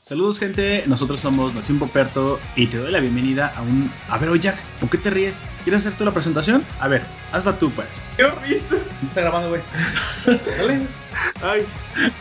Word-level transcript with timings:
Saludos 0.00 0.38
gente, 0.38 0.84
nosotros 0.86 1.20
somos 1.20 1.54
Nación 1.54 1.78
Poperto 1.78 2.40
y 2.56 2.66
te 2.68 2.78
doy 2.78 2.90
la 2.90 3.00
bienvenida 3.00 3.52
a 3.54 3.60
un... 3.60 3.92
A 4.08 4.16
ver, 4.16 4.30
oye 4.30 4.40
Jack, 4.40 4.56
¿por 4.80 4.88
qué 4.88 4.96
te 4.96 5.10
ríes? 5.10 5.44
¿Quieres 5.64 5.84
hacer 5.84 5.98
tú 5.98 6.04
la 6.04 6.12
presentación? 6.12 6.64
A 6.80 6.88
ver, 6.88 7.02
hazla 7.30 7.58
tú 7.58 7.70
pues. 7.70 8.02
¡Qué 8.16 8.26
risa! 8.26 8.76
¿No 9.02 9.08
está 9.08 9.20
grabando, 9.20 9.50
güey? 9.50 9.60
Dale. 10.26 10.80
Ay, 11.42 11.66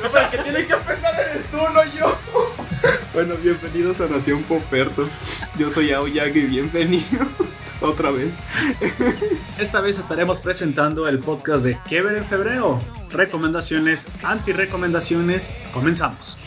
no, 0.04 0.11
pero 0.11 0.25
el 0.25 0.32
que 0.32 0.37
tiene 0.39 0.68
que 0.68 0.73
empezar 0.73 1.14
eres 1.18 1.46
tú, 1.50 1.57
no 1.57 1.83
yo. 1.96 2.18
Bueno, 3.14 3.36
bienvenidos 3.37 4.01
a 4.01 4.07
Nación 4.07 4.43
Poperto. 4.43 5.07
Yo 5.57 5.71
soy 5.71 5.91
Aoyag 5.91 6.36
y 6.36 6.41
bienvenidos 6.41 7.28
otra 7.81 8.11
vez. 8.11 8.39
Esta 9.59 9.81
vez 9.81 9.97
estaremos 9.97 10.39
presentando 10.39 11.07
el 11.07 11.19
podcast 11.19 11.65
de 11.65 11.79
¿Qué 11.87 12.01
ver 12.01 12.18
en 12.18 12.25
febrero? 12.25 12.77
Recomendaciones, 13.09 14.07
anti-recomendaciones. 14.23 15.51
Comenzamos. 15.73 16.37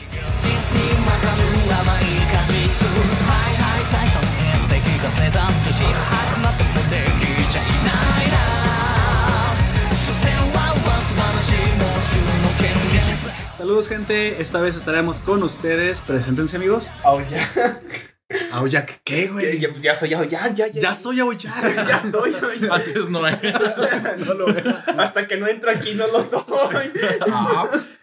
Saludos 13.61 13.89
gente, 13.89 14.41
esta 14.41 14.61
vez 14.61 14.75
estaremos 14.75 15.21
con 15.21 15.43
ustedes. 15.43 16.01
Preséntense 16.01 16.57
amigos. 16.57 16.91
Aoyag. 17.05 17.81
Aoyak, 18.61 19.01
¿qué 19.05 19.29
güey? 19.29 19.59
Ya, 19.59 19.69
pues 19.71 19.83
ya 19.83 19.95
soy 19.95 20.13
Aoyag, 20.15 20.55
ya, 20.55 20.67
ya. 20.69 20.81
Ya 20.81 20.95
soy 20.95 21.21
Aoyak. 21.21 21.53
Ya 21.89 22.11
soy. 22.11 22.35
Antes 22.71 23.09
no 23.09 23.27
era. 23.27 24.15
No 24.19 24.35
lo 24.35 24.47
veo. 24.55 24.63
Hasta 24.99 25.27
que 25.27 25.37
no 25.37 25.47
entro 25.49 25.71
aquí 25.71 25.95
no 25.95 26.07
lo 26.07 26.23
soy. 26.23 26.43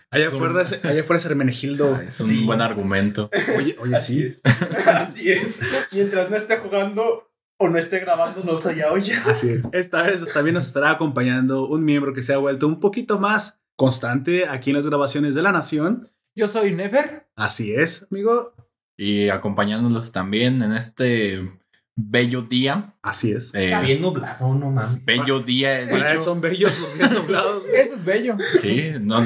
Allá 0.10 0.28
afuera, 0.30 0.62
es- 0.62 0.84
allá 0.86 1.02
afuera 1.02 1.18
es 1.18 1.26
Hermenegildo. 1.26 2.00
Es 2.02 2.20
un 2.22 2.28
Sí. 2.30 2.46
buen 2.46 2.62
argumento. 2.62 3.30
Oye, 3.58 3.76
oye, 3.80 3.96
Así 3.96 4.14
sí. 4.22 4.26
es. 4.28 4.88
Así 4.88 5.32
es. 5.32 5.60
Mientras 5.92 6.30
no 6.30 6.36
esté 6.38 6.58
jugando 6.58 7.30
o 7.58 7.70
no 7.70 7.78
esté 7.78 8.00
grabando, 8.00 8.42
no 8.44 8.58
soy 8.58 8.82
Aoyag. 8.82 9.28
Así 9.30 9.50
es. 9.50 9.64
Esta 9.74 10.04
vez 10.04 10.32
también 10.34 10.54
nos 10.54 10.66
estará 10.68 10.92
acompañando 10.92 11.68
un 11.68 11.84
miembro 11.84 12.14
que 12.14 12.22
se 12.22 12.34
ha 12.34 12.38
vuelto 12.38 12.68
un 12.68 12.80
poquito 12.80 13.20
más 13.20 13.60
constante 13.76 14.48
aquí 14.48 14.70
en 14.72 14.78
las 14.78 14.88
grabaciones 14.88 15.36
de 15.36 15.42
La 15.42 15.52
Nación. 15.52 16.10
Yo 16.36 16.48
soy 16.48 16.74
Never. 16.74 17.28
Así 17.36 17.74
es, 17.76 18.08
amigo. 18.12 18.54
Y 18.98 19.30
acompañándolos 19.30 20.12
también 20.12 20.62
en 20.64 20.74
este 20.74 21.52
bello 21.96 22.42
día. 22.42 22.96
Así 23.02 23.32
es. 23.32 23.54
eh, 23.56 23.66
Está 23.66 23.82
bien 23.82 24.02
nublado, 24.02 24.54
no 24.56 24.72
mames. 24.72 25.04
bello 25.06 25.40
día. 25.40 25.82
he 25.82 25.88
Para 25.88 25.98
dicho. 26.10 26.16
eso 26.22 26.24
son 26.26 26.42
bellos 26.42 26.80
los 26.80 26.98
días 26.98 27.12
nublados. 27.12 27.64
Eso 27.74 27.94
es 27.96 28.06
bello. 28.06 28.36
Sí, 28.62 28.94
no, 29.00 29.24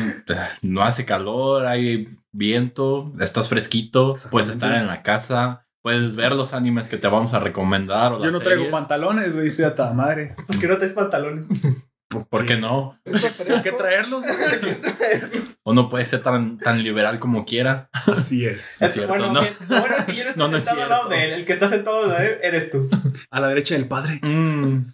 no 0.61 0.81
hace 0.83 1.05
calor, 1.05 1.65
hay 1.65 2.17
viento, 2.31 3.13
estás 3.19 3.49
fresquito, 3.49 4.15
puedes 4.29 4.49
estar 4.49 4.73
en 4.73 4.87
la 4.87 5.03
casa, 5.03 5.65
puedes 5.81 6.15
ver 6.15 6.31
los 6.33 6.53
animes 6.53 6.87
que 6.89 6.97
te 6.97 7.07
vamos 7.07 7.33
a 7.33 7.39
recomendar. 7.39 8.13
O 8.13 8.23
Yo 8.23 8.31
no 8.31 8.39
traigo 8.39 8.63
series. 8.63 8.71
pantalones, 8.71 9.35
güey. 9.35 9.47
Estoy 9.47 9.65
a 9.65 9.75
toda 9.75 9.93
madre. 9.93 10.35
¿Por 10.47 10.59
qué 10.59 10.67
no 10.67 10.77
traes 10.77 10.93
pantalones? 10.93 11.49
¿Por 12.29 12.45
qué 12.45 12.57
no? 12.57 12.99
¿Por 13.03 13.61
qué 13.63 13.71
traerlos? 13.77 14.25
Uno 15.63 15.89
puede 15.89 16.05
ser 16.05 16.21
tan, 16.21 16.57
tan 16.57 16.83
liberal 16.83 17.19
como 17.19 17.45
quiera. 17.45 17.89
Así 17.91 18.45
es. 18.45 18.81
Es 18.81 18.93
cierto, 18.93 19.09
bueno, 19.13 19.33
¿no? 19.33 19.41
bien, 19.41 19.53
bueno 19.67 19.95
es 19.97 20.05
que 20.05 20.15
yo 20.15 20.23
no 20.23 20.29
estoy 20.29 20.39
No, 20.43 20.47
no 20.49 20.57
es 20.57 20.63
sentado 20.63 20.83
al 20.83 20.89
lado 20.89 21.01
cierto. 21.09 21.15
de 21.15 21.25
él. 21.25 21.33
El 21.39 21.45
que 21.45 21.53
está 21.53 21.67
sentado 21.67 22.03
al 22.03 22.09
lado 22.09 22.21
de 22.21 22.27
él 22.27 22.37
eres 22.43 22.71
tú. 22.71 22.89
A 23.29 23.39
la 23.39 23.47
derecha 23.47 23.75
del 23.75 23.87
padre. 23.87 24.19
Mm. 24.21 24.93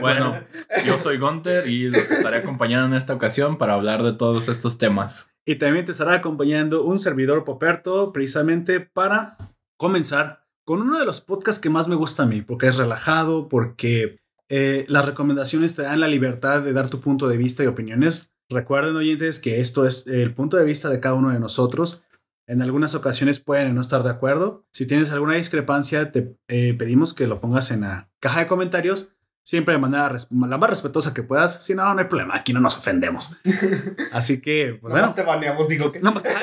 Bueno, 0.00 0.38
yo 0.84 0.98
soy 0.98 1.16
Gunter 1.18 1.66
y 1.66 1.88
los 1.88 2.10
estaré 2.10 2.38
acompañando 2.38 2.86
en 2.86 2.94
esta 2.94 3.14
ocasión 3.14 3.56
para 3.56 3.74
hablar 3.74 4.02
de 4.02 4.12
todos 4.12 4.48
estos 4.48 4.76
temas. 4.78 5.30
Y 5.46 5.56
también 5.56 5.84
te 5.86 5.92
estará 5.92 6.14
acompañando 6.14 6.84
un 6.84 6.98
servidor 6.98 7.44
Poperto 7.44 8.12
precisamente 8.12 8.80
para 8.80 9.36
comenzar 9.78 10.44
con 10.66 10.80
uno 10.82 10.98
de 10.98 11.06
los 11.06 11.20
podcasts 11.20 11.60
que 11.60 11.70
más 11.70 11.88
me 11.88 11.94
gusta 11.94 12.22
a 12.22 12.26
mí, 12.26 12.42
porque 12.42 12.66
es 12.68 12.76
relajado, 12.76 13.48
porque 13.48 14.18
eh, 14.48 14.84
las 14.88 15.04
recomendaciones 15.04 15.74
te 15.74 15.82
dan 15.82 16.00
la 16.00 16.08
libertad 16.08 16.62
de 16.62 16.72
dar 16.72 16.90
tu 16.90 17.00
punto 17.00 17.28
de 17.28 17.36
vista 17.36 17.64
y 17.64 17.66
opiniones. 17.66 18.30
Recuerden, 18.48 18.96
oyentes, 18.96 19.40
que 19.40 19.60
esto 19.60 19.86
es 19.86 20.06
el 20.06 20.34
punto 20.34 20.56
de 20.56 20.64
vista 20.64 20.90
de 20.90 21.00
cada 21.00 21.14
uno 21.14 21.30
de 21.30 21.40
nosotros. 21.40 22.02
En 22.46 22.60
algunas 22.60 22.94
ocasiones 22.94 23.40
pueden 23.40 23.74
no 23.74 23.80
estar 23.80 24.02
de 24.02 24.10
acuerdo. 24.10 24.66
Si 24.70 24.86
tienes 24.86 25.10
alguna 25.10 25.34
discrepancia, 25.34 26.12
te 26.12 26.36
eh, 26.48 26.74
pedimos 26.74 27.14
que 27.14 27.26
lo 27.26 27.40
pongas 27.40 27.70
en 27.70 27.82
la 27.82 28.10
caja 28.20 28.40
de 28.40 28.46
comentarios. 28.46 29.13
Siempre 29.46 29.74
de 29.74 29.78
manera 29.78 30.10
la 30.30 30.56
más 30.58 30.70
respetuosa 30.70 31.12
que 31.12 31.22
puedas. 31.22 31.62
Si 31.62 31.74
no, 31.74 31.92
no 31.92 32.00
hay 32.00 32.06
problema. 32.06 32.34
Aquí 32.34 32.54
no 32.54 32.60
nos 32.60 32.78
ofendemos. 32.78 33.36
Así 34.12 34.40
que, 34.40 34.78
pues, 34.80 34.92
Nomás 34.92 35.10
bueno. 35.10 35.14
te 35.14 35.22
baneamos, 35.22 35.68
digo 35.68 35.92
que. 35.92 36.00
No 36.00 36.12
más. 36.12 36.24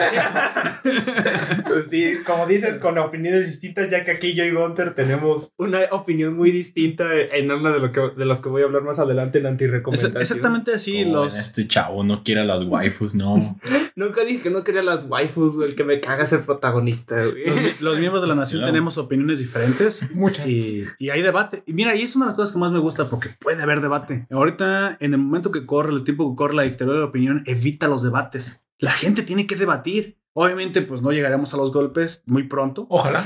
Pues 1.68 1.88
sí, 1.88 2.18
como 2.26 2.46
dices, 2.48 2.78
con 2.80 2.98
opiniones 2.98 3.46
distintas, 3.48 3.90
ya 3.90 4.04
que 4.04 4.12
aquí 4.12 4.34
yo 4.34 4.44
y 4.44 4.52
Gunter 4.52 4.94
tenemos 4.94 5.52
una 5.58 5.80
opinión 5.92 6.36
muy 6.36 6.52
distinta 6.52 7.06
en 7.14 7.52
una 7.52 7.72
de, 7.72 7.80
lo 7.80 7.92
que, 7.92 8.02
de 8.18 8.26
las 8.26 8.40
que 8.40 8.50
voy 8.50 8.62
a 8.62 8.66
hablar 8.66 8.84
más 8.84 9.00
adelante 9.00 9.40
en 9.40 9.46
antirecomendación. 9.46 10.20
exactamente 10.22 10.74
así. 10.74 11.06
Los, 11.06 11.38
Este 11.38 11.68
chavo 11.68 12.04
no 12.04 12.24
quiere 12.24 12.42
a 12.42 12.44
las 12.46 12.64
waifus, 12.64 13.16
no. 13.16 13.60
Nunca 13.96 14.24
dije 14.24 14.42
que 14.42 14.50
no 14.50 14.64
quería 14.64 14.82
las 14.84 15.06
waifus, 15.06 15.56
güey. 15.56 15.70
El 15.70 15.76
que 15.76 15.84
me 15.84 16.00
caga 16.00 16.24
es 16.24 16.34
el 16.34 16.40
protagonista, 16.42 17.16
güey. 17.24 17.46
los, 17.64 17.82
los 17.82 18.00
miembros 18.00 18.22
de 18.22 18.28
la 18.30 18.36
nación 18.36 18.62
Claro. 18.62 18.74
tenemos 18.74 18.98
opiniones 18.98 19.40
diferentes. 19.40 20.12
Muchas. 20.14 20.46
Y, 20.48 20.86
y 21.00 21.10
hay 21.10 21.22
debate. 21.22 21.64
Y 21.66 21.74
mira, 21.74 21.96
y 21.96 22.02
es 22.02 22.16
una 22.16 22.26
de 22.26 22.30
las 22.32 22.36
cosas 22.36 22.54
que 22.54 22.60
más 22.60 22.72
me 22.72 22.80
gusta 22.80 22.91
porque 23.10 23.30
puede 23.40 23.62
haber 23.62 23.82
debate. 23.82 24.28
Ahorita, 24.32 24.98
en 25.00 25.14
el 25.14 25.20
momento 25.20 25.52
que 25.52 25.66
corre, 25.66 25.94
el 25.94 26.04
tiempo 26.04 26.30
que 26.30 26.38
corre 26.38 26.56
la 26.56 26.64
dictadura 26.64 26.98
de 26.98 27.04
la 27.04 27.10
opinión, 27.10 27.44
evita 27.46 27.88
los 27.88 28.04
debates. 28.04 28.64
La 28.78 28.92
gente 28.92 29.24
tiene 29.24 29.48
que 29.48 29.56
debatir. 29.56 30.18
Obviamente, 30.34 30.82
pues 30.82 31.02
no 31.02 31.12
llegaremos 31.12 31.54
a 31.54 31.58
los 31.58 31.74
golpes 31.74 32.24
muy 32.26 32.44
pronto. 32.44 32.88
Ojalá. 32.90 33.22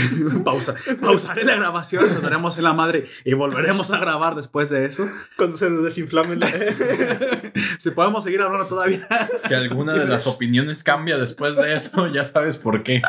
Pausa. 0.44 0.74
Pausaré 1.00 1.44
la 1.44 1.56
grabación, 1.56 2.06
nos 2.06 2.22
daremos 2.22 2.58
en 2.58 2.64
la 2.64 2.74
madre 2.74 3.06
y 3.24 3.32
volveremos 3.32 3.90
a 3.90 3.98
grabar 3.98 4.34
después 4.34 4.68
de 4.68 4.84
eso. 4.84 5.08
Cuando 5.38 5.56
se 5.56 5.70
nos 5.70 5.84
desinflame 5.84 6.36
la... 6.36 6.50
si 7.78 7.90
podemos 7.92 8.24
seguir 8.24 8.42
hablando 8.42 8.66
todavía. 8.66 9.08
Si 9.48 9.54
alguna 9.54 9.94
de 9.94 10.06
las 10.06 10.26
opiniones 10.26 10.84
cambia 10.84 11.16
después 11.16 11.56
de 11.56 11.74
eso, 11.74 12.06
ya 12.12 12.24
sabes 12.24 12.58
por 12.58 12.82
qué. 12.82 13.00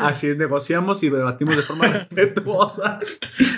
Así 0.00 0.28
es, 0.28 0.36
negociamos 0.36 1.02
y 1.02 1.10
debatimos 1.10 1.56
de 1.56 1.62
forma 1.62 1.86
respetuosa 1.86 2.98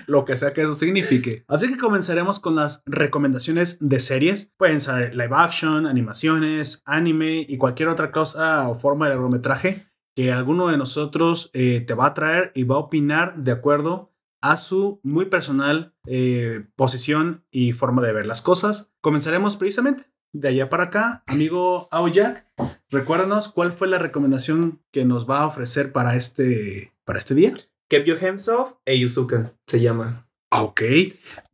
lo 0.07 0.25
que 0.25 0.37
sea 0.37 0.53
que 0.53 0.63
eso 0.63 0.75
signifique. 0.75 1.45
Así 1.49 1.69
que 1.69 1.77
comenzaremos 1.77 2.41
con 2.41 2.57
las 2.57 2.83
recomendaciones 2.87 3.79
de 3.81 4.01
series. 4.01 4.53
Pueden 4.57 4.81
ser 4.81 5.15
live 5.15 5.31
action, 5.33 5.87
animaciones, 5.87 6.83
anime 6.87 7.45
y 7.49 7.57
cualquier 7.59 7.89
otra 7.89 8.11
cosa 8.11 8.52
forma 8.79 9.07
de 9.07 9.15
largometraje 9.15 9.87
que 10.15 10.33
alguno 10.33 10.69
de 10.69 10.77
nosotros 10.77 11.51
eh, 11.55 11.81
te 11.87 11.95
va 11.95 12.07
a 12.07 12.15
traer 12.15 12.53
y 12.55 12.65
va 12.65 12.77
a 12.77 12.81
opinar 12.81 13.37
de 13.37 13.53
acuerdo 13.53 14.13
a 14.43 14.57
su 14.57 15.01
muy 15.03 15.27
personal 15.27 15.95
eh, 16.07 16.67
posición 16.77 17.45
y 17.51 17.73
forma 17.73 18.03
de 18.03 18.13
ver 18.13 18.27
las 18.27 18.43
cosas. 18.43 18.93
Comenzaremos 19.01 19.57
precisamente 19.57 20.05
de 20.33 20.49
allá 20.49 20.69
para 20.69 20.85
acá, 20.85 21.23
amigo 21.27 21.89
Aoyak. 21.91 22.47
Recuérdanos 22.91 23.49
cuál 23.49 23.73
fue 23.73 23.89
la 23.89 23.99
recomendación 23.99 24.83
que 24.91 25.05
nos 25.05 25.29
va 25.29 25.41
a 25.41 25.47
ofrecer 25.47 25.93
para 25.93 26.17
este, 26.17 26.93
para 27.05 27.19
este 27.19 27.35
día. 27.35 27.55
Kevyo 27.89 28.17
Hemsov 28.19 28.79
e 28.85 28.99
Yuzuka 28.99 29.53
se 29.67 29.81
llama. 29.81 30.27
Ah, 30.51 30.63
Ok. 30.63 30.83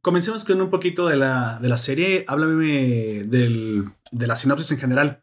Comencemos 0.00 0.44
con 0.44 0.60
un 0.60 0.70
poquito 0.70 1.06
de 1.06 1.16
la, 1.16 1.58
de 1.60 1.68
la 1.68 1.76
serie. 1.76 2.24
Háblame 2.28 3.24
del, 3.24 3.84
de 4.10 4.26
la 4.26 4.36
sinopsis 4.36 4.70
en 4.72 4.78
general. 4.78 5.20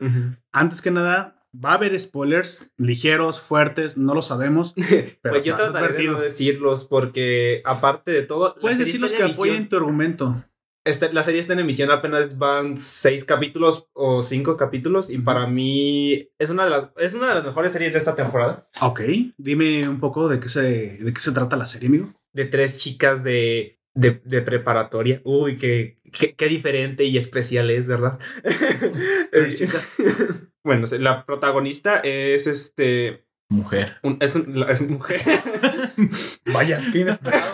Antes 0.52 0.82
que 0.82 0.92
nada, 0.92 1.35
va 1.64 1.72
a 1.72 1.76
haber 1.76 2.00
spoilers 2.00 2.72
ligeros, 2.78 3.40
fuertes, 3.40 3.98
no 3.98 4.14
lo 4.14 4.22
sabemos. 4.22 4.74
Pero 5.22 5.34
pues 5.34 5.46
yo 5.46 5.56
trataré 5.56 5.74
de 5.74 5.86
advertido. 5.86 6.14
no 6.14 6.20
decirlos 6.22 6.84
porque 6.84 7.62
aparte 7.66 8.12
de 8.12 8.24
todo... 8.24 8.56
Puedes 8.56 8.78
decir 8.78 9.00
los 9.00 9.14
que 9.14 9.24
apoyen 9.24 9.70
tu 9.70 9.78
argumento. 9.78 10.44
Este, 10.86 11.12
la 11.12 11.24
serie 11.24 11.40
está 11.40 11.54
en 11.54 11.60
emisión, 11.60 11.90
apenas 11.90 12.38
van 12.38 12.78
seis 12.78 13.26
capítulos 13.26 13.90
o 13.94 14.22
cinco 14.22 14.56
capítulos 14.56 15.10
y 15.10 15.18
para 15.18 15.48
mí 15.48 16.30
es 16.38 16.52
una 16.52 16.66
de 16.66 16.70
las, 16.70 16.90
es 16.98 17.16
una 17.16 17.30
de 17.30 17.34
las 17.36 17.44
mejores 17.44 17.72
series 17.72 17.94
de 17.94 18.00
esta 18.00 18.16
temporada. 18.16 18.70
Ok. 18.82 19.02
Dime 19.36 19.90
un 19.90 20.00
poco 20.00 20.30
de 20.30 20.40
qué 20.40 20.48
se, 20.48 20.62
de 20.98 21.12
qué 21.12 21.20
se 21.20 21.32
trata 21.32 21.56
la 21.56 21.66
serie, 21.66 21.88
amigo. 21.88 22.14
De 22.34 22.46
tres 22.46 22.78
chicas 22.78 23.24
de, 23.24 23.80
de, 23.96 24.22
de 24.26 24.42
preparatoria. 24.44 25.22
Uy, 25.24 25.58
qué, 25.58 25.98
qué, 26.12 26.36
qué 26.36 26.48
diferente 26.48 27.04
y 27.04 27.18
especial 27.18 27.72
es, 27.72 27.88
¿verdad? 27.88 28.20
Tres 29.32 29.56
chicas. 29.56 29.92
bueno, 30.66 30.86
la 31.00 31.26
protagonista 31.26 32.00
es 32.04 32.48
este... 32.48 33.26
Mujer. 33.48 33.98
un- 34.02 34.18
es, 34.22 34.36
un- 34.36 34.66
es 34.68 34.82
mujer. 34.90 35.22
Vaya, 36.52 36.82
qué 36.92 37.00
inesperado. 37.00 37.54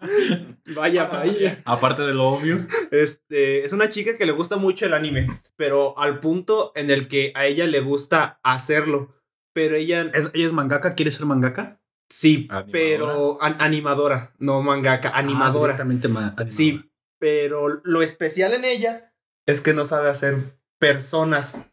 vaya, 0.76 1.06
vaya. 1.06 1.60
Aparte 1.64 2.02
de 2.02 2.14
lo 2.14 2.28
obvio. 2.28 2.64
Este, 2.92 3.64
es 3.64 3.72
una 3.72 3.88
chica 3.88 4.16
que 4.16 4.24
le 4.26 4.32
gusta 4.32 4.56
mucho 4.56 4.86
el 4.86 4.94
anime, 4.94 5.26
pero 5.56 5.98
al 5.98 6.20
punto 6.20 6.72
en 6.76 6.90
el 6.90 7.08
que 7.08 7.32
a 7.34 7.46
ella 7.46 7.66
le 7.66 7.80
gusta 7.80 8.38
hacerlo. 8.44 9.14
Pero 9.52 9.74
ella 9.76 10.02
¿Es- 10.14 10.30
¿Ella 10.32 10.46
es 10.46 10.52
mangaka? 10.52 10.94
¿Quiere 10.94 11.10
ser 11.10 11.26
mangaka? 11.26 11.80
sí, 12.08 12.46
Animadora. 12.50 12.70
pero 12.72 13.42
an- 13.42 13.56
animadora, 13.58 14.32
no 14.38 14.60
mangaka, 14.62 15.08
Ah, 15.08 15.18
animadora. 15.18 15.72
directamente 15.72 16.08
ma- 16.08 16.20
animadora. 16.20 16.50
sí, 16.50 16.90
pero 17.18 17.80
lo 17.84 18.02
especial 18.02 18.52
en 18.52 18.64
ella 18.64 19.12
es 19.46 19.60
que 19.62 19.72
no 19.74 19.84
sabe 19.86 20.08
hacer 20.10 20.36
personas. 20.78 21.66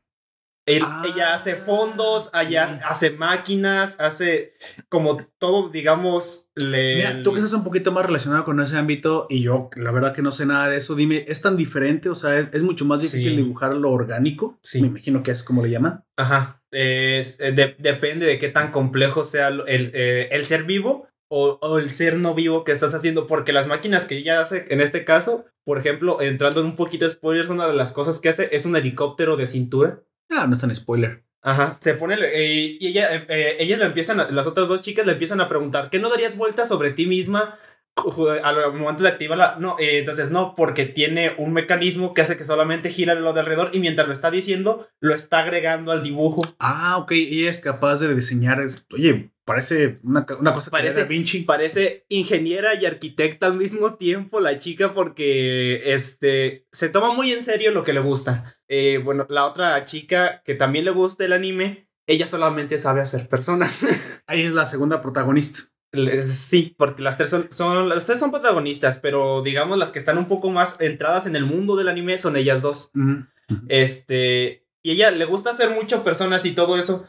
Él- 0.69 0.83
Ah, 0.85 1.03
ella 1.05 1.33
hace 1.33 1.55
fondos, 1.55 2.29
ella 2.33 2.75
ok. 2.77 2.81
hace 2.85 3.11
máquinas, 3.11 3.99
hace 3.99 4.53
como 4.89 5.17
todo, 5.37 5.69
digamos, 5.69 6.49
le... 6.55 6.95
Mira, 6.97 7.23
tú 7.23 7.31
que 7.33 7.39
estás 7.39 7.53
un 7.53 7.63
poquito 7.63 7.91
más 7.91 8.05
relacionado 8.05 8.45
con 8.45 8.59
ese 8.61 8.77
ámbito 8.77 9.25
y 9.29 9.41
yo, 9.41 9.69
la 9.75 9.91
verdad 9.91 10.13
que 10.13 10.21
no 10.21 10.31
sé 10.31 10.45
nada 10.45 10.69
de 10.69 10.77
eso, 10.77 10.95
dime, 10.95 11.25
¿es 11.27 11.41
tan 11.41 11.57
diferente? 11.57 12.09
O 12.09 12.15
sea, 12.15 12.37
¿es, 12.37 12.49
es 12.53 12.63
mucho 12.63 12.85
más 12.85 13.01
difícil 13.01 13.31
Sí. 13.31 13.37
dibujar 13.37 13.73
lo 13.75 13.91
orgánico? 13.91 14.59
Sí. 14.63 14.81
Me 14.81 14.87
imagino 14.87 15.23
que 15.23 15.31
es 15.31 15.43
como 15.43 15.63
le 15.63 15.69
llaman. 15.71 16.03
Ajá. 16.17 16.61
Es- 16.71 17.39
eh, 17.39 17.51
de- 17.51 17.75
depende 17.79 18.25
de 18.25 18.37
qué 18.37 18.49
tan 18.49 18.71
complejo 18.71 19.23
sea 19.23 19.49
lo- 19.49 19.65
el, 19.67 19.91
eh, 19.93 20.29
el 20.31 20.45
ser 20.45 20.63
vivo 20.65 21.07
o, 21.31 21.57
o 21.61 21.77
el 21.79 21.89
ser 21.89 22.17
no 22.17 22.33
vivo 22.35 22.63
que 22.63 22.71
estás 22.71 22.93
haciendo. 22.93 23.25
Porque 23.27 23.53
las 23.53 23.67
máquinas 23.67 24.05
que 24.05 24.17
ella 24.17 24.41
hace, 24.41 24.65
en 24.69 24.81
este 24.81 25.03
caso, 25.05 25.45
por 25.65 25.77
ejemplo, 25.79 26.21
entrando 26.21 26.59
en 26.61 26.67
un 26.67 26.75
poquito 26.75 27.05
de 27.05 27.11
spoilers, 27.11 27.49
una 27.49 27.67
de 27.67 27.75
las 27.75 27.91
cosas 27.91 28.19
que 28.19 28.29
hace 28.29 28.49
es 28.51 28.65
un 28.65 28.75
helicóptero 28.75 29.35
de 29.37 29.47
cintura. 29.47 30.01
Ah, 30.29 30.45
no 30.47 30.55
es 30.55 30.61
tan 30.61 30.75
spoiler. 30.75 31.23
Ajá, 31.41 31.77
se 31.79 31.93
pone 31.93 32.15
eh, 32.21 32.77
y 32.79 32.87
ella, 32.87 33.15
eh, 33.15 33.25
eh, 33.29 33.57
ellas 33.59 33.79
le 33.79 33.85
empiezan, 33.85 34.19
a- 34.19 34.29
las 34.29 34.45
otras 34.45 34.67
dos 34.67 34.81
chicas 34.81 35.05
le 35.05 35.13
empiezan 35.13 35.39
a 35.41 35.47
preguntar, 35.47 35.89
¿qué 35.89 35.97
no 35.99 36.09
darías 36.09 36.35
vueltas 36.35 36.67
sobre 36.67 36.91
ti 36.91 37.05
misma 37.07 37.57
al 38.43 38.73
momento 38.73 39.03
de 39.03 39.09
activarla? 39.09 39.57
No, 39.59 39.75
eh, 39.79 39.99
entonces 39.99 40.31
no, 40.31 40.53
porque 40.55 40.85
tiene 40.85 41.33
un 41.37 41.53
mecanismo 41.53 42.13
que 42.13 42.21
hace 42.21 42.37
que 42.37 42.45
solamente 42.45 42.89
gira 42.89 43.15
lo 43.15 43.33
de 43.33 43.39
alrededor 43.41 43.71
y 43.73 43.79
mientras 43.79 44.05
lo 44.07 44.13
está 44.13 44.31
diciendo, 44.31 44.87
lo 44.99 45.13
está 45.15 45.39
agregando 45.39 45.91
al 45.91 46.03
dibujo. 46.03 46.41
Ah, 46.59 46.97
ok, 46.97 47.11
ella 47.13 47.49
es 47.49 47.59
capaz 47.59 47.99
de 48.01 48.13
diseñar 48.13 48.59
esto. 48.61 48.95
Oye, 48.95 49.31
parece 49.45 49.99
una, 50.03 50.25
una 50.39 50.53
cosa 50.53 50.69
que 50.69 50.77
Parece- 50.77 51.01
Da 51.01 51.07
Vinci. 51.07 51.41
Parece 51.41 52.05
ingeniera 52.09 52.75
y 52.75 52.85
arquitecta 52.85 53.47
al 53.47 53.55
mismo 53.55 53.95
tiempo 53.95 54.39
la 54.39 54.57
chica 54.57 54.93
porque 54.93 55.81
este 55.93 56.67
se 56.71 56.89
toma 56.89 57.13
muy 57.13 57.31
en 57.31 57.43
serio 57.43 57.71
lo 57.71 57.83
que 57.83 57.93
le 57.93 57.99
gusta. 58.01 58.58
Eh, 58.69 58.99
bueno, 59.03 59.25
la 59.29 59.45
otra 59.45 59.83
chica 59.85 60.41
que 60.45 60.55
también 60.55 60.85
le 60.85 60.91
gusta 60.91 61.25
el 61.25 61.33
anime, 61.33 61.89
ella 62.07 62.27
solamente 62.27 62.77
sabe 62.77 63.01
hacer 63.01 63.27
personas. 63.27 63.85
Ahí 64.27 64.41
es 64.43 64.53
la 64.53 64.65
segunda 64.65 65.01
protagonista. 65.01 65.61
Sí, 66.21 66.75
porque 66.77 67.01
las 67.01 67.17
tres 67.17 67.31
son, 67.31 67.47
son- 67.51 67.89
las 67.89 68.05
tres 68.05 68.19
son 68.19 68.29
protagonistas, 68.29 68.99
pero 68.99 69.41
digamos 69.41 69.77
las 69.79 69.91
que 69.91 69.97
están 69.97 70.19
un 70.19 70.27
poco 70.27 70.51
más 70.51 70.79
entradas 70.81 71.25
en 71.25 71.35
el 71.35 71.45
mundo 71.45 71.75
del 71.75 71.87
anime 71.87 72.17
son 72.19 72.35
ellas 72.37 72.61
dos. 72.61 72.91
Este, 73.67 74.67
y 74.83 74.91
ella 74.91 75.09
le 75.11 75.25
gusta 75.25 75.49
hacer 75.49 75.71
mucho 75.71 76.03
personas 76.03 76.45
y 76.45 76.51
todo 76.51 76.77
eso, 76.77 77.07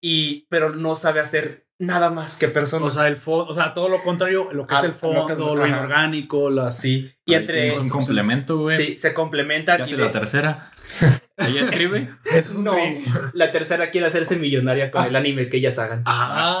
y 0.00 0.46
pero 0.48 0.70
no 0.70 0.94
sabe 0.94 1.18
hacer 1.18 1.66
nada 1.82 2.10
más 2.10 2.36
que 2.36 2.48
personas. 2.48 2.88
O 2.88 2.90
sea, 2.90 3.08
el 3.08 3.16
fondo, 3.16 3.46
o 3.50 3.54
sea, 3.54 3.74
todo 3.74 3.88
lo 3.88 4.02
contrario, 4.02 4.52
lo 4.52 4.66
que 4.66 4.74
Ah, 4.74 4.78
es 4.78 4.84
el 4.84 4.90
lo 4.90 4.94
que- 4.94 5.34
fondo, 5.34 5.56
lo 5.56 5.64
ajá. 5.64 5.68
inorgánico, 5.76 6.50
las. 6.50 6.76
sí, 6.78 7.12
y 7.26 7.34
entre 7.34 7.62
tienes 7.62 7.78
un 7.80 7.88
complemento, 7.88 8.56
güey. 8.58 8.76
sí 8.76 8.96
se 8.96 9.08
¿Qué 9.08 9.14
complementan 9.14 9.80
y 9.80 9.82
hace 9.82 9.96
de- 9.96 10.04
la 10.04 10.10
tercera? 10.10 10.72
Ella 11.38 11.62
escribe. 11.62 12.14
Eso 12.24 12.36
es 12.38 12.50
un 12.56 12.64
no, 12.64 12.74
tri- 12.74 13.30
la 13.34 13.50
tercera 13.50 13.90
quiere 13.90 14.06
hacerse 14.06 14.36
millonaria 14.36 14.90
con 14.90 15.02
Ah. 15.02 15.06
el 15.08 15.16
anime 15.16 15.48
que 15.48 15.56
ellas 15.56 15.78
hagan. 15.78 16.02
Ah, 16.06 16.60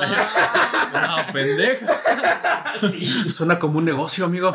No, 1.26 1.32
pendeja. 1.32 1.86
sí, 2.90 3.28
suena 3.28 3.58
como 3.58 3.78
un 3.78 3.84
negocio, 3.84 4.24
amigo. 4.24 4.52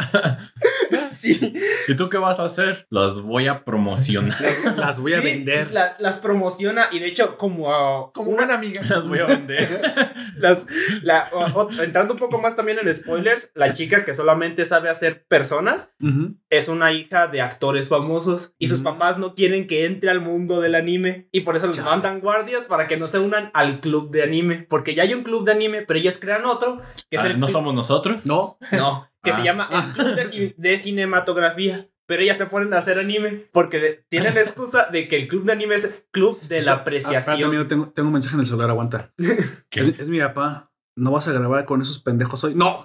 Sí. 1.18 1.54
¿Y 1.88 1.96
tú 1.96 2.10
qué 2.10 2.18
vas 2.18 2.40
a 2.40 2.46
hacer? 2.46 2.86
Las 2.90 3.22
voy 3.22 3.48
a 3.48 3.64
promocionar. 3.66 4.38
Las 4.78 5.00
voy 5.00 5.14
a 5.14 5.20
Sí, 5.22 5.26
vender. 5.26 5.72
la- 5.72 5.96
las 6.00 6.20
promociona 6.20 6.88
y 6.92 7.00
de 7.00 7.08
hecho 7.08 7.38
como 7.38 7.72
a 7.74 8.12
una 8.18 8.54
amiga 8.54 8.82
Las 8.90 9.08
voy 9.08 9.20
a 9.20 9.26
vender. 9.26 9.68
Las, 10.38 10.68
la, 11.02 11.30
o- 11.34 11.62
o- 11.64 11.72
entrando 11.82 12.14
un 12.14 12.20
poco 12.20 12.40
más 12.40 12.56
también 12.56 12.78
en 12.82 12.94
spoilers, 12.94 13.52
la 13.56 13.74
chica 13.74 14.06
que 14.06 14.14
solamente 14.14 14.66
sabe 14.66 14.90
hacer 14.90 15.26
personas 15.28 15.94
Ujú. 16.00 16.36
es 16.52 16.68
una 16.68 16.92
hija 16.92 17.28
de 17.28 17.42
actores 17.42 17.90
famosos 17.90 18.54
y 18.60 18.68
sus 18.68 18.82
Mm. 18.82 18.84
papás 18.84 19.18
no 19.18 19.34
quieren 19.34 19.66
que 19.66 19.86
entre 19.86 20.12
al 20.12 20.22
mundo 20.22 20.62
del 20.62 20.76
anime 20.76 21.28
y 21.32 21.42
por 21.42 21.56
eso 21.56 21.68
les 21.68 21.84
mandan 21.84 22.20
guardias 22.20 22.66
para 22.66 22.86
que 22.88 22.98
no 22.98 23.08
se 23.08 23.18
unan 23.20 23.50
al 23.54 23.80
club 23.80 24.12
de 24.12 24.24
anime, 24.24 24.66
porque 24.70 24.94
ya 24.94 25.04
hay 25.04 25.14
un 25.16 25.24
club 25.24 25.44
de 25.46 25.54
anime, 25.54 25.82
pero 25.82 26.00
ellas 26.00 26.20
crean 26.22 26.46
otro 26.46 26.82
que 27.10 27.18
es 27.18 27.24
Ah, 27.24 27.28
el 27.28 27.40
¿No 27.40 27.50
somos 27.50 27.74
nosotros? 27.74 28.26
No, 28.26 28.58
no, 28.72 29.08
que 29.24 29.32
se 29.32 29.42
Ah. 29.42 29.44
llama 29.44 29.70
el 29.72 29.94
club 29.94 30.16
de, 30.16 30.28
ci- 30.30 30.56
de 30.58 30.78
cinematografía. 30.78 31.90
Pero 32.06 32.22
ellas 32.24 32.38
se 32.38 32.46
ponen 32.46 32.74
a 32.74 32.78
hacer 32.78 33.00
anime 33.00 33.50
porque 33.52 34.06
tienen 34.10 34.34
la 34.34 34.40
excusa 34.40 34.86
de 34.90 35.10
que 35.10 35.18
el 35.18 35.28
club 35.28 35.44
de 35.44 35.52
anime 35.52 35.76
es 35.76 36.06
club 36.12 36.40
de 36.44 36.62
la 36.62 36.72
Ah, 36.72 36.76
espérate, 36.78 36.82
apreciación. 36.82 37.50
amigo, 37.50 37.68
tengo, 37.68 37.90
tengo 37.90 38.08
un 38.08 38.14
mensaje 38.14 38.36
en 38.36 38.40
el 38.42 38.46
celular, 38.46 38.70
aguanta. 38.70 39.14
Es, 39.72 39.88
es 40.00 40.08
mi 40.10 40.20
papá. 40.20 40.72
No 40.96 41.12
vas 41.12 41.28
a 41.28 41.32
grabar 41.34 41.66
con 41.66 41.82
esos 41.82 42.02
pendejos 42.02 42.44
hoy. 42.46 42.56
No, 42.56 42.80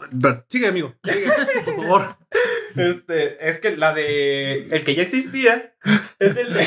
sigue, 0.48 0.66
amigo. 0.66 0.94
Sigue, 1.04 1.26
por 1.64 1.76
favor. 1.76 2.16
Este, 2.76 3.48
es 3.48 3.58
que 3.60 3.76
la 3.76 3.94
de. 3.94 4.66
El 4.70 4.84
que 4.84 4.94
ya 4.94 5.02
existía 5.02 5.74
es 6.18 6.36
el 6.36 6.52
de 6.54 6.66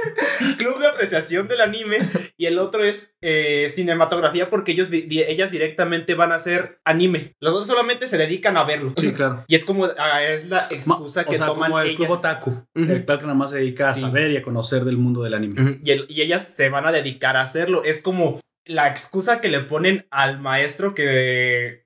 Club 0.58 0.78
de 0.78 0.86
Apreciación 0.88 1.48
del 1.48 1.60
Anime 1.60 1.98
y 2.36 2.46
el 2.46 2.58
otro 2.58 2.82
es 2.84 3.14
eh, 3.22 3.68
cinematografía 3.70 4.50
porque 4.50 4.72
ellos 4.72 4.90
di- 4.90 5.02
di- 5.02 5.22
ellas 5.22 5.50
directamente 5.50 6.14
van 6.14 6.32
a 6.32 6.36
hacer 6.36 6.80
anime. 6.84 7.34
Los 7.40 7.52
otros 7.54 7.66
solamente 7.68 8.06
se 8.06 8.18
dedican 8.18 8.56
a 8.56 8.64
verlo. 8.64 8.92
Sí, 8.96 9.12
claro. 9.12 9.44
Y 9.48 9.54
es 9.54 9.64
como. 9.64 9.86
ah, 9.98 10.22
es 10.22 10.48
la 10.48 10.66
excusa 10.70 11.20
Ma- 11.22 11.26
o 11.26 11.30
que 11.30 11.36
sea, 11.36 11.46
toman 11.46 11.70
como 11.70 11.80
el 11.80 11.86
ellas. 11.88 11.96
club 11.96 12.10
otaku. 12.10 12.50
Ujú. 12.50 12.92
El 12.92 13.04
club 13.04 13.18
que 13.18 13.24
nada 13.24 13.34
más 13.34 13.50
se 13.50 13.56
dedica 13.58 13.90
a 13.90 13.94
Sí. 13.94 14.00
saber 14.00 14.30
y 14.30 14.36
a 14.36 14.42
conocer 14.42 14.84
del 14.84 14.96
mundo 14.98 15.22
del 15.22 15.34
anime. 15.34 15.80
Y, 15.84 15.90
el- 15.90 16.06
y 16.08 16.22
ellas 16.22 16.46
se 16.54 16.68
van 16.68 16.86
a 16.86 16.92
dedicar 16.92 17.36
a 17.36 17.42
hacerlo. 17.42 17.84
Es 17.84 18.00
como 18.00 18.40
la 18.64 18.88
excusa 18.88 19.40
que 19.40 19.48
le 19.48 19.60
ponen 19.60 20.06
al 20.10 20.40
maestro 20.40 20.92
que, 20.94 21.85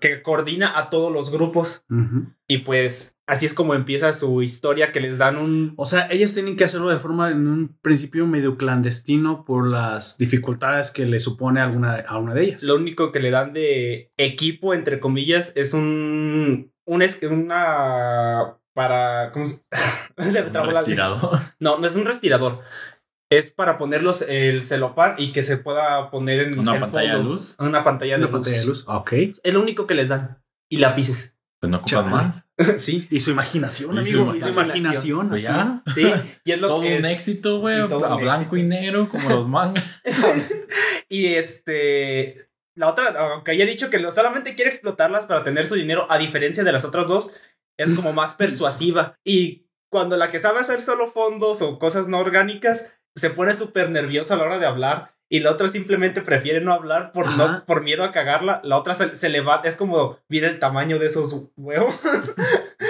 que 0.00 0.22
coordina 0.22 0.78
a 0.78 0.90
todos 0.90 1.12
los 1.12 1.30
grupos. 1.30 1.84
Ujú. 1.90 2.32
Y 2.46 2.58
pues 2.58 3.18
así 3.26 3.46
es 3.46 3.54
como 3.54 3.74
empieza 3.74 4.12
su 4.12 4.42
historia, 4.42 4.92
que 4.92 5.00
les 5.00 5.18
dan 5.18 5.36
un... 5.36 5.74
O 5.76 5.86
sea, 5.86 6.08
ellas 6.10 6.34
tienen 6.34 6.56
que 6.56 6.64
hacerlo 6.64 6.88
de 6.90 6.98
forma 6.98 7.30
en 7.30 7.46
un 7.48 7.76
principio 7.82 8.26
medio 8.26 8.56
clandestino 8.56 9.44
por 9.44 9.66
las 9.66 10.18
dificultades 10.18 10.90
que 10.90 11.06
le 11.06 11.20
supone 11.20 11.60
a 11.60 11.64
alguna 11.64 11.96
a 11.96 12.18
una 12.18 12.34
de 12.34 12.44
ellas. 12.44 12.62
Lo 12.62 12.76
único 12.76 13.12
que 13.12 13.20
le 13.20 13.30
dan 13.30 13.52
de 13.52 14.12
equipo, 14.16 14.72
entre 14.74 15.00
comillas, 15.00 15.52
es 15.56 15.74
un... 15.74 16.72
un 16.84 17.02
es- 17.02 17.20
una... 17.22 18.56
Para... 18.72 19.32
¿Cómo 19.32 19.46
se, 19.46 19.62
Un 20.16 20.70
respirador. 20.70 21.40
No, 21.58 21.78
no 21.78 21.86
es 21.86 21.96
un 21.96 22.04
respirador. 22.06 22.60
Es 23.30 23.52
para 23.52 23.78
ponerlos 23.78 24.22
el 24.22 24.64
celopán 24.64 25.14
y 25.16 25.30
que 25.32 25.42
se 25.42 25.56
pueda 25.56 26.10
poner 26.10 26.40
en 26.40 26.58
Una 26.58 26.74
el 26.74 26.80
pantalla 26.80 27.16
de 27.16 27.22
luz. 27.22 27.54
Una 27.60 27.84
pantalla 27.84 28.18
de 28.18 28.24
Una 28.24 28.26
luz. 28.26 28.32
pantalla 28.40 28.58
de 28.60 28.66
luz. 28.66 28.84
Ok. 28.88 29.12
Es 29.12 29.54
lo 29.54 29.60
único 29.60 29.86
que 29.86 29.94
les 29.94 30.08
dan. 30.08 30.36
Y 30.68 30.78
lápices. 30.78 31.36
Pues 31.60 31.70
no 31.70 31.82
Chale. 31.84 32.08
más. 32.10 32.46
sí. 32.78 33.06
Y 33.10 33.20
su 33.20 33.30
imaginación, 33.30 33.90
Y 34.02 34.06
su 34.06 34.18
amigo. 34.20 34.34
Y 34.36 34.40
su 34.40 34.48
imaginación. 34.48 35.28
imaginación. 35.28 35.28
Pues 35.28 35.48
así. 35.48 36.02
ya. 36.02 36.14
Sí. 36.24 36.30
Y 36.44 36.52
es 36.52 36.60
lo 36.60 36.68
Todo 36.68 36.80
que 36.80 36.86
un 36.88 36.92
es. 36.94 37.04
éxito, 37.04 37.60
güey. 37.60 37.76
Sí, 37.76 37.80
a 37.82 38.14
un 38.16 38.20
blanco 38.22 38.56
y 38.56 38.62
negro, 38.64 39.08
como 39.08 39.28
los 39.30 39.46
mangas. 39.48 40.02
y 41.08 41.34
este. 41.34 42.48
La 42.76 42.88
otra, 42.88 43.08
aunque 43.34 43.50
haya 43.50 43.66
dicho 43.66 43.90
que 43.90 43.98
no- 43.98 44.10
solamente 44.10 44.54
quiere 44.54 44.70
explotarlas 44.70 45.26
para 45.26 45.44
tener 45.44 45.66
su 45.66 45.74
dinero, 45.74 46.06
a 46.08 46.18
diferencia 46.18 46.64
de 46.64 46.72
las 46.72 46.84
otras 46.84 47.06
dos, 47.06 47.32
es 47.78 47.92
como 47.92 48.12
más 48.12 48.34
persuasiva. 48.36 49.14
Y 49.24 49.66
cuando 49.90 50.16
la 50.16 50.30
que 50.30 50.38
sabe 50.38 50.60
hacer 50.60 50.80
solo 50.82 51.10
fondos 51.10 51.62
o 51.62 51.78
cosas 51.78 52.08
no 52.08 52.18
orgánicas, 52.18 52.96
se 53.14 53.30
pone 53.30 53.54
súper 53.54 53.90
nerviosa 53.90 54.34
a 54.34 54.36
la 54.38 54.44
hora 54.44 54.58
de 54.58 54.66
hablar. 54.66 55.14
Y 55.32 55.40
la 55.40 55.52
otra 55.52 55.68
simplemente 55.68 56.22
prefiere 56.22 56.60
no 56.60 56.72
hablar 56.72 57.12
por, 57.12 57.30
no, 57.36 57.64
por 57.64 57.84
miedo 57.84 58.02
a 58.02 58.10
cagarla. 58.10 58.60
La 58.64 58.76
otra 58.76 58.96
se, 58.96 59.14
se 59.14 59.28
le 59.28 59.40
va, 59.40 59.60
es 59.64 59.76
como, 59.76 60.18
mira 60.28 60.48
el 60.48 60.58
tamaño 60.58 60.98
de 60.98 61.06
esos 61.06 61.50
huevos. 61.56 61.94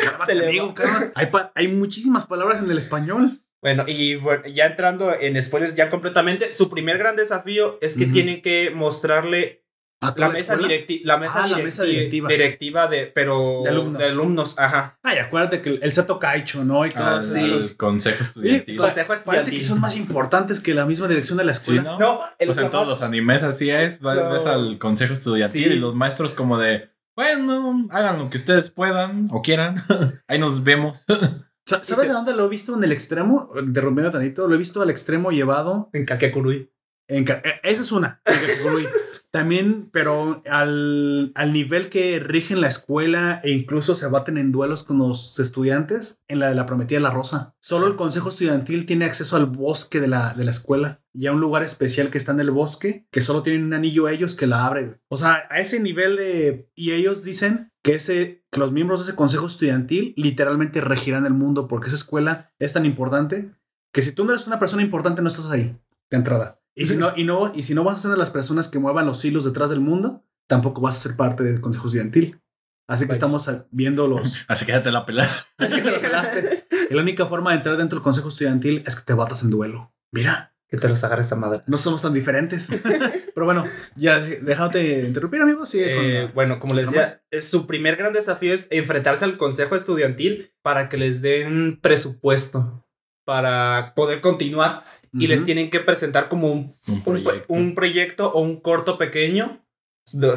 Cálmate, 0.04 0.34
Se 0.34 0.44
amigo. 0.46 0.74
Hay, 1.14 1.28
hay 1.54 1.68
muchísimas 1.68 2.26
palabras 2.26 2.62
en 2.62 2.70
el 2.70 2.78
español. 2.78 3.42
Bueno, 3.62 3.84
y 3.86 4.16
bueno, 4.16 4.46
ya 4.46 4.66
entrando 4.66 5.12
en 5.14 5.40
spoilers 5.40 5.74
ya 5.74 5.90
completamente, 5.90 6.54
su 6.54 6.70
primer 6.70 6.96
gran 6.96 7.14
desafío 7.14 7.76
es 7.82 7.94
que 7.94 8.06
tienen 8.06 8.40
que 8.40 8.70
mostrarle 8.74 9.59
A 10.02 10.14
la 10.16 10.30
mesa, 10.30 10.56
directi 10.56 11.02
la 11.04 11.18
mesa, 11.18 11.44
Ah, 11.44 11.46
la 11.46 11.56
directi- 11.58 11.64
mesa 11.64 11.82
directiva. 11.84 12.28
directiva 12.30 12.88
de, 12.88 13.06
pero 13.14 13.60
De 13.64 13.68
alumnos. 13.68 13.98
de 14.00 14.08
alumnos, 14.08 14.58
ajá. 14.58 14.98
Ay, 15.02 15.18
acuérdate 15.18 15.60
que 15.60 15.78
el, 15.82 15.92
Sato 15.92 16.18
Kaicho, 16.18 16.64
¿no? 16.64 16.86
Y 16.86 16.90
todo 16.90 17.04
Ah, 17.06 17.20
sí. 17.20 17.38
El 17.44 17.76
consejo 17.76 18.22
estudiantil. 18.22 18.80
Oye, 18.80 18.88
Consejo 18.88 19.08
Parece 19.08 19.20
estudiantil. 19.20 19.58
que 19.58 19.64
son 19.64 19.80
más 19.80 19.96
importantes 19.96 20.60
que 20.60 20.72
la 20.72 20.86
misma 20.86 21.06
dirección 21.06 21.36
de 21.36 21.44
la 21.44 21.52
Sí, 21.52 21.60
escuela. 21.72 21.82
¿no? 21.82 21.98
No, 21.98 22.20
el 22.38 22.46
Pues 22.46 22.56
en 22.58 22.70
todos 22.70 22.88
los 22.88 23.02
animes 23.02 23.42
así 23.42 23.68
es. 23.68 24.00
Vas, 24.00 24.16
No. 24.16 24.30
ves 24.30 24.46
al 24.46 24.78
consejo 24.78 25.12
estudiantil 25.12 25.64
Sí. 25.64 25.70
y 25.70 25.76
los 25.78 25.94
maestros 25.94 26.32
como 26.34 26.56
de, 26.56 26.88
bueno, 27.14 27.86
hagan 27.90 28.18
lo 28.18 28.30
que 28.30 28.38
ustedes 28.38 28.70
puedan 28.70 29.28
o 29.30 29.42
quieran. 29.42 29.76
Ahí 30.28 30.38
nos 30.38 30.64
vemos. 30.64 30.98
Sa- 31.66 31.84
¿Sabes 31.84 32.08
de 32.08 32.14
dónde 32.14 32.32
lo 32.32 32.46
he 32.46 32.48
visto 32.48 32.74
en 32.74 32.82
el 32.84 32.90
extremo? 32.92 33.50
Interrumpiendo 33.62 34.10
tantito, 34.10 34.48
lo 34.48 34.54
he 34.54 34.58
visto 34.58 34.80
al 34.80 34.88
extremo 34.90 35.30
llevado 35.30 35.90
en 35.92 36.06
Kakekurui. 36.06 36.72
Eh, 37.10 37.60
Esa 37.62 37.82
es 37.82 37.92
una. 37.92 38.22
También, 39.30 39.90
pero 39.92 40.42
al, 40.50 41.30
al 41.36 41.52
nivel 41.52 41.88
que 41.88 42.18
rigen 42.18 42.60
la 42.60 42.66
escuela 42.66 43.40
e 43.44 43.50
incluso 43.50 43.94
se 43.94 44.08
baten 44.08 44.38
en 44.38 44.50
duelos 44.50 44.82
con 44.82 44.98
los 44.98 45.38
estudiantes, 45.38 46.20
en 46.26 46.40
la 46.40 46.48
de 46.48 46.56
la 46.56 46.66
Prometida 46.66 46.98
de 46.98 47.04
la 47.04 47.12
Rosa. 47.12 47.54
Solo 47.60 47.86
el 47.86 47.94
consejo 47.94 48.28
estudiantil 48.28 48.86
tiene 48.86 49.04
acceso 49.04 49.36
al 49.36 49.46
bosque 49.46 50.00
de 50.00 50.08
la, 50.08 50.34
de 50.34 50.44
la 50.44 50.50
escuela 50.50 51.00
y 51.12 51.26
a 51.26 51.32
un 51.32 51.40
lugar 51.40 51.62
especial 51.62 52.10
que 52.10 52.18
está 52.18 52.32
en 52.32 52.40
el 52.40 52.50
bosque, 52.50 53.06
que 53.12 53.22
solo 53.22 53.44
tienen 53.44 53.64
un 53.64 53.74
anillo 53.74 54.08
ellos 54.08 54.34
que 54.34 54.48
la 54.48 54.66
abre. 54.66 55.00
O 55.08 55.16
sea, 55.16 55.42
a 55.48 55.60
ese 55.60 55.78
nivel 55.78 56.16
de... 56.16 56.68
Y 56.74 56.90
ellos 56.92 57.22
dicen 57.22 57.72
que, 57.82 57.94
ese, 57.94 58.44
que 58.50 58.58
los 58.58 58.72
miembros 58.72 59.00
de 59.00 59.10
ese 59.10 59.16
consejo 59.16 59.46
estudiantil 59.46 60.12
literalmente 60.16 60.80
regirán 60.80 61.26
el 61.26 61.34
mundo 61.34 61.68
porque 61.68 61.86
esa 61.86 61.96
escuela 61.96 62.52
es 62.58 62.72
tan 62.72 62.84
importante 62.84 63.52
que 63.92 64.02
si 64.02 64.12
tú 64.12 64.24
no 64.24 64.32
eres 64.32 64.46
una 64.48 64.58
persona 64.58 64.82
importante 64.82 65.22
no 65.22 65.28
estás 65.28 65.50
ahí 65.50 65.76
de 66.10 66.16
entrada. 66.16 66.59
Y 66.74 66.86
si 66.86 66.96
no, 66.96 67.12
y 67.16 67.24
no, 67.24 67.52
y 67.54 67.62
si 67.62 67.74
no 67.74 67.84
vas 67.84 67.98
a 67.98 68.02
ser 68.02 68.10
de 68.12 68.16
las 68.16 68.30
personas 68.30 68.68
que 68.68 68.78
muevan 68.78 69.06
los 69.06 69.24
hilos 69.24 69.44
detrás 69.44 69.70
del 69.70 69.80
mundo, 69.80 70.24
tampoco 70.48 70.80
vas 70.80 70.96
a 70.96 71.08
ser 71.08 71.16
parte 71.16 71.42
del 71.42 71.60
consejo 71.60 71.86
estudiantil. 71.86 72.40
Así 72.88 73.04
que 73.04 73.08
Vaya. 73.08 73.14
estamos 73.14 73.50
viendo 73.70 74.08
los... 74.08 74.38
Así 74.48 74.66
que 74.66 74.72
ya 74.72 74.82
te 74.82 74.90
la 74.90 75.06
pelada. 75.06 75.30
Así 75.58 75.76
que 75.76 75.82
te 75.82 75.90
lo 75.92 76.00
pelaste. 76.00 76.66
Y 76.90 76.94
la 76.94 77.02
única 77.02 77.26
forma 77.26 77.50
de 77.50 77.58
entrar 77.58 77.76
dentro 77.76 77.96
del 77.98 78.02
consejo 78.02 78.28
estudiantil 78.28 78.82
es 78.86 78.96
que 78.96 79.02
te 79.04 79.14
batas 79.14 79.42
en 79.42 79.50
duelo. 79.50 79.92
Mira, 80.12 80.54
Que 80.68 80.76
te 80.76 80.88
los 80.88 81.02
agarre 81.04 81.22
esa 81.22 81.36
madre. 81.36 81.62
no 81.66 81.78
somos 81.78 82.02
tan 82.02 82.14
diferentes. 82.14 82.68
Pero 83.34 83.44
bueno, 83.46 83.64
ya 83.94 84.18
déjate 84.18 85.04
interrumpir, 85.06 85.40
amigo. 85.42 85.66
Sigue 85.66 85.94
con 85.94 86.04
Eh, 86.04 86.22
la- 86.24 86.32
bueno, 86.32 86.58
como 86.58 86.74
les 86.74 86.86
decía, 86.86 87.22
es 87.30 87.48
su 87.48 87.66
primer 87.68 87.94
gran 87.96 88.12
desafío 88.12 88.52
es 88.54 88.66
enfrentarse 88.70 89.24
al 89.24 89.36
consejo 89.38 89.76
estudiantil 89.76 90.52
para 90.62 90.88
que 90.88 90.96
les 90.96 91.22
den 91.22 91.78
presupuesto 91.80 92.84
para 93.24 93.92
poder 93.94 94.20
continuar 94.20 94.82
y 95.12 95.26
les 95.26 95.44
tienen 95.44 95.70
que 95.70 95.80
presentar 95.80 96.28
como 96.28 96.52
un, 96.52 96.76
Un 96.86 96.94
un, 96.94 97.02
pro- 97.02 97.12
proyecto. 97.22 97.52
un 97.52 97.74
proyecto 97.74 98.32
o 98.32 98.40
un 98.40 98.60
corto 98.60 98.96
pequeño 98.98 99.64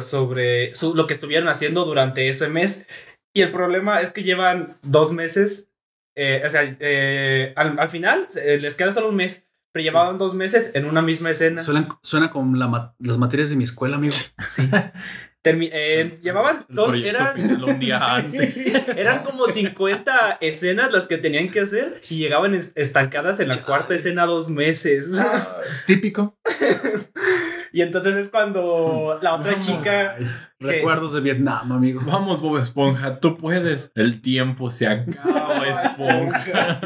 sobre 0.00 0.74
su- 0.74 0.94
lo 0.94 1.06
que 1.06 1.14
estuvieron 1.14 1.48
haciendo 1.48 1.84
durante 1.84 2.28
ese 2.28 2.48
mes. 2.48 2.86
Y 3.34 3.42
el 3.42 3.50
problema 3.50 4.00
es 4.00 4.12
que 4.12 4.22
llevan 4.22 4.78
dos 4.82 5.12
meses, 5.12 5.72
eh, 6.16 6.42
o 6.46 6.50
sea, 6.50 6.76
eh, 6.80 7.52
al, 7.56 7.78
al 7.78 7.88
final 7.88 8.26
eh, 8.44 8.58
les 8.60 8.76
queda 8.76 8.92
solo 8.92 9.08
un 9.08 9.16
mes, 9.16 9.46
pero 9.72 9.82
llevaban 9.82 10.18
dos 10.18 10.34
meses 10.34 10.70
en 10.74 10.84
una 10.86 11.02
misma 11.02 11.30
escena. 11.30 11.62
Suenan- 11.62 11.98
suena 12.02 12.30
como 12.30 12.54
la 12.56 12.94
las 12.98 13.18
materias 13.18 13.50
de 13.50 13.56
mi 13.56 13.64
escuela, 13.64 13.96
amigo. 13.96 14.14
Sí. 14.48 14.68
Termi- 15.44 15.68
eh, 15.70 16.16
llevaban, 16.22 16.64
son, 16.74 16.94
eran, 16.96 17.34
final 17.36 17.64
un 17.64 17.78
día 17.78 17.98
Sí. 17.98 18.04
antes. 18.08 18.88
eran 18.96 19.22
como 19.22 19.44
50 19.46 20.38
escenas 20.40 20.90
las 20.90 21.06
que 21.06 21.18
tenían 21.18 21.50
que 21.50 21.60
hacer 21.60 22.00
y 22.10 22.16
llegaban 22.16 22.54
es- 22.54 22.72
estancadas 22.76 23.40
en 23.40 23.48
la 23.48 23.60
cuarta 23.60 23.94
escena 23.94 24.24
dos 24.24 24.48
meses. 24.48 25.10
Típico. 25.86 26.34
y 27.74 27.82
entonces 27.82 28.14
es 28.16 28.28
cuando 28.30 29.18
la 29.20 29.34
otra 29.34 29.50
Vamos. 29.52 29.66
chica 29.66 30.16
Recuerdos 30.60 31.12
de 31.12 31.20
Vietnam, 31.20 31.72
amigo. 31.72 32.00
Vamos, 32.06 32.40
Bob 32.40 32.56
Esponja, 32.56 33.18
tú 33.20 33.36
puedes. 33.36 33.92
El 33.96 34.22
tiempo 34.22 34.70
se 34.70 34.86
acaba, 34.86 35.62
Esponja. 35.84 36.80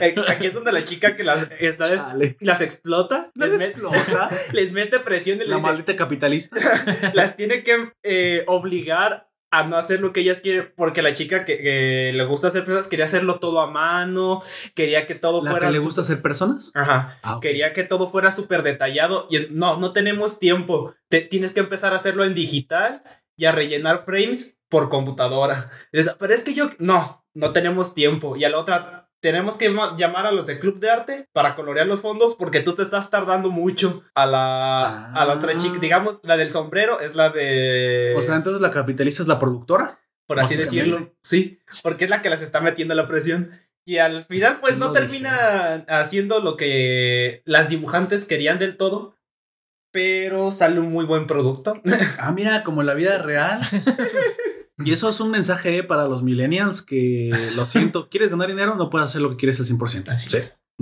Eh, 0.00 0.14
Aquí 0.28 0.46
es 0.46 0.54
donde 0.54 0.70
la 0.70 0.84
chica 0.84 1.16
que 1.16 1.24
las, 1.24 1.48
está 1.58 1.88
des- 1.88 2.36
las 2.38 2.60
explota, 2.60 3.32
¿No 3.34 3.46
les, 3.46 3.54
met- 3.54 3.64
explota? 3.70 4.28
les 4.52 4.70
mete 4.70 5.00
presión 5.00 5.38
y 5.38 5.40
les 5.40 5.48
La 5.48 5.56
dice- 5.56 5.66
maldita 5.66 5.96
capitalista. 5.96 6.56
las 7.14 7.34
tiene 7.36 7.64
que 7.64 7.92
eh, 8.04 8.44
obligar 8.46 9.28
a 9.58 9.64
no 9.64 9.76
hacer 9.76 10.00
lo 10.00 10.12
que 10.12 10.20
ellas 10.20 10.40
quieren, 10.40 10.72
porque 10.76 11.02
la 11.02 11.14
chica 11.14 11.44
que, 11.44 11.58
que 11.58 12.12
le 12.14 12.24
gusta 12.24 12.48
hacer 12.48 12.64
cosas 12.64 12.88
quería 12.88 13.04
hacerlo 13.04 13.38
todo 13.38 13.60
a 13.60 13.70
mano, 13.70 14.40
quería 14.74 15.06
que 15.06 15.14
todo 15.14 15.42
¿La 15.42 15.50
fuera... 15.52 15.66
que 15.68 15.72
le 15.72 15.78
gusta 15.78 16.00
hacer 16.00 16.20
personas? 16.22 16.70
Ajá. 16.74 17.18
Ah, 17.22 17.36
ok. 17.36 17.42
Quería 17.42 17.72
que 17.72 17.84
todo 17.84 18.10
fuera 18.10 18.30
súper 18.30 18.62
detallado 18.62 19.26
y 19.30 19.36
es- 19.36 19.50
no, 19.50 19.76
no 19.78 19.92
tenemos 19.92 20.38
tiempo. 20.38 20.94
Te, 21.08 21.20
tienes 21.20 21.52
que 21.52 21.60
empezar 21.60 21.92
a 21.92 21.96
hacerlo 21.96 22.24
en 22.24 22.34
digital 22.34 23.00
y 23.36 23.44
a 23.46 23.52
rellenar 23.52 24.04
frames 24.04 24.58
por 24.68 24.90
computadora. 24.90 25.70
Pero 25.92 26.32
es 26.34 26.42
que 26.42 26.54
yo, 26.54 26.70
no, 26.78 27.24
no 27.34 27.52
tenemos 27.52 27.94
tiempo. 27.94 28.36
Y 28.36 28.44
a 28.44 28.48
la 28.50 28.58
otra, 28.58 29.03
tenemos 29.24 29.56
que 29.56 29.70
ma- 29.70 29.96
llamar 29.96 30.26
a 30.26 30.32
los 30.32 30.46
de 30.46 30.58
Club 30.58 30.78
de 30.80 30.90
Arte 30.90 31.28
para 31.32 31.54
colorear 31.54 31.86
los 31.86 32.02
fondos 32.02 32.34
porque 32.34 32.60
tú 32.60 32.74
te 32.74 32.82
estás 32.82 33.08
tardando 33.08 33.48
mucho 33.50 34.02
a 34.14 34.26
la, 34.26 35.12
a 35.14 35.24
la 35.24 35.32
otra 35.32 35.52
Ah. 35.54 35.58
chica. 35.58 35.78
Digamos, 35.78 36.18
la 36.22 36.36
del 36.36 36.50
sombrero 36.50 37.00
es 37.00 37.14
la 37.14 37.30
de... 37.30 38.12
O 38.16 38.20
sea, 38.20 38.36
entonces 38.36 38.60
la 38.60 38.70
capitalista 38.70 39.22
es 39.22 39.28
la 39.28 39.38
productora. 39.38 39.98
por 40.26 40.40
así 40.40 40.56
decirlo. 40.56 41.14
Sí, 41.22 41.58
porque 41.82 42.04
es 42.04 42.10
la 42.10 42.20
que 42.20 42.28
las 42.28 42.42
está 42.42 42.60
metiendo 42.60 42.94
la 42.94 43.06
presión. 43.08 43.50
Y 43.86 43.96
al 43.98 44.24
final, 44.26 44.60
pues 44.60 44.76
no 44.76 44.86
Lo 44.88 44.92
termina 44.92 45.84
haciendo 45.88 46.40
lo 46.40 46.56
que 46.58 47.42
las 47.46 47.68
dibujantes 47.70 48.26
querían 48.26 48.58
del 48.58 48.76
todo. 48.76 49.16
Pero 49.90 50.50
sale 50.50 50.80
un 50.80 50.90
muy 50.92 51.04
buen 51.06 51.26
producto. 51.26 51.80
Ah, 52.18 52.32
mira, 52.32 52.62
como 52.64 52.82
la 52.82 52.94
vida 52.94 53.18
real. 53.22 53.60
Y 54.78 54.92
eso 54.92 55.08
es 55.08 55.20
un 55.20 55.30
mensaje 55.30 55.82
para 55.82 56.08
los 56.08 56.22
millennials 56.22 56.82
que 56.82 57.30
lo 57.56 57.66
siento, 57.66 58.08
quieres 58.08 58.30
ganar 58.30 58.48
dinero, 58.48 58.74
no 58.76 58.90
puedes 58.90 59.10
hacer 59.10 59.22
lo 59.22 59.30
que 59.30 59.36
quieres 59.36 59.60
al 59.60 59.66
100%. 59.66 60.08
Así 60.08 60.30
Sí. 60.30 60.38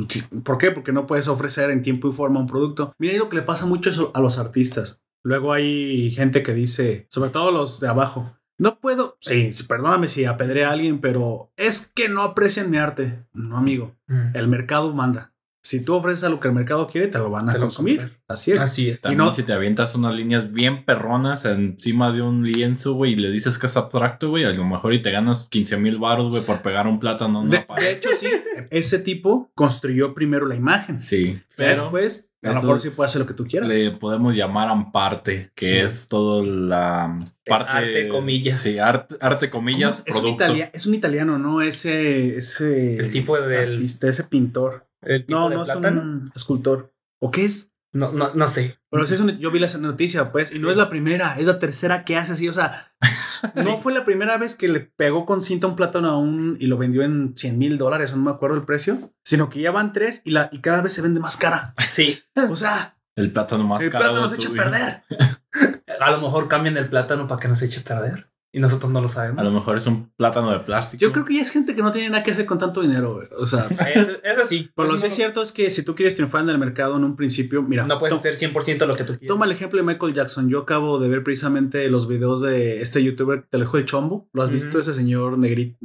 Sí. 0.09 0.23
¿Por 0.43 0.57
qué? 0.57 0.71
Porque 0.71 0.93
no 0.93 1.05
puedes 1.07 1.29
ofrecer 1.29 1.71
en 1.71 1.83
tiempo 1.83 2.09
y 2.09 2.13
forma 2.13 2.41
un 2.41 2.47
producto. 2.47 2.95
Mira, 2.99 3.19
lo 3.19 3.29
que 3.29 3.37
le 3.37 3.43
pasa 3.43 3.67
mucho 3.67 3.91
eso 3.91 4.11
a 4.15 4.21
los 4.21 4.39
artistas. 4.39 5.03
Luego 5.23 5.53
hay 5.53 6.11
gente 6.13 6.43
que 6.43 6.55
dice, 6.55 7.07
sobre 7.11 7.31
todo 7.31 7.51
los 7.51 7.79
de 7.81 7.89
abajo, 7.89 8.35
no 8.59 8.81
puedo, 8.81 9.19
sí, 9.21 9.53
sí, 9.53 9.65
perdóname 9.65 10.09
si 10.09 10.25
apedré 10.25 10.65
a 10.65 10.71
alguien, 10.71 11.01
pero 11.01 11.53
es 11.57 11.91
que 11.95 12.09
no 12.09 12.23
aprecian 12.23 12.71
mi 12.71 12.79
arte. 12.79 13.27
No, 13.33 13.57
amigo, 13.57 13.97
el 14.35 14.49
mercado 14.49 14.95
manda. 14.95 15.32
Si 15.65 15.85
tú 15.85 15.95
ofreces 15.95 16.25
a 16.25 16.29
lo 16.29 16.41
que 16.41 16.49
el 16.49 16.55
mercado 16.55 16.89
quiere, 16.89 17.07
te 17.07 17.19
lo 17.19 17.31
van 17.31 17.49
a 17.49 17.53
Te 17.53 17.61
consumir. 17.61 18.19
Así 18.27 18.51
es. 18.51 18.61
Así 18.61 18.91
es. 18.91 19.01
También 19.01 19.19
no- 19.19 19.33
si 19.33 19.45
te 19.45 19.53
avientas 19.53 19.95
unas 19.95 20.13
líneas 20.15 20.53
bien 20.53 20.85
perronas 20.85 21.45
encima 21.45 22.11
de 22.11 22.21
un 22.21 22.45
lienzo, 22.45 22.95
güey, 22.95 23.13
y 23.13 23.17
le 23.17 23.31
dices 23.31 23.59
que 23.59 23.67
es 23.67 23.77
abstracto, 23.77 24.31
güey, 24.31 24.45
a 24.45 24.51
lo 24.51 24.65
mejor 24.65 24.93
y 24.93 25.01
te 25.03 25.13
ganas 25.13 25.47
15 25.49 25.77
mil 25.77 25.99
baros, 25.99 26.29
güey, 26.31 26.43
por 26.43 26.63
pegar 26.63 26.89
un 26.89 26.99
plátano 26.99 27.45
De, 27.47 27.65
de 27.81 27.93
hecho, 27.93 28.09
sí, 28.19 28.27
ese 28.71 28.99
tipo 28.99 29.53
construyó 29.55 30.15
primero 30.15 30.47
la 30.47 30.57
imagen. 30.57 30.99
Sí, 30.99 31.41
Pero 31.57 31.71
después, 31.83 32.31
a 32.43 32.49
lo 32.49 32.55
mejor 32.57 32.81
sí 32.81 32.91
puede 32.91 33.07
hacer 33.09 33.21
lo 33.21 33.29
que 33.29 33.35
tú 33.35 33.47
quieras. 33.47 33.69
le 33.69 33.93
podemos 33.93 34.35
llamar 34.35 34.69
amparte, 34.69 35.53
que 35.55 35.67
Sí. 35.67 35.77
es 35.77 36.09
todo 36.09 36.45
la 36.45 37.23
parte... 37.47 37.71
arte, 37.71 38.09
comillas. 38.09 38.59
Sí, 38.61 38.81
arte, 38.81 39.15
arte 39.21 39.49
¿Cómo 39.49 39.61
comillas, 39.67 40.03
es? 40.07 40.13
Producto. 40.13 40.45
italia- 40.45 40.71
es 40.75 40.87
un 40.87 40.95
italiano, 40.95 41.39
¿no? 41.39 41.63
Ese, 41.63 42.37
ese 42.37 42.97
El 42.97 43.13
tipo 43.13 43.39
del- 43.41 43.75
artista, 43.75 44.09
ese 44.09 44.25
pintor. 44.25 44.89
El 45.03 45.27
tipo 45.27 45.39
No, 45.39 45.49
de 45.51 45.57
no 45.57 45.63
es 45.63 45.71
plátano. 45.71 46.01
un 46.01 46.33
escultor. 46.35 46.93
¿O 47.21 47.31
qué 47.31 47.45
es? 47.45 47.73
No, 47.95 48.11
no, 48.11 48.33
no 48.35 48.49
sé. 48.49 48.79
Pero 48.91 49.05
sí 49.07 49.15
es 49.15 49.21
un- 49.21 49.37
yo 49.39 49.51
vi 49.51 49.59
la 49.59 49.69
noticia, 49.79 50.33
pues, 50.33 50.51
y 50.53 50.59
no 50.59 50.71
es 50.71 50.77
la 50.79 50.89
primera, 50.89 51.35
es 51.39 51.47
la 51.47 51.59
tercera 51.59 52.05
que 52.05 52.17
hace 52.17 52.33
así, 52.33 52.49
o 52.49 52.53
sea, 52.53 52.95
no 53.55 53.79
fue 53.79 53.93
la 53.93 54.05
primera 54.07 54.39
vez 54.39 54.57
que 54.57 54.69
le 54.69 54.81
pegó 54.81 55.27
con 55.27 55.43
cinta 55.43 55.67
un 55.67 55.77
plátano 55.77 56.09
a 56.09 56.17
un 56.19 56.57
y 56.59 56.67
lo 56.69 56.79
vendió 56.79 57.03
en 57.03 57.35
100 57.37 57.59
mil 57.59 57.77
dólares, 57.77 58.15
no 58.17 58.23
me 58.23 58.31
acuerdo 58.31 58.57
el 58.57 58.65
precio, 58.65 59.13
sino 59.25 59.51
que 59.51 59.61
ya 59.61 59.71
van 59.73 59.93
tres 59.93 60.23
y, 60.25 60.31
la, 60.31 60.49
y 60.53 60.61
cada 60.61 60.81
vez 60.81 60.95
se 60.95 61.03
vende 61.03 61.21
más 61.21 61.37
cara. 61.37 61.75
Sí. 61.91 62.19
O 62.51 62.57
sea, 62.57 62.97
El 63.15 63.31
plátano 63.31 63.65
más 63.65 63.83
el 63.83 63.91
caro 63.91 64.05
plátano 64.05 64.23
de 64.29 64.29
se 64.31 64.37
echa 64.37 64.49
a 64.49 64.53
perder. 64.53 65.03
A 66.01 66.11
lo 66.13 66.21
mejor 66.23 66.49
cambian 66.49 66.79
el 66.79 66.89
plátano 66.89 67.27
para 67.29 67.39
que 67.41 67.49
no 67.49 67.55
se 67.55 67.67
eche 67.67 67.81
a 67.81 67.85
perder. 67.85 68.32
Y 68.55 68.61
nosotros 68.61 68.93
no 68.93 69.01
lo 69.01 69.09
sabemos. 69.09 69.39
A 69.41 69.45
lo 69.45 69.51
mejor 69.51 69.79
es 69.79 69.87
un 69.87 70.11
plátano 70.15 70.51
de 70.53 70.59
plástico. 70.61 71.01
Yo 71.01 71.11
creo 71.11 71.25
que 71.25 71.35
ya 71.37 71.41
es 71.41 71.51
gente 71.51 71.75
que 71.75 71.81
no 71.83 71.91
tiene 71.91 72.11
nada 72.11 72.23
que 72.23 72.33
hacer 72.33 72.45
con 72.45 72.59
tanto 72.59 72.83
dinero, 72.83 73.15
güey. 73.15 73.29
o 73.39 73.47
sea, 73.47 73.67
Eso, 73.95 74.13
eso 74.23 74.45
sí. 74.45 74.71
pero 74.77 74.89
lo 74.89 74.95
Eso 74.97 75.03
que 75.05 75.09
es 75.09 75.15
cierto 75.15 75.41
es 75.41 75.53
que 75.53 75.71
si 75.71 75.83
tú 75.83 75.95
quieres 75.95 76.15
triunfar 76.17 76.43
en 76.43 76.51
el 76.51 76.59
mercado 76.59 76.97
en 76.97 77.05
un 77.05 77.17
principio, 77.17 77.63
mira, 77.63 77.87
No 77.87 77.99
puedes 77.99 78.15
hacer 78.15 78.35
100% 78.35 78.87
lo 78.87 78.95
que 78.95 79.05
tú 79.05 79.13
quieres. 79.15 79.27
Toma 79.29 79.47
el 79.47 79.53
ejemplo 79.53 79.79
de 79.81 79.87
Michael 79.87 80.13
Jackson. 80.13 80.51
Yo 80.51 80.59
acabo 80.61 80.99
de 81.01 81.09
ver 81.09 81.25
precisamente 81.25 81.89
los 81.89 82.07
videos 82.09 82.43
de 82.43 82.83
este 82.83 83.03
youtuber, 83.03 83.47
te 83.49 83.57
lo 83.57 83.65
dejo 83.65 83.79
el 83.79 83.87
chombo. 83.87 84.29
¿Lo 84.35 84.43
has 84.43 84.51
visto? 84.51 84.79
Ese 84.79 84.93
señor 84.93 85.39
negrito. 85.39 85.79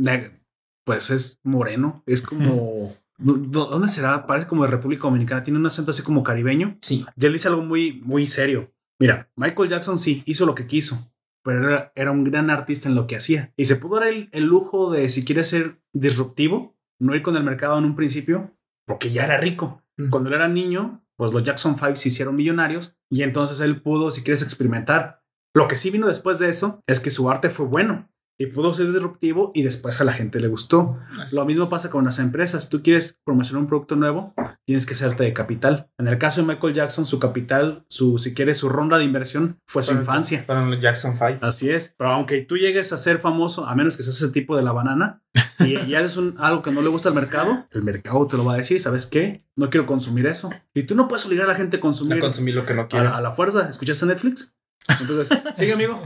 pues 0.84 1.10
es 1.10 1.40
moreno. 1.44 2.04
Es 2.06 2.22
como. 2.28 2.92
¿Dó- 3.18 3.66
¿Dónde 3.66 3.88
será? 3.88 4.28
Parece 4.28 4.48
como 4.48 4.64
de 4.66 4.72
República 4.72 5.04
Dominicana. 5.04 5.44
Tiene 5.44 5.58
un 5.60 5.66
acento 5.66 5.92
así 5.92 6.04
como 6.04 6.24
caribeño. 6.24 6.78
Sí. 6.82 7.06
Y 7.16 7.26
él 7.26 7.34
dice 7.34 7.48
algo 7.48 7.64
muy, 7.64 8.02
muy 8.06 8.28
serio. 8.28 8.72
Mira, 9.00 9.30
Michael 9.36 9.70
Jackson 9.70 9.98
sí 10.00 10.22
hizo 10.26 10.46
lo 10.46 10.54
que 10.56 10.66
quiso, 10.68 11.12
pero 11.48 11.70
era, 11.70 11.94
era 11.96 12.12
un 12.12 12.26
gran 12.26 12.50
artista 12.50 12.90
en 12.90 12.96
lo 12.96 13.08
que 13.08 13.16
hacía. 13.16 13.54
Y 13.56 13.68
se 13.68 13.78
pudo 13.78 14.02
dar 14.02 14.10
el, 14.10 14.28
el 14.34 14.44
lujo 14.44 14.92
de, 14.92 15.08
si 15.08 15.24
quiere 15.24 15.46
ser 15.46 15.82
disruptivo, 15.94 16.76
no 17.00 17.16
ir 17.16 17.22
con 17.24 17.38
el 17.38 17.44
mercado 17.46 17.78
en 17.78 17.86
un 17.86 17.96
principio, 17.96 18.54
porque 18.86 19.12
ya 19.12 19.24
era 19.24 19.38
rico. 19.38 19.82
Cuando 20.10 20.28
él 20.28 20.36
era 20.36 20.50
niño, 20.50 21.06
pues 21.16 21.32
los 21.32 21.46
Jackson 21.46 21.80
Five 21.80 21.96
se 21.96 22.10
hicieron 22.10 22.36
millonarios 22.36 22.98
y 23.10 23.24
entonces 23.24 23.62
él 23.62 23.82
pudo, 23.82 24.12
si 24.12 24.24
quieres, 24.24 24.44
experimentar. 24.44 25.24
Lo 25.54 25.70
que 25.70 25.78
sí 25.78 25.90
vino 25.90 26.08
después 26.08 26.38
de 26.38 26.50
eso 26.50 26.84
es 26.86 27.00
que 27.00 27.12
su 27.12 27.32
arte 27.32 27.50
fue 27.50 27.66
bueno 27.66 28.12
y 28.38 28.48
pudo 28.48 28.74
ser 28.74 28.92
disruptivo 28.92 29.52
y 29.56 29.64
después 29.64 30.00
a 30.00 30.04
la 30.04 30.14
gente 30.14 30.40
le 30.40 30.48
gustó. 30.48 30.98
Lo 31.32 31.46
mismo 31.46 31.70
pasa 31.70 31.90
con 31.90 32.06
las 32.06 32.20
empresas. 32.20 32.70
Tú 32.70 32.84
quieres 32.84 33.20
promocionar 33.24 33.62
un 33.64 33.68
producto 33.68 33.96
nuevo, 33.96 34.34
tienes 34.66 34.86
que 34.86 34.94
hacerte 34.94 35.24
de 35.24 35.34
capital. 35.34 35.90
En 35.98 36.08
el 36.08 36.18
caso 36.18 36.42
de 36.42 36.48
Michael 36.48 36.74
Jackson, 36.74 37.06
su 37.06 37.20
capital, 37.20 37.86
su, 37.90 38.20
si 38.20 38.34
quieres, 38.34 38.60
su 38.60 38.70
ronda 38.70 38.98
de 38.98 39.06
inversión 39.06 39.60
fue 39.66 39.82
su 39.82 39.94
infancia. 39.94 40.44
Fueron 40.46 40.70
los 40.70 40.80
Jackson 40.80 41.16
5. 41.18 41.46
Así 41.46 41.70
es. 41.70 41.96
Pero 41.98 42.12
aunque 42.12 42.42
tú 42.42 42.58
llegues 42.58 42.94
a 42.94 42.98
ser 42.98 43.20
famoso, 43.20 43.66
a 43.66 43.76
menos 43.76 43.98
que 43.98 44.04
seas 44.04 44.18
ese 44.18 44.30
tipo 44.32 44.56
de 44.56 44.64
la 44.64 44.72
banana 44.72 45.24
y, 45.60 45.78
y 45.80 45.96
haces 45.96 46.18
un, 46.18 46.36
algo 46.38 46.62
que 46.62 46.72
no 46.72 46.82
le 46.82 46.90
gusta 46.90 47.10
al 47.10 47.16
mercado, 47.16 47.68
el 47.72 47.82
mercado 47.84 48.28
te 48.28 48.38
lo 48.38 48.46
va 48.46 48.54
a 48.54 48.58
decir. 48.58 48.80
¿Sabes 48.80 49.08
qué? 49.08 49.46
No 49.56 49.70
quiero 49.70 49.88
consumir 49.88 50.28
eso. 50.28 50.52
Y 50.74 50.84
tú 50.84 50.96
no 50.96 51.08
puedes 51.08 51.26
obligar 51.26 51.46
a 51.46 51.54
la 51.54 51.56
gente 51.56 51.78
a 51.78 51.80
consumir 51.80 52.20
consumir 52.20 52.54
lo 52.56 52.66
que 52.66 52.74
no 52.76 52.84
a, 52.84 52.88
quiero. 52.88 53.06
la, 53.06 53.18
a 53.18 53.22
la 53.22 53.32
fuerza. 53.32 53.68
¿Escuchaste 53.70 54.06
Netflix? 54.06 54.56
Entonces, 55.02 55.40
sigue, 55.56 55.74
amigo. 55.74 56.02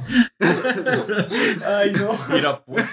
Ay, 1.65 1.91
no. 1.91 2.17
Mira, 2.29 2.63
pues. 2.63 2.85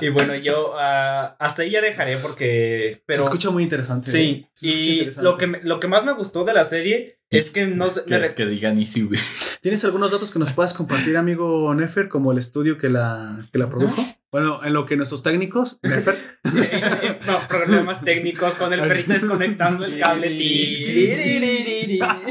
Y 0.00 0.08
bueno, 0.08 0.34
yo 0.34 0.74
ah, 0.78 1.36
hasta 1.38 1.62
ahí 1.62 1.70
ya 1.70 1.80
dejaré 1.80 2.16
porque... 2.18 2.96
Pero, 3.06 3.22
Se 3.22 3.24
escucha 3.24 3.50
muy 3.50 3.62
interesante. 3.62 4.10
Sí, 4.10 4.46
¿eh? 4.46 4.50
Y 4.62 4.92
interesante. 4.92 5.24
lo 5.24 5.36
que, 5.36 5.46
lo 5.62 5.80
que 5.80 5.88
más 5.88 6.04
me 6.04 6.12
gustó 6.12 6.44
de 6.44 6.54
la 6.54 6.64
serie 6.64 7.19
es 7.30 7.50
que 7.50 7.66
no 7.66 7.88
sé... 7.90 8.04
Que, 8.06 8.34
que 8.34 8.46
digan 8.46 8.78
easy, 8.78 9.02
güey. 9.02 9.20
¿Tienes 9.60 9.84
algunos 9.84 10.10
datos 10.10 10.30
que 10.30 10.38
nos 10.38 10.52
puedas 10.52 10.74
compartir, 10.74 11.16
amigo 11.16 11.72
Nefer, 11.74 12.08
como 12.08 12.32
el 12.32 12.38
estudio 12.38 12.78
que 12.78 12.88
la, 12.88 13.46
que 13.52 13.58
la 13.58 13.68
produjo? 13.68 14.04
Bueno, 14.32 14.64
en 14.64 14.72
lo 14.72 14.86
que 14.86 14.96
nuestros 14.96 15.22
técnicos, 15.24 15.80
Nefer, 15.82 16.16
no, 17.26 17.38
problemas 17.48 18.04
técnicos 18.04 18.54
con 18.54 18.72
el 18.72 18.80
perrito 18.80 19.12
desconectando 19.12 19.84
el 19.84 19.98
cable. 19.98 20.30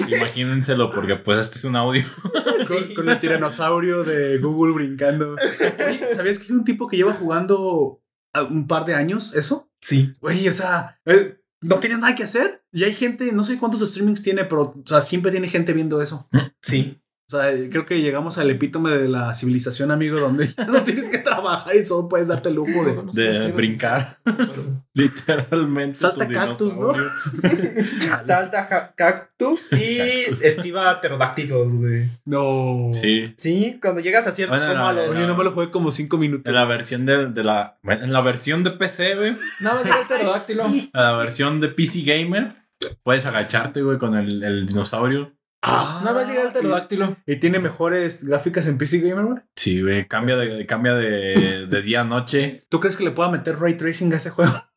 Imagínenselo, 0.08 0.91
porque 0.91 1.18
pues 1.18 1.39
este 1.39 1.58
es 1.58 1.65
un 1.65 1.75
audio. 1.75 2.03
con, 2.68 2.96
con 2.96 3.10
el 3.10 3.20
tiranosaurio 3.20 4.06
de 4.06 4.38
Google 4.38 4.74
brincando. 4.74 5.36
Oye, 5.36 6.10
¿Sabías 6.15 6.39
que 6.39 6.46
hay 6.46 6.51
un 6.51 6.63
tipo 6.63 6.88
que 6.88 6.96
lleva 6.98 7.13
jugando 7.13 8.01
un 8.50 8.68
par 8.68 8.86
de 8.86 8.96
años 8.96 9.36
eso? 9.36 9.70
Sí. 9.82 10.15
Güey, 10.22 10.48
o 10.48 10.51
sea, 10.51 11.00
eh, 11.06 11.38
no 11.62 11.80
tienes 11.80 12.00
nada 12.00 12.16
que 12.16 12.24
hacer. 12.24 12.63
Y 12.72 12.84
hay 12.84 12.94
gente, 12.94 13.32
no 13.32 13.44
sé 13.44 13.58
cuántos 13.58 13.88
streamings 13.89 14.24
tiene, 14.24 14.46
pero 14.46 14.62
o 14.62 14.84
sea, 14.86 15.01
siempre 15.01 15.32
tiene 15.32 15.48
gente 15.50 15.74
viendo 15.74 16.01
eso. 16.01 16.30
Sí. 16.62 16.99
O 17.31 17.38
sea, 17.38 17.51
creo 17.69 17.86
que 17.86 18.01
llegamos 18.01 18.39
al 18.39 18.50
epítome 18.50 18.89
de 18.89 19.07
la 19.07 19.36
civilización, 19.36 19.91
amigo, 19.91 20.19
donde 20.19 20.48
ya 20.48 20.65
no 20.65 20.81
tienes 20.83 21.09
que 21.09 21.19
trabajar 21.19 21.75
y 21.75 21.86
solo 21.86 22.09
puedes 22.09 22.27
darte 22.27 22.50
el 22.50 22.55
lujo 22.55 22.83
de... 23.13 23.29
De 23.29 23.51
brincar. 23.51 24.17
Literalmente. 24.95 25.95
Salta 26.00 26.27
tu 26.27 26.33
cactus, 26.33 26.77
¿no? 26.77 26.91
Salta 28.24 28.93
cactus 28.95 29.71
y 29.74 30.00
esquiva 30.43 31.00
pterodáctilos. 31.01 31.81
güey. 31.81 32.09
No. 32.25 32.91
Sí. 32.93 33.33
Sí, 33.38 33.77
cuando 33.81 34.01
llegas 34.01 34.25
a 34.27 34.31
cierto 34.31 34.55
Bueno, 34.55 34.71
como 34.74 34.79
no, 34.83 34.88
a 34.89 34.93
los- 34.93 35.15
Oye, 35.15 35.27
no 35.27 35.36
me 35.38 35.43
lo 35.43 35.51
jugué 35.51 35.69
como 35.69 35.91
cinco 35.91 36.17
minutos. 36.17 36.45
En 36.48 36.53
la 36.55 36.65
versión 36.65 37.05
de, 37.05 37.27
de 37.27 37.43
la. 37.43 37.77
bueno, 37.83 38.03
en 38.03 38.12
la 38.13 38.21
versión 38.21 38.63
de 38.63 38.71
PC, 38.71 39.15
güey. 39.15 39.36
Más 39.62 39.83
llega 39.83 40.01
el 40.01 40.07
pterodáctilo. 40.07 40.65
En 40.65 40.89
la 40.93 41.15
versión 41.17 41.62
de 41.62 41.67
PC 41.69 42.01
Gamer. 42.01 42.53
Puedes 43.03 43.25
agacharte, 43.25 43.81
güey, 43.81 43.98
con 43.98 44.15
el, 44.15 44.41
el 44.43 44.65
dinosaurio. 44.65 45.33
Ah, 45.62 46.01
Nada 46.04 46.20
más 46.20 46.28
llega 46.28 46.44
el 46.44 46.50
pterodáctilo. 46.54 47.18
¿Y 47.25 47.36
tiene 47.38 47.60
mejores 47.60 48.24
gráficas 48.24 48.66
en 48.68 48.78
PC 48.78 49.00
Gamer, 49.00 49.25
güey? 49.25 49.39
Sí, 49.56 49.82
güey. 49.82 50.08
Cambia 50.08 50.38
de, 50.38 50.66
cambia 50.66 50.96
de, 50.96 51.66
de 51.68 51.82
día 51.82 52.01
a 52.01 52.04
noche. 52.06 52.62
¿Tú 52.70 52.80
crees 52.80 52.96
que 52.96 53.04
le 53.04 53.12
pueda 53.12 53.30
meter 53.30 53.60
ray 53.60 53.75
tracing 53.75 54.13
a 54.13 54.18
ese 54.18 54.30
juego? 54.30 54.54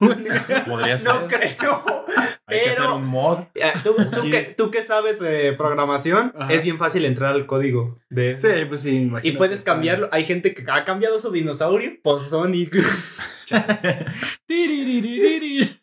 Podría 0.67 0.99
ser. 0.99 1.15
No 1.15 1.29
creo. 1.29 2.05
Hay 2.47 2.61
que 2.65 2.71
hacer 2.71 2.91
un 2.91 3.07
mod. 3.07 3.39
¿Tú, 3.85 3.95
tú, 4.11 4.23
que, 4.31 4.55
tú 4.57 4.71
que 4.71 4.83
sabes 4.83 5.19
de 5.21 5.53
programación, 5.53 6.33
Ajá. 6.37 6.53
es 6.53 6.63
bien 6.63 6.79
fácil 6.79 7.05
entrar 7.05 7.33
al 7.33 7.47
código 7.47 8.01
de 8.11 8.37
Sí, 8.37 8.49
pues 8.69 8.83
sí, 8.83 9.11
Y 9.23 9.33
puedes 9.33 9.63
cambiarlo. 9.63 10.09
Hay 10.13 10.25
gente 10.25 10.55
que 10.55 10.65
ha 10.69 10.85
cambiado 10.85 11.19
su 11.21 11.31
dinosaurio 11.31 11.93
por 12.03 12.21
Sonic. 12.21 12.75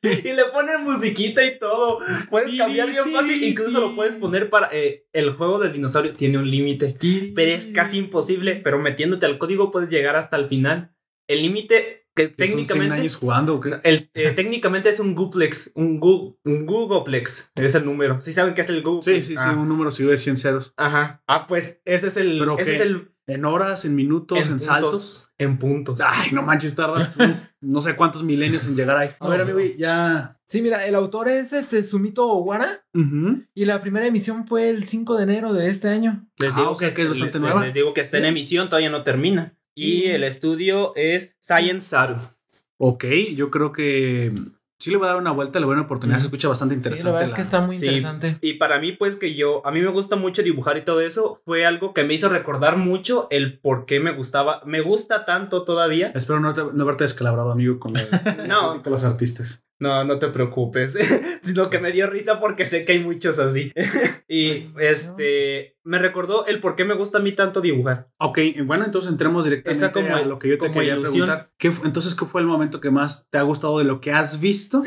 Y 0.02 0.34
le 0.34 0.46
ponen 0.54 0.84
musiquita 0.84 1.46
y 1.46 1.60
todo. 1.60 2.00
Puedes 2.30 2.56
cambiar 2.58 2.90
bien 2.90 3.06
fácil. 3.12 3.44
Incluso 3.44 3.80
lo 3.80 3.96
puedes 3.96 4.16
poner 4.16 4.50
para. 4.50 4.70
eh, 4.72 5.06
el 5.14 5.32
juego 5.32 5.60
del 5.60 5.74
dinosaurio 5.74 6.14
tiene 6.14 6.38
un 6.38 6.50
límite. 6.50 6.96
Pero 7.36 7.52
es 7.52 7.68
casi 7.68 7.98
imposible. 7.98 8.56
Pero 8.56 8.80
metiéndote 8.80 9.26
al 9.26 9.38
código 9.38 9.72
puedes 9.72 9.90
llegar 9.90 10.16
hasta 10.16 10.38
el 10.38 10.48
final. 10.48 10.94
El 11.28 11.42
límite 11.42 12.08
que 12.28 12.34
¿Que 12.36 12.48
son 12.48 12.56
100 12.58 12.68
técnicamente. 12.68 13.02
años 13.02 13.16
jugando 13.16 13.56
o 13.56 13.60
qué? 13.60 13.80
El, 13.84 14.10
eh, 14.14 14.32
técnicamente 14.32 14.90
es 14.90 15.00
un 15.00 15.16
Googleplex. 15.16 15.72
Un, 15.76 16.00
Gu- 16.02 16.38
un 16.44 16.66
Googleplex. 16.66 17.52
Es 17.56 17.76
el 17.76 17.86
número. 17.86 18.20
¿Sí 18.22 18.34
saben 18.34 18.54
qué 18.54 18.62
es 18.62 18.70
el 18.70 18.82
Google? 18.84 19.02
Sí, 19.04 19.22
sí, 19.22 19.36
sí, 19.36 19.44
Ah, 19.46 19.52
un 19.58 19.68
número 19.70 19.92
sigo 19.92 20.12
de 20.12 20.18
100 20.18 20.38
ceros. 20.38 20.74
Ajá. 20.78 21.22
Ah, 21.28 21.48
pues 21.48 21.82
ese 21.86 22.08
es 22.08 22.18
el. 22.18 22.40
¿Pero 22.40 22.58
ese 22.60 22.72
qué? 22.72 22.76
es 22.78 22.82
el. 22.82 23.12
En 23.28 23.46
horas, 23.46 23.86
en 23.86 23.94
minutos, 23.94 24.40
en, 24.40 24.48
puntos, 24.48 24.66
saltos. 24.66 25.34
En 25.38 25.60
puntos. 25.60 26.00
Ay, 26.04 26.32
no 26.32 26.42
manches, 26.42 26.74
tardas 26.76 27.16
unos 27.16 27.44
no 27.62 27.80
sé 27.84 27.96
cuántos 27.96 28.24
milenios 28.24 28.66
en 28.66 28.76
llegar 28.76 28.98
ahí. 28.98 29.10
A 29.20 29.26
No, 29.26 29.30
ver, 29.30 29.42
amigo, 29.42 29.60
ya. 29.78 30.40
Sí, 30.48 30.64
mira, 30.64 30.84
el 30.88 30.96
autor 30.96 31.28
es 31.30 31.54
este 31.54 31.84
Sumito 31.84 32.26
Owara 32.28 32.84
Ujú. 32.96 33.44
y 33.54 33.66
la 33.66 33.82
primera 33.82 34.08
emisión 34.08 34.46
fue 34.48 34.70
el 34.70 34.84
5 34.84 35.16
de 35.16 35.24
enero 35.26 35.54
de 35.54 35.70
este 35.70 35.90
año. 35.90 36.28
Les 36.40 36.54
Ah, 36.54 36.56
digo 36.58 36.72
que, 36.76 36.90
que 36.90 37.02
es 37.04 37.08
bastante 37.10 37.34
les- 37.38 37.42
nueva. 37.42 37.64
Les 37.64 37.74
digo 37.76 37.94
que 37.94 38.02
está 38.02 38.18
en 38.18 38.26
emisión, 38.26 38.68
todavía 38.68 38.90
no 38.90 39.04
termina. 39.04 39.56
Y 39.80 40.02
Sí. 40.02 40.06
el 40.08 40.24
estudio 40.24 40.94
es 40.96 41.36
Science 41.40 41.88
Saru. 41.88 42.16
Ok, 42.78 43.06
yo 43.36 43.52
creo 43.52 43.72
que 43.74 44.34
sí 44.80 44.90
le 44.92 44.98
voy 44.98 45.06
a 45.08 45.10
dar 45.10 45.18
una 45.18 45.32
vuelta, 45.32 45.60
le 45.60 45.66
voy 45.66 45.74
a 45.74 45.76
dar 45.76 45.80
una 45.82 45.86
oportunidad. 45.88 46.20
Se 46.20 46.26
escucha 46.26 46.48
bastante 46.48 46.76
Sí, 46.76 46.78
interesante. 46.78 47.12
la 47.12 47.18
verdad 47.18 47.30
es 47.32 47.36
que 47.36 47.42
está 47.42 47.60
muy 47.62 47.78
Sí. 47.78 47.86
interesante. 47.86 48.38
Y 48.42 48.54
para 48.54 48.80
mí, 48.80 48.94
pues 48.94 49.16
que 49.18 49.36
yo, 49.36 49.66
a 49.68 49.72
mí 49.72 49.82
me 49.82 49.90
gusta 49.90 50.16
mucho 50.16 50.42
dibujar 50.44 50.78
y 50.78 50.84
todo 50.86 51.02
eso, 51.02 51.42
fue 51.46 51.66
algo 51.66 51.94
que 51.94 52.04
me 52.06 52.14
hizo 52.14 52.30
recordar 52.30 52.78
mucho 52.78 53.28
el 53.32 53.60
por 53.60 53.86
qué 53.86 54.00
me 54.00 54.12
gustaba, 54.12 54.62
me 54.66 54.80
gusta 54.82 55.26
tanto 55.26 55.64
todavía. 55.66 56.12
Espero 56.16 56.40
no, 56.40 56.54
te- 56.54 56.64
no 56.74 56.84
haberte 56.84 57.04
descalabrado, 57.04 57.52
amigo, 57.52 57.80
con, 57.80 57.94
la- 57.94 58.02
No. 58.48 58.82
con 58.82 58.92
los 58.94 59.04
artistas. 59.04 59.66
No, 59.80 60.04
no 60.04 60.20
te 60.20 60.28
preocupes, 60.28 60.98
sino 61.42 61.70
que 61.70 61.80
me 61.80 61.92
dio 61.94 62.08
risa 62.08 62.40
porque 62.42 62.66
sé 62.66 62.84
que 62.84 62.92
hay 62.92 63.00
muchos 63.00 63.40
así. 63.40 63.72
y 64.28 64.50
Sí. 64.50 64.74
este, 64.80 65.78
me 65.84 66.00
recordó 66.00 66.46
el 66.48 66.60
por 66.60 66.76
qué 66.76 66.84
me 66.84 66.94
gusta 66.96 67.20
a 67.20 67.22
mí 67.22 67.32
tanto 67.32 67.62
dibujar. 67.62 68.10
Ok, 68.18 68.40
bueno, 68.66 68.84
entonces 68.86 69.10
entremos 69.10 69.46
directamente 69.46 69.86
Esa 69.86 69.94
como- 69.94 70.14
a 70.16 70.22
lo 70.24 70.38
que 70.38 70.50
yo 70.50 70.58
te 70.58 70.70
quería 70.72 70.96
ilusión. 70.96 71.28
preguntar. 71.28 71.52
¿Qué 71.58 71.72
entonces, 71.86 72.14
¿qué 72.14 72.26
fue 72.26 72.42
el 72.42 72.48
momento 72.48 72.82
que 72.82 72.92
más 72.92 73.30
te 73.30 73.38
ha 73.38 73.42
gustado 73.44 73.78
de 73.80 73.86
lo 73.86 74.02
que 74.02 74.12
has 74.12 74.42
visto? 74.42 74.84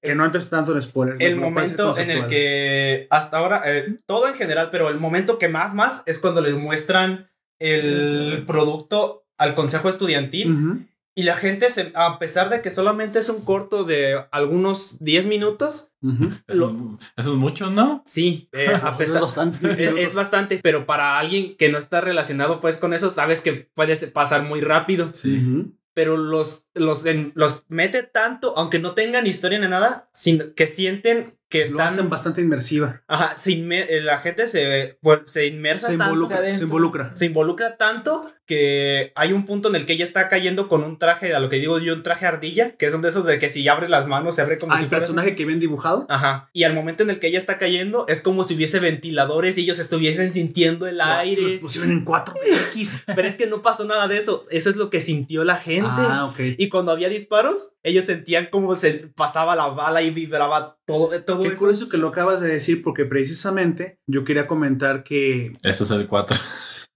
Que 0.00 0.14
no 0.16 0.24
entres 0.24 0.50
tanto 0.50 0.74
en 0.74 0.82
spoilers. 0.82 1.20
el 1.20 1.36
momento 1.36 1.96
en 1.96 2.10
el 2.10 2.26
que 2.26 3.06
hasta 3.10 3.38
ahora, 3.38 3.62
eh, 3.66 3.96
todo 4.06 4.26
en 4.26 4.34
general, 4.34 4.70
pero 4.72 4.88
el 4.90 4.98
momento 4.98 5.38
que 5.38 5.46
más, 5.48 5.72
más 5.72 6.02
es 6.06 6.18
cuando 6.18 6.40
les 6.40 6.54
muestran 6.54 7.30
el 7.60 8.42
producto 8.46 9.24
al 9.38 9.54
consejo 9.54 9.88
estudiantil. 9.88 10.88
Y 11.14 11.24
la 11.24 11.34
gente, 11.34 11.68
se, 11.70 11.92
a 11.94 12.18
pesar 12.18 12.48
de 12.48 12.62
que 12.62 12.70
solamente 12.70 13.18
es 13.18 13.28
un 13.28 13.44
corto 13.44 13.84
de 13.84 14.24
algunos 14.30 14.98
10 15.04 15.26
minutos, 15.26 15.90
Ujú. 16.02 16.30
Eso, 16.48 16.96
es- 17.00 17.12
eso 17.16 17.32
es 17.32 17.38
mucho, 17.38 17.70
¿no? 17.70 18.02
sí, 18.06 18.48
eh, 18.52 18.66
a 18.74 18.96
Pues 18.96 19.08
es 19.10 19.14
pesar... 19.18 19.22
bastante. 19.22 19.68
Es, 20.00 20.08
es 20.10 20.14
bastante, 20.14 20.60
pero 20.62 20.86
para 20.86 21.18
alguien 21.18 21.56
que 21.56 21.68
no 21.70 21.78
está 21.78 22.00
relacionado 22.00 22.60
pues 22.60 22.78
con 22.78 22.92
eso, 22.94 23.10
sabes 23.10 23.40
que 23.40 23.68
puede 23.74 23.96
pasar 24.08 24.42
muy 24.42 24.60
rápido. 24.60 25.06
Ujú. 25.08 25.72
Pero 25.94 26.16
los, 26.16 26.64
los, 26.74 27.04
en- 27.04 27.32
los 27.34 27.64
mete 27.68 28.02
tanto, 28.02 28.56
aunque 28.56 28.78
no 28.78 28.92
tengan 28.94 29.26
historia 29.26 29.58
ni 29.58 29.68
nada, 29.68 30.08
sin, 30.12 30.54
que 30.54 30.66
sienten 30.66 31.36
que 31.52 31.58
Lo 31.58 31.64
están 31.66 31.86
hacen 31.88 32.08
bastante 32.08 32.40
inmersiva. 32.40 33.02
Ajá, 33.06 33.34
se 33.36 33.50
inme- 33.50 33.84
eh, 33.86 34.00
la 34.00 34.16
gente 34.18 34.48
se, 34.48 34.96
pues, 35.02 35.20
se 35.26 35.46
inmersa 35.46 35.88
Se 35.88 35.92
tanto, 35.98 36.04
involucra. 36.04 36.38
adentro. 36.38 36.58
Se 36.58 36.64
involucra. 36.64 37.10
se 37.14 37.26
involucra 37.26 37.76
tanto 37.76 38.32
que 38.46 39.12
hay 39.14 39.32
un 39.32 39.44
punto 39.46 39.68
en 39.68 39.76
el 39.76 39.86
que 39.86 39.92
ella 39.92 40.04
está 40.04 40.28
cayendo 40.28 40.66
con 40.68 40.82
un 40.82 40.98
traje, 40.98 41.32
a 41.34 41.38
lo 41.40 41.48
que 41.48 41.56
digo 41.56 41.78
yo, 41.78 41.94
un 41.94 42.02
traje 42.02 42.26
ardilla, 42.26 42.76
que 42.76 42.90
son 42.90 43.00
de 43.02 43.10
esos 43.10 43.24
de 43.24 43.38
que 43.38 43.48
si 43.48 43.66
abres 43.68 43.88
las 43.88 44.06
manos 44.08 44.34
se 44.34 44.42
abre 44.42 44.58
como 44.58 44.72
Ah, 44.72 44.76
si 44.78 44.82
el 44.84 44.88
fuera... 44.88 45.00
personaje 45.00 45.36
que 45.36 45.44
bien 45.44 45.60
dibujado. 45.60 46.06
Ajá. 46.08 46.48
Y 46.52 46.64
al 46.64 46.74
momento 46.74 47.02
en 47.02 47.10
el 47.10 47.18
que 47.20 47.28
ella 47.28 47.38
está 47.38 47.58
cayendo, 47.58 48.04
es 48.08 48.20
como 48.22 48.44
si 48.44 48.54
hubiese 48.54 48.80
ventiladores 48.80 49.56
y 49.58 49.62
ellos 49.62 49.78
estuviesen 49.78 50.32
sintiendo 50.32 50.86
el 50.86 50.96
Se 50.98 51.04
los 51.04 51.16
aire. 51.18 51.58
pusieron 51.58 51.90
en 51.92 52.04
4DX. 52.04 53.04
Pero 53.14 53.28
es 53.28 53.36
que 53.36 53.46
no 53.46 53.62
pasó 53.62 53.84
nada 53.84 54.08
de 54.08 54.16
eso. 54.18 54.44
Eso 54.50 54.70
es 54.70 54.76
lo 54.76 54.90
que 54.90 55.00
sintió 55.00 55.44
la 55.44 55.56
gente. 55.56 55.86
ah, 55.90 56.26
ok. 56.32 56.40
Y 56.58 56.68
cuando 56.68 56.92
había 56.92 57.08
disparos, 57.08 57.72
ellos 57.82 58.04
sentían 58.04 58.46
como 58.50 58.74
se 58.76 58.92
pasaba 59.14 59.54
la 59.56 59.68
bala 59.68 60.02
y 60.02 60.10
vibraba 60.10 60.78
todo, 60.86 61.10
todo 61.22 61.42
Qué 61.42 61.48
eso. 61.48 61.58
curioso 61.58 61.88
que 61.88 61.96
lo 61.98 62.08
acabas 62.08 62.40
de 62.40 62.48
decir 62.48 62.82
porque 62.82 63.04
precisamente 63.04 63.98
yo 64.06 64.24
quería 64.24 64.46
comentar 64.46 65.04
que 65.04 65.52
Eso 65.62 65.84
es 65.84 65.90
el 65.90 66.08
4. 66.08 66.36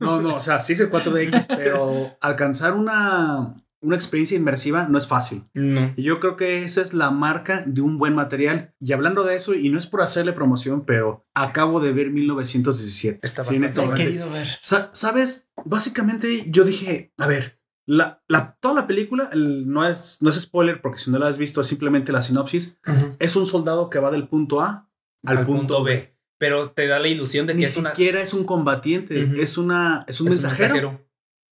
no, 0.01 0.21
no, 0.21 0.35
o 0.37 0.41
sea, 0.41 0.61
sí 0.63 0.73
es 0.75 0.81
el 0.81 0.91
4DX, 0.91 1.47
pero 1.57 2.17
alcanzar 2.21 2.75
una 2.75 3.63
una 3.83 3.95
experiencia 3.95 4.37
inmersiva 4.37 4.89
no 4.89 4.99
es 4.99 5.07
fácil. 5.07 5.45
No. 5.55 5.93
Y 5.97 6.03
yo 6.03 6.19
creo 6.19 6.37
que 6.37 6.65
esa 6.65 6.81
es 6.81 6.93
la 6.95 7.11
marca 7.13 7.63
de 7.67 7.83
un 7.83 7.99
buen 7.99 8.15
material. 8.17 8.75
Y 8.81 8.93
hablando 8.95 9.23
de 9.23 9.37
eso, 9.37 9.55
y 9.55 9.69
no 9.69 9.79
es 9.79 9.87
por 9.87 10.01
hacerle 10.01 10.33
promoción, 10.33 10.85
pero 10.87 11.25
acabo 11.35 11.79
de 11.79 11.93
ver 11.93 12.11
1917. 12.11 13.21
Está 13.23 13.45
Sí, 13.45 13.55
en 13.57 13.65
este 13.65 13.81
momento. 13.81 14.03
querido 14.03 14.31
ver. 14.31 14.49
Sa- 14.63 14.91
¿Sabes? 14.93 15.51
Básicamente 15.65 16.47
yo 16.49 16.65
dije, 16.65 17.13
a 17.19 17.27
ver, 17.29 17.56
la, 17.87 18.23
la, 18.29 18.57
toda 18.61 18.75
la 18.75 18.87
película, 18.87 19.29
el- 19.33 19.69
no, 19.69 19.87
es, 19.87 20.19
no 20.21 20.31
es 20.31 20.41
spoiler 20.41 20.81
porque 20.83 20.99
si 20.99 21.11
no 21.11 21.19
la 21.19 21.29
has 21.29 21.39
visto 21.39 21.61
es 21.61 21.67
simplemente 21.69 22.13
la 22.13 22.23
sinopsis, 22.23 22.79
es 23.19 23.37
un 23.37 23.47
soldado 23.47 23.91
que 23.91 23.99
va 24.01 24.11
del 24.11 24.29
punto 24.29 24.61
A 24.61 24.91
al, 25.25 25.47
punto, 25.47 25.83
B. 25.83 26.17
Pero 26.39 26.69
te 26.71 26.87
da 26.87 26.99
la 26.99 27.09
ilusión 27.09 27.47
de 27.47 27.55
que 27.55 27.59
Ni 27.59 27.65
es 27.65 27.77
una. 27.77 27.91
siquiera 27.91 28.21
es 28.21 28.35
un 28.35 28.45
combatiente, 28.45 29.33
es, 29.41 29.57
una, 29.57 30.05
es 30.09 30.21
un 30.21 30.27
es 30.29 30.35
mensajero. 30.35 31.07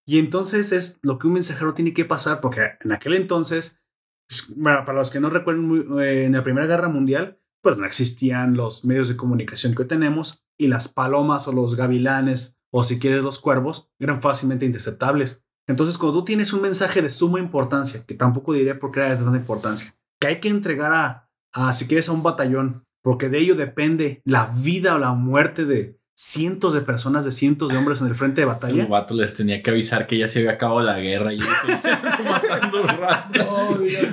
Y 0.06 0.18
entonces 0.18 0.72
es 0.72 0.98
lo 1.02 1.18
que 1.18 1.26
un 1.28 1.32
mensajero 1.34 1.72
tiene 1.72 1.94
que 1.94 2.04
pasar, 2.04 2.40
porque 2.42 2.72
en 2.80 2.92
aquel 2.92 3.14
entonces, 3.14 3.80
es- 4.28 4.52
bueno, 4.56 4.84
para 4.84 4.98
los 4.98 5.10
que 5.10 5.20
no 5.20 5.30
recuerden, 5.30 5.64
muy- 5.64 6.02
eh, 6.02 6.24
en 6.26 6.32
la 6.32 6.42
Primera 6.42 6.66
Guerra 6.66 6.88
Mundial, 6.88 7.40
pues 7.62 7.78
no 7.78 7.86
existían 7.86 8.54
los 8.56 8.84
medios 8.84 9.08
de 9.08 9.16
comunicación 9.16 9.74
que 9.74 9.82
hoy 9.82 9.88
tenemos 9.88 10.44
y 10.58 10.66
las 10.68 10.88
palomas 10.88 11.48
o 11.48 11.52
los 11.52 11.76
gavilanes 11.76 12.60
o 12.70 12.84
si 12.84 12.98
quieres 12.98 13.22
los 13.22 13.38
cuervos 13.40 13.90
eran 13.98 14.20
fácilmente 14.20 14.66
interceptables. 14.66 15.43
Entonces 15.66 15.98
cuando 15.98 16.18
tú 16.20 16.24
tienes 16.24 16.52
un 16.52 16.62
mensaje 16.62 17.02
de 17.02 17.10
suma 17.10 17.38
importancia, 17.38 18.04
que 18.06 18.14
tampoco 18.14 18.52
diré 18.52 18.74
por 18.74 18.90
qué 18.90 19.00
era 19.00 19.10
de 19.10 19.16
tanta 19.16 19.36
importancia, 19.36 19.94
que 20.20 20.26
hay 20.26 20.40
que 20.40 20.48
entregar 20.48 20.92
a, 20.92 21.30
a 21.52 21.72
si 21.72 21.86
quieres, 21.86 22.08
a 22.08 22.12
un 22.12 22.22
batallón, 22.22 22.84
porque 23.02 23.28
de 23.28 23.38
ello 23.38 23.54
depende 23.54 24.20
la 24.24 24.50
vida 24.54 24.94
o 24.94 24.98
la 24.98 25.12
muerte 25.12 25.64
de, 25.64 25.98
cientos 26.16 26.74
de 26.74 26.80
personas, 26.80 27.24
de 27.24 27.32
cientos 27.32 27.70
de 27.70 27.76
hombres 27.76 28.00
en 28.00 28.06
el 28.06 28.14
frente 28.14 28.40
de 28.40 28.42
El 28.42 28.48
batalla. 28.48 28.86
vato 28.86 29.14
les 29.14 29.34
tenía 29.34 29.62
que 29.62 29.70
avisar 29.70 30.06
que 30.06 30.16
ya 30.16 30.28
se 30.28 30.38
había 30.38 30.52
acabado 30.52 30.80
la 30.80 30.98
guerra 30.98 31.32
y 31.32 31.38
matando 31.38 32.82
razas. 33.00 33.48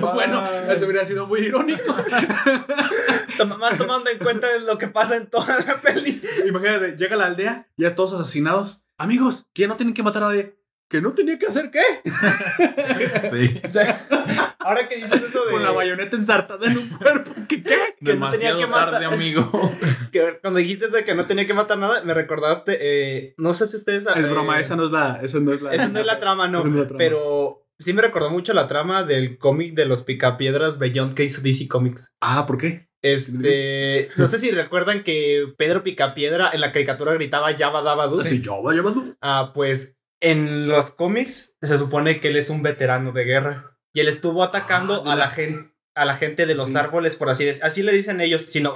bueno, 0.00 0.42
eso 0.68 0.84
hubiera 0.84 1.04
sido 1.04 1.26
muy 1.26 1.40
irónico. 1.40 1.94
Más 3.58 3.78
tomando 3.78 4.10
en 4.10 4.18
cuenta 4.18 4.46
lo 4.66 4.78
que 4.78 4.88
pasa 4.88 5.16
en 5.16 5.28
toda 5.28 5.58
la 5.64 5.80
peli. 5.80 6.20
Imagínate, 6.46 6.96
llega 6.96 7.14
a 7.14 7.18
la 7.18 7.26
aldea, 7.26 7.68
ya 7.76 7.94
todos 7.94 8.12
asesinados. 8.12 8.80
Amigos, 8.98 9.46
que 9.52 9.62
ya 9.62 9.68
no 9.68 9.76
tienen 9.76 9.94
que 9.94 10.02
matar 10.02 10.24
a 10.24 10.26
nadie. 10.28 10.58
¿Que 10.92 11.00
no 11.00 11.12
tenía 11.12 11.38
que 11.38 11.46
hacer 11.46 11.70
qué? 11.70 11.80
Sí. 13.30 13.60
Ahora 14.58 14.86
que 14.86 14.96
dices 14.96 15.22
eso 15.22 15.46
de 15.46 15.52
Con 15.52 15.62
la 15.62 15.70
bayoneta 15.70 16.16
ensartada 16.16 16.66
en 16.66 16.76
un 16.76 16.86
cuerpo. 16.86 17.32
¿Qué 17.48 17.62
qué? 17.62 17.76
Que 18.04 18.14
no 18.14 18.30
tenía 18.30 18.52
Demasiado 18.52 18.58
que 18.58 18.66
matar. 18.66 18.90
tarde, 18.90 19.06
amigo. 19.06 19.50
que 20.12 20.38
cuando 20.42 20.58
dijiste 20.58 20.84
eso 20.84 20.96
de 20.96 21.04
que 21.04 21.14
no 21.14 21.24
tenía 21.24 21.46
que 21.46 21.54
matar 21.54 21.78
nada, 21.78 22.04
me 22.04 22.12
recordaste, 22.12 22.76
eh, 22.78 23.34
no 23.38 23.54
sé 23.54 23.68
si 23.68 23.76
ustedes... 23.76 24.04
Es 24.04 24.16
eh, 24.22 24.28
broma, 24.28 24.60
esa 24.60 24.76
no 24.76 24.84
es 24.84 24.90
la. 24.90 25.18
Esa 25.22 25.40
no 25.40 25.54
es 25.54 25.62
la. 25.62 25.72
Esa 25.72 25.88
no 25.88 25.98
es 25.98 26.04
la 26.04 26.20
trama, 26.20 26.46
no. 26.46 26.58
Esa 26.58 26.68
no 26.68 26.74
es 26.74 26.80
la 26.80 26.86
trama. 26.88 26.98
Pero 26.98 27.66
sí 27.78 27.94
me 27.94 28.02
recordó 28.02 28.28
mucho 28.28 28.52
la 28.52 28.68
trama 28.68 29.02
del 29.02 29.38
cómic 29.38 29.72
de 29.72 29.86
los 29.86 30.02
Picapiedras 30.02 30.78
Beyond 30.78 31.14
que 31.14 31.24
hizo 31.24 31.40
DC 31.40 31.68
Comics. 31.68 32.12
Ah, 32.20 32.44
¿por 32.46 32.58
qué? 32.58 32.90
Este, 33.00 34.10
no 34.18 34.26
sé 34.26 34.38
si 34.38 34.50
recuerdan 34.50 35.02
que 35.02 35.54
Pedro 35.56 35.82
Picapiedra 35.82 36.50
en 36.52 36.60
la 36.60 36.70
caricatura 36.70 37.14
gritaba 37.14 37.50
Yaba 37.50 37.80
Daba 37.80 38.08
Du. 38.08 38.20
Así 38.20 38.42
yo 38.42 38.62
vaya 38.62 38.82
llevando. 38.82 39.16
Ah, 39.22 39.52
pues 39.54 39.96
en 40.22 40.68
los 40.68 40.90
cómics 40.90 41.56
se 41.60 41.76
supone 41.78 42.20
que 42.20 42.28
él 42.28 42.36
es 42.36 42.48
un 42.48 42.62
veterano 42.62 43.12
de 43.12 43.24
guerra 43.24 43.76
y 43.92 44.00
él 44.00 44.08
estuvo 44.08 44.42
atacando 44.42 45.02
Ah, 45.06 45.12
a 45.12 45.16
la 45.16 45.28
gente 45.28 45.70
a 45.94 46.06
la 46.06 46.14
gente 46.14 46.46
de 46.46 46.54
los 46.54 46.68
Sí. 46.68 46.76
árboles 46.78 47.16
por 47.16 47.28
así 47.28 47.44
decirlo. 47.44 47.66
Así 47.66 47.82
le 47.82 47.92
dicen 47.92 48.22
ellos, 48.22 48.40
sino 48.48 48.74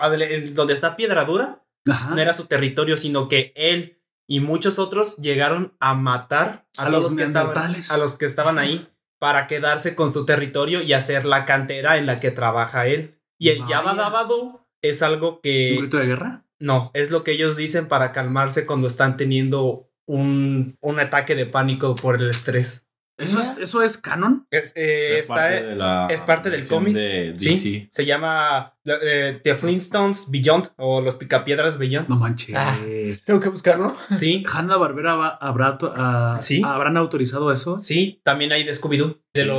donde 0.53 0.75
está 0.75 0.97
Piedra 0.97 1.25
Dura 1.25 1.63
Ajá. 1.91 2.15
no 2.15 2.21
era 2.21 2.35
su 2.35 2.45
territorio, 2.45 2.99
sino 2.99 3.27
que 3.29 3.55
él 3.57 4.03
y 4.29 4.41
muchos 4.41 4.79
otros 4.79 5.17
llegaron 5.17 5.75
a 5.81 5.95
matar 5.95 6.67
a, 6.77 6.83
A 6.87 6.91
todos 6.91 7.05
los 7.05 7.15
que 7.15 7.23
estaban 7.23 7.57
a 7.91 7.97
los 7.97 8.19
que 8.19 8.27
estaban 8.27 8.59
ahí 8.59 8.87
para 9.19 9.47
quedarse 9.47 9.95
con 9.95 10.13
su 10.13 10.27
territorio 10.27 10.83
y 10.83 10.93
hacer 10.93 11.25
la 11.25 11.47
cantera 11.47 11.97
en 11.97 12.05
la 12.05 12.21
que 12.21 12.31
trabaja 12.33 12.87
él. 12.87 13.19
Y 13.39 13.49
el 13.49 13.61
Vaya. 13.61 13.77
Yabadabadu 13.83 14.61
es 14.83 15.03
algo 15.03 15.41
que 15.41 15.73
¿Un 15.75 15.79
grito 15.79 15.97
de 15.97 16.07
guerra? 16.07 16.45
no, 16.59 16.91
es 16.93 17.11
lo 17.11 17.25
que 17.25 17.31
ellos 17.33 17.57
dicen 17.57 17.89
para 17.89 18.13
calmarse 18.13 18.67
cuando 18.67 18.89
están 18.89 19.17
teniendo 19.17 19.89
un, 20.07 20.77
un 20.81 21.01
ataque 21.01 21.35
de 21.35 21.47
pánico 21.47 21.95
por 21.95 22.21
el 22.21 22.31
estrés. 22.31 22.85
¿Eso 23.19 23.41
es, 23.41 23.57
eso 23.57 23.83
es 23.83 23.97
canon? 23.97 24.47
Es, 24.51 24.75
eh, 24.77 25.15
Es 25.15 25.21
está, 25.23 25.35
parte 25.37 25.63
de 25.63 25.75
la 25.77 26.07
es 26.11 26.21
parte 26.21 26.51
del 26.51 26.69
cómic. 26.69 26.93
de 26.95 27.35
sí, 27.39 27.89
se 27.91 28.05
llama 28.05 28.75
eh, 28.85 29.41
The 29.43 29.55
Flintstones 29.55 30.31
Beyond 30.31 30.73
o 30.77 31.01
Los 31.01 31.17
Picapiedras 31.17 31.79
Beyond. 31.79 32.11
No 32.11 32.17
manches. 32.17 32.55
Ah. 32.59 32.77
Tengo 33.25 33.41
que 33.41 33.49
buscarlo. 33.49 33.97
Sí, 34.15 34.45
Hanna 34.53 34.77
Barbera 34.77 35.13
habrá, 35.41 35.79
ah, 35.97 36.39
Sí. 36.43 36.61
¿Habrán 36.63 36.99
autorizado 36.99 37.51
eso? 37.53 37.79
sí, 37.79 38.21
también 38.23 38.53
hay 38.53 38.65
de 38.65 38.73
Scooby-Doo, 38.75 39.19
de 39.33 39.41
Sí. 39.43 39.47
los 39.49 39.57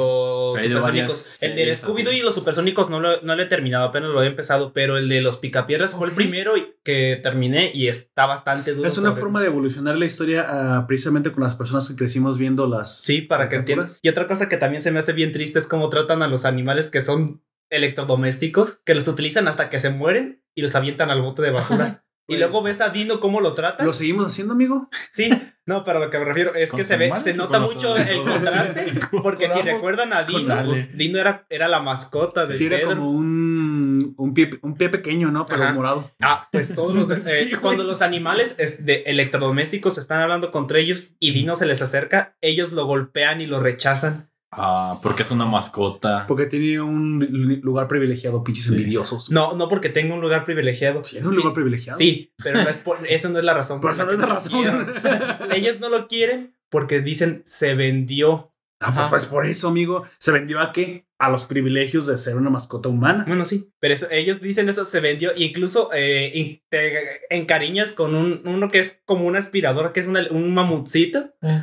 supersónicos. 0.70 1.36
El 1.42 1.50
de 1.52 1.56
series 1.58 1.84
Scooby-Doo 1.84 2.14
y 2.14 2.22
los 2.22 2.34
supersónicos 2.36 2.90
no 2.90 3.00
lo, 3.00 3.22
no 3.22 3.36
lo 3.36 3.44
he 3.44 3.46
terminado, 3.46 3.86
apenas 3.86 4.10
lo 4.10 4.22
he 4.24 4.28
empezado, 4.28 4.74
pero 4.74 4.98
el 4.98 5.10
de 5.10 5.22
los 5.22 5.38
Picapiedras 5.38 5.94
fue 5.96 6.08
el 6.08 6.14
primero 6.14 6.54
que 6.84 7.20
terminé 7.22 7.72
y 7.74 7.88
está 7.88 8.26
bastante 8.26 8.74
duro. 8.74 8.88
Es 8.88 8.98
una 8.98 9.10
sobre- 9.10 9.22
forma 9.22 9.42
de 9.42 9.48
evolucionar 9.48 9.98
la 9.98 10.06
historia 10.06 10.46
ah, 10.48 10.86
precisamente 10.88 11.32
con 11.32 11.44
las 11.44 11.56
personas 11.56 11.88
que 11.90 11.96
crecimos 11.96 12.38
viendo 12.38 12.68
las. 12.68 13.02
Sí, 13.02 13.22
para 13.22 13.50
que 13.50 13.58
entiendas. 13.58 14.00
Y 14.02 14.10
otra 14.10 14.28
cosa 14.28 14.50
que 14.50 14.58
también 14.58 14.82
se 14.82 14.92
me 14.92 15.00
hace 15.00 15.14
bien 15.14 15.32
triste 15.32 15.60
es 15.60 15.68
cómo 15.68 15.90
tratan 15.90 16.22
a 16.24 16.28
los 16.28 16.46
animales 16.46 16.90
que 16.90 17.02
son 17.02 17.42
electrodomésticos, 17.70 18.80
que 18.86 18.96
los 18.96 19.08
utilizan 19.08 19.48
hasta 19.48 19.70
que 19.70 19.80
se 19.80 19.90
mueren 19.90 20.44
y 20.56 20.62
los 20.62 20.76
avientan 20.76 21.10
al 21.10 21.22
bote 21.22 21.42
de 21.42 21.52
basura. 21.52 22.04
y 22.30 22.34
Pues- 22.36 22.40
luego 22.40 22.62
ves 22.62 22.82
a 22.82 22.90
Dino 22.90 23.20
cómo 23.20 23.40
lo 23.42 23.54
tratan. 23.54 23.86
¿Lo 23.86 23.94
seguimos 23.94 24.26
haciendo, 24.28 24.54
amigo? 24.54 24.90
Sí, 25.14 25.30
no, 25.66 25.84
pero 25.84 26.00
lo 26.00 26.10
que 26.10 26.20
me 26.20 26.26
refiero 26.26 26.54
es 26.56 26.72
¿Con 26.72 26.80
que 26.80 26.86
se 26.86 26.98
ve, 26.98 27.12
se 27.22 27.34
nota 27.36 27.60
mucho 27.60 27.96
el 27.96 28.24
contraste. 28.24 28.94
Porque 29.24 29.50
si 29.50 29.62
recuerdan 29.62 30.12
a 30.14 30.24
Dino, 30.24 30.56
pues, 30.66 30.98
Dino 30.98 31.20
era, 31.20 31.46
era 31.50 31.68
la 31.68 31.80
mascota 31.80 32.46
de 32.46 32.56
Sí, 32.58 32.66
era 32.68 32.78
Pedro. 32.78 32.90
como 32.92 33.12
un, 33.12 34.14
un, 34.18 34.34
pie, 34.34 34.60
un 34.62 34.76
pie 34.76 34.90
pequeño, 34.90 35.32
¿no? 35.32 35.46
Pero 35.46 35.64
Ajá. 35.64 35.74
morado. 35.74 36.12
Ah, 36.22 36.48
pues 36.52 36.74
todos 36.76 36.94
los 36.94 37.08
Sí, 37.24 37.32
eh, 37.32 37.48
güey. 37.50 37.62
cuando 37.62 37.84
los 37.84 38.02
animales 38.02 38.56
es, 38.60 38.86
de 38.86 39.04
electrodomésticos 39.08 39.98
están 39.98 40.22
hablando 40.22 40.52
contra 40.52 40.80
ellos 40.80 41.16
y 41.20 41.32
Dino 41.32 41.56
se 41.56 41.66
les 41.66 41.82
acerca, 41.82 42.36
ellos 42.42 42.72
lo 42.74 42.86
golpean 42.86 43.42
y 43.42 43.46
lo 43.46 43.60
rechazan. 43.60 44.30
Ah, 44.58 45.00
porque 45.04 45.24
es 45.24 45.32
una 45.32 45.46
mascota. 45.46 46.26
Porque 46.28 46.46
tiene 46.48 46.82
un 46.82 47.26
lu- 47.30 47.60
lugar 47.64 47.88
privilegiado, 47.88 48.44
pinches 48.44 48.68
envidiosos. 48.68 49.30
No, 49.32 49.54
no 49.56 49.68
porque 49.70 49.90
tenga 49.90 50.14
un 50.16 50.22
lugar 50.22 50.44
privilegiado. 50.44 51.02
Tiene 51.04 51.28
un 51.28 51.34
Sí, 51.34 51.40
lugar 51.40 51.54
privilegiado. 51.54 51.98
Sí, 51.98 52.34
pero 52.44 52.64
no 52.64 52.70
es 52.70 52.78
por, 52.78 52.98
esa 53.08 53.30
no 53.30 53.40
es 53.40 53.46
la 53.46 53.54
razón. 53.54 53.80
Por 53.82 53.92
eso 53.92 54.06
no 54.06 54.12
es 54.12 54.20
la 54.20 54.26
razón. 54.26 54.88
Ellos 55.54 55.80
no 55.80 55.90
lo 55.90 56.08
quieren 56.08 56.56
porque 56.70 57.02
dicen 57.02 57.44
se 57.46 57.76
vendió. 57.76 58.54
Ah, 58.80 58.94
pues, 58.94 59.08
pues 59.08 59.26
por 59.26 59.46
eso, 59.46 59.70
amigo. 59.70 60.04
¿Se 60.20 60.32
vendió 60.32 60.60
a 60.60 60.72
qué? 60.72 61.08
A 61.20 61.32
los 61.32 61.46
privilegios 61.46 62.06
de 62.06 62.16
ser 62.18 62.36
una 62.36 62.52
mascota 62.52 62.90
humana. 62.90 63.24
Bueno, 63.28 63.44
sí, 63.44 63.72
pero 63.80 63.96
eso- 63.96 64.06
ellos 64.12 64.40
dicen 64.40 64.70
eso 64.70 64.86
se 64.86 65.00
vendió. 65.00 65.32
E 65.32 65.44
incluso 65.46 65.90
eh, 65.94 66.32
in- 66.36 66.62
te 66.70 67.22
encariñas 67.36 67.92
con 67.92 68.14
un, 68.14 68.42
uno 68.46 68.70
que 68.70 68.78
es 68.78 69.02
como 69.06 69.26
una 69.26 69.40
aspiradora, 69.40 69.94
que 69.94 70.00
es 70.00 70.06
una- 70.08 70.28
un 70.30 70.54
mamutcito, 70.54 71.34
Eh, 71.42 71.62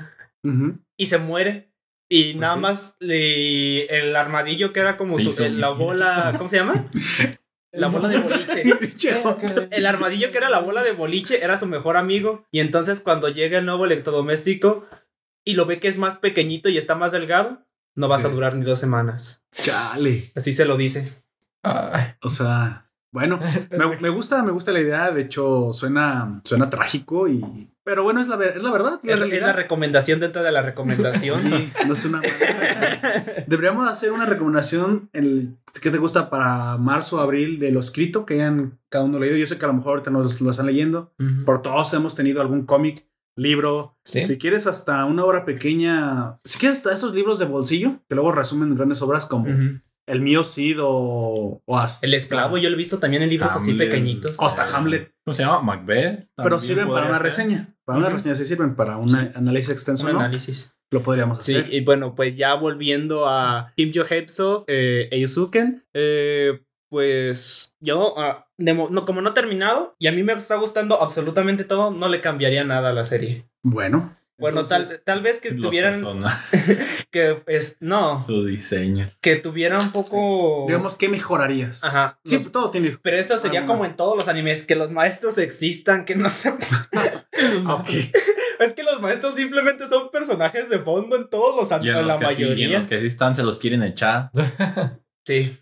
y 0.96 1.06
se 1.06 1.18
muere. 1.18 1.70
Y 2.08 2.32
Pues 2.34 2.40
nada 2.40 2.54
sí. 2.54 2.60
más 2.60 2.96
le- 3.00 3.86
el 3.98 4.14
armadillo 4.16 4.72
que 4.72 4.80
era 4.80 4.96
como 4.96 5.18
su- 5.18 5.42
la 5.48 5.68
bola, 5.70 6.34
¿cómo 6.36 6.48
se 6.48 6.56
llama? 6.56 6.90
La 7.72 7.88
bola 7.88 8.06
de 8.06 8.18
boliche. 8.18 9.20
El 9.72 9.86
armadillo 9.86 10.30
que 10.30 10.38
era 10.38 10.48
la 10.48 10.60
bola 10.60 10.84
de 10.84 10.92
boliche 10.92 11.42
era 11.42 11.56
su 11.56 11.66
mejor 11.66 11.96
amigo. 11.96 12.46
Y 12.52 12.60
entonces 12.60 13.00
cuando 13.00 13.28
llega 13.28 13.58
el 13.58 13.66
nuevo 13.66 13.84
electrodoméstico 13.84 14.86
y 15.44 15.54
lo 15.54 15.66
ve 15.66 15.80
que 15.80 15.88
es 15.88 15.98
más 15.98 16.14
pequeñito 16.18 16.68
y 16.68 16.78
está 16.78 16.94
más 16.94 17.10
delgado, 17.10 17.66
no 17.96 18.06
vas 18.06 18.20
Sí. 18.20 18.28
a 18.28 18.30
durar 18.30 18.54
ni 18.54 18.64
dos 18.64 18.78
semanas. 18.78 19.42
Chale. 19.50 20.22
Así 20.36 20.52
se 20.52 20.66
lo 20.66 20.76
dice. 20.76 21.10
Ay. 21.64 22.12
O 22.22 22.30
sea, 22.30 22.83
bueno, 23.14 23.38
me, 23.70 23.96
me 23.98 24.08
gusta, 24.08 24.42
me 24.42 24.50
gusta 24.50 24.72
la 24.72 24.80
idea. 24.80 25.10
De 25.12 25.22
hecho, 25.22 25.72
suena, 25.72 26.40
suena 26.44 26.68
trágico 26.68 27.28
y. 27.28 27.70
Pero 27.84 28.02
bueno, 28.02 28.20
es 28.20 28.28
la, 28.28 28.36
ver- 28.36 28.56
es 28.56 28.62
la 28.62 28.72
verdad. 28.72 28.98
La 29.04 29.14
Es, 29.14 29.20
es 29.32 29.42
la 29.42 29.52
recomendación 29.52 30.18
dentro 30.18 30.42
de 30.42 30.50
la 30.50 30.62
recomendación. 30.62 31.46
Oye, 31.52 31.72
no 31.86 31.92
es 31.92 32.04
una 32.06 32.18
mala- 32.20 33.44
Deberíamos 33.46 33.88
hacer 33.88 34.10
una 34.10 34.26
recomendación 34.26 35.10
en 35.12 35.24
el 35.24 35.56
que 35.80 35.90
te 35.90 35.98
gusta 35.98 36.30
para 36.30 36.76
marzo 36.78 37.18
o 37.18 37.20
abril 37.20 37.58
de 37.58 37.70
lo 37.70 37.80
escrito 37.80 38.24
que 38.26 38.34
hayan 38.34 38.78
cada 38.88 39.04
uno 39.04 39.18
leído. 39.18 39.36
Yo 39.36 39.46
sé 39.46 39.58
que 39.58 39.64
a 39.64 39.68
lo 39.68 39.74
mejor 39.74 39.90
ahorita 39.92 40.10
no 40.10 40.22
lo 40.22 40.50
están 40.50 40.66
leyendo, 40.66 41.12
pero 41.46 41.60
todos 41.60 41.92
hemos 41.94 42.14
tenido 42.14 42.40
algún 42.40 42.64
cómic, 42.64 43.06
libro. 43.36 43.96
Sí. 44.04 44.22
Si 44.22 44.38
quieres 44.38 44.66
hasta 44.66 45.04
una 45.04 45.24
obra 45.24 45.44
pequeña, 45.44 46.38
si 46.44 46.58
quieres 46.58 46.78
hasta 46.78 46.94
esos 46.94 47.14
libros 47.14 47.38
de 47.38 47.44
bolsillo 47.46 47.96
que 48.08 48.14
luego 48.14 48.32
resumen 48.32 48.74
grandes 48.76 49.02
obras 49.02 49.26
como. 49.26 49.46
El 50.06 50.20
mío 50.20 50.44
Cid 50.44 50.78
o, 50.82 51.62
o 51.64 51.78
hasta 51.78 52.06
El 52.06 52.14
esclavo 52.14 52.58
yo 52.58 52.68
lo 52.68 52.74
he 52.74 52.78
visto 52.78 52.98
también 52.98 53.22
en 53.22 53.28
libros 53.30 53.52
así 53.52 53.74
pequeñitos. 53.74 54.38
o 54.38 54.46
hasta 54.46 54.64
Hamlet, 54.76 55.12
¿Cómo 55.24 55.34
se 55.34 55.42
llama? 55.44 55.60
Macbeth. 55.62 56.26
pero 56.36 56.60
sirven 56.60 56.88
para 56.88 57.06
una 57.06 57.16
ser. 57.16 57.22
reseña. 57.22 57.74
Para 57.84 57.98
una 57.98 58.08
reseña 58.10 58.34
sí 58.34 58.44
sirven 58.44 58.76
para 58.76 58.96
un 58.98 59.14
análisis 59.14 59.70
extenso, 59.70 60.06
Un 60.06 60.12
¿no? 60.14 60.20
análisis. 60.20 60.74
Lo 60.90 61.02
podríamos 61.02 61.42
Sí, 61.44 61.56
hacer. 61.56 61.72
y 61.74 61.80
bueno, 61.80 62.14
pues 62.14 62.36
ya 62.36 62.54
volviendo 62.54 63.26
a 63.28 63.72
Kim 63.76 63.90
Jo 63.94 64.04
Hepso, 64.08 64.64
eh, 64.68 65.08
Eisuken, 65.10 65.84
eh, 65.94 66.60
pues 66.88 67.74
yo, 67.80 68.14
ah, 68.18 68.46
no, 68.58 69.04
como 69.04 69.20
no 69.20 69.30
he 69.30 69.32
terminado 69.32 69.96
y 69.98 70.06
a 70.06 70.12
mí 70.12 70.22
me 70.22 70.32
está 70.34 70.54
gustando 70.56 71.00
absolutamente 71.02 71.64
todo, 71.64 71.90
no 71.90 72.08
le 72.08 72.20
cambiaría 72.20 72.62
nada 72.64 72.90
a 72.90 72.92
la 72.92 73.04
serie. 73.04 73.48
Bueno, 73.64 74.16
Bueno, 74.36 74.62
Entonces, 74.62 74.88
tal, 74.88 75.00
tal 75.04 75.22
vez 75.22 75.38
que 75.40 75.52
tuvieran, 75.52 76.02
que 77.12 77.42
es, 77.46 77.76
no, 77.80 78.24
su 78.24 78.44
diseño. 78.44 79.10
que 79.20 79.36
tuviera 79.36 79.78
un 79.78 79.92
poco... 79.92 80.64
digamos, 80.66 80.96
¿qué 80.96 81.08
mejorarías? 81.08 81.84
Ajá. 81.84 82.18
Sí, 82.24 82.34
los- 82.36 82.50
todo 82.50 82.70
tiene. 82.70 82.98
pero 83.00 83.16
esto 83.16 83.38
sería 83.38 83.62
Ah, 83.62 83.66
como 83.66 83.84
en 83.84 83.94
todos 83.94 84.16
los 84.16 84.26
animes, 84.28 84.66
que 84.66 84.74
los 84.74 84.90
maestros 84.90 85.38
existan, 85.38 86.04
que 86.04 86.16
no 86.16 86.28
se... 86.28 86.50
Ok. 87.68 87.88
es 88.60 88.72
que 88.74 88.82
los 88.82 89.00
maestros 89.00 89.34
simplemente 89.34 89.86
son 89.88 90.10
personajes 90.10 90.68
de 90.68 90.78
fondo 90.78 91.16
en 91.16 91.28
todos 91.28 91.54
los 91.56 91.70
en 91.70 91.76
animes, 91.78 92.06
los, 92.06 92.06
la 92.06 92.18
que 92.28 92.34
sí, 92.34 92.42
y 92.42 92.44
en 92.44 92.50
mayoría. 92.50 92.78
los 92.78 92.86
que 92.86 93.00
sí 93.00 93.06
están, 93.06 93.34
se 93.34 93.42
los 93.42 93.58
quieren 93.58 93.82
echar. 93.82 94.30
Sí. 95.26 95.56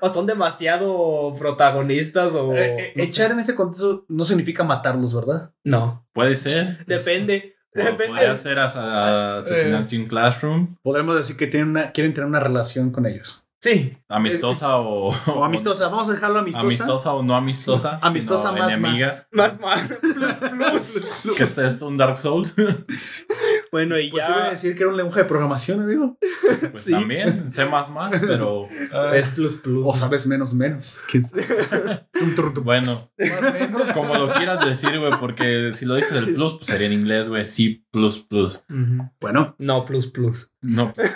o 0.00 0.08
son 0.08 0.26
demasiado 0.26 1.34
protagonistas 1.38 2.34
o... 2.34 2.54
Eh, 2.54 2.76
eh, 2.78 2.92
no 2.96 3.04
sé. 3.04 3.10
echar 3.10 3.30
en 3.32 3.40
ese 3.40 3.54
contexto 3.54 4.04
no 4.08 4.24
significa 4.24 4.64
matarlos, 4.64 5.14
¿verdad? 5.14 5.52
No, 5.64 6.06
Puede 6.12 6.34
ser. 6.34 6.84
depende. 6.86 7.55
Puede 8.08 8.36
ser 8.36 8.58
as- 8.58 8.76
a- 8.76 9.38
asesinato 9.38 9.94
en 9.94 10.06
classroom. 10.06 10.74
Podremos 10.82 11.16
decir 11.16 11.36
que 11.36 11.46
tienen 11.46 11.70
una, 11.70 11.92
quieren 11.92 12.12
tener 12.14 12.28
una 12.28 12.40
relación 12.40 12.90
con 12.90 13.06
ellos. 13.06 13.45
Sí. 13.60 13.96
Amistosa 14.08 14.76
o. 14.78 15.08
O 15.34 15.44
amistosa, 15.44 15.88
vamos 15.88 16.08
a 16.08 16.12
dejarlo 16.12 16.38
amistosa. 16.40 16.66
Amistosa 16.66 17.12
o 17.14 17.22
no 17.22 17.34
amistosa. 17.34 17.98
Amistosa 18.02 18.52
más, 18.52 18.74
enemiga. 18.74 19.06
más. 19.32 19.58
Más 19.58 19.60
más. 19.60 19.82
Plus 20.00 20.34
plus. 20.36 21.36
¿Qué 21.36 21.42
es 21.44 21.58
esto? 21.58 21.88
¿Un 21.88 21.96
Dark 21.96 22.18
Souls? 22.18 22.54
Bueno, 23.72 23.98
y 23.98 24.10
Pues 24.10 24.24
iba 24.26 24.36
a 24.36 24.44
ya 24.44 24.50
decir 24.50 24.74
que 24.74 24.84
era 24.84 24.90
un 24.90 24.96
lenguaje 24.96 25.20
de 25.20 25.26
programación, 25.26 25.82
amigo. 25.82 26.16
Pues 26.70 26.84
Sí. 26.84 26.92
también, 26.92 27.52
sé 27.52 27.66
más 27.66 27.90
más, 27.90 28.12
pero 28.26 28.66
es 29.12 29.28
plus 29.28 29.54
plus. 29.56 29.82
O 29.86 29.94
sabes 29.94 30.26
menos 30.26 30.54
menos. 30.54 31.00
Bueno, 32.62 32.92
Más 33.18 33.52
menos. 33.52 33.92
como 33.92 34.14
lo 34.16 34.30
quieras 34.32 34.64
decir, 34.64 34.98
güey, 34.98 35.12
porque 35.20 35.72
si 35.74 35.84
lo 35.84 35.96
dices 35.96 36.12
el 36.12 36.34
plus, 36.34 36.54
pues 36.54 36.66
sería 36.66 36.86
en 36.86 36.92
inglés, 36.94 37.28
güey, 37.28 37.44
C 37.44 37.84
plus 37.90 38.18
plus. 38.18 38.62
Bueno, 39.20 39.54
No, 39.58 39.84
plus 39.84 40.06
plus. 40.06 40.52
No, 40.62 40.92
pues, 40.94 41.12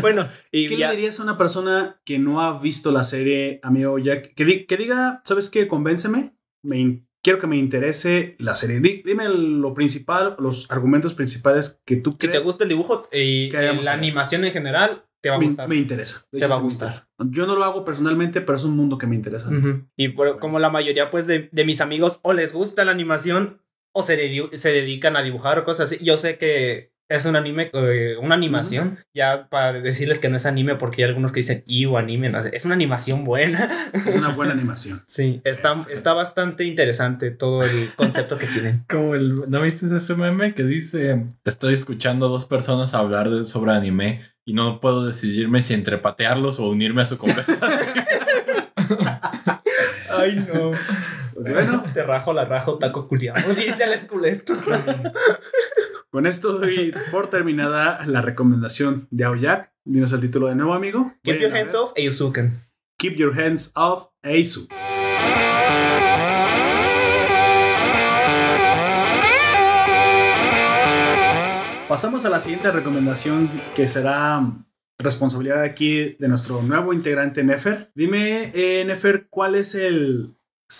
Bueno, 0.00 0.28
y 0.50 0.68
¿qué 0.68 0.76
ya. 0.76 0.90
le 0.90 0.96
dirías 0.96 1.20
a 1.20 1.22
una 1.22 1.36
persona 1.38 1.71
que 2.04 2.18
no 2.18 2.40
ha 2.42 2.58
visto 2.60 2.90
la 2.92 3.04
serie, 3.04 3.60
amigo 3.62 3.98
Jack? 3.98 4.34
Que, 4.34 4.44
di- 4.44 4.66
que 4.66 4.76
diga, 4.76 5.22
¿sabes 5.24 5.48
qué? 5.50 5.68
Convénceme. 5.68 6.34
Me 6.64 7.04
quiero 7.22 7.38
que 7.38 7.46
me 7.46 7.56
interese 7.56 8.34
la 8.38 8.54
serie. 8.54 8.80
Di- 8.80 9.02
dime 9.04 9.28
lo 9.28 9.74
principal, 9.74 10.36
los 10.38 10.70
argumentos 10.70 11.14
principales 11.14 11.80
que 11.84 11.96
tú 11.96 12.12
Si 12.12 12.18
te 12.18 12.28
crees. 12.28 12.44
gusta 12.44 12.64
el 12.64 12.68
dibujo 12.70 13.08
y 13.12 13.50
¿Qué 13.50 13.66
vamos 13.66 13.84
la 13.84 13.92
animación 13.92 14.44
en 14.44 14.52
general, 14.52 15.04
te 15.20 15.28
va 15.30 15.36
a 15.36 15.38
me, 15.38 15.46
gustar. 15.46 15.68
me 15.68 15.76
interesa. 15.76 16.26
De 16.32 16.40
Te 16.40 16.46
va 16.46 16.56
a 16.56 16.58
me 16.58 16.64
gustar. 16.64 16.88
interesa. 16.88 17.08
Yo 17.30 17.46
no 17.46 17.54
lo 17.56 17.64
hago 17.64 17.84
personalmente, 17.84 18.40
pero 18.40 18.56
es 18.58 18.64
un 18.64 18.76
mundo 18.76 18.98
que 18.98 19.06
me 19.06 19.14
interesa. 19.16 19.48
Ujú. 19.48 19.86
Y 19.96 20.08
por- 20.08 20.38
como 20.40 20.58
la 20.58 20.70
mayoría 20.70 21.10
pues 21.10 21.26
de, 21.26 21.48
de 21.52 21.64
mis 21.64 21.80
amigos 21.80 22.18
o 22.22 22.32
les 22.32 22.52
gusta 22.52 22.84
la 22.84 22.90
animación 22.92 23.60
o 23.94 24.02
se, 24.02 24.16
dedi- 24.18 24.50
se 24.56 24.70
dedican 24.72 25.16
a 25.16 25.22
dibujar 25.22 25.58
o 25.58 25.64
cosas 25.64 25.92
así. 25.92 26.04
Yo 26.04 26.16
sé 26.16 26.38
que 26.38 26.91
es 27.16 27.26
un 27.26 27.36
anime, 27.36 27.70
eh, 27.74 28.16
una 28.20 28.34
animación, 28.34 28.98
ya 29.14 29.48
para 29.48 29.80
decirles 29.80 30.18
que 30.18 30.28
no 30.28 30.36
es 30.36 30.46
anime 30.46 30.76
porque 30.76 31.02
hay 31.02 31.08
algunos 31.08 31.30
que 31.30 31.40
dicen, 31.40 31.64
o 31.88 31.98
anime, 31.98 32.30
no 32.30 32.40
sé, 32.40 32.50
es 32.54 32.64
una 32.64 32.74
animación 32.74 33.24
buena. 33.24 33.68
Es 33.92 34.14
una 34.14 34.30
buena 34.30 34.52
animación. 34.54 35.02
Sí, 35.06 35.40
está, 35.44 35.84
está 35.90 36.14
bastante 36.14 36.64
interesante 36.64 37.30
todo 37.30 37.62
el 37.62 37.90
concepto 37.96 38.38
que 38.38 38.46
tienen. 38.46 38.84
como 38.88 39.14
el, 39.14 39.42
¿no 39.48 39.60
viste 39.60 39.86
ese 39.94 40.14
meme 40.14 40.54
que 40.54 40.64
dice, 40.64 41.26
estoy 41.44 41.74
escuchando 41.74 42.26
a 42.26 42.28
dos 42.30 42.46
personas 42.46 42.94
hablar 42.94 43.28
de, 43.28 43.44
sobre 43.44 43.72
anime 43.72 44.22
y 44.44 44.54
no 44.54 44.80
puedo 44.80 45.04
decidirme 45.04 45.62
si 45.62 45.74
entre 45.74 45.98
patearlos 45.98 46.58
o 46.60 46.68
unirme 46.68 47.02
a 47.02 47.06
su 47.06 47.18
conversación? 47.18 47.70
Ay, 50.10 50.46
no. 50.52 50.72
Pues 51.34 51.52
bueno, 51.52 51.82
Te 51.92 52.02
rajo 52.04 52.32
la 52.32 52.44
rajo, 52.44 52.78
taco 52.78 53.08
culiado. 53.08 53.40
Dice 53.54 53.84
el 53.84 53.92
esqueleto. 53.92 54.54
Con 56.12 56.26
esto 56.26 56.58
doy 56.58 56.94
por 57.10 57.30
terminada 57.30 58.06
la 58.06 58.20
recomendación 58.20 59.08
de 59.10 59.24
Aoyak. 59.24 59.72
Dinos 59.84 60.12
el 60.12 60.20
título 60.20 60.48
de 60.48 60.54
nuevo, 60.54 60.74
amigo. 60.74 61.14
Keep 61.22 61.36
Vayan 61.36 61.50
your 61.50 61.58
hands 61.58 61.74
off 61.74 61.92
Eisuken. 61.96 62.52
Keep 62.98 63.16
Your 63.16 63.40
Hands 63.40 63.72
Off 63.74 64.10
Eisu. 64.22 64.68
Pasamos 71.88 72.24
a 72.24 72.30
la 72.30 72.40
siguiente 72.40 72.70
recomendación 72.70 73.50
que 73.74 73.88
será 73.88 74.40
responsabilidad 74.98 75.62
aquí 75.62 76.16
de 76.18 76.28
nuestro 76.28 76.62
nuevo 76.62 76.92
integrante 76.92 77.42
Nefer. 77.42 77.90
Dime, 77.94 78.52
eh, 78.54 78.84
Nefer, 78.84 79.26
¿cuál 79.28 79.56
es 79.56 79.74
el, 79.74 80.36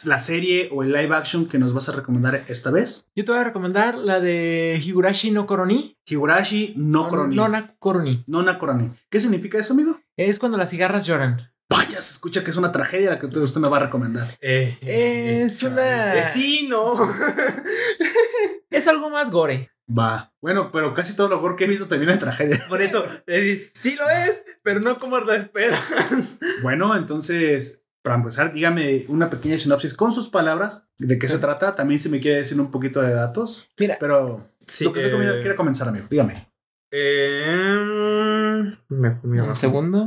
la 0.07 0.18
serie 0.18 0.68
o 0.72 0.83
el 0.83 0.92
live 0.92 1.14
action 1.14 1.46
que 1.46 1.59
nos 1.59 1.72
vas 1.74 1.88
a 1.88 1.92
recomendar 1.92 2.44
esta 2.48 2.70
vez? 2.70 3.11
Yo 3.14 3.24
te 3.24 3.33
voy 3.33 3.40
a 3.40 3.44
recomendar 3.44 3.96
la 3.98 4.20
de 4.20 4.81
Higurashi 4.83 5.31
no 5.31 5.46
Koroni. 5.46 5.96
Higurashi 6.07 6.74
no 6.76 7.09
Koroni. 7.09 7.37
Nona 7.37 7.74
Koroni. 7.78 8.24
Nona 8.26 8.59
Koroni. 8.59 8.90
¿Qué 9.11 9.20
significa 9.20 9.59
eso, 9.59 9.74
amigo? 9.74 10.00
Es 10.16 10.38
cuando 10.38 10.59
las 10.59 10.70
cigarras 10.70 11.07
lloran. 11.07 11.40
Vaya, 11.68 12.02
se 12.02 12.12
escucha 12.14 12.44
que 12.44 12.50
es 12.50 12.57
una 12.59 12.70
tragedia 12.72 13.11
la 13.11 13.18
que 13.18 13.26
usted 13.26 13.61
me 13.61 13.68
va 13.68 13.78
a 13.78 13.81
recomendar. 13.81 14.26
Eh, 14.40 15.42
Es 15.46 15.62
una. 15.62 16.18
eh, 16.18 16.22
sí, 16.22 16.66
no. 16.68 16.94
Es 18.70 18.88
algo 18.88 19.11
más 19.11 19.31
gore. 19.31 19.70
Va. 19.88 20.33
Bueno, 20.40 20.70
pero 20.72 20.94
casi 20.94 21.14
todo 21.14 21.28
lo 21.28 21.40
gore 21.40 21.57
que 21.57 21.64
he 21.64 21.68
visto 21.68 21.87
termina 21.87 22.12
en 22.12 22.18
tragedia. 22.18 22.64
Por 22.68 22.81
eso, 22.83 23.05
eh, 23.26 23.70
sí 23.74 23.96
lo 23.96 24.09
es, 24.09 24.44
pero 24.62 24.81
no 24.81 24.96
como 24.98 25.18
lo 25.18 25.33
esperas. 25.35 26.38
Bueno, 26.62 26.96
entonces, 26.96 27.82
para 28.02 28.16
empezar, 28.16 28.52
dígame 28.52 29.04
una 29.08 29.30
pequeña 29.30 29.56
sinopsis 29.58 29.94
con 29.94 30.12
sus 30.12 30.28
palabras 30.28 30.88
de 30.98 31.18
qué 31.18 31.28
se 31.28 31.38
trata. 31.38 31.74
También 31.74 32.00
si 32.00 32.08
me 32.08 32.20
quiere 32.20 32.38
decir 32.38 32.60
un 32.60 32.70
poquito 32.70 33.00
de 33.00 33.12
datos. 33.14 33.70
Mira, 33.78 33.96
Pero 34.00 34.40
Sí, 34.66 34.84
lo 34.84 34.92
que 34.92 35.00
usted 35.00 35.12
eh, 35.12 35.40
quiere 35.40 35.56
comenzar, 35.56 35.88
amigo. 35.88 36.06
Dígame. 36.10 36.48
eh, 36.90 38.74
me 38.88 39.10
fui 39.12 39.30
muy 39.30 39.38
un 39.40 39.54
segundo. 39.54 40.06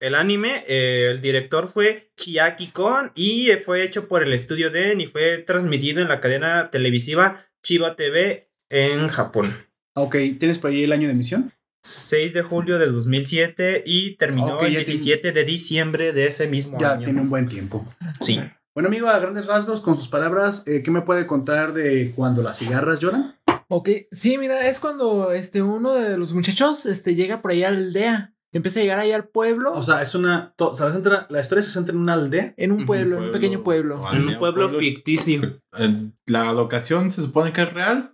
El 0.00 0.14
anime, 0.14 0.64
eh, 0.66 1.08
el 1.10 1.20
director 1.20 1.68
fue 1.68 2.12
Chiaki 2.16 2.68
Kon 2.68 3.12
y 3.14 3.48
fue 3.64 3.82
hecho 3.82 4.06
por 4.06 4.22
el 4.22 4.32
estudio 4.32 4.70
Den 4.70 5.00
y 5.00 5.06
fue 5.06 5.38
transmitido 5.38 6.02
en 6.02 6.08
la 6.08 6.20
cadena 6.20 6.70
televisiva 6.70 7.46
Chiba 7.62 7.96
TV 7.96 8.50
en 8.70 9.08
Japón. 9.08 9.54
Ok, 9.94 10.16
¿tienes 10.38 10.58
por 10.58 10.70
ahí 10.70 10.84
el 10.84 10.92
año 10.92 11.06
de 11.06 11.14
emisión? 11.14 11.52
6 11.84 12.32
de 12.32 12.42
julio 12.42 12.78
de 12.78 12.86
2007 12.86 13.82
y 13.86 14.16
terminó 14.16 14.58
el 14.60 14.72
ya 14.72 14.78
tiene- 14.80 14.84
17 14.84 15.32
de 15.32 15.44
diciembre 15.44 16.12
de 16.12 16.26
ese 16.26 16.48
mismo 16.48 16.78
Ya 16.80 16.92
año. 16.92 17.04
tiene 17.04 17.20
un 17.20 17.28
buen 17.30 17.46
tiempo. 17.48 17.86
Sí. 18.20 18.40
Bueno, 18.74 18.88
amigo, 18.88 19.06
a 19.08 19.18
grandes 19.20 19.46
rasgos, 19.46 19.80
con 19.80 19.94
sus 19.96 20.08
palabras, 20.08 20.64
eh, 20.66 20.82
¿qué 20.82 20.90
me 20.90 21.02
puede 21.02 21.26
contar 21.26 21.72
de 21.74 22.12
cuando 22.16 22.42
las 22.42 22.58
cigarras 22.58 22.98
lloran? 23.00 23.36
Ok, 23.68 23.88
sí, 24.10 24.36
mira, 24.38 24.66
es 24.68 24.80
cuando 24.80 25.30
este 25.30 25.62
uno 25.62 25.92
de 25.94 26.16
los 26.16 26.32
muchachos 26.34 26.84
este, 26.86 27.14
llega 27.14 27.40
por 27.42 27.50
ahí 27.52 27.62
a 27.62 27.70
la 27.70 27.76
aldea. 27.78 28.30
Empieza 28.52 28.78
a 28.80 28.82
llegar 28.84 28.98
ahí 29.00 29.10
al 29.12 29.26
pueblo. 29.28 29.72
O 29.72 29.82
sea, 29.82 30.00
es 30.00 30.14
una. 30.14 30.54
to- 30.56 30.70
o 30.70 30.76
sea, 30.76 30.88
la 31.28 31.40
historia 31.40 31.62
se 31.62 31.70
centra 31.72 31.92
en 31.92 32.00
una 32.00 32.12
aldea. 32.14 32.54
en 32.56 32.72
un 32.72 32.86
pueblo, 32.86 33.18
en 33.18 33.24
un 33.24 33.32
pequeño 33.32 33.62
pueblo. 33.64 34.00
En 34.12 34.28
un 34.28 34.38
pueblo 34.38 34.68
ficticio. 34.70 35.60
Eh, 35.76 36.10
La 36.26 36.52
locación 36.52 37.10
se 37.10 37.22
supone 37.22 37.52
que 37.52 37.62
es 37.62 37.72
real. 37.72 38.13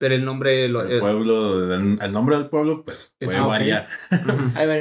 Pero 0.00 0.14
el 0.14 0.24
nombre 0.24 0.68
lo, 0.68 0.82
El 0.82 1.00
pueblo, 1.00 1.74
el, 1.74 1.98
el 2.00 2.12
nombre 2.12 2.36
del 2.36 2.46
pueblo, 2.46 2.84
pues 2.84 3.16
Es- 3.18 3.26
puede 3.28 3.38
ah, 3.38 3.42
ok. 3.42 3.48
variar. 3.48 3.88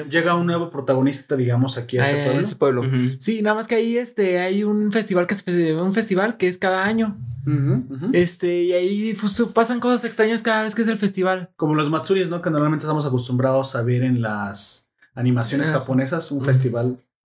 Llega 0.10 0.36
un 0.36 0.45
nuevo 0.45 0.69
protagonista, 0.69 1.36
digamos, 1.36 1.77
aquí 1.77 1.97
a 1.97 2.03
este 2.03 2.21
a 2.21 2.25
pueblo. 2.25 2.41
ese 2.43 2.56
pueblo. 2.56 2.82
Ujú. 2.82 3.15
Sí, 3.19 3.41
nada 3.41 3.56
más 3.56 3.67
que 3.67 3.75
ahí 3.75 3.97
este, 3.97 4.38
hay 4.39 4.63
un 4.63 4.91
festival 4.91 5.25
que 5.27 5.34
es 5.34 5.43
un 5.47 5.93
festival 5.93 6.38
que 6.38 6.47
es 6.47 6.58
cada 6.60 6.86
año. 6.86 7.17
Este, 8.13 8.63
y 8.63 8.73
ahí 8.73 9.13
pues, 9.19 9.41
pasan 9.53 9.80
cosas 9.80 10.03
extrañas 10.03 10.41
cada 10.41 10.63
vez 10.63 10.75
que 10.75 10.82
es 10.82 10.88
el 10.88 10.97
festival. 10.97 11.49
Como 11.56 11.75
los 11.75 11.89
Matsuris, 11.89 12.30
¿no? 12.30 12.41
Que 12.41 12.49
normalmente 12.49 12.84
estamos 12.84 13.06
acostumbrados 13.06 13.75
a 13.75 13.82
ver 13.84 14.03
en 14.03 14.21
las 14.21 14.89
animaciones 15.15 15.69
Ah, 15.69 15.80
japonesas, 15.80 16.32
un 16.32 16.39
Ujú. 16.39 16.45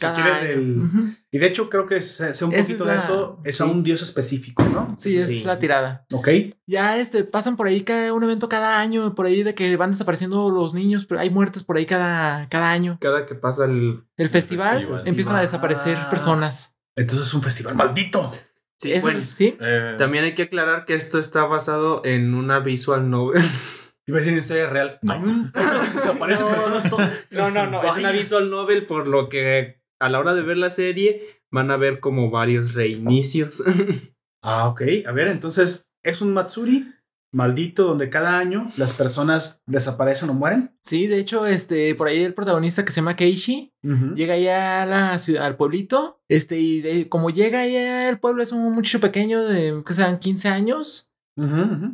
Si 0.09 0.23
quieres, 0.23 0.59
Ujú. 0.59 1.15
Y 1.31 1.39
de 1.39 1.47
hecho, 1.47 1.71
creo 1.71 1.87
que 1.87 2.03
sé 2.03 2.25
un 2.45 2.53
Esa 2.53 2.63
poquito 2.63 2.85
es 2.85 2.91
de 2.91 2.97
eso. 2.99 3.41
Es 3.45 3.61
a 3.61 3.65
un 3.65 3.83
dios 3.83 4.03
específico, 4.03 4.63
¿no? 4.65 4.95
Sí, 4.99 5.17
Eso 5.17 5.29
es 5.31 5.45
la 5.45 5.59
tirada. 5.59 6.05
Ok. 6.13 6.29
Ya 6.67 6.99
este, 6.99 7.25
pasan 7.25 7.57
por 7.57 7.67
ahí 7.67 7.83
cada, 7.83 8.13
un 8.13 8.23
evento 8.25 8.49
cada 8.49 8.81
año, 8.81 9.15
por 9.15 9.27
ahí 9.27 9.43
de 9.43 9.55
que 9.55 9.77
van 9.77 9.91
desapareciendo 9.93 10.51
los 10.51 10.75
niños, 10.75 11.07
pero 11.07 11.21
hay 11.21 11.31
muertes 11.31 11.65
por 11.65 11.77
ahí 11.77 11.87
cada, 11.87 12.49
cada 12.49 12.71
año. 12.71 12.99
Cada 13.01 13.25
que 13.27 13.35
pasa 13.35 13.65
el. 13.65 14.05
El 14.17 14.29
festival, 14.29 14.79
festival. 14.81 15.03
empiezan 15.07 15.37
a 15.37 15.41
desaparecer 15.43 15.97
Ah. 15.99 16.11
personas. 16.11 16.77
Entonces 16.97 17.27
es 17.29 17.35
un 17.35 17.43
festival 17.43 17.75
maldito. 17.75 18.33
Sí, 18.79 18.93
Es- 18.93 19.01
bueno, 19.03 19.23
sí. 19.23 19.57
Eh, 19.61 19.95
también 19.97 20.25
hay 20.25 20.35
que 20.35 20.43
aclarar 20.43 20.85
que 20.85 20.95
esto 20.95 21.19
está 21.19 21.45
basado 21.45 22.05
en 22.05 22.35
una 22.35 22.59
visual 22.59 23.09
novel. 23.09 23.43
Iba 24.07 24.17
a 24.17 24.19
decir 24.19 24.33
una 24.33 24.41
historia 24.41 24.69
real. 24.69 24.99
No. 25.03 25.15
Desaparecen 25.95 26.47
No. 26.47 26.53
personas. 26.53 26.91
to- 26.91 26.99
No, 27.31 27.51
no, 27.53 27.67
no. 27.71 27.83
Es 27.85 27.97
una 27.97 28.11
visual 28.11 28.51
novel, 28.51 28.85
por 28.87 29.07
lo 29.07 29.29
que 29.29 29.81
a 30.03 30.09
la 30.09 30.19
hora 30.19 30.35
de 30.35 30.43
ver 30.43 30.57
la 30.59 30.71
serie 30.71 31.23
van 31.51 31.71
a 31.71 31.77
ver 31.77 32.01
como 32.01 32.31
varios 32.31 32.75
reinicios. 32.75 33.63
Ah, 34.45 34.67
ok. 34.67 34.83
A 35.07 35.13
ver, 35.13 35.29
entonces 35.29 35.87
es 36.03 36.21
un 36.21 36.33
Matsuri 36.35 36.93
maldito 37.33 37.85
donde 37.85 38.11
cada 38.11 38.41
año 38.41 38.67
las 38.77 38.93
personas 38.93 39.63
desaparecen 39.67 40.31
o 40.31 40.35
mueren. 40.35 40.77
Sí, 40.83 41.07
de 41.07 41.21
hecho, 41.21 41.47
este, 41.47 41.95
por 41.95 42.09
ahí 42.09 42.25
el 42.25 42.35
protagonista 42.35 42.85
que 42.85 42.91
se 42.91 42.97
llama 43.01 43.15
Keishi 43.15 43.73
llega 44.17 44.35
allá 44.35 44.83
a 44.83 44.87
la 44.87 45.19
ciudad, 45.19 45.45
al 45.47 45.57
pueblito, 45.57 46.21
este, 46.29 46.59
y 46.59 46.81
de- 46.81 47.09
como 47.09 47.31
llega 47.31 47.61
allá 47.61 48.09
al 48.09 48.19
pueblo, 48.19 48.43
es 48.43 48.51
un 48.51 48.75
muchacho 48.75 48.99
pequeño 48.99 49.45
de, 49.45 49.81
que 49.87 49.95
sean 49.95 50.19
15 50.19 50.49
años, 50.49 51.09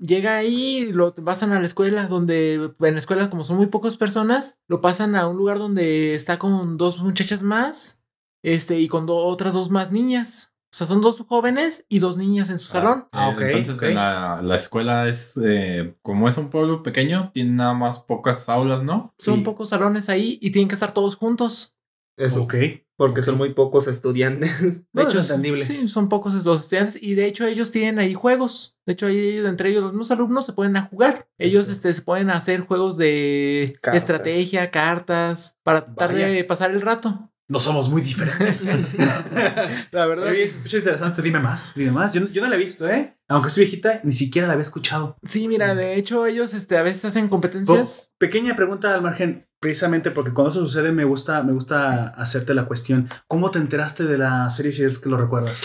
llega 0.00 0.36
ahí, 0.36 0.90
lo 0.90 1.14
pasan 1.14 1.52
a 1.52 1.60
la 1.60 1.66
escuela, 1.66 2.08
donde 2.08 2.54
en 2.54 2.92
la 2.94 2.98
escuela, 2.98 3.28
como 3.30 3.44
son 3.44 3.58
muy 3.58 3.66
pocas 3.66 3.96
personas, 3.98 4.58
lo 4.68 4.80
pasan 4.80 5.14
a 5.16 5.28
un 5.28 5.36
lugar 5.36 5.58
donde 5.58 6.14
está 6.14 6.38
con 6.38 6.76
dos 6.78 7.00
muchachas 7.02 7.42
más, 7.42 7.97
este, 8.54 8.78
y 8.80 8.88
con 8.88 9.06
do- 9.06 9.16
otras 9.24 9.52
dos 9.54 9.70
más 9.70 9.92
niñas. 9.92 10.52
O 10.70 10.76
sea, 10.76 10.86
son 10.86 11.00
dos 11.00 11.24
jóvenes 11.26 11.86
y 11.88 11.98
dos 11.98 12.18
niñas 12.18 12.50
en 12.50 12.58
su 12.58 12.68
salón. 12.68 13.08
Ah, 13.12 13.30
ok, 13.30 13.40
Entonces 13.40 13.80
en 13.82 13.94
la, 13.94 14.40
la 14.42 14.56
escuela 14.56 15.08
es, 15.08 15.32
eh, 15.42 15.94
como 16.02 16.28
es 16.28 16.36
un 16.36 16.50
pueblo 16.50 16.82
pequeño, 16.82 17.30
tiene 17.32 17.52
nada 17.52 17.72
más 17.72 18.00
pocas 18.00 18.48
aulas, 18.50 18.82
¿no? 18.82 19.14
Son 19.18 19.36
Sí. 19.36 19.42
pocos 19.42 19.70
salones 19.70 20.10
ahí 20.10 20.38
y 20.42 20.50
tienen 20.50 20.68
que 20.68 20.74
estar 20.74 20.92
todos 20.92 21.16
juntos. 21.16 21.74
Eso. 22.18 22.42
Ok. 22.42 22.54
Porque 22.96 23.22
son 23.22 23.38
muy 23.38 23.54
pocos 23.54 23.86
estudiantes. 23.86 24.84
De 24.92 25.02
hecho, 25.04 25.20
es 25.20 25.30
entendible. 25.30 25.64
Sí, 25.64 25.86
son 25.88 26.08
pocos 26.08 26.34
los 26.44 26.60
estudiantes 26.64 27.00
y 27.02 27.14
de 27.14 27.26
hecho 27.26 27.46
ellos 27.46 27.70
tienen 27.70 27.98
ahí 28.00 28.12
juegos. 28.12 28.76
De 28.84 28.92
hecho, 28.94 29.06
ahí 29.06 29.38
entre 29.38 29.70
ellos 29.70 29.82
los 29.84 29.92
mismos 29.92 30.10
alumnos 30.10 30.44
se 30.44 30.52
pueden 30.52 30.76
a 30.76 30.82
jugar. 30.82 31.28
Ellos 31.38 31.68
este, 31.68 31.94
se 31.94 32.02
pueden 32.02 32.28
hacer 32.30 32.60
juegos 32.60 32.96
de 32.98 33.78
Cartas. 33.80 34.02
estrategia, 34.02 34.70
cartas, 34.70 35.56
para 35.62 35.84
tratar 35.86 36.12
de 36.14 36.42
pasar 36.44 36.72
el 36.72 36.80
rato. 36.80 37.27
No 37.48 37.60
somos 37.60 37.88
muy 37.88 38.02
diferentes. 38.02 38.64
La 39.90 40.06
verdad. 40.06 40.28
Oye, 40.28 40.46
se 40.46 40.58
escucha 40.58 40.78
interesante. 40.78 41.22
Dime 41.22 41.40
más, 41.40 41.72
dime 41.74 41.90
más. 41.90 42.12
Yo, 42.12 42.28
yo 42.28 42.42
no 42.42 42.48
la 42.48 42.56
he 42.56 42.58
visto, 42.58 42.88
¿eh? 42.88 43.16
Aunque 43.26 43.50
soy 43.50 43.64
viejita, 43.64 44.00
ni 44.04 44.12
siquiera 44.12 44.46
la 44.46 44.52
había 44.52 44.62
escuchado. 44.62 45.16
Sí, 45.22 45.48
mira, 45.48 45.74
de 45.74 45.96
hecho, 45.96 46.26
ellos 46.26 46.54
este, 46.54 46.76
a 46.76 46.82
veces 46.82 47.06
hacen 47.06 47.28
competencias. 47.28 48.12
Pequeña 48.18 48.54
pregunta 48.54 48.94
al 48.94 49.02
margen, 49.02 49.48
precisamente 49.60 50.10
porque 50.10 50.32
cuando 50.32 50.50
eso 50.50 50.60
sucede 50.60 50.92
me 50.92 51.04
gusta, 51.04 51.42
me 51.42 51.52
gusta 51.52 52.08
hacerte 52.08 52.54
la 52.54 52.66
cuestión. 52.66 53.10
¿Cómo 53.26 53.50
te 53.50 53.58
enteraste 53.58 54.04
de 54.04 54.18
la 54.18 54.48
serie 54.50 54.72
si 54.72 54.84
es 54.84 54.98
que 54.98 55.08
lo 55.08 55.16
recuerdas? 55.16 55.62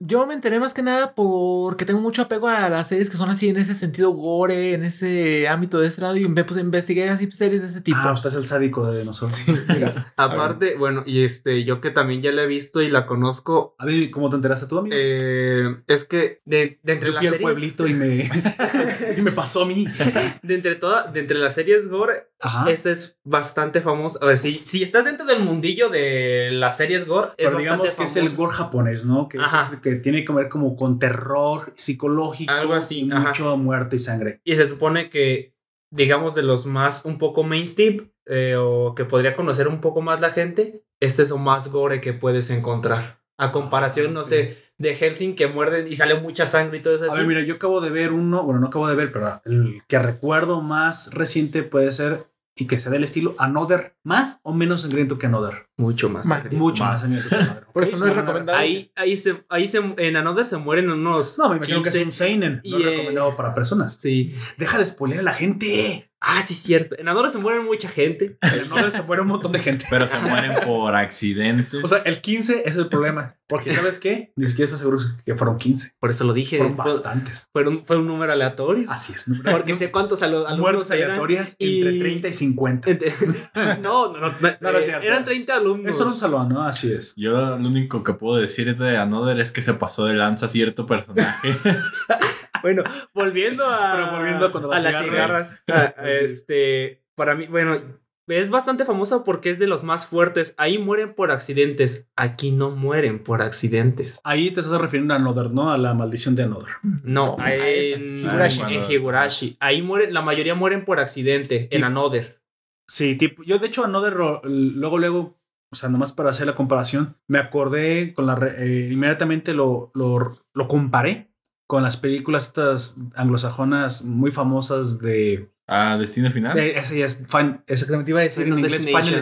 Yo 0.00 0.26
me 0.28 0.34
enteré 0.34 0.60
más 0.60 0.74
que 0.74 0.82
nada 0.82 1.12
porque 1.16 1.84
tengo 1.84 2.00
mucho 2.00 2.22
apego 2.22 2.46
a 2.46 2.68
las 2.68 2.86
series 2.86 3.10
que 3.10 3.16
son 3.16 3.30
así 3.30 3.48
en 3.48 3.56
ese 3.56 3.74
sentido 3.74 4.12
gore, 4.12 4.74
en 4.74 4.84
ese 4.84 5.48
ámbito 5.48 5.80
de 5.80 5.88
ese 5.88 6.00
lado 6.00 6.16
y 6.16 6.28
me 6.28 6.44
pues, 6.44 6.60
investigué 6.60 7.08
así 7.08 7.28
series 7.32 7.62
de 7.62 7.66
ese 7.66 7.80
tipo. 7.80 7.98
Ah, 8.00 8.12
usted 8.12 8.30
es 8.30 8.36
el 8.36 8.46
sádico 8.46 8.88
de 8.92 9.04
nosotros. 9.04 9.40
Mira, 9.66 10.12
Aparte, 10.16 10.76
bueno, 10.76 11.02
y 11.04 11.24
este, 11.24 11.64
yo 11.64 11.80
que 11.80 11.90
también 11.90 12.22
ya 12.22 12.30
la 12.30 12.44
he 12.44 12.46
visto 12.46 12.80
y 12.80 12.92
la 12.92 13.06
conozco, 13.06 13.74
A 13.76 13.86
ver, 13.86 14.08
¿cómo 14.12 14.30
te 14.30 14.36
enteraste 14.36 14.68
tú, 14.68 14.78
amigo? 14.78 14.94
eh, 14.96 15.82
es 15.88 16.04
que 16.04 16.42
de, 16.44 16.78
de 16.80 16.92
entre 16.92 17.08
Yo 17.08 17.14
las 17.14 17.18
fui 17.18 17.26
al 17.26 17.32
series, 17.32 17.50
pueblito 17.50 17.86
y 17.88 17.94
me, 17.94 18.30
y 19.18 19.20
me 19.20 19.32
pasó 19.32 19.64
a 19.64 19.66
mí. 19.66 19.84
de 20.44 20.54
entre 20.54 20.76
toda, 20.76 21.08
de 21.10 21.18
entre 21.18 21.38
las 21.38 21.54
series 21.54 21.88
gore, 21.88 22.28
Ajá. 22.40 22.70
esta 22.70 22.90
es 22.90 23.18
bastante 23.24 23.80
famosa. 23.80 24.18
A 24.22 24.26
ver, 24.26 24.38
si, 24.38 24.62
Si 24.64 24.82
estás 24.82 25.04
dentro 25.04 25.26
del 25.26 25.40
mundillo 25.40 25.88
de 25.88 26.50
las 26.52 26.76
series 26.76 27.06
gore, 27.06 27.28
es 27.36 27.46
Pero 27.48 27.58
digamos 27.58 27.94
que 27.94 28.04
es 28.04 28.16
el 28.16 28.22
famoso. 28.28 28.36
gore 28.36 28.52
japonés, 28.52 29.04
¿no? 29.04 29.28
Que, 29.28 29.38
es 29.38 29.52
este 29.52 29.80
que 29.80 29.96
tiene 29.96 30.24
que 30.24 30.32
ver 30.32 30.48
como 30.48 30.76
con 30.76 30.98
terror 30.98 31.72
psicológico. 31.76 32.52
Algo 32.52 32.74
así, 32.74 33.00
Y 33.06 33.12
ajá. 33.12 33.28
mucho 33.28 33.56
muerte 33.56 33.96
y 33.96 33.98
sangre. 33.98 34.40
y 34.44 34.54
se 34.56 34.66
supone 34.66 35.10
que, 35.10 35.54
digamos, 35.90 36.34
de 36.34 36.42
los 36.42 36.66
más 36.66 37.04
un 37.04 37.18
poco 37.18 37.42
mainstream 37.42 38.12
eh, 38.26 38.56
o 38.58 38.94
que 38.94 39.04
podría 39.04 39.34
conocer 39.34 39.68
un 39.68 39.80
poco 39.80 40.00
más 40.02 40.20
la 40.20 40.30
gente, 40.30 40.84
este 41.00 41.22
es 41.22 41.30
lo 41.30 41.38
más 41.38 41.68
gore 41.72 42.00
que 42.00 42.12
puedes 42.12 42.50
encontrar. 42.50 43.18
A 43.40 43.52
comparación, 43.52 44.12
no 44.14 44.24
sé, 44.24 44.58
de 44.78 44.94
Helsing 44.96 45.34
que 45.36 45.46
muerden 45.46 45.86
y 45.86 45.94
sale 45.96 46.16
mucha 46.16 46.44
sangre 46.44 46.78
y 46.78 46.80
todo 46.82 46.96
eso. 46.96 47.04
A 47.04 47.08
así. 47.08 47.18
ver, 47.18 47.26
mira, 47.26 47.42
yo 47.42 47.54
acabo 47.54 47.80
de 47.80 47.90
ver 47.90 48.12
uno, 48.12 48.42
bueno, 48.44 48.58
no 48.60 48.66
acabo 48.66 48.88
de 48.88 48.96
ver, 48.96 49.12
pero 49.12 49.40
el 49.44 49.80
que 49.86 49.98
recuerdo 50.00 50.60
más 50.60 51.14
reciente 51.14 51.62
puede 51.62 51.92
ser 51.92 52.26
y 52.58 52.66
que 52.66 52.78
sea 52.78 52.90
del 52.90 53.04
estilo 53.04 53.36
Another, 53.38 53.96
más 54.02 54.40
o 54.42 54.52
menos 54.52 54.82
sangriento 54.82 55.16
que 55.16 55.26
Another. 55.26 55.68
Mucho 55.76 56.08
más. 56.08 56.26
Mucho 56.50 56.84
más, 56.84 56.92
Más. 56.92 57.00
sangriento 57.02 57.28
que 57.28 57.34
Another. 57.36 57.66
Por 57.72 57.82
eso 57.84 57.96
no 57.96 58.06
es 58.06 58.16
recomendado. 58.16 58.58
Ahí, 58.58 58.90
ahí, 58.96 59.16
se, 59.16 59.44
ahí 59.48 59.68
se, 59.68 59.78
en 59.78 60.16
Another 60.16 60.44
se 60.44 60.56
mueren 60.56 60.90
unos. 60.90 61.38
No, 61.38 61.50
me 61.50 61.56
imagino 61.56 61.82
que 61.82 61.88
es 61.90 61.94
15. 61.94 62.06
un 62.06 62.12
Seinen, 62.12 62.54
no 62.56 62.60
y, 62.64 62.74
es 62.74 62.80
eh, 62.80 62.90
recomendado 62.90 63.36
para 63.36 63.54
personas. 63.54 63.96
Sí. 63.96 64.34
Deja 64.56 64.76
de 64.76 64.86
spoiler 64.86 65.20
a 65.20 65.22
la 65.22 65.34
gente. 65.34 66.10
Ah, 66.20 66.42
sí, 66.44 66.54
cierto. 66.54 66.96
En 66.98 67.06
Another 67.06 67.30
se 67.30 67.38
mueren 67.38 67.64
mucha 67.64 67.88
gente. 67.88 68.36
En 68.42 68.72
Another 68.72 68.90
se 68.90 69.02
muere 69.02 69.22
un 69.22 69.28
montón 69.28 69.52
de 69.52 69.60
gente. 69.60 69.84
Pero 69.88 70.06
se 70.08 70.18
mueren 70.18 70.56
por 70.66 70.96
accidente. 70.96 71.78
O 71.82 71.86
sea, 71.86 71.98
el 71.98 72.20
15 72.20 72.62
es 72.66 72.76
el 72.76 72.88
problema. 72.88 73.37
Porque, 73.48 73.72
¿sabes 73.72 73.98
qué? 73.98 74.30
Ni 74.36 74.44
siquiera 74.46 74.64
estás 74.66 74.80
seguro 74.80 74.98
que 75.24 75.34
fueron 75.34 75.56
15. 75.56 75.92
Por 75.98 76.10
eso 76.10 76.24
lo 76.24 76.34
dije. 76.34 76.58
Fueron 76.58 76.76
Fue, 76.76 76.84
bastantes. 76.84 77.48
fue 77.50 77.66
un, 77.66 77.84
fue 77.86 77.96
un 77.96 78.06
número 78.06 78.30
aleatorio. 78.32 78.84
Así 78.90 79.14
es. 79.14 79.24
Porque 79.50 79.74
sé 79.74 79.90
cuántos 79.90 80.20
alu- 80.22 80.44
alumnos 80.46 80.58
Muertes 80.58 80.90
aleatorias 80.90 81.56
y- 81.58 81.78
entre 81.80 81.98
30 81.98 82.28
y 82.28 82.32
50. 82.34 82.90
Ente- 82.90 83.14
no, 83.80 84.12
no, 84.12 84.20
no. 84.20 84.28
no, 84.38 84.56
No, 84.60 84.78
eh, 84.78 84.98
eran 85.02 85.24
30 85.24 85.56
alumnos. 85.56 85.90
Es 85.90 85.96
solo 85.96 86.10
un 86.10 86.16
salón, 86.16 86.48
¿no? 86.50 86.62
Así 86.62 86.92
es. 86.92 87.14
Yo 87.16 87.32
lo 87.32 87.56
único 87.68 88.04
que 88.04 88.12
puedo 88.12 88.38
decir 88.40 88.76
de 88.76 88.98
Another 88.98 89.40
es 89.40 89.50
que 89.50 89.62
se 89.62 89.72
pasó 89.74 90.04
de 90.04 90.14
lanza 90.14 90.48
cierto 90.48 90.84
personaje. 90.86 91.48
Bueno, 92.60 92.82
volviendo 93.14 93.64
a. 93.64 93.92
Pero 93.94 94.10
volviendo 94.18 94.46
a 94.46 94.50
cuando 94.50 94.68
las 94.68 94.82
las 94.82 95.00
cigarras. 95.04 95.62
este. 96.04 97.04
Para 97.14 97.34
mí, 97.36 97.46
bueno. 97.46 97.80
Es 98.28 98.50
bastante 98.50 98.84
famosa 98.84 99.24
porque 99.24 99.50
es 99.50 99.58
de 99.58 99.66
los 99.66 99.82
más 99.84 100.06
fuertes. 100.06 100.54
Ahí 100.58 100.78
mueren 100.78 101.14
por 101.14 101.30
accidentes. 101.30 102.08
Aquí 102.14 102.50
no 102.50 102.70
mueren 102.70 103.22
por 103.22 103.42
accidentes. 103.42 104.20
Ahí 104.24 104.50
te 104.50 104.60
estás 104.60 104.80
refiriendo 104.80 105.14
a 105.14 105.16
Another, 105.16 105.50
¿no? 105.50 105.72
A 105.72 105.78
la 105.78 105.94
maldición 105.94 106.34
de 106.36 106.42
Another. 106.44 106.72
No, 106.82 107.00
No, 107.02 107.36
ahí 107.40 107.90
está. 107.92 108.00
en 108.00 108.18
Higurashi. 108.18 108.60
en 108.62 108.90
Higurashi. 108.92 109.56
Ahí 109.60 109.82
mueren, 109.82 110.12
la 110.14 110.22
mayoría 110.22 110.54
mueren 110.54 110.84
por 110.84 111.00
accidente. 111.00 111.68
En. 111.70 111.84
Another. 111.84 112.42
Sí, 112.86 113.16
tipo, 113.16 113.42
yo 113.42 113.58
de 113.58 113.66
hecho 113.66 113.84
Another, 113.84 114.14
luego, 114.44 114.98
luego, 114.98 115.38
o 115.70 115.76
sea, 115.76 115.88
nomás 115.88 116.12
para 116.12 116.30
hacer 116.30 116.46
la 116.46 116.54
comparación, 116.54 117.16
me 117.26 117.38
acordé 117.38 118.14
con 118.14 118.26
la, 118.26 118.34
re- 118.34 118.54
eh, 118.58 118.90
inmediatamente 118.92 119.52
lo, 119.52 119.90
lo, 119.94 120.38
lo 120.54 120.68
comparé 120.68 121.30
con 121.66 121.82
las 121.82 121.98
películas 121.98 122.46
estas 122.46 122.96
anglosajonas 123.14 124.04
muy 124.06 124.32
famosas 124.32 124.98
de, 125.00 125.50
Ah, 125.70 125.96
destino 125.98 126.30
final. 126.30 126.54
de- 126.56 126.78
ese 126.78 126.98
ya 126.98 127.04
es 127.04 127.26
fin- 127.28 127.60
exactamente 127.66 128.10
iba 128.10 128.20
a 128.20 128.22
decir 128.22 128.44
Final 128.44 128.58
en 128.60 128.64
inglés 128.64 128.86
Final 128.86 129.04
Destination. 129.04 129.16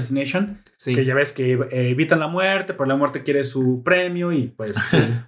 Destination, 0.46 0.62
Sí. 0.76 0.94
que 0.94 1.04
ya 1.04 1.14
ves 1.16 1.32
que 1.32 1.52
eh, 1.54 1.90
evitan 1.90 2.20
la 2.20 2.28
muerte, 2.28 2.72
pero 2.74 2.86
la 2.86 2.94
muerte 2.96 3.24
quiere 3.24 3.42
su 3.42 3.82
premio 3.84 4.30
y 4.30 4.48
pues 4.48 4.76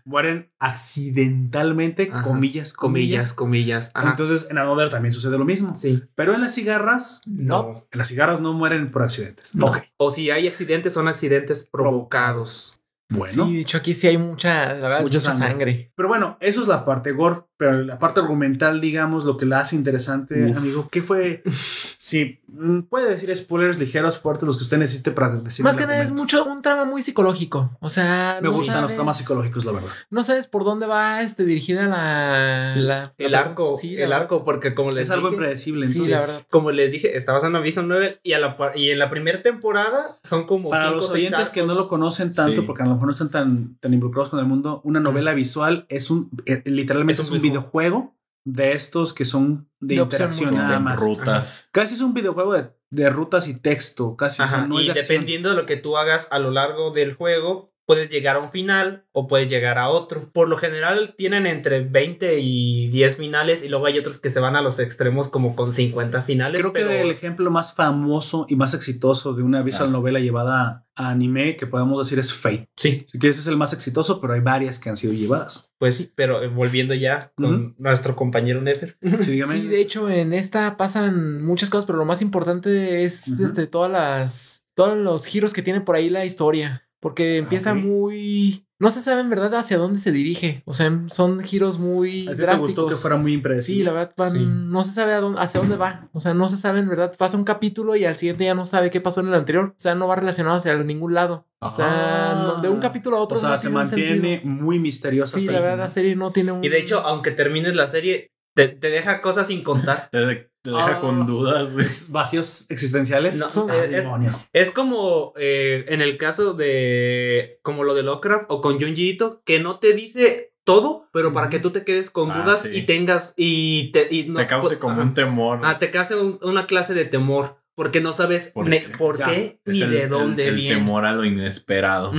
mueren 0.05 0.51
accidentalmente, 0.61 2.09
Ajá. 2.13 2.23
comillas, 2.23 2.73
comillas, 2.73 3.33
comillas. 3.33 3.91
Ajá. 3.95 4.11
Entonces 4.11 4.47
en 4.51 4.59
Another 4.59 4.91
también 4.91 5.13
sucede 5.13 5.39
lo 5.39 5.45
mismo. 5.45 5.75
sí. 5.75 6.03
Pero 6.15 6.35
en 6.35 6.41
las 6.41 6.55
cigarras, 6.55 7.21
No. 7.27 7.85
en 7.91 7.99
las 7.99 8.09
cigarras 8.09 8.41
no 8.41 8.53
mueren 8.53 8.91
por 8.91 9.03
accidentes. 9.03 9.55
No. 9.55 9.67
Ok. 9.67 9.79
O 9.97 10.11
si 10.11 10.31
hay 10.31 10.47
accidentes, 10.49 10.93
son 10.95 11.09
accidentes 11.09 11.69
provocados. 11.71 12.81
Bueno. 13.11 13.47
Sí, 13.47 13.55
de 13.55 13.61
hecho 13.63 13.79
aquí 13.79 13.95
sí 13.95 14.07
hay 14.07 14.19
mucha, 14.19 14.67
la 14.75 14.81
verdad, 14.81 15.01
Mucha 15.01 15.19
mucha 15.19 15.33
sangre. 15.33 15.49
sangre. 15.49 15.93
Pero 15.97 16.09
bueno, 16.09 16.37
eso 16.41 16.61
es 16.61 16.69
la 16.69 16.85
parte 16.85 17.13
gore, 17.13 17.41
pero 17.57 17.73
la 17.83 17.99
parte 17.99 18.21
argumental, 18.21 18.81
digamos, 18.83 19.25
lo 19.25 19.37
que 19.39 19.47
la 19.47 19.61
hace 19.61 19.77
interesante, 19.77 20.45
Uf. 20.51 20.57
amigo, 20.59 20.89
¿qué 20.91 21.03
fue? 21.03 21.43
Sí, 22.01 22.41
mm, 22.47 22.83
puede 22.83 23.11
decir 23.11 23.35
spoilers 23.37 23.77
ligeros, 23.81 24.19
fuertes, 24.21 24.45
los 24.47 24.57
que 24.57 24.63
usted 24.63 24.79
necesite 24.79 25.11
para 25.11 25.31
decir. 25.41 25.65
Más 25.65 25.77
que 25.77 25.85
nada 25.85 26.01
es 26.01 26.13
mucho 26.13 26.45
un 26.45 26.63
trama 26.63 26.85
muy 26.85 27.03
psicológico. 27.03 27.77
O 27.81 27.89
sea, 27.91 28.39
Me 28.41 28.49
no 28.49 28.55
gustan 28.55 28.83
los 28.83 28.95
temas 28.95 29.19
psicológicos, 29.19 29.65
la 29.65 29.73
verdad. 29.73 29.91
No 30.09 30.23
sabes 30.23 30.47
por 30.47 30.63
dónde 30.65 30.87
va 30.87 31.23
este 31.23 31.45
dirigida 31.45 31.87
la, 31.89 32.77
la- 32.77 33.13
El 33.19 33.33
la- 33.33 33.41
arco, 33.41 33.77
Sí, 33.79 33.97
la 33.97 34.05
el 34.05 34.13
arco, 34.13 34.45
porque 34.45 34.77
como 34.77 34.91
les 34.93 35.05
Es 35.05 35.11
algo 35.11 35.27
dije, 35.27 35.35
impredecible. 35.35 35.87
Sí, 35.89 35.95
entonces, 35.95 36.13
la 36.13 36.21
verdad. 36.21 36.47
como 36.51 36.71
les 36.71 36.93
dije, 36.93 37.17
está 37.17 37.33
basado 37.33 37.55
en 37.57 37.63
visual 37.65 37.89
novel 37.89 38.21
y, 38.23 38.33
a 38.33 38.39
la, 38.39 38.55
y 38.77 38.91
en 38.91 38.99
la 39.01 39.11
primera 39.11 39.43
temporada 39.43 40.01
son 40.23 40.47
como 40.47 40.71
Para 40.71 40.85
cinco 40.85 40.97
los 40.99 41.11
oyentes 41.11 41.51
que 41.51 41.65
no 41.65 41.75
lo 41.75 41.89
conocen 41.89 42.33
tanto, 42.33 42.61
Sí. 42.61 42.67
porque 42.67 42.85
a 42.85 42.87
lo 42.87 42.93
mejor 42.99 43.07
no 43.09 43.13
están 43.13 43.31
tan, 43.31 43.79
tan 43.79 43.95
involucrados 43.95 44.29
con 44.29 44.39
el 44.41 44.47
mundo, 44.47 44.81
una 44.85 45.01
novela 45.01 45.33
visual 45.35 45.87
es 45.89 46.11
un, 46.11 46.31
eh, 46.47 46.63
literalmente 46.67 47.23
Es 47.23 47.29
es 47.29 47.33
un 47.33 47.41
videojuego 47.43 48.15
de 48.45 48.73
estos 48.73 49.13
que 49.13 49.25
son 49.25 49.69
de, 49.81 49.97
interacción 49.97 50.55
nada 50.55 50.79
más. 50.79 51.01
rutas. 51.01 51.69
Casi 51.73 51.95
es 51.95 52.01
un 52.01 52.15
videojuego 52.15 52.55
de, 52.55 52.71
de 52.91 53.11
rutas 53.11 53.49
y 53.49 53.55
texto, 53.59 54.17
casi. 54.17 54.43
o 54.43 54.49
sea, 54.49 54.59
Ajá, 54.59 54.67
no 54.67 54.79
es 54.81 54.87
y 54.87 54.91
acción. 54.91 55.07
dependiendo 55.17 55.51
de 55.51 55.57
lo 55.57 55.67
que 55.67 55.77
tú 55.77 55.97
hagas 55.97 56.29
a 56.31 56.39
lo 56.39 56.51
largo 56.51 56.91
del 56.91 57.15
juego, 57.15 57.73
puedes 57.89 58.11
llegar 58.11 58.37
a 58.37 58.41
un 58.41 58.51
final 58.51 59.07
o 59.13 59.27
puedes 59.27 59.49
llegar 59.49 59.79
a 59.79 59.89
otro. 59.89 60.31
Por 60.31 60.47
lo 60.51 60.59
general 60.59 61.15
tienen 61.17 61.47
entre 61.47 61.81
20 61.81 62.39
y 62.39 62.89
10 62.89 63.17
finales 63.17 63.63
y 63.65 63.71
luego 63.71 63.87
hay 63.87 63.99
otros 63.99 64.19
que 64.21 64.29
se 64.29 64.41
van 64.41 64.57
a 64.57 64.61
los 64.61 64.79
extremos 64.79 65.31
como 65.31 65.57
con 65.57 65.73
50 65.73 66.21
finales. 66.23 66.61
Creo 66.61 66.75
pero 66.75 66.89
que 66.91 67.01
el 67.01 67.11
ejemplo 67.11 67.51
más 67.51 67.75
famoso 67.75 68.45
y 68.47 68.57
más 68.57 68.75
exitoso 68.75 69.33
de 69.33 69.43
una 69.43 69.63
visual 69.63 69.89
Ah. 69.89 69.93
novela 69.93 70.21
llevada 70.21 70.85
a 70.97 71.09
anime 71.09 71.57
que 71.57 71.67
podemos 71.67 71.99
decir 72.07 72.19
es 72.19 72.35
Fate. 72.35 72.69
sí, 72.77 73.07
Así 73.09 73.19
que 73.19 73.29
ese 73.29 73.41
es 73.41 73.47
el 73.47 73.57
más 73.57 73.73
exitoso, 73.73 74.21
pero 74.21 74.35
hay 74.35 74.41
varias 74.41 74.79
que 74.79 74.91
han 74.91 74.97
sido 74.99 75.15
llevadas. 75.15 75.71
pues 75.79 75.97
sí, 75.97 76.13
pero 76.15 76.43
eh, 76.43 76.49
volviendo 76.49 76.93
ya 76.93 77.33
con 77.37 77.75
nuestro 77.79 78.15
compañero 78.17 78.61
Nefer. 78.61 78.99
Sí, 79.23 79.31
dígame. 79.31 79.55
Sí, 79.55 79.67
de 79.67 79.81
hecho, 79.81 80.11
en 80.11 80.35
esta 80.35 80.77
pasan 80.77 81.43
muchas 81.43 81.71
cosas, 81.71 81.87
pero 81.87 81.97
lo 81.99 82.05
más 82.05 82.21
importante 82.21 83.05
es 83.05 83.29
este, 83.41 83.67
todas 83.67 83.91
las, 83.91 84.67
todos 84.75 84.99
los 84.99 85.25
giros 85.25 85.55
que 85.55 85.63
tiene 85.63 85.81
por 85.81 85.97
ahí 85.97 86.11
la 86.11 86.27
historia. 86.27 86.85
Porque 87.01 87.39
empieza 87.39 87.73
ok. 87.73 87.79
muy. 87.79 88.65
No 88.81 88.91
se 88.91 89.01
sabe 89.01 89.21
en 89.23 89.29
verdad 89.31 89.53
hacia 89.57 89.77
dónde 89.77 89.99
se 89.99 90.13
dirige. 90.13 90.63
O 90.65 90.73
sea, 90.73 91.03
son 91.09 91.41
giros 91.43 91.81
muy 91.81 92.29
¿A 92.29 92.31
ti 92.31 92.37
te 92.37 92.43
drásticos. 92.43 92.75
gustó 92.77 92.87
que 92.89 92.95
fuera 92.95 93.17
muy 93.17 93.33
impredecible? 93.33 93.81
Sí, 93.81 93.85
la 93.85 93.93
verdad, 93.93 94.15
van- 94.17 94.33
Sí. 94.33 94.47
no 94.49 94.83
se 94.85 94.93
sabe 94.93 95.15
a 95.15 95.21
dónde- 95.21 95.41
hacia 95.41 95.59
dónde 95.61 95.77
va. 95.77 96.09
O 96.13 96.21
sea, 96.21 96.33
no 96.33 96.49
se 96.49 96.57
sabe 96.57 96.79
en 96.79 96.89
verdad. 96.89 97.13
Pasa 97.19 97.37
un 97.37 97.43
capítulo 97.43 97.97
y 97.97 98.05
al 98.05 98.15
siguiente 98.15 98.45
ya 98.45 98.55
no 98.55 98.65
sabe 98.65 98.91
qué 98.93 99.01
pasó 99.01 99.21
en 99.21 99.29
el 99.29 99.35
anterior. 99.35 99.71
O 99.71 99.75
sea, 99.81 99.97
no 99.97 100.07
va 100.07 100.15
relacionado 100.15 100.57
hacia 100.59 100.77
ningún 100.85 101.13
lado. 101.13 101.45
O 101.59 101.71
sea, 101.71 101.87
Ah. 101.89 102.43
no- 102.57 102.63
de 102.63 102.69
un 102.69 102.79
capítulo 102.79 103.17
a 103.17 103.21
O 103.21 103.25
otro. 103.25 103.37
sea, 103.37 103.51
no 103.51 103.59
se 103.59 103.69
mantiene 103.69 104.11
sentido. 104.39 104.41
muy 104.55 104.79
misteriosa. 104.79 105.41
Sí, 105.41 105.47
la 105.47 105.53
verdad, 105.55 105.67
final. 105.71 105.79
la 105.81 105.89
serie 105.89 106.15
no 106.15 106.31
tiene 106.31 106.53
un. 106.53 106.63
Y 106.65 106.69
de 106.69 106.79
hecho, 106.79 107.01
aunque 107.01 107.33
termines 107.33 107.75
la 107.75 107.89
serie, 107.89 108.31
te, 108.67 108.69
te 108.69 108.89
deja 108.91 109.21
cosas 109.21 109.47
sin 109.47 109.63
contar. 109.63 110.09
Te, 110.13 110.51
te 110.63 110.71
deja 110.71 110.97
Ah. 110.97 111.01
con 111.01 111.27
dudas, 111.27 111.75
güey. 111.75 111.87
¿Es 111.87 112.11
¿Vacíos 112.11 112.67
existenciales? 112.71 113.37
No, 113.37 113.49
Son- 113.49 113.71
Ah, 113.71 113.77
eh, 113.77 113.85
es, 113.85 113.91
demonios. 114.03 114.49
es 114.53 114.71
como 114.73 115.33
eh, 115.37 115.85
en 115.89 116.03
el 116.03 116.17
caso 116.17 116.55
de 116.55 117.61
como 117.63 117.85
lo 117.85 117.95
de 117.95 118.03
Lovecraft 118.03 118.47
o 118.51 118.61
con 118.61 118.81
Junji 118.81 119.11
Ito, 119.11 119.43
que 119.45 119.61
no 119.61 119.79
te 119.79 119.93
dice 119.93 120.53
todo, 120.65 121.09
pero 121.13 121.33
para 121.33 121.49
que 121.49 121.61
tú 121.61 121.71
te 121.71 121.85
quedes 121.85 122.11
con 122.11 122.31
Ah, 122.33 122.43
dudas 122.43 122.63
sí. 122.63 122.71
y 122.73 122.83
tengas 122.83 123.33
y 123.37 123.91
te, 123.93 124.09
y 124.11 124.29
no- 124.29 124.41
te 124.41 124.47
cause 124.47 124.79
como 124.79 124.95
ajá. 124.95 125.03
un 125.03 125.15
temor. 125.15 125.61
Ah, 125.63 125.79
te 125.79 125.91
cause 125.91 126.17
un- 126.17 126.39
una 126.43 126.67
clase 126.67 126.93
de 126.95 127.05
temor 127.05 127.63
porque 127.75 128.01
no 128.01 128.13
sabes 128.13 128.51
¿Por 128.53 128.67
ne- 128.67 128.83
qué? 128.83 128.89
por 128.99 129.17
qué 129.23 129.61
ni 129.65 129.81
el- 129.83 129.91
de 129.91 130.03
el- 130.03 130.09
dónde 130.11 130.49
el, 130.49 130.57
viene. 130.57 130.75
temor 130.75 131.07
a 131.07 131.13
lo 131.13 131.25
inesperado. 131.25 132.13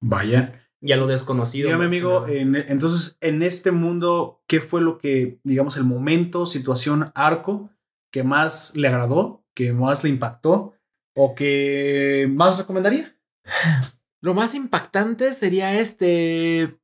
Vaya. 0.00 0.52
Y 0.80 0.92
a 0.92 0.96
lo 0.96 1.06
desconocido. 1.06 1.66
Dígame, 1.68 1.86
amigo, 1.86 2.26
en- 2.28 2.54
entonces, 2.54 3.16
en 3.20 3.42
este 3.42 3.70
mundo, 3.72 4.42
¿qué 4.46 4.60
fue 4.60 4.80
lo 4.80 4.98
que, 4.98 5.38
digamos, 5.42 5.76
el 5.76 5.84
momento, 5.84 6.46
situación, 6.46 7.10
arco 7.14 7.70
que 8.12 8.22
más 8.22 8.76
le 8.76 8.88
agradó, 8.88 9.44
que 9.54 9.72
más 9.72 10.04
le 10.04 10.10
impactó 10.10 10.74
o 11.16 11.34
que 11.34 12.28
más 12.32 12.58
recomendaría? 12.58 13.16
Lo 14.20 14.34
más 14.34 14.56
impactante 14.56 15.32
sería 15.32 15.78
este. 15.78 16.76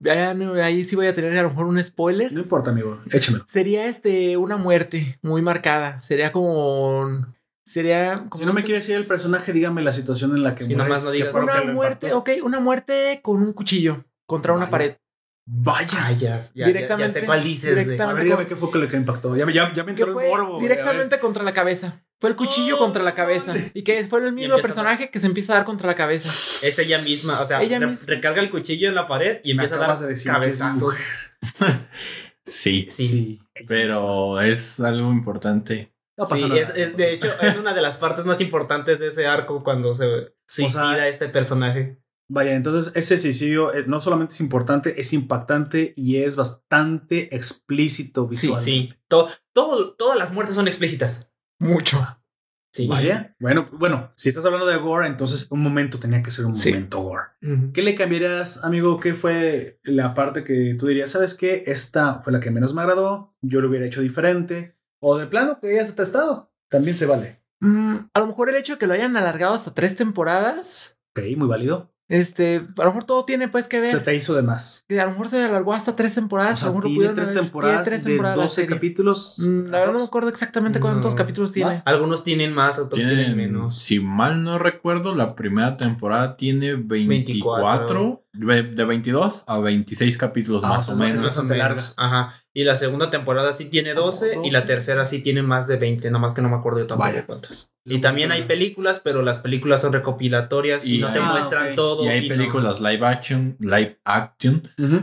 Ahí 0.62 0.84
sí 0.84 0.94
voy 0.94 1.08
a 1.08 1.14
tener 1.14 1.36
a 1.36 1.42
lo 1.42 1.48
mejor 1.50 1.66
un 1.66 1.82
spoiler. 1.82 2.32
No 2.32 2.38
importa, 2.40 2.70
amigo. 2.70 3.00
Échamelo. 3.10 3.44
Sería 3.48 3.86
este 3.86 4.36
una 4.36 4.56
muerte 4.56 5.18
muy 5.20 5.42
marcada. 5.42 6.00
Sería 6.00 6.30
como. 6.30 7.02
Sería 7.66 8.26
como. 8.28 8.36
Si 8.40 8.44
no 8.46 8.52
me 8.52 8.62
quiere 8.62 8.78
decir 8.80 8.96
el 8.96 9.06
personaje, 9.06 9.52
dígame 9.52 9.82
la 9.82 9.92
situación 9.92 10.36
en 10.36 10.42
la 10.42 10.54
que 10.54 10.64
Sí, 10.64 10.74
mueres, 10.74 10.88
nomás 10.88 11.04
no 11.04 11.10
digas. 11.12 11.30
que 11.32 11.38
Una 11.38 11.62
muerte, 11.72 12.12
ok, 12.12 12.30
una 12.42 12.60
muerte 12.60 13.20
con 13.22 13.42
un 13.42 13.52
cuchillo 13.52 14.04
contra 14.26 14.52
una 14.52 14.68
pared. 14.70 14.96
Vaya. 15.46 15.88
Ah, 16.00 16.12
ya, 16.12 16.40
Directamente- 16.54 17.06
ya 17.14 17.20
sé 17.20 17.26
cuál 17.26 17.44
dices. 17.44 18.00
A 18.00 18.12
ver, 18.14 18.24
dígame 18.24 18.46
qué 18.46 18.56
fue 18.56 18.70
lo 18.80 18.88
que 18.88 18.96
impactó. 18.96 19.36
Ya, 19.36 19.44
me- 19.44 19.52
ya, 19.52 19.72
ya 19.74 19.84
me 19.84 19.94
Que 19.94 20.02
entró 20.02 20.14
fue 20.14 20.24
el 20.24 20.30
morbo. 20.30 20.58
directamente 20.60 21.18
contra 21.18 21.42
la 21.42 21.52
cabeza. 21.52 22.02
Fue 22.18 22.30
el 22.30 22.36
cuchillo 22.36 22.76
Oh, 22.76 22.78
contra 22.78 23.02
la 23.02 23.14
cabeza. 23.14 23.48
madre. 23.52 23.70
Y 23.74 23.82
que 23.82 24.02
fue 24.04 24.20
el 24.24 24.32
mismo 24.32 24.54
a- 24.56 24.60
personaje 24.60 25.10
que 25.10 25.20
se 25.20 25.26
empieza 25.26 25.52
a 25.52 25.56
dar 25.56 25.64
contra 25.66 25.86
la 25.86 25.94
cabeza. 25.94 26.30
Es 26.66 26.78
ella 26.78 26.98
misma, 27.02 27.40
o 27.42 27.46
sea, 27.46 27.62
Ella 27.62 27.78
re- 27.78 27.86
misma. 27.88 28.06
recarga 28.08 28.40
el 28.40 28.50
cuchillo 28.50 28.88
en 28.88 28.94
la 28.94 29.06
pared 29.06 29.40
y 29.44 29.52
Me 29.54 29.64
empieza 29.64 29.84
a 29.84 29.86
dar 29.88 29.98
de 29.98 30.06
decir 30.06 30.32
cabezazos. 30.32 31.08
Sí, 32.46 32.86
Sí, 32.90 33.06
Sí. 33.06 33.40
pero 33.66 34.38
es 34.40 34.78
algo 34.80 35.10
importante. 35.10 35.93
No 36.16 36.24
pasa 36.24 36.36
Sí, 36.36 36.48
nada. 36.48 36.60
es, 36.60 36.70
es- 36.76 36.96
de 36.96 37.12
hecho, 37.12 37.28
es 37.42 37.56
una 37.58 37.74
de 37.74 37.82
las 37.82 37.96
partes 37.96 38.24
más 38.24 38.40
importantes 38.40 38.98
de 39.00 39.08
ese 39.08 39.26
arco 39.26 39.62
cuando 39.64 39.94
se 39.94 40.34
suicida 40.46 41.08
este 41.08 41.28
personaje. 41.28 42.00
Vaya, 42.28 42.54
entonces 42.54 42.92
ese 42.96 43.18
suicidio 43.18 43.74
eh, 43.74 43.84
no 43.86 44.00
solamente 44.00 44.32
es 44.32 44.40
importante, 44.40 44.98
es 45.00 45.12
impactante 45.12 45.92
y 45.96 46.18
es 46.22 46.36
bastante 46.36 47.34
explícito 47.36 48.26
visual. 48.26 48.62
Sí, 48.62 48.92
to- 49.08 49.28
todo, 49.52 49.94
todas 49.94 50.16
las 50.18 50.32
muertes 50.32 50.54
son 50.54 50.66
explícitas. 50.66 51.30
Mucho. 51.58 51.98
Sí. 52.72 52.88
Vaya. 52.88 53.36
Bueno, 53.38 53.68
bueno, 53.72 54.12
si 54.16 54.28
estás 54.30 54.44
hablando 54.44 54.66
de 54.66 54.76
gore, 54.78 55.06
entonces 55.06 55.46
un 55.50 55.60
momento 55.62 55.98
tenía 56.00 56.22
que 56.22 56.30
ser 56.32 56.44
un 56.46 56.54
Sí. 56.54 56.70
momento 56.70 57.00
gore. 57.02 57.22
¿Qué 57.72 57.82
le 57.82 57.94
cambiarías, 57.94 58.64
amigo? 58.64 58.98
¿Qué 58.98 59.14
fue 59.14 59.78
la 59.84 60.14
parte 60.14 60.42
que 60.44 60.74
tú 60.78 60.86
dirías, 60.88 61.10
sabes 61.10 61.34
qué? 61.34 61.62
Esta 61.66 62.20
fue 62.22 62.32
la 62.32 62.40
que 62.40 62.50
menos 62.50 62.74
me 62.74 62.80
agradó, 62.80 63.36
yo 63.42 63.60
lo 63.60 63.68
hubiera 63.68 63.86
hecho 63.86 64.00
diferente. 64.00 64.76
O 65.00 65.18
de 65.18 65.26
plano 65.26 65.58
que 65.60 65.68
hayas 65.70 65.88
detestado. 65.88 66.50
También 66.68 66.96
se 66.96 67.06
vale. 67.06 67.40
Mm, 67.60 67.96
a 68.12 68.20
lo 68.20 68.26
mejor 68.26 68.48
el 68.48 68.56
hecho 68.56 68.74
de 68.74 68.78
que 68.78 68.86
lo 68.86 68.94
hayan 68.94 69.16
alargado 69.16 69.54
hasta 69.54 69.72
tres 69.74 69.96
temporadas. 69.96 70.96
Ok, 71.16 71.22
muy 71.36 71.48
válido. 71.48 71.90
Este, 72.06 72.56
a 72.76 72.82
lo 72.82 72.86
mejor 72.90 73.04
todo 73.04 73.24
tiene 73.24 73.48
pues 73.48 73.66
que 73.66 73.80
ver. 73.80 73.90
Se 73.90 74.00
te 74.00 74.14
hizo 74.14 74.34
de 74.34 74.42
más. 74.42 74.84
Que 74.88 75.00
a 75.00 75.06
lo 75.06 75.12
mejor 75.12 75.30
se 75.30 75.42
alargó 75.42 75.72
hasta 75.72 75.96
tres 75.96 76.12
O 76.12 76.14
temporadas. 76.20 76.58
sea, 76.58 76.68
a 76.68 76.72
lo 76.72 76.76
mejor 76.78 76.90
tiene 76.90 77.14
tres 77.14 77.32
temporadas 77.32 77.82
tiene 77.84 77.90
tres 77.96 78.04
de 78.04 78.10
temporadas 78.10 78.36
la 78.36 78.42
12 78.44 78.54
serie. 78.56 78.76
capítulos. 78.76 79.36
Mm, 79.38 79.64
La 79.70 79.78
verdad 79.78 79.92
no 79.94 79.98
me 80.00 80.04
acuerdo 80.04 80.28
exactamente 80.28 80.80
cuántos 80.80 81.12
No. 81.12 81.16
capítulos 81.16 81.52
tiene. 81.52 81.70
¿Más? 81.70 81.82
Algunos 81.86 82.22
tienen 82.22 82.52
más, 82.52 82.78
otros 82.78 82.98
tienen, 83.00 83.16
Tienen, 83.16 83.36
menos. 83.36 83.78
si 83.78 84.00
mal 84.00 84.42
no 84.42 84.58
recuerdo, 84.58 85.14
la 85.14 85.34
primera 85.34 85.78
temporada 85.78 86.36
tiene 86.36 86.74
24, 86.74 88.04
de 88.04 88.23
de 88.34 88.84
22 88.84 89.44
a 89.46 89.58
26 89.58 90.18
capítulos 90.18 90.62
Ah, 90.64 90.68
más 90.70 90.88
o 90.88 90.96
menos. 90.96 91.16
es 91.16 91.22
bastante 91.22 91.56
larga. 91.56 91.82
Ajá. 91.96 92.34
Y 92.52 92.64
la 92.64 92.74
segunda 92.74 93.08
temporada 93.10 93.52
sí 93.52 93.66
tiene 93.66 93.94
12 93.94 94.38
y 94.44 94.50
la 94.50 94.60
12. 94.60 94.66
tercera 94.72 95.06
sí 95.06 95.22
tiene 95.22 95.42
más 95.42 95.66
de 95.66 95.76
20, 95.76 96.10
nomás 96.10 96.32
que 96.32 96.42
no 96.42 96.48
me 96.48 96.56
acuerdo 96.56 96.80
yo 96.80 96.86
tampoco 96.86 97.08
Vaya. 97.10 97.26
cuántas. 97.26 97.70
Y 97.84 98.00
también 98.00 98.32
hay 98.32 98.42
películas, 98.44 99.00
pero 99.04 99.22
las 99.22 99.38
películas 99.38 99.80
son 99.80 99.92
recopilatorias 99.92 100.84
y, 100.84 100.96
Y 100.96 100.98
no 100.98 101.12
te 101.12 101.20
muestran 101.20 101.68
Ah, 101.72 101.74
todo. 101.74 102.04
Y 102.04 102.08
hay 102.08 102.28
películas 102.28 102.80
live 102.80 103.06
action, 103.06 103.56
live 103.60 103.98
action, 104.04 104.62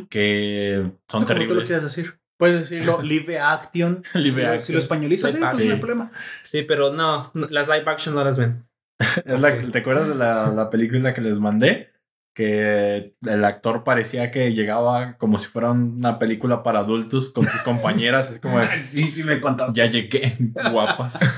que 0.10 0.92
son 1.08 1.26
tú 1.26 1.34
lo 1.34 1.40
terribles. 1.40 1.66
quieras 1.68 1.84
decir. 1.84 2.18
Puedes 2.38 2.62
decirlo 2.62 3.02
live 3.04 3.40
action. 3.40 4.04
Live 4.16 4.36
Si 4.36 4.42
lo- 4.42 4.48
Si 4.50 4.56
action. 4.56 4.74
lo 4.76 4.80
españolizas, 4.80 5.34
Live 5.34 5.40
sí, 5.40 5.40
pues 5.46 5.54
no 5.54 5.60
hay 5.62 5.68
action. 5.68 5.80
problema. 5.80 6.12
Sí, 6.42 6.62
pero 6.64 6.92
no, 6.94 7.30
no, 7.34 7.48
las 7.50 7.68
live 7.68 7.84
action 7.86 8.16
no 8.16 8.24
las 8.24 8.38
ven. 8.38 8.66
Es 9.26 9.40
la- 9.40 9.72
¿Te 9.72 9.80
acuerdas 9.80 10.08
de 10.10 10.16
la, 10.16 10.52
la 10.52 10.70
película 10.70 11.14
que 11.14 11.22
les 11.22 11.38
mandé? 11.40 11.91
Que 12.34 13.14
el 13.26 13.44
actor 13.44 13.84
parecía 13.84 14.32
que 14.32 14.54
llegaba 14.54 15.18
como 15.18 15.38
si 15.38 15.48
fuera 15.48 15.72
una 15.72 16.18
película 16.18 16.64
para 16.64 16.80
adultos 16.80 17.30
con 17.32 17.48
sus 17.48 17.62
compañeras. 17.62 18.32
Es 18.32 18.40
como, 18.40 18.60
de, 18.60 18.80
Sí, 18.82 19.06
sí 19.08 19.24
me 19.24 19.42
contaste. 19.42 19.74
ya 19.78 19.86
llegué, 19.88 20.38
guapas. 20.72 21.20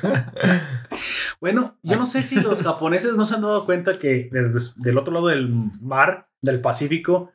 Bueno, 1.39 1.77
yo 1.83 1.97
no 1.97 2.05
sé 2.05 2.23
si 2.23 2.39
los 2.39 2.61
japoneses 2.63 3.17
no 3.17 3.25
se 3.25 3.35
han 3.35 3.41
dado 3.41 3.65
cuenta 3.65 3.99
que 3.99 4.29
desde 4.31 4.81
del 4.81 4.97
otro 4.97 5.13
lado 5.13 5.27
del 5.27 5.49
mar, 5.81 6.29
del 6.41 6.61
Pacífico, 6.61 7.31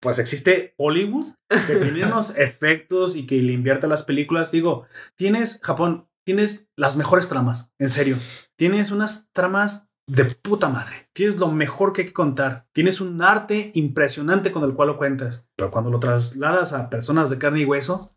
pues 0.00 0.18
existe 0.18 0.72
Hollywood, 0.78 1.26
que 1.66 1.76
tiene 1.76 2.06
unos 2.06 2.36
efectos 2.38 3.14
y 3.14 3.26
que 3.26 3.36
le 3.42 3.52
invierte 3.52 3.84
a 3.84 3.90
las 3.90 4.04
películas. 4.04 4.52
Digo, 4.52 4.86
tienes 5.16 5.60
Japón, 5.62 6.08
tienes 6.24 6.70
las 6.76 6.96
mejores 6.96 7.28
tramas, 7.28 7.74
en 7.78 7.90
serio. 7.90 8.16
Tienes 8.56 8.90
unas 8.90 9.28
tramas 9.32 9.90
de 10.06 10.24
puta 10.24 10.68
madre. 10.68 11.08
Tienes 11.12 11.36
lo 11.38 11.48
mejor 11.50 11.92
que 11.92 12.02
hay 12.02 12.06
que 12.08 12.12
contar. 12.12 12.66
Tienes 12.72 13.00
un 13.00 13.22
arte 13.22 13.70
impresionante 13.74 14.52
con 14.52 14.64
el 14.64 14.74
cual 14.74 14.88
lo 14.88 14.98
cuentas. 14.98 15.46
Pero 15.56 15.70
cuando 15.70 15.90
lo 15.90 16.00
trasladas 16.00 16.72
a 16.72 16.90
personas 16.90 17.30
de 17.30 17.38
carne 17.38 17.60
y 17.60 17.64
hueso, 17.64 18.16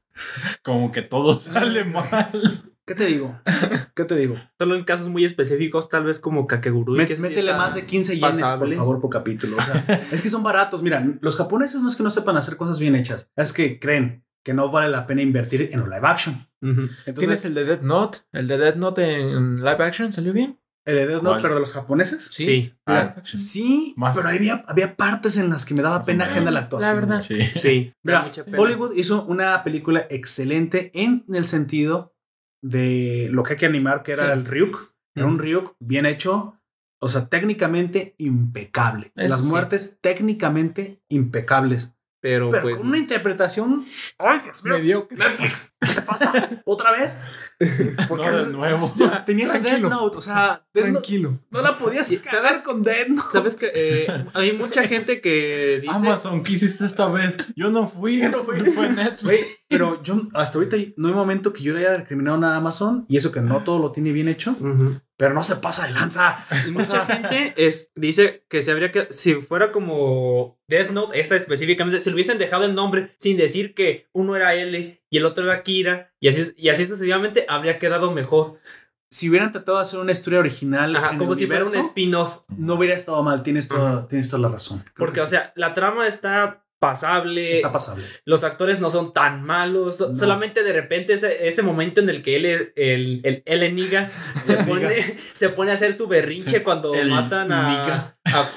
Como 0.64 0.92
que 0.92 1.02
todo 1.02 1.40
sale 1.40 1.84
mal. 1.86 2.74
¿qué 2.88 2.96
te 2.96 3.06
digo? 3.08 3.40
¿Qué 3.96 4.04
te 4.06 4.16
digo? 4.16 4.36
Solo 4.60 4.76
en 4.76 4.84
casos 4.84 5.10
muy 5.10 5.26
específicos, 5.26 5.90
tal 5.90 6.04
vez 6.06 6.20
como 6.20 6.48
Kakegurui. 6.48 6.98
Met- 6.98 7.08
que 7.08 7.18
métele 7.18 7.54
más 7.54 7.76
de 7.76 7.86
15 7.86 8.16
yenes, 8.18 8.40
pasable. 8.42 8.76
por 8.76 8.78
favor, 8.78 9.00
por 9.02 9.10
capítulo. 9.10 9.58
O 9.58 9.62
sea, 9.62 10.08
es 10.12 10.22
que 10.22 10.30
son 10.30 10.44
baratos. 10.44 10.82
Mira, 10.84 11.06
los 11.22 11.36
japoneses 11.36 11.82
no 11.82 11.90
es 11.90 11.96
que 11.96 12.04
no 12.04 12.12
sepan 12.12 12.38
hacer 12.38 12.58
cosas 12.58 12.80
bien 12.80 12.96
hechas, 12.96 13.32
es 13.36 13.54
que 13.54 13.80
creen 13.80 14.24
que 14.44 14.54
no 14.54 14.70
vale 14.70 14.90
la 14.90 15.08
pena 15.08 15.24
invertir 15.24 15.70
en 15.72 15.82
un 15.82 15.90
live 15.90 16.08
action. 16.08 16.48
Tienes 16.62 16.90
Entonces, 17.08 17.46
el 17.46 17.54
de 17.56 17.66
Dead 17.66 17.82
Note. 17.82 18.20
El 18.32 18.48
de 18.48 18.58
Dead 18.60 18.76
Note 18.76 19.20
en 19.20 19.58
live 19.58 19.84
action 19.84 20.14
salió 20.14 20.34
bien. 20.34 20.60
El 20.86 20.96
de 20.96 21.08
Death 21.08 21.24
Note, 21.24 21.28
¿Cuál? 21.30 21.42
pero 21.42 21.54
de 21.56 21.60
los 21.62 21.74
japoneses. 21.74 22.30
Sí. 22.32 22.46
Live 22.46 22.74
Ah. 22.86 23.16
Sí, 23.24 23.94
Más- 23.98 24.16
pero 24.16 24.30
había, 24.30 24.64
había 24.68 24.96
partes 24.96 25.38
en 25.38 25.50
las 25.50 25.66
que 25.66 25.74
me 25.74 25.82
daba 25.82 25.98
Más 25.98 26.06
pena 26.06 26.26
ajena 26.26 26.52
la 26.52 26.60
actuación. 26.62 26.94
La 26.96 27.00
verdad. 27.02 27.22
Sí. 27.22 27.36
Sí. 27.56 27.94
Mira. 28.04 28.30
Hollywood 28.58 28.94
hizo 28.96 29.26
una 29.26 29.64
película 29.64 30.06
excelente 30.10 30.92
en 30.94 31.24
el 31.34 31.46
sentido 31.48 32.14
de 32.64 33.30
lo 33.32 33.44
que 33.44 33.54
hay 33.54 33.60
que 33.60 33.66
animar, 33.66 34.04
que 34.04 34.12
era 34.14 34.26
Sí. 34.28 34.32
el 34.34 34.46
Ryuk. 34.46 34.94
Era 35.16 35.26
un 35.28 35.40
Ryuk 35.40 35.76
bien 35.80 36.06
hecho, 36.06 36.60
o 37.02 37.08
sea, 37.08 37.28
técnicamente 37.30 38.16
impecable. 38.18 39.12
Eso 39.16 39.30
Las 39.30 39.42
sí. 39.42 39.48
muertes 39.48 39.98
técnicamente 40.02 41.02
impecables. 41.10 41.95
Pero, 42.26 42.50
Pero 42.50 42.64
pues. 42.64 42.76
con 42.78 42.88
una 42.88 42.98
interpretación. 42.98 43.86
¡Ay, 44.18 44.40
Dios 44.46 44.64
mío! 44.64 44.74
Mediocre. 44.74 45.16
Netflix, 45.16 45.76
¿qué 45.80 45.94
te 45.94 46.02
pasa? 46.02 46.50
¿Otra 46.66 46.90
vez? 46.90 47.20
Porque 48.10 48.26
No, 48.32 48.38
de 48.46 48.52
nuevo. 48.52 48.92
tenías 49.28 49.52
Tranquilo. 49.52 49.90
Note, 49.90 50.18
o 50.18 50.22
sea, 50.22 50.66
Note 50.74 50.92
Tranquilo. 50.92 51.40
no 51.52 51.62
la 51.62 51.78
podías 51.78 52.08
¿sabes? 52.08 52.64
con 52.64 52.82
Death 52.82 53.10
Note. 53.10 53.28
¿Sabes 53.32 53.56
que 53.58 53.72
eh, 53.76 54.08
hay 54.34 54.54
mucha 54.54 54.88
gente 54.88 55.22
que 55.22 55.78
dice. 55.84 55.94
Amazon, 55.96 56.44
¿qué 56.44 56.54
hiciste 56.54 56.88
esta 56.88 57.08
vez? 57.10 57.38
Yo 57.56 57.70
no 57.70 57.88
fui. 57.88 58.20
Yo 58.20 58.30
no 58.30 58.44
fui. 58.44 58.60
Fue 58.72 58.90
Netflix. 58.90 59.60
Pero 59.68 60.02
yo 60.02 60.20
hasta 60.34 60.58
ahorita 60.58 60.78
no 60.98 61.08
hay 61.10 61.14
momento 61.14 61.54
que 61.54 61.62
yo 61.62 61.76
le 61.76 61.82
haya 61.82 61.98
recriminado 61.98 62.38
nada 62.38 62.56
a 62.56 62.58
Amazon 62.58 63.06
y 63.08 63.18
eso 63.18 63.32
que 63.32 63.42
no 63.42 63.64
todo 63.64 63.78
lo 63.78 63.92
tiene 63.92 64.12
bien 64.14 64.30
hecho, 64.30 64.52
Ujú. 64.60 65.00
Pero 65.18 65.34
no 65.34 65.44
se 65.44 65.56
pasa 65.58 65.86
de 65.88 65.94
lanza. 65.94 66.46
Y 66.68 66.72
mucha 66.72 67.06
gente 67.06 67.54
es, 67.58 67.92
dice 67.96 68.46
que 68.50 68.62
se 68.62 68.72
habría 68.72 68.92
que, 68.92 69.08
si 69.12 69.36
fuera 69.36 69.72
como 69.72 70.60
Death 70.68 70.92
Note, 70.92 71.20
esa 71.20 71.36
específicamente, 71.36 72.00
si 72.00 72.10
le 72.10 72.16
hubiesen 72.16 72.38
dejado 72.38 72.66
el 72.66 72.76
nombre 72.76 73.14
sin 73.18 73.38
decir 73.38 73.74
que 73.74 74.08
uno 74.14 74.36
era 74.36 74.54
L 74.56 75.02
y 75.10 75.18
el 75.18 75.26
otro 75.26 75.46
era 75.46 75.64
Kira, 75.64 76.14
y 76.20 76.28
así, 76.28 76.54
y 76.58 76.70
así 76.70 76.86
sucesivamente, 76.86 77.46
habría 77.48 77.80
quedado 77.80 78.12
mejor. 78.12 78.60
Si 79.10 79.30
hubieran 79.30 79.54
tratado 79.54 79.78
de 79.78 79.84
hacer 79.84 80.00
una 80.00 80.12
historia 80.12 80.40
original, 80.40 80.94
Ajá, 80.96 81.12
en 81.12 81.18
como 81.20 81.34
el 81.34 81.38
si 81.40 81.48
fuera 81.48 81.64
un 81.64 81.76
spin-off. 81.76 82.40
no 82.58 82.74
hubiera 82.74 82.96
estado 82.96 83.24
mal. 83.24 83.44
Tienes 83.44 83.70
toda, 83.70 84.08
tienes 84.10 84.30
toda 84.30 84.42
la 84.42 84.50
razón. 84.50 84.80
Creo 84.80 84.94
Porque, 84.98 85.14
que 85.14 85.22
o 85.22 85.26
sí. 85.26 85.30
sea, 85.32 85.54
la 85.56 85.74
trama 85.74 86.06
está 86.08 86.65
pasable. 86.90 87.54
está 87.54 87.72
pasable. 87.72 88.04
los 88.26 88.44
actores 88.44 88.80
no 88.80 88.90
son 88.92 89.14
tan 89.14 89.44
malos. 89.44 90.00
No. 90.02 90.16
Solamente 90.16 90.64
de 90.64 90.74
repente 90.74 91.14
ese, 91.14 91.48
ese 91.48 91.62
momento 91.62 92.02
en 92.02 92.10
el 92.10 92.22
que 92.22 92.36
él, 92.36 92.46
es- 92.46 92.72
el, 92.76 93.22
el, 93.24 93.44
el 93.46 93.64
Eniga 93.64 94.10
se 94.44 94.56
pone, 94.66 95.18
se 95.34 95.50
pone 95.50 95.72
a 95.72 95.74
hacer 95.76 95.94
su 95.94 96.08
berrinche 96.08 96.64
cuando 96.64 96.94
El 96.94 97.10
matan 97.10 97.52
a. 97.52 97.70
Niga. 97.70 98.16
a- 98.26 98.40
a- 98.40 98.50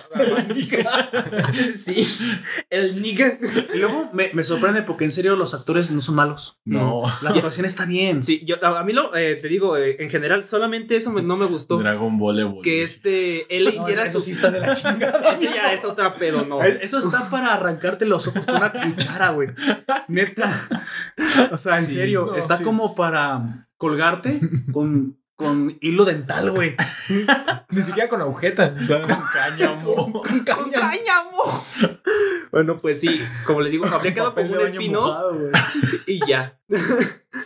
sí, 1.77 2.07
el 2.71 3.01
Niga. 3.03 3.39
Y 3.75 3.79
luego 3.79 4.11
me, 4.13 4.31
me 4.33 4.43
sorprende 4.45 4.83
porque 4.83 5.05
en 5.05 5.13
serio 5.13 5.37
los 5.37 5.55
actores 5.55 5.91
no 5.91 6.01
son 6.01 6.15
malos. 6.15 6.59
No. 6.65 7.03
La 7.23 7.31
actuación 7.31 7.67
está 7.67 7.85
bien. 7.87 8.23
Sí, 8.25 8.43
yo, 8.45 8.57
a 8.65 8.85
mí 8.85 8.93
lo, 8.93 9.15
eh, 9.17 9.37
te 9.37 9.49
digo, 9.49 9.77
eh, 9.77 9.97
en 10.01 10.11
general, 10.11 10.45
solamente 10.45 10.97
eso 10.97 11.11
me- 11.13 11.23
no 11.23 11.37
me 11.37 11.47
gustó. 11.47 11.79
Dragon 11.79 12.19
Ball 12.19 12.39
Evolution. 12.41 12.63
Que 12.63 12.83
este, 12.83 13.57
él 13.57 13.65
No, 13.65 13.71
hiciera 13.83 14.05
eso 14.05 14.19
su. 14.21 14.27
sí 14.27 14.31
está 14.33 14.51
de 14.51 14.61
la 14.61 14.75
chingada. 14.75 15.33
Ese 15.35 15.45
ya 15.47 15.73
es 15.73 15.85
otra 15.85 16.15
pedo, 16.15 16.45
no. 16.45 16.63
Eso 16.63 16.99
está 16.99 17.31
para 17.31 17.55
arrancarte 17.55 18.05
los 18.19 18.29
ojos 18.29 18.45
con 18.47 18.57
una 18.57 18.73
cuchara, 18.73 19.31
güey. 19.31 19.49
Neta. 20.09 20.69
O 21.51 21.59
sea, 21.59 21.79
en 21.79 21.85
Sí, 21.87 21.95
serio, 21.95 22.27
no, 22.27 22.37
está 22.37 22.59
sí 22.59 22.65
como 22.65 22.95
para 22.95 23.69
colgarte 23.77 24.41
con, 24.73 25.19
con 25.37 25.77
hilo 25.81 26.05
dental, 26.05 26.51
güey. 26.51 26.77
Ni 27.71 27.83
siquiera 27.83 28.09
con 28.09 28.21
agujeta. 28.21 28.75
O 28.81 28.85
sea, 28.85 29.03
Con 29.03 29.17
cáñamo. 29.33 30.23
Con 30.23 30.41
cáñamo. 30.41 31.43
Bueno, 32.51 32.79
pues 32.79 33.01
sí, 33.01 33.21
como 33.47 33.61
les 33.61 33.71
digo, 33.73 33.87
habría 33.87 34.15
quedado 34.15 34.35
como 34.35 34.47
un 34.47 34.57
güey. 34.57 35.53
y 36.07 36.27
ya. 36.27 36.61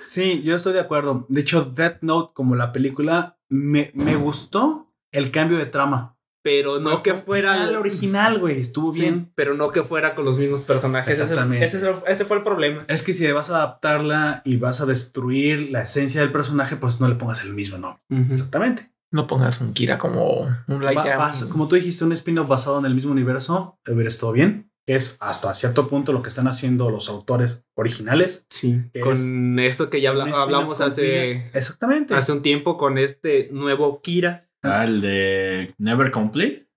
Sí, 0.00 0.42
yo 0.42 0.56
estoy 0.56 0.72
de 0.72 0.80
acuerdo. 0.80 1.26
De 1.28 1.40
hecho, 1.40 1.64
Death 1.64 1.98
Note, 2.02 2.32
como 2.34 2.54
la 2.56 2.72
película, 2.72 3.38
me, 3.48 3.90
me 3.94 4.16
gustó 4.16 4.92
el 5.10 5.30
cambio 5.30 5.58
de 5.58 5.66
trama. 5.66 6.11
Pero 6.43 6.78
no 6.80 7.03
que 7.03 7.14
fuera 7.14 7.64
el 7.68 7.76
original, 7.76 8.38
güey. 8.38 8.59
Estuvo 8.61 8.93
Sí, 8.93 9.03
bien. 9.03 9.32
pero 9.34 9.55
no 9.55 9.70
que 9.70 9.82
fuera 9.82 10.14
con 10.14 10.24
los 10.24 10.38
mismos 10.38 10.62
personajes. 10.62 11.20
Exactamente. 11.20 11.64
Ese, 11.64 12.24
fue 12.24 12.36
el 12.38 12.43
problema. 12.43 12.84
Es 12.88 13.03
que 13.03 13.12
si 13.12 13.30
vas 13.30 13.51
a 13.51 13.57
adaptarla 13.59 14.43
y 14.45 14.57
vas 14.57 14.80
a 14.80 14.86
destruir 14.86 15.70
la 15.70 15.82
esencia 15.82 16.20
del 16.20 16.32
personaje, 16.32 16.76
pues 16.76 17.01
no 17.01 17.09
le 17.09 17.14
pongas 17.14 17.45
el 17.45 17.53
mismo 17.55 17.78
nombre. 17.78 18.03
Exactamente. 18.32 18.90
No 19.12 19.26
pongas 19.26 19.61
un 19.61 19.74
Kira 19.74 19.99
como 19.99 20.40
un 20.68 20.84
like. 20.84 21.01
Va- 21.01 21.16
vas- 21.16 21.45
como 21.45 21.68
tú 21.68 21.76
dijiste, 21.76 22.05
un 22.05 22.12
spin-off 22.12 22.49
basado 22.49 22.78
en 22.78 22.86
el 22.86 22.95
mismo 22.95 23.12
universo, 23.12 23.78
hubiera 23.86 24.09
estado 24.09 24.32
bien. 24.32 24.70
Que 24.84 24.97
es 24.97 25.16
hasta 25.20 25.55
cierto 25.55 25.88
punto 25.88 26.12
lo 26.12 26.22
que 26.22 26.28
están 26.28 26.49
haciendo 26.49 26.90
los 26.90 27.09
autores 27.09 27.64
originales. 27.76 28.47
Sí. 28.51 28.80
Que 28.93 28.99
Con 29.01 29.61
esto 29.61 29.90
que 29.90 30.01
ya 30.01 30.11
habla- 30.11 30.24
hablamos 30.34 30.80
hace, 30.80 31.03
Kira. 31.03 31.51
Exactamente. 31.59 32.14
hace 32.14 32.32
un 32.32 32.43
tiempo 32.43 32.76
con 32.76 32.99
este 32.99 33.49
nuevo 33.53 34.01
Kira. 34.03 34.49
Ah, 34.62 34.84
el 34.84 35.00
de 35.00 35.74
Never 35.78 36.10
Complete. 36.10 36.68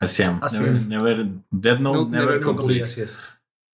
Así 0.00 0.22
never, 0.22 0.72
es. 0.72 0.86
Never, 0.86 1.26
Death 1.50 1.78
Note, 1.78 1.98
No, 1.98 2.08
Never, 2.08 2.26
Never 2.26 2.40
Complete. 2.42 2.84
Así 2.84 3.00
es. 3.00 3.18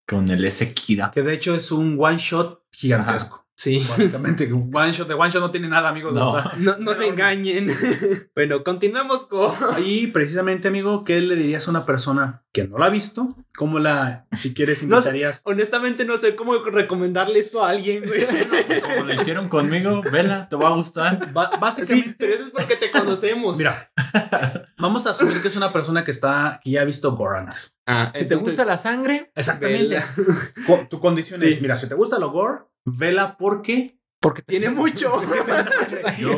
Con 0.06 0.28
el 0.28 0.44
S 0.44 0.72
Kira. 0.74 1.10
Que 1.10 1.22
de 1.22 1.34
hecho 1.34 1.54
es 1.54 1.70
un 1.72 1.96
one 1.98 2.18
shot 2.18 2.64
gigantesco. 2.72 3.46
Sí. 3.56 3.84
Básicamente, 3.86 4.50
un 4.52 4.74
one 4.74 4.90
shot 4.90 5.06
de 5.06 5.14
one 5.14 5.30
shot 5.30 5.42
no 5.42 5.50
tiene 5.50 5.68
nada, 5.68 5.90
amigos. 5.90 6.14
No. 6.14 6.42
No, 6.58 6.78
no 6.78 6.94
se 6.94 7.08
engañen. 7.08 7.70
bueno, 8.34 8.64
continuamos 8.64 9.26
con. 9.26 9.52
Y 9.84 10.06
precisamente, 10.06 10.68
amigo, 10.68 11.04
¿qué 11.04 11.20
le 11.20 11.36
dirías 11.36 11.68
a 11.68 11.70
una 11.70 11.84
persona 11.84 12.42
que 12.52 12.66
no 12.66 12.78
la 12.78 12.86
ha 12.86 12.90
visto? 12.90 13.28
¿Cómo 13.56 13.78
la, 13.78 14.26
si 14.32 14.54
quieres, 14.54 14.82
No 14.84 14.96
invitarías? 14.96 15.42
Honestamente, 15.44 16.04
no 16.04 16.16
sé 16.16 16.34
cómo 16.34 16.54
recomendarle 16.64 17.38
esto 17.38 17.64
a 17.64 17.70
alguien, 17.70 18.04
güey. 18.06 18.26
Como 18.82 19.04
lo 19.04 19.14
hicieron 19.14 19.48
conmigo, 19.48 20.02
vela, 20.10 20.48
te 20.48 20.56
va 20.56 20.68
a 20.68 20.74
gustar. 20.74 21.30
Ba- 21.32 21.52
básicamente, 21.60 22.08
Sí, 22.10 22.16
pero 22.18 22.34
eso 22.34 22.44
es 22.44 22.50
porque 22.50 22.76
te 22.76 22.90
conocemos. 22.90 23.58
mira, 23.58 23.92
vamos 24.78 25.06
a 25.06 25.10
asumir 25.10 25.40
que 25.42 25.48
es 25.48 25.56
una 25.56 25.72
persona 25.72 26.02
que 26.04 26.10
está, 26.10 26.60
que 26.62 26.70
ya 26.70 26.82
ha 26.82 26.84
visto 26.84 27.12
gore 27.16 27.38
antes. 27.38 27.76
Ah, 27.86 28.10
Si 28.14 28.26
te 28.26 28.34
gusta 28.34 28.64
la 28.64 28.78
sangre, 28.78 29.30
Exactamente. 29.34 30.02
Vela. 30.16 30.88
Tu 30.88 30.98
condición 31.00 31.38
Sí. 31.40 31.48
es, 31.48 31.60
mira, 31.62 31.76
si 31.76 31.88
te 31.88 31.94
gusta 31.94 32.18
lo 32.18 32.30
gore, 32.30 32.64
vela 32.84 33.36
porque 33.36 33.99
porque 34.20 34.42
Tiene 34.42 34.70
mucho. 34.70 35.20
Yo 36.18 36.30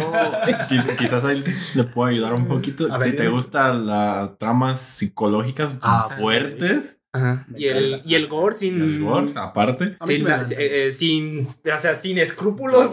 quiz- 0.68 0.96
quizás 0.96 1.24
ahí 1.24 1.44
le 1.74 1.84
puedo 1.84 2.08
ayudar 2.08 2.32
un 2.34 2.46
poquito. 2.46 2.88
A 2.92 2.98
ver, 2.98 3.10
si 3.10 3.16
te 3.16 3.28
gustan 3.28 3.86
las 3.86 4.38
tramas 4.38 4.80
psicológicas 4.80 5.74
Ah, 5.82 6.08
fuertes, 6.18 7.00
Ajá. 7.14 7.46
Y 7.56 7.66
el, 7.66 8.00
y 8.06 8.14
el 8.14 8.26
gore 8.28 8.56
sin. 8.56 8.80
el 8.80 9.00
gore, 9.02 9.26
aparte, 9.34 9.98
sí 10.06 10.24
eh, 10.56 10.86
eh, 10.86 10.90
sin, 10.90 11.46
o 11.46 11.78
sea, 11.78 11.94
sin 11.94 12.16
escrúpulos. 12.18 12.92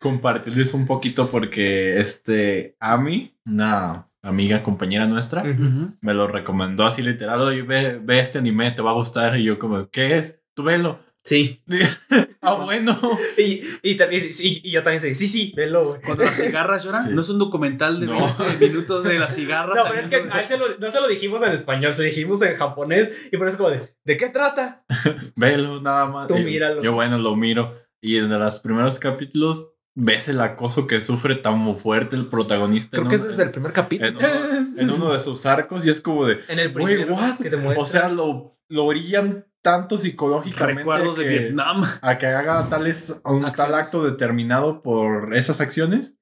compartirles 0.00 0.74
un 0.74 0.86
poquito 0.86 1.30
porque 1.30 1.98
este 2.00 2.76
Ami, 2.80 3.36
una 3.46 4.08
amiga, 4.22 4.62
compañera 4.62 5.06
nuestra, 5.06 5.44
me 5.44 6.14
lo 6.14 6.26
recomendó 6.26 6.84
así 6.84 7.02
literal, 7.02 7.40
oye, 7.42 7.62
ve, 7.62 8.00
ve 8.02 8.18
este 8.20 8.38
anime, 8.38 8.70
te 8.72 8.82
va 8.82 8.90
a 8.90 8.94
gustar. 8.94 9.38
Y 9.38 9.44
yo 9.44 9.58
como, 9.58 9.88
¿qué 9.90 10.18
es? 10.18 10.40
Tú 10.54 10.64
velo. 10.64 10.98
Sí. 11.30 11.62
ah, 12.42 12.54
bueno. 12.54 12.98
Y, 13.38 13.62
y 13.82 13.96
también, 13.96 14.32
sí, 14.32 14.60
y 14.64 14.72
yo 14.72 14.82
también 14.82 15.00
sé, 15.00 15.14
sí, 15.14 15.28
sí, 15.28 15.52
velo, 15.56 15.90
güey. 15.90 16.00
Cuando 16.02 16.24
las 16.24 16.36
cigarras 16.36 16.82
lloran, 16.82 17.06
Sí. 17.06 17.14
no 17.14 17.20
es 17.20 17.28
un 17.28 17.38
documental 17.38 18.00
de 18.00 18.06
No. 18.06 18.34
20 18.36 18.68
minutos 18.68 19.04
de 19.04 19.16
las 19.18 19.34
cigarras. 19.36 19.76
No, 19.76 19.84
pero 19.88 20.00
es 20.00 20.08
que 20.08 20.16
a 20.16 20.40
él 20.42 20.48
se 20.48 20.58
lo, 20.58 20.64
no 20.78 20.90
se 20.90 21.00
lo 21.00 21.06
dijimos 21.06 21.40
en 21.46 21.52
español, 21.52 21.92
se 21.92 22.02
lo 22.02 22.06
dijimos 22.08 22.42
en 22.42 22.56
japonés. 22.56 23.12
Y 23.30 23.36
por 23.36 23.46
eso 23.46 23.54
es 23.54 23.58
como 23.58 23.70
de, 23.70 23.94
¿de 24.04 24.16
qué 24.16 24.28
trata? 24.28 24.84
Velo 25.36 25.80
nada 25.80 26.06
más. 26.06 26.26
Tú 26.26 26.36
Y 26.36 26.42
míralo. 26.42 26.82
Yo 26.82 26.94
bueno, 26.94 27.16
lo 27.18 27.36
miro. 27.36 27.76
Y 28.02 28.16
en 28.16 28.28
los 28.28 28.58
primeros 28.58 28.98
capítulos 28.98 29.72
ves 29.94 30.28
el 30.28 30.40
acoso 30.40 30.86
que 30.88 31.00
sufre 31.02 31.36
tan 31.36 31.76
fuerte 31.76 32.16
el 32.16 32.26
protagonista. 32.26 32.96
creo 32.96 33.08
que 33.08 33.14
es 33.16 33.20
un- 33.20 33.28
desde 33.28 33.42
el 33.44 33.50
primer 33.52 33.72
capítulo. 33.72 34.08
en, 34.08 34.16
uno, 34.16 34.80
en 34.80 34.90
uno 34.90 35.12
de 35.12 35.20
sus 35.20 35.46
arcos 35.46 35.86
y 35.86 35.90
es 35.90 36.00
como 36.00 36.26
de, 36.26 36.40
En 36.48 36.58
el 36.58 36.72
Güey, 36.72 36.96
primero 36.96 37.14
what? 37.14 37.38
que 37.38 37.50
te 37.50 37.56
muestra. 37.56 37.82
o 37.84 37.86
sea, 37.86 38.08
lo, 38.08 38.58
lo 38.68 38.84
orillan 38.86 39.46
tanto 39.62 39.98
psicológicamente 39.98 40.80
Recuerdos 40.82 41.18
a 41.18 41.20
de 41.22 41.28
que- 41.28 41.38
Vietnam. 41.38 41.84
a 42.00 42.18
que 42.18 42.26
haga 42.26 42.68
tales, 42.68 43.14
un 43.24 43.50
tal 43.52 43.74
acto 43.74 44.04
determinado 44.04 44.82
por 44.82 45.34
esas 45.34 45.60
acciones. 45.60 46.16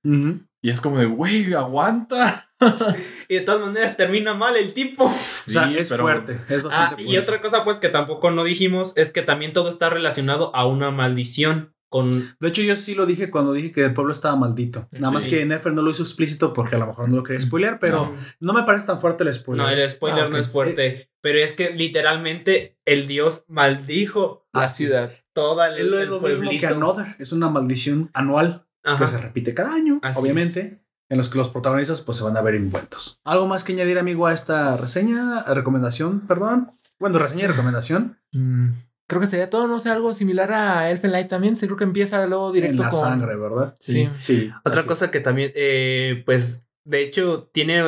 Y 0.61 0.71
es 0.71 0.81
como 0.81 0.99
de, 0.99 1.07
güey, 1.07 1.53
aguanta. 1.55 2.45
y 3.29 3.37
de 3.37 3.41
todas 3.43 3.61
maneras 3.61 3.97
termina 3.97 4.35
mal 4.35 4.57
el 4.57 4.75
tipo. 4.75 5.05
o 5.07 5.09
sea, 5.11 5.71
es 5.71 5.89
fuerte. 5.89 6.41
Es 6.49 6.65
Ah, 6.73 6.97
y 6.99 7.17
otra 7.17 7.41
cosa, 7.41 7.63
pues, 7.63 7.79
que 7.79 7.89
tampoco 7.89 8.33
no 8.33 8.43
dijimos 8.43 8.97
es 8.97 9.13
que 9.13 9.23
también 9.23 9.53
todo 9.53 9.69
está 9.69 9.89
relacionado 9.89 10.55
a 10.57 10.67
una 10.67 10.91
maldición. 10.91 11.75
Con. 11.91 12.23
De 12.39 12.49
hecho, 12.49 12.63
yo 12.63 12.77
sí 12.77 12.95
lo 12.95 13.07
dije 13.07 13.31
cuando 13.31 13.53
dije 13.53 13.73
que 13.73 13.85
el 13.85 13.95
pueblo 13.95 14.13
estaba 14.13 14.37
maldito. 14.37 14.89
Nada 14.93 15.11
más 15.11 15.25
que 15.27 15.45
Nefer 15.47 15.73
no 15.73 15.83
lo 15.83 15.91
hizo 15.91 16.03
explícito 16.03 16.53
porque 16.53 16.77
a 16.77 16.79
lo 16.79 16.87
mejor 16.87 17.09
no 17.09 17.17
lo 17.17 17.23
quería 17.23 17.41
spoilear, 17.41 17.79
pero 17.81 18.13
no, 18.41 18.53
me 18.53 18.63
parece 18.65 18.87
tan 18.87 19.01
fuerte 19.01 19.25
el 19.25 19.33
spoiler. 19.35 19.65
No, 19.67 19.73
el 19.73 19.89
spoiler 19.91 20.25
Ah, 20.25 20.29
no 20.29 20.37
es 20.37 20.49
fuerte. 20.49 21.11
Pero 21.21 21.39
es 21.39 21.55
que 21.55 21.71
literalmente 21.71 22.79
el 22.85 23.07
dios 23.07 23.45
maldijo 23.49 24.47
La 24.53 24.69
ciudad. 24.69 25.13
toda 25.33 25.69
el, 25.69 25.79
Es 25.79 25.87
lo, 25.91 25.97
el 25.97 26.03
es 26.05 26.09
lo 26.09 26.21
mismo 26.21 26.41
pueblito. 26.43 26.61
que 26.61 26.67
Another. 26.75 27.07
Es 27.19 27.33
una 27.33 27.49
maldición 27.49 28.11
anual 28.15 28.67
Ajá. 28.85 28.99
que 29.05 29.11
se 29.11 29.19
repite 29.19 29.55
cada 29.55 29.73
año, 29.75 29.99
Así 30.03 30.21
obviamente. 30.21 30.83
En 31.11 31.17
los 31.17 31.31
que 31.31 31.39
los 31.39 31.49
protagonistas 31.49 32.03
pues 32.03 32.19
se 32.19 32.25
van 32.25 32.37
a 32.37 32.43
ver 32.43 32.55
envueltos. 32.55 33.19
¿Algo 33.25 33.47
más 33.47 33.65
que 33.65 33.73
añadir, 33.73 33.99
amigo, 33.99 34.27
a 34.27 34.35
esta 34.35 34.77
reseña? 34.77 35.43
recomendación, 35.45 36.21
perdón. 36.27 36.73
Bueno, 37.01 37.19
reseña 37.19 37.45
y 37.45 37.47
recomendación. 37.47 38.19
Mm, 38.33 38.69
creo 39.09 39.21
que 39.21 39.27
sería 39.27 39.51
todo, 39.51 39.67
no 39.67 39.81
sé, 39.81 39.91
algo 39.91 40.15
similar 40.15 40.53
a 40.53 40.89
Elfen 40.91 41.11
Light 41.11 41.29
también. 41.29 41.57
Sí, 41.57 41.67
creo 41.67 41.77
que 41.77 41.85
empieza 41.85 42.25
luego 42.29 42.53
directo 42.53 42.83
en 42.83 42.87
la 42.87 42.91
con. 42.91 43.01
sangre, 43.01 43.37
¿verdad? 43.37 43.75
Sí. 43.81 44.09
Sí. 44.21 44.53
Otra 44.65 44.83
así 44.83 44.89
cosa 44.89 45.11
que 45.11 45.19
también, 45.19 45.51
eh, 45.57 46.23
pues, 46.25 46.69
de 46.85 47.03
hecho, 47.03 47.51
tiene 47.53 47.83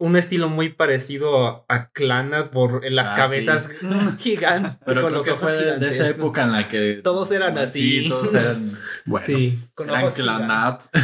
un 0.00 0.16
estilo 0.16 0.48
muy 0.48 0.68
parecido 0.68 1.64
a 1.68 1.90
Clannad 1.90 2.50
por 2.50 2.88
las 2.88 3.08
Ah, 3.10 3.14
cabezas 3.16 3.70
gigantes. 4.18 4.76
Pero 4.86 5.02
con 5.02 5.10
creo 5.10 5.16
los 5.16 5.24
que 5.24 5.32
ojos 5.32 5.42
fue 5.42 5.56
de, 5.56 5.78
de 5.78 5.88
esa 5.88 6.08
época 6.08 6.44
en 6.44 6.52
la 6.52 6.68
que... 6.68 7.00
Todos 7.02 7.32
eran 7.32 7.58
así. 7.58 8.04
Sí, 8.04 8.08
todos 8.08 8.32
eran... 8.32 8.56
Bueno, 9.06 9.26
Sí, 9.26 9.58
con 9.74 9.88
eran 9.88 10.04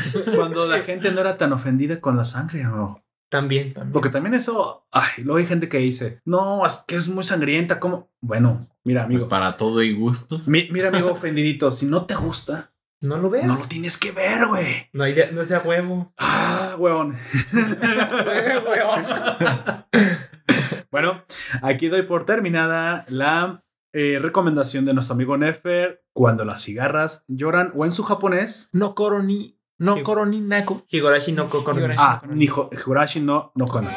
cuando 0.37 0.69
la 0.69 0.81
gente 0.81 1.11
no 1.11 1.21
era 1.23 1.37
tan 1.37 1.53
ofendida 1.53 2.01
con 2.01 2.17
la 2.17 2.25
sangre, 2.25 2.63
¿no? 2.65 3.04
También. 3.29 3.75
Porque 3.93 4.11
también 4.11 4.35
eso, 4.35 4.87
ay, 4.93 5.25
luego 5.25 5.39
hay 5.39 5.47
gente 5.47 5.69
que 5.69 5.79
dice, 5.79 6.21
no, 6.25 6.65
es 6.67 6.85
que 6.87 6.95
es 6.97 7.09
muy 7.09 7.25
sangrienta, 7.25 7.81
¿cómo? 7.81 8.13
Bueno, 8.21 8.69
mira, 8.85 9.03
Pues 9.03 9.07
amigo, 9.15 9.29
para 9.29 9.57
todo 9.57 9.83
y 9.83 9.93
gustos. 9.93 10.47
mi- 10.47 10.69
mira, 10.71 10.89
amigo 10.89 11.11
ofendidito, 11.11 11.73
si 11.73 11.87
no 11.87 12.05
te 12.07 12.15
gusta, 12.15 12.73
¿No 13.01 13.17
lo 13.19 13.29
ves? 13.31 13.45
no 13.47 13.57
lo 13.57 13.65
tienes 13.67 13.99
que 13.99 14.13
ver, 14.13 14.47
güey. 14.47 14.89
No, 14.93 15.03
hay 15.05 15.15
de- 15.15 15.33
no 15.33 15.41
es 15.41 15.49
de 15.49 15.57
a 15.57 15.61
huevo. 15.61 16.13
Ah, 16.19 16.77
huevón. 16.79 17.17
bueno, 20.91 21.25
aquí 21.63 21.89
doy 21.89 22.03
por 22.03 22.25
terminada 22.25 23.05
la 23.09 23.65
eh, 23.93 24.19
recomendación 24.21 24.85
de 24.85 24.95
nuestro 24.95 25.15
amigo 25.15 25.37
Nefer, 25.37 26.05
cuando 26.13 26.45
las 26.45 26.63
cigarras 26.63 27.25
lloran, 27.29 27.73
o 27.77 27.85
en 27.85 27.93
su 27.93 28.03
japonés, 28.05 28.69
No 28.73 28.95
Koroni. 28.95 29.54
No 29.79 29.97
Sí. 29.97 30.03
Koroni 30.03 30.41
Nako. 30.41 30.83
Higurashi 30.89 31.33
no. 31.33 31.47
Higurashi. 31.49 31.97
ah, 31.99 32.23
Nijo, 32.29 32.71
Higurashi 32.73 33.21
no, 33.21 33.53
no 33.57 33.67
Konan. 33.67 33.95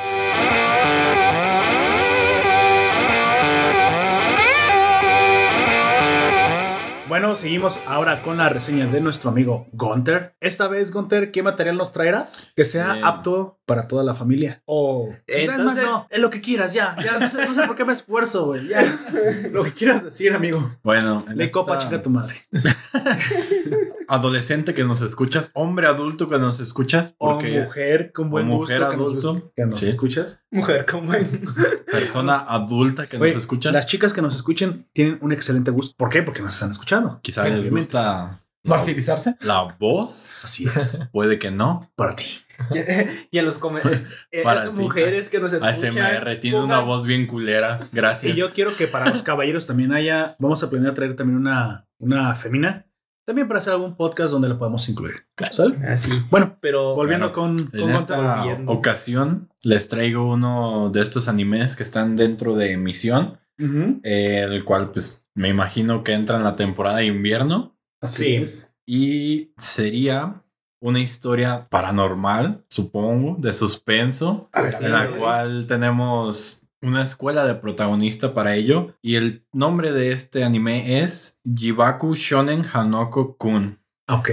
Bueno, 7.08 7.36
seguimos 7.36 7.82
ahora 7.88 8.22
con 8.22 8.36
la 8.38 8.50
reseña 8.50 8.86
de 8.86 9.00
nuestro 9.00 9.30
amigo 9.30 9.68
Gunter. 9.72 10.36
Esta 10.42 10.68
vez, 10.68 10.92
Gunter, 10.92 11.32
¿qué 11.32 11.42
material 11.42 11.78
nos 11.78 11.94
traerás? 11.94 12.52
Que 12.56 12.66
sea 12.66 13.00
apto 13.02 13.57
para 13.68 13.88
toda 13.88 14.04
la 14.04 14.16
familia. 14.16 14.64
O 14.66 15.10
Entonces- 15.28 15.66
más 15.66 15.76
no, 15.78 16.08
es 16.10 16.20
lo 16.20 16.30
que 16.32 16.42
quieras, 16.42 16.74
ya. 16.74 16.96
Ya 17.04 17.20
no 17.20 17.30
sé, 17.30 17.46
no 17.46 17.54
sé 17.54 17.68
por 17.68 17.76
qué 17.76 17.84
me 17.86 17.94
esfuerzo, 17.94 18.46
güey. 18.48 18.68
Ya. 18.70 18.82
Lo 19.52 19.64
que 19.64 19.72
quieras 19.74 20.04
decir, 20.06 20.34
amigo. 20.34 20.66
Bueno, 20.84 21.24
en 21.30 21.38
Le 21.38 21.52
copa, 21.52 21.74
esta- 21.74 21.86
chica 21.86 22.02
tu 22.02 22.10
madre. 22.10 22.48
adolescente 24.08 24.74
que 24.74 24.86
nos 24.86 25.02
escuchas, 25.02 25.52
hombre 25.54 25.86
adulto 25.88 26.30
que 26.30 26.38
nos 26.40 26.62
escuchas, 26.62 27.14
porque 27.18 27.60
o 27.60 27.64
mujer 27.66 28.12
con 28.14 28.30
buen 28.30 28.50
o 28.50 28.58
gusto 28.58 28.74
mujer 28.76 28.90
que 28.90 28.98
nos, 28.98 29.08
adulto. 29.26 29.52
que 29.56 29.66
nos 29.66 29.80
Sí. 29.80 29.90
escuchas. 29.90 30.44
Mujer 30.50 30.86
como 30.86 31.14
en... 31.14 31.28
persona 31.92 32.38
adulta 32.48 33.08
que 33.08 33.18
nos 33.20 33.28
escucha, 33.36 33.72
Las 33.72 33.86
chicas 33.86 34.14
que 34.14 34.22
nos 34.22 34.34
escuchen 34.36 34.88
tienen 34.94 35.18
un 35.22 35.34
excelente 35.34 35.72
gusto. 35.72 35.94
¿Por 35.98 36.10
qué? 36.10 36.24
Porque 36.24 36.42
nos 36.42 36.54
están 36.54 36.72
escuchando. 36.72 37.20
quizá 37.22 37.44
les 37.50 37.70
gusta 37.70 38.42
Martirizarse. 38.64 39.36
la 39.42 39.76
voz, 39.80 40.46
Así 40.46 40.68
es. 40.74 41.10
puede 41.12 41.38
que 41.38 41.52
no. 41.52 41.92
Para 41.96 42.16
ti. 42.16 42.26
y 43.32 43.38
en 43.38 43.46
los 43.46 43.58
comentarios. 43.58 44.02
Para 44.44 44.70
mujeres 44.72 45.30
que 45.30 45.40
nos 45.40 45.54
escuchan. 45.54 45.98
ASMR 45.98 46.40
tiene 46.40 46.60
una 46.60 46.80
voz 46.80 47.06
bien 47.06 47.28
culera. 47.28 47.88
Gracias. 47.92 48.34
Y 48.34 48.38
yo 48.38 48.52
quiero 48.54 48.76
que 48.76 48.88
para 48.88 49.10
los 49.10 49.24
caballeros 49.24 49.68
también 49.68 49.94
haya. 49.94 50.36
Vamos 50.40 50.64
a 50.64 50.70
planear 50.70 50.94
traer 50.94 51.16
también 51.16 51.38
una, 51.40 51.88
una 52.00 52.34
femina. 52.36 52.84
También 53.26 53.50
para 53.50 53.60
hacer 53.60 53.74
algún 53.74 53.98
podcast 53.98 54.32
donde 54.32 54.48
la 54.48 54.58
podamos 54.58 54.88
incluir. 54.88 55.28
¿Sale? 55.52 55.76
Ah, 55.86 55.98
sí. 55.98 56.12
Bueno, 56.30 56.58
Pero. 56.62 56.96
volviendo 56.96 57.32
Bueno, 57.32 57.58
con. 57.58 57.70
En 57.74 57.82
con 57.82 57.92
esta 57.92 58.38
volviendo. 58.38 58.72
ocasión 58.72 59.50
les 59.64 59.90
traigo 59.90 60.32
uno 60.32 60.90
de 60.92 61.02
estos 61.02 61.28
animes 61.28 61.76
que 61.76 61.84
están 61.84 62.16
dentro 62.16 62.56
de 62.56 62.72
emisión, 62.72 63.38
Ujú. 63.60 64.00
eh, 64.04 64.46
el 64.50 64.64
cual 64.64 64.92
pues 64.92 65.28
me 65.36 65.50
imagino 65.50 66.06
que 66.06 66.14
entra 66.14 66.38
en 66.38 66.44
la 66.46 66.56
temporada 66.56 66.98
de 67.00 67.08
invierno 67.08 67.78
Así 68.02 68.24
Sí. 68.24 68.36
es. 68.38 68.74
y 68.86 69.52
sería 69.58 70.44
una 70.80 71.00
historia 71.00 71.68
paranormal, 71.70 72.64
supongo, 72.70 73.36
de 73.40 73.54
suspenso, 73.54 74.50
A 74.54 74.62
ver, 74.62 74.74
en 74.80 74.92
la 74.92 75.12
cual 75.12 75.66
tenemos 75.68 76.62
una 76.82 77.04
escuela 77.04 77.46
de 77.46 77.56
protagonista 77.56 78.34
para 78.34 78.56
ello. 78.56 78.96
Y 79.02 79.16
el 79.16 79.46
nombre 79.52 79.92
de 79.92 80.12
este 80.12 80.44
anime 80.44 81.02
es 81.02 81.40
Jibaku 81.44 82.16
Shonen 82.16 82.66
Hanoko 82.72 83.38
Kun. 83.38 83.80
Ok. 84.08 84.30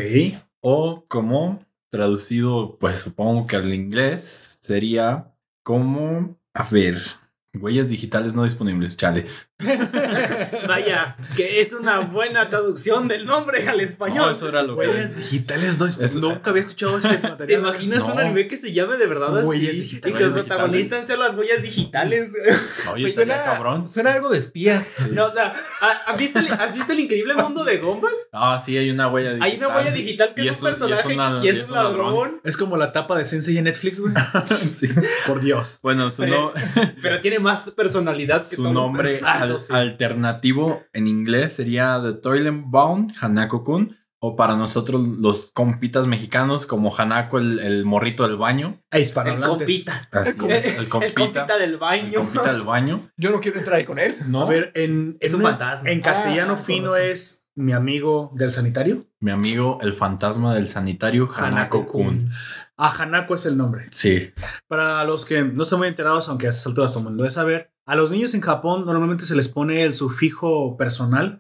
O 0.61 1.05
como 1.09 1.59
traducido, 1.91 2.77
pues 2.79 3.01
supongo 3.01 3.47
que 3.47 3.57
al 3.57 3.73
inglés 3.73 4.59
sería 4.61 5.33
como, 5.63 6.37
a 6.55 6.65
ver, 6.71 7.01
huellas 7.55 7.89
digitales 7.89 8.35
no 8.35 8.45
disponibles, 8.45 8.97
chale. 8.97 9.27
Vaya, 10.69 11.17
que 11.37 11.61
es 11.61 11.73
una 11.73 12.01
buena 12.01 12.49
traducción 12.49 13.09
del 13.09 13.27
nombre 13.27 13.67
al 13.69 13.79
No, 13.79 13.83
español. 13.83 14.31
eso 14.33 14.49
era 14.49 14.63
lo 14.63 14.77
que... 14.77 14.87
Huellas 14.89 15.17
digitales 15.17 15.79
no 15.79 15.87
es- 15.87 15.99
Es- 15.99 16.15
Nunca 16.17 16.51
había 16.51 16.63
escuchado 16.63 16.99
ese 16.99 17.09
material. 17.23 17.47
¿Te 17.47 17.53
imaginas 17.55 18.05
un 18.05 18.15
No. 18.15 18.21
anime 18.21 18.47
que 18.49 18.57
se 18.57 18.73
llame 18.73 18.97
de 18.97 19.07
verdad 19.07 19.37
así? 19.39 19.47
Huellas 19.49 19.75
Y 19.75 19.81
digitales. 19.81 20.17
que 20.17 20.25
los 20.25 20.33
protagonistas 20.35 21.07
sean 21.07 21.19
las 21.21 21.35
huellas 21.35 21.63
digitales. 21.63 22.31
Oye, 22.93 23.09
estaría 23.09 23.35
suena, 23.37 23.45
cabrón. 23.45 23.89
suena 23.89 24.13
algo 24.13 24.29
de 24.31 24.39
espías. 24.39 25.07
No, 25.11 25.27
o 25.27 25.33
sea, 25.33 25.53
¿ha- 25.81 26.11
¿has 26.13 26.17
visto, 26.19 26.39
el, 26.39 26.53
has 26.53 26.75
visto 26.75 26.93
el 26.93 27.01
increíble 27.01 27.35
mundo 27.35 27.65
de 27.65 27.79
Gumball? 27.79 28.13
Ah, 28.33 28.61
sí, 28.65 28.77
hay 28.77 28.91
una 28.91 29.09
huella 29.09 29.31
digital. 29.35 29.51
Hay 29.51 29.57
una 29.59 29.69
huella 29.77 29.91
digital 29.91 30.35
que 30.35 30.43
Y 30.45 30.49
es 30.49 30.61
un 30.61 30.69
y 30.69 30.71
es 30.71 30.77
personaje 30.79 31.15
una- 31.15 31.41
y 31.43 31.49
es 31.49 31.57
y 31.57 31.59
un 31.59 31.65
es 31.65 31.71
un 31.71 31.75
ladrón. 31.77 32.07
ladrón, 32.15 32.41
Es 32.45 32.57
como 32.57 32.77
la 32.77 32.93
tapa 32.93 33.17
de 33.17 33.25
Sensei 33.25 33.59
en 33.59 33.65
Netflix, 33.65 34.01
güey. 34.01 34.15
Sí. 34.47 34.89
Por 35.27 35.41
Dios. 35.41 35.79
Bueno, 35.83 36.11
su, 36.11 36.23
Pero- 36.23 36.53
no- 36.55 36.83
pero 37.03 37.21
tiene 37.21 37.39
más 37.39 37.61
personalidad 37.61 38.47
que 38.47 38.57
su 38.57 38.63
todos 38.63 38.75
los 38.75 38.83
sí. 39.61 39.73
alternativo 39.75 40.83
en 40.93 41.07
inglés 41.07 41.55
sería 41.55 42.01
The 42.03 42.15
Toilet 42.15 42.55
Bound 42.65 43.13
Hanako-kun. 43.21 43.97
O 44.27 44.37
para 44.37 44.55
nosotros, 44.57 45.07
los 45.19 45.51
compitas 45.53 46.07
mexicanos, 46.07 46.65
como 46.65 46.91
Hanako, 46.97 47.37
el, 47.37 47.59
el 47.59 47.85
morrito 47.85 48.27
del 48.27 48.39
baño. 48.39 48.81
E 48.91 49.03
El 49.03 49.41
compita. 49.43 50.09
Así 50.11 50.31
es, 50.49 50.65
el 50.65 50.77
El 50.79 50.89
compita. 50.89 51.15
compita 51.15 51.59
del 51.59 51.73
El 51.73 51.77
baño. 51.77 52.21
compita 52.21 52.51
del 52.55 52.63
baño. 52.63 53.11
Yo 53.19 53.31
no 53.33 53.41
quiero 53.41 53.59
entrar 53.59 53.77
ahí 53.77 53.85
con 53.85 53.99
él. 53.99 54.17
No, 54.29 54.41
A 54.41 54.47
ver, 54.47 54.73
en, 54.77 55.19
Es 55.21 55.33
en 55.33 55.41
un 55.41 55.41
una- 55.43 55.51
fantasma. 55.51 55.91
En 55.91 56.01
castellano 56.01 56.55
Ah, 56.59 56.63
fino 56.65 56.97
es 56.97 57.51
mi 57.55 57.73
amigo 57.73 58.31
del 58.35 58.51
sanitario. 58.51 59.05
mi 59.21 59.31
amigo, 59.31 59.77
el 59.83 59.93
fantasma 59.93 60.55
del 60.55 60.69
sanitario, 60.69 61.29
Hanako-kun. 61.31 62.31
Hanako 62.77 63.35
es 63.35 63.47
el 63.47 63.57
nombre. 63.57 63.89
Sí. 63.93 64.33
Para 64.69 65.05
los 65.05 65.25
que 65.25 65.43
no 65.45 65.63
están 65.63 65.79
muy 65.79 65.89
enterados, 65.89 66.29
aunque 66.29 66.47
a 66.47 66.51
estas 66.51 66.67
alturas 66.67 66.93
todo 66.93 67.01
el 67.01 67.05
mundo 67.07 67.23
debe 67.23 67.33
saber, 67.33 67.73
a 67.87 67.97
los 67.97 68.11
niños 68.11 68.33
en 68.35 68.41
Japón 68.41 68.85
normalmente 68.87 69.25
se 69.25 69.37
les 69.37 69.49
pone 69.49 69.83
el 69.85 69.95
sufijo 69.95 70.77
personal 70.77 71.39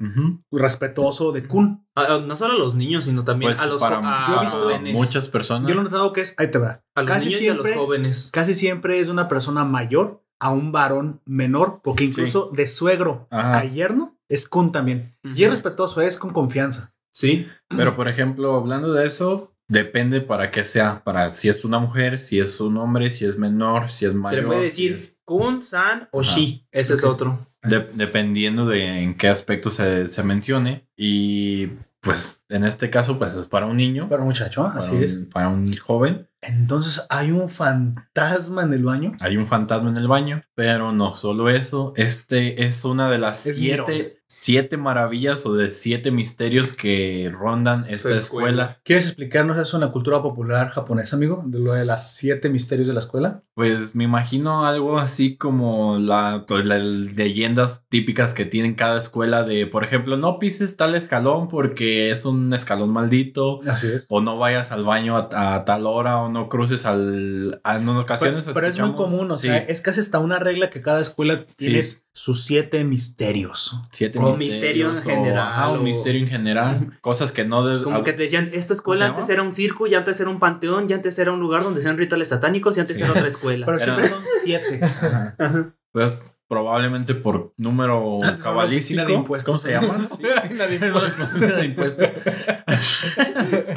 respetuoso 0.52 1.32
de 1.32 1.46
kun. 1.46 1.86
A- 1.94 2.14
a- 2.14 2.18
no 2.20 2.36
solo 2.36 2.54
a 2.54 2.58
los 2.58 2.74
niños, 2.74 3.04
sino 3.06 3.24
también 3.24 3.50
Pues 3.52 3.60
a 3.60 3.66
los 3.66 3.80
para, 3.80 3.98
a 3.98 4.28
yo 4.28 4.40
he 4.40 4.44
visto 4.44 4.60
jóvenes. 4.60 4.94
muchas 4.94 5.28
personas. 5.28 5.68
Yo 5.68 5.74
lo 5.74 5.80
he 5.80 5.84
notado 5.84 6.12
que 6.12 6.20
es, 6.20 6.34
ahí 6.38 6.50
te 6.50 6.58
va. 6.58 6.82
a 6.94 7.02
los 7.02 7.10
casi 7.10 7.26
niños 7.26 7.40
siempre- 7.40 7.70
y 7.70 7.72
a 7.72 7.76
los 7.76 7.84
jóvenes. 7.84 8.30
Casi 8.32 8.54
siempre 8.54 9.00
es 9.00 9.08
una 9.08 9.28
persona 9.28 9.64
mayor 9.64 10.22
a 10.40 10.50
un 10.50 10.72
varón 10.72 11.22
menor, 11.24 11.80
porque 11.82 12.04
incluso 12.04 12.50
de 12.52 12.66
suegro 12.66 13.26
Ajá. 13.30 13.60
a 13.60 13.64
yerno 13.64 14.18
es 14.28 14.48
kun 14.48 14.72
también. 14.72 15.16
Y 15.22 15.44
es 15.44 15.50
respetuoso, 15.50 16.00
es 16.02 16.18
con 16.18 16.32
confianza. 16.32 16.94
Sí. 17.14 17.46
Pero 17.68 17.96
por 17.96 18.08
ejemplo, 18.08 18.54
hablando 18.56 18.92
de 18.92 19.06
eso, 19.06 19.53
depende 19.68 20.20
para 20.20 20.50
qué 20.50 20.64
sea. 20.64 21.02
Para 21.04 21.30
si 21.30 21.48
es 21.48 21.64
una 21.64 21.78
mujer, 21.78 22.18
si 22.18 22.38
es 22.38 22.60
un 22.60 22.76
hombre, 22.76 23.10
si 23.10 23.24
es 23.24 23.38
menor, 23.38 23.88
si 23.90 24.04
es 24.06 24.14
mayor. 24.14 24.40
Se 24.40 24.46
puede 24.46 24.60
si 24.70 24.88
decir 24.88 24.92
es- 24.94 25.16
kun, 25.24 25.62
san 25.62 26.08
o 26.12 26.20
Ajá. 26.20 26.30
shi. 26.34 26.66
Ese 26.70 26.94
es 26.94 27.04
otro. 27.04 27.46
de- 27.62 27.88
dependiendo 27.94 28.66
de 28.66 29.00
en 29.02 29.14
qué 29.16 29.28
aspecto 29.28 29.70
se, 29.70 30.06
se 30.08 30.22
mencione. 30.22 30.86
Y 30.98 31.68
pues 32.02 32.42
en 32.50 32.62
este 32.64 32.90
caso, 32.90 33.18
pues 33.18 33.32
es 33.32 33.46
para 33.48 33.64
un 33.64 33.78
niño. 33.78 34.06
Para 34.10 34.20
un 34.20 34.28
muchacho, 34.28 34.64
para 34.64 34.76
así 34.76 34.94
un- 34.96 35.02
es. 35.02 35.14
Para 35.32 35.48
un 35.48 35.74
joven. 35.74 36.28
Entonces 36.42 37.06
hay 37.08 37.30
un 37.30 37.48
fantasma 37.48 38.64
en 38.64 38.72
el 38.74 38.84
baño. 38.84 39.12
Hay 39.20 39.38
un 39.38 39.46
fantasma 39.46 39.88
en 39.88 39.96
el 39.96 40.08
baño, 40.08 40.42
pero 40.54 40.92
no 40.92 41.14
solo 41.14 41.48
eso. 41.48 41.94
Este 41.96 42.64
es 42.66 42.84
una 42.84 43.10
de 43.10 43.16
las 43.18 43.46
Es 43.46 43.56
siete. 43.56 44.22
Siete 44.34 44.76
maravillas 44.76 45.46
o 45.46 45.54
de 45.54 45.70
siete 45.70 46.10
misterios 46.10 46.72
que 46.72 47.30
rondan 47.32 47.84
esta 47.88 48.12
escuela. 48.12 48.18
escuela. 48.18 48.80
¿Quieres 48.84 49.06
explicarnos 49.06 49.58
eso 49.58 49.76
en 49.76 49.82
la 49.82 49.92
cultura 49.92 50.22
popular 50.22 50.68
japonesa, 50.68 51.16
amigo? 51.16 51.42
De 51.46 51.58
lo 51.58 51.72
de 51.72 51.84
las 51.84 52.14
siete 52.14 52.48
misterios 52.48 52.88
de 52.88 52.94
la 52.94 53.00
escuela. 53.00 53.42
Pues 53.54 53.94
me 53.94 54.04
imagino 54.04 54.66
algo 54.66 54.98
así 54.98 55.36
como 55.36 55.98
la, 55.98 56.44
pues, 56.46 56.66
las 56.66 56.82
leyendas 56.82 57.84
típicas 57.88 58.34
que 58.34 58.44
tienen 58.44 58.74
cada 58.74 58.98
escuela 58.98 59.44
de, 59.44 59.66
por 59.66 59.84
ejemplo, 59.84 60.16
no 60.16 60.38
pises 60.38 60.76
tal 60.76 60.94
escalón 60.94 61.48
porque 61.48 62.10
es 62.10 62.24
un 62.24 62.52
escalón 62.52 62.90
maldito. 62.90 63.60
Así 63.66 63.88
es. 63.88 64.06
O 64.08 64.20
no 64.20 64.38
vayas 64.38 64.72
al 64.72 64.84
baño 64.84 65.16
a, 65.16 65.54
a 65.54 65.64
tal 65.64 65.86
hora 65.86 66.18
o 66.18 66.28
no 66.28 66.48
cruces 66.48 66.86
al... 66.86 67.60
En 67.64 67.88
ocasiones 67.88 68.44
Pero, 68.44 68.54
pero 68.54 68.66
es 68.66 68.78
muy 68.78 68.94
común, 68.94 69.30
o 69.30 69.38
sí, 69.38 69.48
sea, 69.48 69.58
es 69.58 69.80
casi 69.80 70.00
hasta 70.00 70.18
una 70.18 70.38
regla 70.38 70.70
que 70.70 70.82
cada 70.82 71.00
escuela 71.00 71.40
tienes 71.56 72.03
sus 72.16 72.44
siete 72.44 72.84
misterios. 72.84 73.80
siete 73.90 74.20
o 74.20 74.22
misterios. 74.22 74.52
misterio 74.52 74.90
en 74.92 74.96
o, 74.96 75.00
general, 75.00 75.48
ajá, 75.48 75.70
un 75.72 75.78
o- 75.80 75.82
misterio 75.82 76.20
en 76.20 76.28
general. 76.28 76.98
Cosas 77.00 77.32
que 77.32 77.44
no... 77.44 77.66
de- 77.66 77.82
Como 77.82 78.04
que 78.04 78.12
te 78.12 78.22
decían, 78.22 78.50
esta 78.52 78.72
escuela 78.72 79.06
¿Cómo 79.08 79.16
se 79.16 79.20
antes 79.22 79.30
era 79.34 79.42
un 79.42 79.52
circo, 79.52 79.88
y 79.88 79.94
antes 79.96 80.20
era 80.20 80.30
un 80.30 80.38
panteón, 80.38 80.86
y 80.88 80.92
antes 80.92 81.18
era 81.18 81.32
un 81.32 81.40
lugar 81.40 81.64
donde 81.64 81.80
hacían 81.80 81.98
rituales 81.98 82.28
satánicos, 82.28 82.76
y 82.76 82.80
antes 82.80 82.96
Sí. 82.96 83.02
era 83.02 83.10
otra 83.12 83.26
escuela. 83.26 83.66
Pero 83.66 83.78
siempre 83.80 84.08
son 84.08 84.22
siete. 84.44 84.80
Ajá. 84.82 85.74
Pues 85.90 86.16
probablemente 86.48 87.14
por 87.14 87.52
número 87.56 88.00
oficina 88.16 88.36
cabalístico. 88.42 89.04
de 89.06 89.12
impuestos. 89.12 89.46
¿Cómo 89.46 89.58
se 89.58 89.70
llama? 89.72 90.08
Oficina 90.10 90.66
de 90.66 90.74
impuestos. 90.74 91.20
Oficina 91.20 91.56
de 91.56 91.64
impuestos. 91.64 92.08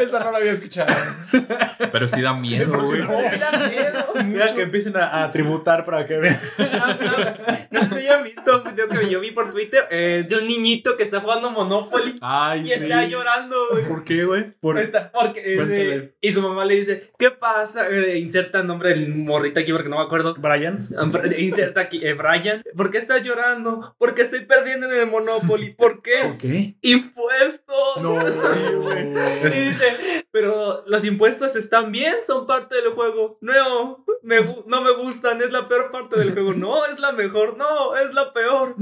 Esa 0.00 0.20
no 0.20 0.30
la 0.30 0.38
había 0.38 0.52
escuchado. 0.52 0.94
Pero 1.92 2.08
sí 2.08 2.20
da 2.22 2.34
miedo, 2.34 2.78
güey. 2.80 3.00
Me 3.02 3.38
da 3.38 3.68
miedo. 3.68 4.04
Mira 4.24 4.54
que 4.54 4.62
empiecen 4.62 4.96
a, 4.96 5.24
a 5.24 5.30
tributar 5.30 5.84
para 5.84 6.04
que 6.04 6.16
vean. 6.18 6.38
No 7.70 7.82
sé 7.82 7.88
si 7.88 7.94
hayan 7.96 8.24
visto 8.24 8.62
un 8.64 8.70
video 8.74 8.88
que 8.88 9.08
yo 9.10 9.20
vi 9.20 9.30
por 9.32 9.50
Twitter 9.50 9.84
eh, 9.90 10.24
de 10.28 10.36
un 10.36 10.46
niñito 10.46 10.96
que 10.96 11.02
está 11.02 11.20
jugando 11.20 11.50
Monopoly 11.50 12.18
Ay, 12.20 12.62
y 12.68 12.72
está 12.72 13.04
llorando, 13.04 13.56
güey. 13.72 13.84
¿Por 13.84 14.04
qué, 14.04 14.24
güey? 14.24 14.52
Por... 14.60 14.78
Está- 14.78 15.10
porque 15.12 16.02
y 16.20 16.32
su 16.32 16.42
mamá 16.42 16.64
le 16.64 16.74
dice, 16.76 17.10
¿qué 17.18 17.30
pasa? 17.30 17.88
Eh, 17.88 18.18
inserta 18.18 18.60
el 18.60 18.66
nombre 18.66 18.90
del 18.90 19.14
morrito 19.14 19.60
aquí 19.60 19.72
porque 19.72 19.88
no 19.88 19.96
me 19.96 20.02
acuerdo. 20.02 20.34
Brian. 20.38 20.88
Inserta 21.38 21.80
aquí, 21.82 22.00
eh, 22.04 22.14
Brian. 22.14 22.62
¿Por 22.76 22.90
qué 22.90 22.98
estás 22.98 23.22
llorando? 23.22 23.94
Porque 23.98 24.22
estoy 24.22 24.44
perdiendo 24.44 24.90
en 24.90 25.00
el 25.00 25.06
Monopoly. 25.06 25.74
¿Por 25.74 26.02
qué? 26.02 26.18
¿Por 26.22 26.38
qué? 26.38 26.76
Impuestos. 26.82 28.02
No, 28.02 28.14
güey. 28.82 29.12
Y 29.44 29.60
dice, 29.60 30.26
pero 30.30 30.84
los 30.86 31.04
impuestos 31.04 31.56
están 31.56 31.92
bien, 31.92 32.16
son 32.26 32.46
parte 32.46 32.76
del 32.76 32.92
juego. 32.92 33.38
No, 33.40 34.04
me, 34.22 34.36
no 34.66 34.80
me 34.82 34.92
gustan, 34.92 35.40
es 35.42 35.50
la 35.50 35.68
peor 35.68 35.90
parte 35.90 36.18
del 36.18 36.32
juego. 36.32 36.52
No, 36.54 36.84
es 36.86 36.98
la 36.98 37.12
mejor, 37.12 37.56
no, 37.56 37.96
es 37.96 38.12
la 38.14 38.32
peor. 38.32 38.74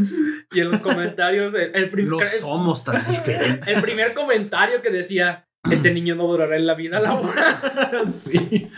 Y 0.53 0.61
en 0.61 0.71
los 0.71 0.81
comentarios, 0.81 1.55
el, 1.55 1.75
el 1.75 1.91
prim- 1.91 2.09
No 2.09 2.21
el- 2.21 2.27
somos 2.27 2.85
tan 2.85 3.05
diferentes. 3.09 3.67
el 3.69 3.83
primer 3.83 4.15
comentario 4.15 4.83
que 4.83 4.91
decía, 4.91 5.47
este 5.71 5.93
niño 5.93 6.15
no 6.15 6.27
durará 6.27 6.57
en 6.57 6.67
la 6.67 6.75
vida 6.75 7.01
laboral. 7.01 8.13
sí. 8.15 8.69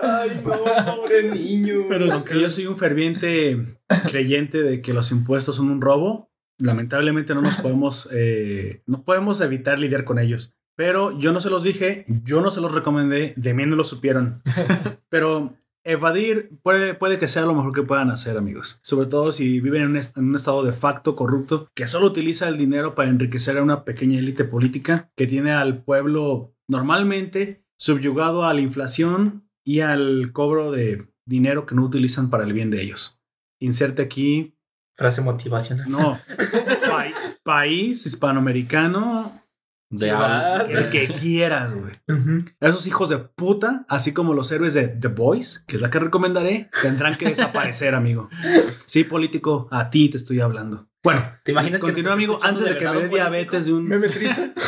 Ay, 0.00 0.42
no, 0.44 0.96
pobre 0.96 1.30
niño. 1.30 1.86
Pero 1.88 2.12
aunque 2.12 2.40
yo 2.40 2.50
soy 2.50 2.66
un 2.66 2.76
ferviente 2.76 3.78
creyente 4.10 4.62
de 4.62 4.82
que 4.82 4.92
los 4.92 5.10
impuestos 5.12 5.56
son 5.56 5.70
un 5.70 5.80
robo, 5.80 6.30
lamentablemente 6.58 7.34
no 7.34 7.42
nos 7.42 7.56
podemos, 7.62 8.08
eh, 8.12 8.82
no 8.86 9.04
podemos 9.04 9.40
evitar 9.40 9.78
lidiar 9.78 10.04
con 10.04 10.18
ellos. 10.18 10.56
Pero 10.76 11.18
yo 11.18 11.32
no 11.32 11.40
se 11.40 11.50
los 11.50 11.62
dije, 11.62 12.06
yo 12.24 12.40
no 12.40 12.50
se 12.50 12.60
los 12.60 12.72
recomendé, 12.72 13.34
de 13.36 13.54
mí 13.54 13.66
no 13.66 13.76
lo 13.76 13.84
supieron. 13.84 14.42
Pero 15.08 15.54
evadir 15.84 16.50
puede, 16.62 16.94
puede 16.94 17.18
que 17.18 17.28
sea 17.28 17.46
lo 17.46 17.54
mejor 17.54 17.72
que 17.74 17.82
puedan 17.82 18.10
hacer, 18.10 18.36
amigos. 18.36 18.80
Sobre 18.82 19.06
todo 19.06 19.32
si 19.32 19.60
viven 19.60 19.82
en 19.82 19.88
un, 19.90 19.96
est- 19.96 20.16
en 20.16 20.24
un 20.28 20.36
estado 20.36 20.62
de 20.64 20.72
facto 20.72 21.16
corrupto 21.16 21.68
que 21.74 21.86
solo 21.86 22.06
utiliza 22.06 22.48
el 22.48 22.58
dinero 22.58 22.94
para 22.94 23.08
enriquecer 23.10 23.56
a 23.58 23.62
una 23.62 23.84
pequeña 23.84 24.18
élite 24.18 24.44
política 24.44 25.10
que 25.16 25.26
tiene 25.26 25.52
al 25.52 25.82
pueblo 25.82 26.54
normalmente 26.68 27.64
subyugado 27.78 28.44
a 28.44 28.52
la 28.54 28.60
inflación 28.60 29.48
y 29.64 29.80
al 29.80 30.32
cobro 30.32 30.70
de 30.70 31.08
dinero 31.26 31.64
que 31.66 31.74
no 31.74 31.84
utilizan 31.84 32.28
para 32.30 32.44
el 32.44 32.52
bien 32.52 32.70
de 32.70 32.82
ellos. 32.82 33.20
Inserte 33.58 34.02
aquí, 34.02 34.56
Frase 34.94 35.22
motivacional. 35.22 35.88
no, 35.90 36.18
pa- 36.88 37.06
país 37.42 38.04
hispanoamericano, 38.06 39.30
De 39.90 40.10
algo. 40.10 40.70
el 40.70 40.88
que 40.90 41.08
quieras, 41.08 41.72
güey. 41.74 41.94
Esos 42.60 42.86
hijos 42.86 43.08
de 43.08 43.18
puta, 43.18 43.84
así 43.88 44.12
como 44.12 44.34
los 44.34 44.50
héroes 44.52 44.74
de 44.74 44.88
The 44.88 45.08
Boys, 45.08 45.64
que 45.66 45.76
es 45.76 45.82
la 45.82 45.90
que 45.90 45.98
recomendaré, 45.98 46.70
tendrán 46.80 47.18
que 47.18 47.28
desaparecer, 47.28 47.94
amigo. 47.94 48.30
Sí, 48.86 49.04
político, 49.04 49.68
a 49.72 49.90
ti 49.90 50.08
te 50.08 50.16
estoy 50.16 50.40
hablando. 50.40 50.88
Bueno, 51.02 51.24
¿Te 51.44 51.52
imaginas 51.52 51.80
que 51.80 51.86
continúa, 51.86 52.12
amigo, 52.12 52.38
antes 52.42 52.66
de 52.66 52.76
que 52.76 52.86
me 52.86 52.96
dé 53.00 53.08
diabetes 53.08 53.64
de 53.64 53.72
un... 53.72 53.88
Meme 53.88 54.08
triste. 54.08 54.34
político? 54.54 54.60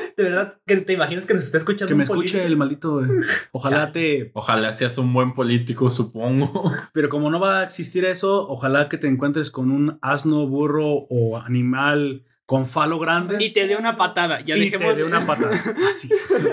De 0.16 0.24
verdad, 0.24 0.58
que 0.66 0.76
te 0.76 0.92
imaginas 0.92 1.24
que 1.24 1.32
nos 1.32 1.44
está 1.44 1.56
escuchando 1.56 1.88
Que 1.88 1.94
me 1.94 2.02
un 2.02 2.10
escuche 2.10 2.44
el 2.44 2.58
maldito... 2.58 3.02
eh. 3.02 3.08
Ojalá 3.52 3.90
te... 3.90 4.30
Ojalá 4.34 4.70
seas 4.74 4.98
un 4.98 5.14
buen 5.14 5.32
político, 5.32 5.88
supongo. 5.88 6.74
Pero 6.92 7.08
como 7.08 7.30
no 7.30 7.40
va 7.40 7.60
a 7.60 7.64
existir 7.64 8.04
eso, 8.04 8.46
ojalá 8.46 8.90
que 8.90 8.98
te 8.98 9.08
encuentres 9.08 9.50
con 9.50 9.70
un 9.70 9.98
asno, 10.02 10.46
burro 10.46 11.06
o 11.08 11.38
animal 11.38 12.26
con 12.50 12.66
falo 12.66 12.98
grande 12.98 13.36
Y 13.38 13.50
te 13.50 13.68
dé 13.68 13.76
una 13.76 13.94
patada. 13.94 14.40
Ya 14.40 14.56
y 14.56 14.70
dejemos 14.70 14.88
te 14.88 14.94
dé 14.96 15.04
una 15.04 15.24
patada. 15.24 15.56
Así 15.88 16.10
es. 16.12 16.48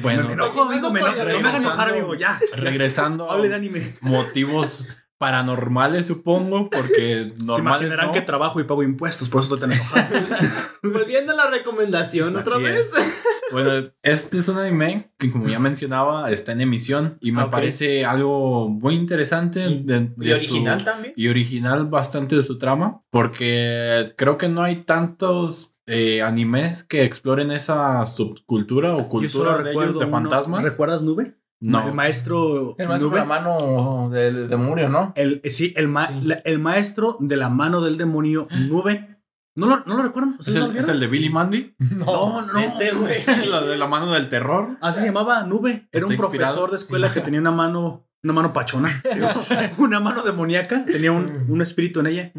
Bueno, 0.00 0.26
me 0.26 0.32
enojo, 0.32 0.62
amigo, 0.62 0.90
me 0.90 1.00
enojo. 1.00 1.24
No 1.24 1.40
me 1.40 1.56
enojar, 1.56 1.88
amigo, 1.90 2.14
ya. 2.14 2.38
regresando 2.54 3.30
a 3.30 3.34
Hable 3.34 3.48
de 3.48 3.54
anime. 3.54 3.82
motivos 4.00 4.88
paranormales, 5.18 6.06
supongo, 6.06 6.70
porque 6.70 7.30
Se 7.38 7.44
normales 7.44 7.82
imaginarán 7.82 8.06
no. 8.06 8.12
que 8.12 8.22
trabajo 8.22 8.60
y 8.60 8.64
pago 8.64 8.82
impuestos, 8.82 9.28
por 9.28 9.42
eso 9.42 9.54
estoy 9.54 9.68
tan 9.68 9.78
enojado. 9.78 10.06
Volviendo 10.82 11.32
a 11.32 11.36
la 11.36 11.50
recomendación 11.50 12.36
otra 12.36 12.58
vez. 12.58 12.90
Bueno, 13.54 13.90
este 14.02 14.38
es 14.38 14.48
un 14.48 14.58
anime 14.58 15.12
que, 15.18 15.30
como 15.30 15.48
ya 15.48 15.58
mencionaba, 15.58 16.30
está 16.30 16.52
en 16.52 16.60
emisión 16.60 17.16
y 17.20 17.32
me 17.32 17.42
Ah, 17.42 17.50
parece 17.50 18.04
algo 18.04 18.68
muy 18.68 18.94
interesante. 18.94 19.66
Y- 19.66 19.82
de- 19.84 20.12
Y 20.20 20.24
de 20.28 20.34
original 20.34 20.78
su- 20.80 20.84
también. 20.86 21.14
y 21.16 21.28
original 21.28 21.86
bastante 21.86 22.36
de 22.36 22.42
su 22.42 22.58
trama, 22.58 23.02
porque 23.10 24.12
creo 24.16 24.36
que 24.38 24.48
no 24.48 24.62
hay 24.62 24.76
tantos 24.82 25.70
eh, 25.86 26.22
animes 26.22 26.82
que 26.82 27.04
exploren 27.04 27.50
esa 27.50 28.06
subcultura 28.06 28.94
o 28.94 29.00
Yo 29.00 29.08
cultura 29.10 29.30
solo 29.30 29.50
de, 29.50 29.54
ellos, 29.60 29.66
recuerdo 29.66 29.98
de 30.00 30.06
uno- 30.06 30.12
fantasmas. 30.16 30.62
¿Recuerdas 30.62 31.02
Nube? 31.02 31.34
No. 31.60 31.86
El 31.86 31.92
maestro 31.94 32.74
El 32.78 32.88
maestro 32.88 33.10
Nube. 33.10 33.20
con 33.20 33.28
la 33.28 33.40
mano 33.40 34.08
del 34.10 34.48
demonio, 34.48 34.88
¿no? 34.88 35.12
El, 35.14 35.42
sí, 35.44 35.74
el, 35.76 35.88
ma- 35.88 36.06
Sí. 36.06 36.20
la- 36.22 36.40
el 36.46 36.58
maestro 36.58 37.16
de 37.20 37.36
la 37.36 37.50
mano 37.50 37.82
del 37.82 37.98
demonio 37.98 38.48
Nube. 38.66 39.13
¿No 39.56 39.66
lo, 39.66 39.84
no 39.84 39.96
lo 39.96 40.02
recuerdan? 40.02 40.34
¿Es 40.40 40.48
¿Ustedes 40.48 40.58
no 40.66 40.72
el, 40.72 40.76
es 40.78 40.88
el 40.88 40.98
de 41.00 41.06
Billy 41.06 41.28
Mandy? 41.30 41.74
No, 41.96 42.42
no, 42.42 42.52
no. 42.54 42.58
Este, 42.60 42.90
güey. 42.92 43.24
la 43.46 43.60
de 43.62 43.76
la 43.76 43.86
mano 43.86 44.12
del 44.12 44.28
terror. 44.28 44.76
Así 44.80 45.00
se 45.00 45.06
llamaba 45.06 45.42
Nube. 45.44 45.70
Era 45.70 45.82
Está 45.92 46.06
un 46.06 46.12
inspirado. 46.12 46.54
profesor 46.54 46.70
de 46.70 46.76
escuela 46.76 47.12
que 47.12 47.20
tenía 47.20 47.40
una 47.40 47.52
mano, 47.52 48.08
una 48.24 48.32
mano 48.32 48.52
pachona, 48.52 49.02
una 49.78 50.00
mano 50.00 50.22
demoníaca, 50.22 50.84
tenía 50.86 51.12
un, 51.12 51.46
un 51.48 51.62
espíritu 51.62 52.00
en 52.00 52.06
ella, 52.06 52.32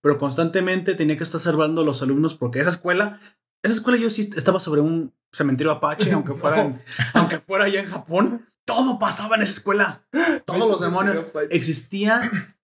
pero 0.00 0.16
constantemente 0.18 0.94
tenía 0.94 1.16
que 1.16 1.24
estar 1.24 1.40
salvando 1.40 1.82
a 1.82 1.84
los 1.84 2.00
alumnos 2.00 2.34
porque 2.34 2.60
esa 2.60 2.70
escuela, 2.70 3.20
esa 3.62 3.74
escuela 3.74 3.98
yo 3.98 4.08
sí 4.08 4.30
estaba 4.36 4.58
sobre 4.60 4.80
un 4.80 5.12
cementerio 5.32 5.72
apache, 5.72 6.12
aunque 6.12 6.34
fuera, 6.34 6.62
en- 6.62 6.80
aunque 7.14 7.38
fuera 7.38 7.64
allá 7.64 7.80
en 7.80 7.86
Japón, 7.90 8.46
todo 8.64 8.98
pasaba 9.00 9.34
en 9.36 9.42
esa 9.42 9.52
escuela, 9.54 10.04
todos 10.46 10.60
los 10.70 10.80
demonios. 10.80 11.24
Existía 11.50 12.20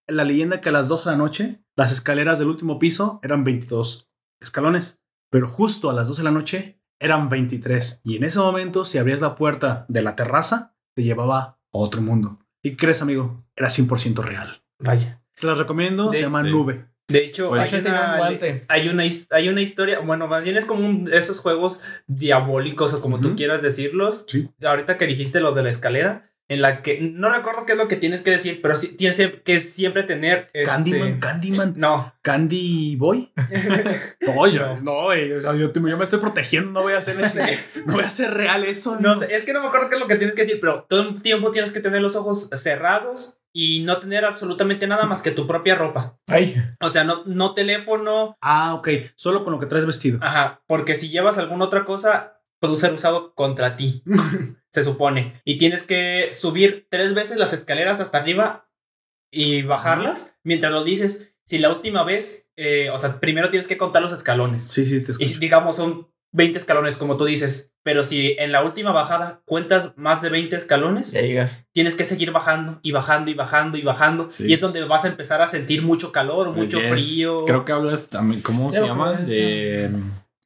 la 0.09 0.25
leyenda 0.25 0.61
que 0.61 0.71
a 0.71 0.73
las 0.73 0.89
2 0.89 1.05
de 1.05 1.11
la 1.13 1.17
noche 1.17 1.63
las 1.77 1.93
escaleras 1.93 2.39
del 2.39 2.49
último 2.49 2.79
piso 2.79 3.21
eran 3.23 3.45
22 3.45 4.11
escalones, 4.41 5.01
pero 5.31 5.49
justo 5.49 5.91
a 5.91 5.93
las 5.95 6.09
12 6.09 6.21
de 6.23 6.25
la 6.25 6.31
noche 6.31 6.81
eran 7.01 7.29
23. 7.29 8.01
Y 8.05 8.17
en 8.17 8.25
ese 8.25 8.39
momento, 8.41 8.85
si 8.85 8.99
abrías 8.99 9.21
la 9.21 9.37
puerta 9.37 9.85
de 9.89 10.03
la 10.03 10.17
terraza, 10.17 10.75
te 10.97 11.05
llevaba 11.05 11.41
a 11.41 11.59
otro 11.71 12.01
mundo. 12.03 12.41
¿Y 12.63 12.75
crees, 12.77 13.03
amigo? 13.03 13.45
Era 13.57 13.69
100% 13.69 14.23
real. 14.23 14.65
Vaya. 14.81 15.23
Se 15.37 15.47
las 15.47 15.59
recomiendo, 15.59 16.11
se 16.13 16.19
De- 16.19 16.25
llama 16.25 16.43
sí. 16.43 16.51
Nube. 16.51 16.89
De 17.11 17.25
hecho, 17.25 17.49
Pues- 17.51 17.73
hay, 17.73 17.81
un 17.81 17.87
una, 17.87 18.17
guante. 18.19 18.65
hay, 18.69 18.89
una, 18.89 19.05
his- 19.07 19.29
hay 19.31 19.49
una 19.49 19.63
historia, 19.63 20.01
bueno, 20.01 20.27
más 20.27 20.45
bien 20.45 20.57
es 20.57 20.67
como 20.67 20.85
un, 20.87 21.09
esos 21.13 21.41
juegos 21.41 21.81
diabólicos 22.07 22.93
o 22.95 23.01
como 23.01 23.21
tú 23.21 23.35
quieras 23.37 23.63
decirlos. 23.63 24.25
Sí. 24.29 24.51
Ahorita 24.63 24.99
que 24.99 25.07
dijiste 25.07 25.41
lo 25.41 25.53
de 25.53 25.63
la 25.63 25.71
escala, 25.71 26.29
en 26.49 26.63
la 26.63 26.81
que 26.83 27.01
no 27.01 27.31
recuerdo 27.31 27.67
qué 27.67 27.73
es 27.73 27.79
lo 27.79 27.89
que 27.89 27.97
tienes 27.97 28.23
que 28.23 28.31
decir, 28.31 28.61
pero 28.63 28.75
sí 28.75 28.89
tienes 28.97 29.21
que 29.45 29.61
siempre 29.61 30.03
tener... 30.03 30.49
este- 30.55 30.65
Candyman, 30.65 31.21
Candyman, 31.21 31.75
No. 31.77 32.15
Candy 32.23 32.97
Boy. 32.97 33.33
No, 34.27 34.47
yo, 34.47 34.75
No. 34.77 34.83
no, 34.83 35.05
güey, 35.05 35.33
o 35.33 35.41
sea, 35.41 35.55
yo, 35.55 35.73
yo 35.73 35.81
me 35.97 36.05
estoy 36.05 36.19
protegiendo, 36.21 36.71
no 36.71 36.83
voy 36.83 36.93
a 36.95 36.99
hacer 36.99 37.17
no 37.87 37.93
voy 37.95 38.03
a 38.05 38.07
hacer 38.07 38.33
real 38.33 38.65
eso. 38.65 38.99
No 39.01 39.11
amigo. 39.13 39.27
sé, 39.27 39.35
es 39.35 39.45
que 39.45 39.53
no 39.53 39.61
me 39.61 39.69
acuerdo 39.69 39.89
qué 39.89 39.95
es 39.97 40.01
lo 40.01 40.07
que 40.09 40.17
tienes 40.17 40.35
que 40.35 40.43
decir, 40.43 40.59
pero 40.61 40.85
todo 40.89 41.01
el 41.03 41.23
tiempo 41.23 41.51
tienes 41.51 41.71
que 41.73 41.81
tener 41.81 42.01
los 42.03 42.17
ojos 42.17 42.49
cerrados 42.55 43.41
y 43.53 43.81
no 43.81 43.99
tener 43.99 44.25
absolutamente 44.25 44.87
nada 44.87 45.07
más 45.07 45.23
que 45.23 45.31
tu 45.31 45.47
propia 45.47 45.75
ropa. 45.75 46.19
Ay, 46.29 46.55
O 46.81 46.91
sea, 46.91 47.05
no, 47.05 47.25
no 47.27 47.55
teléfono, 47.55 48.37
Ah, 48.41 48.75
ok, 48.75 48.89
solo 49.17 49.45
con 49.45 49.53
lo 49.53 49.59
que 49.59 49.67
traes 49.67 49.87
vestido. 49.87 50.19
Ajá, 50.23 50.63
porque 50.67 50.95
si 50.95 51.09
llevas 51.09 51.39
alguna 51.39 51.65
otra 51.65 51.85
cosa, 51.85 52.41
puede 52.61 52.77
ser 52.77 52.93
usado 52.93 53.35
contra 53.35 53.77
ti, 53.77 54.03
se 54.73 54.85
supone. 54.85 55.41
Y 55.45 55.59
tienes 55.59 55.85
que 55.85 56.31
subir 56.33 56.87
tres 56.91 57.15
veces 57.15 57.37
las 57.39 57.53
escaleras 57.53 58.01
hasta 58.01 58.19
arriba 58.19 58.69
y 59.31 59.63
bajarlas 59.63 60.37
mientras 60.45 60.73
lo 60.73 60.85
dices. 60.85 61.33
Si 61.45 61.59
la 61.59 61.71
última 61.73 62.05
vez, 62.05 62.51
eh, 62.57 62.91
o 62.91 62.99
sea, 62.99 63.21
primero 63.21 63.51
tienes 63.51 63.69
que 63.69 63.79
contar 63.79 64.03
los 64.03 64.13
escalones. 64.13 64.65
Sí, 64.69 64.85
sí, 64.85 65.01
te 65.03 65.13
Y 65.13 65.15
si, 65.15 65.23
escucho. 65.25 65.41
digamos 65.41 65.77
son 65.77 66.09
20 66.33 66.59
escalones, 66.59 66.97
como 66.99 67.17
tú 67.17 67.25
dices, 67.25 67.73
pero 67.83 68.05
si 68.05 68.37
en 68.39 68.53
la 68.53 68.63
última 68.63 68.93
bajada 68.93 69.41
cuentas 69.47 69.95
más 69.97 70.21
de 70.21 70.29
20 70.29 70.55
escalones, 70.57 71.13
ya 71.13 71.23
llegas. 71.23 71.67
tienes 71.73 71.95
que 71.95 72.05
seguir 72.05 72.33
bajando 72.33 72.81
y 72.83 72.93
bajando 72.93 73.31
y 73.31 73.35
bajando 73.35 73.79
y 73.79 73.83
bajando. 73.83 74.29
Sí. 74.31 74.45
Y 74.47 74.53
es 74.53 74.61
donde 74.61 74.85
vas 74.85 75.07
a 75.07 75.09
empezar 75.09 75.41
a 75.41 75.47
sentir 75.47 75.81
mucho 75.81 76.13
calor, 76.13 76.53
mucho 76.53 76.79
Yes. 76.81 76.91
frío. 76.91 77.47
Creo 77.47 77.65
que 77.65 77.73
hablas 77.73 78.09
también, 78.11 78.43
¿cómo 78.43 78.71
Ya 78.71 78.81
se 78.83 78.87
llama? 78.87 79.13
de 79.15 79.91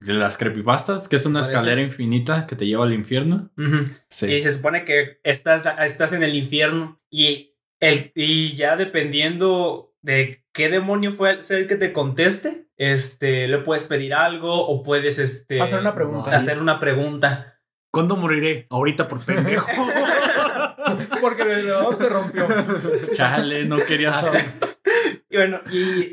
las 0.07 0.37
creepypastas, 0.37 1.09
que 1.09 1.17
es 1.17 1.27
una 1.27 1.41
Parece. 1.41 1.53
escalera 1.59 1.83
infinita 1.83 2.47
que 2.47 2.57
te 2.57 2.67
lleva 2.67 2.85
al 2.85 2.93
infierno. 2.93 3.51
Ujú. 3.57 3.85
Sí. 4.09 4.27
Y 4.33 4.43
se 4.43 4.53
supone 4.55 4.85
que 4.85 5.21
estás, 5.23 5.65
estás 5.81 6.13
en 6.13 6.23
el 6.23 6.35
infierno 6.35 7.01
y, 7.11 7.55
el, 7.81 8.13
y 8.15 8.55
ya 8.57 8.77
dependiendo 8.77 9.95
de 10.03 10.45
qué 10.53 10.69
demonio 10.69 11.13
fue 11.13 11.31
el, 11.31 11.43
sea 11.43 11.59
el 11.59 11.69
que 11.69 11.77
te 11.77 11.93
conteste, 11.93 12.69
este, 12.77 13.47
le 13.49 13.59
puedes 13.59 13.85
pedir 13.85 14.15
algo 14.15 14.67
o 14.67 14.83
puedes 14.83 15.19
este, 15.19 15.61
Hacer 15.61 15.81
una 15.81 15.95
pregunta. 15.95 16.37
hacer 16.37 16.59
una 16.59 16.81
pregunta. 16.81 17.61
¿Cuándo 17.93 18.17
moriré? 18.17 18.67
Ahorita 18.71 19.07
por 19.07 19.25
pendejo. 19.25 19.69
Porque 21.21 21.43
el 21.43 21.51
elevador 21.51 21.97
se 21.99 22.09
rompió. 22.09 22.47
Chale, 23.15 23.65
no 23.67 23.77
quería 23.77 24.19
hacer. 24.19 24.55
Y 25.31 25.37
bueno, 25.37 25.61
y, 25.71 26.05
y 26.07 26.13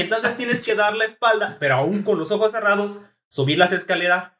entonces 0.00 0.36
tienes 0.36 0.60
que 0.62 0.74
dar 0.74 0.94
la 0.94 1.04
espalda, 1.04 1.56
pero 1.60 1.76
aún 1.76 2.02
con 2.02 2.18
los 2.18 2.30
ojos 2.30 2.52
cerrados, 2.52 3.10
subir 3.30 3.56
las 3.56 3.72
escaleras 3.72 4.32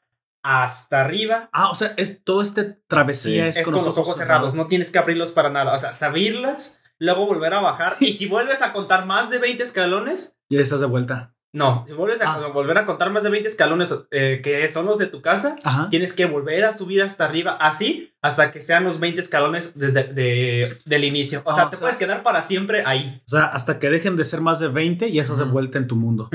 hasta 0.42 1.00
arriba. 1.00 1.48
ah, 1.52 1.70
o 1.70 1.74
sea, 1.74 1.92
es 1.96 2.22
todo 2.24 2.42
este 2.42 2.78
travesía 2.86 3.44
Sí. 3.44 3.48
es, 3.50 3.56
Es 3.58 3.64
con 3.64 3.74
los 3.74 3.86
ojos 3.86 4.16
cerrados, 4.16 4.54
no 4.54 4.66
tienes 4.66 4.90
que 4.90 4.98
abrirlos 4.98 5.32
para 5.32 5.50
nada. 5.50 5.74
O 5.74 5.78
sea, 5.78 5.92
abrirlas, 6.08 6.82
luego 6.98 7.26
volver 7.26 7.54
a 7.54 7.60
bajar. 7.60 7.96
Y 8.00 8.12
si 8.12 8.26
vuelves 8.26 8.62
a 8.62 8.72
contar 8.72 9.06
más 9.06 9.30
de 9.30 9.38
20 9.38 9.62
escalones, 9.62 10.36
Ya 10.50 10.60
estás 10.60 10.80
de 10.80 10.86
vuelta. 10.86 11.34
No, 11.52 11.84
si 11.88 11.94
vuelves 11.94 12.20
a 12.22 12.32
Ah. 12.34 12.46
volver 12.48 12.78
a 12.78 12.86
contar 12.86 13.10
más 13.10 13.22
de 13.24 13.28
20 13.30 13.48
escalones 13.48 13.92
eh, 14.12 14.40
que 14.42 14.68
son 14.68 14.86
los 14.86 14.98
de 14.98 15.06
tu 15.08 15.20
casa, 15.20 15.56
Ajá. 15.64 15.88
tienes 15.90 16.12
que 16.12 16.24
volver 16.26 16.64
a 16.64 16.72
subir 16.72 17.02
hasta 17.02 17.24
arriba, 17.24 17.56
así 17.60 18.14
hasta 18.22 18.50
que 18.52 18.60
sean 18.60 18.84
los 18.84 18.98
20 19.00 19.20
escalones 19.20 19.76
desde 19.78 20.04
de, 20.04 20.78
del 20.84 21.04
inicio. 21.04 21.42
O 21.44 21.50
Ah, 21.50 21.54
sea, 21.54 21.64
o 21.66 21.70
te 21.70 21.76
sea- 21.76 21.80
puedes 21.82 21.96
quedar 21.96 22.22
para 22.22 22.40
siempre 22.42 22.84
ahí. 22.86 23.20
O 23.26 23.28
sea, 23.30 23.44
hasta 23.46 23.78
que 23.80 23.90
dejen 23.90 24.16
de 24.16 24.24
ser 24.24 24.40
más 24.40 24.58
de 24.60 24.68
20 24.68 25.08
y 25.08 25.18
estás 25.18 25.38
de 25.38 25.44
Ujú. 25.44 25.52
vuelta 25.52 25.78
en 25.78 25.86
tu 25.88 25.96
mundo. 25.96 26.30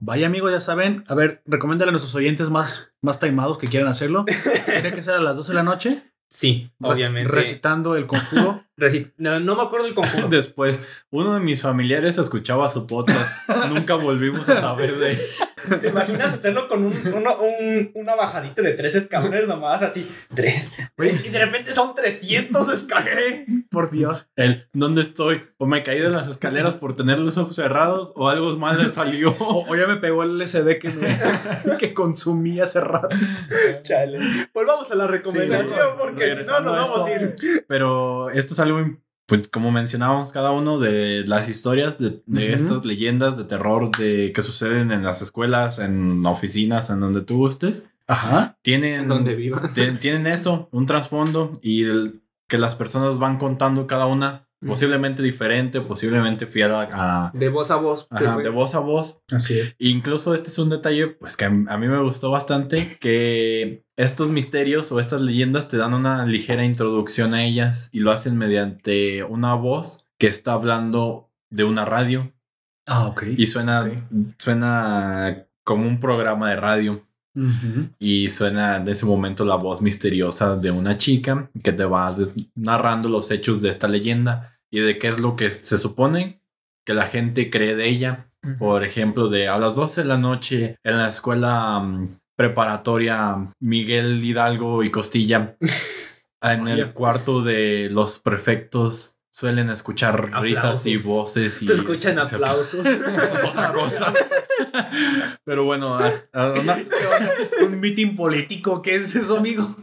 Vaya 0.00 0.26
amigos, 0.26 0.52
ya 0.52 0.60
saben. 0.60 1.04
A 1.08 1.14
ver, 1.14 1.42
recomiéndale 1.46 1.90
a 1.90 1.92
nuestros 1.92 2.14
oyentes 2.14 2.50
más, 2.50 2.94
más 3.00 3.20
timados 3.20 3.58
que 3.58 3.68
quieran 3.68 3.88
hacerlo. 3.88 4.24
Tiene 4.66 4.92
que 4.92 5.02
ser 5.02 5.14
a 5.14 5.20
las 5.20 5.36
12 5.36 5.52
de 5.52 5.54
la 5.56 5.62
noche. 5.62 6.02
Sí, 6.28 6.72
obviamente. 6.80 7.30
Recitando 7.30 7.96
el 7.96 8.06
conjuro. 8.06 8.63
Reci- 8.76 9.12
no, 9.18 9.38
no 9.40 9.54
me 9.56 9.62
acuerdo 9.62 9.86
el 9.86 9.94
conjuro. 9.94 10.28
Después, 10.30 10.82
uno 11.10 11.34
de 11.34 11.40
mis 11.40 11.62
familiares 11.62 12.18
escuchaba 12.18 12.68
su 12.70 12.86
podcast. 12.86 13.48
Nunca 13.68 13.94
volvimos 13.94 14.48
a 14.48 14.60
saber 14.60 14.96
de 14.96 15.18
¿Te 15.80 15.88
imaginas 15.88 16.34
hacerlo 16.34 16.68
con 16.68 16.84
un, 16.84 16.92
uno- 17.14 17.38
un- 17.40 17.90
una 17.94 18.14
bajadita 18.14 18.60
de 18.60 18.72
tres 18.72 18.94
escalones 18.96 19.48
nomás? 19.48 19.82
Así, 19.82 20.06
tres. 20.34 20.70
Y 21.24 21.28
de 21.30 21.38
repente 21.38 21.72
son 21.72 21.94
300 21.94 22.68
escalones. 22.68 23.44
Por 23.70 23.90
Dios. 23.90 24.26
él. 24.36 24.68
¿Dónde 24.74 25.00
estoy? 25.00 25.42
O 25.56 25.66
me 25.66 25.82
caí 25.82 26.00
de 26.00 26.10
las 26.10 26.28
escaleras 26.28 26.74
por 26.74 26.94
tener 26.96 27.18
los 27.18 27.38
ojos 27.38 27.56
cerrados 27.56 28.12
o 28.14 28.28
algo 28.28 28.54
mal 28.56 28.76
le 28.82 28.88
salió. 28.88 29.34
O, 29.44 29.66
o 29.68 29.76
ya 29.76 29.86
me 29.86 29.96
pegó 29.96 30.22
el 30.22 30.38
LSD 30.38 30.78
que, 30.80 30.90
me, 30.90 31.76
que 31.78 31.92
consumí 31.94 32.60
hace 32.60 32.80
rato. 32.80 33.08
Chale. 33.82 34.18
Volvamos 34.52 34.90
a 34.90 34.94
la 34.94 35.06
recomendación 35.06 35.64
Sí, 35.64 35.74
porque 35.98 36.36
si 36.36 36.42
no 36.44 36.60
nos 36.60 36.90
vamos 36.90 37.08
a 37.08 37.12
ir. 37.12 37.36
Pero 37.68 38.30
esto 38.30 38.54
es 38.54 38.60
algo, 38.64 38.98
pues 39.26 39.48
como 39.48 39.70
mencionábamos 39.70 40.32
cada 40.32 40.50
uno 40.50 40.78
de 40.78 41.24
las 41.26 41.48
historias 41.48 41.98
de, 41.98 42.22
estas 42.52 42.84
leyendas 42.84 43.36
de 43.38 43.44
terror 43.44 43.90
de 43.96 44.32
que 44.34 44.42
suceden 44.42 44.90
en 44.92 45.02
las 45.04 45.22
escuelas, 45.22 45.78
en 45.78 46.24
oficinas, 46.26 46.90
en 46.90 47.00
donde 47.00 47.22
tú 47.22 47.36
gustes, 47.38 47.88
Ajá. 48.06 48.58
tienen, 48.62 49.08
Donde 49.08 49.34
vivas. 49.34 49.74
tien- 49.74 49.98
tienen 49.98 50.26
eso, 50.26 50.68
un 50.72 50.84
trasfondo 50.86 51.52
y 51.62 51.84
el- 51.84 52.20
que 52.48 52.58
las 52.58 52.74
personas 52.74 53.18
van 53.18 53.38
contando 53.38 53.86
cada 53.86 54.04
una. 54.06 54.46
Posiblemente 54.66 55.22
diferente, 55.22 55.80
posiblemente 55.80 56.46
fiel 56.46 56.72
a, 56.72 56.88
a- 56.92 57.30
De 57.34 57.48
voz 57.48 57.70
a 57.70 57.76
voz. 57.76 58.06
ajá, 58.10 58.34
pues. 58.34 58.44
de 58.44 58.50
voz 58.50 58.74
a 58.74 58.78
voz. 58.80 59.20
Así 59.32 59.58
es. 59.58 59.76
Incluso 59.78 60.34
este 60.34 60.48
es 60.48 60.58
un 60.58 60.70
detalle 60.70 61.08
pues 61.08 61.36
que 61.36 61.44
a 61.44 61.50
mí 61.50 61.88
me 61.88 62.00
gustó 62.02 62.30
bastante 62.30 62.96
que 63.00 63.84
estos 63.96 64.30
misterios 64.30 64.90
o 64.92 65.00
estas 65.00 65.20
leyendas 65.20 65.68
te 65.68 65.76
dan 65.76 65.94
una 65.94 66.24
ligera 66.26 66.64
introducción 66.64 67.34
a 67.34 67.44
ellas 67.44 67.88
y 67.92 68.00
lo 68.00 68.10
hacen 68.10 68.36
mediante 68.36 69.22
una 69.24 69.54
voz 69.54 70.08
que 70.18 70.26
está 70.26 70.52
hablando 70.54 71.30
de 71.50 71.64
una 71.64 71.84
radio 71.84 72.32
Ah, 72.86 73.06
ok. 73.06 73.22
y 73.36 73.46
suena 73.46 73.90
suena 74.38 75.46
como 75.64 75.86
un 75.86 76.00
programa 76.00 76.50
de 76.50 76.56
radio 76.56 77.06
y 77.98 78.28
suena 78.28 78.76
en 78.76 78.88
ese 78.88 79.06
momento 79.06 79.44
la 79.44 79.56
voz 79.56 79.82
misteriosa 79.82 80.56
de 80.56 80.70
una 80.70 80.96
chica 80.98 81.50
que 81.64 81.72
te 81.72 81.84
va 81.84 82.14
narrando 82.54 83.08
los 83.08 83.30
hechos 83.32 83.60
de 83.60 83.70
esta 83.70 83.88
leyenda 83.88 84.53
y 84.74 84.80
de 84.80 84.98
qué 84.98 85.06
es 85.08 85.20
lo 85.20 85.36
que 85.36 85.50
se 85.50 85.78
supone 85.78 86.40
que 86.84 86.94
la 86.94 87.04
gente 87.06 87.48
cree 87.48 87.76
de 87.76 87.86
ella 87.88 88.28
Por 88.58 88.82
ejemplo, 88.84 89.28
de 89.28 89.48
a 89.48 89.56
las 89.58 89.74
12 89.76 90.02
de 90.02 90.08
la 90.08 90.18
noche 90.18 90.76
en 90.82 90.98
la 90.98 91.08
escuela 91.08 91.78
mm, 91.80 92.18
preparatoria 92.36 93.36
Miguel 93.60 94.22
Hidalgo 94.24 94.82
y 94.82 94.90
Costilla, 94.90 95.56
en 96.42 96.68
el 96.68 96.92
cuarto 96.92 97.42
de 97.42 97.88
los 97.90 98.18
prefectos 98.18 99.16
suelen 99.32 99.70
escuchar 99.70 100.30
risas 100.42 100.86
y 100.86 100.96
voces 100.96 101.62
y 101.62 101.66
Se 101.66 101.74
escuchan 101.74 102.18
aplausos. 102.18 102.84
Eso 102.86 103.34
es 103.34 103.44
otra 103.44 103.72
cosa. 103.72 104.12
Pero 105.44 105.64
bueno, 105.64 105.96
una- 105.96 106.78
Un 107.64 107.80
meeting 107.80 108.14
político, 108.16 108.80
¿qué 108.82 108.94
es 108.96 109.14
eso, 109.16 109.38
amigo? 109.38 109.74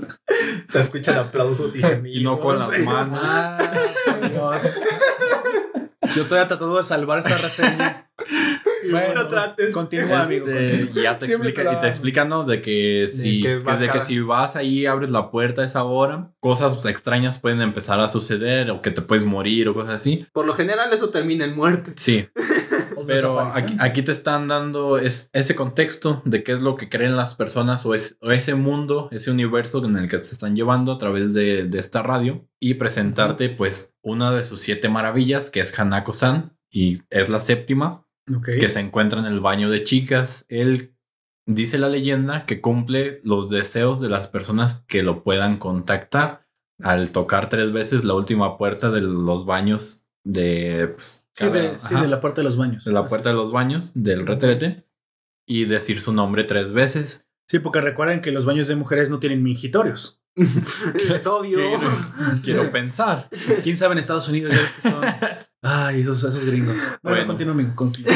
Se 0.70 0.80
escuchan 0.80 1.18
aplausos 1.18 1.76
y 1.76 1.84
gemidos. 1.84 2.18
y 2.22 2.24
no 2.24 2.40
con 2.40 2.58
las 2.58 2.70
manos. 2.80 3.22
Dios. 4.32 4.74
Yo 6.16 6.26
todavía 6.26 6.48
tratando 6.48 6.78
de 6.78 6.84
salvar 6.84 7.20
esta 7.20 7.38
reseña. 7.38 8.10
No 8.90 9.28
trates. 9.28 9.74
Continúa, 9.74 10.24
amigo. 10.24 10.48
Este, 10.48 11.00
y 11.00 11.04
ya 11.04 11.18
te 11.18 11.28
Siempre 11.28 11.50
explica, 11.50 11.74
y 11.74 11.80
te 11.80 11.88
explican, 11.88 12.30
¿no? 12.30 12.44
De 12.44 12.62
que 12.62 13.08
si, 13.12 13.42
que 13.42 13.62
si 14.06 14.20
vas 14.20 14.56
ahí, 14.56 14.86
abres 14.86 15.10
la 15.10 15.30
puerta 15.30 15.62
a 15.62 15.66
esa 15.66 15.84
hora, 15.84 16.32
cosas 16.40 16.74
pues, 16.74 16.86
extrañas 16.86 17.40
pueden 17.40 17.62
empezar 17.62 18.00
a 18.00 18.08
suceder, 18.08 18.72
o 18.72 18.82
que 18.82 18.92
te 18.92 19.02
puedes 19.02 19.24
morir, 19.24 19.70
o 19.70 19.74
cosas 19.74 19.96
así. 19.96 20.26
Por 20.34 20.46
lo 20.46 20.54
general 20.54 20.92
eso 20.94 21.10
termina 21.10 21.46
en 21.46 21.56
muerte. 21.56 21.94
Sí, 21.96 22.28
pero 23.06 23.40
aquí, 23.40 23.76
aquí 23.80 24.04
te 24.04 24.12
están 24.12 24.48
dando 24.48 24.98
es, 24.98 25.30
ese 25.34 25.56
contexto 25.56 26.22
de 26.26 26.44
qué 26.44 26.52
es 26.54 26.62
lo 26.62 26.76
que 26.76 26.90
creen 26.90 27.16
las 27.16 27.36
personas 27.36 27.86
o, 27.86 27.94
es, 27.96 28.18
o 28.22 28.32
ese 28.32 28.56
mundo, 28.56 29.10
ese 29.12 29.32
universo 29.32 29.84
en 29.86 29.98
el 29.98 30.08
que 30.08 30.18
se 30.20 30.34
están 30.34 30.56
llevando 30.56 30.92
a 30.92 30.98
través 30.98 31.34
de, 31.34 31.66
de 31.66 31.80
esta 31.80 32.04
radio 32.04 32.48
y 32.60 32.76
presentarte 32.76 33.50
pues 33.50 33.96
una 34.02 34.32
de 34.32 34.44
sus 34.44 34.62
siete 34.62 34.90
maravillas, 34.90 35.50
que 35.50 35.60
es 35.60 35.78
Hanako-san, 35.78 36.56
y 36.72 37.00
es 37.10 37.30
la 37.30 37.40
séptima, 37.40 38.08
que 38.46 38.70
se 38.70 38.80
encuentra 38.80 39.20
en 39.20 39.26
el 39.26 39.42
baño 39.42 39.70
de 39.70 39.84
chicas. 39.84 40.46
Él 40.48 40.96
dice 41.46 41.78
la 41.78 41.90
leyenda 41.90 42.46
que 42.46 42.62
cumple 42.62 43.20
los 43.24 43.50
deseos 43.50 44.00
de 44.00 44.10
las 44.10 44.30
personas 44.30 44.86
que 44.88 45.04
lo 45.04 45.24
puedan 45.24 45.58
contactar. 45.58 46.48
Al 46.82 47.12
tocar 47.12 47.50
tres 47.50 47.72
veces 47.72 48.04
la 48.04 48.14
última 48.14 48.58
puerta 48.58 48.90
de 48.90 49.02
los 49.02 49.46
baños 49.46 50.06
de... 50.24 50.94
pues, 50.96 51.21
Sí, 51.34 51.46
cada- 51.46 51.62
de, 51.62 51.80
sí, 51.80 51.96
de 51.96 52.08
la 52.08 52.20
puerta 52.20 52.42
de 52.42 52.46
los 52.46 52.58
baños. 52.58 52.84
de 52.86 52.92
la 52.92 53.08
puerta 53.08 53.30
de 53.30 53.36
los 53.36 53.52
baños 53.52 53.92
del 53.96 54.26
retrete 54.28 54.86
y 55.48 55.66
decir 55.66 56.02
su 56.02 56.14
nombre 56.14 56.44
tres 56.44 56.72
veces. 56.74 57.26
Sí, 57.50 57.60
porque 57.60 57.82
recuerden 57.82 58.22
que 58.22 58.32
los 58.32 58.46
baños 58.46 58.68
de 58.68 58.76
mujeres 58.76 59.10
no 59.10 59.20
tienen 59.20 59.42
mingitorios. 59.42 60.22
es 60.36 61.28
obvio. 61.28 61.58
Quiero, 61.58 61.92
quiero 62.44 62.72
pensar. 62.72 63.30
¿Quién 63.64 63.76
sabe 63.78 63.94
en 63.94 64.00
Estados 64.00 64.30
Unidos? 64.30 64.54
Ya 64.54 64.62
ves 64.62 64.72
que 64.72 64.82
son. 64.90 65.04
Ay, 65.64 66.02
esos, 66.02 66.24
esos 66.24 66.44
gringos. 66.46 66.88
Bueno, 67.04 67.36
Bueno. 67.36 67.76
continúa. 67.76 68.14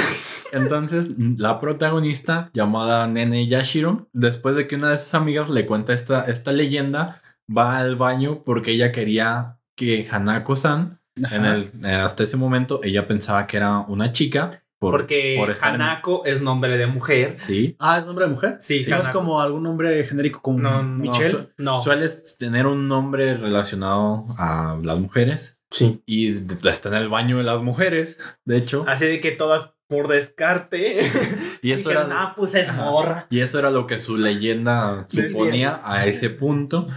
Entonces, 0.51 1.09
la 1.38 1.59
protagonista, 1.59 2.49
llamada 2.53 3.07
Nene 3.07 3.47
Yashiro, 3.47 4.09
después 4.13 4.55
de 4.55 4.68
que 4.68 4.76
una 4.76 4.89
de 4.91 4.97
sus 4.97 5.13
amigas 5.13 5.49
le 5.49 5.66
cuenta 5.66 5.93
esta, 5.93 6.24
esta 6.24 6.51
leyenda, 6.51 7.22
va 7.55 7.78
al 7.78 7.97
baño 7.97 8.43
porque 8.43 8.72
ella 8.72 8.91
quería 8.91 9.59
que 9.76 10.07
Hanako-san, 10.09 11.01
en 11.16 11.45
el, 11.45 11.72
eh, 11.84 11.91
hasta 11.93 12.24
ese 12.24 12.38
momento, 12.38 12.82
ella 12.84 13.07
pensaba 13.07 13.47
que 13.47 13.57
era 13.57 13.80
una 13.80 14.11
chica. 14.11 14.61
por- 14.78 14.91
Porque 14.91 15.36
por 15.39 15.49
en- 15.49 15.55
Hanako 15.61 16.26
es 16.26 16.41
nombre 16.41 16.78
de 16.78 16.86
mujer. 16.86 17.36
Sí. 17.38 17.76
Ah, 17.80 17.97
¿es 17.97 18.05
nombre 18.05 18.26
de 18.26 18.32
mujer? 18.32 18.57
Sí, 18.59 18.86
no 18.89 18.97
es 18.99 19.07
como 19.07 19.41
algún 19.41 19.63
nombre 19.63 20.03
genérico 20.03 20.41
como 20.41 20.59
No, 20.59 20.84
no, 20.84 20.97
Michelle. 20.99 21.30
su- 21.32 21.47
No. 21.57 21.80
Sueles 21.80 22.38
tener 22.38 22.68
un 22.68 22.88
nombre 22.88 23.36
relacionado 23.38 24.26
a 24.38 24.78
las 24.84 24.99
mujeres 24.99 25.59
Sí. 25.72 26.03
y 26.05 26.28
está 26.68 26.89
en 26.89 26.95
el 26.95 27.07
baño 27.09 27.38
de 27.38 27.43
las 27.43 27.61
mujeres, 27.61 28.20
de 28.43 28.57
hecho. 28.57 28.84
Así 28.88 29.05
de 29.07 29.22
que 29.22 29.32
todas 29.32 29.74
por 29.88 30.07
descarte. 30.09 30.99
Y 31.63 31.72
eso 31.72 31.89
dijeron, 31.89 32.11
era, 32.11 32.22
ah, 32.24 32.34
pues 32.36 32.53
es 32.53 32.72
morra. 32.76 33.26
y 33.32 33.39
eso 33.39 33.57
era 33.57 33.72
lo 33.72 33.88
que 33.88 33.97
su 33.97 34.18
leyenda 34.18 35.07
suponía 35.07 35.80
a 35.86 36.05
ese 36.05 36.30
punto. 36.30 36.88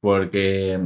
porque 0.00 0.80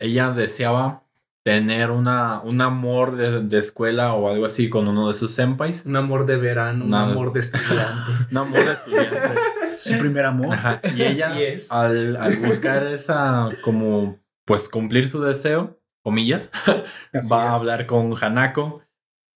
ella 0.00 0.30
deseaba 0.30 1.04
tener 1.48 1.90
una, 1.90 2.40
un 2.42 2.60
amor 2.60 3.16
de, 3.16 3.40
de 3.42 3.58
escuela 3.58 4.12
o 4.12 4.28
algo 4.28 4.44
así 4.44 4.68
con 4.68 4.86
uno 4.86 5.08
de 5.08 5.14
sus 5.14 5.32
senpais. 5.32 5.84
Un 5.86 5.96
amor 5.96 6.26
de 6.26 6.36
verano, 6.36 6.84
un 6.84 6.92
amor 6.94 7.32
de 7.32 7.40
estudiante. 7.40 8.10
Un 8.30 8.36
amor 8.38 8.64
de 8.64 8.72
estudiante. 8.72 9.16
Su 9.76 9.96
primer 9.98 10.24
amor. 10.26 10.52
Ajá, 10.54 10.80
Y 10.94 11.02
ella, 11.02 11.30
Así 11.30 11.42
es. 11.42 11.72
al, 11.72 12.16
al 12.16 12.36
buscar 12.36 12.86
esa, 12.88 13.48
como, 13.62 14.18
pues 14.44 14.68
cumplir 14.68 15.08
su 15.08 15.22
deseo, 15.22 15.80
comillas, 16.02 16.50
Así 17.14 17.30
va 17.30 17.50
a 17.50 17.54
hablar 17.54 17.86
con 17.86 18.12
Hanako. 18.20 18.82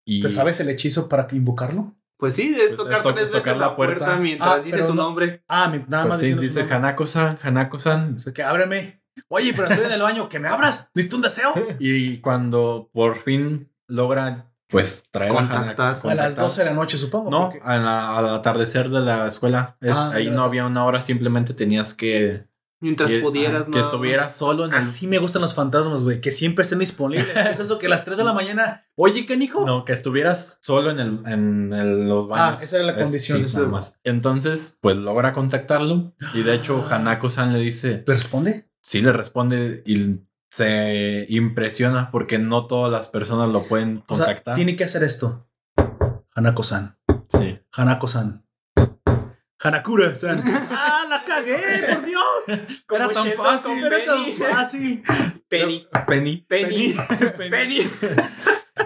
Y 0.04 0.20
¿Te 0.20 0.28
sabes 0.28 0.58
el 0.60 0.68
hechizo 0.68 1.08
para 1.08 1.28
invocarlo? 1.32 1.94
Pues 2.18 2.34
sí, 2.34 2.54
es 2.54 2.72
Pues 2.72 2.76
tocar 2.76 2.96
es 2.98 3.02
to- 3.02 3.14
tres 3.14 3.28
veces 3.30 3.42
tocar 3.42 3.56
la 3.56 3.74
puerta. 3.76 4.04
puerta, 4.04 4.20
mientras 4.20 4.50
Ah, 4.50 4.58
dice 4.58 4.82
su 4.82 4.94
no- 4.94 5.02
nombre. 5.04 5.42
Ah, 5.48 5.68
nada 5.88 6.04
más 6.06 6.18
Pues 6.18 6.20
sí, 6.20 6.34
diciendo 6.34 6.42
su 6.42 6.58
dice. 6.60 6.74
Hanako-san, 6.74 7.38
Hanako-san. 7.42 8.14
O 8.16 8.20
sea, 8.20 8.32
que 8.32 8.42
ábreme. 8.42 9.01
Oye, 9.28 9.52
pero 9.54 9.68
estoy 9.68 9.86
en 9.86 9.92
el 9.92 10.02
baño. 10.02 10.28
Que 10.28 10.38
me 10.38 10.48
abras. 10.48 10.90
¿Necesito 10.94 11.16
un 11.16 11.22
deseo? 11.22 11.52
Y 11.78 12.18
cuando 12.18 12.90
por 12.92 13.16
fin 13.16 13.70
logra, 13.88 14.50
pues, 14.68 15.04
traer 15.10 15.32
Contactar. 15.32 15.80
a 15.86 15.88
A 15.90 15.92
las 15.92 16.00
contactar. 16.02 16.44
12 16.44 16.60
de 16.62 16.64
la 16.70 16.74
noche, 16.74 16.96
supongo. 16.96 17.30
No, 17.30 17.50
porque- 17.50 17.60
a 17.62 17.76
la- 17.76 18.16
al 18.18 18.28
atardecer 18.34 18.88
de 18.88 19.00
la 19.00 19.26
escuela. 19.28 19.76
Es- 19.80 19.92
Ah, 19.92 20.10
ahí 20.14 20.30
no 20.30 20.42
había 20.44 20.64
una 20.66 20.84
hora, 20.84 21.02
simplemente 21.02 21.52
tenías 21.54 21.92
que. 21.94 22.50
Mientras 22.80 23.12
pudieras, 23.12 23.68
¿no? 23.68 23.72
Que 23.74 23.78
estuvieras 23.78 24.34
solo 24.34 24.64
en 24.64 24.72
el. 24.72 24.78
Así 24.78 25.06
me 25.06 25.18
gustan 25.18 25.40
los 25.40 25.54
fantasmas, 25.54 26.00
güey. 26.00 26.20
Que 26.20 26.32
siempre 26.32 26.62
estén 26.64 26.80
disponibles. 26.80 27.28
¿Qué 27.32 27.50
es 27.52 27.60
eso? 27.60 27.78
Que 27.78 27.86
a 27.86 27.90
las 27.90 28.04
3 28.04 28.16
de 28.16 28.24
la 28.24 28.32
mañana. 28.32 28.84
Oye, 28.96 29.24
¿qué 29.24 29.34
hijo? 29.34 29.64
No, 29.64 29.84
que 29.84 29.92
estuvieras 29.92 30.58
solo 30.62 30.90
en, 30.90 30.98
el, 30.98 31.20
en 31.26 31.72
el- 31.72 32.08
los 32.08 32.26
baños. 32.26 32.60
Ah, 32.60 32.64
esa 32.64 32.76
era 32.78 32.86
la 32.86 32.92
Es- 32.96 33.02
condición. 33.04 33.48
sí, 33.48 33.54
nada 33.54 33.68
más. 33.68 34.00
Entonces, 34.02 34.76
pues 34.80 34.96
logra 34.96 35.32
contactarlo. 35.32 36.12
Y 36.34 36.42
de 36.42 36.54
hecho, 36.54 36.84
Ah. 36.90 36.96
Hanako-san 36.96 37.52
le 37.52 37.60
dice. 37.60 38.02
¿Le 38.04 38.14
responde? 38.14 38.68
Sí, 38.82 39.00
le 39.00 39.12
responde 39.12 39.82
y 39.86 40.20
se 40.50 41.26
impresiona 41.28 42.10
porque 42.10 42.38
no 42.38 42.66
todas 42.66 42.92
las 42.92 43.08
personas 43.08 43.48
lo 43.48 43.64
pueden 43.64 44.02
O 44.08 44.16
sea, 44.16 44.26
contactar. 44.26 44.54
tiene 44.56 44.76
que 44.76 44.84
hacer 44.84 45.02
esto. 45.02 45.48
Hanako-san. 46.34 46.98
Sí. 47.28 47.58
Hanako-san. 47.72 48.44
Hanakura-san. 49.64 50.42
¡Ah, 50.72 51.04
la 51.08 51.22
cagué! 51.24 51.56
¡Por 51.94 52.04
Dios! 52.06 52.60
Como 52.86 53.04
Era 53.04 53.12
tan 53.12 53.32
fácil. 53.32 53.84
Era 53.84 54.04
tan 54.04 54.24
Penny. 54.24 54.32
fácil. 54.36 55.02
Penny. 55.48 55.86
Penny. 56.06 56.36
Penny. 56.48 56.94
Penny. 57.38 57.78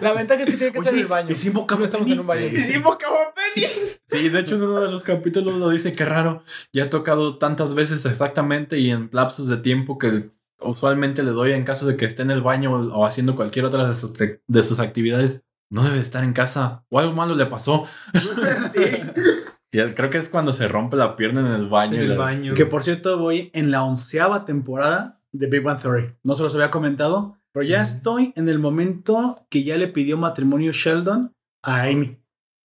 La 0.00 0.12
ventaja 0.14 0.42
es 0.42 0.50
que 0.50 0.56
tiene 0.56 0.72
que 0.72 0.82
ser 0.82 0.94
en 0.94 1.00
el 1.00 1.06
baño. 1.06 1.28
invoca 1.44 1.76
no 1.76 1.84
estamos 1.84 2.08
en 2.10 2.20
un 2.20 2.26
baño. 2.26 2.46
Y 2.46 2.56
sí 2.56 2.74
invocaba 2.74 3.14
a 3.22 3.34
Penny. 3.34 3.66
Sí, 4.06 4.28
de 4.28 4.40
hecho 4.40 4.56
en 4.56 4.62
uno 4.62 4.80
de 4.80 4.90
los 4.90 5.02
capítulos 5.02 5.54
lo 5.54 5.68
dice 5.70 5.92
que 5.92 6.04
raro. 6.04 6.42
Ya 6.72 6.84
he 6.84 6.88
tocado 6.88 7.38
tantas 7.38 7.74
veces 7.74 8.04
exactamente 8.04 8.78
y 8.78 8.90
en 8.90 9.08
lapsos 9.12 9.46
de 9.48 9.56
tiempo 9.58 9.98
que 9.98 10.30
usualmente 10.60 11.22
le 11.22 11.30
doy 11.30 11.52
en 11.52 11.64
caso 11.64 11.86
de 11.86 11.96
que 11.96 12.04
esté 12.04 12.22
en 12.22 12.30
el 12.30 12.42
baño 12.42 12.72
o 12.72 13.04
haciendo 13.06 13.36
cualquier 13.36 13.64
otra 13.64 13.88
de 13.88 13.94
sus, 13.94 14.12
de 14.14 14.62
sus 14.62 14.80
actividades. 14.80 15.42
No 15.70 15.82
debe 15.82 15.96
de 15.96 16.02
estar 16.02 16.22
en 16.24 16.32
casa 16.32 16.84
o 16.90 16.98
algo 16.98 17.12
malo 17.14 17.34
le 17.34 17.46
pasó. 17.46 17.86
Sí. 18.72 19.82
Creo 19.94 20.10
que 20.10 20.16
es 20.18 20.28
cuando 20.30 20.52
se 20.52 20.68
rompe 20.68 20.96
la 20.96 21.16
pierna 21.16 21.40
en 21.40 21.60
el 21.60 21.68
baño. 21.68 21.94
En 21.96 22.00
el 22.02 22.08
le- 22.10 22.16
baño. 22.16 22.54
Que 22.54 22.64
por 22.66 22.82
cierto, 22.82 23.18
voy 23.18 23.50
en 23.52 23.70
la 23.70 23.82
onceava 23.82 24.44
temporada 24.44 25.20
de 25.32 25.48
Big 25.48 25.62
Bang 25.62 25.80
Theory. 25.80 26.14
No 26.22 26.34
se 26.34 26.42
los 26.44 26.54
había 26.54 26.70
comentado, 26.70 27.36
pero 27.56 27.66
ya 27.66 27.80
estoy 27.80 28.34
en 28.36 28.50
el 28.50 28.58
momento 28.58 29.46
que 29.48 29.64
ya 29.64 29.78
le 29.78 29.88
pidió 29.88 30.18
matrimonio 30.18 30.72
Sheldon 30.72 31.32
a 31.64 31.84
Amy. 31.84 32.18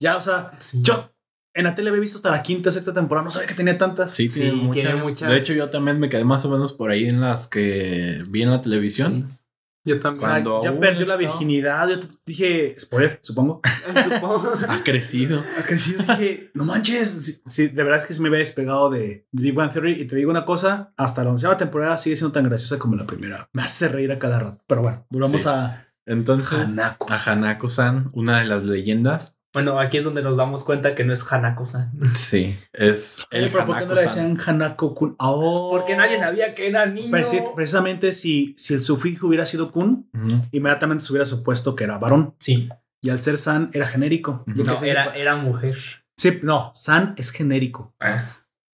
Ya, 0.03 0.17
o 0.17 0.21
sea, 0.21 0.51
yo 0.73 1.13
en 1.53 1.63
la 1.63 1.75
tele 1.75 1.91
había 1.91 2.01
visto 2.01 2.17
hasta 2.17 2.29
la 2.29 2.43
quinta, 2.43 2.71
sexta 2.71 2.93
temporada. 2.93 3.23
No 3.23 3.31
sabía 3.31 3.47
que 3.47 3.53
tenía 3.53 3.77
tantas. 3.77 4.11
Sí, 4.11 4.27
tiene, 4.27 4.49
Sí, 4.51 4.55
muchas. 4.57 4.83
tiene 4.83 5.01
muchas. 5.01 5.29
De 5.29 5.37
hecho, 5.37 5.53
yo 5.53 5.69
también 5.69 5.97
me 5.97 6.09
quedé 6.09 6.25
más 6.25 6.43
o 6.43 6.49
menos 6.49 6.73
por 6.73 6.91
ahí 6.91 7.05
en 7.05 7.21
las 7.21 7.47
que 7.47 8.21
vi 8.27 8.41
en 8.41 8.49
la 8.49 8.59
televisión. 8.59 9.39
Yo 9.83 9.95
O 9.95 9.99
también. 9.99 10.19
sea, 10.19 10.29
Cuando 10.29 10.61
ya 10.63 10.79
perdió 10.79 11.05
la 11.07 11.15
virginidad. 11.17 11.89
Yo 11.89 11.97
dije, 12.25 12.75
spoiler, 12.79 13.19
supongo. 13.23 13.61
Supongo. 14.03 14.51
Ha 14.67 14.83
crecido. 14.83 15.43
Ha 15.59 15.63
crecido. 15.63 16.03
Dije, 16.03 16.51
no 16.53 16.65
manches. 16.65 17.09
Sí, 17.25 17.41
sí, 17.45 17.67
de 17.67 17.83
verdad 17.83 18.01
es 18.01 18.05
que 18.07 18.13
sí 18.13 18.21
me 18.21 18.27
había 18.27 18.39
despegado 18.39 18.89
de, 18.89 19.25
de 19.31 19.43
Big 19.43 19.53
Bang 19.55 19.71
Theory. 19.71 19.93
Y 20.01 20.05
te 20.05 20.15
digo 20.15 20.29
una 20.29 20.45
cosa: 20.45 20.93
hasta 20.97 21.23
la 21.23 21.31
onceava 21.31 21.57
temporada 21.57 21.97
sigue 21.97 22.15
siendo 22.15 22.31
tan 22.31 22.43
graciosa 22.43 22.77
como 22.77 22.95
la 22.95 23.07
primera. 23.07 23.49
Me 23.53 23.63
hace 23.63 23.87
reír 23.89 24.11
a 24.11 24.19
cada 24.19 24.39
rato. 24.39 24.63
Pero 24.67 24.81
bueno, 24.83 25.05
volvamos 25.09 25.41
Sí. 25.41 25.49
a 25.49 25.87
Entonces, 26.05 26.53
Hanako. 26.71 27.07
a 27.11 27.15
Hanako-san, 27.31 28.09
una 28.13 28.39
de 28.39 28.45
las 28.45 28.63
leyendas. 28.63 29.37
Bueno, 29.53 29.79
aquí 29.79 29.97
es 29.97 30.03
donde 30.05 30.21
nos 30.21 30.37
damos 30.37 30.63
cuenta 30.63 30.95
que 30.95 31.03
no 31.03 31.11
es 31.11 31.29
Hanako-san. 31.31 31.91
Sí, 32.15 32.57
es 32.71 33.25
el 33.31 33.49
pero 33.51 33.65
¿por 33.65 33.79
qué 33.79 33.85
no 33.85 33.95
le 33.95 34.03
decían 34.03 34.37
Hanako 34.45 34.93
Kun? 34.95 35.15
Oh. 35.19 35.69
Porque 35.71 35.95
nadie 35.97 36.17
sabía 36.17 36.55
que 36.55 36.67
era 36.67 36.85
niño. 36.85 37.09
Preci- 37.11 37.53
precisamente 37.53 38.13
si, 38.13 38.55
si 38.57 38.73
el 38.73 38.81
sufijo 38.81 39.27
hubiera 39.27 39.45
sido 39.45 39.71
Kun, 39.71 40.09
inmediatamente 40.51 41.03
se 41.03 41.11
hubiera 41.11 41.25
supuesto 41.25 41.75
que 41.75 41.83
era 41.83 41.97
varón. 41.97 42.35
Sí. 42.39 42.69
Y 43.01 43.09
al 43.09 43.21
ser 43.21 43.37
San 43.37 43.71
era 43.73 43.87
genérico. 43.87 44.43
No, 44.47 44.81
era, 44.83 45.15
era 45.15 45.35
mujer. 45.35 45.77
Sí, 46.17 46.39
no, 46.43 46.71
San 46.75 47.13
es 47.17 47.31
genérico. 47.31 47.93
Ah. 47.99 48.23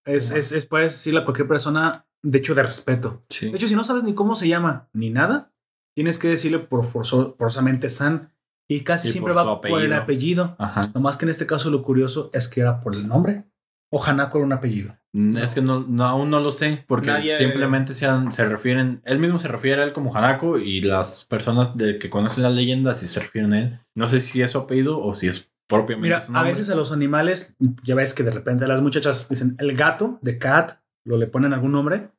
Es, 0.05 0.31
es, 0.31 0.51
es, 0.51 0.65
puedes 0.65 0.91
decirle 0.93 1.21
a 1.21 1.23
cualquier 1.23 1.47
persona, 1.47 2.05
de 2.21 2.37
hecho, 2.37 2.53
de 2.55 2.63
respeto. 2.63 3.25
Sí. 3.29 3.49
De 3.49 3.55
hecho, 3.57 3.67
si 3.67 3.75
no 3.75 3.83
sabes 3.83 4.03
ni 4.03 4.13
cómo 4.13 4.35
se 4.35 4.47
llama 4.47 4.89
ni 4.93 5.09
nada, 5.09 5.51
tienes 5.95 6.19
que 6.19 6.27
decirle 6.27 6.59
por 6.59 6.85
forzo- 6.85 7.35
forzosamente 7.37 7.89
San. 7.89 8.31
Y 8.69 8.81
casi 8.81 9.07
Y 9.07 9.11
siempre 9.11 9.33
por 9.33 9.47
va 9.47 9.61
por 9.61 9.81
el 9.81 9.93
apellido. 9.93 10.55
Ajá. 10.59 10.81
Nomás 10.93 11.17
que 11.17 11.25
en 11.25 11.29
este 11.29 11.45
caso 11.45 11.69
lo 11.69 11.83
curioso 11.83 12.29
es 12.33 12.47
que 12.47 12.61
era 12.61 12.81
por 12.81 12.95
el 12.95 13.07
nombre. 13.07 13.45
O 13.89 14.03
Hanako 14.03 14.39
era 14.39 14.45
un 14.45 14.51
apellido. 14.53 14.97
Mm, 15.13 15.37
Es 15.37 15.53
que 15.53 15.61
no, 15.61 15.79
no, 15.87 16.03
aún 16.03 16.29
no 16.29 16.41
lo 16.41 16.51
sé, 16.51 16.83
porque 16.89 17.07
Nadie- 17.09 17.37
simplemente 17.37 17.93
se, 17.93 18.05
han- 18.05 18.33
se 18.33 18.43
refieren, 18.47 19.01
él 19.05 19.19
mismo 19.19 19.39
se 19.39 19.47
refiere 19.47 19.81
a 19.81 19.85
él 19.85 19.93
como 19.93 20.13
Hanako 20.13 20.57
y 20.59 20.81
las 20.81 21.23
personas 21.23 21.77
de 21.77 21.97
que 21.97 22.09
conocen 22.09 22.43
la 22.43 22.49
leyenda 22.49 22.93
sí 22.95 23.07
se 23.07 23.21
refieren 23.21 23.53
a 23.53 23.59
él. 23.59 23.79
No 23.95 24.09
sé 24.09 24.19
si 24.19 24.41
es 24.41 24.51
su 24.51 24.57
apellido 24.57 24.99
o 24.99 25.15
si 25.15 25.27
es 25.29 25.47
propiamente 25.69 26.07
Mira, 26.09 26.19
su 26.21 26.35
a 26.35 26.43
veces 26.43 26.69
a 26.69 26.75
los 26.75 26.91
animales, 26.91 27.55
ya 27.85 27.95
ves 27.95 28.13
que 28.13 28.23
de 28.23 28.31
repente 28.31 28.67
las 28.67 28.81
muchachas 28.81 29.29
dicen 29.29 29.55
el 29.59 29.75
gato 29.77 30.19
de 30.21 30.37
cat, 30.37 30.81
lo 31.05 31.17
le 31.17 31.27
ponen 31.27 31.53
algún 31.53 31.71
nombre. 31.71 32.09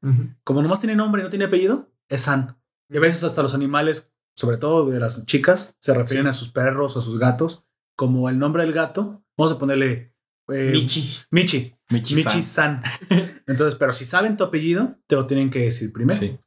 Como 0.44 0.62
nomás 0.62 0.80
tiene 0.80 0.96
nombre 0.96 1.20
y 1.20 1.24
no 1.24 1.30
tiene 1.30 1.44
apellido, 1.44 1.90
es 2.08 2.22
San. 2.22 2.56
Y 2.90 2.96
a 2.96 3.00
veces 3.00 3.22
hasta 3.24 3.42
los 3.42 3.54
animales, 3.54 4.10
sobre 4.38 4.56
todo 4.56 4.88
de 4.88 5.00
las 5.00 5.26
chicas, 5.26 5.74
se 5.80 5.92
refieren 5.92 6.28
a 6.28 6.32
sus 6.32 6.48
perros 6.48 6.96
o 6.96 7.00
a 7.00 7.02
sus 7.02 7.18
gatos 7.18 7.66
como 7.96 8.28
el 8.30 8.38
nombre 8.38 8.62
del 8.62 8.72
gato. 8.72 9.22
Vamos 9.36 9.52
a 9.52 9.58
ponerle 9.58 10.14
eh, 10.48 10.70
Michi. 10.72 11.14
Michi. 11.30 11.74
Michi-san. 11.90 12.32
Michi-san. 12.34 12.82
Entonces, 13.46 13.74
pero 13.74 13.92
si 13.92 14.04
saben 14.04 14.36
tu 14.36 14.44
apellido, 14.44 14.96
te 15.06 15.16
lo 15.16 15.26
tienen 15.26 15.50
que 15.50 15.58
decir 15.60 15.92
primero. 15.92 16.18
Sí, 16.20 16.38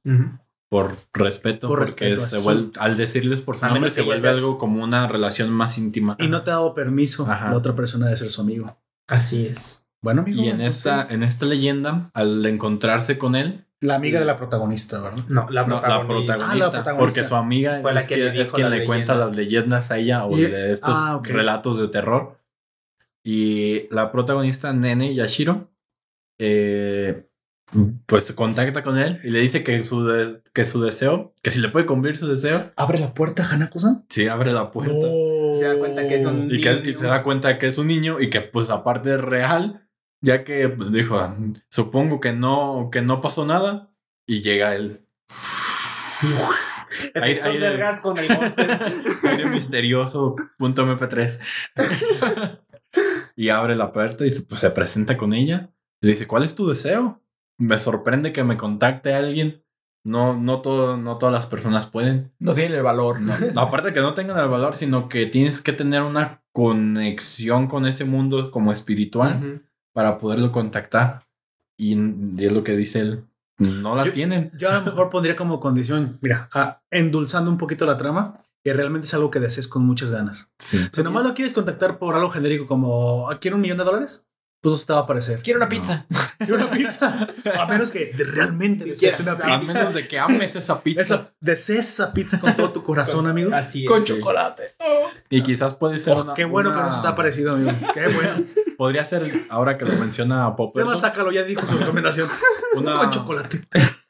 por 0.69 0.95
respeto, 1.13 1.67
Por 1.67 1.79
porque 1.79 2.09
respeto, 2.11 2.21
se 2.29 2.37
así 2.37 2.45
vuelve- 2.45 2.71
al 2.79 2.95
decirles 2.95 3.41
por 3.41 3.57
su 3.57 3.65
nombre 3.65 3.89
se 3.89 4.03
vuelve 4.03 4.21
seas- 4.21 4.37
algo 4.37 4.57
como 4.57 4.81
una 4.83 5.05
relación 5.07 5.49
más 5.51 5.77
íntima. 5.77 6.15
Y 6.17 6.27
no 6.27 6.43
te 6.43 6.51
ha 6.51 6.53
dado 6.53 6.73
permiso 6.73 7.29
Ajá. 7.29 7.49
la 7.51 7.57
otra 7.57 7.75
persona 7.75 8.07
de 8.07 8.15
ser 8.15 8.29
su 8.29 8.39
amigo. 8.41 8.81
Así 9.09 9.45
es. 9.45 9.85
Bueno, 10.01 10.21
amigo. 10.21 10.41
Y 10.41 10.47
en 10.47 10.61
esta, 10.61 11.13
en 11.13 11.23
esta 11.23 11.45
leyenda, 11.45 12.09
al 12.13 12.45
encontrarse 12.45 13.17
con 13.17 13.35
él, 13.35 13.65
La 13.81 13.95
amiga 13.95 14.19
de 14.19 14.25
la 14.25 14.35
protagonista, 14.37 15.01
¿verdad? 15.01 15.23
No, 15.27 15.49
la 15.49 15.63
no, 15.65 15.75
la 15.75 15.81
protagonista. 15.81 16.05
protagonista, 16.35 16.43
Ah, 16.51 16.55
la 16.55 16.71
protagonista. 16.71 16.97
porque 16.97 17.23
su 17.23 17.35
amiga 17.35 17.79
Fue 17.81 17.93
la 17.93 17.99
es, 18.01 18.07
que 18.07 18.15
que- 18.15 18.21
le 18.31 18.41
es 18.43 18.51
quien 18.51 18.69
la 18.69 18.75
le 18.77 18.85
cuenta 18.85 19.13
leyenda. 19.13 19.25
las 19.27 19.35
leyendas 19.35 19.91
a 19.91 19.97
ella 19.97 20.25
o 20.25 20.37
Y- 20.37 20.41
de 20.43 20.71
estos 20.71 20.95
ah, 20.97 21.15
ok. 21.17 21.27
relatos 21.27 21.79
de 21.79 21.87
terror. 21.87 22.37
Y 23.23 23.87
la 23.93 24.11
protagonista, 24.11 24.71
Nene 24.71 25.13
Yashiro, 25.15 25.71
eh, 26.39 27.27
pues 28.05 28.25
se 28.25 28.35
contacta 28.35 28.83
con 28.83 28.97
él 28.97 29.19
y 29.23 29.29
le 29.29 29.39
dice 29.39 29.63
que 29.63 29.81
su, 29.81 30.05
de- 30.05 30.41
que 30.53 30.65
su 30.65 30.81
deseo, 30.81 31.33
que 31.41 31.51
si 31.51 31.59
le 31.61 31.69
puede 31.69 31.85
cumplir 31.85 32.17
su 32.17 32.27
deseo, 32.27 32.71
Abre 32.75 32.99
la 32.99 33.13
puerta, 33.13 33.47
Hanako-san. 33.49 34.05
sí 34.09 34.27
abre 34.27 34.51
la 34.51 34.71
puerta. 34.71 35.07
Se 35.57 35.63
da 35.65 35.77
cuenta 35.79 36.05
que 36.07 36.15
es 36.15 36.25
un- 36.25 36.51
Y, 36.53 36.59
que, 36.61 36.73
niño. 36.75 36.89
y 36.89 36.95
se 36.95 37.07
da 37.07 37.23
cuenta 37.23 37.57
que 37.57 37.67
es 37.67 37.77
un 37.77 37.87
niño 37.87 38.19
y 38.19 38.29
que 38.29 38.41
pues 38.41 38.69
aparte 38.69 39.13
es 39.13 39.21
real, 39.21 39.87
ya 40.21 40.43
que 40.43 40.69
pues, 40.69 40.91
dijo, 40.91 41.17
"Ah, 41.17 41.35
supongo 41.69 42.19
que 42.19 42.31
no, 42.33 42.89
que 42.91 43.01
no 43.01 43.21
pasó 43.21 43.45
nada 43.45 43.91
y 44.27 44.41
llega 44.41 44.75
él. 44.75 45.05
Ahí- 47.15 47.31
Efectos 47.33 47.47
ahí- 47.53 47.59
vergas 47.59 48.01
con 48.01 48.17
el. 48.17 48.27
Aire 49.23 49.45
misterioso 49.49 50.35
punto 50.57 50.85
mp3 50.85 51.39
y 53.35 53.49
abre 53.49 53.75
la 53.75 53.91
puerta 53.91 54.25
y 54.25 54.29
se, 54.29 54.43
pues, 54.43 54.61
se 54.61 54.69
presenta 54.71 55.17
con 55.17 55.33
ella 55.33 55.71
y 56.01 56.07
le 56.07 56.11
dice 56.13 56.27
¿cuál 56.27 56.43
es 56.43 56.55
tu 56.55 56.67
deseo? 56.67 57.21
Me 57.57 57.79
sorprende 57.79 58.33
que 58.33 58.43
me 58.43 58.57
contacte 58.57 59.13
alguien 59.13 59.63
no 60.03 60.35
no 60.35 60.61
todo 60.61 60.97
no 60.97 61.17
todas 61.17 61.33
las 61.33 61.45
personas 61.45 61.87
pueden 61.87 62.33
No 62.39 62.53
tiene 62.53 62.75
el 62.75 62.83
valor. 62.83 63.21
no, 63.21 63.33
aparte 63.61 63.89
de 63.89 63.93
que 63.93 64.01
no 64.01 64.13
tengan 64.13 64.37
el 64.39 64.47
valor 64.49 64.75
sino 64.75 65.07
que 65.09 65.25
tienes 65.27 65.61
que 65.61 65.73
tener 65.73 66.01
una 66.01 66.43
conexión 66.53 67.67
con 67.67 67.85
ese 67.87 68.03
mundo 68.05 68.51
como 68.51 68.71
espiritual. 68.73 69.63
Para 69.93 70.17
poderlo 70.17 70.51
contactar 70.51 71.25
y, 71.77 71.93
y 71.95 72.45
es 72.45 72.51
lo 72.51 72.63
que 72.63 72.75
dice 72.75 72.99
él 72.99 73.23
no 73.57 73.95
la 73.95 74.05
Yo- 74.05 74.11
tienen 74.13 74.51
Yo 74.57 74.69
a 74.71 74.79
lo 74.79 74.81
mejor 74.85 75.09
pondría 75.09 75.35
como 75.35 75.59
condición, 75.59 76.17
mira, 76.21 76.49
ah, 76.53 76.81
endulzando 76.89 77.51
un 77.51 77.57
poquito 77.57 77.85
la 77.85 77.97
trama, 77.97 78.41
que 78.63 78.73
realmente 78.73 79.05
es 79.07 79.13
algo 79.13 79.29
que 79.29 79.39
desees 79.39 79.67
con 79.67 79.85
muchas 79.85 80.09
ganas. 80.11 80.51
sí 80.59 80.79
Si 80.91 81.03
nomás 81.03 81.25
lo 81.25 81.33
quieres 81.35 81.53
contactar 81.53 81.97
por 81.99 82.15
algo 82.15 82.29
genérico 82.31 82.65
como 82.67 83.29
"Ah, 83.29 83.37
quiero 83.39 83.57
un 83.57 83.61
millón 83.61 83.77
de 83.77 83.83
dólares, 83.83 84.25
pues 84.61 84.71
no 84.71 84.77
se 84.77 84.85
te 84.85 84.93
va 84.93 84.99
a 84.99 85.01
aparecer. 85.03 85.41
Quiero 85.41 85.57
una 85.57 85.67
pizza. 85.69 86.05
Quiero 86.37 86.55
una 86.55 86.69
pizza. 86.71 87.27
A 87.59 87.65
menos 87.67 87.91
que 87.91 88.13
realmente 88.15 88.85
desees 88.85 89.19
una 89.19 89.31
a 89.33 89.59
pizza. 89.59 89.73
menos 89.73 89.93
de 89.95 90.07
que 90.07 90.19
ames 90.19 90.55
esa 90.55 90.81
pizza 90.83 91.01
Esa- 91.01 91.33
desees 91.39 91.89
esa 91.89 92.13
pizza 92.13 92.39
con 92.39 92.55
todo 92.55 92.71
tu 92.71 92.83
corazón, 92.83 93.25
amigo. 93.27 93.53
Así 93.55 93.83
es. 93.85 93.89
Con 93.89 94.01
Sí. 94.03 94.07
chocolate. 94.13 94.75
y 95.31 95.41
quizás 95.43 95.73
puede 95.75 95.97
ser 95.99 96.13
Oh, 96.13 96.21
una- 96.23 96.33
qué 96.35 96.45
bueno 96.45 96.71
que 96.71 96.77
una- 96.77 96.87
nos 96.87 97.01
te 97.01 97.07
ha 97.07 97.15
parecido, 97.15 97.53
amigo. 97.53 97.71
Qué 97.93 98.07
bueno. 98.07 98.45
Podría 98.81 99.05
ser, 99.05 99.31
ahora 99.51 99.77
que 99.77 99.85
lo 99.85 99.91
menciona 99.97 100.55
Popper, 100.55 100.81
Además, 100.81 101.01
sácalo, 101.01 101.31
ya 101.31 101.43
dijo 101.43 101.61
su 101.67 101.77
recomendación. 101.77 102.27
Una- 102.75 102.97
Con 102.97 103.11
chocolate. 103.11 103.61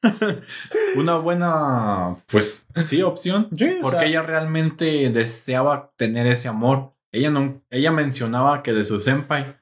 una 0.95 1.15
buena, 1.17 2.15
pues 2.31 2.67
sí, 2.85 3.01
opción. 3.01 3.49
Sí, 3.53 3.65
o 3.79 3.81
Porque 3.81 3.99
sea- 3.99 4.07
ella 4.07 4.21
realmente 4.21 5.09
deseaba 5.09 5.91
tener 5.97 6.25
ese 6.25 6.47
amor. 6.47 6.93
Ella 7.11 7.29
no, 7.31 7.61
ella 7.69 7.91
mencionaba 7.91 8.63
que 8.63 8.71
de 8.71 8.85
su 8.85 9.01
senpai, 9.01 9.57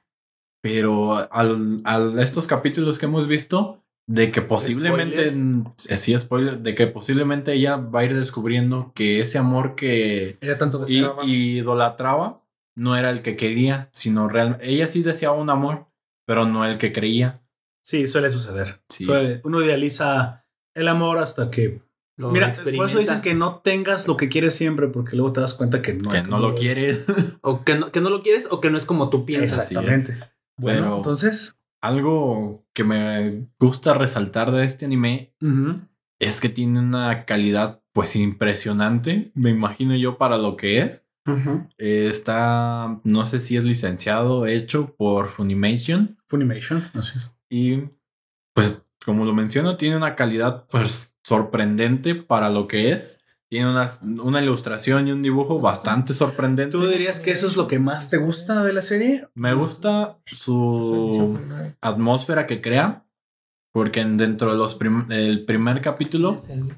pero 0.61 1.15
al, 1.33 1.77
al 1.85 2.19
estos 2.19 2.45
capítulos 2.45 2.99
que 2.99 3.07
hemos 3.07 3.25
visto, 3.25 3.83
de 4.07 4.29
que 4.29 4.43
posiblemente, 4.43 5.29
eh, 5.29 5.97
sí, 5.97 6.17
spoiler, 6.19 6.59
de 6.59 6.75
que 6.75 6.85
posiblemente 6.85 7.53
ella 7.53 7.77
va 7.77 8.01
a 8.01 8.05
ir 8.05 8.13
descubriendo 8.15 8.91
que 8.93 9.21
ese 9.21 9.39
amor 9.39 9.73
que 9.73 10.37
Ella 10.41 10.59
tanto 10.59 10.77
y, 10.87 10.95
deseaba. 10.97 11.25
y 11.25 11.57
idolatraba 11.59 12.38
no 12.79 12.95
era 12.95 13.09
el 13.09 13.21
que 13.21 13.35
quería, 13.35 13.89
sino 13.93 14.27
realmente, 14.29 14.69
ella 14.69 14.87
sí 14.87 15.03
deseaba 15.03 15.35
un 15.37 15.49
amor, 15.49 15.87
pero 16.25 16.45
no 16.45 16.65
el 16.65 16.77
que 16.77 16.93
creía. 16.93 17.41
Sí, 17.83 18.07
suele 18.07 18.29
suceder. 18.31 18.81
Sí. 18.89 19.03
Suele- 19.03 19.41
uno 19.43 19.61
idealiza 19.63 20.45
el 20.73 20.87
amor 20.87 21.17
hasta 21.17 21.51
que. 21.51 21.81
Lo 22.17 22.31
Mira, 22.31 22.53
por 22.75 22.89
eso 22.89 22.99
dicen 22.99 23.21
que 23.21 23.33
no 23.33 23.59
tengas 23.63 24.07
lo 24.07 24.17
que 24.17 24.27
quieres 24.27 24.53
siempre, 24.53 24.87
porque 24.89 25.15
luego 25.15 25.31
te 25.31 25.39
das 25.41 25.53
cuenta 25.53 25.81
que 25.81 25.93
no 25.93 26.09
que 26.09 26.17
es 26.17 26.27
no 26.27 26.39
lo 26.39 26.53
quiere. 26.53 26.97
O 27.41 27.63
que 27.63 27.75
no, 27.75 27.91
que 27.93 28.01
no 28.01 28.09
lo 28.09 28.21
quieres 28.21 28.47
o 28.51 28.59
que 28.59 28.69
no 28.69 28.77
es 28.77 28.83
como 28.85 29.09
tú 29.09 29.25
piensas. 29.25 29.71
Exactamente. 29.71 30.17
Bueno, 30.57 30.81
Pero- 30.83 30.95
entonces. 30.97 31.55
Algo 31.81 32.65
que 32.73 32.83
me 32.83 33.47
gusta 33.57 33.93
resaltar 33.93 34.51
de 34.51 34.65
este 34.65 34.83
anime 34.83 35.33
es 36.19 36.41
que 36.41 36.49
tiene 36.49 36.77
una 36.79 37.23
calidad 37.23 37.81
pues 37.93 38.17
impresionante, 38.17 39.31
me 39.33 39.49
imagino 39.51 39.95
yo 39.95 40.17
para 40.17 40.37
lo 40.37 40.57
que 40.57 40.81
es. 40.81 41.05
Eh, 41.77 42.07
está, 42.09 42.99
no 43.03 43.25
sé 43.25 43.39
si 43.39 43.55
es 43.57 43.63
licenciado, 43.63 44.45
hecho 44.47 44.95
por 44.95 45.29
Funimation 45.29 46.17
Funimation, 46.27 46.83
así 46.93 47.17
es. 47.19 47.31
y 47.49 47.83
pues 48.53 48.85
como 49.05 49.25
lo 49.25 49.33
menciono 49.33 49.77
tiene 49.77 49.95
una 49.97 50.15
calidad 50.15 50.65
pues 50.71 51.13
sorprendente 51.23 52.15
para 52.15 52.49
lo 52.49 52.67
que 52.67 52.91
es. 52.91 53.17
Tiene 53.49 53.67
una, 53.69 53.89
una 54.21 54.41
ilustración 54.43 55.07
y 55.07 55.11
un 55.11 55.23
dibujo 55.23 55.59
bastante 55.59 56.13
sorprendente. 56.13 56.77
¿Tú 56.77 56.85
dirías 56.87 57.19
que 57.19 57.31
eso 57.31 57.47
es 57.47 57.57
lo 57.57 57.67
que 57.67 57.79
más 57.79 58.09
te 58.11 58.17
gusta 58.17 58.63
de 58.63 58.73
la 58.73 58.83
serie? 58.83 59.27
Me 59.33 59.53
gusta 59.55 60.19
su 60.25 61.39
atmósfera 61.81 62.45
que 62.45 62.61
crea, 62.61 63.05
porque 63.71 64.01
en- 64.01 64.17
dentro 64.17 64.51
de 64.51 64.57
los 64.57 64.75
prim- 64.75 65.07
del 65.07 65.45
primer 65.45 65.81
capítulo 65.81 66.37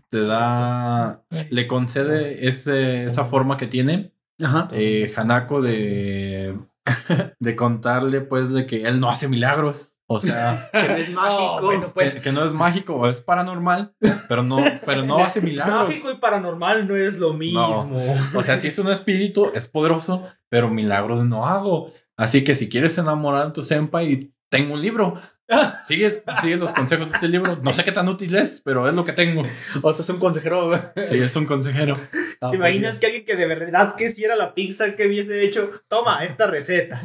te 0.09 0.21
da, 0.25 1.23
le 1.49 1.67
concede 1.67 2.47
ese, 2.47 3.03
esa 3.03 3.25
forma 3.25 3.57
que 3.57 3.67
tiene 3.67 4.13
Ajá. 4.43 4.67
eh, 4.71 5.11
Hanako 5.15 5.61
de, 5.61 6.57
de 7.39 7.55
contarle 7.55 8.21
pues 8.21 8.51
de 8.51 8.65
que 8.65 8.83
él 8.83 8.99
no 8.99 9.09
hace 9.09 9.27
milagros. 9.27 9.87
O 10.13 10.19
sea, 10.19 10.69
Que 10.73 10.87
no 10.89 10.95
es 10.97 11.09
mágico. 11.13 11.55
Oh, 11.55 11.61
bueno, 11.61 11.91
pues. 11.93 12.15
que, 12.15 12.21
que 12.21 12.31
no 12.33 12.43
es 12.45 12.53
mágico 12.53 12.95
o 12.95 13.07
es 13.07 13.21
paranormal, 13.21 13.93
pero 14.27 14.43
no, 14.43 14.57
pero 14.85 15.03
no 15.03 15.19
hace 15.23 15.39
milagros. 15.39 15.87
Mágico 15.87 16.11
y 16.11 16.17
paranormal 16.17 16.85
no 16.87 16.97
es 16.97 17.17
lo 17.17 17.33
mismo. 17.33 17.89
O 18.35 18.43
sea, 18.43 18.57
si 18.57 18.67
es 18.67 18.77
un 18.79 18.89
espíritu, 18.91 19.49
es 19.55 19.69
poderoso, 19.69 20.27
pero 20.49 20.69
milagros 20.69 21.23
no 21.25 21.45
hago. 21.45 21.91
Así 22.17 22.43
que 22.43 22.55
si 22.55 22.67
quieres 22.67 22.97
enamorar 22.97 23.47
a 23.47 23.53
tu 23.53 23.63
senpai, 23.63 24.33
tengo 24.51 24.73
un 24.75 24.81
libro. 24.81 25.17
Sigue, 25.85 26.23
sigue 26.41 26.55
los 26.55 26.71
consejos 26.71 27.09
de 27.09 27.15
este 27.15 27.27
libro. 27.27 27.59
No 27.61 27.73
sé 27.73 27.83
qué 27.83 27.91
tan 27.91 28.07
útil 28.07 28.33
es, 28.35 28.61
pero 28.63 28.87
es 28.87 28.93
lo 28.93 29.03
que 29.03 29.11
tengo. 29.11 29.43
O 29.81 29.91
sea, 29.91 30.01
es 30.03 30.09
un 30.09 30.17
consejero. 30.17 30.71
Sí, 31.03 31.17
es 31.17 31.35
un 31.35 31.45
consejero. 31.45 31.99
Ah, 32.39 32.51
¿Te 32.51 32.55
imaginas 32.55 32.99
que 32.99 33.07
alguien 33.07 33.25
que 33.25 33.35
de 33.35 33.45
verdad 33.47 33.95
quisiera 33.97 34.37
la 34.37 34.53
pizza 34.53 34.95
que 34.95 35.07
hubiese 35.07 35.43
hecho? 35.43 35.69
Toma 35.89 36.23
esta 36.23 36.47
receta. 36.47 37.03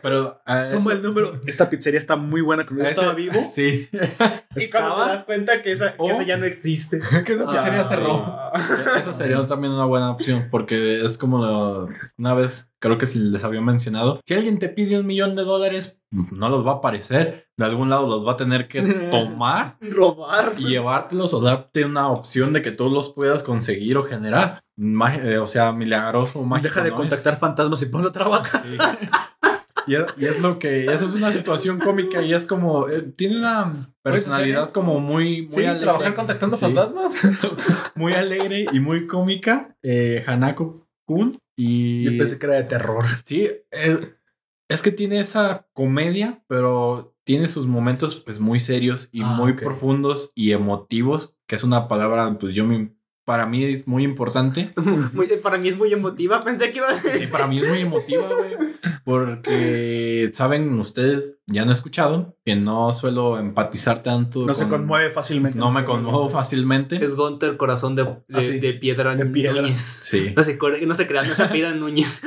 Pero 0.00 0.40
ah, 0.46 0.68
Toma 0.72 0.92
eso- 0.92 0.92
el 0.92 1.02
número. 1.02 1.38
Esta 1.46 1.68
pizzería 1.68 2.00
está 2.00 2.16
muy 2.16 2.40
buena. 2.40 2.64
Yo 2.70 2.82
estaba 2.82 3.12
vivo. 3.12 3.44
Sí. 3.52 3.90
Y 4.56 4.70
cuando 4.70 4.94
te 5.04 5.10
das 5.10 5.24
cuenta 5.24 5.62
que 5.62 5.72
esa, 5.72 5.90
que 5.92 5.96
Oh. 5.98 6.10
esa 6.10 6.22
ya 6.24 6.36
no 6.36 6.44
existe. 6.46 7.00
que 7.26 7.32
esa 7.34 7.46
pizzería 7.46 7.80
Ah, 7.80 7.84
cerró. 7.84 8.24
Ah. 8.26 8.52
Esa 8.98 9.12
sería 9.12 9.44
también 9.46 9.72
una 9.74 9.84
buena 9.84 10.10
opción 10.10 10.48
porque 10.50 11.04
es 11.04 11.18
como 11.18 11.38
lo- 11.38 11.88
una 12.18 12.34
vez, 12.34 12.70
creo 12.78 12.98
que 12.98 13.06
si 13.06 13.18
les 13.18 13.44
había 13.44 13.60
mencionado, 13.60 14.20
si 14.26 14.34
alguien 14.34 14.58
te 14.58 14.68
pide 14.68 14.98
un 14.98 15.06
millón 15.06 15.34
de 15.36 15.42
dólares, 15.44 15.98
no 16.10 16.48
los 16.48 16.66
va 16.66 16.72
a 16.72 16.74
aparecer. 16.76 17.48
De 17.58 17.64
algún 17.64 17.90
lado 17.90 18.06
los 18.06 18.26
va 18.26 18.32
a 18.32 18.36
tener 18.36 18.68
que 18.68 18.80
tomar 19.10 19.76
Robar. 19.80 20.52
y 20.58 20.68
llevártelos 20.68 21.32
o 21.34 21.40
darte 21.40 21.84
una 21.84 22.08
opción 22.08 22.52
de 22.52 22.62
que 22.62 22.70
tú 22.70 22.88
los 22.88 23.12
puedas 23.12 23.42
conseguir 23.42 23.96
o 23.98 24.02
generar. 24.04 24.60
Mag- 24.78 25.24
eh, 25.24 25.38
o 25.38 25.46
sea, 25.46 25.72
milagroso 25.72 26.40
o 26.40 26.44
mágico. 26.44 26.68
Deja 26.68 26.82
de 26.82 26.90
¿no? 26.90 26.96
contactar 26.96 27.38
fantasmas 27.38 27.80
y 27.82 27.86
ponlo 27.86 28.08
a 28.08 28.12
trabajar. 28.12 28.62
Sí. 28.62 28.76
Y 29.86 29.94
es, 29.94 30.04
y 30.18 30.24
es 30.26 30.40
lo 30.40 30.58
que, 30.58 30.86
eso 30.86 31.06
es 31.06 31.14
una 31.14 31.32
situación 31.32 31.78
cómica 31.78 32.22
y 32.22 32.34
es 32.34 32.46
como, 32.46 32.88
eh, 32.88 33.02
tiene 33.16 33.38
una 33.38 33.94
personalidad 34.02 34.70
como 34.72 35.00
muy, 35.00 35.42
muy 35.42 35.52
Sí, 35.52 35.60
alegre. 35.64 35.80
trabajar 35.80 36.14
contactando 36.14 36.56
Sí, 36.56 36.64
fantasmas. 36.64 37.14
Muy 37.94 38.12
alegre 38.12 38.66
y 38.72 38.80
muy 38.80 39.06
cómica. 39.06 39.76
Eh, 39.82 40.22
Hanako 40.26 40.86
Kun. 41.06 41.38
Y 41.56 42.02
Yo 42.04 42.18
pensé 42.18 42.38
que 42.38 42.46
era 42.46 42.56
de 42.56 42.64
terror. 42.64 43.04
sí, 43.24 43.48
es, 43.70 43.98
es 44.68 44.82
que 44.82 44.90
tiene 44.92 45.20
esa 45.20 45.66
comedia, 45.72 46.42
pero 46.48 47.14
tiene 47.24 47.48
sus 47.48 47.66
momentos 47.66 48.16
pues 48.16 48.38
muy 48.40 48.60
serios 48.60 49.08
y 49.12 49.22
Ah, 49.22 49.34
muy 49.36 49.54
profundos 49.54 50.32
y 50.34 50.52
emotivos, 50.52 51.36
que 51.46 51.56
es 51.56 51.64
una 51.64 51.88
palabra 51.88 52.36
pues 52.38 52.54
yo 52.54 52.64
me- 52.64 52.94
para 53.26 53.44
mí 53.44 53.62
es 53.64 53.86
muy 53.86 54.04
importante. 54.04 54.72
Muy- 55.12 55.26
para 55.42 55.58
mí 55.58 55.68
es 55.68 55.76
muy 55.76 55.92
emotiva. 55.92 56.42
Pensé 56.42 56.70
que 56.72 56.78
iba 56.78 56.88
a 56.88 56.98
Sí, 56.98 57.08
decir. 57.08 57.30
para 57.30 57.46
mí 57.46 57.58
es 57.58 57.68
muy 57.68 57.80
emotiva, 57.80 58.24
güey. 58.34 58.56
Porque, 59.04 60.30
saben, 60.32 60.78
ustedes 60.78 61.35
ya 61.48 61.62
han 61.62 61.70
escuchado 61.70 62.36
que 62.44 62.56
no 62.56 62.92
suelo 62.92 63.38
empatizar 63.38 64.02
tanto. 64.02 64.44
No 64.44 64.54
se 64.54 64.64
con- 64.68 64.80
conmueve 64.80 65.10
fácilmente. 65.10 65.58
No 65.58 65.70
me 65.70 65.84
conmuevo 65.84 66.28
fácilmente. 66.28 67.02
Es 67.04 67.14
Gunter, 67.14 67.56
corazón 67.56 67.94
de, 67.94 68.02
de, 68.04 68.10
Ah, 68.34 68.42
sí. 68.42 68.58
de 68.58 68.72
piedra 68.74 69.14
De 69.14 69.26
piedra. 69.26 69.62
Núñez. 69.62 69.80
Sí. 69.80 70.32
No 70.36 70.42
se, 70.42 70.58
no 70.86 70.94
se 70.94 71.06
crean, 71.06 71.28
no 71.28 71.34
se 71.34 71.44
pidan 71.52 71.78
Núñez. 71.78 72.22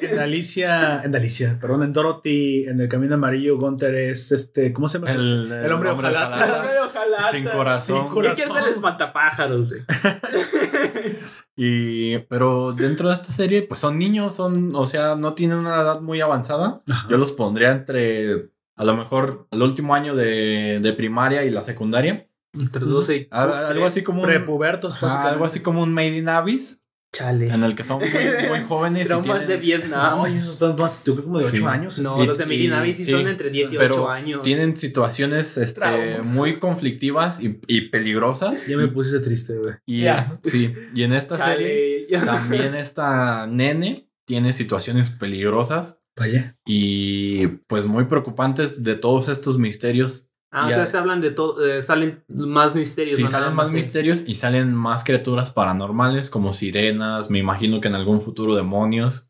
En, 0.00 0.10
en 0.12 0.18
Alicia, 0.18 1.02
en 1.02 1.16
Alicia, 1.16 1.58
perdón, 1.60 1.84
en 1.84 1.92
Dorothy, 1.94 2.64
en 2.66 2.80
el 2.82 2.88
camino 2.88 3.14
amarillo, 3.14 3.56
Gunther 3.58 3.94
es 3.94 4.30
este, 4.32 4.72
¿cómo 4.74 4.88
se 4.88 4.98
llama? 4.98 5.12
El, 5.12 5.50
El 5.50 5.72
hombre 5.72 5.90
ojalá. 5.90 6.84
Ojalá. 6.86 7.30
Sin 7.30 7.44
corazón. 7.44 8.08
Sin 8.12 8.24
Es 8.26 8.36
que 8.36 8.42
es 8.42 8.54
del 8.54 8.64
espantapájaros. 8.72 9.72
eh. 9.72 9.84
Y, 11.62 12.16
pero 12.30 12.72
dentro 12.72 13.08
de 13.08 13.14
esta 13.14 13.30
serie, 13.32 13.60
pues 13.60 13.80
son 13.80 13.98
niños, 13.98 14.34
son, 14.34 14.74
o 14.74 14.86
sea, 14.86 15.14
no 15.14 15.34
tienen 15.34 15.58
una 15.58 15.74
edad 15.82 16.00
muy 16.00 16.22
avanzada. 16.22 16.80
Ajá. 16.90 17.06
Yo 17.10 17.18
los 17.18 17.32
pondría 17.32 17.70
entre, 17.70 18.50
a 18.76 18.84
lo 18.84 18.96
mejor, 18.96 19.46
el 19.50 19.60
último 19.60 19.94
año 19.94 20.14
de, 20.16 20.78
de 20.80 20.92
primaria 20.94 21.44
y 21.44 21.50
la 21.50 21.62
secundaria. 21.62 22.26
Entre 22.54 22.82
12 22.82 23.16
y 23.16 23.28
Al- 23.30 23.52
Algo 23.52 23.84
así 23.84 24.02
como 24.02 24.22
un, 24.22 24.26
Prepubertos, 24.28 24.96
Ajá, 25.02 25.28
algo 25.28 25.44
así 25.44 25.60
como 25.60 25.82
un 25.82 25.92
Made 25.92 26.16
in 26.16 26.30
Abyss, 26.30 26.82
Chale. 27.12 27.48
en 27.48 27.64
el 27.64 27.74
que 27.74 27.82
son 27.82 27.98
muy, 27.98 28.08
muy 28.48 28.60
jóvenes. 28.68 29.06
y 29.06 29.08
Traumas 29.08 29.38
tienen- 29.40 29.48
de 29.48 29.56
Vietnam. 29.56 30.18
No, 30.18 30.28
y 30.28 30.36
esos 30.36 30.52
están 30.54 30.76
más, 30.76 31.02
tú 31.02 31.16
como 31.24 31.38
de 31.40 31.44
8 31.46 31.56
Sí. 31.56 31.64
años. 31.64 31.98
No, 31.98 32.22
Y- 32.22 32.26
los 32.26 32.38
de 32.38 32.46
Medinavis 32.46 32.96
sí, 32.98 33.02
y- 33.02 33.06
son 33.06 33.26
entre 33.26 33.50
10 33.50 33.72
y 33.72 33.76
8 33.76 33.86
pero 33.88 34.10
años. 34.10 34.42
tienen 34.42 34.76
situaciones 34.76 35.58
este, 35.58 35.80
Trauma. 35.80 36.22
muy 36.22 36.58
conflictivas 36.60 37.40
y, 37.40 37.58
y 37.66 37.88
peligrosas. 37.88 38.64
Ya 38.66 38.76
me 38.76 38.86
puse 38.88 39.18
triste, 39.20 39.56
güey. 39.58 39.74
Y, 39.86 40.02
Ya. 40.02 40.38
sí, 40.44 40.72
y 40.94 41.02
en 41.02 41.12
esta 41.12 41.36
serie 41.36 42.06
también 42.24 42.74
esta 42.76 43.46
nene 43.48 44.08
tiene 44.24 44.52
situaciones 44.52 45.10
peligrosas 45.10 45.98
Vaya. 46.16 46.56
y 46.64 47.46
pues 47.66 47.86
muy 47.86 48.04
preocupantes 48.04 48.84
de 48.84 48.94
todos 48.94 49.28
estos 49.28 49.58
misterios. 49.58 50.28
Ah, 50.52 50.66
o 50.66 50.70
sea, 50.70 50.86
se 50.86 50.98
hablan 50.98 51.20
de 51.20 51.30
todo, 51.30 51.64
eh, 51.64 51.80
salen 51.80 52.24
más 52.28 52.74
misterios. 52.74 53.16
Sí, 53.16 53.26
salen 53.28 53.54
más 53.54 53.70
misterios 53.72 54.24
y 54.26 54.34
salen 54.34 54.74
más 54.74 55.04
criaturas 55.04 55.52
paranormales 55.52 56.28
como 56.28 56.52
sirenas, 56.52 57.30
me 57.30 57.38
imagino 57.38 57.80
que 57.80 57.86
en 57.88 57.94
algún 57.94 58.20
futuro 58.20 58.56
demonios. 58.56 59.28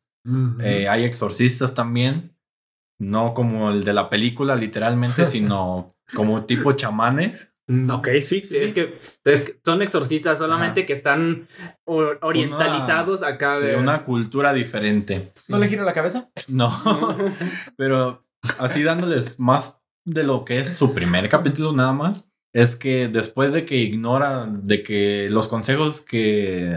Eh, 0.63 0.89
hay 0.89 1.05
exorcistas 1.05 1.75
también. 1.75 2.37
No 2.99 3.33
como 3.35 3.71
el 3.71 3.85
de 3.85 3.93
la 3.95 4.09
película, 4.11 4.57
literalmente, 4.57 5.25
sino 5.27 5.89
como 6.15 6.45
tipo 6.45 6.73
chamanes. 6.73 7.55
Mm. 7.67 7.89
ok, 7.91 8.09
sí. 8.21 8.41
sí, 8.41 8.43
Sí, 8.43 8.57
es 8.57 8.71
sí. 8.71 8.75
que, 8.75 8.99
es 9.25 9.43
que 9.43 9.61
son 9.65 9.81
exorcistas 9.81 10.39
solamente 10.39 10.81
Ajá. 10.81 10.87
que 10.87 10.93
están 10.93 11.47
o- 11.85 12.15
orientalizados 12.21 13.23
acá 13.23 13.57
Sí, 13.57 13.67
de 13.67 13.77
una 13.77 14.05
cultura 14.05 14.53
diferente. 14.53 15.31
Sí. 15.35 15.53
¿No 15.53 15.59
le 15.59 15.69
gira 15.69 15.85
la 15.85 15.93
cabeza? 15.93 16.31
No, 16.49 16.69
pero 17.77 18.27
así 18.59 18.83
dándoles 18.83 19.39
más 19.39 19.80
de 20.05 20.25
lo 20.25 20.45
que 20.45 20.59
es 20.59 20.75
su 20.77 20.95
primer 20.95 21.29
capítulo 21.29 21.73
nada 21.73 21.93
más. 21.93 22.29
Es 22.53 22.75
que 22.75 23.09
después 23.09 23.53
de 23.53 23.65
que 23.65 23.77
ignora 23.77 24.47
de 24.47 24.83
que 24.83 25.29
los 25.31 25.47
consejos 25.47 26.01
que 26.01 26.73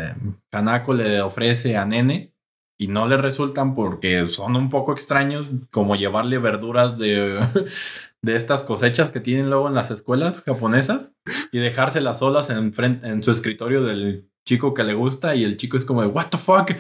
Kanako 0.51 0.93
le 0.93 1.21
ofrece 1.21 1.78
a 1.78 1.86
Nene 1.86 2.36
y 2.78 2.88
no 2.88 3.07
le 3.07 3.17
resultan 3.17 3.74
porque 3.74 4.26
son 4.26 4.55
un 4.55 4.69
poco 4.69 4.93
extraños, 4.93 5.51
como 5.71 5.95
llevarle 5.95 6.38
verduras 6.38 6.97
de, 6.97 7.39
de 8.21 8.36
estas 8.36 8.63
cosechas 8.63 9.11
que 9.11 9.19
tienen 9.19 9.49
luego 9.49 9.67
en 9.67 9.74
las 9.74 9.89
escuelas 9.89 10.41
japonesas 10.41 11.13
y 11.51 11.59
dejárselas 11.59 12.19
solas 12.19 12.49
en, 12.49 12.74
frente, 12.74 13.07
en 13.07 13.24
su 13.24 13.32
escritorio 13.32 13.84
del 13.84 14.30
chico 14.46 14.74
que 14.74 14.84
le 14.84 14.94
gusta 14.94 15.36
y 15.36 15.44
el 15.44 15.56
chico 15.58 15.78
es 15.78 15.86
como 15.86 16.02
de 16.02 16.08
what 16.08 16.28
the 16.30 16.38
fuck 16.38 16.72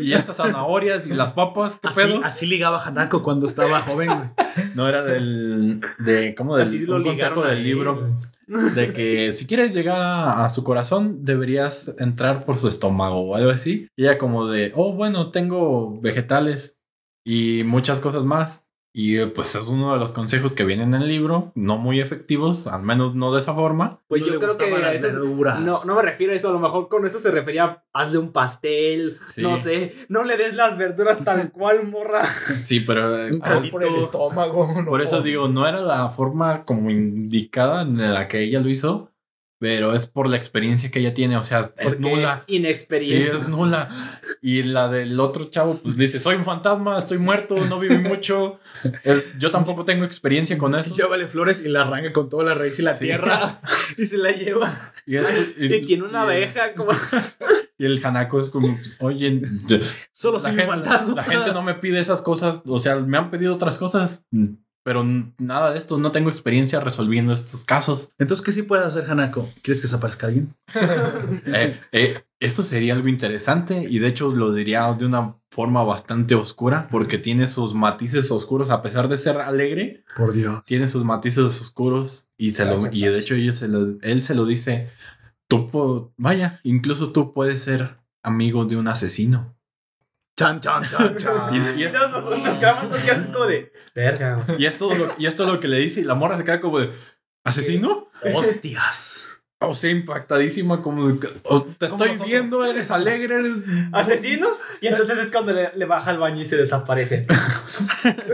y 0.00 0.12
estas 0.12 0.36
zanahorias 0.36 1.06
y 1.06 1.10
las 1.14 1.32
papas 1.32 1.78
¿qué 1.82 1.88
Así, 1.88 2.00
pedo? 2.00 2.20
así 2.24 2.46
ligaba 2.46 2.82
Hanako 2.82 3.22
cuando 3.22 3.46
estaba 3.46 3.80
joven, 3.80 4.08
güey. 4.08 4.28
no 4.74 4.88
era 4.88 5.02
del 5.02 5.80
de 5.98 6.34
como 6.36 6.56
del 6.56 6.66
Así 6.68 6.86
lo 6.86 6.96
un 6.96 7.02
consejo 7.04 7.42
del 7.42 7.58
él. 7.58 7.64
libro 7.64 8.16
de 8.46 8.92
que 8.92 9.32
si 9.32 9.46
quieres 9.46 9.74
llegar 9.74 10.00
a, 10.00 10.44
a 10.44 10.50
su 10.50 10.64
corazón 10.64 11.24
deberías 11.24 11.92
entrar 11.98 12.44
por 12.44 12.58
su 12.58 12.66
estómago 12.68 13.20
o 13.20 13.34
algo 13.36 13.50
así 13.50 13.88
y 13.96 14.04
ella 14.04 14.18
como 14.18 14.46
de 14.46 14.72
oh 14.74 14.92
bueno 14.94 15.30
tengo 15.30 16.00
vegetales 16.00 16.78
y 17.24 17.62
muchas 17.64 18.00
cosas 18.00 18.24
más 18.24 18.66
y 18.92 19.18
eh, 19.18 19.26
pues 19.28 19.54
es 19.54 19.66
uno 19.68 19.92
de 19.92 19.98
los 20.00 20.10
consejos 20.12 20.54
que 20.54 20.64
vienen 20.64 20.94
en 20.94 21.02
el 21.02 21.08
libro 21.08 21.52
no 21.54 21.78
muy 21.78 22.00
efectivos 22.00 22.66
al 22.66 22.82
menos 22.82 23.14
no 23.14 23.32
de 23.32 23.38
esa 23.40 23.54
forma 23.54 24.00
Pues 24.08 24.22
No 24.22 24.28
yo 24.28 24.38
creo 24.40 24.58
que 24.58 24.68
no, 25.64 25.84
no 25.84 25.94
me 25.94 26.02
refiero 26.02 26.32
a 26.32 26.36
eso, 26.36 26.48
a 26.48 26.52
lo 26.52 26.58
mejor 26.58 26.88
con 26.88 27.06
eso 27.06 27.20
se 27.20 27.30
refería 27.30 27.84
hazle 27.92 28.18
un 28.18 28.32
pastel, 28.32 29.18
Sí. 29.24 29.42
no 29.42 29.58
sé, 29.58 29.94
no 30.08 30.24
le 30.24 30.36
des 30.36 30.56
las 30.56 30.76
verduras 30.76 31.22
tal 31.24 31.52
cual, 31.52 31.86
morra. 31.86 32.24
sí 32.64 32.80
pero 32.80 33.16
eh, 33.26 33.32
Un 33.32 33.70
Por 33.70 33.84
el 33.84 33.94
estómago. 33.96 34.82
no. 34.82 34.90
Por 34.90 35.02
eso 35.02 35.22
digo, 35.22 35.46
no 35.48 35.68
era 35.68 35.80
la 35.80 36.10
forma 36.10 36.64
como 36.64 36.90
indicada 36.90 37.82
en 37.82 38.12
la 38.12 38.26
que 38.28 38.42
ella 38.42 38.60
lo 38.60 38.68
hizo, 38.68 39.10
pero 39.60 39.94
es 39.94 40.06
por 40.06 40.26
la 40.26 40.36
experiencia 40.38 40.90
que 40.90 40.98
ella 41.00 41.12
tiene, 41.14 41.36
o 41.36 41.42
sea, 41.42 41.72
es 41.76 41.94
Porque 41.96 42.00
nula. 42.16 42.32
es 42.32 42.40
Sí, 42.48 42.56
inexperiencia. 42.56 43.36
es 43.36 43.48
nula. 43.48 43.88
Y 44.40 44.62
la 44.62 44.88
del 44.88 45.20
otro 45.20 45.44
chavo, 45.44 45.78
pues 45.82 45.96
dice, 45.98 46.18
soy 46.18 46.36
un 46.36 46.44
fantasma, 46.44 46.98
estoy 46.98 47.18
muerto, 47.18 47.56
no 47.66 47.78
viví 47.78 47.98
mucho. 48.08 48.58
Es- 49.04 49.22
yo 49.38 49.50
tampoco 49.50 49.84
tengo 49.84 50.04
experiencia 50.04 50.56
con 50.56 50.74
eso. 50.74 50.94
Llévale 50.94 51.26
flores 51.26 51.62
y 51.64 51.68
la 51.68 51.82
arranca 51.82 52.10
con 52.12 52.28
toda 52.30 52.42
la 52.42 52.54
raíz 52.54 52.78
y 52.78 52.82
la 52.82 52.94
Sí. 52.94 53.04
tierra 53.04 53.60
y 53.98 54.06
se 54.06 54.16
la 54.16 54.32
lleva. 54.32 54.92
Y, 55.06 55.16
es- 55.16 55.54
y- 55.58 55.66
Y 55.74 55.80
tiene 55.82 56.04
una 56.04 56.20
y- 56.20 56.22
abeja 56.22 56.72
como... 56.74 56.92
Y 57.78 57.86
el 57.86 58.04
Hanako 58.04 58.40
es 58.42 58.50
como, 58.50 58.74
pues, 58.76 58.96
oye, 59.00 59.40
Solo 60.12 60.38
soy 60.38 60.52
un 60.52 60.66
fantasma. 60.66 61.14
la 61.14 61.22
gente 61.24 61.52
no 61.54 61.62
me 61.62 61.74
pide 61.74 61.98
esas 61.98 62.20
cosas, 62.20 62.60
o 62.66 62.78
sea, 62.78 62.96
me 62.96 63.16
han 63.16 63.30
pedido 63.30 63.54
otras 63.54 63.78
cosas, 63.78 64.26
pero 64.82 65.04
nada 65.38 65.72
de 65.72 65.78
esto, 65.78 65.98
no 65.98 66.10
tengo 66.12 66.30
experiencia 66.30 66.80
resolviendo 66.80 67.32
estos 67.32 67.64
casos. 67.64 68.10
Entonces, 68.18 68.44
¿qué 68.44 68.52
sí 68.52 68.62
puedes 68.62 68.86
hacer, 68.86 69.10
Hanako? 69.10 69.48
¿Quieres 69.62 69.80
que 69.80 69.86
se 69.88 69.96
aparezca 69.96 70.26
alguien? 70.26 70.54
Eh, 71.46 71.80
eh, 71.92 72.22
eso 72.40 72.62
sería 72.62 72.94
algo 72.94 73.08
interesante 73.08 73.86
y 73.88 73.98
de 73.98 74.08
hecho 74.08 74.30
lo 74.32 74.52
diría 74.52 74.92
de 74.94 75.06
una 75.06 75.36
forma 75.50 75.82
bastante 75.84 76.34
oscura 76.34 76.88
porque 76.90 77.18
tiene 77.18 77.46
sus 77.46 77.74
matices 77.74 78.30
oscuros 78.30 78.70
a 78.70 78.82
pesar 78.82 79.08
de 79.08 79.18
ser 79.18 79.38
alegre 79.40 80.04
Por 80.16 80.32
Dios. 80.32 80.62
tiene 80.64 80.86
sus 80.88 81.04
matices 81.04 81.60
oscuros 81.60 82.28
y 82.38 82.52
se 82.52 82.64
lo 82.64 82.88
y 82.92 83.02
de 83.04 83.18
hecho 83.18 83.34
ella 83.34 83.52
se 83.52 83.68
lo- 83.68 83.98
él 84.02 84.22
se 84.22 84.34
lo 84.34 84.44
dice 84.44 84.88
tú 85.48 86.12
vaya 86.16 86.60
incluso 86.62 87.10
tú 87.12 87.32
puedes 87.34 87.60
ser 87.62 87.98
amigo 88.22 88.64
de 88.64 88.76
un 88.76 88.88
asesino 88.88 89.56
Chan, 90.40 90.58
chan, 90.60 90.82
chan, 90.88 91.16
chan. 91.18 91.54
y, 91.54 91.80
y 91.80 91.84
es, 91.84 91.92
esas 91.94 92.10
nos, 92.10 92.56
quedamos 92.56 92.88
dos 92.88 93.02
días 93.02 93.26
como 93.26 93.44
de... 93.44 93.70
Verga, 93.94 94.38
güey. 94.46 94.62
y 94.62 94.66
es 94.66 94.78
todo 94.78 94.94
lo, 94.94 95.14
y 95.18 95.26
esto 95.26 95.42
es 95.44 95.50
lo 95.50 95.60
que 95.60 95.68
le 95.68 95.78
dice 95.78 96.00
y 96.00 96.04
la 96.04 96.14
morra 96.14 96.38
se 96.38 96.44
queda 96.44 96.60
como 96.60 96.78
de 96.80 96.90
asesino 97.44 98.08
Hostias. 98.34 99.26
o 99.60 99.74
sea 99.74 99.90
impactadísima 99.90 100.80
como 100.80 101.06
de, 101.08 101.28
"Oh, 101.44 101.62
te 101.62 101.86
estoy 101.86 102.16
viendo 102.24 102.64
eres 102.64 102.90
alegre 102.90 103.34
eres 103.36 103.52
¿Asesino? 103.92 104.48
Y 104.80 104.86
entonces 104.86 105.18
es 105.18 105.30
cuando 105.30 105.52
le, 105.52 105.72
le 105.76 105.84
baja 105.84 106.10
al 106.10 106.18
baño 106.18 106.40
y 106.40 106.46
se 106.46 106.56
desaparece. 106.56 107.26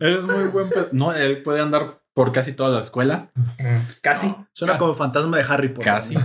eres 0.00 0.24
muy 0.24 0.44
buen 0.48 0.66
no 0.92 1.12
él 1.12 1.42
puede 1.42 1.60
andar 1.60 2.00
por 2.14 2.32
casi 2.32 2.52
toda 2.52 2.70
la 2.70 2.80
escuela 2.80 3.30
Casi. 4.02 4.34
Suena 4.52 4.78
como 4.78 4.94
fantasma 4.94 5.36
de 5.38 5.44
Harry 5.44 5.68
Potter. 5.68 5.92
Casi. 5.92 6.16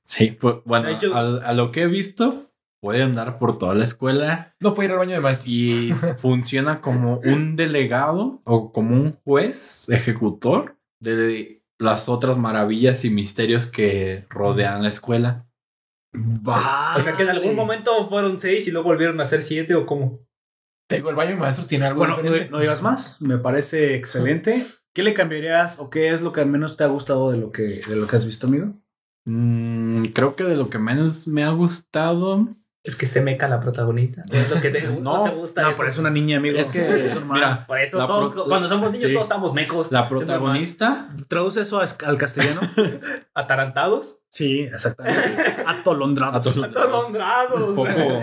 Sí, 0.00 0.30
pues, 0.32 0.56
bueno, 0.64 0.88
hecho- 0.88 1.14
a, 1.16 1.52
lo 1.52 1.70
que 1.70 1.82
he 1.82 1.86
visto, 1.86 2.47
puede 2.80 3.02
andar 3.02 3.38
por 3.38 3.58
toda 3.58 3.74
la 3.74 3.84
escuela 3.84 4.54
No 4.60 4.74
puede 4.74 4.88
ir 4.88 4.92
al 4.92 4.98
baño 4.98 5.12
de 5.14 5.20
maestros. 5.20 5.48
y 5.48 5.92
funciona 6.16 6.80
como 6.80 7.18
un 7.24 7.56
delegado 7.56 8.40
o 8.44 8.72
como 8.72 8.94
un 8.94 9.12
juez 9.24 9.88
ejecutor 9.88 10.76
de 11.00 11.62
las 11.78 12.08
otras 12.08 12.36
maravillas 12.38 13.04
y 13.04 13.10
misterios 13.10 13.66
que 13.66 14.26
rodean 14.30 14.82
la 14.82 14.88
escuela. 14.88 15.46
Va. 16.16 16.96
O 16.96 17.00
sea 17.00 17.16
que 17.16 17.22
en 17.22 17.28
algún 17.30 17.54
momento 17.54 18.08
fueron 18.08 18.40
seis 18.40 18.66
y 18.66 18.70
luego 18.70 18.88
volvieron 18.88 19.20
a 19.20 19.24
ser 19.24 19.42
siete 19.42 19.74
o 19.74 19.86
cómo. 19.86 20.20
Te 20.88 20.96
digo, 20.96 21.10
el 21.10 21.16
baño 21.16 21.30
de 21.32 21.36
maestros 21.36 21.68
tiene 21.68 21.84
algo 21.86 21.98
Bueno, 21.98 22.16
diferente. 22.16 22.50
no 22.50 22.58
digas 22.60 22.82
más. 22.82 23.20
Me 23.20 23.38
parece 23.38 23.94
excelente. 23.94 24.64
¿Qué 24.94 25.02
le 25.02 25.14
cambiarías 25.14 25.78
o 25.78 25.90
qué 25.90 26.12
es 26.12 26.22
lo 26.22 26.32
que 26.32 26.40
al 26.40 26.48
menos 26.48 26.76
te 26.76 26.82
ha 26.84 26.88
gustado 26.88 27.30
de 27.30 27.36
lo 27.36 27.52
que, 27.52 27.62
de 27.64 27.94
lo 27.96 28.06
que 28.06 28.16
has 28.16 28.24
visto, 28.26 28.46
amigo? 28.46 28.72
Mm, 29.26 30.06
creo 30.06 30.34
que 30.34 30.44
de 30.44 30.56
lo 30.56 30.70
que 30.70 30.78
menos 30.78 31.28
me 31.28 31.44
ha 31.44 31.50
gustado 31.50 32.48
Es 32.88 32.96
que 32.96 33.04
esté 33.04 33.20
meca 33.20 33.48
la 33.48 33.60
protagonista. 33.60 34.22
Es 34.32 34.48
lo 34.50 34.60
que 34.62 34.70
te, 34.70 34.80
no, 34.80 35.00
No, 35.00 35.22
te 35.24 35.30
gusta. 35.30 35.60
No, 35.62 35.68
eso. 35.68 35.76
pero 35.76 35.90
es 35.90 35.98
una 35.98 36.08
niña, 36.08 36.38
amigo. 36.38 36.58
es 36.58 36.68
que, 36.68 37.10
normal. 37.14 37.38
mira, 37.38 37.66
Por 37.66 37.78
eso 37.78 38.06
todos, 38.06 38.32
pro- 38.32 38.46
cuando 38.46 38.66
somos 38.66 38.90
niños, 38.92 39.08
sí. 39.08 39.12
todos 39.12 39.26
estamos 39.26 39.52
mecos. 39.52 39.92
la 39.92 40.00
Es 40.00 40.08
protagonista 40.08 41.08
¿Traduce 41.28 41.60
eso 41.60 41.80
a- 41.80 41.86
al 42.06 42.16
castellano? 42.16 42.60
¿Atarantados? 43.34 44.20
sí, 44.30 44.60
exactamente. 44.60 45.20
atolondrados. 45.66 46.46
Atolondrados. 46.46 47.74
Poco, 47.76 48.22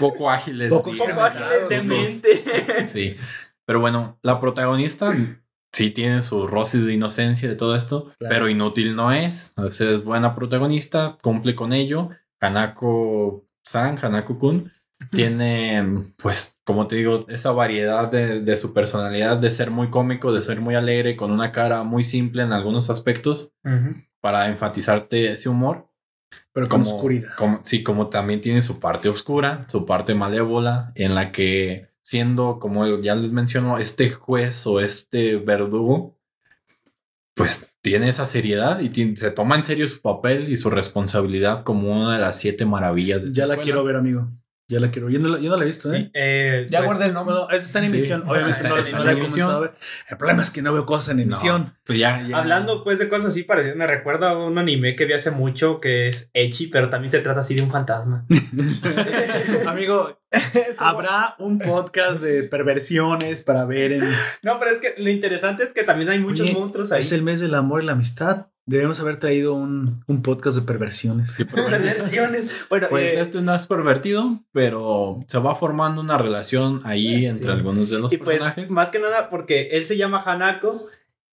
poco 0.00 0.30
ágiles. 0.30 0.70
Poco. 0.70 0.92
Poco 0.96 1.22
ágiles 1.22 1.68
de 1.68 1.82
mente. 1.82 2.86
Sí. 2.86 3.16
Pero 3.66 3.80
bueno, 3.80 4.18
la 4.22 4.40
protagonista 4.40 5.12
sí 5.72 5.90
tiene 5.90 6.22
sus 6.22 6.50
roces 6.50 6.86
de 6.86 6.94
inocencia 6.94 7.48
de 7.48 7.54
todo 7.56 7.76
esto, 7.76 8.10
Claro. 8.18 8.34
pero 8.34 8.48
inútil 8.48 8.96
no 8.96 9.12
es. 9.12 9.52
Es 9.78 10.04
buena 10.04 10.34
protagonista, 10.34 11.18
cumple 11.20 11.54
con 11.54 11.74
ello. 11.74 12.08
Hanako-san, 13.72 13.98
Hanako-kun, 13.98 14.72
tiene, 15.10 15.84
pues, 16.22 16.56
como 16.64 16.86
te 16.86 16.96
digo, 16.96 17.26
esa 17.28 17.52
variedad 17.52 18.10
de, 18.10 18.40
de 18.40 18.56
su 18.56 18.72
personalidad, 18.72 19.38
de 19.38 19.50
ser 19.50 19.70
muy 19.70 19.88
cómico, 19.90 20.32
de 20.32 20.42
ser 20.42 20.60
muy 20.60 20.74
alegre, 20.74 21.16
con 21.16 21.30
una 21.32 21.52
cara 21.52 21.82
muy 21.82 22.02
simple 22.04 22.42
en 22.42 22.52
algunos 22.52 22.90
aspectos, 22.90 23.52
para 24.20 24.48
enfatizarte 24.48 25.32
ese 25.32 25.48
humor. 25.48 25.88
Pero 26.52 26.68
con 26.68 26.82
Como- 26.82 26.94
oscuridad. 26.96 27.28
Como, 27.36 27.60
sí, 27.62 27.82
como 27.82 28.08
también 28.08 28.40
tiene 28.40 28.62
su 28.62 28.80
parte 28.80 29.08
oscura, 29.08 29.66
su 29.68 29.84
parte 29.84 30.14
malévola, 30.14 30.92
en 30.94 31.14
la 31.14 31.30
que 31.30 31.90
siendo, 32.02 32.58
como 32.58 32.86
ya 33.00 33.14
les 33.14 33.32
menciono, 33.32 33.78
este 33.78 34.10
juez 34.10 34.66
o 34.66 34.80
este 34.80 35.36
verdugo, 35.36 36.16
pues 37.34 37.74
tiene 37.90 38.08
esa 38.08 38.26
seriedad 38.26 38.80
y 38.80 38.88
tiene- 38.88 39.14
se 39.16 39.30
toma 39.30 39.54
en 39.54 39.62
serio 39.64 39.86
su 39.86 40.00
papel 40.00 40.48
y 40.48 40.56
su 40.56 40.70
responsabilidad 40.70 41.62
como 41.62 41.92
una 41.92 42.14
de 42.14 42.18
las 42.20 42.36
siete 42.38 42.64
maravillas 42.66 43.22
de 43.22 43.30
Ya 43.30 43.42
la 43.46 43.54
escuela. 43.54 43.62
quiero 43.62 43.84
ver, 43.84 43.94
amigo. 43.96 44.28
Ya 44.68 44.80
la 44.80 44.90
quiero. 44.90 45.08
Yo 45.08 45.20
no 45.20 45.28
la, 45.28 45.38
yo 45.38 45.48
no 45.48 45.56
la 45.56 45.62
he 45.62 45.66
visto, 45.66 45.92
¿eh? 45.94 45.96
Sí, 46.06 46.10
eh, 46.12 46.66
Ya 46.68 46.80
pues, 46.80 46.88
guardé 46.90 47.06
el 47.06 47.12
nombre. 47.14 47.36
Bueno, 47.36 47.50
esa 47.50 47.66
está 47.66 47.78
en 47.78 47.84
Sí. 47.84 47.90
emisión. 47.92 48.24
Obviamente 48.26 48.58
Está- 48.60 48.68
no, 48.70 48.76
está 48.78 48.96
no 48.96 49.02
en 49.02 49.06
la 49.06 49.12
he 49.12 49.16
emisión. 49.16 49.46
comenzado 49.46 49.56
a 49.58 49.60
ver. 49.60 49.74
El 50.10 50.16
problema 50.16 50.42
es 50.42 50.50
que 50.50 50.62
no 50.62 50.72
veo 50.72 50.84
cosas 50.86 51.10
en 51.10 51.16
No, 51.18 51.22
emisión. 51.22 51.76
pues 51.86 51.98
ya, 52.00 52.20
ya- 52.26 52.36
Hablando 52.38 52.82
pues 52.82 52.98
de 52.98 53.08
cosas 53.08 53.26
así 53.28 53.46
me 53.76 53.86
recuerda 53.86 54.30
a 54.30 54.38
un 54.44 54.58
anime 54.58 54.96
que 54.96 55.04
vi 55.04 55.12
hace 55.12 55.30
mucho 55.30 55.78
que 55.80 56.08
es 56.08 56.30
Echi, 56.34 56.66
pero 56.66 56.90
también 56.90 57.12
se 57.12 57.20
trata 57.20 57.40
así 57.40 57.54
de 57.54 57.62
un 57.62 57.70
fantasma. 57.70 58.26
Amigo, 59.68 60.20
habrá 60.78 61.36
un 61.38 61.58
podcast 61.60 62.22
de 62.22 62.42
perversiones 62.44 63.42
para 63.44 63.64
ver 63.66 63.92
en. 63.92 64.04
No, 64.42 64.58
pero 64.58 64.72
es 64.72 64.78
que 64.80 64.94
lo 64.98 65.10
interesante 65.10 65.62
es 65.62 65.72
que 65.72 65.84
también 65.84 66.08
hay 66.10 66.18
muchos 66.18 66.40
Oye, 66.40 66.54
monstruos 66.54 66.90
ahí. 66.92 67.00
Es 67.00 67.12
el 67.12 67.22
mes 67.22 67.40
del 67.40 67.54
amor 67.54 67.82
y 67.82 67.86
la 67.86 67.92
amistad. 67.92 68.46
Debemos 68.68 68.98
haber 68.98 69.18
traído 69.20 69.54
un, 69.54 70.02
un 70.08 70.22
podcast 70.22 70.58
de 70.58 70.62
perversiones. 70.64 71.32
Sí, 71.32 71.44
pero- 71.44 71.66
Perversiones. 71.66 72.48
Bueno, 72.68 72.88
Pues 72.90 73.12
eh, 73.12 73.20
este 73.20 73.40
no 73.40 73.54
es 73.54 73.66
pervertido, 73.66 74.40
pero 74.52 75.16
se 75.28 75.38
va 75.38 75.54
formando 75.54 76.00
una 76.00 76.18
relación 76.18 76.80
ahí 76.84 77.26
entre 77.26 77.44
Sí. 77.44 77.50
algunos 77.50 77.90
de 77.90 77.98
los 78.00 78.12
y 78.12 78.16
pues 78.18 78.38
personajes. 78.38 78.70
más 78.72 78.90
que 78.90 78.98
nada 78.98 79.30
porque 79.30 79.68
él 79.72 79.86
se 79.86 79.96
llama 79.96 80.20
Hanako 80.24 80.84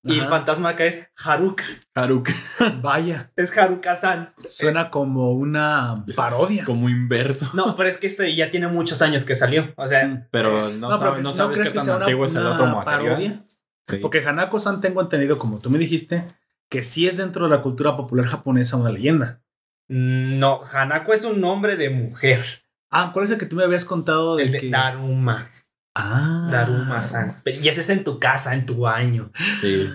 y 0.03 0.14
el 0.15 0.22
Ajá. 0.22 0.30
fantasma 0.30 0.69
acá 0.69 0.85
es 0.85 1.10
Haruka. 1.23 1.64
Haruka, 1.95 2.34
Vaya, 2.84 3.31
Es 3.35 3.57
Haruka-san. 3.57 4.34
suena 4.47 4.91
como 4.91 5.31
una 5.31 6.05
parodia. 6.15 6.64
como 6.65 6.88
inverso. 6.89 7.49
No, 7.55 7.76
pero 7.76 7.89
es 7.89 7.97
que 7.97 8.05
este 8.05 8.35
ya 8.35 8.51
tiene 8.51 8.68
muchos 8.68 9.01
años 9.01 9.26
que 9.26 9.35
salió. 9.35 9.73
O 9.76 9.88
sea, 9.88 10.27
Pero 10.30 10.69
no, 10.69 10.89
No, 10.89 10.97
sabe- 10.97 10.99
pero 10.99 11.15
no 11.15 11.22
¿no 11.23 11.34
sabes 11.34 11.57
qué 11.57 11.64
que 11.65 11.72
tan 11.72 11.85
sea 11.85 11.95
una- 11.95 12.05
antiguo 12.05 12.26
es 12.27 12.35
el 12.35 12.45
otro 12.45 12.68
material. 12.68 12.85
parodia? 13.15 13.45
Sí. 13.89 13.97
Porque 13.97 14.19
Hanako-san 14.23 14.81
tengo 14.81 15.01
entendido, 15.01 15.39
como 15.39 15.60
tú 15.60 15.69
me 15.72 15.77
dijiste, 15.80 16.26
que 16.74 16.82
sí 16.82 17.08
es 17.08 17.18
dentro 17.18 17.45
de 17.45 17.56
la 17.56 17.62
cultura 17.62 17.95
popular 17.95 18.26
japonesa 18.26 18.78
una 18.78 18.90
leyenda. 18.90 19.44
no, 19.88 20.62
Hanako 20.64 21.14
es 21.14 21.24
un 21.24 21.40
nombre 21.40 21.76
de 21.76 21.91
mujer. 21.91 22.44
Ah, 22.90 23.12
¿cuál 23.14 23.26
es 23.26 23.32
el 23.32 23.38
que 23.38 23.45
tú 23.45 23.56
me 23.58 23.64
habías 23.64 23.86
contado 23.86 24.40
El 24.40 24.45
del 24.45 24.54
de 24.54 24.60
que... 24.60 24.70
Daruma. 24.72 25.52
Ah. 25.94 26.50
Daruma-san. 26.52 27.44
Y 27.45 27.68
ese 27.68 27.82
es 27.82 27.90
en 27.91 28.04
tu 28.04 28.20
casa, 28.20 28.56
en 28.56 28.66
tu 28.66 28.88
año. 28.88 29.32
Sí. 29.62 29.88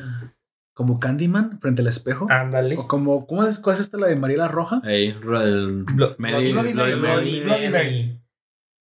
Como 0.73 1.01
Candyman 1.01 1.59
frente 1.61 1.83
al 1.83 1.89
espejo. 1.89 2.29
Ándale. 2.31 2.77
O 2.77 2.87
como, 2.87 3.27
¿cómo 3.27 3.43
es, 3.43 3.59
¿cuál 3.59 3.75
es 3.75 3.81
esta 3.81 3.99
la 3.99 4.07
de 4.07 4.15
Mariela 4.15 4.47
Roja? 4.47 4.81
Ahí, 4.85 5.09
el 5.09 5.85
Bloody 5.85 6.15
Mary. 7.71 8.21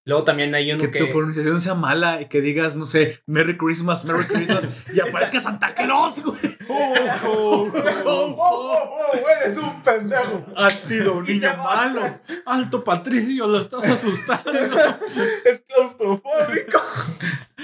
Luego 0.07 0.23
también 0.23 0.55
hay 0.55 0.71
uno 0.71 0.79
Que 0.79 0.89
que. 0.89 0.99
tu 0.99 1.09
pronunciación 1.09 1.59
sea 1.59 1.73
mala 1.73 2.21
y 2.21 2.27
que 2.27 2.39
digas, 2.39 2.77
no 2.77 2.85
sé, 2.85 3.21
Merry 3.25 3.57
Christmas, 3.57 4.05
Merry 4.05 4.23
Christmas 4.23 4.65
y 4.93 5.01
aparezca 5.01 5.41
Santa 5.41 5.73
Claus, 5.73 6.23
güey. 6.23 6.39
¡Oh, 6.69 7.69
oh, 8.05 8.35
oh! 8.39 9.29
¡Eres 9.41 9.57
un 9.57 9.84
pendejo! 9.84 10.45
Has 10.55 10.79
sido 10.79 11.17
un 11.17 11.23
niño 11.23 11.57
malo. 11.57 12.01
Alto 12.45 12.85
Patricio, 12.85 13.47
lo 13.47 13.59
estás 13.59 13.85
asustando. 13.89 14.53
Es 15.43 15.65
claustrofóbico. 15.67 16.81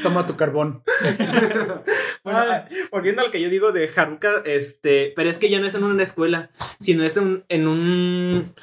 Toma 0.01 0.25
tu 0.25 0.35
carbón. 0.35 0.83
Bueno, 2.25 2.39
ah, 2.39 2.65
volviendo 2.91 3.21
al 3.21 3.31
que 3.31 3.41
yo 3.41 3.49
digo 3.49 3.71
de 3.71 3.89
Haruka, 3.95 4.41
este, 4.45 5.13
pero 5.15 5.29
es 5.29 5.37
que 5.37 5.49
ya 5.49 5.61
no 5.61 5.67
es 5.67 5.75
en 5.75 5.85
una 5.85 6.03
escuela, 6.03 6.49
sino 6.81 7.03
es 7.03 7.15
en, 7.15 7.45
en 7.47 7.67
un 7.69 8.53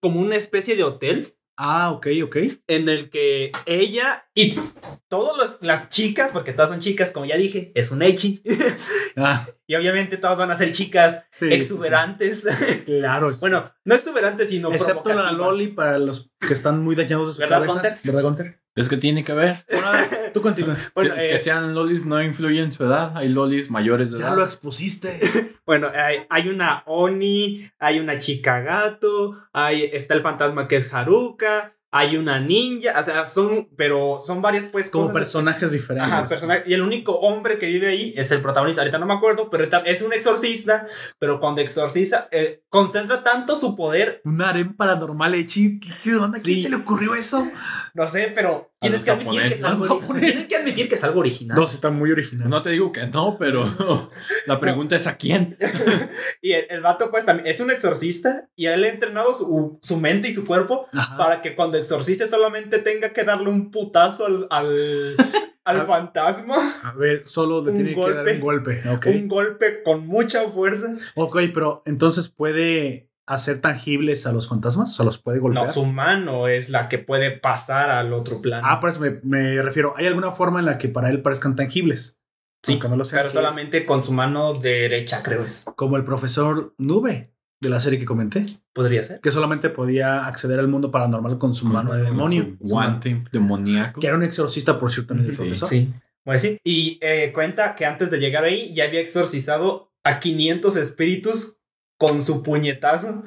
como 0.00 0.20
una 0.20 0.36
especie 0.36 0.76
de 0.76 0.84
hotel 0.84 1.34
Ah, 1.58 1.90
ok, 1.90 2.08
ok. 2.24 2.36
en 2.66 2.88
el 2.88 3.08
que 3.08 3.50
ella 3.64 4.28
y 4.34 4.58
todas 5.08 5.58
las 5.62 5.88
chicas, 5.88 6.30
porque 6.32 6.52
todas 6.52 6.68
son 6.68 6.80
chicas, 6.80 7.10
como 7.12 7.24
ya 7.24 7.36
dije, 7.36 7.72
es 7.74 7.90
un 7.90 8.02
echi. 8.02 8.42
Ah, 9.16 9.46
y 9.66 9.74
obviamente 9.74 10.18
todas 10.18 10.38
van 10.38 10.50
a 10.50 10.56
ser 10.56 10.70
chicas 10.72 11.24
sí. 11.30 11.48
exuberantes. 11.50 12.42
sí, 12.42 12.50
sí. 12.68 12.82
Claro. 12.84 13.32
sí. 13.34 13.40
bueno, 13.40 13.72
no 13.84 13.94
exuberantes, 13.94 14.50
sino 14.50 14.72
excepto 14.72 15.12
la. 15.14 15.32
Loli 15.32 15.68
para 15.68 15.98
los 15.98 16.30
que 16.38 16.52
están 16.54 16.84
muy 16.84 16.94
dañados 16.94 17.28
de 17.28 17.34
su 17.34 17.40
¿Verdad, 17.40 17.56
cabeza. 17.58 17.74
Gunter? 17.74 17.98
¿Verdad, 18.04 18.22
Gunter? 18.22 18.60
es 18.76 18.88
que 18.90 18.98
tiene 18.98 19.24
que 19.24 19.32
ver. 19.32 19.56
Bueno, 19.70 19.90
tú 20.34 20.42
continúa. 20.42 20.76
Bueno, 20.94 21.14
que, 21.14 21.24
eh, 21.24 21.28
que 21.28 21.38
sean 21.40 21.74
lolis 21.74 22.04
no 22.04 22.22
influye 22.22 22.60
en 22.60 22.72
su 22.72 22.84
edad. 22.84 23.16
Hay 23.16 23.30
lolis 23.30 23.70
mayores 23.70 24.10
de 24.10 24.18
Ya 24.18 24.28
edad. 24.28 24.36
lo 24.36 24.44
expusiste. 24.44 25.20
Bueno, 25.66 25.90
hay, 25.92 26.18
hay 26.30 26.48
una 26.48 26.84
Oni, 26.86 27.68
hay 27.80 27.98
una 27.98 28.20
chica 28.20 28.60
gato, 28.60 29.36
hay, 29.52 29.82
está 29.92 30.14
el 30.14 30.20
fantasma 30.20 30.68
que 30.68 30.76
es 30.76 30.94
Haruka, 30.94 31.75
hay 31.96 32.16
una 32.16 32.40
ninja, 32.40 32.98
o 32.98 33.02
sea, 33.02 33.24
son, 33.26 33.68
pero 33.76 34.20
son 34.24 34.42
varias 34.42 34.64
pues 34.64 34.90
Como 34.90 35.06
cosas. 35.06 35.16
personajes 35.20 35.72
diferentes. 35.72 36.42
Ajá, 36.42 36.62
y 36.66 36.74
el 36.74 36.82
único 36.82 37.12
hombre 37.20 37.58
que 37.58 37.66
vive 37.66 37.88
ahí 37.88 38.12
es 38.16 38.30
el 38.32 38.40
protagonista, 38.40 38.82
ahorita 38.82 38.98
no 38.98 39.06
me 39.06 39.14
acuerdo, 39.14 39.48
pero 39.50 39.64
es 39.84 40.02
un 40.02 40.12
exorcista, 40.12 40.86
pero 41.18 41.40
cuando 41.40 41.60
exorciza, 41.60 42.28
eh, 42.30 42.62
concentra 42.68 43.24
tanto 43.24 43.56
su 43.56 43.74
poder, 43.76 44.20
Un 44.24 44.42
harem 44.42 44.74
paranormal, 44.76 45.34
Echi. 45.34 45.80
¿Qué, 45.80 45.88
qué 46.02 46.14
onda? 46.16 46.38
¿Quién 46.42 46.56
Sí. 46.56 46.62
se 46.64 46.68
le 46.70 46.76
ocurrió 46.76 47.14
eso? 47.14 47.46
No 47.96 48.06
sé, 48.06 48.30
pero 48.34 48.70
tienes 48.78 49.02
que 49.04 49.10
admitir 49.10 49.40
que 49.48 49.54
es 49.54 49.64
algo, 49.64 50.00
tienes 50.18 50.46
que 50.46 50.56
admitir 50.56 50.88
que 50.88 50.94
es 50.96 51.02
algo 51.04 51.20
original. 51.20 51.56
No, 51.58 51.66
sí 51.66 51.76
está 51.76 51.90
muy 51.90 52.12
original. 52.12 52.48
No 52.50 52.60
te 52.60 52.70
digo 52.70 52.92
que 52.92 53.06
no, 53.06 53.38
pero 53.38 53.64
la 54.46 54.60
pregunta 54.60 54.94
es 54.96 55.06
a 55.06 55.16
quién. 55.16 55.56
Y 56.42 56.52
el, 56.52 56.66
el 56.70 56.80
vato 56.82 57.10
pues 57.10 57.24
también 57.24 57.48
es 57.48 57.58
un 57.60 57.70
exorcista 57.70 58.48
y 58.54 58.66
él 58.66 58.84
ha 58.84 58.88
entrenado 58.88 59.32
su, 59.34 59.78
su 59.82 59.96
mente 59.96 60.28
y 60.28 60.32
su 60.34 60.44
cuerpo 60.46 60.86
Ajá. 60.92 61.16
para 61.16 61.40
que 61.42 61.56
cuando 61.56 61.78
exorcice 61.78 62.26
solamente 62.26 62.78
tenga 62.78 63.12
que 63.12 63.24
darle 63.24 63.48
un 63.48 63.70
putazo 63.70 64.26
al, 64.26 64.46
al, 64.50 65.16
al 65.64 65.86
fantasma. 65.86 66.74
A 66.82 66.92
ver, 66.94 67.26
solo 67.26 67.64
le 67.64 67.70
Un 67.70 67.76
tiene 67.76 67.94
que 67.94 68.00
dar 68.00 68.12
golpe. 68.14 68.32
un 68.34 68.40
golpe. 68.40 68.82
Un 69.10 69.28
golpe 69.28 69.82
con 69.82 70.06
mucha 70.06 70.48
fuerza. 70.50 70.94
Ok, 71.14 71.38
pero 71.52 71.82
entonces 71.86 72.28
puede 72.28 73.08
hacer 73.26 73.60
tangibles 73.60 74.26
a 74.26 74.32
los 74.32 74.48
fantasmas. 74.48 74.90
O 74.90 74.92
sea, 74.94 75.04
los 75.04 75.18
puede 75.18 75.38
golpear. 75.38 75.66
No, 75.66 75.72
su 75.72 75.84
mano 75.84 76.48
es 76.48 76.70
la 76.70 76.88
que 76.88 76.98
puede 76.98 77.30
pasar 77.32 77.90
al 77.90 78.12
otro 78.12 78.40
plano. 78.40 78.66
Ah, 78.68 78.78
por 78.80 78.90
eso 78.90 79.00
me, 79.00 79.18
me 79.22 79.60
refiero. 79.62 79.94
¿Hay 79.96 80.06
alguna 80.06 80.30
forma 80.32 80.60
en 80.60 80.66
la 80.66 80.78
que 80.78 80.88
para 80.88 81.10
él 81.10 81.22
parezcan 81.22 81.56
tangibles? 81.56 82.20
Sí, 82.62 82.72
Aunque 82.72 82.88
no 82.88 82.96
lo 82.96 83.04
sea. 83.04 83.18
pero 83.20 83.28
es 83.28 83.34
solamente 83.34 83.86
con 83.86 84.02
su 84.02 84.12
mano 84.12 84.54
derecha, 84.54 85.22
creo 85.22 85.44
es. 85.44 85.64
Como 85.76 85.96
el 85.96 86.04
profesor 86.04 86.74
Nube 86.78 87.32
de 87.60 87.68
la 87.68 87.80
serie 87.80 87.98
que 87.98 88.04
comenté, 88.04 88.46
Podría 88.72 89.02
ser. 89.02 89.20
que 89.20 89.30
solamente 89.30 89.70
podía 89.70 90.26
acceder 90.26 90.58
al 90.58 90.68
mundo 90.68 90.90
paranormal 90.90 91.38
con 91.38 91.54
su 91.54 91.66
mano 91.66 91.94
de 91.94 92.02
demonio. 92.02 92.56
Su 92.62 92.68
guante 92.70 93.22
demoníaco. 93.32 94.00
Que 94.00 94.08
era 94.08 94.16
un 94.16 94.22
exorcista, 94.24 94.78
por 94.78 94.90
cierto, 94.90 95.08
también 95.14 95.26
el 95.30 95.32
Sí. 95.32 95.42
profesor. 95.42 95.68
Sí. 95.68 95.92
Bueno, 96.24 96.40
sí. 96.40 96.58
Y 96.64 96.98
eh, 97.02 97.30
cuenta 97.32 97.74
que 97.76 97.86
antes 97.86 98.10
de 98.10 98.18
llegar 98.18 98.44
ahí 98.44 98.74
ya 98.74 98.84
había 98.84 99.00
exorcizado 99.00 99.92
a 100.04 100.18
500 100.18 100.76
espíritus 100.76 101.55
con 101.98 102.22
su 102.22 102.42
puñetazo. 102.42 103.24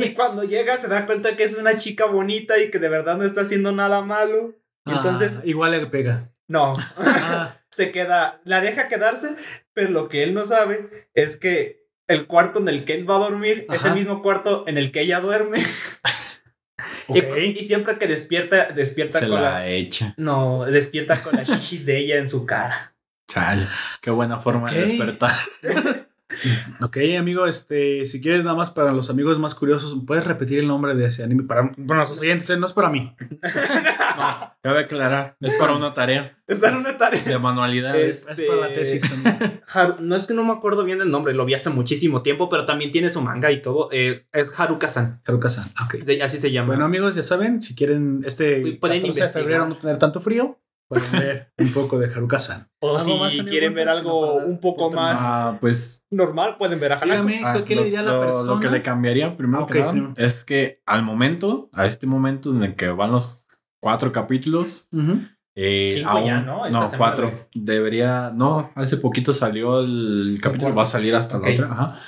Y 0.00 0.14
cuando 0.14 0.44
llega 0.44 0.76
se 0.76 0.88
da 0.88 1.06
cuenta 1.06 1.36
que 1.36 1.44
es 1.44 1.54
una 1.54 1.76
chica 1.78 2.06
bonita 2.06 2.58
y 2.58 2.70
que 2.70 2.78
de 2.78 2.88
verdad 2.88 3.16
no 3.16 3.24
está 3.24 3.40
haciendo 3.42 3.72
nada 3.72 4.02
malo. 4.02 4.54
Y 4.84 4.90
entonces, 4.92 5.38
Ah, 5.38 5.42
igual 5.44 5.72
le 5.72 5.86
pega. 5.86 6.30
no, 6.48 6.76
Ah, 6.98 7.56
se 7.70 7.90
queda, 7.90 8.40
la 8.44 8.60
deja 8.60 8.88
quedarse, 8.88 9.34
pero 9.72 9.90
lo 9.90 10.08
que 10.08 10.22
él 10.22 10.32
no 10.34 10.44
sabe 10.44 11.08
es 11.14 11.36
que 11.36 11.84
el 12.08 12.26
cuarto 12.26 12.60
en 12.60 12.68
el 12.68 12.84
que 12.84 12.94
él 12.94 13.08
va 13.10 13.16
a 13.16 13.20
dormir 13.30 13.66
es 13.72 13.84
el 13.84 13.94
mismo 13.94 14.22
cuarto 14.22 14.64
en 14.68 14.78
el 14.78 14.92
que 14.92 15.00
ella 15.00 15.20
duerme. 15.20 15.64
ok. 17.08 17.16
Y, 17.38 17.58
y 17.58 17.66
siempre 17.66 17.98
que 17.98 18.06
despierta, 18.06 18.68
despierta 18.70 19.18
Se 19.20 19.26
con 19.28 19.42
la... 19.42 19.50
la 19.60 19.68
echa. 19.68 20.14
No, 20.16 20.64
despierta 20.66 21.20
con 21.22 21.34
las 21.36 21.48
shishis 21.48 21.84
de 21.86 21.98
ella 21.98 22.18
en 22.18 22.30
su 22.30 22.46
cara. 22.46 22.94
Chale. 23.28 23.66
Qué 24.00 24.10
buena 24.10 24.38
forma 24.38 24.70
de 24.70 24.82
despertar. 24.82 25.32
Ok, 26.80 26.98
amigo, 27.18 27.46
este, 27.46 28.06
si 28.06 28.20
quieres 28.20 28.44
nada 28.44 28.56
más 28.56 28.70
para 28.70 28.92
los 28.92 29.08
amigos 29.10 29.38
más 29.38 29.54
curiosos, 29.54 29.96
¿puedes 30.06 30.24
repetir 30.24 30.58
el 30.58 30.66
nombre 30.68 30.94
de 30.94 31.06
ese 31.06 31.22
anime? 31.22 31.44
Para, 31.44 31.70
para 31.72 31.96
nuestros 31.98 32.20
oyentes, 32.20 32.48
¿eh? 32.50 32.56
no 32.56 32.66
es 32.66 32.72
para 32.72 32.90
mí. 32.90 33.14
Cabe 34.62 34.80
aclarar, 34.80 35.36
es 35.40 35.54
para 35.54 35.74
una 35.74 35.94
tarea 35.94 36.36
Está 36.46 36.68
en 36.70 36.76
una 36.76 36.96
tarea. 36.96 37.22
de 37.22 37.38
manualidades. 37.38 38.26
Este- 38.28 38.44
Es 38.44 38.48
para 38.48 38.60
la 38.68 38.74
tesis. 38.74 39.04
amigo. 39.12 39.30
Haru- 39.72 39.98
no 40.00 40.16
es 40.16 40.26
que 40.26 40.34
no 40.34 40.44
me 40.44 40.52
acuerdo 40.52 40.84
bien 40.84 41.00
el 41.00 41.10
nombre, 41.10 41.34
lo 41.34 41.44
vi 41.44 41.54
hace 41.54 41.70
muchísimo 41.70 42.22
tiempo, 42.22 42.48
pero 42.48 42.64
también 42.66 42.92
tiene 42.92 43.10
su 43.10 43.20
manga 43.20 43.50
y 43.50 43.60
todo. 43.62 43.88
eh, 43.92 44.26
es 44.32 44.58
Haruka-san. 44.58 45.22
Haruka-san. 45.26 45.66
Ok. 45.84 45.96
Sí, 46.04 46.20
Así 46.20 46.38
se 46.38 46.50
llama. 46.52 46.68
Bueno, 46.68 46.84
amigos, 46.84 47.14
ya 47.16 47.22
saben, 47.22 47.62
si 47.62 47.74
quieren 47.74 48.22
este 48.24 48.60
pueden 48.78 48.78
14 48.78 49.00
de 49.00 49.06
investigar. 49.06 49.32
febrero 49.32 49.66
no 49.68 49.76
tener 49.76 49.98
tanto 49.98 50.20
frío, 50.20 50.58
pueden 50.88 51.10
ver 51.12 51.52
un 51.58 51.72
poco 51.72 51.98
de 51.98 52.06
Haruka-san. 52.12 52.68
o 52.80 52.96
¿algo 52.96 53.28
si 53.30 53.38
más, 53.42 53.48
quieren 53.50 53.74
ver 53.74 53.88
algo 53.88 54.36
un 54.36 54.60
poco 54.60 54.90
más 54.90 55.18
Ah, 55.20 55.58
pues 55.60 56.06
normal, 56.10 56.56
pueden 56.58 56.78
ver 56.80 56.92
a 56.92 56.96
Hanako. 56.98 57.26
Dígame, 57.26 57.40
ah, 57.44 57.62
¿qué 57.64 57.74
le 57.74 57.80
lo- 57.80 57.84
diría 57.84 58.00
a 58.00 58.02
la 58.04 58.12
lo- 58.14 58.20
persona? 58.20 58.54
Lo 58.54 58.60
que 58.60 58.70
le 58.70 58.82
cambiaría 58.82 59.36
primero 59.36 59.64
Ah, 59.64 59.66
que 59.72 59.78
nada 59.80 59.90
primero. 59.92 60.14
es 60.16 60.44
que 60.44 60.82
al 60.86 61.02
momento, 61.02 61.68
a 61.72 61.86
este 61.86 62.06
momento 62.06 62.50
en 62.54 62.62
el 62.62 62.76
que 62.76 62.88
van 62.88 63.10
los 63.12 63.44
cuatro 63.80 64.12
capítulos, 64.12 64.88
Ujú. 64.92 65.18
eh, 65.54 65.90
Cinco 65.92 66.10
aún- 66.10 66.26
ya, 66.26 66.40
¿no? 66.40 66.66
Esta 66.66 66.80
No, 66.80 66.90
cuatro. 66.98 67.30
güey. 67.30 67.42
Debería, 67.54 68.32
no, 68.34 68.70
hace 68.74 68.96
poquito 68.96 69.32
salió 69.34 69.80
el 69.80 70.38
capítulo, 70.42 70.74
va 70.74 70.84
a 70.84 70.86
salir 70.86 71.14
hasta 71.14 71.38
Ok. 71.38 71.46
la 71.46 71.52
otra. 71.52 71.66
Ajá. 71.72 72.00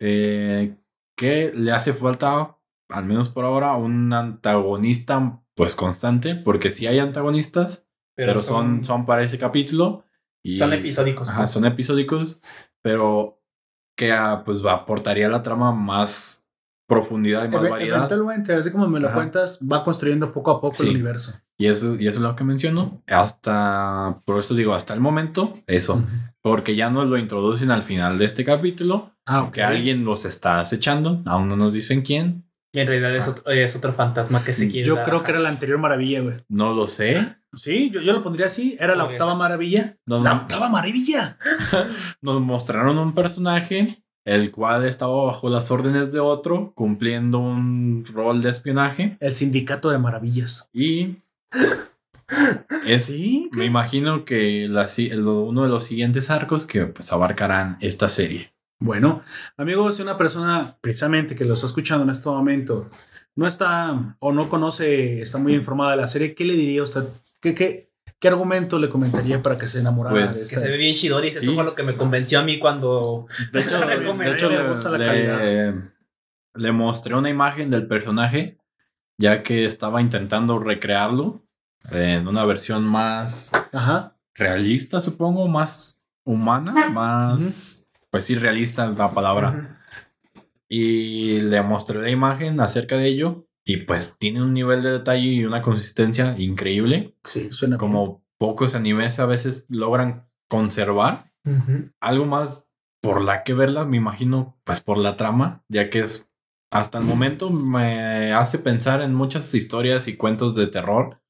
Eh, 0.00 0.76
que 1.16 1.52
le 1.54 1.72
hace 1.72 1.92
falta, 1.92 2.56
al 2.88 3.04
menos 3.06 3.28
por 3.28 3.44
ahora, 3.44 3.74
un 3.74 4.12
antagonista 4.12 5.42
pues 5.54 5.74
constante, 5.74 6.36
porque 6.36 6.70
sí 6.70 6.86
hay 6.86 7.00
antagonistas, 7.00 7.87
pero, 8.26 8.40
son, 8.42 8.84
son 8.84 9.06
para 9.06 9.22
ese 9.22 9.38
capítulo. 9.38 10.04
Y, 10.44 10.56
son 10.58 10.72
episódicos. 10.72 11.28
Ajá, 11.28 11.46
son 11.46 11.64
episódicos, 11.66 12.40
pero 12.82 13.42
que 13.96 14.12
ah, 14.12 14.42
pues 14.44 14.64
va, 14.64 14.72
aportaría 14.74 15.26
a 15.26 15.30
la 15.30 15.42
trama 15.42 15.72
más 15.72 16.46
profundidad 16.88 17.44
y 17.44 17.48
más 17.48 17.60
Eve- 17.60 17.70
variedad. 17.70 17.96
Eventualmente, 17.98 18.52
así 18.54 18.70
como 18.70 18.88
me 18.88 19.00
lo 19.00 19.08
Ajá. 19.08 19.16
cuentas, 19.16 19.58
va 19.60 19.82
construyendo 19.84 20.32
poco 20.32 20.50
a 20.52 20.60
poco 20.60 20.76
Sí. 20.76 20.84
el 20.84 20.90
universo. 20.94 21.32
Y 21.58 21.66
eso, 21.66 21.96
y 21.96 22.06
eso 22.06 22.18
es 22.18 22.22
lo 22.22 22.36
que 22.36 22.44
menciono. 22.44 23.02
Hasta, 23.08 24.20
por 24.24 24.38
eso 24.38 24.54
digo, 24.54 24.74
hasta 24.74 24.94
el 24.94 25.00
momento, 25.00 25.54
eso. 25.66 25.94
Ujú. 25.94 26.06
Porque 26.40 26.76
ya 26.76 26.88
nos 26.88 27.08
lo 27.08 27.18
introducen 27.18 27.70
al 27.72 27.82
final 27.82 28.16
de 28.16 28.24
este 28.26 28.44
capítulo. 28.44 29.10
Ah, 29.26 29.42
ok. 29.42 29.52
Que 29.54 29.62
alguien 29.64 30.04
los 30.04 30.24
está 30.24 30.60
acechando. 30.60 31.20
Aún 31.26 31.48
no 31.48 31.56
nos 31.56 31.72
dicen 31.72 32.02
quién. 32.02 32.47
En 32.80 32.86
realidad 32.88 33.14
es, 33.16 33.26
Ah. 33.26 33.30
otro, 33.30 33.52
es 33.52 33.76
otro 33.76 33.92
fantasma 33.92 34.44
que 34.44 34.52
se 34.52 34.70
quiere. 34.70 34.86
Yo 34.86 34.96
dar 34.96 35.04
creo 35.04 35.22
que 35.22 35.30
era 35.32 35.40
la 35.40 35.48
anterior 35.48 35.78
maravilla, 35.78 36.20
güey. 36.20 36.36
No 36.48 36.72
lo 36.74 36.86
sé. 36.86 37.36
Sí, 37.54 37.90
yo, 37.90 38.00
yo 38.00 38.12
lo 38.12 38.22
pondría 38.22 38.46
así. 38.46 38.76
Era 38.78 38.94
la 38.94 39.04
octava 39.04 39.32
ser. 39.32 39.38
maravilla. 39.38 39.96
Nos, 40.06 40.22
La 40.22 40.34
octava 40.34 40.68
maravilla. 40.68 41.38
nos 42.22 42.40
mostraron 42.40 42.98
un 42.98 43.14
personaje. 43.14 43.88
El 44.24 44.50
cual 44.50 44.84
estaba 44.84 45.24
bajo 45.24 45.48
las 45.48 45.70
órdenes 45.70 46.12
de 46.12 46.20
otro. 46.20 46.72
Cumpliendo 46.74 47.38
un 47.38 48.04
rol 48.12 48.42
de 48.42 48.50
espionaje. 48.50 49.16
El 49.20 49.34
sindicato 49.34 49.88
de 49.90 49.98
maravillas. 49.98 50.68
Y. 50.74 51.16
Es, 52.86 53.06
Sí. 53.06 53.48
Me 53.52 53.64
imagino 53.64 54.24
que 54.26 54.68
la 54.68 54.86
uno 55.44 55.62
de 55.62 55.70
los 55.70 55.84
siguientes 55.84 56.28
arcos 56.30 56.66
que 56.66 56.84
pues 56.84 57.10
abarcarán 57.12 57.78
esta 57.80 58.08
serie. 58.08 58.52
Bueno, 58.80 59.22
amigos, 59.56 59.96
si 59.96 60.02
una 60.02 60.16
persona 60.16 60.76
precisamente 60.80 61.34
que 61.34 61.44
lo 61.44 61.54
está 61.54 61.66
escuchando 61.66 62.04
en 62.04 62.10
este 62.10 62.28
momento 62.28 62.88
no 63.34 63.46
está 63.46 64.16
o 64.20 64.32
no 64.32 64.48
conoce, 64.48 65.20
está 65.20 65.38
muy 65.38 65.54
informada 65.54 65.92
de 65.92 65.96
la 65.96 66.08
serie, 66.08 66.34
¿qué 66.34 66.44
le 66.44 66.54
diría 66.54 66.80
a 66.80 66.84
usted? 66.84 67.04
¿Qué, 67.40 67.54
qué, 67.54 67.90
qué 68.20 68.28
argumento 68.28 68.78
le 68.78 68.88
comentaría 68.88 69.42
para 69.42 69.58
que 69.58 69.66
se 69.68 69.80
enamorara 69.80 70.14
Pues, 70.14 70.26
de 70.26 70.48
Que 70.48 70.54
esta? 70.56 70.60
se 70.60 70.70
ve 70.70 70.76
bien 70.76 70.94
Shidoris. 70.94 71.34
Sí. 71.38 71.44
Eso 71.46 71.54
fue 71.54 71.64
lo 71.64 71.74
que 71.74 71.82
me 71.82 71.96
convenció 71.96 72.38
a 72.40 72.42
mí 72.44 72.58
cuando. 72.58 73.26
De 73.52 73.60
hecho, 73.60 73.78
Me 73.84 73.96
de 73.98 74.06
comenté, 74.06 74.34
hecho, 74.34 74.48
me 74.50 74.58
le, 74.58 74.68
gusta 74.68 74.90
la 74.90 74.98
le- 74.98 75.06
calidad. 75.06 75.74
le 76.54 76.72
mostré 76.72 77.14
una 77.16 77.28
imagen 77.30 77.70
del 77.70 77.86
personaje, 77.88 78.58
ya 79.18 79.42
que 79.42 79.64
estaba 79.64 80.00
intentando 80.00 80.58
recrearlo 80.60 81.42
en 81.90 82.26
una 82.28 82.44
versión 82.44 82.84
más 82.84 83.50
Ajá. 83.72 84.16
realista, 84.34 85.00
supongo, 85.00 85.46
más 85.48 86.00
humana, 86.24 86.90
más, 86.90 87.77
pues 88.10 88.24
sí, 88.24 88.34
realista 88.34 88.86
la 88.86 89.12
palabra. 89.12 89.80
Y 90.68 91.40
le 91.40 91.62
mostré 91.62 92.00
la 92.00 92.10
imagen 92.10 92.60
acerca 92.60 92.96
de 92.96 93.06
ello. 93.06 93.46
Y 93.64 93.78
pues 93.78 94.16
tiene 94.18 94.42
un 94.42 94.54
nivel 94.54 94.82
de 94.82 94.92
detalle 94.92 95.26
y 95.26 95.44
una 95.44 95.60
consistencia 95.60 96.34
increíble, 96.38 97.14
Sí, 97.22 97.48
suena 97.50 97.76
como 97.76 98.24
pocos 98.38 98.74
animes 98.74 99.18
a 99.18 99.26
veces 99.26 99.66
logran 99.68 100.26
conservar 100.48 101.32
algo 102.00 102.26
más 102.26 102.64
por 103.00 103.22
la 103.22 103.42
que 103.42 103.54
verla, 103.54 103.84
me 103.84 103.96
imagino, 103.96 104.58
pues 104.64 104.80
por 104.80 104.98
la 104.98 105.16
trama, 105.16 105.64
ya 105.68 105.88
que 105.88 106.00
es 106.00 106.27
hasta 106.70 106.98
el 106.98 107.04
momento 107.04 107.50
me 107.50 108.32
hace 108.32 108.58
pensar 108.58 109.00
en 109.00 109.14
muchas 109.14 109.54
historias 109.54 110.06
y 110.08 110.16
cuentos 110.16 110.54
de 110.54 110.66
terror, 110.66 111.20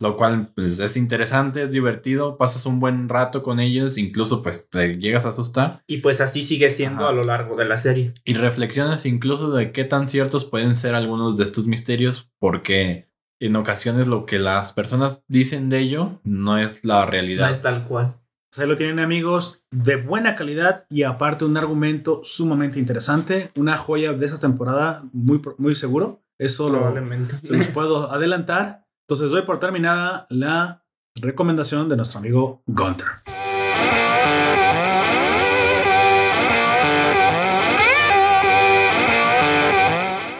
lo 0.00 0.16
cual 0.16 0.52
pues, 0.54 0.80
es 0.80 0.96
interesante, 0.96 1.62
es 1.62 1.70
divertido, 1.70 2.38
pasas 2.38 2.64
un 2.66 2.80
buen 2.80 3.08
rato 3.08 3.42
con 3.42 3.60
ellos, 3.60 3.98
incluso 3.98 4.42
pues 4.42 4.68
te 4.70 4.96
llegas 4.98 5.26
a 5.26 5.30
asustar 5.30 5.82
Y 5.86 5.98
pues 5.98 6.20
así 6.20 6.42
sigue 6.42 6.70
siendo 6.70 7.02
Ajá. 7.02 7.10
a 7.10 7.12
lo 7.14 7.22
largo 7.22 7.56
de 7.56 7.66
la 7.66 7.78
serie. 7.78 8.14
y 8.24 8.34
reflexionas 8.34 9.04
incluso 9.06 9.50
de 9.50 9.72
qué 9.72 9.84
tan 9.84 10.08
ciertos 10.08 10.44
pueden 10.44 10.74
ser 10.76 10.94
algunos 10.94 11.36
de 11.36 11.44
estos 11.44 11.66
misterios, 11.66 12.30
porque 12.38 13.10
en 13.38 13.54
ocasiones 13.56 14.06
lo 14.06 14.24
que 14.24 14.38
las 14.38 14.72
personas 14.72 15.22
dicen 15.28 15.68
de 15.68 15.80
ello 15.80 16.20
no 16.24 16.56
es 16.56 16.82
la 16.84 17.04
No 17.04 17.10
realidad. 17.10 17.50
es 17.50 17.60
tal 17.60 17.84
cual. 17.86 18.16
Pues 18.56 18.62
ahí 18.64 18.70
lo 18.70 18.76
tienen 18.78 19.00
amigos, 19.00 19.66
de 19.70 19.96
buena 19.96 20.34
calidad 20.34 20.86
y 20.88 21.02
aparte 21.02 21.44
un 21.44 21.58
argumento 21.58 22.22
sumamente 22.24 22.78
interesante, 22.78 23.50
una 23.54 23.76
joya 23.76 24.14
de 24.14 24.24
esa 24.24 24.40
temporada, 24.40 25.04
muy, 25.12 25.42
muy 25.58 25.74
seguro. 25.74 26.22
Eso 26.38 26.70
lo, 26.70 26.78
Probablemente. 26.78 27.36
se 27.42 27.54
los 27.54 27.66
puedo 27.66 28.10
adelantar. 28.10 28.86
Entonces 29.06 29.28
doy 29.28 29.42
por 29.42 29.60
terminada 29.60 30.26
la 30.30 30.86
recomendación 31.16 31.90
de 31.90 31.96
nuestro 31.96 32.20
amigo 32.20 32.62
Gunter. 32.64 33.06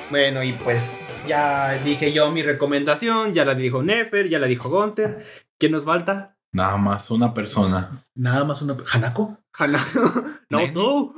Bueno, 0.09 0.43
y 0.43 0.55
pues 0.55 1.03
ya 1.29 1.83
dije 1.85 2.15
yo 2.15 2.31
mi 2.31 2.41
recomendación, 2.41 3.35
ya 3.35 3.45
la 3.45 3.55
dijo 3.55 3.83
Nefer, 3.83 4.31
ya 4.31 4.39
la 4.39 4.47
dijo 4.47 4.71
Gunter. 4.71 5.23
¿Quién 5.59 5.73
nos 5.73 5.85
falta? 5.85 6.36
Nada 6.57 6.79
más 6.79 7.11
una 7.11 7.35
persona. 7.35 8.03
Nada 8.15 8.45
más 8.45 8.63
una... 8.63 8.75
¿Hanako? 8.91 9.39
Hanna. 9.59 9.85
no, 10.51 10.59
Nene. 10.59 10.73
tú. 10.73 11.15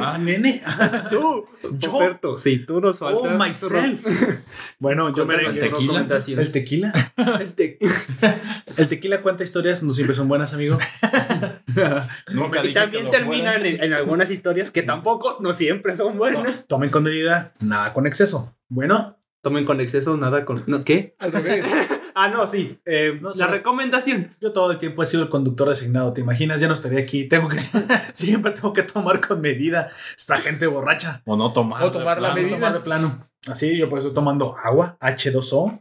Ah, 0.00 0.16
nene. 0.18 0.62
Tú. 1.10 1.46
Yo. 1.78 1.90
Roberto, 1.92 2.36
sí, 2.38 2.58
tú 2.66 2.80
nos 2.80 2.98
faltas. 2.98 3.22
Oh, 3.24 3.38
myself. 3.38 4.06
Bueno, 4.78 5.14
yo 5.14 5.26
merengue. 5.26 5.58
tu 5.58 5.66
tequila. 5.66 6.06
El 6.42 6.52
tequila. 6.52 6.92
El 7.40 7.52
te- 7.54 7.78
El 8.76 8.88
tequila 8.88 9.20
cuenta 9.22 9.42
historias, 9.42 9.82
no 9.82 9.92
siempre 9.92 10.14
son 10.14 10.28
buenas, 10.28 10.52
amigo. 10.54 10.78
Nunca 12.32 12.64
Y 12.64 12.72
también 12.74 13.10
terminan 13.10 13.64
en, 13.66 13.82
en 13.82 13.92
algunas 13.92 14.30
historias 14.30 14.70
que 14.70 14.82
tampoco 14.82 15.38
no 15.40 15.52
siempre 15.52 15.96
son 15.96 16.16
buenas. 16.18 16.66
Tomen 16.66 16.90
con 16.90 17.02
medida, 17.02 17.52
nada 17.60 17.92
con 17.92 18.06
exceso. 18.06 18.54
Bueno, 18.68 19.18
Tomen 19.40 19.64
con 19.64 19.80
exceso, 19.80 20.16
nada 20.16 20.44
con. 20.44 20.62
¿No? 20.66 20.84
¿Qué? 20.84 21.14
Al 21.18 21.32
revés. 21.32 21.64
Ah, 22.20 22.28
no, 22.30 22.46
sí. 22.48 22.80
eh, 22.84 23.16
No, 23.20 23.32
la 23.34 23.46
recomendación. 23.46 24.34
yo 24.40 24.52
todo 24.52 24.72
el 24.72 24.78
tiempo 24.78 25.02
he 25.02 25.06
sido 25.06 25.22
el 25.22 25.28
conductor 25.28 25.68
designado, 25.68 26.12
¿te 26.12 26.20
imaginas? 26.20 26.60
Ya 26.60 26.66
no 26.66 26.74
estaría 26.74 26.98
aquí. 26.98 27.28
Tengo 27.28 27.48
que 27.48 27.58
siempre 28.12 28.50
tengo 28.52 28.72
que 28.72 28.82
tomar 28.82 29.20
con 29.24 29.40
medida 29.40 29.90
esta 30.16 30.38
gente 30.38 30.66
borracha. 30.66 31.22
O 31.26 31.36
no 31.36 31.52
tomar. 31.52 31.82
O 31.84 31.90
tomar 31.92 32.20
la 32.20 32.30
plano. 32.30 32.34
medida. 32.34 32.56
Tomar 32.56 32.72
de 32.72 32.80
plano. 32.80 33.28
Así, 33.46 33.76
yo 33.76 33.88
por 33.88 34.00
eso 34.00 34.08
estoy 34.08 34.16
tomando 34.16 34.56
agua, 34.64 34.98
H2O. 35.00 35.80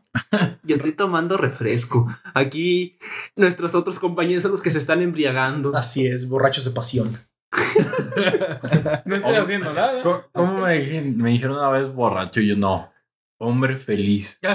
Yo 0.62 0.76
estoy 0.76 0.92
tomando 0.92 1.38
refresco. 1.38 2.08
Aquí 2.36 3.00
nuestros 3.36 3.74
otros 3.74 3.98
compañeros 4.00 4.44
son 4.44 4.52
los 4.52 4.62
que 4.62 4.70
se 4.70 4.78
están 4.78 5.02
embriagando. 5.02 5.76
Así 5.76 6.06
es, 6.06 6.30
borrachos 6.30 6.66
de 6.66 6.72
pasión. 6.72 7.18
No 9.06 9.16
estoy 9.16 9.36
haciendo 9.36 9.74
nada. 9.74 10.02
¿Cómo, 10.04 10.24
cómo 10.34 10.54
me, 10.66 11.02
me 11.16 11.32
dijeron 11.32 11.58
una 11.58 11.70
vez 11.70 11.88
borracho? 11.94 12.42
Y 12.42 12.48
yo 12.48 12.56
no. 12.56 12.92
Hombre 13.40 13.76
feliz. 13.78 14.40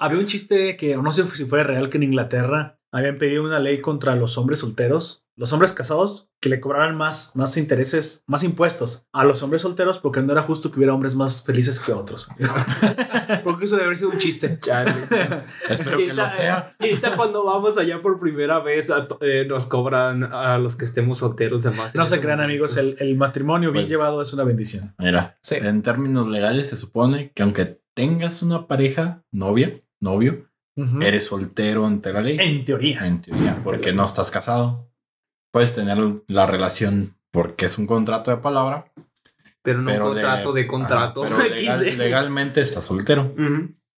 Había 0.00 0.18
un 0.18 0.26
chiste 0.26 0.76
que 0.76 0.96
no 0.96 1.12
sé 1.12 1.24
si 1.24 1.44
fuera 1.46 1.64
real 1.64 1.88
que 1.88 1.96
en 1.96 2.02
Inglaterra 2.04 2.78
habían 2.92 3.18
pedido 3.18 3.44
una 3.44 3.58
ley 3.60 3.80
contra 3.80 4.16
los 4.16 4.38
hombres 4.38 4.60
solteros, 4.60 5.26
los 5.36 5.52
hombres 5.52 5.72
casados, 5.72 6.30
que 6.40 6.48
le 6.48 6.58
cobraran 6.60 6.96
más, 6.96 7.36
más 7.36 7.56
intereses, 7.56 8.24
más 8.26 8.42
impuestos 8.44 9.06
a 9.12 9.24
los 9.24 9.42
hombres 9.42 9.62
solteros 9.62 9.98
porque 9.98 10.22
no 10.22 10.32
era 10.32 10.42
justo 10.42 10.70
que 10.70 10.78
hubiera 10.78 10.94
hombres 10.94 11.14
más 11.14 11.44
felices 11.44 11.80
que 11.80 11.92
otros. 11.92 12.28
porque 13.44 13.64
eso 13.66 13.74
debe 13.76 13.86
haber 13.86 13.98
sido 13.98 14.10
un 14.10 14.18
chiste. 14.18 14.58
Chale. 14.60 14.92
Espero 15.68 15.98
que 15.98 16.12
lo 16.12 16.28
sea. 16.30 16.76
Y 16.80 16.90
ahorita 16.90 17.16
cuando 17.16 17.44
vamos 17.44 17.76
allá 17.78 18.00
por 18.00 18.18
primera 18.18 18.60
vez 18.60 18.90
a 18.90 19.06
eh, 19.20 19.44
nos 19.46 19.66
cobran 19.66 20.24
a 20.24 20.58
los 20.58 20.76
que 20.76 20.84
estemos 20.84 21.18
solteros 21.18 21.62
de 21.62 21.70
más. 21.72 21.94
No 21.94 22.06
se 22.06 22.20
crean 22.20 22.40
amigos, 22.40 22.76
el, 22.76 22.96
el 23.00 23.16
matrimonio 23.16 23.70
bien 23.72 23.84
Pues- 23.84 23.90
llevado 23.90 24.22
es 24.22 24.32
una 24.32 24.44
bendición. 24.44 24.94
Mira, 24.98 25.38
Sí. 25.42 25.56
en 25.56 25.82
términos 25.82 26.26
legales 26.28 26.68
se 26.68 26.76
supone 26.76 27.32
que 27.34 27.42
aunque 27.42 27.80
tengas 27.98 28.42
una 28.44 28.68
pareja, 28.68 29.24
novia, 29.32 29.74
novio, 30.00 30.48
eres 31.00 31.26
soltero 31.26 31.84
ante 31.84 32.12
la 32.12 32.20
ley. 32.22 32.36
En 32.38 32.64
teoría. 32.64 33.04
En 33.04 33.20
teoría, 33.20 33.60
porque 33.64 33.92
no 33.92 34.04
estás 34.04 34.30
casado. 34.30 34.88
puedes 35.52 35.74
tener 35.74 35.98
la 36.28 36.46
relación 36.46 37.16
porque 37.32 37.66
es 37.66 37.76
un 37.76 37.88
contrato 37.88 38.30
de 38.30 38.36
palabra. 38.36 38.92
Pero 39.62 39.82
no 39.82 39.90
Pero 39.90 40.04
un 40.06 40.12
contrato 40.12 40.52
de 40.52 40.66
contrato. 40.68 41.22
pero 41.22 41.38
legal- 41.50 41.80
XD. 41.84 41.98
legalmente 41.98 42.60
estás 42.60 42.84
soltero. 42.84 43.34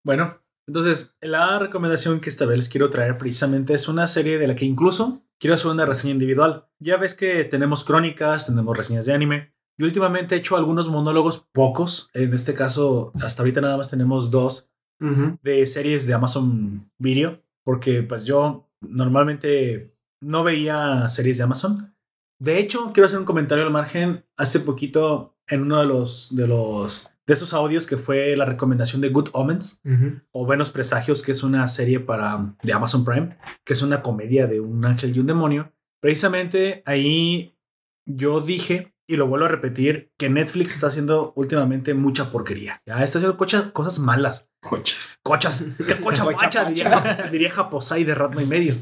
Bueno, 0.03 0.39
entonces 0.67 1.15
la 1.21 1.59
recomendación 1.59 2.21
que 2.21 2.31
esta 2.31 2.47
vez 2.47 2.57
les 2.57 2.69
quiero 2.71 2.89
traer 2.89 3.19
precisamente 3.19 3.75
es 3.75 3.87
una 3.87 4.07
serie 4.07 4.39
de 4.39 4.47
la 4.49 4.55
que 4.55 4.65
incluso 4.65 5.23
quiero 5.39 5.53
hacer 5.55 5.71
una 5.71 5.85
reseña 5.85 6.15
individual. 6.15 6.69
Ya 6.79 6.97
ves 6.97 7.15
que 7.15 7.45
tenemos 7.45 7.85
crónicas, 7.85 8.47
tenemos 8.47 8.75
reseñas 8.75 9.05
de 9.05 9.13
anime. 9.13 9.53
Y 9.81 9.85
últimamente 9.85 10.35
he 10.35 10.39
hecho 10.39 10.59
algunos 10.59 10.91
monólogos, 10.91 11.39
pocos. 11.53 12.11
En 12.13 12.35
este 12.35 12.53
caso, 12.53 13.13
hasta 13.23 13.41
ahorita 13.41 13.63
nada 13.63 13.79
más 13.79 13.89
tenemos 13.89 14.31
dos 14.31 14.71
de 15.43 15.67
series 15.67 16.07
de 16.07 16.13
Amazon 16.13 16.93
Video, 16.99 17.43
porque 17.65 18.03
pues 18.03 18.25
yo 18.25 18.69
normalmente 18.83 19.97
no 20.21 20.45
veía 20.45 21.09
series 21.09 21.39
de 21.39 21.45
Amazon. 21.45 21.97
De 22.39 22.59
hecho, 22.59 22.93
quiero 22.93 23.07
hacer 23.07 23.21
un 23.21 23.25
comentario 23.25 23.65
al 23.65 23.73
margen. 23.73 24.27
Hace 24.37 24.61
poquito, 24.61 25.39
en 25.49 25.63
uno 25.63 25.81
de 25.81 25.87
los 25.87 26.37
de 26.37 26.47
los 26.47 27.11
de 27.27 27.33
esos 27.33 27.55
audios 27.55 27.87
que 27.87 27.97
fue 27.97 28.37
la 28.37 28.45
recomendación 28.45 29.01
de 29.01 29.09
Good 29.09 29.31
Omens 29.33 29.81
o 30.33 30.45
Buenos 30.45 30.71
Presagios, 30.71 31.23
que 31.23 31.33
es 31.33 31.43
una 31.43 31.67
serie 31.69 32.01
para 32.01 32.55
de 32.63 32.73
Amazon 32.75 33.03
Prime, 33.03 33.39
que 33.65 33.73
es 33.73 33.81
una 33.81 34.03
comedia 34.03 34.47
de 34.47 34.61
un 34.61 34.85
ángel 34.85 35.17
y 35.17 35.21
un 35.21 35.27
demonio. 35.27 35.73
Precisamente 36.03 36.83
ahí 36.85 37.57
yo 38.05 38.43
dije 38.43 38.93
y 39.13 39.17
lo 39.17 39.27
vuelvo 39.27 39.47
a 39.47 39.49
repetir 39.49 40.13
que 40.17 40.29
Netflix 40.31 40.75
está 40.75 40.87
haciendo 40.87 41.33
últimamente 41.37 41.95
mucha 41.95 42.31
porquería. 42.31 42.81
Ya 42.87 42.95
está 43.03 43.19
haciendo 43.19 43.37
cocha- 43.37 43.73
cosas 43.73 43.99
malas. 43.99 44.49
Coches. 44.63 45.19
Cochas. 45.23 45.65
¿Qué 45.79 45.97
cocha 46.01 46.25
Cocha 46.25 46.25
pacha? 46.25 46.65
pacha. 46.65 46.65
Diría, 46.71 47.29
diría 47.33 47.51
Japosai 47.51 48.05
de 48.05 48.15
Ratma 48.15 48.43
y 48.43 48.47
medio. 48.47 48.75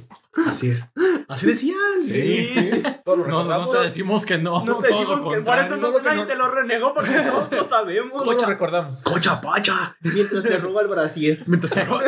Así 0.47 0.71
es. 0.71 0.87
Así 1.29 1.47
decían. 1.47 1.77
Sí, 2.03 2.49
sí. 2.53 2.83
Todos 3.05 3.19
lo 3.19 3.27
No, 3.27 3.31
no 3.31 3.43
recordamos. 3.43 3.73
te 3.79 3.85
decimos 3.85 4.25
que 4.27 4.39
no. 4.39 4.65
No 4.65 4.79
te 4.79 4.89
decimos 4.89 5.35
que 5.35 5.41
por 5.41 5.59
eso 5.59 5.77
no, 5.77 6.01
nadie 6.01 6.27
te 6.27 6.37
lo 6.37 6.49
renegó 6.51 6.95
porque 6.95 7.11
todos 7.29 7.51
lo 7.51 7.65
sabemos. 7.65 8.13
¿Cómo 8.23 8.33
lo 8.33 8.47
recordamos? 8.47 9.03
Cocha 9.05 9.41
pacha. 9.41 9.97
Mientras 10.01 10.45
te 10.45 10.57
roba 10.59 10.83
el 10.83 10.89
brasier. 10.89 11.43
Mientras 11.47 11.73
te 11.73 11.85
ro- 11.85 12.01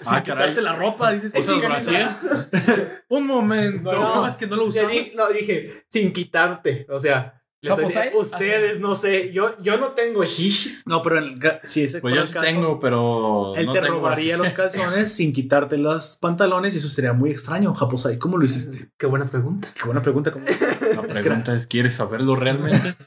sin 0.00 0.14
Ah, 0.14 0.22
quitarte 0.22 0.62
la 0.62 0.74
ropa, 0.76 1.10
dices. 1.12 1.32
¿Usas 1.34 1.54
"Sí, 1.54 1.60
brasier? 1.60 2.08
Un 3.08 3.26
momento. 3.26 3.92
No, 3.92 4.26
es 4.26 4.36
que 4.36 4.46
no 4.46 4.56
lo 4.56 4.62
di- 4.64 4.68
usamos. 4.68 5.14
no, 5.16 5.28
dije, 5.30 5.84
sin 5.90 6.12
quitarte. 6.12 6.86
O 6.90 6.98
sea, 6.98 7.42
les 7.62 7.74
¿Japosai? 7.74 8.04
diría, 8.04 8.20
ustedes, 8.20 8.80
no 8.80 8.94
sé, 8.94 9.32
yo, 9.32 9.50
yo 9.62 9.78
no 9.78 9.92
tengo 9.92 10.24
shishis. 10.24 10.82
No, 10.86 11.02
pero 11.02 11.18
en 11.18 11.24
el 11.24 11.40
si 11.62 11.84
ese 11.84 12.00
Pues 12.00 12.14
yo 12.14 12.20
el 12.20 12.26
sí 12.26 12.34
caso, 12.34 12.46
tengo, 12.46 12.80
pero. 12.80 13.54
Él 13.56 13.66
no 13.66 13.72
te 13.72 13.80
tengo 13.80 13.94
robaría 13.94 14.36
los 14.36 14.50
calzones 14.52 15.12
sin 15.12 15.32
quitarte 15.32 15.76
los 15.76 16.16
pantalones 16.16 16.74
y 16.74 16.78
eso 16.78 16.88
sería 16.88 17.12
muy 17.12 17.30
extraño, 17.30 17.74
Japosai. 17.74 18.18
¿Cómo 18.18 18.36
lo 18.36 18.44
hiciste? 18.44 18.90
Qué 18.98 19.06
buena 19.06 19.26
pregunta. 19.26 19.68
Qué 19.74 19.84
buena 19.84 20.02
pregunta. 20.02 20.30
¿cómo? 20.30 20.44
La 21.06 21.20
pregunta 21.20 21.54
es: 21.54 21.66
¿quieres 21.66 21.94
saberlo 21.94 22.36
realmente? 22.36 22.94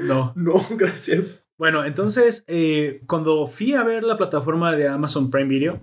No. 0.00 0.32
No, 0.34 0.60
gracias. 0.70 1.44
Bueno, 1.58 1.84
entonces, 1.84 2.44
eh, 2.48 3.02
cuando 3.06 3.46
fui 3.46 3.72
a 3.72 3.82
ver 3.82 4.04
la 4.04 4.18
plataforma 4.18 4.72
de 4.76 4.88
Amazon 4.88 5.30
Prime 5.30 5.48
Video, 5.48 5.80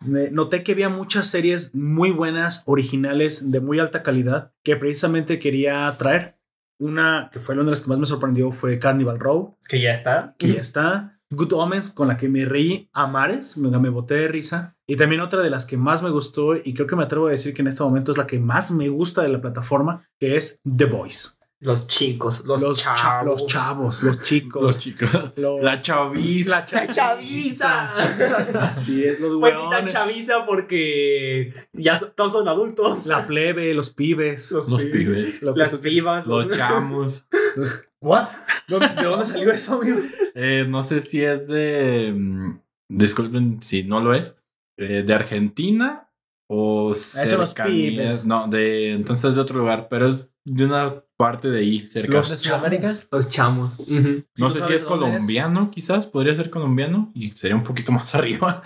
me 0.00 0.30
noté 0.30 0.62
que 0.62 0.72
había 0.72 0.88
muchas 0.88 1.26
series 1.26 1.74
muy 1.74 2.12
buenas, 2.12 2.62
originales, 2.66 3.50
de 3.50 3.60
muy 3.60 3.80
alta 3.80 4.02
calidad, 4.02 4.52
que 4.62 4.76
precisamente 4.76 5.38
quería 5.38 5.92
traer. 5.98 6.37
Una 6.78 7.30
que 7.32 7.40
fue 7.40 7.54
una 7.54 7.64
de 7.64 7.70
las 7.70 7.82
que 7.82 7.88
más 7.88 7.98
me 7.98 8.06
sorprendió 8.06 8.52
fue 8.52 8.78
Carnival 8.78 9.18
Row, 9.18 9.56
Que 9.68 9.80
ya 9.80 9.92
está. 9.92 10.34
que 10.38 10.52
ya 10.52 10.60
está. 10.60 11.14
Good 11.30 11.52
Omens, 11.52 11.90
con 11.90 12.08
la 12.08 12.16
que 12.16 12.28
me 12.28 12.46
reí 12.46 12.88
a 12.94 13.06
mares, 13.06 13.58
me, 13.58 13.68
me 13.78 13.90
boté 13.90 14.14
de 14.14 14.28
risa. 14.28 14.76
Y 14.86 14.96
también 14.96 15.20
otra 15.20 15.42
de 15.42 15.50
las 15.50 15.66
que 15.66 15.76
más 15.76 16.02
me 16.02 16.08
gustó, 16.08 16.56
y 16.56 16.72
creo 16.72 16.86
que 16.86 16.96
me 16.96 17.02
atrevo 17.02 17.26
a 17.26 17.30
decir 17.30 17.52
que 17.52 17.60
en 17.60 17.68
este 17.68 17.82
momento 17.82 18.12
es 18.12 18.16
la 18.18 18.26
que 18.26 18.38
más 18.40 18.70
me 18.70 18.88
gusta 18.88 19.20
de 19.22 19.28
la 19.28 19.40
plataforma, 19.40 20.08
que 20.18 20.36
es 20.38 20.58
The 20.64 20.86
Boys. 20.86 21.37
Los 21.60 21.88
chicos, 21.88 22.44
los, 22.44 22.62
Los, 22.62 22.78
cha- 22.78 22.94
chavos. 22.94 23.40
los 23.42 23.46
chavos, 23.48 24.02
los 24.04 24.22
chicos. 24.22 24.62
Los 24.62 24.78
chicos. 24.78 25.10
los- 25.36 25.60
La 25.60 25.80
chaviza. 25.82 26.50
la 26.70 26.86
La 26.86 26.92
chaviza. 26.92 27.92
Así 28.60 29.04
es, 29.04 29.18
los 29.20 29.34
hueones. 29.34 29.92
chaviza 29.92 30.46
porque 30.46 31.52
ya 31.72 31.98
todos 32.14 32.32
son 32.32 32.46
adultos. 32.48 33.06
La 33.06 33.26
plebe, 33.26 33.74
los 33.74 33.90
pibes. 33.90 34.52
los, 34.52 34.68
Los 34.68 34.82
pi- 34.82 34.90
pibes. 34.90 35.42
Las 35.42 35.74
pibas. 35.76 36.26
Los 36.26 36.48
chamos. 36.56 37.26
los- 37.56 37.88
¿What? 38.00 38.28
¿Dónde- 38.68 38.88
¿De 38.94 39.02
dónde 39.02 39.26
salió 39.26 39.50
eso, 39.50 39.80
amigo? 39.80 39.98
Eh, 40.36 40.64
no 40.68 40.82
sé 40.84 41.00
si 41.00 41.22
es 41.24 41.48
de. 41.48 42.12
mm, 42.16 42.60
Disculpen 42.90 43.60
si 43.62 43.82
no 43.82 44.00
lo 44.00 44.14
es. 44.14 44.36
eh, 44.78 45.02
de 45.04 45.12
Argentina 45.12 46.08
o 46.48 46.94
son 46.94 47.28
los 47.38 47.50
cercanías. 47.50 47.90
pibes. 47.90 48.24
No, 48.26 48.46
de 48.46 48.92
entonces 48.92 49.34
de 49.34 49.40
otro 49.40 49.58
lugar, 49.58 49.88
pero 49.90 50.06
es 50.06 50.30
de 50.44 50.64
una 50.64 51.02
parte 51.18 51.50
de 51.50 51.58
ahí, 51.58 51.86
cerca. 51.88 52.16
Los 52.16 52.30
¿De 52.30 52.36
Sudamérica? 52.38 52.90
Los 53.10 53.28
chamos. 53.28 53.72
No 53.78 54.22
¿tú 54.34 54.50
sé 54.50 54.62
si 54.62 54.72
es 54.72 54.80
es? 54.80 54.84
colombiano, 54.84 55.70
quizás 55.70 56.06
podría 56.06 56.34
ser 56.34 56.48
colombiano 56.48 57.10
y 57.14 57.32
sería 57.32 57.56
un 57.56 57.64
poquito 57.64 57.92
más 57.92 58.14
arriba. 58.14 58.62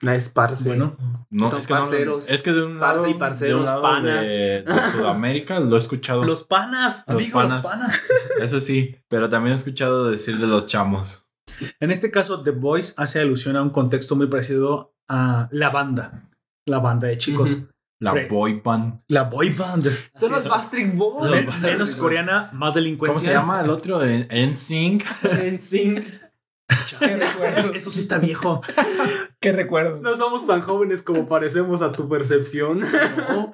Nice 0.00 0.30
parce. 0.34 0.64
Bueno, 0.64 0.96
No, 1.30 1.46
Son 1.48 1.60
es 1.60 1.66
que 1.66 1.74
no 1.74 1.80
parceros. 1.80 2.28
es 2.30 2.42
que 2.42 2.52
de 2.52 2.64
un 2.64 2.78
Parce 2.80 3.02
lado, 3.02 3.08
y 3.08 3.14
parceros, 3.14 3.54
de, 3.54 3.58
un 3.60 3.64
lado 3.66 3.82
pana. 3.82 4.20
de, 4.22 4.62
de 4.62 4.82
Sudamérica 4.92 5.60
lo 5.60 5.76
he 5.76 5.78
escuchado. 5.78 6.24
los 6.24 6.42
panas, 6.44 7.04
Los 7.06 7.16
amigo, 7.22 7.38
panas. 7.38 7.52
los 7.62 7.72
panas. 7.72 8.02
Eso 8.40 8.58
sí, 8.60 8.96
pero 9.08 9.28
también 9.28 9.52
he 9.52 9.56
escuchado 9.56 10.10
decir 10.10 10.38
de 10.38 10.46
los 10.48 10.66
chamos. 10.66 11.24
En 11.78 11.90
este 11.92 12.10
caso, 12.10 12.42
The 12.42 12.50
Boys 12.50 12.94
hace 12.96 13.20
alusión 13.20 13.54
a 13.56 13.62
un 13.62 13.70
contexto 13.70 14.16
muy 14.16 14.26
parecido 14.26 14.94
a 15.08 15.48
la 15.52 15.70
banda. 15.70 16.28
La 16.66 16.78
banda 16.80 17.06
de 17.08 17.18
chicos. 17.18 17.58
La 18.02 18.12
Pre- 18.12 18.26
boy 18.28 18.60
band. 18.64 19.00
La 19.06 19.22
boy 19.24 19.50
band. 19.50 19.86
Son 20.18 20.32
los 20.32 20.44
es. 20.44 20.50
Bastric 20.50 20.96
Boys. 20.96 21.30
Men- 21.30 21.48
Menos 21.62 21.94
coreana, 21.94 22.50
más 22.52 22.74
delincuencia. 22.74 23.14
¿Cómo 23.14 23.24
se 23.24 23.32
llama 23.32 23.60
el 23.62 23.70
otro? 23.70 24.02
En- 24.02 24.26
NSYNC. 24.52 25.04
En 25.40 25.60
sync. 25.60 26.04
Eso, 27.00 27.72
eso 27.74 27.90
sí 27.92 28.00
está 28.00 28.18
viejo. 28.18 28.62
¿Qué 29.40 29.52
recuerdo? 29.52 30.00
No 30.00 30.16
somos 30.16 30.46
tan 30.46 30.62
jóvenes 30.62 31.02
como 31.02 31.28
parecemos 31.28 31.80
a 31.82 31.92
tu 31.92 32.08
percepción. 32.08 32.80
No. 32.80 33.50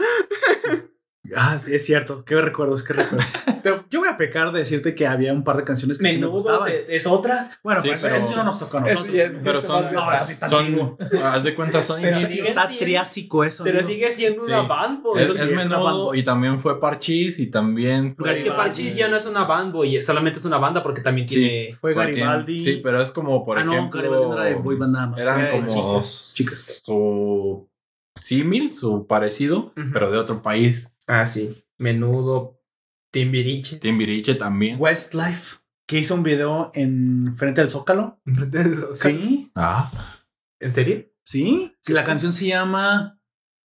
Ah, 1.37 1.59
sí, 1.59 1.75
es 1.75 1.85
cierto. 1.85 2.25
Qué 2.25 2.41
recuerdos, 2.41 2.83
qué 2.83 2.93
recuerdos. 2.95 3.27
Pero 3.63 3.85
yo 3.91 4.01
voy 4.01 4.09
a 4.09 4.17
pecar 4.17 4.53
de 4.53 4.61
decirte 4.61 4.95
que 4.95 5.07
había 5.07 5.33
un 5.33 5.45
par 5.45 5.57
de 5.57 5.65
canciones 5.65 5.99
que 5.99 6.07
sí 6.07 6.13
me 6.13 6.19
Menudo 6.21 6.33
gustaban. 6.33 6.69
es, 6.69 6.85
es 6.89 7.07
otra. 7.07 7.51
Bueno, 7.63 7.81
Sí, 7.83 7.89
pero, 7.89 7.99
eso- 7.99 8.09
pero- 8.09 8.25
eso 8.25 8.37
no 8.37 8.45
nos 8.45 8.59
toca 8.59 8.79
a 8.79 8.81
nosotros. 8.83 9.15
es 9.15 9.33
Pero 9.45 9.61
son, 9.61 9.93
No, 9.93 10.13
eso 10.13 10.25
sí 10.25 10.33
está 10.33 10.49
son, 10.49 10.61
antiguo. 10.65 10.97
haz 11.25 11.45
de 11.45 11.55
cuenta, 11.55 11.83
son 11.83 12.01
Pero 12.01 12.13
inicios. 12.17 12.31
sigue 12.33 12.49
Está 12.49 12.67
siendo- 12.67 12.85
triásico 12.85 13.45
eso. 13.45 13.65
Pero 13.65 13.79
amigo. 13.81 13.89
sigue 13.93 14.11
siendo 14.11 14.45
Sí. 14.45 14.51
una 14.51 14.63
band 14.63 15.03
boy. 15.03 15.19
Es, 15.21 15.25
Eso 15.29 15.35
sí, 15.35 15.43
es 15.51 15.57
menudo 15.57 16.07
band. 16.09 16.19
y 16.19 16.23
también 16.25 16.61
fue 16.61 16.81
Parchis 16.81 17.39
y 17.41 17.49
también 17.51 18.15
fue. 18.17 18.33
es 18.33 18.41
que 18.41 18.51
Parchis 18.53 18.95
ya 18.95 19.09
no 19.09 19.17
es 19.17 19.27
una 19.27 19.45
band 19.45 19.73
boy, 19.73 20.01
solamente 20.03 20.39
es 20.39 20.45
una 20.45 20.59
banda 20.59 20.83
porque 20.83 21.01
también 21.03 21.29
Sí. 21.29 21.37
tiene. 21.37 21.75
Fue 21.81 21.95
Garibaldi. 21.95 22.61
Sí, 22.61 22.81
pero 22.83 23.03
es 23.03 23.11
como, 23.11 23.45
por 23.45 23.59
ah, 23.59 23.65
no, 23.65 23.73
ejemplo. 23.75 24.01
Garibaldi 24.01 24.27
no 24.29 24.33
era 24.35 24.45
de 24.45 24.55
boy 24.55 24.77
band 24.77 24.93
nada 24.95 25.07
más. 25.09 25.21
Eran 25.21 25.49
como 25.51 26.01
chicas. 26.03 26.83
su 26.85 27.69
símil, 28.21 28.73
su 28.73 29.07
parecido, 29.07 29.73
pero 29.93 30.11
de 30.11 30.19
otro 30.19 30.43
país. 30.43 30.89
Ah, 31.09 31.27
sí. 31.27 31.65
Menudo. 31.79 32.61
Timbiriche. 33.13 33.79
Timbiriche 33.79 34.35
también. 34.35 34.77
Westlife, 34.79 35.57
que 35.87 35.99
hizo 35.99 36.15
un 36.15 36.23
video 36.23 36.71
en 36.75 37.35
frente 37.37 37.61
al 37.61 37.71
Zócalo. 37.71 38.21
Sí, 38.95 39.51
Ah, 39.55 39.91
¿En 40.61 40.73
serio? 40.73 41.07
sí. 41.25 41.75
Sí, 41.81 41.93
la 41.93 42.05
canción 42.05 42.33
se 42.33 42.47
llama 42.47 43.19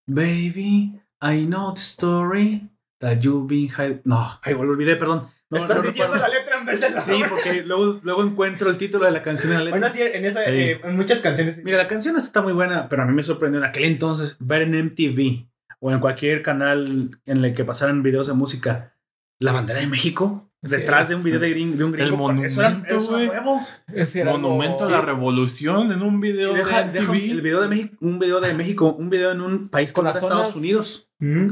Baby, 0.07 0.99
I 1.21 1.45
know 1.45 1.73
the 1.73 1.79
story 1.81 2.69
that 2.99 3.19
you've 3.19 3.47
been 3.47 3.69
hiding. 3.69 4.01
No, 4.05 4.39
ay, 4.41 4.53
lo 4.53 4.61
olvidé, 4.61 4.95
perdón. 4.95 5.27
No, 5.49 5.57
Estás 5.59 5.77
no 5.77 5.83
diciendo 5.83 6.13
recuerdo. 6.13 6.33
la 6.33 6.39
letra 6.39 6.59
en 6.59 6.65
vez 6.65 6.79
de 6.81 6.89
la 6.89 7.01
Sí, 7.01 7.21
porque 7.29 7.63
luego, 7.63 7.99
luego 8.03 8.23
encuentro 8.23 8.69
el 8.69 8.77
título 8.77 9.05
de 9.05 9.11
la 9.11 9.21
canción 9.21 9.51
en 9.53 9.59
la 9.59 9.63
letra. 9.65 9.79
Bueno, 9.79 9.93
sí, 9.93 10.01
en, 10.01 10.25
esa, 10.25 10.43
Sí. 10.45 10.49
eh, 10.51 10.81
en 10.83 10.95
muchas 10.95 11.21
canciones. 11.21 11.55
sí. 11.57 11.61
Mira, 11.63 11.77
la 11.77 11.87
canción 11.87 12.17
está 12.17 12.41
muy 12.41 12.53
buena, 12.53 12.89
pero 12.89 13.03
a 13.03 13.05
mí 13.05 13.13
me 13.13 13.21
sorprendió 13.23 13.59
en 13.59 13.65
aquel 13.65 13.83
entonces 13.85 14.37
ver 14.39 14.63
en 14.63 14.73
MTV 14.75 15.47
o 15.85 15.91
en 15.91 15.99
cualquier 15.99 16.41
canal 16.41 17.09
en 17.25 17.43
el 17.43 17.53
que 17.53 17.65
pasaran 17.65 18.03
videos 18.03 18.27
de 18.27 18.33
música 18.33 18.95
la 19.39 19.51
bandera 19.51 19.81
de 19.81 19.87
México 19.87 20.49
Sí, 20.63 20.77
detrás 20.77 21.01
es- 21.03 21.09
de 21.09 21.15
un 21.15 21.23
video 21.23 21.39
de, 21.41 21.49
gring- 21.53 21.75
de 21.75 21.83
un 21.83 21.91
gringo. 21.91 22.29
El 22.31 22.45
eso 22.45 22.61
era, 22.61 22.69
monumento, 22.69 22.95
eso 22.95 23.17
era 23.17 23.25
güey. 23.25 23.27
nuevo. 23.27 23.61
Ese 23.93 24.21
era 24.21 24.31
Monumento 24.31 24.85
a 24.85 24.89
la 24.89 25.01
Revolución 25.01 25.91
en 25.91 26.01
un 26.01 26.21
video 26.21 26.53
Y 26.53 26.55
deja, 26.55 26.83
de 26.83 26.91
deja 27.01 27.11
MTV. 27.11 27.31
el 27.31 27.41
video 27.41 27.61
de 27.61 27.67
México, 27.67 27.95
un 27.99 28.17
video 28.19 28.39
de 28.39 28.53
México, 28.53 28.93
un 28.97 29.09
video 29.09 29.31
en 29.31 29.41
un 29.41 29.67
país 29.67 29.91
Con 29.91 30.03
como 30.05 30.13
las 30.13 30.23
Estados 30.23 30.47
zonas- 30.51 30.55
Unidos. 30.55 31.09
Mm. 31.19 31.47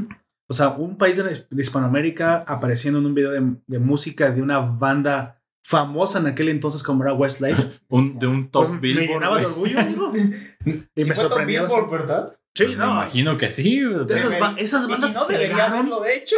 O 0.48 0.54
sea, 0.54 0.68
un 0.70 0.96
país 0.96 1.18
de, 1.18 1.24
de 1.50 1.60
Hispanoamérica 1.62 2.38
apareciendo 2.48 3.00
en 3.00 3.06
un 3.06 3.14
video 3.14 3.32
de, 3.32 3.56
de 3.66 3.78
música 3.78 4.30
de 4.30 4.40
una 4.40 4.60
banda 4.60 5.42
famosa 5.62 6.18
en 6.18 6.26
aquel 6.28 6.48
entonces 6.48 6.82
como 6.82 7.02
era 7.04 7.12
Westlife. 7.12 7.70
Un- 7.88 8.18
de 8.18 8.26
un 8.26 8.50
top 8.50 8.68
Pues 8.68 8.80
me 8.80 9.06
llenaba 9.06 9.38
de 9.38 9.44
orgullo, 9.46 9.78
amigo. 9.78 10.10
Y 10.64 10.72
Sí 11.02 11.08
me 11.08 11.14
sorprendía. 11.14 11.62
Billboard, 11.64 11.82
bastante. 11.90 11.96
¿verdad? 12.12 12.38
Sí, 12.54 12.66
Me 12.68 12.76
no. 12.76 12.90
imagino 12.92 13.38
que 13.38 13.50
sí. 13.50 13.80
Esas, 14.08 14.38
ba- 14.38 14.54
esas 14.58 14.84
Y 14.86 14.90
bandas 14.90 15.12
si 15.12 15.18
no, 15.18 15.26
debería 15.26 15.54
pegaron. 15.56 15.78
haberlo 15.78 16.04
hecho. 16.04 16.36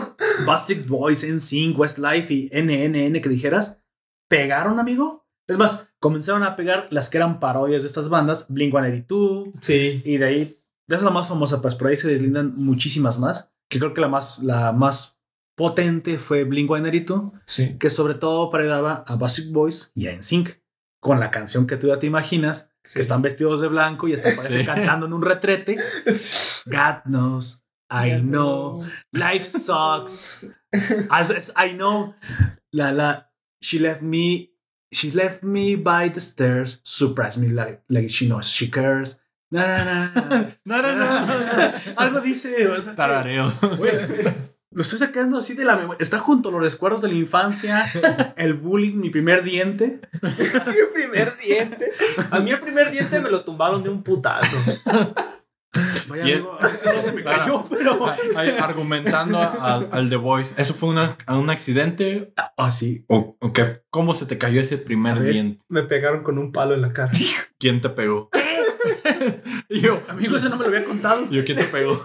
Backstreet 0.46 0.86
Boys, 0.86 1.24
NSYNC, 1.28 1.78
Westlife 1.78 2.32
y 2.32 2.50
NNN 2.52 3.20
que 3.20 3.28
dijeras, 3.28 3.82
pegaron, 4.28 4.78
amigo. 4.78 5.26
Es 5.48 5.58
más, 5.58 5.88
comenzaron 6.00 6.42
a 6.42 6.56
pegar 6.56 6.88
las 6.90 7.08
que 7.08 7.18
eran 7.18 7.40
parodias 7.40 7.82
de 7.82 7.88
estas 7.88 8.08
bandas, 8.08 8.48
Blink-182 8.48 9.52
Sí. 9.62 10.02
y 10.04 10.18
de 10.18 10.24
ahí, 10.24 10.60
esa 10.88 10.96
es 10.98 11.02
la 11.02 11.10
más 11.10 11.28
famosa, 11.28 11.62
pues 11.62 11.74
por 11.74 11.88
ahí 11.88 11.96
se 11.96 12.08
deslindan 12.08 12.52
muchísimas 12.56 13.18
más. 13.18 13.50
que 13.68 13.80
creo 13.80 13.92
que 13.94 14.00
la 14.00 14.06
más, 14.08 14.44
la 14.44 14.70
más 14.70 15.20
potente 15.56 16.18
fue 16.18 16.44
Blink 16.44 16.68
182, 16.68 17.32
Sí. 17.46 17.76
que 17.80 17.90
sobre 17.90 18.14
todo 18.14 18.48
paredaba 18.50 19.04
a 19.08 19.16
Basic 19.16 19.50
Boys 19.50 19.90
y 19.96 20.06
a 20.06 20.12
NSYNC 20.12 20.60
con 21.00 21.18
la 21.18 21.32
canción 21.32 21.66
que 21.66 21.76
tú 21.76 21.88
ya 21.88 21.98
te 21.98 22.06
imaginas, 22.06 22.70
que 22.94 23.00
están 23.00 23.22
vestidos 23.22 23.60
de 23.60 23.68
blanco 23.68 24.08
y 24.08 24.12
están 24.12 24.36
parece 24.36 24.60
Sí. 24.60 24.66
cantando 24.66 25.06
en 25.06 25.12
un 25.12 25.22
retrete. 25.22 25.76
God 26.66 27.02
knows, 27.04 27.62
I 27.90 28.20
know, 28.20 28.80
life 29.12 29.44
sucks. 29.44 30.46
As, 31.10 31.30
as 31.30 31.52
I 31.56 31.72
know, 31.74 32.14
la 32.72 32.90
la, 32.90 33.30
she 33.60 33.78
left 33.78 34.02
me, 34.02 34.52
she 34.92 35.10
left 35.10 35.42
me 35.42 35.76
by 35.76 36.08
the 36.10 36.20
stairs, 36.20 36.80
surprised 36.84 37.38
me 37.38 37.48
like, 37.48 37.82
like 37.88 38.08
she 38.10 38.26
knows 38.26 38.50
she 38.50 38.70
cares. 38.70 39.20
Na, 39.50 39.64
na, 39.64 39.84
na, 39.84 40.10
na, 40.64 40.80
na, 40.82 40.92
na, 40.94 41.24
na. 41.24 41.78
Algo 41.96 42.20
dice, 42.20 42.66
o 42.68 42.80
sea, 42.80 42.92
que- 42.92 42.96
Tarareo. 42.96 43.52
Lo 44.76 44.82
estoy 44.82 44.98
sacando 44.98 45.38
así 45.38 45.54
de 45.54 45.64
la 45.64 45.74
memoria. 45.74 45.96
Está 46.02 46.18
junto 46.18 46.50
a 46.50 46.52
los 46.52 46.60
recuerdos 46.60 47.00
de 47.00 47.08
la 47.08 47.14
infancia, 47.14 47.82
el 48.36 48.52
bullying, 48.52 48.96
mi 48.96 49.08
primer 49.08 49.42
diente. 49.42 50.00
mi 50.22 50.30
primer 50.92 51.32
diente. 51.38 51.92
A 52.30 52.40
mí 52.40 52.50
el 52.50 52.60
primer 52.60 52.90
diente 52.90 53.18
me 53.20 53.30
lo 53.30 53.42
tumbaron 53.42 53.82
de 53.82 53.88
un 53.88 54.02
putazo. 54.02 54.54
Vaya 56.08 56.24
el- 56.24 56.32
amigo, 56.34 56.56
a 56.60 56.68
veces 56.68 56.94
no 56.94 57.00
se 57.00 57.12
me 57.12 57.22
cayó, 57.24 57.64
Claro. 57.64 57.66
pero. 57.70 58.06
Ay, 58.36 58.50
argumentando 58.60 59.38
al- 59.38 59.88
al 59.90 60.10
The 60.10 60.16
Voice, 60.16 60.54
¿eso 60.60 60.74
fue 60.74 60.90
una- 60.90 61.16
un 61.28 61.48
accidente? 61.48 62.34
Ah, 62.58 62.70
sí. 62.70 63.06
¿O, 63.08 63.38
o 63.40 63.52
qué? 63.54 63.82
¿Cómo 63.90 64.12
se 64.12 64.26
te 64.26 64.36
cayó 64.36 64.60
ese 64.60 64.76
primer 64.76 65.18
ver. 65.20 65.32
diente? 65.32 65.64
Me 65.68 65.84
pegaron 65.84 66.22
con 66.22 66.36
un 66.36 66.52
palo 66.52 66.74
en 66.74 66.82
la 66.82 66.92
cara. 66.92 67.12
¿Quién 67.58 67.80
te 67.80 67.88
pegó? 67.88 68.28
Y 69.68 69.80
yo, 69.80 70.02
Amigo, 70.08 70.36
eso 70.36 70.48
no 70.50 70.56
me 70.56 70.62
lo 70.64 70.68
había 70.68 70.84
contado. 70.84 71.30
yo, 71.30 71.44
¿quién 71.44 71.58
te 71.58 71.64
pegó? 71.64 71.98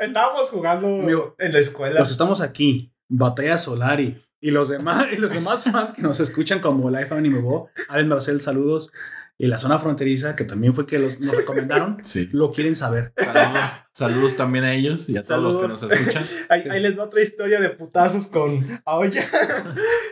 Estábamos 0.00 0.50
jugando 0.50 0.86
Amigo, 0.86 1.34
en 1.38 1.52
la 1.52 1.58
escuela. 1.58 1.98
Los 2.00 2.08
que 2.08 2.12
estamos 2.12 2.40
aquí, 2.40 2.92
Batalla 3.08 3.58
Solari 3.58 4.22
y 4.40 4.50
los 4.50 4.68
demás, 4.68 5.06
y 5.12 5.16
los 5.16 5.32
demás 5.32 5.64
fans 5.72 5.92
que 5.92 6.02
nos 6.02 6.20
escuchan 6.20 6.60
como 6.60 6.90
Life 6.90 7.14
Anime 7.14 7.40
Bo, 7.40 7.70
Alex 7.88 8.08
Marcel, 8.08 8.40
saludos. 8.40 8.92
Y 9.36 9.48
la 9.48 9.58
zona 9.58 9.80
fronteriza, 9.80 10.36
que 10.36 10.44
también 10.44 10.74
fue 10.74 10.86
que 10.86 10.96
los, 11.00 11.18
nos 11.18 11.34
recomendaron, 11.36 11.98
Sí. 12.04 12.28
lo 12.30 12.52
quieren 12.52 12.76
saber. 12.76 13.12
Saludos, 13.16 13.70
saludos 13.92 14.36
también 14.36 14.64
a 14.64 14.72
ellos 14.74 15.08
y 15.08 15.16
a 15.16 15.22
todos 15.24 15.42
los 15.42 15.58
que 15.58 15.66
nos 15.66 15.82
escuchan. 15.82 16.24
Ahí, 16.48 16.60
Sí. 16.62 16.68
ahí 16.70 16.80
les 16.80 16.96
va 16.96 17.02
otra 17.04 17.20
historia 17.20 17.58
de 17.60 17.70
putazos 17.70 18.28
con 18.28 18.64
Aoya. 18.84 19.26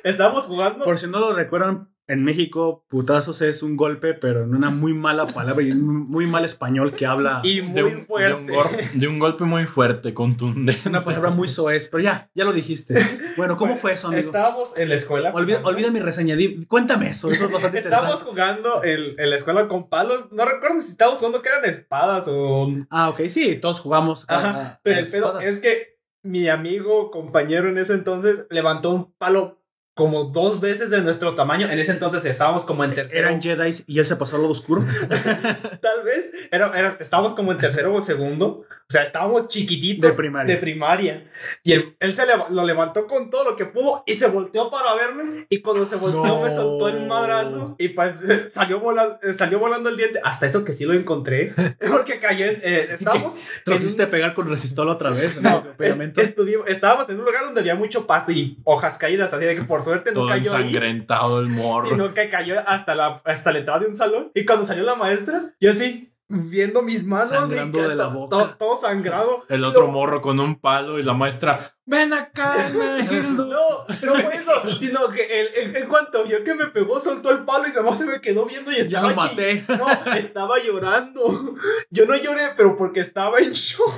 Estábamos 0.03 0.47
jugando. 0.47 0.85
Por 0.85 0.99
si 0.99 1.07
no 1.07 1.21
lo 1.21 1.33
recuerdan, 1.35 1.89
en 2.13 2.25
México, 2.25 2.85
putazos 2.89 3.43
es 3.43 3.63
un 3.63 3.77
golpe, 3.77 4.15
pero 4.15 4.43
en 4.43 4.55
una 4.55 4.71
muy 4.71 4.93
mala 4.95 5.27
palabra 5.27 5.63
y 5.65 5.71
en 5.71 5.83
un 5.89 6.09
muy 6.09 6.27
mal 6.27 6.45
español 6.45 6.95
que 6.95 7.07
habla 7.07 7.41
y 7.45 7.63
muy 7.63 7.73
De 7.75 7.83
un, 7.85 7.95
de, 7.99 8.05
fuerte. 8.05 8.35
un 8.35 8.47
gor- 8.49 8.91
de 8.93 9.09
un 9.09 9.19
golpe 9.19 9.45
muy 9.45 9.65
fuerte, 9.67 10.15
contundente. 10.15 10.89
una 10.89 11.03
palabra 11.05 11.31
muy 11.31 11.49
soez, 11.49 11.89
pero 11.89 12.03
ya, 12.05 12.29
ya 12.35 12.45
lo 12.45 12.53
dijiste. 12.53 12.95
Bueno, 13.37 13.57
¿cómo 13.57 13.77
fue 13.77 13.95
eso, 13.95 14.09
amigo? 14.09 14.21
Estábamos 14.23 14.77
en 14.77 14.89
la 14.89 14.95
escuela. 14.95 15.33
Olvida, 15.35 15.61
olvida 15.65 15.91
mi 15.91 16.01
reseña, 16.01 16.37
di- 16.37 16.65
cuéntame 16.67 17.09
eso, 17.09 17.31
eso 17.31 17.47
es 17.47 17.53
bastante 17.53 17.79
Estábamos 17.79 18.23
jugando 18.23 18.85
en, 18.85 19.19
en 19.19 19.31
la 19.31 19.37
escuela 19.37 19.67
con 19.69 19.89
palos. 19.89 20.31
No 20.33 20.45
recuerdo 20.45 20.81
si 20.81 20.91
estábamos 20.91 21.19
jugando 21.19 21.43
que 21.43 21.49
eran 21.49 21.65
espadas 21.65 22.27
o. 22.29 22.69
Ah, 22.91 23.09
ok, 23.09 23.21
sí, 23.29 23.57
todos 23.57 23.81
jugamos. 23.81 24.25
a- 24.29 24.37
Ajá. 24.37 24.49
a- 24.61 24.81
Pero 24.83 25.01
el 25.01 25.07
pedo 25.11 25.41
es 25.41 25.59
que 25.61 25.93
mi 26.23 26.49
amigo, 26.49 27.11
compañero 27.11 27.69
en 27.69 27.79
ese 27.79 27.95
entonces, 27.95 28.47
levantó 28.51 28.91
un 28.91 29.13
palo 29.15 29.62
como 29.95 30.25
dos 30.25 30.61
veces 30.61 30.89
de 30.91 31.01
nuestro 31.03 31.35
tamaño. 31.35 31.69
En 31.71 31.79
ese 31.79 31.93
entonces 31.93 32.25
estábamos 32.25 32.65
como 32.65 32.83
en 32.85 32.95
tercero. 32.95 33.29
Eran 33.29 33.43
Jedi 33.43 33.71
y 33.87 33.99
él 33.99 34.07
se 34.07 34.17
pasó 34.17 34.37
al 34.37 34.43
lado 34.43 34.53
oscuro. 34.53 34.85
Tal 35.81 36.03
vez. 36.05 36.31
Era, 36.51 36.73
era- 36.79 36.97
estábamos 36.99 37.35
como 37.35 37.53
en 37.53 37.59
tercero 37.59 37.93
o 37.95 38.01
segundo. 38.01 38.65
O 38.69 38.93
sea, 38.93 39.03
estábamos 39.03 39.49
chiquititos. 39.49 40.11
De 40.11 40.17
primaria. 40.17 40.55
De 40.55 40.61
primaria. 40.61 41.31
Y 41.63 41.73
él, 41.73 41.97
él 42.01 42.15
se 42.15 42.27
leva- 42.27 42.49
lo 42.51 42.65
levantó 42.65 43.07
con 43.07 43.31
todo 43.31 43.45
lo 43.45 43.57
que 43.57 43.67
pudo 43.67 44.03
y 44.07 44.15
se 44.15 44.27
volteó 44.27 44.71
para 44.71 44.95
verme. 44.95 45.47
Y 45.49 45.61
cuando 45.61 45.85
se 45.87 45.97
volteó 45.97 46.25
No. 46.27 46.43
me 46.43 46.51
soltó 46.51 46.89
el 46.89 47.07
madrazo. 47.07 47.75
Y 47.79 47.89
pues 47.91 48.23
eh, 48.29 48.49
salió, 48.51 48.81
volando, 48.81 49.19
salió 49.35 49.59
volando 49.59 49.89
el 49.91 49.97
diente. 49.97 50.21
Hasta 50.25 50.47
eso 50.47 50.65
que 50.65 50.73
sí 50.73 50.85
lo 50.85 50.95
encontré. 50.95 51.51
Porque 51.91 52.19
cayó. 52.19 52.47
eh, 52.47 52.89
estábamos. 52.93 53.35
Te 53.35 53.41
lo 53.71 53.73
en 53.73 53.79
un- 53.79 53.83
quisiste 53.83 54.07
pegar 54.07 54.35
con 54.35 54.49
resistol 54.49 54.89
otra 54.89 55.11
vez. 55.11 55.41
no, 55.41 55.49
amigo, 55.59 55.75
es- 55.79 55.99
estuvimos- 56.19 56.67
estábamos 56.69 57.09
en 57.09 57.19
un 57.19 57.25
lugar 57.25 57.45
donde 57.45 57.61
había 57.61 57.75
mucho 57.75 58.07
pasto 58.07 58.33
y 58.33 58.59
hojas 58.65 58.99
caídas, 58.99 59.33
así 59.33 59.45
de 59.45 59.55
que 59.55 59.63
por 59.65 59.82
suerte 59.83 60.11
no 60.11 60.21
Todo 60.21 60.29
cayó 60.29 60.55
ahí, 60.55 60.63
ensangrentado 60.67 61.41
el 61.41 61.49
morro. 61.49 61.89
sino 61.91 62.15
que 62.15 62.29
cayó 62.29 62.57
hasta 62.67 62.95
la, 62.95 63.21
hasta 63.25 63.53
la 63.53 63.59
entrada 63.59 63.81
de 63.81 63.87
un 63.87 63.95
salón. 63.95 64.31
Y 64.35 64.45
cuando 64.45 64.65
salió 64.65 64.85
la 64.85 64.95
maestra, 64.95 65.55
yo 65.61 65.71
así, 65.71 66.13
viendo 66.29 66.81
mis 66.83 67.05
manos, 67.07 67.29
Sangrando 67.29 67.87
de 67.89 67.95
la 67.95 68.07
boca. 68.07 68.37
to- 68.39 68.55
todo 68.59 68.77
sangrado. 68.77 69.43
El 69.49 69.65
otro 69.65 69.83
Lo- 69.83 69.89
morro 69.93 70.21
con 70.23 70.41
un 70.41 70.59
palo 70.61 70.99
y 70.99 71.03
la 71.03 71.13
maestra, 71.13 71.75
ven 71.87 72.13
acá, 72.13 72.55
Hermenegildo". 72.67 73.47
No, 73.47 73.85
no 74.07 74.15
fue 74.23 74.35
eso, 74.37 74.79
sino 74.79 75.09
que 75.09 75.23
el, 75.41 75.49
el- 75.55 75.77
en 75.77 75.89
cuanto 75.89 76.25
vio 76.25 76.43
que 76.45 76.55
me 76.55 76.67
pegó, 76.69 76.99
soltó 77.01 77.31
el 77.31 77.45
palo 77.45 77.67
y 77.67 77.71
además 77.71 77.99
se 77.99 78.05
me 78.07 78.21
quedó 78.21 78.47
viendo 78.47 78.71
y 78.73 78.77
Ya 78.77 78.83
estaba 78.83 79.09
lo 79.11 79.15
chi- 79.15 79.17
maté. 79.17 79.65
No, 79.69 80.15
estaba 80.15 80.59
llorando. 80.63 81.55
Yo 81.91 82.07
no 82.07 82.17
lloré, 82.17 82.51
pero 82.57 82.77
porque 82.77 83.01
estaba 83.01 83.39
en 83.39 83.53
shock. 83.53 83.93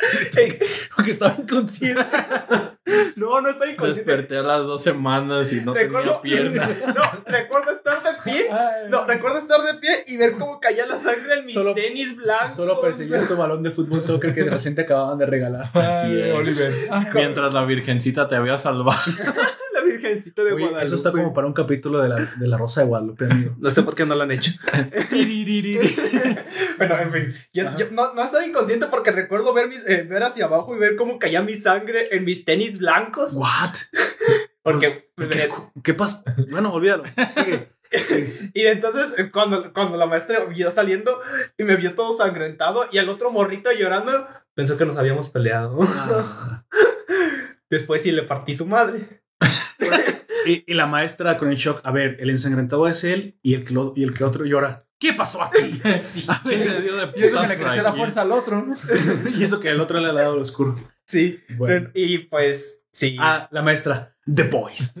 Porque 0.96 1.10
estaba 1.10 1.34
inconsciente. 1.38 2.02
No, 3.16 3.40
no 3.40 3.48
estaba 3.50 3.70
inconsciente. 3.70 4.10
Desperté 4.10 4.38
a 4.38 4.42
las 4.42 4.62
dos 4.66 4.82
semanas 4.82 5.52
y 5.52 5.60
no 5.62 5.74
recuerdo, 5.74 6.20
tenía 6.22 6.40
pierna. 6.40 6.70
No, 6.86 7.02
recuerdo 7.26 7.70
estar 7.72 8.02
de 8.02 8.10
pie. 8.24 8.48
No, 8.88 9.06
recuerdo 9.06 9.38
estar 9.38 9.60
de 9.62 9.74
pie 9.74 10.04
y 10.08 10.16
ver 10.16 10.32
cómo 10.38 10.58
caía 10.58 10.86
la 10.86 10.96
sangre 10.96 11.34
en 11.38 11.44
mis 11.44 11.52
Solo- 11.54 11.74
tenis 11.74 12.16
blancos. 12.16 12.56
Solo 12.56 12.80
perseguías 12.80 13.28
tu 13.28 13.36
balón 13.36 13.62
de 13.62 13.70
fútbol 13.70 14.02
soccer 14.02 14.34
que 14.34 14.42
recién 14.44 14.74
te 14.74 14.82
acababan 14.82 15.18
de 15.18 15.26
regalar. 15.26 15.66
Así 15.74 16.18
es. 16.18 16.32
Oliver. 16.34 16.72
Mientras 17.30 17.54
la 17.54 17.64
virgencita 17.64 18.26
te 18.28 18.36
había 18.36 18.58
salvado. 18.58 18.98
La 19.72 19.82
virgencita 19.86 20.42
de 20.42 20.52
Oye, 20.52 20.64
Guadalupe. 20.64 20.84
eso 20.84 20.94
está 20.96 21.10
como 21.10 21.32
para 21.32 21.46
un 21.46 21.54
capítulo 21.54 22.02
de 22.02 22.08
la, 22.10 22.16
de 22.16 22.46
la 22.46 22.58
Rosa 22.58 22.82
de 22.82 22.88
Guadalupe, 22.88 23.24
amigo. 23.30 23.54
No 23.58 23.70
sé 23.70 23.82
por 23.82 23.94
qué 23.94 24.04
no 24.04 24.14
lo 24.14 24.24
han 24.24 24.30
hecho. 24.30 24.52
bueno, 26.78 26.98
en 26.98 27.12
fin. 27.12 27.34
Yo, 27.52 27.64
yo 27.76 27.86
no, 27.90 28.12
no 28.14 28.22
estaba 28.22 28.44
inconsciente 28.46 28.86
porque 28.86 29.10
recuerdo 29.12 29.52
ver, 29.52 29.68
mis, 29.68 29.86
eh, 29.88 30.02
ver 30.02 30.22
hacia 30.22 30.46
abajo 30.46 30.74
y 30.74 30.78
ver 30.78 30.96
cómo 30.96 31.18
caía 31.18 31.42
mi 31.42 31.54
sangre 31.54 32.08
en 32.14 32.24
mis 32.24 32.44
tenis 32.44 32.78
blancos. 32.78 33.34
What? 33.34 33.74
Porque. 34.62 35.10
¿Qué, 35.16 35.24
es- 35.38 35.50
qué 35.82 35.94
pasa? 35.94 36.22
Bueno, 36.50 36.72
olvídalo. 36.72 37.04
Sigue. 37.34 37.72
Sigue. 37.90 38.50
Y 38.54 38.66
entonces, 38.66 39.18
eh, 39.18 39.30
cuando, 39.30 39.72
cuando 39.72 39.96
la 39.96 40.04
maestra 40.06 40.44
vio 40.44 40.70
saliendo 40.70 41.18
y 41.56 41.64
me 41.64 41.76
vio 41.76 41.94
todo 41.94 42.12
sangrentado 42.12 42.84
y 42.92 42.98
al 42.98 43.08
otro 43.08 43.30
morrito 43.30 43.70
llorando, 43.72 44.28
pensó 44.54 44.76
que 44.76 44.84
nos 44.86 44.96
habíamos 44.96 45.30
peleado. 45.30 45.78
Ah. 45.82 46.64
Después 47.70 48.02
sí 48.02 48.10
le 48.12 48.22
partí 48.24 48.54
su 48.54 48.66
madre. 48.66 49.22
Y, 50.46 50.64
y 50.66 50.72
la 50.74 50.86
maestra 50.86 51.36
con 51.36 51.50
el 51.50 51.56
shock. 51.56 51.82
A 51.84 51.92
ver, 51.92 52.16
el 52.18 52.30
ensangrentado 52.30 52.88
es 52.88 53.04
él 53.04 53.38
y 53.42 53.52
el 53.52 53.62
que, 53.62 53.74
lo- 53.74 53.92
y 53.94 54.04
el 54.04 54.14
que 54.14 54.24
otro 54.24 54.46
llora. 54.46 54.86
¿Qué 54.98 55.12
pasó 55.12 55.42
aquí? 55.42 55.78
Sí. 56.06 56.24
A 56.28 56.40
ver, 56.48 56.66
le 56.66 56.80
dio 56.80 56.96
de 56.96 57.12
Y 57.14 57.24
eso 57.24 57.42
que 57.42 57.46
le 57.48 57.58
creció 57.58 57.82
la 57.82 57.92
fuerza 57.92 58.22
al 58.22 58.32
otro. 58.32 58.62
¿no? 58.64 58.74
y 59.36 59.44
eso 59.44 59.60
que 59.60 59.68
el 59.68 59.78
otro 59.82 60.00
le 60.00 60.08
ha 60.08 60.12
dado 60.14 60.36
lo 60.36 60.40
oscuro. 60.42 60.74
Sí. 61.06 61.40
Bueno. 61.58 61.90
Y 61.92 62.18
pues, 62.20 62.84
sí. 62.90 63.18
Ah, 63.20 63.48
la 63.52 63.60
maestra. 63.60 64.16
The 64.34 64.44
Boys. 64.44 64.94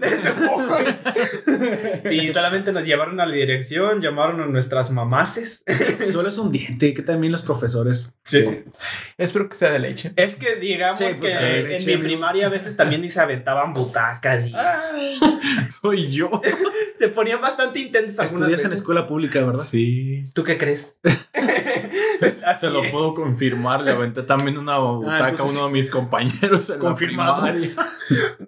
Sí, 2.08 2.32
solamente 2.32 2.72
nos 2.72 2.84
llevaron 2.84 3.20
a 3.20 3.26
la 3.26 3.32
dirección, 3.32 4.00
llamaron 4.00 4.40
a 4.40 4.46
nuestras 4.46 4.90
mamaces. 4.90 5.64
Solo 6.12 6.28
es 6.28 6.38
un 6.38 6.50
diente 6.52 6.94
que 6.94 7.02
también 7.02 7.32
los 7.32 7.42
profesores. 7.42 8.14
Sí. 8.24 8.64
Espero 9.18 9.48
que 9.48 9.56
sea 9.56 9.70
de 9.70 9.78
leche. 9.78 10.12
Es 10.16 10.36
que 10.36 10.56
digamos 10.56 10.98
Sí, 11.00 11.06
pues, 11.18 11.36
que 11.36 11.58
en 11.60 11.68
leche, 11.68 11.86
mi 11.86 11.92
amigo. 11.94 12.08
primaria 12.08 12.46
a 12.46 12.48
veces 12.50 12.76
también 12.76 13.02
ni 13.02 13.10
se 13.10 13.20
aventaban 13.20 13.72
butacas 13.74 14.46
y 14.46 14.54
Soy 15.82 16.10
yo. 16.10 16.30
se 16.98 17.08
ponían 17.08 17.40
bastante 17.40 17.80
intensos 17.80 18.18
algunas 18.20 18.42
Estudias 18.42 18.60
en 18.64 18.70
veces. 18.70 18.78
escuela 18.80 19.06
pública, 19.06 19.44
¿verdad? 19.44 19.62
Sí. 19.62 20.30
¿Tú 20.34 20.44
qué 20.44 20.56
crees? 20.58 20.98
Así 22.46 22.60
Te 22.66 22.70
lo 22.70 22.84
es. 22.84 22.90
puedo 22.92 23.14
confirmar. 23.14 23.82
Le 23.82 23.92
aventé 23.92 24.22
también 24.22 24.58
una 24.58 24.78
butaca 24.78 25.26
a 25.26 25.28
entonces- 25.30 25.56
uno 25.56 25.66
de 25.66 25.72
mis 25.72 25.90
compañeros 25.90 26.70
en 26.70 26.78
Confirmado. 26.78 27.44
la 27.46 27.52
primaria. 27.52 27.74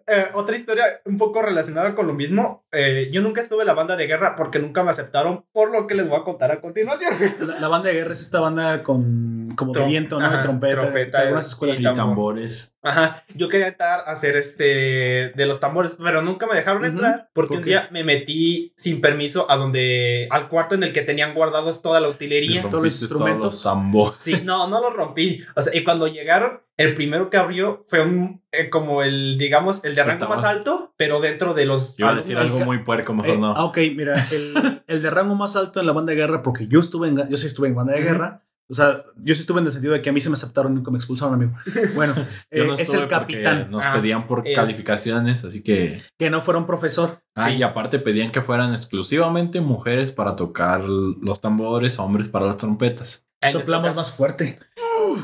Eh, 0.07 0.27
otra 0.35 0.57
historia 0.57 0.85
un 1.05 1.17
poco 1.17 1.43
relacionada 1.43 1.95
con 1.95 2.07
lo 2.07 2.13
mismo. 2.15 2.67
Eh, 2.73 3.02
yo 3.11 3.23
nunca 3.23 3.41
estuve 3.41 3.63
en 3.63 3.67
la 3.67 3.75
banda 3.75 3.97
de 3.97 4.07
guerra 4.07 4.37
porque 4.37 4.59
nunca 4.59 4.83
me 4.83 4.91
aceptaron 4.91 5.45
por 5.53 5.71
lo 5.71 5.87
que 5.87 5.95
les 5.95 6.09
voy 6.09 6.21
a 6.21 6.25
contar 6.25 6.51
a 6.53 6.61
continuación. 6.61 7.15
La, 7.41 7.61
la 7.61 7.69
banda 7.69 7.89
de 7.89 7.95
guerra 7.95 8.13
es 8.13 8.21
esta 8.21 8.41
banda 8.41 8.83
con 8.83 9.55
como 9.57 9.73
de 9.73 9.85
viento, 9.85 10.19
¿no? 10.19 10.27
ajá, 10.27 10.37
de 10.39 10.43
trompeta. 10.43 10.81
trompeta, 10.81 11.19
que 11.19 11.23
algunas 11.25 11.47
y 11.47 11.49
escuelas 11.49 11.81
Y 11.81 11.85
tambores. 11.85 12.75
Ajá, 12.83 13.23
yo 13.35 13.49
quería 13.49 13.69
entrar 13.69 14.01
a 14.01 14.13
hacer 14.13 14.37
este 14.37 15.33
de 15.35 15.47
los 15.47 15.61
tambores, 15.61 15.97
pero 16.03 16.23
nunca 16.23 16.47
me 16.47 16.57
dejaron 16.57 16.85
entrar 16.85 17.31
porque 17.33 17.55
¿Por 17.55 17.59
un 17.59 17.65
día 17.65 17.89
me 17.93 18.03
metí 18.05 18.73
sin 18.77 19.01
permiso 19.01 19.51
a 19.51 19.57
donde 19.57 20.27
al 20.31 20.49
cuarto 20.49 20.75
en 20.75 20.83
el 20.83 20.93
que 20.93 21.03
tenían 21.03 21.35
guardados 21.35 21.83
toda 21.83 22.01
la 22.01 22.09
utilería. 22.09 22.63
todos 22.63 22.83
los 22.83 23.01
instrumentos. 23.01 23.55
los 23.55 23.63
tambores. 23.63 24.19
Sí, 24.21 24.41
no, 24.43 24.67
no 24.69 24.81
los 24.81 24.95
rompí. 24.95 25.45
O 25.55 25.63
sea, 25.63 25.75
y 25.75 25.85
cuando 25.85 26.09
llegaron, 26.09 26.61
el 26.79 26.95
primero 26.95 27.31
que 27.31 27.37
abrió 27.37 27.85
fue 27.89 28.03
un 28.03 28.43
eh, 28.53 28.69
como 28.71 29.03
el 29.03 29.39
digamos 29.39 29.85
el 29.85 29.95
de 29.95 30.05
rango 30.05 30.29
más 30.29 30.45
alto, 30.45 30.95
pero 30.97 31.21
dentro 31.21 31.55
de 31.55 31.67
los 31.67 31.99
Iba 31.99 32.11
a 32.11 32.15
decir 32.17 32.37
algo 32.39 32.61
muy 32.61 32.79
puerco, 32.79 33.13
mejor 33.15 33.35
Eh, 33.35 33.39
no. 33.39 33.55
ah, 33.57 33.65
ok, 33.65 33.79
mira, 33.97 34.15
el, 34.33 34.83
el 34.87 35.03
de 35.03 35.11
rango 35.11 35.35
más 35.35 35.57
alto 35.57 35.81
en 35.81 35.87
la 35.87 35.93
banda 35.93 36.11
de 36.13 36.17
guerra, 36.17 36.43
porque 36.43 36.67
yo 36.69 36.81
estuve 36.81 37.09
en, 37.09 37.29
yo 37.29 37.37
sí 37.37 37.47
estuve 37.47 37.69
en 37.69 37.75
banda 37.75 37.93
de 37.95 38.03
guerra, 38.03 38.45
O 38.71 38.75
sea, 38.75 39.03
yo 39.17 39.35
sí 39.35 39.41
estuve 39.43 39.61
en 39.61 39.67
el 39.67 39.73
sentido 39.73 39.93
de 39.93 40.01
que 40.01 40.09
a 40.09 40.13
mí 40.15 40.21
se 40.21 40.31
me 40.31 40.35
aceptaron 40.35 40.73
y 40.73 40.77
nunca 40.77 40.91
me 40.91 40.97
expulsaron, 40.97 41.35
amigo. 41.35 41.53
Bueno, 41.95 42.15
Yo 42.51 42.65
eh, 42.65 42.67
no 42.67 42.75
es 42.75 42.95
el 42.95 43.07
capitán, 43.07 43.71
Nos 43.71 43.85
Ah, 43.85 43.93
pedían 43.95 44.27
por 44.27 44.47
eh. 44.49 44.55
calificaciones, 44.55 45.45
así 45.45 45.63
que. 45.63 46.01
que 46.19 46.31
no 46.31 46.41
fuera 46.41 46.59
un 46.59 46.67
profesor. 46.67 47.21
Ah, 47.35 47.49
Sí. 47.51 47.57
y 47.57 47.63
aparte 47.65 47.99
pedían 47.99 48.31
que 48.33 48.41
fueran 48.41 48.73
exclusivamente 48.73 49.61
mujeres 49.61 50.13
para 50.13 50.37
tocar 50.37 50.85
los 50.89 51.41
tambores, 51.41 51.99
hombres 51.99 52.29
para 52.29 52.47
las 52.47 52.57
trompetas. 52.57 53.27
En 53.43 53.47
nuestro 53.53 53.61
Soplamos 53.61 53.89
caso- 53.89 54.01
más 54.01 54.11
fuerte. 54.13 54.59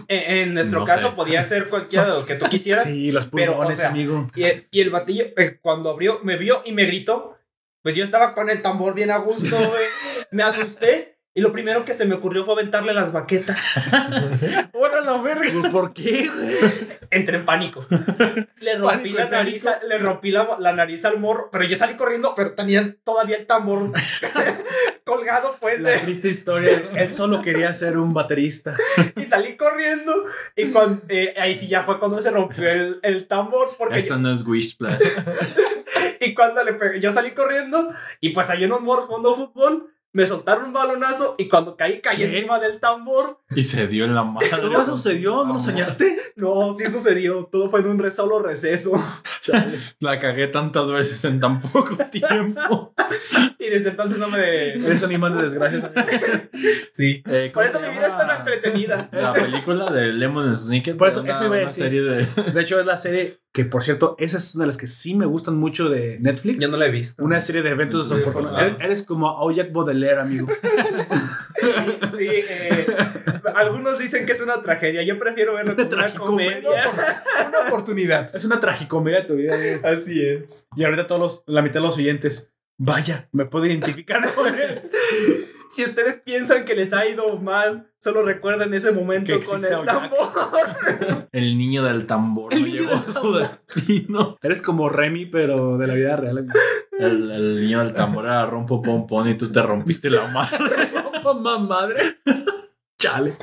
En, 0.09 0.37
en 0.49 0.55
nuestro 0.55 0.81
No 0.81 0.87
caso 0.87 1.11
sé. 1.11 1.17
podía 1.17 1.43
ser 1.45 1.69
cualquiera 1.69 2.05
de 2.07 2.11
lo 2.21 2.27
que 2.27 2.35
tú 2.35 2.47
quisieras. 2.51 2.85
Sí, 2.85 3.13
los 3.13 3.27
pero, 3.27 3.53
o 3.53 3.57
pulmones, 3.57 3.79
sea, 3.79 3.89
amigo. 3.91 4.27
Y 4.35 4.43
el, 4.45 4.67
y 4.71 4.81
el 4.81 4.91
batillo, 4.91 5.25
eh, 5.37 5.59
cuando 5.63 5.91
abrió, 5.91 6.21
me 6.23 6.37
vio 6.37 6.63
y 6.65 6.73
me 6.73 6.85
gritó, 6.85 7.37
pues 7.83 7.95
yo 7.95 8.05
estaba 8.05 8.35
con 8.35 8.51
el 8.51 8.61
tambor 8.63 8.95
bien 8.95 9.11
a 9.11 9.19
gusto, 9.19 9.57
güey. 9.57 9.87
Me 10.31 10.43
asusté 10.43 11.18
y 11.39 11.41
lo 11.41 11.53
primero 11.53 11.85
que 11.85 11.95
se 11.95 12.05
me 12.05 12.17
ocurrió 12.17 12.45
fue 12.45 12.55
aventarle 12.55 12.93
las 12.93 13.13
baquetas. 13.13 13.75
¡Hola 14.73 15.01
la 15.03 15.23
verga! 15.23 15.71
¿Por 15.71 15.93
qué, 15.95 16.29
güey? 16.29 16.57
Entré 17.13 17.37
en 17.37 17.45
pánico. 17.45 17.87
Le 18.61 18.75
rompí 18.77 19.11
Pánico 19.13 19.19
la 19.19 19.31
nariz, 19.31 19.65
le 19.87 19.99
rompí 19.99 20.31
la, 20.33 20.57
la 20.59 20.73
nariz 20.73 21.05
al 21.05 21.21
morro, 21.21 21.49
pero 21.53 21.63
yo 21.63 21.77
salí 21.77 21.95
corriendo, 21.95 22.35
pero 22.35 22.55
tenía 22.55 22.93
todavía 23.05 23.37
el 23.37 23.47
tambor 23.47 23.93
colgado, 25.05 25.57
pues, 25.61 25.81
La 25.81 25.91
de- 25.91 25.99
triste 25.99 26.29
historia. 26.29 26.73
Él 26.97 27.11
solo 27.13 27.41
quería 27.43 27.73
ser 27.73 27.99
un 27.99 28.13
baterista. 28.13 28.77
y 29.17 29.25
salí 29.25 29.57
corriendo. 29.57 30.13
Y 30.57 30.73
cuando, 30.73 31.03
eh, 31.09 31.35
ahí 31.41 31.55
sí 31.55 31.69
ya 31.69 31.85
fue 31.85 32.01
cuando 32.01 32.19
se 32.19 32.33
rompió 32.33 32.69
el, 32.69 32.99
el 33.03 33.29
tambor, 33.29 33.69
porque 33.79 34.01
Esta 34.01 34.17
no 34.17 34.33
es 34.33 34.45
Wish 34.45 34.73
Splash. 34.73 34.99
Y 36.21 36.35
cuando 36.35 36.65
le 36.65 36.73
pegué, 36.73 37.01
yo 37.01 37.13
salí 37.13 37.31
corriendo 37.31 37.91
y 38.21 38.31
pues 38.31 38.51
hay 38.51 38.65
unos 38.65 38.81
morros 38.81 39.05
jugando 39.07 39.37
fútbol, 39.37 39.95
me 40.19 40.27
soltaron 40.27 40.65
un 40.65 40.73
balonazo 40.73 41.37
y 41.39 41.49
cuando 41.49 41.77
caí, 41.77 42.01
caí 42.01 42.17
¿Qué? 42.17 42.25
encima 42.39 42.59
del 42.59 42.81
tambor. 42.81 43.39
y 43.55 43.63
se 43.63 43.87
dio 43.87 44.05
en 44.05 44.17
la 44.17 44.25
madre. 44.25 44.49
¿Todo 44.51 44.83
eso 44.83 44.97
sucedió? 44.97 45.45
¿No 45.45 45.55
lo 45.55 45.61
soñaste? 45.61 46.17
No, 46.35 46.75
sí 46.77 46.89
sucedió, 46.89 47.49
todo 47.53 47.71
fue 47.71 47.79
en 47.81 47.87
un 47.87 47.99
re 48.01 48.11
solo 48.11 48.41
receso. 48.41 48.93
La 50.01 50.19
cagué 50.19 50.49
tantas 50.49 50.91
veces 50.91 51.25
en 51.25 51.39
tan 51.39 51.61
poco 51.61 51.97
tiempo. 52.11 52.93
Y 53.61 53.69
desde 53.71 53.91
entonces 53.91 54.19
no 54.19 54.29
me... 54.29 54.71
Eres 54.75 55.03
un 55.03 55.07
animal 55.11 55.37
de 55.37 55.43
desgracias. 55.45 55.85
Sí. 56.93 57.23
Eh, 57.29 57.53
Por 57.55 57.65
¿cómo 57.65 57.79
eso 57.79 57.81
mi 57.89 57.97
vida 57.97 58.09
es 58.09 58.17
tan 58.19 58.39
entretenida. 58.41 59.09
La 59.13 59.33
película 59.33 59.89
de 59.93 60.13
Lemon 60.13 60.57
Snicket. 60.57 60.97
Por 60.97 61.07
eso- 61.09 61.21
una, 61.23 61.33
eso 61.33 61.45
iba 61.47 61.55
a 61.55 61.59
decir. 61.61 61.85
serie 61.85 62.03
de. 62.03 62.27
De 62.53 62.61
hecho, 62.61 62.81
es 62.81 62.87
la 62.87 62.97
serie 62.97 63.39
que, 63.53 63.65
por 63.65 63.83
cierto, 63.83 64.15
esa 64.19 64.39
es 64.39 64.55
una 64.55 64.65
de 64.65 64.69
las 64.69 64.77
que 64.77 64.87
sí 64.87 65.15
me 65.15 65.27
gustan 65.27 65.57
mucho 65.57 65.89
de 65.89 66.19
Netflix. 66.21 66.61
Yo 66.61 66.69
no 66.69 66.77
la 66.77 66.87
he 66.87 66.91
visto. 66.91 67.25
Una 67.25 67.41
serie 67.41 67.63
de 67.63 67.71
eventos 67.71 68.09
desafortunados. 68.09 68.61
Eres, 68.61 68.81
eres 68.85 69.03
como 69.03 69.29
Aujak 69.29 69.73
Baudelaire, 69.73 70.21
amigo. 70.21 70.49
Sí, 72.17 72.27
eh, 72.27 72.87
algunos 73.55 73.99
dicen 73.99 74.25
que 74.27 74.33
es 74.33 74.41
una 74.41 74.63
tragedia. 74.63 75.03
Yo 75.03 75.19
prefiero 75.19 75.55
verlo 75.55 75.75
como 75.75 75.89
una 75.89 75.97
tragicomedia. 75.97 76.63
comedia. 76.63 77.23
Una 77.49 77.61
oportunidad. 77.69 78.35
Es 78.35 78.45
una 78.45 78.61
tragicomedia 78.61 79.21
de 79.21 79.27
tu 79.27 79.35
vida, 79.35 79.55
amigo. 79.55 79.81
Así 79.87 80.25
es. 80.25 80.69
Y 80.77 80.85
ahorita 80.85 81.07
todos 81.07 81.21
los, 81.21 81.43
la 81.47 81.63
mitad 81.63 81.81
de 81.81 81.87
los 81.87 81.97
oyentes, 81.97 82.53
vaya, 82.79 83.29
me 83.33 83.45
puedo 83.45 83.67
identificar 83.67 84.33
con 84.35 84.55
él. 84.55 84.91
Si 85.71 85.85
ustedes 85.85 86.21
piensan 86.25 86.65
que 86.65 86.75
les 86.75 86.93
ha 86.93 87.07
ido 87.07 87.37
mal, 87.39 87.91
solo 87.99 88.23
recuerden 88.23 88.73
ese 88.75 88.93
momento 88.93 89.39
Que 89.39 89.45
con 89.45 89.65
el 89.65 89.85
tambor. 89.85 90.19
El 91.33 91.59
niño 91.59 91.85
del 91.85 92.07
tambor 92.07 92.55
El 92.55 92.61
no 92.61 92.67
niño 92.67 92.81
llegó 92.81 92.93
a 92.93 93.01
del 93.01 93.13
su 93.13 93.21
tambor. 93.21 93.43
destino. 93.43 94.39
Eres 94.43 94.63
como 94.63 94.89
Remy, 94.89 95.27
pero 95.27 95.77
de 95.77 95.87
la 95.87 95.95
vida 95.95 96.17
real. 96.17 96.47
El, 96.99 97.31
el 97.31 97.61
niño 97.61 97.81
del 97.81 97.93
tambor 97.95 98.25
era 98.25 98.47
rompo 98.47 98.81
pompón 98.83 99.29
y 99.29 99.35
tú 99.35 99.51
te 99.53 99.63
rompiste 99.63 100.11
la 100.11 100.27
madre. 100.29 100.59
Madre. 101.61 102.19
Chale. 102.99 103.37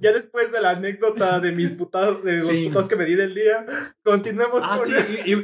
ya 0.00 0.12
después 0.12 0.52
de 0.52 0.60
la 0.60 0.70
anécdota 0.70 1.40
de 1.40 1.52
mis 1.52 1.70
putados, 1.72 2.22
de 2.22 2.34
los 2.34 2.46
Sí. 2.46 2.66
putados 2.66 2.88
que 2.88 2.96
me 2.96 3.04
di 3.04 3.14
del 3.14 3.34
día, 3.34 3.64
continuemos 4.02 4.62
Ah, 4.64 4.76
con 4.76 4.86
sí, 4.86 4.94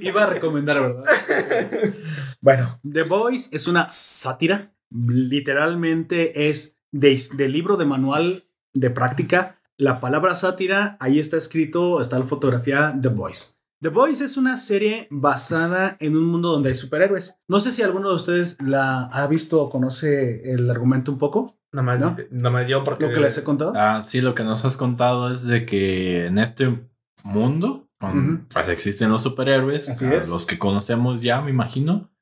iba 0.03 0.25
a 0.25 0.27
recomendar, 0.27 0.81
¿verdad? 0.81 1.05
bueno, 2.41 2.81
The 2.91 3.03
Voice 3.05 3.55
es 3.57 3.67
una 3.67 3.91
sátira. 3.91 4.73
Literalmente 4.91 6.51
es 6.51 6.79
de, 6.91 7.19
de 7.35 7.49
libro 7.49 7.77
de 7.77 7.87
manual 7.87 8.43
de 8.75 8.91
práctica. 8.91 9.59
La 9.79 10.01
palabra 10.01 10.35
sátira, 10.35 10.97
ahí 11.01 11.19
está 11.19 11.39
escrito, 11.39 12.01
está 12.01 12.19
la 12.19 12.27
fotografía 12.27 12.95
The 13.01 13.09
Voice. 13.09 13.55
The 13.83 13.89
Voice 13.89 14.25
es 14.25 14.37
una 14.37 14.57
serie 14.57 15.09
basada 15.11 15.97
en 15.99 16.17
un 16.17 16.25
mundo 16.27 16.51
donde 16.53 16.69
hay 16.69 16.77
superhéroes. 16.77 17.41
No 17.49 17.59
sé 17.59 17.73
si 17.73 17.83
alguno 17.83 18.11
de 18.11 18.15
ustedes 18.15 18.57
la 18.63 19.07
ha 19.07 19.27
visto 19.27 19.61
o 19.61 19.71
conoce 19.71 20.53
el 20.53 20.71
argumento 20.71 21.11
un 21.13 21.19
poco, 21.19 21.59
Nada 21.73 21.83
más, 21.87 22.01
¿No? 22.01 22.17
nada 22.31 22.51
más 22.51 22.69
yo 22.69 22.85
porque... 22.85 23.07
lo 23.07 23.13
que 23.15 23.21
les 23.21 23.39
he 23.39 23.45
contado. 23.45 23.73
Ah, 23.75 24.03
sí, 24.03 24.21
lo 24.21 24.35
que 24.35 24.45
nos 24.45 24.65
has 24.67 24.77
contado 24.77 25.31
es 25.31 25.47
de 25.47 25.65
que 25.65 26.27
en 26.27 26.37
este 26.39 26.87
mundo 27.25 27.89
con- 27.99 28.47
pues 28.53 28.69
existen 28.69 29.11
los 29.11 29.23
superhéroes, 29.23 29.89
Así 29.89 30.05
a 30.05 30.15
es. 30.17 30.29
los 30.29 30.45
que 30.45 30.59
conocemos 30.59 31.23
ya, 31.23 31.41
me 31.41 31.51
imagino. 31.51 32.13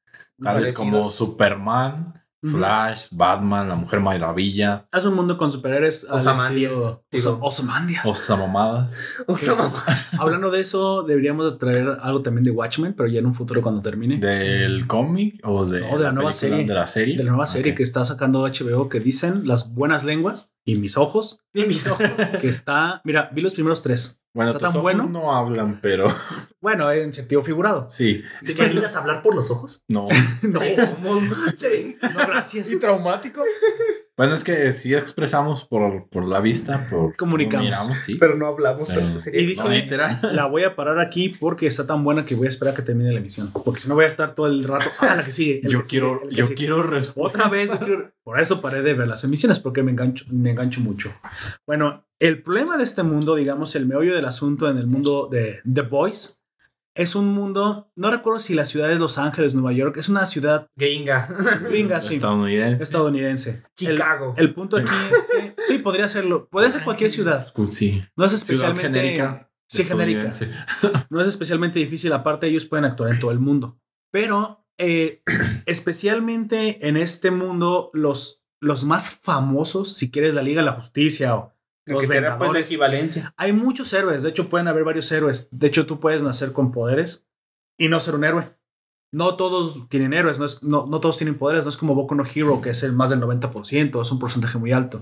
Tales 0.41 0.73
como 0.73 1.03
Superman, 1.05 2.20
Flash, 2.43 3.09
Batman, 3.13 3.69
la 3.69 3.75
Mujer 3.75 4.01
Maravilla, 4.01 4.87
Es 4.93 5.05
un 5.05 5.15
mundo 5.15 5.37
con 5.37 5.53
superhéroes 5.53 6.03
digo. 6.03 6.13
Osa- 7.13 7.39
Ozymandias. 7.41 8.05
Osamamadas. 8.07 8.95
O 9.27 9.37
sea, 9.37 9.55
mamá. 9.55 9.85
Hablando 10.19 10.51
de 10.51 10.61
eso, 10.61 11.03
deberíamos 11.03 11.53
de 11.53 11.59
traer 11.59 11.99
algo 12.03 12.23
también 12.23 12.45
de 12.45 12.51
Watchmen, 12.51 12.95
pero 12.95 13.09
ya 13.09 13.19
en 13.21 13.27
un 13.27 13.35
futuro 13.35 13.61
cuando 13.63 13.83
termine. 13.83 14.17
¿Del 14.19 14.87
cómic 14.87 15.41
o 15.45 15.67
de, 15.67 15.81
No, 15.81 15.99
de 15.99 16.05
la 16.05 16.13
nueva 16.13 16.31
película? 16.31 16.33
serie. 16.33 16.67
De 16.67 16.75
la 16.75 16.87
serie. 16.87 17.17
de 17.17 17.25
la 17.25 17.31
nueva 17.31 17.47
serie 17.47 17.75
que 17.75 17.83
está 17.83 18.05
sacando 18.05 18.43
HBO 18.47 18.89
que 18.89 19.01
dicen 19.01 19.47
las 19.47 19.75
buenas 19.75 20.05
lenguas 20.05 20.53
y 20.65 20.77
mis 20.77 20.97
ojos 20.97 21.43
Y 21.55 21.65
mis 21.65 21.87
ojos. 21.89 22.07
que 22.41 22.49
está 22.49 23.01
mira 23.05 23.31
vi 23.33 23.41
los 23.43 23.55
primeros 23.55 23.83
tres 23.83 24.21
Bueno, 24.35 24.49
está 24.51 24.59
tus 24.59 24.69
tan 24.69 24.71
ojos 24.71 24.83
bueno. 24.83 25.07
no 25.07 25.35
hablan, 25.35 25.81
pero 25.81 26.07
bueno 26.61 26.91
en 26.93 27.13
sentido 27.13 27.43
figurado 27.43 27.89
sí. 27.89 28.23
¿Te 28.45 28.53
imaginas 28.53 28.95
hablar 28.97 29.23
por 29.23 29.35
los 29.35 29.51
ojos? 29.51 29.83
No. 29.89 30.07
no, 30.43 30.61
¿Cómo? 30.61 31.21
Sí. 31.59 31.97
no 32.03 32.27
gracias 32.27 32.69
traumático? 32.79 33.43
Bueno, 34.21 34.35
es 34.35 34.45
que 34.45 34.73
sí 34.75 34.95
expresamos 34.95 35.65
por, 35.65 36.09
por 36.11 36.27
la 36.27 36.41
vista, 36.41 36.87
por 36.91 37.17
Comunicamos. 37.17 37.65
miramos, 37.65 37.99
sí. 37.99 38.17
Pero 38.17 38.35
no 38.37 38.47
hablamos. 38.49 38.89
Pero- 38.89 39.01
y 39.33 39.47
dije 39.47 39.63
No, 39.63 39.71
literal. 39.71 40.19
la 40.35 40.45
voy 40.45 40.65
a 40.65 40.77
parar 40.77 41.01
aquí 41.01 41.31
porque 41.31 41.67
está 41.67 41.87
tan 41.87 42.05
buena 42.05 42.25
que 42.27 42.35
voy 42.35 42.47
a 42.47 42.51
esperar 42.51 42.75
a 42.75 42.77
que 42.77 42.83
termine 42.83 43.13
la 43.13 43.19
emisión 43.21 43.51
porque 43.65 43.81
si 43.81 43.89
no 43.89 43.95
voy 43.95 44.05
a 44.05 44.09
estar 44.09 44.35
todo 44.35 44.47
el 44.49 44.65
rato 44.65 44.85
ah 45.01 45.15
la 45.17 45.25
que 45.25 45.33
sigue 45.33 45.61
Yo 45.63 45.81
que 45.81 45.85
sigue, 45.87 45.89
quiero, 45.89 46.21
que 46.29 46.35
yo 46.35 46.45
sigue. 46.45 46.55
quiero 46.57 46.83
respuesta. 46.83 47.39
Otra 47.39 47.49
vez, 47.51 47.71
yo 47.73 47.79
quiero- 47.87 48.13
por 48.23 48.39
eso 48.39 48.61
paré 48.61 48.83
de 48.83 48.95
ver 48.95 49.09
las 49.09 49.25
emisiones, 49.25 49.59
porque 49.59 49.83
me 49.83 49.91
engancho, 49.93 50.25
me 50.31 50.51
engancho 50.51 50.81
mucho. 50.83 51.13
Bueno, 51.67 52.07
el 52.21 52.43
problema 52.43 52.77
de 52.77 52.83
este 52.85 53.03
mundo, 53.03 53.35
digamos, 53.35 53.75
el 53.75 53.87
meollo 53.87 54.15
del 54.15 54.27
asunto 54.27 54.69
en 54.71 54.77
el 54.77 54.87
mundo 54.87 55.29
de 55.33 55.61
The 55.73 55.83
Boys, 55.83 56.40
es 57.03 57.15
un 57.15 57.29
mundo, 57.29 57.91
no 57.97 58.11
recuerdo 58.11 58.41
si 58.41 58.53
la 58.53 58.67
ciudad 58.67 58.93
es 58.93 58.99
Los 58.99 59.17
Ángeles, 59.17 59.55
Nueva 59.55 59.73
York, 59.73 59.97
es 59.97 60.11
una 60.11 60.27
ciudad 60.27 60.67
Gringa. 60.77 61.29
gringa, 61.63 62.03
sí, 62.03 62.15
Estadounidense. 62.15 62.83
estadounidense. 62.83 63.51
El, 63.79 63.95
Chicago. 63.95 64.35
el 64.37 64.53
punto 64.53 64.77
aquí 64.77 64.91
es 65.11 65.27
que, 65.27 65.63
sí, 65.67 65.79
podría 65.79 66.09
serlo, 66.11 66.49
podría 66.51 66.71
ser 66.71 66.85
cualquier 66.85 67.11
ciudad, 67.11 67.53
sí. 67.69 68.05
no 68.17 68.25
es 68.27 68.33
Ciudad 68.33 68.71
especialmente... 68.71 69.01
genérica. 69.01 69.51
Sí, 69.67 69.85
genérica. 69.85 70.31
No 71.11 71.21
es 71.21 71.29
especialmente 71.29 71.79
difícil, 71.79 72.13
aparte 72.13 72.49
ellos 72.49 72.65
pueden 72.67 72.85
actuar 72.85 73.11
en 73.11 73.21
todo 73.21 73.31
el 73.31 73.39
mundo. 73.39 73.81
Pero 74.11 74.67
eh, 74.79 75.23
especialmente 75.67 76.87
en 76.87 76.97
este 76.97 77.31
mundo, 77.31 77.91
los, 77.95 78.45
los 78.61 78.85
más 78.85 79.11
famosos, 79.11 79.95
si 79.95 80.11
quieres 80.11 80.35
la 80.35 80.43
Liga 80.43 80.61
de 80.61 80.67
la 80.67 80.73
Justicia 80.73 81.37
o 81.37 81.55
los 81.93 82.03
que 82.03 82.09
será 82.09 82.39
pues 82.39 82.67
equivalencia. 82.69 83.35
hay 83.37 83.53
muchos 83.53 83.93
héroes. 83.93 84.23
De 84.23 84.31
hecho, 84.31 84.49
pueden 84.49 84.69
haber 84.69 84.85
varios 84.85 85.11
héroes. 85.13 85.49
De 85.53 85.67
hecho, 85.67 85.87
tú 85.87 86.01
puedes 86.01 86.23
nacer 86.23 86.53
con 86.53 86.73
poderes 86.73 87.27
y 87.79 87.89
no 87.89 88.01
ser 88.01 88.15
un 88.15 88.25
héroe. 88.25 88.55
No 89.13 89.37
todos 89.37 89.89
tienen 89.89 90.13
héroes, 90.13 90.39
no, 90.39 90.45
es- 90.45 90.63
no, 90.63 90.87
no 90.87 91.01
todos 91.01 91.17
tienen 91.19 91.37
poderes. 91.37 91.65
No 91.65 91.71
es 91.71 91.77
como 91.77 91.95
Boku 91.95 92.15
no 92.15 92.25
Hero, 92.25 92.61
que 92.61 92.71
es 92.71 92.83
el 92.85 92.93
más 92.93 93.11
del 93.11 93.21
90%, 93.21 94.01
es 94.03 94.13
un 94.13 94.19
porcentaje 94.19 94.59
muy 94.59 94.73
alto. 94.73 95.01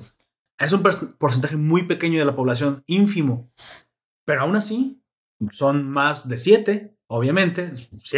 Es 0.58 0.72
un 0.72 0.82
porcentaje 0.82 1.56
muy 1.56 1.84
pequeño 1.84 2.18
de 2.18 2.24
la 2.24 2.34
población, 2.34 2.82
ínfimo. 2.86 3.50
Pero 4.26 4.40
aún 4.42 4.56
así, 4.56 5.02
son 5.50 5.88
más 5.88 6.28
de 6.28 6.36
7, 6.38 6.96
obviamente, 7.06 7.74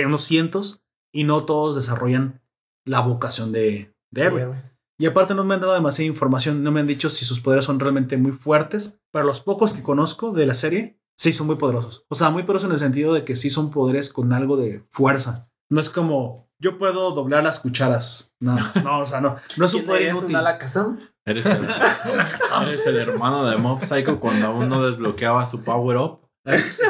unos 0.06 0.22
cientos, 0.24 0.82
y 1.12 1.24
no 1.24 1.44
todos 1.44 1.74
desarrollan 1.76 2.40
la 2.86 3.00
vocación 3.00 3.50
de, 3.52 3.92
de 4.10 4.22
héroe. 4.22 4.69
Y 5.00 5.06
aparte 5.06 5.34
no 5.34 5.44
me 5.44 5.54
han 5.54 5.62
dado 5.62 5.72
demasiada 5.72 6.06
información, 6.08 6.62
no 6.62 6.70
me 6.72 6.80
han 6.80 6.86
dicho 6.86 7.08
si 7.08 7.24
sus 7.24 7.40
poderes 7.40 7.64
son 7.64 7.80
realmente 7.80 8.18
muy 8.18 8.32
fuertes, 8.32 9.00
pero 9.10 9.24
los 9.24 9.40
pocos 9.40 9.72
que 9.72 9.82
conozco 9.82 10.32
de 10.32 10.44
la 10.44 10.52
serie, 10.52 11.00
sí 11.16 11.32
son 11.32 11.46
muy 11.46 11.56
poderosos. 11.56 12.04
O 12.10 12.14
sea, 12.14 12.28
muy 12.28 12.42
poderosos 12.42 12.68
en 12.68 12.74
el 12.74 12.78
sentido 12.80 13.14
de 13.14 13.24
que 13.24 13.34
sí 13.34 13.48
son 13.48 13.70
poderes 13.70 14.12
con 14.12 14.34
algo 14.34 14.58
de 14.58 14.84
fuerza. 14.90 15.48
No 15.70 15.80
es 15.80 15.88
como, 15.88 16.50
yo 16.58 16.76
puedo 16.76 17.12
doblar 17.12 17.42
las 17.42 17.60
cucharas. 17.60 18.34
No, 18.40 18.58
no, 18.84 19.00
o 19.00 19.06
sea, 19.06 19.22
no, 19.22 19.36
no 19.56 19.64
es 19.64 19.72
un 19.72 19.80
¿Quién 19.80 19.86
poder 19.86 20.02
es 20.02 20.10
inútil. 20.10 20.28
un 20.28 20.36
alakazam? 20.36 21.00
Eres 21.24 21.46
el, 21.46 21.66
eres 22.68 22.86
el 22.86 22.96
hermano 22.98 23.46
de 23.46 23.56
Mob 23.56 23.82
Psycho 23.82 24.20
cuando 24.20 24.48
aún 24.48 24.68
no 24.68 24.84
desbloqueaba 24.84 25.46
su 25.46 25.62
power 25.62 25.96
up. 25.96 26.29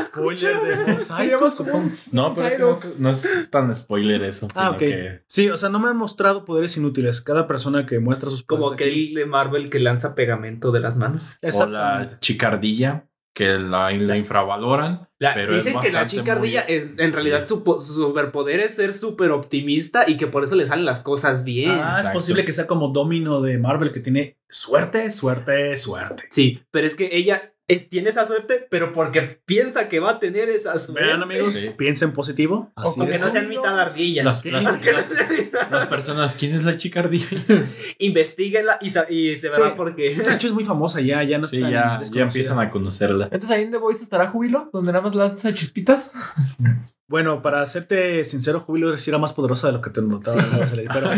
Spoiler 0.00 0.60
de 0.60 0.76
Mob 0.92 1.00
Psycho, 1.00 1.50
supongo. 1.50 1.84
No, 2.12 2.32
pero 2.34 2.46
es 2.46 2.52
que 2.54 2.58
no, 2.60 2.70
es- 2.72 2.98
no 2.98 3.10
es 3.10 3.50
tan 3.50 3.74
spoiler 3.74 4.22
eso. 4.24 4.48
Ah, 4.54 4.60
sino 4.66 4.70
ok. 4.72 4.78
que- 4.78 5.22
Sí, 5.26 5.48
o 5.50 5.56
sea, 5.56 5.68
no 5.68 5.78
me 5.80 5.88
han 5.88 5.96
mostrado 5.96 6.44
poderes 6.44 6.76
inútiles. 6.76 7.20
Cada 7.20 7.46
persona 7.46 7.86
que 7.86 7.98
muestra 7.98 8.30
sus 8.30 8.42
poderes. 8.42 8.64
Como 8.66 8.76
que 8.76 8.84
aquí- 8.84 9.08
el 9.08 9.14
de 9.14 9.26
Marvel 9.26 9.70
que 9.70 9.80
lanza 9.80 10.14
pegamento 10.14 10.70
de 10.72 10.80
las 10.80 10.96
manos. 10.96 11.38
o 11.42 11.46
Exactamente. 11.46 12.14
la 12.14 12.20
chicardilla, 12.20 13.06
que 13.34 13.58
la, 13.58 13.90
la 13.92 14.16
infravaloran. 14.16 15.08
La- 15.18 15.34
Pero 15.34 15.56
es 15.56 15.64
dicen 15.64 15.80
que 15.80 15.90
la 15.92 16.06
chicardilla 16.06 16.64
muy- 16.68 16.74
es 16.76 16.98
en 16.98 17.12
realidad 17.12 17.46
su, 17.46 17.62
po- 17.62 17.80
su 17.80 17.94
superpoder 17.94 18.60
es 18.60 18.74
ser 18.74 18.92
súper 18.92 19.30
optimista 19.30 20.04
y 20.08 20.16
que 20.16 20.26
por 20.26 20.42
eso 20.44 20.54
le 20.56 20.66
salen 20.66 20.84
las 20.84 21.00
cosas 21.00 21.44
bien. 21.44 21.70
Ah, 21.72 22.00
es 22.02 22.08
posible 22.08 22.44
que 22.44 22.52
sea 22.52 22.66
como 22.66 22.88
Domino 22.88 23.40
de 23.40 23.56
Marvel 23.58 23.92
que 23.92 24.00
tiene 24.00 24.38
suerte, 24.48 25.10
suerte, 25.10 25.76
suerte. 25.76 26.24
Sí, 26.30 26.62
pero 26.70 26.86
es 26.86 26.94
que 26.96 27.10
ella 27.16 27.54
tiene 27.76 28.10
esa 28.10 28.24
suerte, 28.26 28.66
pero 28.70 28.92
porque 28.92 29.40
piensa 29.46 29.88
que 29.88 30.00
va 30.00 30.12
a 30.12 30.18
tener 30.18 30.48
esa 30.48 30.78
suerte. 30.78 31.06
Vean, 31.06 31.22
amigos, 31.22 31.54
Sí. 31.54 31.70
piensen 31.76 32.12
positivo. 32.12 32.72
O 32.74 32.80
Así 32.82 32.98
con 33.00 33.08
que 33.08 33.18
no 33.18 33.30
sean 33.30 33.48
mitad 33.48 33.78
ardilla. 33.78 34.24
Las, 34.24 34.44
las- 34.44 34.64
las- 34.64 34.80
las 35.70 35.86
personas, 35.86 36.34
¿quién 36.34 36.54
es 36.54 36.64
la 36.64 36.76
chicardilla? 36.76 37.26
Investíguenla 37.98 38.78
y, 38.80 38.88
y 39.14 39.36
se 39.36 39.48
verá 39.50 39.70
Sí. 39.70 39.74
por 39.76 39.94
qué. 39.94 40.14
De 40.14 40.34
hecho, 40.34 40.46
es 40.46 40.52
muy 40.52 40.64
famosa 40.64 41.00
ya, 41.00 41.22
ya 41.22 41.38
no 41.38 41.46
Sí, 41.46 41.56
está 41.58 41.70
ya, 41.70 42.00
ya 42.02 42.22
empiezan 42.22 42.58
a 42.58 42.70
conocerla. 42.70 43.24
Entonces 43.26 43.50
ahí 43.50 43.62
en 43.62 43.70
The 43.70 43.78
Voice 43.78 44.02
estará 44.02 44.26
Júbilo, 44.26 44.70
donde 44.72 44.92
nada 44.92 45.02
más 45.04 45.14
lanza 45.14 45.52
chispitas. 45.52 46.12
Bueno, 47.10 47.42
para 47.42 47.66
serte 47.66 48.24
sincero, 48.24 48.60
Júbilo 48.60 48.96
sí 48.96 49.10
era 49.10 49.18
más 49.18 49.32
poderosa 49.32 49.66
de 49.66 49.72
lo 49.72 49.80
que 49.80 49.90
te 49.90 50.00
notaba. 50.00 50.40
en 50.44 50.60
la 50.60 50.68
serie, 50.68 50.86
Pero, 50.94 51.10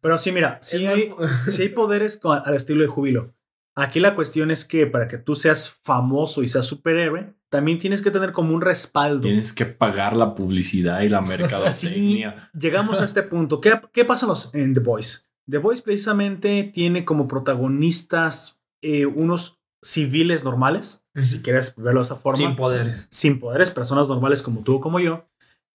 pero 0.00 0.18
sí, 0.18 0.32
mira, 0.32 0.58
sí 0.60 0.84
hay, 0.88 1.12
sí 1.46 1.62
hay 1.62 1.68
poderes 1.68 2.18
con- 2.18 2.42
al 2.44 2.54
estilo 2.54 2.82
de 2.82 2.88
Júbilo. 2.88 3.32
Aquí 3.78 4.00
la 4.00 4.14
cuestión 4.14 4.50
es 4.50 4.64
que 4.64 4.86
para 4.86 5.06
que 5.06 5.18
tú 5.18 5.34
seas 5.34 5.68
famoso 5.82 6.42
y 6.42 6.48
seas 6.48 6.64
superhéroe, 6.64 7.34
también 7.50 7.78
tienes 7.78 8.00
que 8.00 8.10
tener 8.10 8.32
como 8.32 8.54
un 8.54 8.62
respaldo. 8.62 9.20
Tienes 9.20 9.52
que 9.52 9.66
pagar 9.66 10.16
la 10.16 10.34
publicidad 10.34 11.02
y 11.02 11.10
la 11.10 11.20
mercadotecnia. 11.20 12.50
Llegamos 12.58 13.00
a 13.00 13.04
este 13.04 13.22
punto. 13.22 13.60
¿Qué, 13.60 13.78
qué 13.92 14.06
pasa 14.06 14.26
en 14.54 14.72
The 14.72 14.80
Voice? 14.80 15.26
The 15.48 15.58
Voice 15.58 15.82
precisamente 15.82 16.70
tiene 16.72 17.04
como 17.04 17.28
protagonistas 17.28 18.62
eh, 18.82 19.04
unos 19.04 19.60
civiles 19.82 20.42
normales, 20.42 21.06
si 21.14 21.42
quieres 21.42 21.74
verlo 21.76 22.00
de 22.00 22.04
esta 22.04 22.16
forma. 22.16 22.38
Sin 22.38 22.56
poderes. 22.56 23.08
sin 23.10 23.38
poderes, 23.38 23.70
personas 23.70 24.08
normales 24.08 24.42
como 24.42 24.62
tú 24.62 24.76
o 24.76 24.80
como 24.80 25.00
yo, 25.00 25.28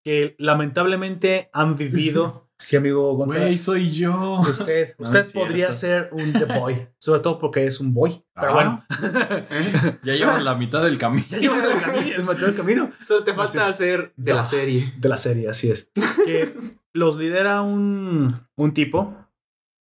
que 0.03 0.36
lamentablemente 0.40 1.49
han 1.53 1.76
vivido. 1.76 2.48
sí, 2.61 2.75
amigo 2.77 3.13
Gonzalo. 3.15 3.45
Güey, 3.45 3.57
soy 3.57 3.91
yo. 3.91 4.39
Usted, 4.39 4.95
No 4.99 5.05
usted 5.05 5.31
podría 5.33 5.73
ser 5.73 6.09
un 6.11 6.31
The 6.31 6.45
Boy, 6.45 6.88
sobre 6.99 7.19
todo 7.21 7.39
porque 7.39 7.65
es 7.67 7.79
un 7.79 7.93
boy. 7.93 8.23
Pero 8.33 8.47
Ah. 8.47 8.53
bueno, 8.53 8.85
Ya 10.03 10.13
llevas 10.15 10.41
la 10.43 10.55
mitad 10.55 10.83
del 10.83 10.97
camino. 10.97 11.25
ya 11.29 11.38
llevas 11.39 11.63
el 11.63 11.81
camino, 11.81 12.31
el 12.31 12.38
del 12.39 12.55
camino 12.55 12.91
Solo 13.05 13.23
te 13.23 13.33
falta 13.33 13.67
hacer 13.67 14.13
de 14.15 14.33
la 14.33 14.41
Ah. 14.41 14.45
serie. 14.45 14.93
de 14.97 15.09
la 15.09 15.17
serie, 15.17 15.49
así 15.49 15.69
es. 15.71 15.91
Que 16.25 16.53
los 16.93 17.17
lidera 17.17 17.61
un, 17.61 18.39
un 18.55 18.73
tipo 18.73 19.15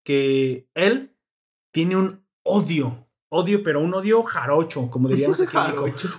que 0.03 0.67
él 0.73 1.15
tiene 1.73 1.95
un 1.95 2.25
odio, 2.43 3.07
odio, 3.29 3.63
pero 3.63 3.79
un 3.81 3.93
odio 3.93 4.23
jarocho, 4.23 4.89
como 4.89 5.07
diríamos 5.09 5.39
aquí 5.41 5.55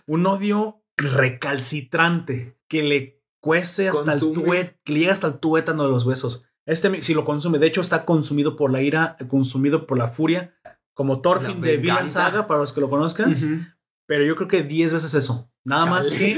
un 0.07 0.27
odio 0.27 0.83
recalcitrante 0.97 2.57
que 2.69 2.83
le 2.83 3.23
cuece 3.41 3.89
hasta 3.89 4.15
el 4.15 4.21
Consume. 4.21 4.35
tuét, 4.45 4.77
que 4.85 4.93
le 4.93 4.99
llega 5.01 5.13
hasta 5.13 5.27
el 5.27 5.39
tuétano 5.39 5.83
de 5.83 5.89
los 5.91 6.05
huesos. 6.07 6.47
Este, 6.67 7.03
si 7.03 7.15
lo 7.15 7.25
consume, 7.25 7.59
de 7.59 7.67
hecho, 7.67 7.81
está 7.81 8.05
consumido 8.05 8.57
por 8.57 8.71
la 8.71 8.83
ira, 8.83 9.17
consumido 9.29 9.87
por 9.87 9.99
la 9.99 10.09
furia, 10.09 10.55
como 10.95 11.21
Thorfinn 11.21 11.61
de 11.61 11.77
venganza. 11.77 12.25
Saga, 12.25 12.47
para 12.47 12.61
los 12.61 12.73
que 12.73 12.81
lo 12.81 12.91
conozcan. 12.91 13.77
Pero 14.07 14.25
yo 14.25 14.37
creo 14.37 14.49
que 14.49 14.63
10 14.63 14.95
veces 14.95 15.15
eso. 15.15 15.51
Nada 15.65 15.87
más 15.87 16.11
que, 16.11 16.37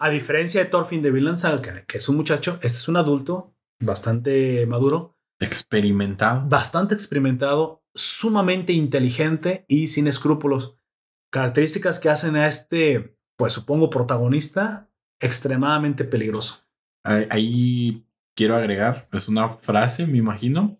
a 0.00 0.10
diferencia 0.10 0.62
de 0.62 0.70
Thorfinn 0.70 1.02
de 1.02 1.10
Vinland 1.10 1.38
Saga, 1.38 1.62
que, 1.62 1.84
que 1.86 1.98
es 1.98 2.08
un 2.08 2.16
muchacho, 2.16 2.58
este 2.62 2.78
es 2.78 2.88
un 2.88 2.96
adulto 2.96 3.54
bastante 3.80 4.66
maduro, 4.66 5.18
Experimentado. 5.40 6.48
bastante 6.48 6.94
experimentado, 6.94 7.84
sumamente 7.94 8.72
inteligente 8.72 9.64
y 9.68 9.88
sin 9.88 10.06
escrúpulos. 10.06 10.78
Características 11.30 11.98
que 12.00 12.08
hacen 12.08 12.36
a 12.36 12.46
este, 12.46 13.18
pues 13.36 13.52
supongo, 13.52 13.90
protagonista 13.90 14.90
extremadamente 15.20 16.04
peligroso. 16.04 16.66
Ahí 17.04 18.03
quiero 18.34 18.56
agregar, 18.56 19.08
es 19.12 19.28
una 19.28 19.48
frase, 19.48 20.06
me 20.06 20.18
imagino. 20.18 20.70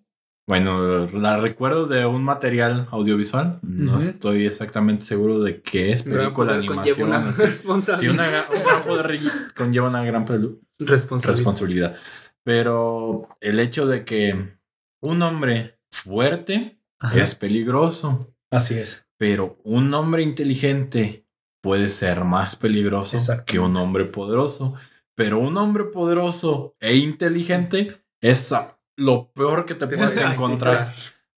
Bueno, 0.47 1.07
la 1.07 1.39
recuerdo 1.39 1.87
de 1.87 2.05
un 2.05 2.23
material 2.23 2.87
audiovisual. 2.91 3.61
No 3.63 3.93
Ujú. 3.97 4.05
estoy 4.05 4.47
exactamente 4.47 5.05
seguro 5.07 5.41
de 5.41 5.63
qué 5.63 5.93
es 5.93 6.03
película, 6.03 6.35
poder 6.35 6.67
conlleva 6.67 6.83
animación. 6.83 7.09
una 7.09 7.29
así. 7.31 7.43
responsabilidad. 7.43 8.45
Sí, 8.51 8.59
una, 8.61 8.83
poder 8.85 9.21
conlleva 9.57 9.89
una 9.89 10.05
gran 10.05 10.27
responsabilidad. 10.79 11.27
responsabilidad. 11.37 11.97
Pero 12.43 13.29
el 13.41 13.59
hecho 13.59 13.87
de 13.87 14.05
que 14.05 14.59
un 15.01 15.23
hombre 15.23 15.79
fuerte 15.91 16.79
Ajá. 17.01 17.19
es 17.19 17.35
peligroso, 17.35 18.35
Así 18.51 18.75
es. 18.75 19.07
pero 19.17 19.59
un 19.65 19.93
hombre 19.95 20.23
inteligente 20.23 21.27
puede 21.63 21.89
ser 21.89 22.25
más 22.25 22.55
peligroso 22.57 23.17
que 23.47 23.59
un 23.59 23.75
hombre 23.77 24.05
poderoso. 24.05 24.75
Pero 25.16 25.39
un 25.39 25.57
hombre 25.57 25.85
poderoso 25.85 26.77
e 26.81 26.97
inteligente 26.97 28.05
es 28.20 28.53
lo 28.97 29.32
peor 29.32 29.66
que 29.66 29.74
te 29.74 29.86
puedes 29.86 30.16
encontrar. 30.16 30.81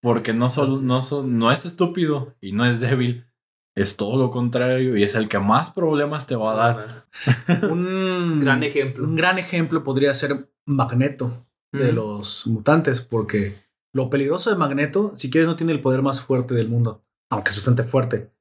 Porque 0.00 0.32
no, 0.32 0.50
solo, 0.50 0.80
no, 0.80 1.00
no 1.24 1.52
es 1.52 1.64
estúpido 1.66 2.34
y 2.40 2.52
no 2.52 2.64
es 2.64 2.80
débil. 2.80 3.26
Es 3.74 3.96
todo 3.96 4.16
lo 4.16 4.30
contrario 4.30 4.96
y 4.96 5.02
es 5.02 5.14
el 5.14 5.28
que 5.28 5.38
más 5.38 5.70
problemas 5.70 6.26
te 6.26 6.36
va 6.36 6.52
a 6.52 6.56
dar. 6.56 7.06
Un 7.70 8.40
Gran 8.40 8.62
ejemplo. 8.62 9.04
Un 9.04 9.16
gran 9.16 9.38
ejemplo 9.38 9.84
podría 9.84 10.14
ser 10.14 10.50
Magneto 10.64 11.46
de 11.72 11.92
los 11.92 12.46
mutantes, 12.46 13.02
porque 13.02 13.56
lo 13.92 14.08
peligroso 14.10 14.50
de 14.50 14.56
Magneto, 14.56 15.12
si 15.14 15.30
quieres, 15.30 15.46
no 15.46 15.56
tiene 15.56 15.72
el 15.72 15.80
poder 15.80 16.02
más 16.02 16.20
fuerte 16.20 16.54
del 16.54 16.68
mundo, 16.68 17.04
aunque 17.30 17.50
es 17.50 17.56
bastante 17.56 17.84
fuerte, 17.84 18.32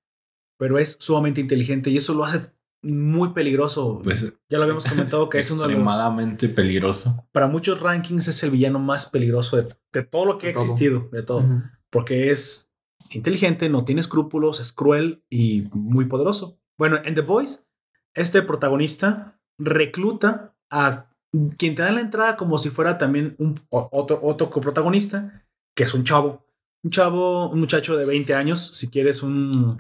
pero 0.58 0.80
es 0.80 0.98
sumamente 1.00 1.42
inteligente 1.42 1.90
y 1.90 1.98
eso 1.98 2.14
lo 2.14 2.24
hace 2.24 2.52
muy 2.86 3.30
peligroso. 3.34 4.00
Pues 4.04 4.34
ya 4.50 4.58
lo 4.58 4.64
habíamos 4.64 4.86
comentado 4.86 5.30
que 5.30 5.40
es 5.40 5.52
uno 5.52 5.64
de 5.64 5.70
los, 5.70 5.78
extremadamente 5.78 6.50
peligroso. 6.50 7.28
para 7.32 7.48
muchos 7.48 7.80
rankings 7.82 8.28
es 8.28 8.44
el 8.44 8.52
villano 8.52 8.80
más 8.80 9.08
peligroso 9.08 9.58
de, 9.58 9.76
de 9.92 10.04
todo 10.04 10.26
lo 10.26 10.38
que 10.38 10.48
De 10.48 10.52
ha 10.52 10.56
todo. 10.56 10.64
existido, 10.64 11.10
de 11.12 11.24
todo, 11.24 11.44
porque 11.90 12.32
es 12.32 12.74
inteligente, 13.12 13.70
no 13.70 13.86
tiene 13.86 14.02
escrúpulos, 14.02 14.60
es 14.60 14.74
cruel 14.74 15.24
y 15.30 15.68
muy 15.72 16.06
poderoso. 16.06 16.60
Bueno, 16.78 16.98
en 17.04 17.16
The 17.16 17.22
Boys, 17.22 17.66
este 18.14 18.42
protagonista 18.42 19.40
recluta 19.58 20.56
a 20.70 21.10
quien 21.58 21.76
te 21.76 21.82
da 21.82 21.92
la 21.92 22.02
entrada 22.02 22.38
como 22.38 22.58
si 22.58 22.70
fuera 22.70 22.98
también 22.98 23.36
un 23.40 23.60
otro, 23.70 24.20
otro 24.22 24.50
coprotagonista, 24.50 25.46
que 25.76 25.84
es 25.84 25.94
un 25.94 26.04
chavo. 26.04 26.46
Un 26.84 26.92
chavo, 26.92 27.50
un 27.50 27.60
muchacho 27.60 27.98
de 27.98 28.06
20 28.06 28.36
años, 28.36 28.78
si 28.78 28.90
quieres 28.90 29.24
un... 29.24 29.78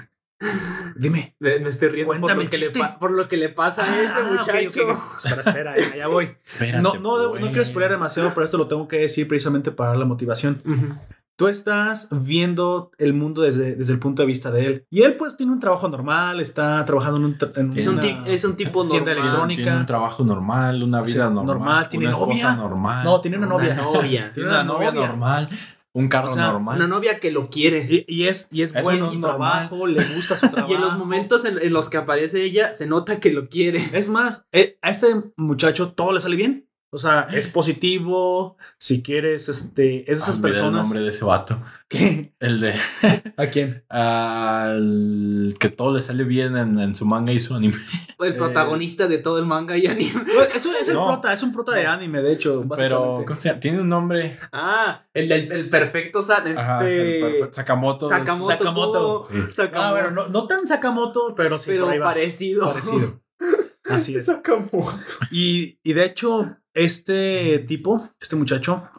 Dime. 0.95 1.35
Me, 1.39 1.59
me 1.59 1.69
estoy 1.69 1.89
riendo 1.89 2.11
por 2.11 2.19
lo, 2.35 2.49
que 2.49 2.57
le 2.57 2.69
por 2.99 3.11
lo 3.11 3.27
que 3.27 3.37
le 3.37 3.49
pasa 3.49 3.83
a 3.83 4.01
ese 4.01 4.11
Ah, 4.13 4.29
muchacho. 4.31 4.69
ok, 4.69 4.89
ok. 4.89 4.99
Espera, 5.17 5.41
espera, 5.41 5.77
ya, 5.77 5.95
ya 5.95 6.07
voy. 6.07 6.25
Espérate, 6.45 6.81
No, 6.81 6.95
no, 6.95 7.17
no 7.23 7.29
pues. 7.31 7.45
quiero 7.47 7.65
spoiler 7.65 7.91
demasiado, 7.91 8.31
pero 8.33 8.43
esto 8.43 8.57
lo 8.57 8.67
tengo 8.67 8.87
que 8.87 8.97
decir 8.99 9.27
precisamente 9.27 9.71
para 9.71 9.95
la 9.95 10.05
motivación. 10.05 10.61
Ujú. 10.65 10.95
Tú 11.37 11.49
estás 11.49 12.07
viendo 12.11 12.91
el 12.97 13.13
mundo 13.13 13.41
desde, 13.41 13.75
desde 13.75 13.91
el 13.91 13.99
punto 13.99 14.21
de 14.21 14.25
vista 14.27 14.51
de 14.51 14.65
él. 14.67 14.85
Y 14.89 15.01
él 15.01 15.17
pues 15.17 15.35
tiene 15.35 15.51
un 15.51 15.59
trabajo 15.59 15.89
normal, 15.89 16.39
está 16.39 16.85
trabajando 16.85 17.17
en 17.17 17.25
un... 17.25 17.37
en 17.57 17.77
Es, 17.77 17.87
un 17.87 17.95
una- 17.95 18.03
tip- 18.03 18.23
es 18.27 18.45
un 18.45 18.55
tipo 18.55 18.87
tienda 18.87 19.11
normal. 19.11 19.27
electrónica. 19.27 19.63
Tiene 19.63 19.77
un 19.79 19.85
trabajo 19.85 20.23
normal, 20.23 20.81
una 20.81 21.01
O 21.01 21.05
sea, 21.07 21.13
vida 21.13 21.25
normal. 21.29 21.45
normal, 21.45 21.89
tiene 21.89 22.07
una 22.07 22.17
novia. 22.17 22.55
normal. 22.55 23.03
No, 23.03 23.19
tiene 23.21 23.37
una 23.37 23.47
Una 23.47 23.55
novia. 23.57 23.75
novia. 23.75 24.31
Tiene 24.33 24.49
una 24.49 24.63
novia, 24.63 24.91
normal. 24.93 25.49
Un 25.95 26.09
carro 26.09 26.27
O 26.27 26.33
sea, 26.33 26.51
normal. 26.51 26.75
Una 26.75 26.87
novia 26.87 27.21
que 27.21 27.31
lo 27.31 27.49
quiere. 27.49 27.85
Y, 27.87 28.03
y 28.13 28.27
es, 28.27 28.49
y 28.51 28.63
es 28.63 28.75
Eso 28.75 28.83
bueno 28.83 28.99
no 28.99 29.05
en 29.05 29.11
su 29.13 29.21
trabajo, 29.21 29.87
le 29.87 30.03
gusta 30.03 30.35
su 30.35 30.49
trabajo. 30.49 30.67
Y 30.73 30.75
en 30.75 30.81
los 30.81 30.97
momentos 30.97 31.45
en, 31.45 31.57
en 31.57 31.71
los 31.71 31.89
que 31.89 31.95
aparece 31.95 32.43
ella, 32.43 32.73
se 32.73 32.85
nota 32.85 33.21
que 33.21 33.31
lo 33.31 33.47
quiere. 33.47 33.81
Es 33.93 34.09
más, 34.09 34.45
eh, 34.51 34.77
a 34.81 34.89
este 34.89 35.07
muchacho 35.37 35.93
todo 35.93 36.11
le 36.11 36.19
sale 36.19 36.35
bien. 36.35 36.64
O 36.95 36.97
sea, 36.97 37.27
es 37.33 37.49
positivo. 37.49 38.55
Si 38.77 39.03
quieres, 39.03 39.49
este, 39.49 39.99
es 39.99 40.05
de 40.07 40.13
esas 40.13 40.29
Ah, 40.29 40.31
mira 40.37 40.37
el 40.37 40.41
personas. 40.53 40.81
nombre 40.83 41.01
de 41.01 41.09
ese 41.09 41.25
vato. 41.25 41.61
que 41.89 42.33
El 42.39 42.61
de. 42.61 42.73
¿A 43.37 43.47
quién? 43.47 43.83
al 43.89 45.53
que 45.59 45.69
todo 45.69 45.93
le 45.93 46.01
sale 46.01 46.23
bien 46.23 46.55
en, 46.57 46.79
en 46.79 46.95
su 46.95 47.05
manga 47.05 47.31
y 47.33 47.39
su 47.39 47.53
anime. 47.53 47.75
El 48.19 48.31
Eh. 48.33 48.35
protagonista 48.37 49.07
de 49.07 49.17
todo 49.17 49.39
el 49.39 49.45
manga 49.45 49.77
y 49.77 49.87
anime. 49.87 50.23
Eso 50.55 50.71
es 50.79 50.87
el 50.87 50.95
No. 50.95 51.07
prota, 51.07 51.33
es 51.33 51.43
un 51.43 51.51
prota 51.53 51.73
de 51.73 51.85
anime, 51.85 52.21
de 52.21 52.31
hecho. 52.33 52.61
Pero, 52.61 52.67
básicamente. 52.67 53.25
¿cómo 53.25 53.35
se 53.35 53.49
llama? 53.49 53.59
Tiene 53.59 53.81
un 53.81 53.89
nombre. 53.89 54.39
Ah, 54.51 55.03
el 55.13 55.27
del 55.27 55.51
el 55.51 55.69
perfecto 55.69 56.23
San. 56.23 56.47
Este. 56.47 56.61
Ajá, 56.61 56.87
el 56.87 57.19
perfecto- 57.21 57.53
Sakamoto. 57.53 58.07
Sakamoto. 58.09 58.49
Sakamoto. 58.51 59.27
¿cómo? 59.29 59.45
Sí. 59.47 59.51
Sakamoto. 59.51 59.81
Ah, 59.87 59.91
bueno, 59.91 60.11
no, 60.11 60.27
no 60.29 60.47
tan 60.47 60.65
Sakamoto, 60.65 61.35
pero 61.35 61.57
sí, 61.57 61.71
pero 61.71 61.83
por 61.85 61.93
ahí 61.93 61.99
va. 61.99 62.05
parecido. 62.05 62.71
Parecido. 62.71 63.21
Así 63.89 64.15
es. 64.15 64.25
Sakamoto. 64.25 64.87
Y, 65.29 65.77
y 65.83 65.93
de 65.93 66.05
hecho, 66.05 66.57
este 66.75 67.59
tipo, 67.67 67.99
este 68.19 68.35
muchacho, 68.35 68.89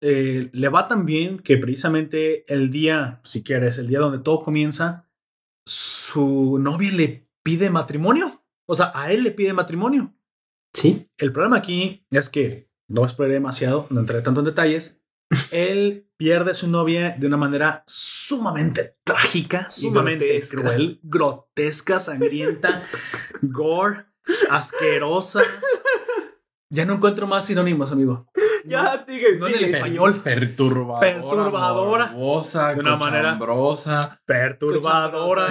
eh, 0.00 0.48
le 0.52 0.68
va 0.68 0.88
tan 0.88 1.04
bien 1.04 1.38
que 1.38 1.58
precisamente 1.58 2.44
el 2.52 2.70
día, 2.70 3.20
si 3.24 3.42
quieres, 3.42 3.78
el 3.78 3.88
día 3.88 3.98
donde 3.98 4.20
todo 4.20 4.42
comienza, 4.42 5.08
su 5.66 6.58
novia 6.58 6.92
le 6.92 7.28
pide 7.42 7.70
matrimonio. 7.70 8.44
O 8.66 8.74
sea, 8.74 8.92
a 8.94 9.12
él 9.12 9.22
le 9.24 9.32
pide 9.32 9.52
matrimonio. 9.52 10.14
Sí. 10.72 11.08
El 11.18 11.32
problema 11.32 11.58
aquí 11.58 12.06
es 12.10 12.30
que 12.30 12.70
no 12.88 13.04
exploré 13.04 13.34
demasiado, 13.34 13.86
no 13.90 14.00
entré 14.00 14.22
tanto 14.22 14.40
en 14.40 14.46
detalles. 14.46 15.02
Él 15.50 16.10
pierde 16.16 16.52
a 16.52 16.54
su 16.54 16.68
novia 16.68 17.16
de 17.18 17.26
una 17.26 17.36
manera 17.36 17.84
sumamente 17.86 18.96
trágica, 19.04 19.70
sumamente 19.70 20.26
grotesca. 20.26 20.56
cruel, 20.56 21.00
grotesca, 21.02 22.00
sangrienta, 22.00 22.86
gore, 23.42 24.06
asquerosa. 24.50 25.42
Ya 26.72 26.86
no 26.86 26.94
encuentro 26.94 27.26
más 27.26 27.44
sinónimos, 27.44 27.92
amigo. 27.92 28.26
Ya, 28.64 29.04
sigue. 29.04 29.38
no 29.38 29.48
en 29.48 29.54
el 29.54 29.58
sigue. 29.64 29.76
español. 29.76 30.20
Perturbadora. 30.22 31.00
Perturbadora. 31.00 32.06
morbosa, 32.12 32.74
De 32.74 32.80
una 32.80 32.94
manera-. 32.94 33.36
Perturbadora. 34.24 35.48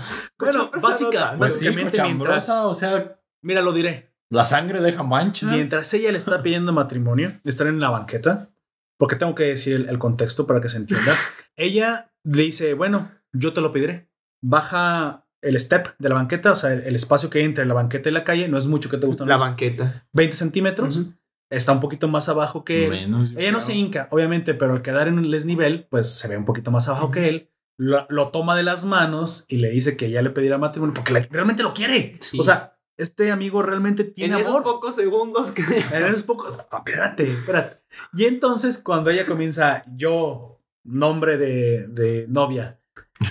bueno, 0.38 0.70
básica, 0.80 1.34
Pues 1.36 1.58
sí, 1.58 1.66
básicamente 1.66 2.02
mientras. 2.02 2.48
o 2.48 2.74
sea, 2.74 3.20
Mira, 3.42 3.60
lo 3.60 3.72
diré. 3.74 4.14
la 4.30 4.46
sangre 4.46 4.80
deja 4.80 5.02
manchas. 5.02 5.50
Mientras 5.50 5.92
ella 5.92 6.10
le 6.10 6.16
está 6.16 6.42
pidiendo 6.42 6.72
matrimonio, 6.72 7.38
están 7.44 7.66
en 7.66 7.80
la 7.80 7.90
banqueta, 7.90 8.50
porque 8.98 9.16
tengo 9.16 9.34
que 9.34 9.44
decir 9.44 9.76
el, 9.76 9.88
el 9.90 9.98
contexto 9.98 10.46
para 10.46 10.62
que 10.62 10.70
se 10.70 10.78
entienda. 10.78 11.14
ella 11.56 12.10
le 12.24 12.44
dice, 12.44 12.72
bueno, 12.72 13.10
yo 13.34 13.52
te 13.52 13.60
lo 13.60 13.72
pediré. 13.72 14.10
Baja 14.42 15.23
el 15.44 15.58
step 15.60 15.94
de 15.98 16.08
la 16.08 16.14
banqueta, 16.16 16.52
o 16.52 16.56
sea, 16.56 16.72
el, 16.72 16.82
el 16.84 16.94
espacio 16.94 17.30
que 17.30 17.38
hay 17.38 17.44
entre 17.44 17.64
la 17.66 17.74
banqueta 17.74 18.08
y 18.08 18.12
la 18.12 18.24
calle, 18.24 18.48
no 18.48 18.58
es 18.58 18.66
mucho 18.66 18.88
que 18.90 18.96
te 18.98 19.06
gustan 19.06 19.28
La 19.28 19.36
banqueta. 19.36 20.06
20 20.12 20.36
centímetros, 20.36 21.02
está 21.50 21.72
un 21.72 21.80
poquito 21.80 22.08
más 22.08 22.28
abajo 22.28 22.64
que 22.64 22.84
él. 22.86 22.90
Menos, 22.90 23.32
Ella 23.36 23.52
no 23.52 23.60
se 23.60 23.74
hinca, 23.74 24.08
obviamente, 24.10 24.54
pero 24.54 24.72
al 24.72 24.82
quedar 24.82 25.08
en 25.08 25.18
un 25.18 25.30
desnivel, 25.30 25.86
pues 25.90 26.10
se 26.14 26.26
ve 26.28 26.36
un 26.36 26.44
poquito 26.44 26.70
más 26.70 26.88
abajo 26.88 27.10
que 27.10 27.28
él. 27.28 27.50
Lo, 27.76 28.06
lo 28.08 28.28
toma 28.28 28.56
de 28.56 28.62
las 28.62 28.84
manos 28.84 29.46
y 29.48 29.56
le 29.56 29.68
dice 29.70 29.96
que 29.96 30.08
ya 30.10 30.22
le 30.22 30.30
pedirá 30.30 30.58
matrimonio 30.58 30.94
porque 30.94 31.12
le- 31.12 31.28
realmente 31.30 31.62
lo 31.64 31.74
quiere. 31.74 32.16
Sí. 32.20 32.38
O 32.38 32.44
sea, 32.44 32.78
este 32.96 33.32
amigo 33.32 33.62
realmente 33.64 34.02
En 34.02 34.14
tiene 34.14 34.36
esos 34.36 34.46
amor. 34.48 34.62
pocos 34.62 34.94
segundos 34.94 35.50
que. 35.50 35.62
En 35.92 36.04
esos 36.04 36.22
pocos. 36.22 36.56
Espérate, 36.86 37.32
espérate. 37.32 37.82
Y 38.12 38.26
entonces, 38.26 38.78
cuando 38.78 39.10
ella 39.10 39.26
comienza, 39.26 39.82
yo, 39.96 40.62
nombre 40.84 41.36
de, 41.36 41.88
de 41.88 42.26
novia, 42.28 42.80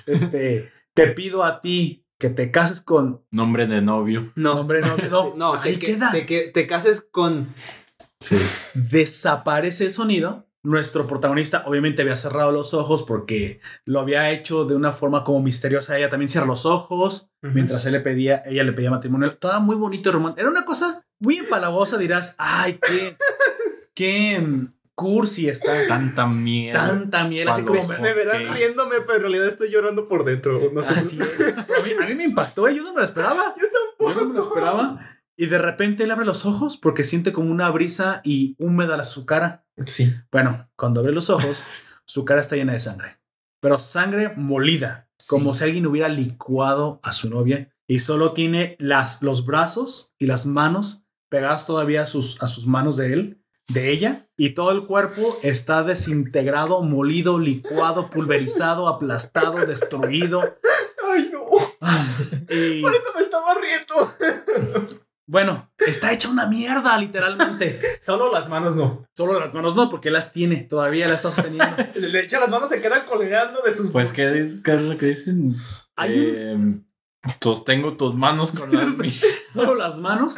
este, 0.06 0.72
te 0.94 1.08
pido 1.08 1.44
a 1.44 1.62
ti 1.62 2.03
que 2.24 2.30
te 2.30 2.52
cases 2.52 2.80
con 2.80 3.22
Nombre 3.32 3.68
de 3.68 3.82
novio. 3.82 4.32
No. 4.36 4.56
nombre 4.56 4.80
de 4.82 4.88
novia. 4.88 5.10
No, 5.10 5.34
No, 5.38 5.54
ahí 5.56 5.74
te, 5.74 5.80
que- 5.80 5.86
queda. 5.88 6.12
te 6.12 6.26
que 6.26 6.42
te 6.54 6.66
cases 6.68 7.06
con. 7.12 7.48
Sí. 8.22 8.38
Desaparece 8.90 9.86
el 9.88 9.92
sonido. 9.92 10.48
Nuestro 10.66 11.06
protagonista 11.06 11.64
obviamente 11.68 12.02
había 12.04 12.16
cerrado 12.16 12.54
los 12.54 12.74
ojos 12.74 13.04
porque 13.04 13.60
lo 13.84 14.00
había 14.00 14.32
hecho 14.32 14.64
de 14.64 14.76
una 14.76 14.94
forma 14.94 15.26
como 15.26 15.42
misteriosa. 15.42 15.98
Ella 15.98 16.08
también 16.08 16.30
cierra 16.30 16.48
los 16.48 16.66
ojos 16.66 17.30
mientras 17.42 17.86
él 17.86 17.92
le 17.92 18.00
pedía, 18.00 18.42
ella 18.46 18.64
le 18.64 18.72
pedía 18.72 18.90
matrimonio. 18.90 19.36
Todo 19.38 19.60
muy 19.60 19.76
bonito 19.76 20.08
y 20.08 20.14
romántico. 20.14 20.40
Era 20.40 20.50
una 20.50 20.64
cosa 20.64 21.04
muy 21.20 21.36
empalagosa. 21.40 21.98
Dirás, 21.98 22.36
ay, 22.38 22.80
qué, 22.82 23.18
qué 23.94 24.40
mm, 24.40 24.74
cursi 24.96 25.50
está. 25.50 25.88
Tanta 25.88 26.28
mierda. 26.28 26.88
Tanta 26.88 27.28
miel, 27.28 27.48
así 27.48 27.64
como 27.64 27.82
me, 28.00 28.14
verán 28.14 28.54
riéndome, 28.54 29.02
pero 29.02 29.16
en 29.16 29.22
realidad 29.22 29.48
estoy 29.48 29.70
llorando 29.70 30.06
por 30.06 30.24
dentro. 30.26 30.60
No 30.72 30.82
sé. 30.82 30.94
Así. 30.96 31.20
A 31.22 31.84
mí, 31.84 31.92
a 32.02 32.08
mí 32.08 32.16
me 32.16 32.24
impactó, 32.26 32.68
¿eh? 32.68 32.76
yo 32.76 32.84
no 32.84 32.94
me 32.94 33.00
lo 33.00 33.06
esperaba. 33.06 33.56
Yo 33.60 33.68
tampoco. 33.72 34.14
Yo 34.14 34.22
no 34.26 34.30
me 34.34 34.36
lo 34.40 34.44
esperaba. 34.44 35.10
Y 35.36 35.48
de 35.48 35.58
repente 35.58 36.04
él 36.04 36.12
abre 36.12 36.26
los 36.26 36.46
ojos 36.46 36.78
porque 36.78 37.04
siente 37.04 37.34
como 37.34 37.50
una 37.52 37.70
brisa 37.72 38.22
y 38.24 38.56
húmeda 38.60 38.96
la- 38.98 39.04
su 39.06 39.26
cara. 39.26 39.66
Sí. 39.86 40.14
Bueno, 40.32 40.70
cuando 40.76 41.00
abre 41.00 41.12
los 41.14 41.30
ojos, 41.32 41.66
su 42.06 42.24
cara 42.24 42.42
está 42.42 42.56
llena 42.56 42.74
de 42.74 42.80
sangre. 42.80 43.18
Pero 43.60 43.80
sangre 43.80 44.34
molida, 44.36 45.10
Sí. 45.18 45.30
como 45.30 45.54
si 45.54 45.64
alguien 45.64 45.88
hubiera 45.88 46.10
licuado 46.10 47.00
a 47.02 47.14
su 47.14 47.30
novia. 47.30 47.74
Y 47.88 48.00
solo 48.00 48.34
tiene 48.34 48.76
las, 48.80 49.22
los 49.24 49.46
brazos 49.46 50.14
y 50.20 50.28
las 50.28 50.46
manos 50.46 51.08
pegadas 51.30 51.66
todavía 51.66 52.04
a 52.04 52.06
sus, 52.06 52.42
a 52.44 52.48
sus 52.48 52.68
manos 52.68 52.98
de 52.98 53.14
él, 53.14 53.43
de 53.70 53.92
ella. 53.92 54.28
Y 54.38 54.54
todo 54.54 54.72
el 54.72 54.86
cuerpo 54.86 55.38
está 55.44 55.84
desintegrado, 55.84 56.82
molido, 56.82 57.40
licuado, 57.40 58.08
pulverizado, 58.10 58.88
aplastado, 58.88 59.66
destruido. 59.66 60.42
Ay, 61.12 61.30
no. 61.32 61.44
Y 62.50 62.82
Por 62.82 62.94
eso 62.96 63.10
me 63.16 63.22
estaba 63.22 63.54
riendo. 63.56 64.14
bueno, 65.26 65.72
está 65.78 66.12
hecha 66.12 66.30
una 66.30 66.48
mierda, 66.48 66.98
literalmente. 66.98 67.80
Solo 68.02 68.32
las 68.32 68.50
manos 68.50 68.76
no. 68.76 69.08
Solo 69.16 69.40
las 69.40 69.54
manos 69.54 69.76
no, 69.76 69.90
porque 69.90 70.12
las 70.12 70.34
tiene, 70.34 70.58
todavía 70.58 71.08
las 71.08 71.18
está 71.24 71.32
sosteniendo. 71.32 71.76
De 71.96 72.20
hecho, 72.22 72.40
las 72.40 72.50
manos 72.50 72.70
se 72.70 72.82
quedan 72.82 73.06
colgando 73.06 73.62
de 73.62 73.72
sus. 73.72 73.92
Pues, 73.92 74.12
¿qué, 74.14 74.40
es- 74.40 74.62
qué 74.64 74.72
es 74.74 74.82
lo 74.82 74.98
que 74.98 75.06
dicen? 75.08 75.56
Hay 75.96 76.20
un- 76.20 76.86
Eh, 77.26 77.34
sostengo 77.42 77.96
tus 77.96 78.16
manos 78.16 78.52
con 78.52 78.72
las 78.74 78.98
mías. 78.98 79.22
Solo 79.52 79.76
las 79.76 80.00
manos. 80.00 80.38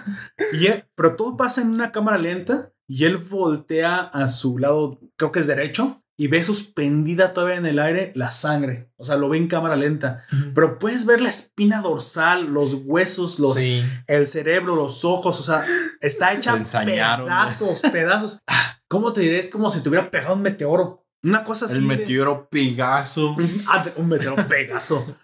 Y 0.53 0.67
él- 0.67 0.83
pero 0.95 1.15
todo 1.15 1.35
pasa 1.37 1.61
en 1.61 1.69
una 1.69 1.91
cámara 1.91 2.17
lenta 2.17 2.71
y 2.87 3.05
él 3.05 3.17
voltea 3.17 3.99
a 4.01 4.27
su 4.27 4.57
lado, 4.57 4.99
creo 5.17 5.31
que 5.31 5.39
es 5.39 5.47
derecho, 5.47 6.01
y 6.17 6.27
ve 6.27 6.41
suspendida 6.43 7.33
todavía 7.33 7.57
en 7.57 7.65
el 7.65 7.77
aire 7.79 8.11
la 8.15 8.31
sangre. 8.31 8.89
O 8.95 9.03
sea, 9.03 9.17
lo 9.17 9.27
ve 9.27 9.37
en 9.37 9.47
cámara 9.49 9.75
lenta. 9.75 10.23
Pero 10.53 10.79
puedes 10.79 11.05
ver 11.05 11.19
la 11.19 11.27
espina 11.27 11.81
dorsal, 11.81 12.45
los 12.45 12.73
huesos, 12.85 13.37
los, 13.37 13.55
Sí. 13.55 13.83
el 14.07 14.25
cerebro, 14.25 14.75
los 14.77 15.03
ojos. 15.03 15.39
O 15.41 15.43
sea, 15.43 15.65
está 15.99 16.31
hecha 16.33 16.53
Se 16.53 16.57
ensañaron, 16.59 17.25
pedazos, 17.27 17.81
pedazos. 17.91 18.39
Ah, 18.47 18.79
¿Cómo 18.87 19.11
te 19.11 19.21
diré? 19.21 19.39
Es 19.39 19.49
como 19.49 19.69
si 19.69 19.83
te 19.83 19.89
hubiera 19.89 20.09
pegado 20.09 20.35
un 20.35 20.41
meteoro. 20.41 21.05
Una 21.21 21.43
cosa 21.43 21.65
así. 21.65 21.75
El 21.79 21.81
de- 21.81 21.87
meteoro 21.97 22.47
Pegaso. 22.49 23.35
Ah, 23.67 23.83
de- 23.83 23.93
un 24.01 24.07
meteoro 24.07 24.47
pegaso. 24.47 25.17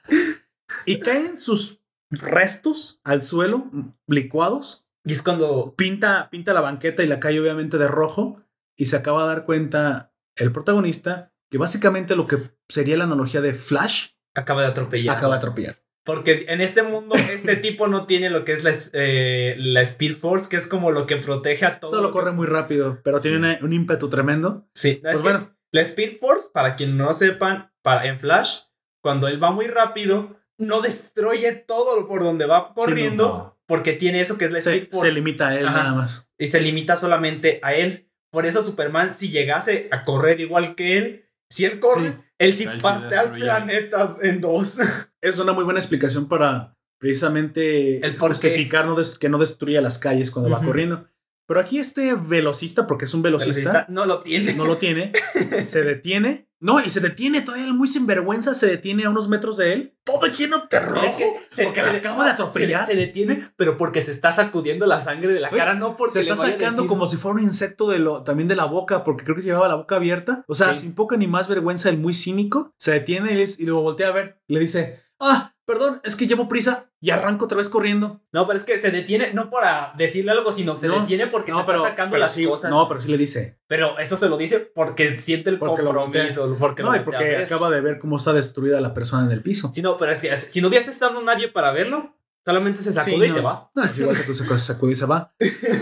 y 0.85 0.99
caen 0.99 1.37
sus 1.37 1.79
restos 2.09 2.99
al 3.05 3.23
suelo, 3.23 3.69
licuados. 4.07 4.85
Y 5.05 5.13
es 5.13 5.21
cuando. 5.21 5.73
Pinta, 5.75 6.29
pinta 6.29 6.53
la 6.53 6.61
banqueta 6.61 7.03
y 7.03 7.07
la 7.07 7.19
calle, 7.19 7.39
obviamente, 7.39 7.77
de 7.77 7.87
rojo. 7.87 8.41
Y 8.77 8.85
se 8.87 8.95
acaba 8.97 9.23
de 9.23 9.27
dar 9.29 9.45
cuenta 9.45 10.13
el 10.35 10.51
protagonista 10.51 11.33
que 11.49 11.57
básicamente 11.57 12.15
lo 12.15 12.25
que 12.27 12.37
sería 12.69 12.95
la 12.97 13.03
analogía 13.03 13.41
de 13.41 13.53
Flash 13.53 14.11
Acaba 14.33 14.61
de 14.61 14.69
atropellar. 14.69 15.17
acaba 15.17 15.33
de 15.35 15.37
atropellar. 15.39 15.75
Porque 16.05 16.45
en 16.47 16.61
este 16.61 16.81
mundo, 16.81 17.15
este 17.15 17.57
tipo 17.57 17.87
no 17.87 18.05
tiene 18.07 18.29
lo 18.29 18.43
que 18.45 18.53
es 18.53 18.63
la, 18.63 18.71
eh, 18.93 19.55
la 19.59 19.81
Speed 19.81 20.15
Force, 20.15 20.49
que 20.49 20.55
es 20.57 20.65
como 20.65 20.89
lo 20.91 21.05
que 21.05 21.17
protege 21.17 21.65
a 21.65 21.79
todo. 21.79 21.91
Solo 21.91 22.11
corre 22.11 22.31
muy 22.31 22.47
rápido, 22.47 23.01
pero 23.03 23.17
Sí. 23.17 23.23
tiene 23.23 23.37
una- 23.37 23.59
un 23.61 23.73
ímpetu 23.73 24.09
tremendo. 24.09 24.67
Sí, 24.73 24.95
no, 24.95 25.01
Pues 25.01 25.15
es 25.15 25.21
que 25.21 25.23
bueno. 25.29 25.55
La 25.71 25.81
Speed 25.81 26.17
Force, 26.19 26.49
para 26.53 26.75
quien 26.75 26.97
no 26.97 27.13
sepan, 27.13 27.71
para, 27.83 28.07
en 28.07 28.19
Flash, 28.19 28.61
cuando 29.03 29.27
él 29.27 29.41
va 29.43 29.51
muy 29.51 29.67
rápido, 29.67 30.37
no 30.57 30.81
destruye 30.81 31.51
todo 31.53 32.07
por 32.07 32.23
donde 32.23 32.45
va 32.45 32.73
corriendo, 32.73 33.27
no. 33.27 33.60
Porque 33.71 33.93
tiene 33.93 34.19
eso 34.19 34.37
que 34.37 34.43
es 34.43 34.51
la 34.51 34.59
Se, 34.59 34.75
Speed 34.75 34.89
Force. 34.91 35.07
se 35.07 35.13
limita 35.13 35.47
a 35.47 35.55
él 35.57 35.65
Ajá. 35.65 35.77
nada 35.77 35.93
más. 35.93 36.29
y 36.37 36.47
se 36.47 36.59
limita 36.59 36.97
solamente 36.97 37.61
a 37.63 37.73
él. 37.73 38.09
Por 38.29 38.45
eso 38.45 38.61
Superman, 38.61 39.13
si 39.13 39.29
llegase 39.29 39.87
a 39.91 40.03
correr 40.03 40.41
igual 40.41 40.75
que 40.75 40.97
él, 40.97 41.29
si 41.49 41.63
él 41.63 41.79
corre, 41.79 42.09
Sí. 42.09 42.15
él 42.39 42.53
sí 42.53 42.63
Él 42.65 42.71
sí 42.75 42.81
parte 42.81 43.15
al 43.15 43.31
planeta 43.31 44.17
en 44.23 44.41
dos. 44.41 44.77
Es 45.21 45.39
una 45.39 45.53
muy 45.53 45.63
buena 45.63 45.79
explicación 45.79 46.27
para 46.27 46.75
precisamente 46.99 48.05
El 48.05 48.17
justificar 48.17 48.85
no 48.87 48.97
que 49.19 49.29
no 49.29 49.37
destruya 49.37 49.79
las 49.79 49.99
calles 49.99 50.31
cuando 50.31 50.49
va 50.49 50.61
corriendo. 50.61 51.07
Pero 51.51 51.59
aquí 51.59 51.79
este 51.79 52.13
velocista, 52.13 52.87
porque 52.87 53.03
es 53.05 53.13
un 53.13 53.21
velocista, 53.21 53.57
Velocista 53.59 53.85
no 53.89 54.05
lo 54.05 54.21
tiene. 54.21 54.53
no 54.53 54.65
lo 54.65 54.77
tiene, 54.77 55.11
se 55.61 55.81
detiene. 55.83 56.47
No, 56.61 56.79
y 56.79 56.89
se 56.89 56.99
detiene 56.99 57.41
todavía 57.41 57.65
él 57.65 57.73
muy 57.73 57.87
sinvergüenza, 57.87 58.53
se 58.55 58.67
detiene 58.67 59.03
a 59.05 59.09
unos 59.09 59.27
metros 59.27 59.57
de 59.57 59.73
él, 59.73 59.97
todo 60.05 60.27
lleno 60.27 60.67
de 60.69 60.79
rojo, 60.79 61.05
Es 61.07 61.15
que 61.15 61.25
se, 61.49 61.63
porque 61.65 61.81
se- 61.81 61.91
le 61.91 61.97
acabo 61.97 62.23
de 62.23 62.29
atropellar. 62.29 62.85
Se, 62.85 62.91
se 62.93 62.97
detiene, 62.97 63.51
pero 63.57 63.77
porque 63.77 64.01
se 64.01 64.11
está 64.11 64.31
sacudiendo 64.31 64.85
la 64.85 64.99
sangre 65.01 65.33
de 65.33 65.39
la 65.41 65.49
cara, 65.49 65.73
no 65.73 65.95
porque 65.97 66.13
se 66.13 66.19
está 66.21 66.37
sacando 66.37 66.85
como 66.87 67.07
si 67.07 67.17
fuera 67.17 67.35
un 67.39 67.43
insecto 67.43 67.89
de 67.89 67.99
lo, 67.99 68.23
también 68.23 68.47
de 68.47 68.55
la 68.55 68.65
boca, 68.65 69.03
porque 69.03 69.23
creo 69.25 69.35
que 69.35 69.41
llevaba 69.41 69.67
la 69.67 69.75
boca 69.75 69.95
abierta. 69.97 70.45
O 70.47 70.53
sea, 70.53 70.73
Sí. 70.75 70.81
sin 70.81 70.93
poca 70.95 71.17
ni 71.17 71.27
más 71.27 71.47
vergüenza, 71.49 71.89
el 71.89 71.97
muy 71.97 72.13
cínico, 72.13 72.71
se 72.77 72.91
detiene 72.91 73.33
y, 73.33 73.35
les- 73.37 73.59
y 73.59 73.65
luego 73.65 73.81
voltea 73.81 74.09
a 74.09 74.13
ver, 74.13 74.39
le 74.47 74.59
dice, 74.59 74.99
ah, 75.19 75.55
perdón, 75.65 76.01
es 76.03 76.15
que 76.15 76.27
llevo 76.27 76.47
prisa 76.47 76.91
y 76.99 77.09
arranco 77.11 77.45
otra 77.45 77.57
vez 77.57 77.69
corriendo. 77.69 78.21
No, 78.31 78.45
pero 78.47 78.59
es 78.59 78.65
que 78.65 78.77
se 78.77 78.91
detiene 78.91 79.33
no 79.33 79.49
para 79.49 79.93
decirle 79.97 80.31
algo, 80.31 80.51
sino 80.51 80.75
se 80.75 80.87
No, 80.87 80.99
detiene 81.01 81.27
porque 81.27 81.51
no, 81.51 81.63
se 81.63 81.71
está 81.71 81.77
sacando 81.89 82.13
pero 82.13 82.21
las 82.23 82.33
sí, 82.33 82.45
cosas. 82.45 82.69
No, 82.71 82.87
pero 82.87 82.99
sí 82.99 83.09
le 83.09 83.17
dice. 83.17 83.59
Pero 83.67 83.97
eso 83.99 84.17
se 84.17 84.27
lo 84.29 84.37
dice 84.37 84.59
porque 84.59 85.17
siente 85.19 85.49
el 85.49 85.57
Porque 85.59 85.81
lo 85.83 85.93
compromiso. 85.93 86.55
porque 86.59 86.83
no, 86.83 86.91
lo 86.91 86.97
y 86.97 86.99
porque 87.01 87.37
acaba 87.37 87.69
de 87.69 87.81
ver 87.81 87.99
cómo 87.99 88.17
está 88.17 88.33
destruida 88.33 88.81
la 88.81 88.93
persona 88.93 89.25
en 89.25 89.31
el 89.31 89.41
piso. 89.41 89.71
Sí, 89.73 89.81
no, 89.81 89.97
pero 89.97 90.11
es 90.11 90.21
que 90.21 90.35
si 90.35 90.61
no 90.61 90.67
hubiese 90.67 90.89
estado 90.91 91.21
nadie 91.23 91.47
para 91.47 91.71
verlo, 91.71 92.15
solamente 92.45 92.81
se 92.81 92.91
sacude 92.91 93.15
Sí, 93.15 93.23
y 93.25 93.27
no. 93.29 93.33
se 93.35 93.41
va. 93.41 93.71
Sí, 93.93 94.01
igual 94.01 94.15
se, 94.15 94.23
se, 94.35 94.45
se 94.45 94.59
sacude 94.59 94.91
y 94.93 94.95
se 94.95 95.05
va. 95.05 95.33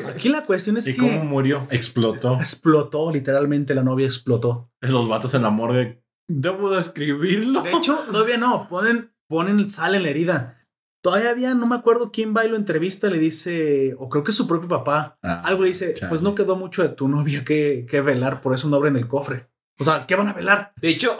Aquí 0.09 0.29
la 0.29 0.43
cuestión 0.43 0.77
es 0.77 0.87
¿Y 0.87 0.93
que 0.93 0.99
cómo 0.99 1.23
murió? 1.25 1.65
Explotó. 1.71 2.35
explotó, 2.39 3.11
literalmente 3.11 3.73
la 3.73 3.83
novia 3.83 4.05
explotó. 4.05 4.71
Los 4.81 5.07
vatos 5.07 5.33
en 5.33 5.41
la 5.43 5.49
morgue. 5.49 6.03
Debo 6.27 6.69
de 6.69 6.79
escribirlo. 6.81 7.61
De 7.63 7.71
hecho, 7.71 7.97
todavía 8.11 8.37
no, 8.37 8.67
ponen, 8.69 9.11
ponen 9.29 9.69
sal 9.69 9.95
en 9.95 10.03
la 10.03 10.09
herida. 10.09 10.55
Todavía 11.01 11.53
no 11.53 11.65
me 11.65 11.75
acuerdo 11.77 12.11
quién 12.11 12.35
va 12.35 12.45
y 12.45 12.49
lo 12.49 12.57
entrevista, 12.57 13.09
le 13.09 13.19
dice, 13.19 13.95
o 13.97 14.09
creo 14.09 14.25
que 14.25 14.31
es 14.31 14.37
su 14.37 14.47
propio 14.47 14.67
papá. 14.67 15.17
Ah, 15.23 15.41
Algo 15.45 15.63
le 15.63 15.69
dice, 15.69 15.93
chale. 15.93 16.09
pues 16.09 16.21
no 16.21 16.35
quedó 16.35 16.57
mucho 16.57 16.81
de 16.83 16.89
tu 16.89 17.07
novia 17.07 17.45
que, 17.45 17.85
que 17.89 18.01
velar, 18.01 18.41
por 18.41 18.53
eso 18.53 18.67
no 18.67 18.75
abren 18.75 18.97
el 18.97 19.07
cofre. 19.07 19.47
O 19.79 19.85
sea, 19.85 20.05
¿qué 20.05 20.15
van 20.15 20.27
a 20.27 20.33
velar? 20.33 20.73
De 20.75 20.89
hecho, 20.89 21.15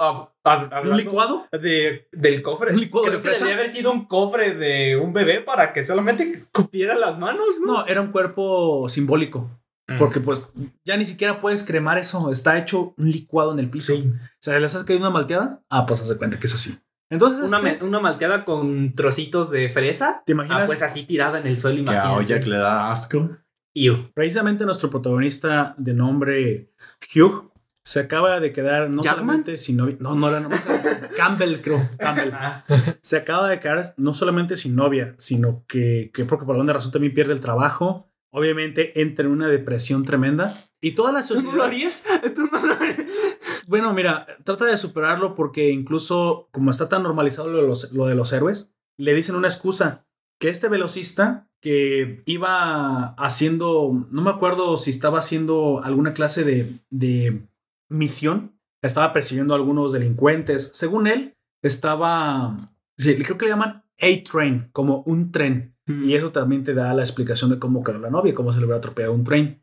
¿Un 0.83 0.97
licuado? 0.97 1.47
de, 1.53 2.09
del 2.11 2.41
cofre. 2.41 2.73
¿Un 2.73 2.81
licuado 2.81 3.05
de 3.05 3.11
Creo 3.11 3.21
que 3.23 3.29
fresa? 3.29 3.45
debía 3.45 3.57
haber 3.57 3.71
sido 3.71 3.89
un 3.93 4.05
cofre 4.05 4.53
de 4.55 4.97
un 4.97 5.13
bebé 5.13 5.39
para 5.39 5.71
que 5.71 5.81
solamente 5.81 6.43
cupiera 6.51 6.95
las 6.95 7.17
manos, 7.17 7.45
¿no? 7.61 7.65
No, 7.83 7.87
era 7.87 8.01
un 8.01 8.11
cuerpo 8.11 8.89
simbólico. 8.89 9.49
Mm. 9.87 9.97
Porque 9.97 10.19
pues 10.19 10.51
ya 10.83 10.97
ni 10.97 11.05
siquiera 11.05 11.39
puedes 11.39 11.63
cremar 11.63 11.97
eso. 11.97 12.31
Está 12.33 12.57
hecho 12.59 12.93
un 12.97 13.09
licuado 13.09 13.53
en 13.53 13.59
el 13.59 13.69
piso. 13.69 13.93
Sí. 13.93 14.11
O 14.13 14.27
sea, 14.39 14.59
¿les 14.59 14.75
has 14.75 14.83
caído 14.83 14.99
una 15.03 15.09
malteada? 15.09 15.63
Ah, 15.69 15.85
pues 15.85 16.01
haz 16.01 16.09
de 16.09 16.17
cuenta 16.17 16.37
que 16.37 16.47
es 16.47 16.53
así. 16.53 16.77
Entonces, 17.09 17.47
Una, 17.51 17.69
este, 17.69 17.83
una 17.85 17.99
malteada 17.99 18.45
con 18.45 18.93
trocitos 18.93 19.49
de 19.49 19.69
fresa. 19.69 20.21
¿te 20.25 20.33
Ah, 20.33 20.35
imaginas? 20.35 20.67
pues 20.67 20.81
así 20.81 21.03
tirada 21.03 21.39
en 21.39 21.47
el 21.47 21.57
suelo, 21.57 21.83
Que 21.85 21.91
a 21.91 21.93
imagínense. 22.05 22.33
Oya 22.33 22.43
que 22.43 22.49
le 22.49 22.57
da 22.57 22.91
asco. 22.91 23.29
Ew. 23.75 24.11
Precisamente 24.13 24.65
nuestro 24.65 24.89
protagonista 24.89 25.75
de 25.77 25.93
nombre 25.93 26.71
Hugh 27.15 27.51
se 27.83 27.99
acaba 28.01 28.39
de 28.39 28.51
quedar 28.53 28.89
no 28.89 29.01
¿Jackman? 29.01 29.25
solamente 29.25 29.57
sin 29.57 29.77
novia. 29.77 29.95
No, 29.99 30.13
no 30.15 30.27
era 30.29 30.39
nomás 30.39 30.67
Campbell, 31.17 31.55
creo. 31.61 31.79
Campbell. 31.97 32.29
Ah, 32.33 32.63
Se 33.01 33.17
acaba 33.17 33.49
de 33.49 33.59
quedar 33.59 33.93
no 33.97 34.13
solamente 34.13 34.55
sin 34.55 34.75
novia, 34.75 35.15
sino 35.17 35.63
que, 35.67 36.11
que 36.13 36.25
porque 36.25 36.45
por 36.45 36.55
alguna 36.55 36.73
razón 36.73 36.91
también 36.91 37.13
pierde 37.13 37.33
el 37.33 37.39
trabajo. 37.39 38.11
Obviamente 38.31 39.01
entra 39.01 39.25
en 39.25 39.31
una 39.31 39.47
depresión 39.47 40.03
tremenda. 40.05 40.53
Y 40.81 40.91
toda 40.91 41.11
la 41.11 41.21
¿Tú 41.21 41.35
no 41.35 41.41
lo 41.41 41.45
sociedad. 41.45 41.65
harías? 41.65 42.05
¿Tú 42.35 42.49
no 42.51 42.65
lo 42.65 42.73
harías? 42.73 43.65
Bueno, 43.67 43.93
mira, 43.93 44.25
trata 44.43 44.65
de 44.65 44.77
superarlo 44.77 45.35
porque 45.35 45.69
incluso 45.69 46.47
como 46.51 46.71
está 46.71 46.87
tan 46.89 47.03
normalizado 47.03 47.49
lo 47.49 47.57
de 47.61 47.67
los, 47.67 47.91
lo 47.91 48.05
de 48.05 48.15
los 48.15 48.31
héroes, 48.31 48.73
le 48.97 49.13
dicen 49.13 49.35
una 49.35 49.47
excusa 49.47 50.05
que 50.39 50.49
este 50.49 50.69
velocista 50.69 51.49
que 51.61 52.23
iba 52.25 53.07
haciendo, 53.15 54.07
no 54.09 54.21
me 54.21 54.29
acuerdo 54.29 54.77
si 54.77 54.91
estaba 54.91 55.19
haciendo 55.19 55.81
alguna 55.83 56.13
clase 56.13 56.45
de, 56.45 56.79
de 56.89 57.45
misión, 57.89 58.57
estaba 58.81 59.11
persiguiendo 59.11 59.53
a 59.53 59.57
algunos 59.57 59.91
delincuentes. 59.91 60.71
Según 60.73 61.07
él, 61.07 61.35
estaba, 61.61 62.55
sí, 62.97 63.15
creo 63.15 63.37
que 63.37 63.45
le 63.45 63.51
llaman 63.51 63.83
A-Train, 64.01 64.69
como 64.71 65.03
un 65.05 65.31
tren. 65.31 65.75
Y 65.85 66.13
eso 66.13 66.31
también 66.31 66.63
te 66.63 66.75
da 66.75 66.93
la 66.93 67.01
explicación 67.01 67.49
de 67.49 67.57
cómo 67.57 67.83
quedó 67.83 67.97
la 67.97 68.11
novia, 68.11 68.35
cómo 68.35 68.53
se 68.53 68.59
le 68.59 68.65
hubiera 68.65 68.77
atropellado 68.77 69.13
un 69.13 69.23
tren. 69.23 69.59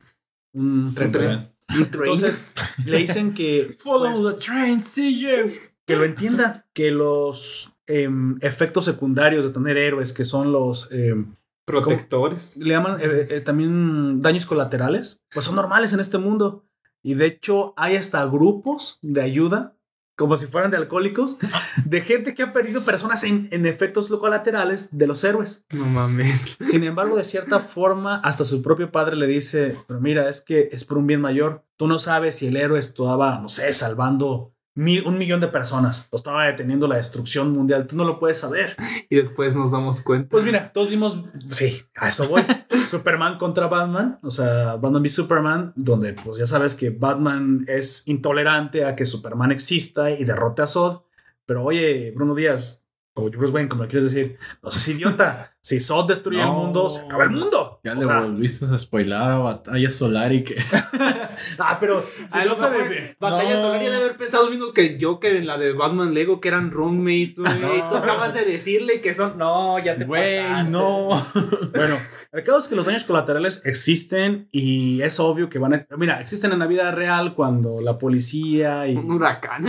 Un 0.56 0.94
tren. 0.94 1.12
tren. 1.12 1.48
Entonces 1.68 2.52
le 2.84 2.98
dicen 2.98 3.34
que 3.34 3.76
Follow 3.82 4.12
pues, 4.12 4.36
the 4.36 4.44
train, 4.44 4.80
CJ. 4.80 5.50
que 5.84 5.96
lo 5.96 6.04
entienda, 6.04 6.66
que 6.72 6.90
los 6.90 7.72
em, 7.86 8.38
efectos 8.40 8.86
secundarios 8.86 9.44
de 9.44 9.50
tener 9.50 9.76
héroes, 9.76 10.12
que 10.12 10.24
son 10.24 10.52
los 10.52 10.90
em, 10.92 11.34
Protectores. 11.66 12.56
le 12.56 12.70
llaman 12.70 12.98
eh, 13.00 13.26
eh, 13.28 13.40
también 13.40 14.22
daños 14.22 14.46
colaterales, 14.46 15.24
pues 15.32 15.44
son 15.44 15.56
normales 15.56 15.92
en 15.92 16.00
este 16.00 16.16
mundo. 16.18 16.64
Y 17.02 17.14
de 17.14 17.26
hecho 17.26 17.74
hay 17.76 17.96
hasta 17.96 18.24
grupos 18.24 18.98
de 19.02 19.22
ayuda, 19.22 19.75
como 20.16 20.36
si 20.36 20.46
fueran 20.46 20.70
de 20.70 20.78
alcohólicos, 20.78 21.38
de 21.84 22.00
gente 22.00 22.34
que 22.34 22.42
ha 22.42 22.52
perdido 22.52 22.84
personas 22.84 23.22
en, 23.24 23.48
en 23.52 23.66
efectos 23.66 24.08
colaterales 24.08 24.96
de 24.96 25.06
los 25.06 25.22
héroes. 25.22 25.64
No 25.72 25.84
mames. 25.86 26.56
Sin 26.60 26.84
embargo, 26.84 27.16
de 27.16 27.24
cierta 27.24 27.60
forma, 27.60 28.16
hasta 28.16 28.44
su 28.44 28.62
propio 28.62 28.90
padre 28.90 29.16
le 29.16 29.26
dice, 29.26 29.76
pero 29.86 30.00
mira, 30.00 30.28
es 30.28 30.40
que 30.40 30.68
es 30.72 30.84
por 30.84 30.98
un 30.98 31.06
bien 31.06 31.20
mayor. 31.20 31.64
Tú 31.76 31.86
no 31.86 31.98
sabes 31.98 32.36
si 32.36 32.46
el 32.48 32.56
héroe 32.56 32.80
estaba, 32.80 33.38
no 33.38 33.48
sé, 33.48 33.72
salvando 33.74 34.55
mil- 34.76 35.04
un 35.04 35.18
millón 35.18 35.40
de 35.40 35.48
personas 35.48 36.06
o 36.10 36.16
estaba 36.16 36.44
deteniendo 36.46 36.86
la 36.86 36.96
destrucción 36.96 37.50
mundial. 37.50 37.88
Tú 37.88 37.96
no 37.96 38.04
lo 38.04 38.20
puedes 38.20 38.38
saber. 38.38 38.76
Y 39.10 39.16
después 39.16 39.56
nos 39.56 39.72
damos 39.72 40.00
cuenta. 40.02 40.28
Pues 40.28 40.44
mira, 40.44 40.70
todos 40.72 40.88
vimos, 40.90 41.24
sí, 41.50 41.82
a 41.96 42.08
eso 42.08 42.28
voy. 42.28 42.44
Superman 42.88 43.36
contra 43.38 43.66
Batman, 43.66 44.20
o 44.22 44.30
sea, 44.30 44.76
Batman 44.76 45.02
v 45.02 45.08
Superman, 45.08 45.72
donde 45.74 46.12
pues 46.12 46.38
ya 46.38 46.46
sabes 46.46 46.76
que 46.76 46.90
Batman 46.90 47.64
es 47.66 48.06
intolerante 48.06 48.84
a 48.84 48.94
que 48.94 49.06
Superman 49.06 49.50
exista 49.50 50.10
y 50.12 50.22
derrote 50.24 50.62
a 50.62 50.68
Zod. 50.68 51.00
Pero 51.46 51.64
oye, 51.64 52.12
Bruno 52.14 52.34
Díaz, 52.34 52.84
o 53.14 53.30
Bruce 53.30 53.52
Wayne, 53.52 53.68
como 53.68 53.82
le 53.84 53.88
quieres 53.88 54.12
decir, 54.12 54.38
no 54.62 54.70
seas 54.70 54.88
idiota. 54.88 55.55
Si 55.66 55.80
Zod 55.80 56.06
destruye 56.06 56.40
el 56.40 56.46
mundo, 56.46 56.88
se 56.88 57.00
acaba 57.00 57.24
el 57.24 57.30
mundo. 57.30 57.80
Ya 57.82 57.90
O 57.90 57.94
le 57.96 58.02
sea, 58.04 58.20
volviste 58.20 58.66
a 58.66 58.78
spoilar 58.78 59.32
a 59.32 59.38
Batalla 59.38 59.90
Solar 59.90 60.32
y 60.32 60.44
que. 60.44 60.54
ah, 61.58 61.78
pero 61.80 62.04
si 62.28 62.38
no 62.38 62.44
lo 62.44 62.54
sabe 62.54 62.76
mejor 62.78 62.88
bien. 62.90 63.16
Batalla 63.18 63.54
No. 63.56 63.62
Solar 63.62 63.82
ya 63.82 63.90
de 63.90 63.96
haber 63.96 64.16
pensado 64.16 64.44
lo 64.44 64.50
mismo 64.50 64.72
que 64.72 64.96
Joker 65.00 65.34
en 65.34 65.48
la 65.48 65.58
de 65.58 65.72
Batman 65.72 66.14
Lego, 66.14 66.40
que 66.40 66.46
eran 66.46 66.70
roommates, 66.70 67.34
güey. 67.40 67.58
No. 67.60 67.88
Tú 67.88 67.96
acabas 67.96 68.32
de 68.34 68.44
decirle 68.44 69.00
que 69.00 69.12
son. 69.12 69.38
No, 69.38 69.76
ya 69.80 69.96
te 69.96 70.04
Güey, 70.04 70.38
pasaste. 70.40 70.70
no. 70.70 71.08
Bueno, 71.74 71.96
el 72.32 72.42
caso 72.44 72.58
es 72.58 72.68
que 72.68 72.76
los 72.76 72.86
daños 72.86 73.02
colaterales 73.04 73.62
existen 73.66 74.48
y 74.52 75.02
es 75.02 75.18
obvio 75.20 75.48
que 75.50 75.58
van 75.58 75.74
a... 75.74 75.86
Mira, 75.98 76.20
existen 76.20 76.52
en 76.52 76.58
la 76.60 76.66
vida 76.68 76.90
real 76.92 77.34
cuando 77.34 77.80
la 77.80 77.98
policía 77.98 78.86
y... 78.86 78.94
Un 78.94 79.10
huracán. 79.10 79.64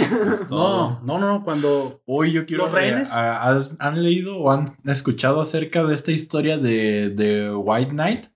No, 0.49 1.01
no, 1.03 1.17
no, 1.19 1.43
cuando... 1.43 2.01
Hoy 2.05 2.31
yo 2.31 2.45
quiero. 2.45 2.63
¿Los 2.65 2.71
rehenes? 2.73 3.11
¿has- 3.13 3.71
¿Han 3.79 4.03
leído 4.03 4.37
o 4.37 4.51
han 4.51 4.75
escuchado 4.85 5.41
acerca 5.41 5.83
de 5.87 5.95
esta 5.95 6.11
historia 6.11 6.57
de, 6.57 7.09
de 7.09 7.53
White 7.53 7.91
Knight? 7.91 8.27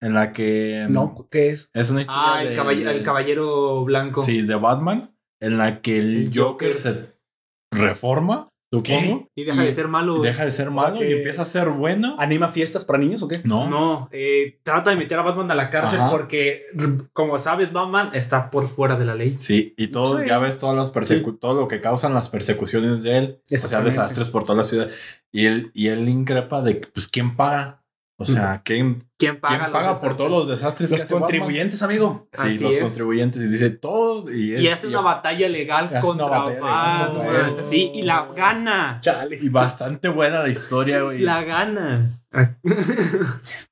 En 0.00 0.14
la 0.14 0.32
que. 0.32 0.86
No, 0.88 1.26
¿qué 1.30 1.50
es? 1.50 1.70
Es 1.74 1.90
una 1.90 2.02
historia. 2.02 2.22
Ah, 2.34 2.42
el, 2.42 2.50
de- 2.50 2.56
caball- 2.56 2.84
de- 2.84 2.96
el 2.98 3.02
caballero 3.02 3.84
blanco. 3.84 4.22
Sí, 4.22 4.42
de 4.42 4.54
Batman. 4.54 5.14
En 5.40 5.56
la 5.58 5.80
que 5.80 5.98
el, 5.98 6.16
El 6.22 6.26
Joker, 6.38 6.72
Joker. 6.72 6.74
se 6.74 7.12
reforma, 7.72 8.48
supongo. 8.70 9.28
Y 9.34 9.44
deja 9.44 9.62
de 9.62 9.72
ser 9.72 9.88
malo. 9.88 10.20
Deja 10.20 10.44
de 10.44 10.50
ser 10.50 10.70
malo 10.70 10.98
que- 10.98 11.08
y 11.08 11.12
empieza 11.14 11.42
a 11.42 11.44
ser 11.44 11.68
bueno. 11.70 12.16
¿Anima 12.18 12.48
fiestas 12.48 12.84
para 12.84 12.98
niños 12.98 13.22
o 13.22 13.28
qué? 13.28 13.40
No. 13.44 13.68
No, 13.68 14.08
eh, 14.12 14.58
trata 14.62 14.90
de 14.90 14.96
meter 14.96 15.18
a 15.18 15.22
Batman 15.22 15.50
a 15.50 15.54
la 15.54 15.70
cárcel 15.70 16.00
Ajá. 16.00 16.10
porque, 16.10 16.64
como 17.12 17.38
sabes, 17.38 17.72
Batman 17.72 18.10
está 18.12 18.50
por 18.50 18.68
fuera 18.68 18.96
de 18.96 19.04
la 19.04 19.14
ley. 19.14 19.36
Sí, 19.36 19.74
y 19.76 19.88
todo, 19.88 20.20
Sí. 20.20 20.26
ya 20.28 20.38
ves 20.38 20.58
todas 20.58 20.76
las 20.76 20.90
persecu 20.90 21.34
todo 21.34 21.54
lo 21.60 21.68
que 21.68 21.80
causan 21.80 22.14
las 22.14 22.28
persecuciones 22.28 23.02
de 23.02 23.18
él. 23.18 23.40
O 23.52 23.56
sea, 23.58 23.80
desastres 23.80 24.28
por 24.28 24.44
toda 24.44 24.58
la 24.58 24.64
ciudad. 24.64 24.88
Y 25.32 25.46
él, 25.46 25.70
y 25.74 25.88
él 25.88 26.08
increpa 26.08 26.62
de 26.62 26.76
pues, 26.76 27.08
¿quién 27.08 27.36
paga? 27.36 27.77
O 28.20 28.24
sea, 28.24 28.62
¿quién, 28.64 29.04
¿Quién 29.16 29.38
paga, 29.38 29.58
¿quién 29.58 29.70
los 29.70 29.80
paga 29.80 30.00
por 30.00 30.16
todos 30.16 30.28
los 30.28 30.48
desastres 30.48 30.90
Los 30.90 30.98
que 30.98 31.04
hace 31.04 31.14
Batman? 31.14 31.28
contribuyentes, 31.30 31.82
amigo. 31.84 32.28
Sí, 32.32 32.48
Así 32.48 32.58
los 32.58 32.74
es. 32.74 32.82
contribuyentes. 32.82 33.40
Y 33.42 33.46
dice 33.46 33.70
todos. 33.70 34.28
Y, 34.34 34.54
es- 34.54 34.60
Y 34.60 34.68
hace 34.68 34.88
una 34.88 35.02
batalla 35.02 35.48
legal 35.48 35.88
contra 36.00 36.26
una 36.26 36.36
batalla 36.38 36.54
legal 36.56 37.08
contra 37.12 37.32
Batman. 37.42 37.64
Sí, 37.64 37.92
y 37.94 38.02
la 38.02 38.26
gana. 38.34 38.98
Chale. 39.00 39.38
y 39.40 39.48
bastante 39.48 40.08
buena 40.08 40.40
la 40.42 40.48
historia, 40.48 41.02
güey. 41.02 41.20
La 41.20 41.44
gana. 41.44 42.20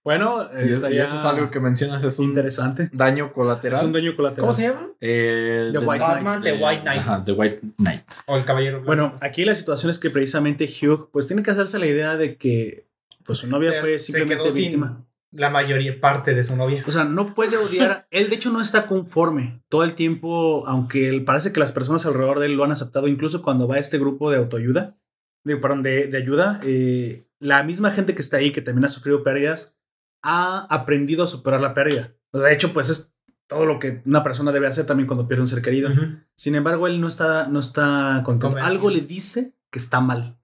Bueno, 0.05 0.43
y, 0.65 0.71
está 0.71 0.91
y 0.91 0.95
ya 0.97 1.05
eso 1.07 1.17
es 1.17 1.25
algo 1.25 1.51
que 1.51 1.59
mencionas, 1.61 2.05
es 2.05 2.19
un 2.19 2.27
interesante. 2.27 2.89
daño 2.93 3.33
colateral. 3.33 3.79
Es 3.79 3.85
un 3.85 3.93
daño 3.93 4.15
colateral. 4.15 4.43
¿Cómo 4.43 4.53
se 4.53 4.63
llama? 4.63 4.89
Eh, 5.01 5.71
The 5.73 5.79
de- 5.81 5.85
White 5.85 6.05
Batman, 6.05 6.41
Knight. 6.41 6.45
The 6.57 6.65
White 6.65 6.83
Knight. 6.83 7.01
Ajá, 7.01 7.25
The 7.25 7.33
White 7.33 7.61
Knight. 7.79 8.03
O 8.27 8.37
el 8.37 8.45
caballero 8.45 8.77
blanco. 8.77 8.87
Bueno, 8.87 9.17
aquí 9.21 9.45
la 9.45 9.55
situación 9.55 9.91
es 9.91 9.99
que 9.99 10.11
precisamente 10.11 10.65
Hugh, 10.67 11.11
pues 11.13 11.27
tiene 11.27 11.43
que 11.43 11.51
hacerse 11.51 11.79
la 11.81 11.87
idea 11.87 12.17
de 12.17 12.37
que 12.37 12.86
pues 13.27 13.39
su 13.39 13.49
novia 13.49 13.73
fue 13.81 13.99
simplemente 13.99 14.45
víctima. 14.63 15.07
La 15.33 15.51
mayoría, 15.51 16.01
parte 16.01 16.35
de 16.35 16.45
su 16.45 16.57
novia. 16.57 16.83
O 16.87 16.91
sea, 16.91 17.05
no 17.05 17.35
puede 17.35 17.57
odiar. 17.57 18.07
él, 18.11 18.31
de 18.31 18.37
hecho, 18.37 18.51
no 18.51 18.61
está 18.61 18.87
conforme. 18.87 19.63
Todo 19.69 19.85
el 19.85 19.95
tiempo, 19.95 20.67
aunque 20.67 21.09
él- 21.09 21.25
parece 21.25 21.53
que 21.53 21.61
las 21.61 21.73
personas 21.73 22.07
alrededor 22.07 22.39
de 22.39 22.47
él 22.47 22.55
lo 22.55 22.65
han 22.65 22.73
aceptado, 22.73 23.09
incluso 23.09 23.43
cuando 23.43 23.69
va 23.69 23.75
a 23.77 23.79
este 23.81 23.99
grupo 23.99 24.31
de 24.31 24.39
autoayuda, 24.39 24.97
de, 25.45 25.57
perdón, 25.57 25.83
de, 25.83 26.07
de 26.07 26.17
ayuda, 26.17 26.61
eh, 26.65 27.29
la 27.39 27.63
misma 27.65 27.91
gente 27.91 28.15
que 28.15 28.23
está 28.23 28.39
ahí, 28.39 28.53
que 28.53 28.63
también 28.63 28.85
ha 28.85 28.89
sufrido 28.89 29.23
pérdidas, 29.23 29.77
ha 30.23 30.67
aprendido 30.75 31.25
a 31.25 31.27
superar 31.27 31.61
la 31.61 31.75
pérdida. 31.75 32.15
O 32.31 32.39
sea, 32.39 32.49
de 32.49 32.55
hecho, 32.55 32.73
pues 32.73 32.89
es 32.89 33.15
todo 33.47 33.65
lo 33.67 33.79
que 33.79 34.03
una 34.07 34.23
persona 34.25 34.53
debe 34.53 34.67
hacer 34.69 34.87
también 34.87 35.07
cuando 35.07 35.29
pierde 35.29 35.43
un 35.43 35.49
ser 35.49 35.63
querido. 35.63 35.91
Sin 36.35 36.55
embargo, 36.55 36.87
él 36.87 37.01
no 37.01 37.09
está, 37.09 37.47
no 37.49 37.61
está 37.61 38.23
contento. 38.25 38.57
Algo 38.59 38.91
le 38.91 39.03
dice 39.03 39.55
que 39.71 39.79
está 39.79 40.01
mal. 40.01 40.39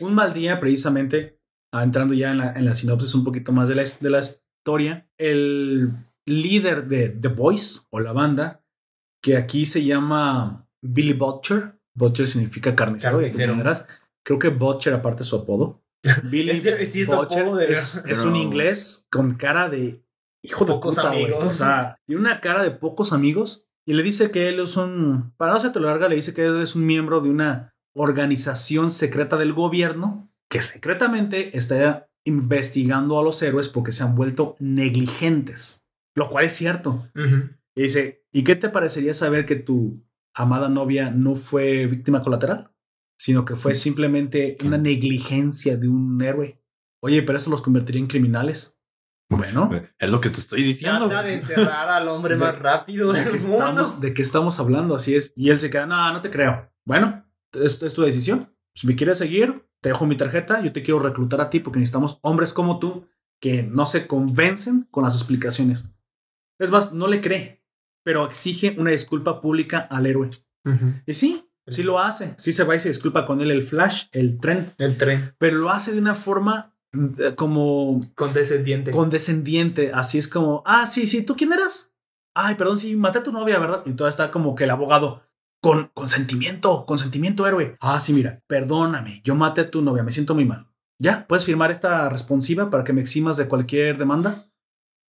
Un 0.00 0.14
mal 0.14 0.32
día, 0.32 0.58
precisamente, 0.60 1.39
entrando 1.72 2.14
ya 2.14 2.30
en 2.30 2.38
la, 2.38 2.52
en 2.52 2.64
la 2.64 2.74
sinopsis 2.74 3.14
un 3.14 3.24
poquito 3.24 3.52
más 3.52 3.68
de 3.68 3.74
la, 3.76 3.84
de 3.84 4.10
la 4.10 4.20
historia, 4.20 5.08
el 5.18 5.90
líder 6.26 6.86
de 6.88 7.08
The 7.08 7.28
Boys 7.28 7.86
o 7.90 8.00
la 8.00 8.12
banda, 8.12 8.64
que 9.22 9.36
aquí 9.36 9.66
se 9.66 9.84
llama 9.84 10.68
Billy 10.82 11.12
Butcher. 11.12 11.78
Butcher 11.94 12.26
significa 12.26 12.74
carnicero, 12.74 13.18
de 13.18 13.24
Carnicero. 13.24 13.52
maneras. 13.52 13.86
Creo 14.24 14.38
que 14.38 14.48
Butcher, 14.48 14.94
aparte 14.94 15.22
es 15.22 15.28
su 15.28 15.36
apodo. 15.36 15.82
Billy 16.24 16.50
es 16.50 16.64
de- 16.64 17.72
es, 18.06 18.22
un 18.22 18.36
inglés 18.36 19.06
con 19.10 19.34
cara 19.34 19.68
de 19.68 20.02
hijo 20.42 20.64
de 20.64 20.72
Pocos 20.72 20.96
puta, 20.96 21.10
güey. 21.10 21.30
O 21.32 21.50
sea, 21.50 21.98
tiene 22.06 22.20
una 22.22 22.40
cara 22.40 22.62
de 22.62 22.70
pocos 22.70 23.12
amigos 23.12 23.66
y 23.86 23.92
le 23.94 24.02
dice 24.02 24.30
que 24.30 24.48
él 24.48 24.60
es 24.60 24.76
un, 24.76 25.34
para 25.36 25.52
no 25.52 25.58
hacerte 25.58 25.80
larga, 25.80 26.08
le 26.08 26.16
dice 26.16 26.32
que 26.32 26.46
él 26.46 26.62
es 26.62 26.74
un 26.74 26.86
miembro 26.86 27.20
de 27.20 27.28
una 27.28 27.74
organización 27.94 28.90
secreta 28.90 29.36
del 29.36 29.52
gobierno 29.52 30.29
que 30.50 30.60
secretamente 30.60 31.56
está 31.56 32.10
investigando 32.24 33.18
a 33.18 33.22
los 33.24 33.40
héroes 33.42 33.68
porque 33.68 33.92
se 33.92 34.02
han 34.02 34.14
vuelto 34.14 34.56
negligentes, 34.58 35.86
lo 36.14 36.28
cual 36.28 36.44
es 36.44 36.52
cierto. 36.52 37.08
Y 37.74 37.82
dice, 37.82 38.24
¿y 38.32 38.44
qué 38.44 38.56
te 38.56 38.68
parecería 38.68 39.14
saber 39.14 39.46
que 39.46 39.56
tu 39.56 40.04
amada 40.34 40.68
novia 40.68 41.10
no 41.10 41.36
fue 41.36 41.86
víctima 41.86 42.22
colateral? 42.22 42.72
Sino 43.18 43.44
que 43.44 43.56
fue 43.56 43.74
simplemente 43.74 44.56
una 44.64 44.78
negligencia 44.78 45.76
de 45.76 45.88
un 45.88 46.20
héroe. 46.22 46.62
Oye, 47.02 47.22
pero 47.22 47.38
eso 47.38 47.50
los 47.50 47.62
convertiría 47.62 48.00
en 48.00 48.06
criminales. 48.08 48.78
Bueno, 49.30 49.70
Es 49.98 50.10
lo 50.10 50.20
que 50.20 50.28
te 50.30 50.40
estoy 50.40 50.62
diciendo. 50.62 51.06
Trata 51.08 51.26
de 51.28 51.34
encerrar 51.34 51.88
al 51.88 52.08
hombre 52.08 52.34
De- 52.34 52.40
más 52.40 52.58
rápido 52.58 53.12
¿de 53.12 53.20
del 53.24 53.32
qué, 53.32 53.38
mundo. 53.46 53.58
estamos, 53.58 54.00
¿de 54.00 54.14
qué 54.14 54.22
estamos 54.22 54.58
hablando? 54.58 54.94
Así 54.96 55.14
es. 55.14 55.32
Y 55.36 55.50
él 55.50 55.60
se 55.60 55.70
queda, 55.70 55.86
no, 55.86 56.12
no 56.12 56.20
te 56.20 56.30
creo. 56.30 56.70
Bueno, 56.84 57.24
esto 57.52 57.86
es 57.86 57.94
tu 57.94 58.02
decisión. 58.02 58.52
Si 58.74 58.86
me 58.88 58.96
quieres 58.96 59.18
seguir, 59.18 59.66
te 59.80 59.90
dejo 59.90 60.06
mi 60.06 60.16
tarjeta. 60.16 60.60
Yo 60.62 60.72
te 60.72 60.82
quiero 60.82 61.00
reclutar 61.00 61.40
a 61.40 61.50
ti 61.50 61.60
porque 61.60 61.78
necesitamos 61.78 62.18
hombres 62.22 62.52
como 62.52 62.78
tú 62.78 63.06
que 63.40 63.62
no 63.62 63.86
se 63.86 64.06
convencen 64.06 64.86
con 64.90 65.04
las 65.04 65.14
explicaciones. 65.16 65.84
Es 66.58 66.70
más, 66.70 66.92
no 66.92 67.08
le 67.08 67.20
cree, 67.20 67.64
pero 68.04 68.26
exige 68.26 68.76
una 68.78 68.90
disculpa 68.90 69.40
pública 69.40 69.78
al 69.78 70.06
héroe. 70.06 70.30
Y 71.06 71.14
sí, 71.14 71.48
sí 71.66 71.82
lo 71.82 71.98
hace. 71.98 72.34
Sí 72.36 72.52
se 72.52 72.64
va 72.64 72.76
y 72.76 72.80
se 72.80 72.88
disculpa 72.88 73.24
con 73.24 73.40
él 73.40 73.50
el 73.50 73.62
Flash, 73.62 74.04
el 74.12 74.38
tren, 74.38 74.74
El 74.78 74.98
tren 74.98 75.34
pero 75.38 75.56
lo 75.56 75.70
hace 75.70 75.92
de 75.92 75.98
una 75.98 76.14
forma 76.14 76.76
eh, 76.92 77.34
como 77.34 78.00
condescendiente. 78.14 78.90
condescendiente. 78.90 79.92
Así 79.94 80.18
es 80.18 80.28
como, 80.28 80.62
ah, 80.66 80.86
sí, 80.86 81.06
sí, 81.06 81.24
¿tú 81.24 81.34
quién 81.34 81.52
eras? 81.52 81.94
Ay, 82.34 82.56
perdón, 82.56 82.76
sí, 82.76 82.94
maté 82.94 83.20
a 83.20 83.22
tu 83.22 83.32
novia, 83.32 83.58
¿verdad? 83.58 83.82
Y 83.86 83.92
todo 83.92 84.06
está 84.06 84.30
como 84.30 84.54
que 84.54 84.64
el 84.64 84.70
abogado, 84.70 85.22
con 85.60 85.90
consentimiento, 85.94 86.86
consentimiento 86.86 87.46
héroe. 87.46 87.76
Ah, 87.80 88.00
sí, 88.00 88.12
mira, 88.12 88.42
perdóname, 88.46 89.20
yo 89.24 89.34
maté 89.34 89.62
a 89.62 89.70
tu 89.70 89.82
novia, 89.82 90.02
me 90.02 90.12
siento 90.12 90.34
muy 90.34 90.44
mal. 90.44 90.66
¿Ya? 90.98 91.26
¿Puedes 91.26 91.44
firmar 91.46 91.70
esta 91.70 92.08
responsiva 92.10 92.68
para 92.68 92.84
que 92.84 92.92
me 92.92 93.00
eximas 93.00 93.36
de 93.36 93.48
cualquier 93.48 93.96
demanda? 93.96 94.50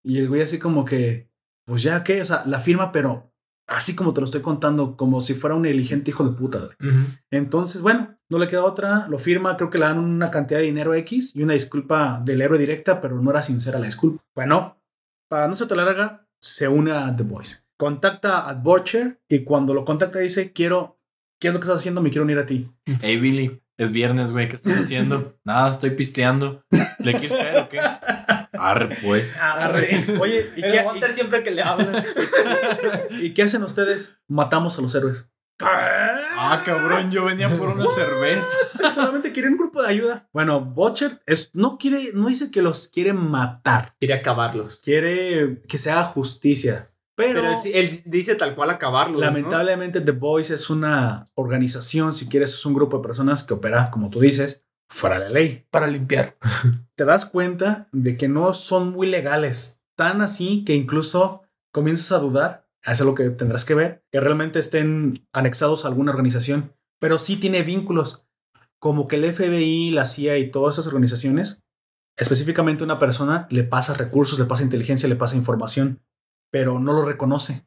Y 0.04 0.20
el 0.20 0.30
güey 0.30 0.42
así 0.42 0.58
como 0.58 0.86
que, 0.86 1.30
pues 1.66 1.84
ya, 1.84 2.04
¿qué? 2.04 2.22
O 2.22 2.26
sea, 2.26 2.44
la 2.46 2.60
firma, 2.60 2.92
pero 2.92 3.34
así 3.68 3.96
como 3.96 4.14
te 4.14 4.22
lo 4.22 4.26
estoy 4.26 4.42
contando, 4.42 4.96
como 4.96 5.22
si 5.22 5.34
fuera 5.34 5.56
un 5.56 5.66
inteligente 5.66 6.12
hijo 6.12 6.24
de 6.24 6.36
puta. 6.36 6.70
Entonces, 7.30 7.82
bueno, 7.82 8.18
no 8.30 8.38
le 8.38 8.48
queda 8.48 8.64
otra, 8.64 9.08
lo 9.10 9.18
firma, 9.18 9.58
creo 9.58 9.70
que 9.70 9.78
le 9.78 9.86
dan 9.86 10.00
una 10.00 10.32
cantidad 10.32 10.60
de 10.60 10.66
dinero 10.66 10.94
X 10.94 11.36
y 11.36 11.44
una 11.44 11.54
disculpa 11.54 12.22
del 12.24 12.42
héroe 12.42 12.58
directa, 12.58 13.02
pero 13.02 13.22
no 13.22 13.30
era 13.30 13.42
sincera 13.42 13.80
la 13.80 13.86
disculpa. 13.86 14.24
Bueno, 14.34 14.82
para 15.30 15.48
no 15.48 15.56
ser 15.56 15.68
tan 15.68 15.78
larga, 15.78 16.28
se 16.42 16.68
une 16.68 16.92
a 16.92 17.16
The 17.16 17.24
Voice. 17.24 17.61
Contacta 17.82 18.48
a 18.48 18.54
Butcher 18.54 19.20
y 19.28 19.44
cuando 19.44 19.74
lo 19.74 19.86
contacta 19.86 20.20
dice, 20.20 20.54
quiero, 20.54 21.00
¿qué 21.40 21.48
es 21.48 21.54
lo 21.56 21.60
que 21.60 21.64
estás 21.64 21.80
haciendo? 21.80 22.00
Me 22.00 22.12
quiero 22.12 22.26
unir 22.26 22.38
a 22.38 22.46
ti. 22.46 22.70
Hey, 23.02 23.18
Billy, 23.18 23.60
es 23.76 23.92
viernes, 23.92 24.32
güey. 24.32 24.48
¿Qué 24.48 24.56
estás 24.56 24.78
haciendo? 24.82 25.40
Nada, 25.44 25.72
estoy 25.72 25.90
pisteando. 25.90 26.64
¿Le 27.00 27.14
quieres 27.14 27.32
caer 27.32 27.58
o 27.64 27.70
qué? 27.70 27.80
Arre, 28.54 28.96
pues. 29.04 29.36
Arre. 29.36 30.06
Oye, 30.20 30.52
¿y 30.56 30.62
qué, 30.62 30.86
siempre 31.16 31.42
que 31.42 31.50
le 31.50 31.64
y- 33.10 33.26
y 33.26 33.34
qué 33.34 33.42
hacen 33.42 33.64
ustedes? 33.64 34.20
Matamos 34.28 34.78
a 34.78 34.84
los 34.84 34.94
héroes. 34.94 35.28
Ah, 35.60 36.62
cabrón, 36.64 37.10
yo 37.10 37.26
venía 37.26 37.50
por 37.50 37.70
una 37.70 37.86
cerveza. 37.88 38.92
Solamente 38.94 39.32
quieren 39.32 39.54
un 39.54 39.58
grupo 39.58 39.82
de 39.82 39.88
ayuda. 39.90 40.30
Bueno, 40.34 40.62
Butcher 40.62 41.24
es, 41.26 41.50
no 41.54 41.80
quiere, 41.80 42.12
no 42.14 42.28
dice 42.28 42.52
que 42.52 42.62
los 42.62 42.88
quiere 42.88 43.14
matar. 43.14 43.96
Quiere 44.00 44.14
acabarlos. 44.14 44.82
Quiere 44.84 45.64
que 45.68 45.80
se 45.80 45.90
haga 45.90 46.04
justicia. 46.04 46.91
Pero, 47.28 47.42
Pero 47.42 47.54
él, 47.54 47.58
sí- 47.62 47.72
él 47.74 48.02
dice 48.06 48.36
tal 48.36 48.56
cual 48.56 48.70
acabarlos. 48.70 49.20
¿no? 49.20 49.26
lamentablemente 49.26 50.02
The 50.02 50.12
Voice 50.12 50.54
es 50.54 50.70
una 50.70 51.30
organización, 51.36 52.14
si 52.14 52.28
quieres, 52.28 52.54
es 52.54 52.66
un 52.66 52.74
grupo 52.74 52.98
de 52.98 53.04
personas 53.04 53.44
que 53.44 53.54
opera, 53.54 53.90
como 53.92 54.10
tú 54.10 54.20
dices, 54.20 54.66
fuera 54.90 55.20
de 55.20 55.26
la 55.26 55.30
ley. 55.30 55.66
Para 55.72 55.88
limpiar. 55.88 56.38
Te 56.96 57.06
das 57.06 57.26
cuenta 57.26 57.88
de 57.92 58.18
que 58.18 58.28
no 58.28 58.54
son 58.54 58.92
muy 58.92 59.08
legales. 59.08 59.84
Tan 59.98 60.22
así 60.22 60.64
que 60.66 60.74
incluso 60.76 61.44
comienzas 61.74 62.12
a 62.12 62.20
dudar, 62.20 62.68
eso 62.84 63.04
es 63.04 63.08
lo 63.08 63.16
que 63.16 63.30
tendrás 63.30 63.66
que 63.66 63.76
ver, 63.76 64.04
que 64.12 64.20
realmente 64.20 64.60
estén 64.60 65.28
anexados 65.34 65.86
a 65.86 65.88
alguna 65.88 66.12
organización, 66.12 66.74
pero 67.00 67.18
sí 67.18 67.38
tiene 67.38 67.64
vínculos, 67.64 68.26
como 68.80 69.08
que 69.08 69.16
el 69.18 69.32
FBI, 69.34 69.92
la 69.92 70.06
CIA 70.08 70.38
y 70.40 70.50
todas 70.52 70.76
esas 70.76 70.88
organizaciones, 70.88 71.62
específicamente 72.18 72.84
una 72.84 73.00
persona 73.00 73.48
le 73.50 73.64
pasa 73.64 73.94
recursos, 73.94 74.38
le 74.40 74.46
pasa 74.46 74.64
inteligencia, 74.64 75.08
le 75.08 75.16
pasa 75.16 75.36
información, 75.36 76.02
pero 76.52 76.80
no 76.80 76.94
lo 76.94 77.04
reconoce. 77.04 77.66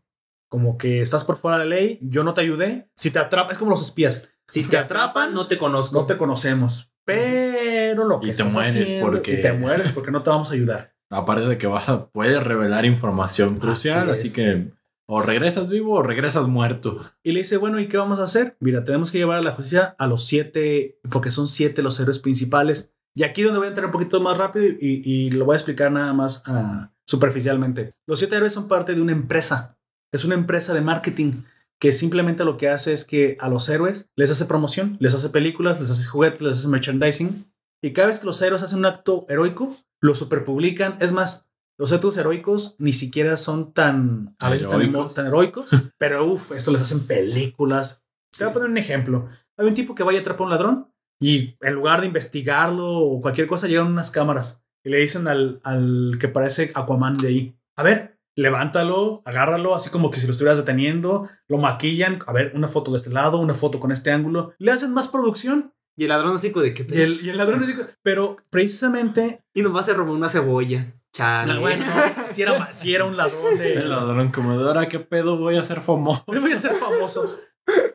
Como 0.48 0.78
que 0.78 1.01
estás 1.02 1.24
por 1.24 1.36
fuera 1.39 1.59
de 1.59 1.65
la 1.65 1.70
ley, 1.74 1.98
yo 2.02 2.23
no 2.23 2.32
te 2.35 2.43
ayudé, 2.43 2.89
si 2.97 3.11
te 3.11 3.19
atrapan, 3.19 3.52
es 3.52 3.59
como 3.59 3.70
los 3.73 3.82
espías, 3.82 4.28
Si 4.47 4.62
te 4.62 4.69
te 4.70 4.77
atrapan, 4.77 5.35
no 5.35 5.48
te 5.48 5.59
conozco. 5.59 5.98
no 6.01 6.06
te 6.06 6.16
conocemos, 6.16 6.93
pero 7.05 8.05
lo 8.05 8.20
que 8.20 8.28
Y 8.28 8.35
te 8.35 8.44
mueres 8.44 8.77
haciendo- 8.77 9.06
porque- 9.06 9.39
y 9.39 9.43
te 9.43 9.52
mueres 9.52 9.90
porque 9.93 10.11
no 10.11 10.23
te 10.23 10.31
vamos 10.31 10.51
a 10.51 10.55
ayudar. 10.55 10.94
Aparte 11.11 11.47
de 11.47 11.59
que 11.59 11.66
vas 11.66 11.89
a 11.89 12.09
puedes 12.09 12.43
revelar 12.43 12.85
información 12.85 13.59
crucial, 13.59 14.11
Así 14.11 14.28
así, 14.28 14.35
que 14.43 14.70
o 15.06 15.20
regresas 15.23 15.69
vivo 15.69 15.94
o 15.94 16.02
regresas 16.02 16.47
muerto. 16.47 16.98
Y 17.23 17.32
le 17.32 17.40
dice, 17.40 17.56
bueno, 17.59 17.78
¿y 17.78 17.89
qué 17.89 17.97
vamos 17.98 18.19
a 18.19 18.23
hacer? 18.24 18.56
Mira, 18.61 18.85
tenemos 18.85 19.12
que 19.12 19.19
llevar 19.19 19.39
a 19.39 19.43
la 19.43 19.52
justicia 19.52 19.94
a 19.98 20.06
los 20.06 20.24
siete, 20.24 20.98
porque 21.11 21.31
son 21.31 21.47
siete 21.47 21.82
los 21.82 22.01
héroes 22.01 22.19
principales. 22.19 22.94
Y 23.15 23.23
aquí 23.23 23.43
donde 23.43 23.59
voy 23.59 23.66
a 23.66 23.69
entrar 23.69 23.86
un 23.86 23.93
poquito 23.93 24.20
más 24.20 24.39
rápido 24.39 24.65
y, 24.66 25.02
y 25.05 25.31
lo 25.31 25.44
voy 25.44 25.55
a 25.55 25.56
explicar 25.56 25.93
nada 25.93 26.12
más 26.15 26.43
ah, 26.47 26.90
superficialmente. 27.06 27.93
Los 28.06 28.18
siete 28.18 28.36
héroes 28.36 28.52
son 28.52 28.68
parte 28.68 28.94
de 28.94 29.01
una 29.01 29.12
empresa. 29.12 29.78
Es 30.12 30.24
una 30.24 30.35
empresa 30.35 30.74
de 30.74 30.81
marketing 30.81 31.43
que 31.81 31.93
simplemente 31.93 32.44
lo 32.44 32.56
que 32.56 32.68
hace 32.68 32.93
es 32.93 33.05
que 33.05 33.36
a 33.40 33.48
los 33.48 33.68
héroes 33.68 34.10
les 34.16 34.31
hace 34.31 34.47
promoción, 34.47 34.97
les 35.01 35.14
hace 35.14 35.28
películas, 35.31 35.81
les 35.81 35.90
hace 35.90 36.06
juguetes, 36.06 36.40
les 36.40 36.59
hace 36.59 36.68
merchandising. 36.68 37.52
Y 37.82 37.93
cada 37.93 38.09
vez 38.09 38.20
que 38.20 38.26
los 38.26 38.40
héroes 38.40 38.62
hacen 38.62 38.78
un 38.78 38.86
acto 38.86 39.26
heroico, 39.28 39.76
lo 40.01 40.14
superpublican. 40.14 40.97
Es 41.01 41.12
más, 41.12 41.51
los 41.76 41.93
actos 41.93 42.16
heroicos 42.16 42.76
ni 42.78 42.93
siquiera 42.93 43.36
son 43.36 43.72
tan, 43.72 44.36
a 44.39 44.48
veces 44.48 44.68
tan, 44.68 44.81
Heroicos. 44.81 45.14
tan 45.14 45.26
heroicos, 45.26 45.70
pero 45.98 46.24
uff, 46.24 46.52
esto 46.52 46.70
les 46.72 46.82
hacen 46.82 47.06
películas. 47.06 48.05
Te 48.32 48.44
voy 48.44 48.51
a 48.51 48.55
poner 48.55 48.70
un 48.70 48.78
ejemplo. 48.78 49.28
Hay 49.56 49.66
un 49.66 49.74
tipo 49.74 49.94
que 49.94 50.02
vaya 50.02 50.18
a 50.18 50.22
atrapar 50.22 50.43
a 50.43 50.44
un 50.44 50.51
ladrón 50.51 50.94
y 51.20 51.56
en 51.60 51.74
lugar 51.74 52.01
de 52.01 52.06
investigarlo 52.06 52.98
o 52.98 53.20
cualquier 53.20 53.47
cosa, 53.47 53.66
llegan 53.66 53.86
unas 53.86 54.10
cámaras 54.10 54.64
y 54.85 54.90
le 54.90 54.98
dicen 54.98 55.27
al, 55.27 55.61
al 55.65 56.19
que 56.20 56.28
parece 56.28 56.70
Aquaman 56.74 57.16
de 57.16 57.28
ahí, 57.28 57.56
a 57.77 57.82
ver, 57.82 58.19
levántalo, 58.36 59.23
agárralo, 59.24 59.74
así 59.74 59.90
como 59.90 60.11
que 60.11 60.20
si 60.20 60.27
lo 60.27 60.32
estuvieras 60.32 60.59
deteniendo, 60.59 61.28
lo 61.48 61.59
maquillan, 61.59 62.20
a 62.27 62.32
ver, 62.32 62.52
una 62.55 62.69
foto 62.69 62.90
de 62.90 62.98
este 62.98 63.11
lado, 63.11 63.39
una 63.39 63.55
foto 63.55 63.81
con 63.81 63.93
este 63.93 64.12
ángulo, 64.12 64.52
le 64.59 64.73
hacen 64.73 64.93
más 64.93 65.09
producción. 65.09 65.73
Y 65.97 66.05
el 66.05 66.09
ladrón 66.09 66.35
así 66.35 66.51
como 66.51 66.65
de 66.65 66.74
que. 66.74 66.86
Y 66.89 67.01
el, 67.01 67.24
y 67.24 67.31
el 67.31 67.36
ladrón 67.36 67.65
dice, 67.65 67.97
pero 68.02 68.36
precisamente, 68.51 69.43
Y 69.55 69.62
nomás 69.62 69.86
se 69.86 69.94
robó 69.94 70.12
una 70.12 70.28
cebolla. 70.28 70.93
Chale. 71.12 71.55
no, 71.55 71.61
bueno, 71.61 71.85
si, 72.32 72.43
era, 72.43 72.74
si 72.74 72.93
era 72.93 73.05
un 73.05 73.16
ladrón 73.16 73.56
de... 73.56 73.74
El 73.74 73.89
ladrón 73.89 74.32
como 74.32 74.59
de 74.59 74.65
ahora 74.65 74.89
qué 74.89 74.98
pedo 74.98 75.39
voy 75.39 75.56
a 75.56 75.62
ser 75.62 75.81
famoso. 75.81 76.24
Voy 76.27 76.52
a 76.52 76.56
ser 76.56 76.73
famoso. 76.73 77.23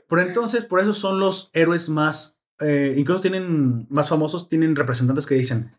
Pero 0.08 0.22
entonces, 0.22 0.64
por 0.64 0.80
eso 0.80 0.94
son 0.94 1.20
los 1.20 1.50
héroes 1.52 1.90
más, 1.90 2.40
eh, 2.62 2.96
incluso 2.98 3.20
tienen 3.20 3.88
más 3.90 4.08
famosos, 4.08 4.48
tienen 4.48 4.78
representantes 4.78 5.28
que 5.28 5.36
dicen, 5.36 5.72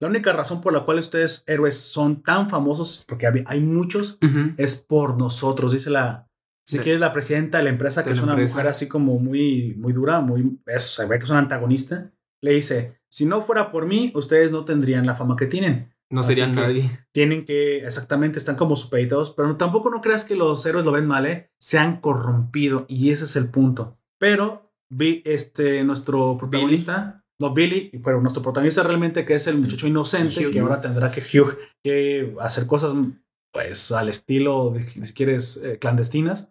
la 0.00 0.08
única 0.08 0.32
razón 0.32 0.60
por 0.60 0.72
la 0.72 0.84
cual 0.84 0.98
ustedes 0.98 1.44
héroes 1.46 1.76
son 1.76 2.22
tan 2.22 2.48
famosos, 2.48 3.04
porque 3.08 3.26
hay 3.46 3.60
muchos, 3.60 4.18
Ujú. 4.22 4.52
es 4.56 4.76
por 4.76 5.18
nosotros, 5.18 5.72
dice 5.72 5.90
la, 5.90 6.28
si 6.64 6.78
quieres, 6.78 7.00
la 7.00 7.12
presidenta 7.12 7.58
de 7.58 7.64
la 7.64 7.70
empresa, 7.70 8.02
que 8.04 8.10
de 8.10 8.14
es 8.16 8.22
una 8.22 8.32
empresa. 8.32 8.54
mujer 8.54 8.68
así 8.68 8.88
como 8.88 9.18
muy, 9.18 9.74
muy 9.78 9.92
dura, 9.92 10.20
muy, 10.20 10.60
es, 10.66 10.82
se 10.94 11.06
ve 11.06 11.18
que 11.18 11.24
es 11.24 11.30
una 11.30 11.40
antagonista, 11.40 12.12
le 12.42 12.52
dice, 12.52 13.00
si 13.10 13.26
no 13.26 13.40
fuera 13.42 13.72
por 13.72 13.86
mí, 13.86 14.12
ustedes 14.14 14.52
no 14.52 14.64
tendrían 14.64 15.06
la 15.06 15.14
fama 15.14 15.34
que 15.36 15.46
tienen. 15.46 15.92
No 16.10 16.20
Así 16.20 16.34
serían 16.34 16.54
nadie. 16.54 17.06
Tienen 17.12 17.44
que, 17.44 17.78
exactamente, 17.84 18.38
están 18.38 18.56
como 18.56 18.76
supeditados, 18.76 19.34
pero 19.36 19.56
tampoco 19.56 19.90
no 19.90 20.00
creas 20.00 20.24
que 20.24 20.36
los 20.36 20.64
héroes 20.64 20.84
lo 20.86 20.92
ven 20.92 21.06
mal, 21.06 21.26
¿eh? 21.26 21.50
Se 21.58 21.78
han 21.78 22.00
corrompido 22.00 22.86
y 22.88 23.10
ese 23.10 23.24
es 23.24 23.36
el 23.36 23.50
punto. 23.50 23.98
Pero, 24.18 24.72
vi, 24.88 25.22
este, 25.26 25.84
nuestro 25.84 26.38
protagonista, 26.38 27.17
no 27.40 27.54
Billy, 27.54 27.90
pero 28.04 28.20
nuestro 28.20 28.42
protagonista 28.42 28.82
realmente 28.82 29.24
que 29.24 29.34
es 29.34 29.46
el 29.46 29.58
muchacho 29.58 29.86
inocente, 29.86 30.46
Hugh. 30.46 30.52
que 30.52 30.60
ahora 30.60 30.80
tendrá 30.80 31.10
que 31.10 31.20
Hugh, 31.20 31.56
que 31.84 32.34
hacer 32.40 32.66
cosas, 32.66 32.94
pues, 33.52 33.92
al 33.92 34.08
estilo, 34.08 34.70
de, 34.70 34.82
si 34.82 35.12
quieres, 35.14 35.56
eh, 35.64 35.78
clandestinas, 35.78 36.50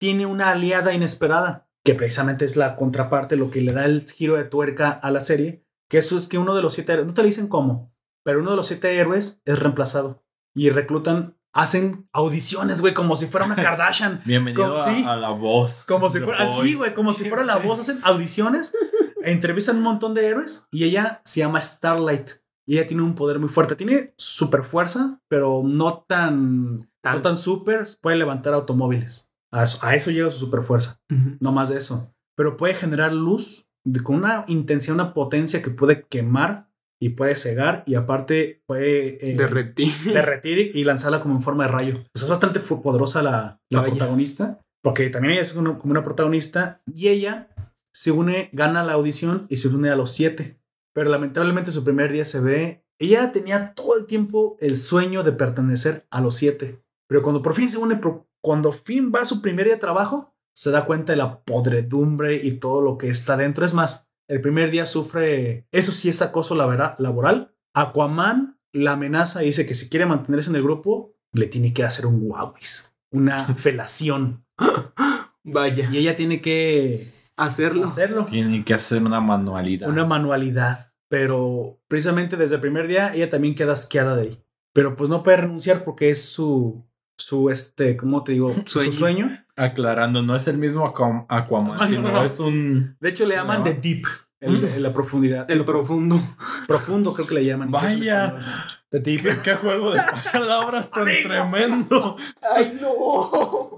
tiene 0.00 0.26
una 0.26 0.50
aliada 0.50 0.92
inesperada, 0.94 1.68
que 1.84 1.94
precisamente 1.94 2.44
es 2.44 2.56
la 2.56 2.76
contraparte, 2.76 3.36
lo 3.36 3.50
que 3.50 3.60
le 3.60 3.72
da 3.72 3.84
el 3.84 4.02
giro 4.10 4.36
de 4.36 4.44
tuerca 4.44 4.90
a 4.90 5.10
la 5.10 5.20
serie, 5.24 5.64
que 5.90 5.98
eso 5.98 6.16
es 6.16 6.28
que 6.28 6.38
uno 6.38 6.54
de 6.54 6.62
los 6.62 6.74
siete 6.74 6.92
héroes, 6.92 7.06
no 7.06 7.14
te 7.14 7.22
lo 7.22 7.26
dicen 7.26 7.48
cómo, 7.48 7.94
pero 8.24 8.40
uno 8.40 8.50
de 8.52 8.56
los 8.56 8.66
siete 8.68 8.96
héroes 8.96 9.42
es 9.44 9.58
reemplazado 9.58 10.24
y 10.56 10.70
reclutan, 10.70 11.36
hacen 11.54 12.08
audiciones, 12.12 12.80
güey, 12.80 12.94
como 12.94 13.14
si 13.16 13.26
fuera 13.26 13.44
una 13.46 13.56
Kardashian, 13.62 14.22
Bienvenido 14.24 14.64
Como- 14.70 14.82
a, 14.82 14.92
sí. 14.94 15.04
a 15.06 15.16
la 15.16 15.30
voz. 15.30 15.84
como 15.86 16.08
si 16.08 16.20
fuera 16.20 16.44
así, 16.44 16.74
güey, 16.74 16.94
como 16.94 17.12
si 17.12 17.28
fuera 17.28 17.44
la 17.44 17.58
voz, 17.58 17.80
hacen 17.80 17.98
audiciones, 18.04 18.72
entrevistan 19.24 19.76
un 19.76 19.82
montón 19.82 20.14
de 20.14 20.26
héroes 20.26 20.66
y 20.70 20.84
ella 20.84 21.20
se 21.24 21.40
llama 21.40 21.60
Starlight 21.60 22.30
y 22.66 22.78
ella 22.78 22.86
tiene 22.86 23.02
un 23.02 23.14
poder 23.14 23.38
muy 23.38 23.48
fuerte, 23.48 23.74
tiene 23.76 24.14
super 24.16 24.62
fuerza, 24.64 25.20
pero 25.28 25.62
no 25.64 26.04
tan, 26.08 26.88
Tan- 27.00 27.14
no 27.16 27.22
tan 27.22 27.36
super, 27.36 27.84
puede 28.00 28.16
levantar 28.16 28.54
automóviles. 28.54 29.30
A 29.52 29.64
eso, 29.64 29.78
a 29.82 29.94
eso 29.94 30.10
llega 30.10 30.30
su 30.30 30.38
super 30.46 30.62
fuerza 30.62 31.00
no 31.40 31.52
más 31.52 31.68
de 31.68 31.76
eso. 31.78 32.14
Pero 32.36 32.56
puede 32.56 32.74
generar 32.74 33.12
luz 33.12 33.66
de- 33.84 34.02
con 34.02 34.16
una 34.16 34.44
intensidad, 34.48 34.94
una 34.94 35.12
potencia 35.12 35.60
que 35.62 35.70
puede 35.70 36.04
quemar 36.08 36.68
y 37.00 37.10
puede 37.10 37.34
cegar 37.34 37.82
y 37.86 37.96
aparte 37.96 38.62
puede 38.66 39.18
eh, 39.32 39.36
Derretí. 39.36 39.92
derretir 40.04 40.70
y 40.74 40.84
lanzarla 40.84 41.20
como 41.20 41.34
en 41.34 41.42
forma 41.42 41.64
de 41.64 41.72
rayo. 41.72 41.94
Sea, 42.14 42.24
es 42.24 42.28
bastante 42.30 42.60
poderosa 42.60 43.22
la, 43.22 43.60
la 43.68 43.84
protagonista, 43.84 44.60
porque 44.82 45.10
también 45.10 45.32
ella 45.32 45.42
es 45.42 45.54
una- 45.56 45.76
como 45.78 45.90
una 45.90 46.04
protagonista 46.04 46.80
y 46.86 47.08
ella 47.08 47.48
se 47.92 48.10
une, 48.10 48.48
gana 48.52 48.82
la 48.84 48.94
audición 48.94 49.46
y 49.48 49.56
se 49.58 49.68
une 49.68 49.90
a 49.90 49.96
los 49.96 50.12
siete. 50.12 50.58
Pero 50.94 51.10
lamentablemente 51.10 51.72
su 51.72 51.84
primer 51.84 52.12
día 52.12 52.24
se 52.24 52.40
ve 52.40 52.84
ella 52.98 53.32
tenía 53.32 53.74
todo 53.74 53.96
el 53.96 54.06
tiempo 54.06 54.56
el 54.60 54.76
sueño 54.76 55.24
de 55.24 55.32
pertenecer 55.32 56.06
a 56.10 56.20
los 56.20 56.36
siete. 56.36 56.84
Pero 57.08 57.22
cuando 57.22 57.42
por 57.42 57.52
fin 57.54 57.68
se 57.68 57.78
une, 57.78 58.00
cuando 58.40 58.70
fin 58.70 59.10
va 59.12 59.22
a 59.22 59.24
su 59.24 59.42
primer 59.42 59.64
día 59.64 59.74
de 59.74 59.80
trabajo, 59.80 60.36
se 60.54 60.70
da 60.70 60.86
cuenta 60.86 61.12
de 61.12 61.16
la 61.16 61.42
podredumbre 61.42 62.36
y 62.36 62.52
todo 62.60 62.80
lo 62.80 62.98
que 62.98 63.08
está 63.08 63.36
dentro. 63.36 63.64
Es 63.64 63.74
más, 63.74 64.08
el 64.28 64.40
primer 64.40 64.70
día 64.70 64.86
sufre, 64.86 65.66
eso 65.72 65.90
sí 65.90 66.10
es 66.10 66.22
acoso 66.22 66.54
labora- 66.54 66.94
laboral. 67.00 67.56
Aquaman 67.74 68.60
la 68.72 68.92
amenaza 68.92 69.42
y 69.42 69.46
dice 69.46 69.66
que 69.66 69.74
si 69.74 69.88
quiere 69.88 70.06
mantenerse 70.06 70.50
en 70.50 70.56
el 70.56 70.62
grupo, 70.62 71.16
le 71.32 71.48
tiene 71.48 71.74
que 71.74 71.82
hacer 71.82 72.06
un 72.06 72.20
guauis, 72.20 72.94
una 73.10 73.46
felación. 73.56 74.44
Vaya. 75.42 75.88
Y 75.90 75.98
ella 75.98 76.14
tiene 76.16 76.40
que 76.40 77.04
Hacerlo. 77.36 77.84
hacerlo. 77.84 78.24
Tiene 78.26 78.64
que 78.64 78.74
hacer 78.74 79.02
una 79.02 79.20
manualidad. 79.20 79.88
Una 79.88 80.04
manualidad. 80.04 80.92
Pero 81.08 81.78
precisamente 81.88 82.36
desde 82.36 82.54
el 82.56 82.60
primer 82.60 82.86
día 82.88 83.14
ella 83.14 83.28
también 83.30 83.54
queda 83.54 83.72
asqueada 83.72 84.16
de 84.16 84.22
ahí. 84.22 84.42
Pero 84.74 84.96
pues 84.96 85.10
no 85.10 85.22
puede 85.22 85.36
renunciar 85.38 85.84
porque 85.84 86.08
es 86.10 86.24
su, 86.24 86.86
su 87.18 87.50
este, 87.50 87.96
¿cómo 87.96 88.24
te 88.24 88.32
digo? 88.32 88.54
Su 88.66 88.80
Sueño. 88.92 89.30
Aclarando, 89.54 90.22
no 90.22 90.34
es 90.34 90.48
el 90.48 90.56
mismo 90.56 90.86
Aquam- 90.90 91.26
Aquaman, 91.28 91.76
Ah, 91.78 91.82
no, 91.82 91.88
sino 91.88 92.10
no. 92.10 92.22
es 92.24 92.40
un. 92.40 92.96
De 93.00 93.10
hecho 93.10 93.26
le 93.26 93.34
llaman 93.34 93.58
No. 93.58 93.64
The 93.64 93.74
Deep, 93.74 94.04
el- 94.42 94.64
en 94.64 94.82
la 94.82 94.92
profundidad. 94.92 95.50
El 95.50 95.64
profundo. 95.64 96.20
profundo 96.66 97.14
creo 97.14 97.26
que 97.26 97.34
le 97.34 97.44
llaman. 97.44 97.70
Vaya. 97.70 98.26
español. 98.26 98.42
The 98.90 99.00
Deep. 99.00 99.42
¿Qué 99.42 99.54
juego 99.54 99.92
de 99.92 100.00
palabras 100.32 100.90
tan 100.90 101.06
tremendo? 101.22 102.16
¡Ay, 102.54 102.78
no! 102.80 103.70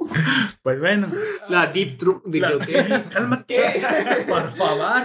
Pues 0.63 0.81
bueno. 0.81 1.09
La 1.49 1.69
Deep 1.69 1.97
Truth. 1.99 2.23
La- 2.35 2.59
Cálmate. 3.13 3.83
Por 4.29 4.51
favor. 4.53 5.03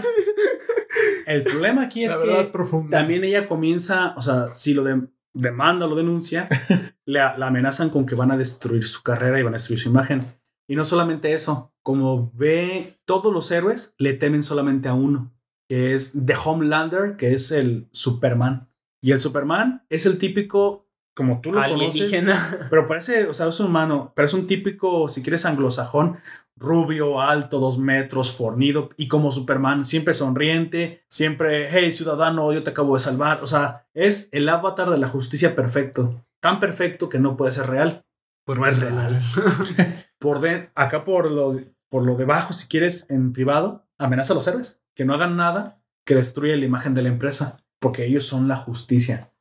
El 1.27 1.43
problema 1.43 1.83
aquí 1.83 2.05
es 2.05 2.15
que 2.15 2.51
también 2.89 3.23
ella 3.23 3.47
comienza, 3.47 4.13
o 4.17 4.21
sea, 4.21 4.47
si 4.55 4.73
lo 4.73 4.83
de- 4.83 5.07
demanda 5.33 5.85
o 5.85 5.89
lo 5.89 5.95
denuncia, 5.95 6.49
le, 7.05 7.19
la 7.19 7.47
amenazan 7.47 7.89
con 7.91 8.05
que 8.07 8.15
van 8.15 8.31
a 8.31 8.37
destruir 8.37 8.85
su 8.85 9.03
carrera 9.03 9.39
y 9.39 9.43
van 9.43 9.53
a 9.53 9.57
destruir 9.57 9.79
su 9.79 9.89
imagen. 9.89 10.35
Y 10.67 10.75
no 10.75 10.85
solamente 10.85 11.33
eso, 11.33 11.73
como 11.83 12.31
ve 12.33 12.99
todos 13.05 13.31
los 13.33 13.49
héroes, 13.51 13.93
le 13.97 14.13
temen 14.13 14.41
solamente 14.43 14.87
a 14.89 14.93
uno, 14.93 15.31
que 15.69 15.93
es 15.93 16.13
The 16.25 16.33
Homelander, 16.43 17.15
que 17.15 17.33
es 17.33 17.51
el 17.51 17.87
Superman. 17.91 18.67
Y 19.01 19.11
el 19.11 19.21
Superman 19.21 19.85
es 19.89 20.07
el 20.07 20.17
típico, 20.17 20.87
como 21.15 21.41
tú 21.41 21.53
lo 21.53 21.61
conoces, 21.61 22.25
pero 22.69 22.87
parece, 22.87 23.27
o 23.27 23.33
sea, 23.33 23.47
es 23.47 23.59
humano, 23.59 24.11
pero 24.15 24.25
es 24.25 24.33
un 24.33 24.47
típico, 24.47 25.07
si 25.07 25.21
quieres, 25.21 25.45
anglosajón, 25.45 26.17
rubio, 26.57 27.21
alto, 27.21 27.59
dos 27.59 27.77
metros, 27.77 28.31
fornido, 28.35 28.89
y 28.97 29.07
como 29.07 29.31
Superman, 29.31 29.85
siempre 29.85 30.15
sonriente, 30.15 31.03
siempre, 31.07 31.69
hey, 31.69 31.91
ciudadano, 31.91 32.51
yo 32.51 32.63
te 32.63 32.71
acabo 32.71 32.95
de 32.95 33.03
salvar. 33.03 33.39
O 33.43 33.47
sea, 33.47 33.87
es 33.93 34.27
el 34.31 34.49
avatar 34.49 34.89
de 34.89 34.97
la 34.97 35.07
justicia 35.07 35.55
perfecto. 35.55 36.25
Tan 36.41 36.59
perfecto 36.59 37.09
que 37.09 37.19
no 37.19 37.37
puede 37.37 37.51
ser 37.51 37.67
real. 37.67 38.05
Pero 38.43 38.65
es 38.65 38.79
real. 38.79 39.21
Por 40.19 40.41
de, 40.41 40.69
acá 40.75 41.05
por 41.05 41.31
lo, 41.31 41.55
por 41.87 42.03
lo 42.03 42.15
debajo, 42.15 42.51
si 42.51 42.67
quieres, 42.67 43.09
en 43.09 43.31
privado, 43.31 43.85
amenaza 43.97 44.33
a 44.33 44.35
los 44.35 44.47
héroes. 44.47 44.81
Que 44.99 45.05
no 45.05 45.13
hagan 45.13 45.37
nada 45.37 45.81
que 46.05 46.13
destruya 46.13 46.57
la 46.57 46.65
imagen 46.65 46.93
de 46.93 47.03
la 47.03 47.07
empresa. 47.07 47.63
Porque 47.79 48.05
ellos 48.05 48.25
son 48.25 48.49
la 48.49 48.57
justicia. 48.57 49.31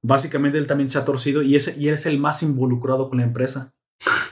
Básicamente 0.00 0.56
él 0.56 0.66
también 0.66 0.88
se 0.88 0.96
ha 0.96 1.04
torcido 1.04 1.42
y, 1.42 1.54
ese, 1.54 1.78
y 1.78 1.88
él 1.88 1.94
es 1.94 2.06
el 2.06 2.18
más 2.18 2.42
involucrado 2.42 3.10
con 3.10 3.18
la 3.18 3.24
empresa. 3.24 3.74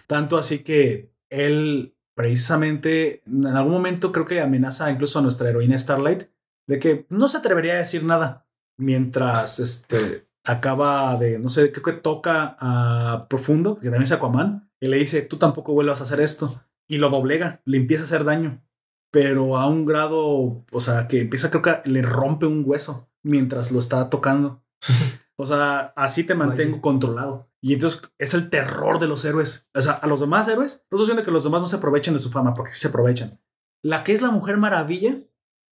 Tanto 0.07 0.39
así 0.39 0.61
que 0.61 1.13
él 1.29 1.95
precisamente 2.17 3.23
en 3.27 3.47
algún 3.47 3.75
momento 3.75 4.11
creo 4.11 4.25
que 4.25 4.41
amenaza 4.41 4.91
incluso 4.91 5.19
a 5.19 5.23
nuestra 5.23 5.51
heroína 5.51 5.79
Starlight 5.79 6.31
de 6.67 6.79
que 6.79 7.05
no 7.11 7.29
se 7.29 7.37
atrevería 7.37 7.75
a 7.75 7.79
decir 7.85 8.05
nada 8.05 8.49
mientras 8.79 9.59
este 9.61 10.31
acaba 10.47 11.15
de, 11.19 11.39
no 11.39 11.51
sé, 11.51 11.73
creo 11.73 11.85
que 11.85 12.01
toca 12.01 12.57
a 12.59 13.27
Profundo, 13.29 13.75
que 13.75 13.91
también 13.91 14.05
es 14.05 14.13
Aquaman, 14.13 14.71
y 14.81 14.89
le 14.89 14.97
dice, 14.97 15.21
tú 15.21 15.37
tampoco 15.37 15.75
vuelvas 15.75 16.01
a 16.01 16.05
hacer 16.05 16.23
esto. 16.23 16.65
Y 16.89 16.97
lo 16.97 17.11
doblega, 17.11 17.61
le 17.67 17.77
empieza 17.77 18.05
a 18.05 18.07
hacer 18.07 18.25
daño. 18.25 18.63
Pero 19.11 19.57
a 19.57 19.67
un 19.67 19.87
grado, 19.87 20.65
o 20.71 20.81
sea, 20.81 21.09
que 21.09 21.21
empieza, 21.21 21.51
creo 21.51 21.63
que 21.63 21.81
le 21.89 22.03
rompe 22.03 22.47
un 22.47 22.63
hueso 22.67 23.11
mientras 23.23 23.73
lo 23.73 23.79
está 23.79 24.09
tocando. 24.11 24.63
O 25.43 25.47
sea, 25.47 25.95
así 25.97 26.25
te 26.25 26.35
mantengo 26.35 26.73
Vaya. 26.73 26.83
controlado. 26.83 27.49
Y 27.63 27.73
entonces 27.73 28.03
es 28.19 28.35
el 28.35 28.51
terror 28.51 28.99
de 28.99 29.09
los 29.09 29.25
héroes. 29.25 29.71
O 29.75 29.81
sea, 29.81 29.93
a 29.93 30.07
los 30.07 30.21
demás 30.21 30.47
héroes, 30.49 30.85
no 30.91 31.03
estoy 31.03 31.25
que 31.25 31.31
los 31.31 31.45
demás 31.45 31.63
no 31.63 31.67
se 31.67 31.77
aprovechen 31.77 32.13
de 32.13 32.21
su 32.21 32.31
fama, 32.31 32.53
porque 32.53 32.75
sí 32.75 32.81
se 32.81 32.89
aprovechan. 32.89 33.41
La 33.83 34.05
que 34.05 34.13
es 34.13 34.21
la 34.21 34.31
Mujer 34.31 34.59
Maravilla, 34.59 35.17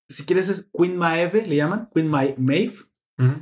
si 0.07 0.25
quieres 0.25 0.47
es 0.47 0.69
Queen 0.73 0.95
Maeve, 0.95 1.45
le 1.45 1.57
llaman, 1.57 1.89
Queen 1.93 2.07
Ma 2.09 2.23
Maeve, 2.37 2.75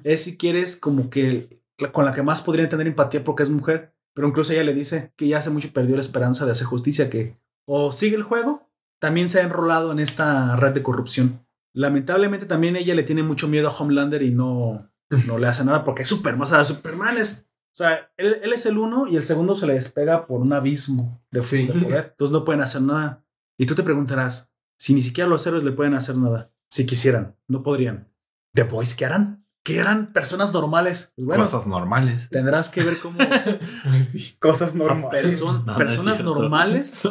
es 0.04 0.24
si 0.24 0.36
quieres 0.36 0.78
como 0.78 1.12
que 1.12 1.62
la- 1.78 1.92
con 1.92 2.06
la 2.06 2.12
que 2.12 2.24
más 2.24 2.42
podrían 2.42 2.70
tener 2.70 2.88
empatía 2.88 3.24
porque 3.24 3.44
es 3.44 3.52
mujer. 3.52 3.94
Pero 4.16 4.28
incluso 4.28 4.52
ella 4.52 4.64
le 4.64 4.74
dice 4.74 5.14
que 5.18 5.28
ya 5.28 5.38
hace 5.38 5.52
mucho 5.52 5.72
perdió 5.74 5.94
la 5.96 6.02
esperanza 6.02 6.48
de 6.48 6.54
hacer 6.54 6.66
justicia, 6.66 7.08
que 7.08 7.38
o 7.68 7.92
sigue 7.92 8.16
el 8.16 8.24
juego, 8.24 8.65
también 9.06 9.30
se 9.30 9.40
ha 9.40 9.44
enrolado 9.44 9.92
en 9.92 10.00
esta 10.00 10.56
red 10.56 10.74
de 10.74 10.82
corrupción. 10.82 11.46
Lamentablemente 11.76 12.46
también 12.48 12.76
ella 12.76 12.96
le 12.96 13.04
tiene 13.04 13.22
mucho 13.22 13.48
miedo 13.48 13.68
a 13.70 13.72
Homelander 13.72 14.24
y 14.24 14.32
no, 14.32 14.90
no 15.28 15.38
le 15.38 15.48
hace 15.48 15.64
nada 15.64 15.84
porque 15.84 16.02
es 16.02 16.08
Superman. 16.08 16.42
O 16.42 16.46
sea, 16.48 16.66
Superman 16.66 17.18
es... 17.20 17.52
O 17.74 17.78
sea, 17.78 18.10
él, 18.18 18.38
él 18.42 18.52
es 18.54 18.66
el 18.66 18.78
uno 18.78 19.06
y 19.08 19.16
el 19.18 19.24
segundo 19.24 19.56
se 19.56 19.68
le 19.68 19.74
despega 19.74 20.26
por 20.26 20.42
un 20.42 20.54
abismo 20.54 21.22
de, 21.30 21.44
Sí. 21.44 21.68
de 21.68 21.74
poder. 21.74 22.08
Entonces 22.12 22.32
no 22.34 22.44
pueden 22.46 22.62
hacer 22.62 22.82
nada. 22.82 23.24
Y 23.60 23.66
tú 23.68 23.76
te 23.76 23.84
preguntarás, 23.84 24.52
si 24.80 24.94
ni 24.96 25.02
siquiera 25.04 25.30
los 25.30 25.46
héroes 25.46 25.64
le 25.64 25.72
pueden 25.74 25.94
hacer 25.94 26.16
nada, 26.18 26.52
si 26.72 26.86
quisieran, 26.86 27.36
no 27.48 27.62
podrían. 27.64 28.12
¿The 28.54 28.64
Boys 28.64 28.96
qué 28.96 29.06
harán? 29.06 29.46
¿Qué 29.64 29.82
harán 29.82 30.14
personas 30.14 30.54
normales? 30.54 31.12
Pues 31.16 31.26
bueno, 31.26 31.44
Cosas 31.44 31.68
normales. 31.68 32.30
tendrás 32.32 32.70
que 32.70 32.84
ver 32.84 32.96
cómo 33.02 33.18
Cosas 34.40 34.74
a 34.74 34.78
normales. 34.78 35.42
perso- 35.42 35.52
No, 35.52 35.64
no 35.66 35.72
es 35.74 35.78
personas 35.78 36.24
normales 36.24 37.02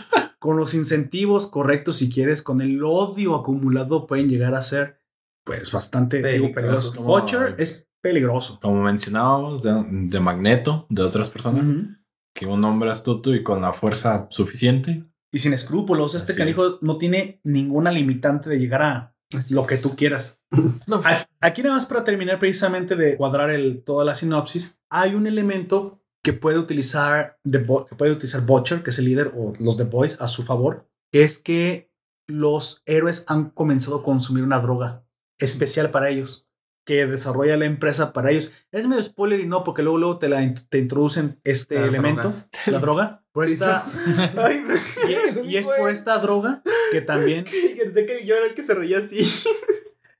con 0.44 0.58
los 0.58 0.74
incentivos 0.74 1.46
correctos, 1.46 1.96
si 1.96 2.10
quieres, 2.12 2.42
con 2.42 2.60
el 2.60 2.82
odio 2.84 3.34
acumulado, 3.34 4.06
pueden 4.06 4.28
llegar 4.28 4.54
a 4.54 4.60
ser 4.60 5.00
pues 5.42 5.72
bastante 5.72 6.20
Peligrosos. 6.20 6.96
Butcher 7.02 7.54
es 7.56 7.88
peligroso. 8.02 8.58
Como 8.60 8.82
mencionábamos, 8.82 9.62
de, 9.62 9.72
de 9.88 10.20
Magneto, 10.20 10.84
de 10.90 11.00
otras 11.00 11.30
personas, 11.30 11.64
Ujú. 11.66 11.86
que 12.34 12.44
un 12.44 12.62
hombre 12.62 12.90
astuto 12.90 13.34
y 13.34 13.42
con 13.42 13.62
la 13.62 13.72
fuerza 13.72 14.26
suficiente. 14.28 15.04
Y 15.32 15.38
sin 15.38 15.54
escrúpulos, 15.54 16.14
este 16.14 16.32
Así 16.32 16.38
canijo 16.40 16.66
es. 16.66 16.72
no 16.82 16.98
tiene 16.98 17.40
ninguna 17.42 17.90
limitante 17.90 18.50
de 18.50 18.58
llegar 18.58 18.82
a 18.82 19.16
lo 19.48 19.66
que 19.66 19.78
tú 19.78 19.96
quieras. 19.96 20.42
No, 20.86 21.00
Aquí 21.40 21.62
nada 21.62 21.76
más 21.76 21.86
para 21.86 22.04
terminar 22.04 22.38
precisamente 22.38 22.96
de 22.96 23.16
cuadrar 23.16 23.48
el, 23.50 23.82
toda 23.82 24.04
la 24.04 24.14
sinopsis, 24.14 24.78
hay 24.90 25.14
un 25.14 25.26
elemento 25.26 26.03
que 26.24 26.32
puede 26.32 26.58
utilizar 26.58 27.38
The 27.48 27.60
que 27.62 27.94
puede 27.96 28.10
utilizar 28.10 28.40
Butcher, 28.40 28.82
que 28.82 28.90
es 28.90 28.98
el 28.98 29.04
líder, 29.04 29.32
o 29.36 29.52
los 29.60 29.76
The 29.76 29.84
Boys 29.84 30.20
a 30.22 30.26
su 30.26 30.42
favor, 30.42 30.88
que 31.12 31.22
es 31.22 31.38
que 31.38 31.92
los 32.26 32.82
héroes 32.86 33.26
han 33.28 33.50
comenzado 33.50 33.98
a 33.98 34.02
consumir 34.02 34.42
una 34.42 34.58
droga 34.58 35.04
especial 35.38 35.90
para 35.90 36.08
ellos, 36.08 36.48
que 36.86 37.06
desarrolla 37.06 37.58
la 37.58 37.66
empresa 37.66 38.14
para 38.14 38.30
ellos. 38.30 38.54
Es 38.72 38.86
medio 38.88 39.02
spoiler 39.02 39.38
y 39.40 39.46
no, 39.46 39.64
porque 39.64 39.82
luego, 39.82 39.98
luego 39.98 40.18
te, 40.18 40.30
la, 40.30 40.54
te 40.70 40.78
introducen 40.78 41.38
este 41.44 41.78
La 41.78 41.86
elemento, 41.88 42.30
droga. 42.30 42.48
la 42.66 42.78
droga, 42.78 43.24
por 43.30 43.44
esta, 43.44 43.84
y, 45.44 45.50
y 45.50 45.56
es 45.58 45.68
por 45.68 45.90
esta 45.90 46.18
droga 46.20 46.62
que 46.90 47.02
también 47.02 47.44
Pensé 47.78 48.06
que 48.06 48.24
yo 48.24 48.34
era 48.34 48.46
el 48.46 48.54
que 48.54 48.62
se 48.62 48.72
reía 48.74 48.98
así. 48.98 49.18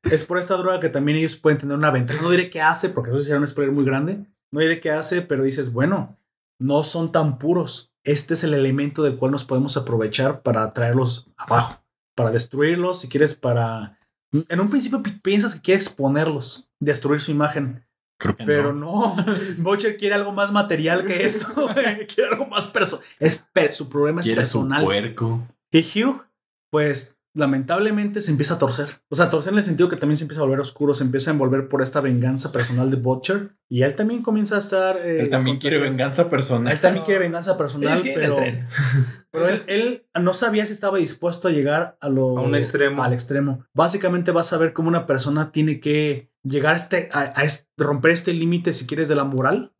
es 0.02 0.24
por 0.24 0.36
esta 0.39 0.56
droga 0.56 0.81
que 0.81 0.90
también 0.90 1.16
ellos 1.16 1.36
pueden 1.36 1.59
tener 1.59 1.76
una 1.78 1.90
ventaja. 1.90 2.20
No 2.20 2.31
diré 2.31 2.51
qué 2.51 2.60
hace, 2.60 2.90
porque 2.90 3.10
eso 3.10 3.20
sería 3.20 3.39
un 3.39 3.47
spoiler 3.47 3.72
muy 3.72 3.86
grande. 3.86 4.26
No 4.55 4.60
diré 4.60 4.81
qué 4.81 4.90
hace, 4.93 5.20
pero 5.20 5.43
dices, 5.43 5.72
bueno, 5.72 6.16
no 6.60 6.85
son 6.85 7.10
tan 7.12 7.39
puros. 7.39 7.93
Este 8.05 8.35
es 8.35 8.44
el 8.44 8.55
elemento 8.55 9.02
del 9.02 9.16
cual 9.16 9.32
nos 9.32 9.44
podemos 9.44 9.76
aprovechar 9.76 10.43
para 10.43 10.72
traerlos 10.72 11.31
abajo, 11.36 11.82
para 12.14 12.31
destruirlos, 12.31 13.01
si 13.01 13.09
quieres, 13.09 13.35
para... 13.35 13.98
En 14.48 14.60
un 14.60 14.70
principio 14.70 15.02
pi- 15.02 15.18
piensas 15.20 15.55
que 15.56 15.60
quiere 15.62 15.81
exponerlos, 15.81 16.68
destruir 16.81 17.20
su 17.20 17.31
imagen, 17.32 17.85
Creo 18.16 18.36
que 18.36 18.44
pero 18.44 18.72
no. 18.72 19.16
no. 19.16 19.24
Butcher 19.59 19.97
quiere 19.97 20.14
algo 20.14 20.31
más 20.32 20.52
material 20.52 21.05
que 21.05 21.24
esto. 21.24 21.47
quiere 22.14 22.31
algo 22.32 22.47
más 22.47 22.68
personal. 22.68 23.05
Es 23.18 23.39
per- 23.52 23.72
su 23.72 23.89
problema 23.89 24.20
es 24.20 24.26
Quiere 24.26 24.44
su 24.47 24.60
personal. 24.60 24.85
puerco. 24.85 25.48
Y 25.72 25.81
Hugh, 25.81 26.22
pues 26.70 27.14
lamentablemente 27.35 28.20
se 28.20 28.31
empieza 28.31 28.55
a 28.55 28.59
torcer. 28.59 29.02
O 29.11 29.16
sea, 29.16 29.28
torcer 29.28 29.52
en 29.52 29.59
el 29.59 29.65
sentido 29.65 29.89
que 29.89 29.97
también 29.97 30.16
se 30.16 30.24
empieza 30.24 30.40
a 30.40 30.44
volver 30.44 30.61
oscuro, 30.61 30.94
se 30.94 31.05
empieza 31.05 31.31
a 31.31 31.35
envolver 31.35 31.69
por 31.69 31.82
esta 31.82 32.01
venganza 32.01 32.52
personal 32.52 32.90
de 32.90 32.97
Butcher. 32.97 33.56
Y 33.69 33.82
él 33.82 33.94
también 33.94 34.23
comienza 34.23 34.56
a 34.56 34.59
estar. 34.61 34.97
eh, 34.98 35.20
Él 35.20 35.31
también 35.31 35.59
quiere 35.59 35.78
venganza. 35.78 36.31
personal. 36.31 36.73
Él 36.73 36.81
también 36.81 37.05
quiere 37.05 37.20
venganza 37.20 37.59
personal, 37.59 37.97
Es 37.98 38.02
que 38.02 38.15
en 38.15 38.23
el 38.23 38.35
pero, 38.35 38.36
pero 39.31 39.48
él, 39.48 39.62
él 39.66 40.06
no 40.23 40.32
sabía 40.32 40.65
si 40.65 40.73
estaba 40.73 40.98
dispuesto 40.98 41.48
a 41.48 41.51
llegar 41.51 41.97
a 42.01 42.09
lo 42.09 42.39
A 42.39 42.43
un 42.43 42.55
extremo. 42.55 43.02
Al 43.02 43.12
extremo. 43.12 43.65
Básicamente 43.74 44.31
vas 44.31 44.52
a 44.52 44.59
ver 44.59 44.73
cómo 44.73 44.89
una 44.89 45.06
persona 45.06 45.51
tiene 45.51 45.81
que 45.81 46.31
llegar 46.44 46.74
a 46.74 46.77
este, 46.77 47.09
a, 47.12 47.32
a 47.35 47.43
este- 47.44 47.69
romper 47.77 48.12
este 48.12 48.32
límite, 48.32 48.73
si 48.73 48.86
quieres, 48.86 49.09
de 49.09 49.16
la 49.16 49.24
moral 49.24 49.73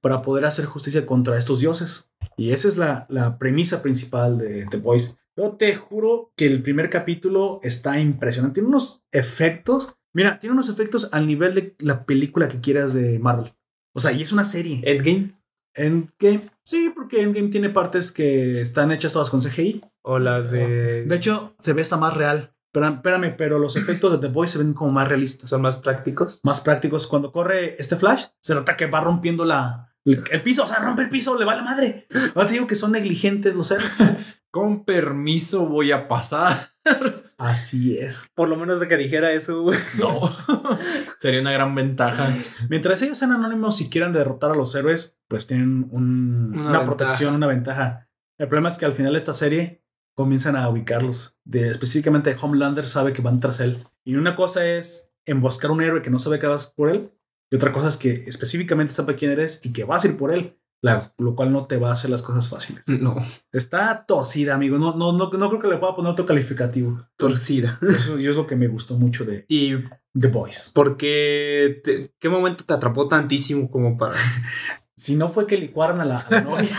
para 0.00 0.22
poder 0.22 0.44
hacer 0.46 0.64
justicia 0.64 1.04
contra 1.04 1.36
estos 1.36 1.60
dioses. 1.60 2.10
Y 2.36 2.52
esa 2.52 2.68
es 2.68 2.76
la, 2.78 3.06
la 3.10 3.36
premisa 3.38 3.82
principal 3.82 4.38
de 4.38 4.66
The 4.70 4.78
Boys. 4.78 5.18
Yo 5.36 5.52
te 5.52 5.74
juro 5.74 6.32
que 6.36 6.46
el 6.46 6.62
primer 6.62 6.90
capítulo 6.90 7.60
está 7.62 7.98
impresionante. 7.98 8.54
Tiene 8.54 8.68
unos 8.68 9.06
efectos 9.12 9.96
Mira, 10.14 10.38
tiene 10.38 10.52
unos 10.52 10.68
efectos 10.68 11.08
al 11.12 11.26
nivel 11.26 11.54
de 11.54 11.74
la 11.78 12.04
película 12.04 12.48
que 12.48 12.60
quieras 12.60 12.92
de 12.92 13.18
Marvel. 13.18 13.54
O 13.94 14.00
sea, 14.00 14.12
y 14.12 14.22
es 14.22 14.32
una 14.32 14.44
serie. 14.44 14.82
Endgame 14.84 15.38
Endgame, 15.74 16.50
sí, 16.64 16.92
porque 16.94 17.22
Endgame 17.22 17.48
tiene 17.48 17.70
partes 17.70 18.12
que 18.12 18.60
están 18.60 18.92
hechas 18.92 19.14
todas 19.14 19.30
con 19.30 19.40
CGI. 19.40 19.82
o 20.02 20.18
la 20.18 20.42
de. 20.42 21.04
De 21.04 21.16
hecho, 21.16 21.54
se 21.58 21.72
ve 21.72 21.82
hasta 21.82 21.96
más 21.96 22.14
real. 22.14 22.54
Pero, 22.72 22.88
espérame, 22.88 23.34
pero 23.36 23.58
los 23.58 23.76
efectos 23.76 24.12
de 24.12 24.18
The 24.18 24.32
Boys 24.32 24.50
se 24.50 24.58
ven 24.58 24.72
como 24.72 24.92
más 24.92 25.08
realistas, 25.08 25.50
son 25.50 25.60
más 25.60 25.76
prácticos. 25.76 26.40
más 26.42 26.60
prácticos. 26.60 27.06
Cuando 27.06 27.30
corre 27.30 27.74
este 27.78 27.96
Flash, 27.96 28.26
se 28.40 28.54
nota 28.54 28.76
que 28.76 28.86
va 28.86 29.02
rompiendo 29.02 29.44
la, 29.44 29.94
el, 30.06 30.22
el 30.30 30.42
piso, 30.42 30.64
o 30.64 30.66
sea, 30.66 30.78
rompe 30.78 31.02
el 31.02 31.10
piso, 31.10 31.38
le 31.38 31.44
va 31.44 31.54
la 31.54 31.62
madre. 31.62 32.06
Ahora 32.34 32.48
te 32.48 32.54
digo 32.54 32.66
que 32.66 32.76
son 32.76 32.92
negligentes 32.92 33.54
los 33.54 33.70
héroes. 33.70 33.98
Con 34.52 34.84
permiso 34.84 35.66
voy 35.66 35.90
a 35.92 36.06
pasar. 36.08 36.68
Así 37.38 37.98
es. 37.98 38.28
Por 38.34 38.48
lo 38.48 38.56
menos 38.56 38.78
de 38.80 38.86
que 38.86 38.96
dijera 38.96 39.32
eso, 39.32 39.62
güey. 39.62 39.78
No. 39.98 40.20
Sería 41.18 41.40
una 41.40 41.52
gran 41.52 41.74
ventaja. 41.74 42.28
Mientras 42.68 43.00
ellos 43.02 43.18
sean 43.18 43.32
anónimos 43.32 43.80
y 43.80 43.88
quieran 43.88 44.12
derrotar 44.12 44.50
a 44.52 44.54
los 44.54 44.74
héroes, 44.74 45.18
pues 45.26 45.46
tienen 45.46 45.88
un- 45.90 46.52
Una 46.56 46.84
protección, 46.84 47.34
una 47.34 47.46
ventaja. 47.46 48.08
El 48.38 48.46
problema 48.48 48.68
es 48.68 48.78
que 48.78 48.84
al 48.84 48.92
final 48.92 49.12
de 49.12 49.18
esta 49.18 49.32
serie 49.34 49.82
comienzan 50.14 50.54
a 50.54 50.68
ubicarlos. 50.68 51.38
De, 51.44 51.70
específicamente 51.70 52.36
Homelander 52.40 52.86
sabe 52.86 53.12
que 53.12 53.22
van 53.22 53.40
tras 53.40 53.58
él. 53.60 53.78
Y 54.04 54.16
una 54.16 54.36
cosa 54.36 54.64
es 54.66 55.12
emboscar 55.24 55.70
a 55.70 55.74
un 55.74 55.82
héroe 55.82 56.02
que 56.02 56.10
no 56.10 56.18
sabe 56.18 56.38
que 56.38 56.46
vas 56.46 56.66
por 56.68 56.90
él. 56.90 57.10
Y 57.50 57.56
otra 57.56 57.72
cosa 57.72 57.88
es 57.88 57.96
que 57.96 58.24
específicamente 58.26 58.92
sabe 58.92 59.16
quién 59.16 59.30
eres 59.30 59.64
y 59.64 59.72
que 59.72 59.84
vas 59.84 60.04
a 60.04 60.08
ir 60.08 60.16
por 60.18 60.32
él. 60.32 60.58
La- 60.82 61.12
lo 61.18 61.34
cual 61.36 61.52
no 61.52 61.64
te 61.64 61.76
va 61.78 61.90
a 61.90 61.92
hacer 61.92 62.10
las 62.10 62.22
cosas 62.22 62.48
fáciles. 62.48 62.82
No, 62.88 63.16
Está 63.52 64.04
torcida, 64.04 64.54
amigo. 64.54 64.78
No, 64.78 64.94
no, 64.96 65.12
no, 65.12 65.30
no 65.30 65.48
creo 65.48 65.60
que 65.60 65.68
le 65.68 65.78
pueda 65.78 65.94
poner 65.96 66.10
otro 66.12 66.26
calificativo. 66.26 66.98
torcida. 67.16 67.78
Eso 67.82 68.18
y 68.18 68.26
es 68.26 68.34
lo 68.36 68.46
que 68.46 68.56
me 68.56 68.66
gustó 68.68 68.96
mucho 68.98 69.24
de 69.24 69.44
¿Y 69.48 69.74
The 70.18 70.28
Boys. 70.28 70.72
por 70.74 70.96
qué? 70.96 71.80
te- 71.84 72.12
¿Qué 72.18 72.28
momento 72.28 72.64
te 72.64 72.74
atrapó 72.74 73.06
tantísimo 73.08 73.70
como 73.70 73.96
para.? 73.96 74.14
Si 75.02 75.16
no 75.16 75.30
fue 75.30 75.48
que 75.48 75.56
licuaran 75.56 76.00
a 76.00 76.04
la, 76.04 76.18
a 76.18 76.30
la 76.30 76.40
novia. 76.42 76.70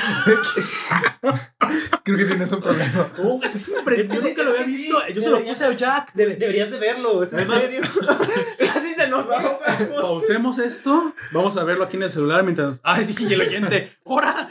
Creo 2.03 2.17
que 2.17 2.23
tienes 2.23 2.49
un 2.53 2.61
problema. 2.61 3.11
Oh, 3.21 3.41
es 3.43 3.51
que 3.51 3.59
siempre, 3.59 3.99
Es 3.99 4.07
yo 4.07 4.21
nunca 4.21 4.43
lo 4.43 4.51
había 4.51 4.63
sí, 4.65 4.71
visto. 4.71 4.97
Yo 5.13 5.21
se 5.21 5.29
lo 5.29 5.43
puse 5.43 5.65
a 5.65 5.73
Jack. 5.75 6.13
Debe- 6.13 6.37
deberías 6.37 6.71
de 6.71 6.79
verlo, 6.79 7.21
es 7.21 7.33
en 7.33 7.39
Además- 7.39 7.61
serio. 7.63 7.81
Casi 8.59 8.93
se 8.95 9.09
nos 9.09 9.25
ahoga. 9.29 9.59
Pausemos 10.01 10.57
esto. 10.59 11.13
Vamos 11.33 11.57
a 11.57 11.65
verlo 11.65 11.83
aquí 11.83 11.97
en 11.97 12.03
el 12.03 12.11
celular 12.11 12.43
mientras. 12.43 12.79
Ay, 12.85 13.03
sí, 13.03 13.25
y 13.27 13.33
el 13.33 13.41
oyente. 13.41 13.91
¡Hora! 14.05 14.47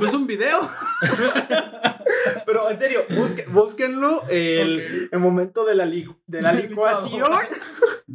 ¿No 0.00 0.06
es 0.06 0.14
un 0.14 0.26
video? 0.26 0.66
Pero 2.46 2.70
en 2.70 2.78
serio, 2.78 3.04
busque- 3.10 3.44
búsquenlo. 3.50 4.22
El, 4.30 5.10
el 5.12 5.18
momento 5.18 5.66
de 5.66 5.74
la, 5.74 5.84
li- 5.84 6.08
de 6.26 6.40
la 6.40 6.52
licuación. 6.54 7.30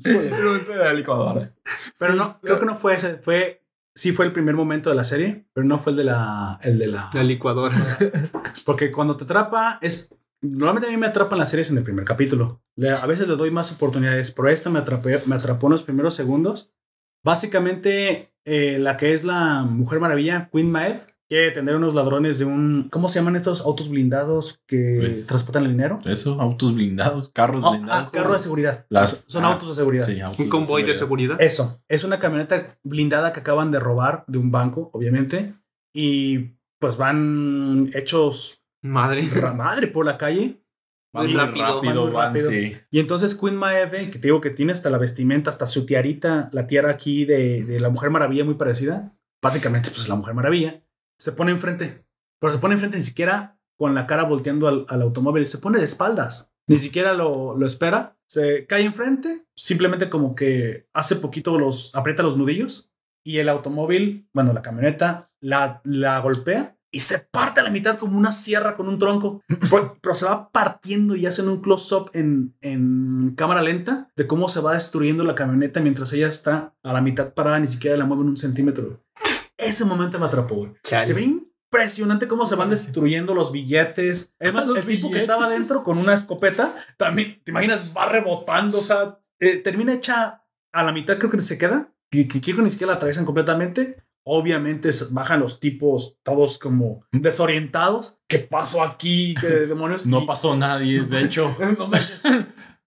El 0.04 0.32
momento 0.32 0.72
de 0.72 0.80
la 0.84 0.94
licuadora. 0.94 1.52
Pero 2.00 2.14
Sí, 2.14 2.18
no, 2.18 2.40
creo 2.42 2.60
que 2.60 2.66
no 2.66 2.76
fue 2.76 2.96
ese. 2.96 3.18
Fue. 3.18 3.62
Sí 4.00 4.14
fue 4.14 4.26
el 4.26 4.32
primer 4.32 4.56
momento 4.56 4.90
de 4.90 4.96
la 4.96 5.04
serie, 5.04 5.46
pero 5.52 5.68
no 5.68 5.78
fue 5.78 5.92
el 5.92 5.98
de 5.98 6.04
la. 6.06 6.58
El 6.64 6.80
de 6.80 6.88
la. 6.88 7.10
La 7.14 7.22
licuadora. 7.22 7.76
Porque 8.66 8.92
cuando 8.94 9.18
te 9.18 9.26
atrapa 9.26 9.78
es. 9.82 10.16
Normalmente 10.42 10.88
a 10.88 10.92
mí 10.92 10.96
me 10.96 11.08
atrapan 11.08 11.38
las 11.38 11.50
series 11.50 11.70
en 11.70 11.78
el 11.80 11.84
primer 11.84 12.06
capítulo. 12.06 12.64
Le- 12.78 12.92
a 12.92 13.06
veces 13.08 13.28
le 13.28 13.36
doy 13.36 13.52
más 13.52 13.74
oportunidades, 13.74 14.32
pero 14.32 14.48
esta 14.48 14.70
me, 14.70 14.80
atrapé, 14.80 15.22
me 15.26 15.36
atrapó 15.36 15.68
en 15.68 15.74
los 15.74 15.84
primeros 15.84 16.14
segundos. 16.14 16.72
Básicamente, 17.26 18.34
eh, 18.46 18.80
la 18.80 18.96
que 18.96 19.14
es 19.14 19.26
la 19.26 19.64
Mujer 19.64 20.00
Maravilla, 20.00 20.50
Queen 20.54 20.72
Maeve, 20.72 21.02
quiere 21.30 21.52
tener 21.52 21.76
unos 21.76 21.94
ladrones 21.94 22.40
de 22.40 22.46
un... 22.46 22.90
¿Cómo 22.92 23.08
se 23.08 23.20
llaman 23.20 23.36
estos 23.36 23.62
autos 23.62 23.88
blindados 23.90 24.62
que 24.66 24.98
Pues- 25.00 25.28
transportan 25.28 25.66
el 25.66 25.72
dinero? 25.72 25.98
Eso, 26.06 26.42
autos 26.42 26.74
blindados, 26.74 27.30
carros 27.30 27.62
Oh, 27.64 27.72
blindados. 27.72 28.08
ah, 28.08 28.12
carro 28.12 28.34
de 28.34 28.40
seguridad. 28.40 28.86
Las- 28.90 29.26
Son 29.28 29.46
ah, 29.46 29.50
autos 29.54 29.70
de 29.70 29.76
seguridad. 29.76 30.06
Sí, 30.06 30.20
autos 30.20 30.40
Un 30.40 30.50
convoy 30.50 30.84
de 30.84 30.94
seguridad. 30.96 31.40
Eso, 31.40 31.82
es 31.88 32.04
una 32.04 32.18
camioneta 32.20 32.78
blindada 32.84 33.32
que 33.32 33.42
acaban 33.42 33.70
de 33.72 33.80
robar 33.80 34.24
de 34.28 34.40
un 34.40 34.50
banco, 34.52 34.90
obviamente, 34.94 35.54
y 35.94 36.56
pues 36.80 36.98
van 36.98 37.90
hechos 37.94 38.64
Madre. 38.82 39.28
ra- 39.36 39.54
madre 39.54 39.88
por 39.88 40.06
la 40.06 40.18
calle. 40.18 40.64
Van 41.12 41.26
Muy 41.26 41.34
rápido, 41.36 41.66
rápido, 41.66 41.94
van 41.94 42.04
muy 42.06 42.12
van, 42.14 42.28
rápido. 42.28 42.50
sí. 42.52 42.78
Y 42.92 43.00
entonces 43.00 43.34
Queen 43.36 43.56
Maeve, 43.56 44.10
que 44.12 44.20
te 44.20 44.28
digo 44.28 44.42
que 44.42 44.52
tiene 44.52 44.74
hasta 44.74 44.90
la 44.92 44.98
vestimenta, 45.00 45.50
hasta 45.50 45.66
su 45.68 45.86
tiarita, 45.86 46.50
la 46.54 46.68
tiara 46.68 46.92
aquí 46.92 47.26
de, 47.26 47.64
de 47.66 47.80
la 47.80 47.90
Mujer 47.90 48.12
Maravilla 48.12 48.46
muy 48.46 48.54
parecida, 48.56 49.16
básicamente 49.42 49.90
pues 49.90 50.04
es 50.04 50.10
la 50.10 50.16
Mujer 50.16 50.36
Maravilla, 50.36 50.84
se 51.20 51.32
pone 51.32 51.52
enfrente, 51.52 52.06
pero 52.40 52.54
se 52.54 52.60
pone 52.60 52.74
enfrente 52.74 52.98
ni 52.98 53.04
siquiera 53.04 53.60
con 53.78 53.94
la 53.94 54.08
cara 54.08 54.24
volteando 54.24 54.68
al, 54.68 54.86
al 54.90 55.02
automóvil, 55.02 55.48
se 55.48 55.58
pone 55.58 55.80
de 55.80 55.86
espaldas, 55.86 56.54
ni 56.68 56.78
siquiera 56.78 57.14
lo, 57.14 57.56
lo 57.56 57.66
espera, 57.66 58.18
se 58.28 58.66
cae 58.68 58.84
enfrente, 58.84 59.46
simplemente 59.56 60.10
como 60.10 60.36
que 60.36 60.88
hace 60.94 61.16
poquito 61.16 61.58
los, 61.58 61.92
aprieta 61.96 62.24
los 62.24 62.38
nudillos 62.38 62.92
y 63.24 63.38
el 63.38 63.50
automóvil, 63.50 64.30
bueno, 64.34 64.54
la 64.54 64.62
camioneta 64.62 65.30
la, 65.42 65.82
la 65.84 66.20
golpea 66.20 66.78
y 66.92 67.02
se 67.02 67.20
parte 67.20 67.60
a 67.60 67.64
la 67.64 67.70
mitad 67.70 67.98
como 67.98 68.18
una 68.18 68.32
sierra 68.32 68.76
con 68.76 68.88
un 68.88 68.98
tronco. 68.98 69.42
Pero, 69.70 69.98
pero 70.02 70.16
se 70.16 70.26
va 70.26 70.52
partiendo 70.52 71.16
y 71.16 71.26
hacen 71.26 71.48
un 71.48 71.62
close-up 71.62 72.10
en, 72.14 72.56
en 72.62 73.34
cámara 73.36 73.62
lenta 73.62 74.10
de 74.16 74.26
cómo 74.26 74.50
se 74.50 74.62
va 74.62 74.74
destruyendo 74.74 75.24
la 75.24 75.36
camioneta 75.36 75.80
mientras 75.80 76.12
ella 76.14 76.28
está 76.28 76.74
a 76.82 76.94
la 76.94 77.02
mitad 77.02 77.34
parada, 77.34 77.60
ni 77.60 77.68
siquiera 77.68 77.98
la 77.98 78.06
mueven 78.06 78.28
un 78.28 78.38
centímetro. 78.38 79.04
Ese 79.60 79.86
momento 79.86 80.18
me 80.20 80.26
atrapó, 80.26 80.56
güey. 80.56 80.72
Se 81.04 81.14
ve 81.14 81.22
impresionante 81.24 82.28
cómo 82.28 82.46
se 82.46 82.56
van 82.56 82.70
destruyendo 82.70 83.36
los 83.36 83.52
billetes. 83.52 84.34
Además, 84.40 84.66
Los 84.68 84.78
el 84.78 84.86
tipo 84.88 85.02
que 85.10 85.16
billetes. 85.16 85.24
estaba 85.24 85.46
adentro 85.46 85.84
con 85.84 85.98
una 85.98 86.14
escopeta, 86.14 86.76
también, 86.98 87.42
¿te 87.44 87.52
imaginas? 87.52 87.94
Va 87.96 88.08
rebotando, 88.08 88.80
o 88.80 88.82
sea, 88.82 89.20
eh, 89.40 89.58
termina 89.58 89.94
hecha 89.94 90.44
a 90.72 90.84
la 90.84 90.92
mitad, 90.92 91.18
creo 91.18 91.30
que 91.30 91.40
se 91.42 91.58
queda, 91.58 91.94
que, 92.12 92.28
que 92.28 92.54
ni 92.54 92.72
siquiera 92.72 92.94
la 92.94 92.96
atraviesan 92.98 93.26
completamente. 93.26 94.04
Obviamente 94.26 94.90
bajan 95.12 95.40
los 95.40 95.60
tipos 95.60 96.18
todos 96.24 96.58
como 96.60 97.04
desorientados. 97.12 98.20
¿Qué 98.28 98.40
pasó 98.40 98.84
aquí? 98.84 99.34
¿Qué 99.40 99.48
demonios? 99.68 100.06
No 100.06 100.22
Y- 100.22 100.28
pasó 100.28 100.56
nadie, 100.56 101.02
de 101.02 101.22
hecho. 101.26 101.56
no 101.78 101.88
manches. 101.88 102.22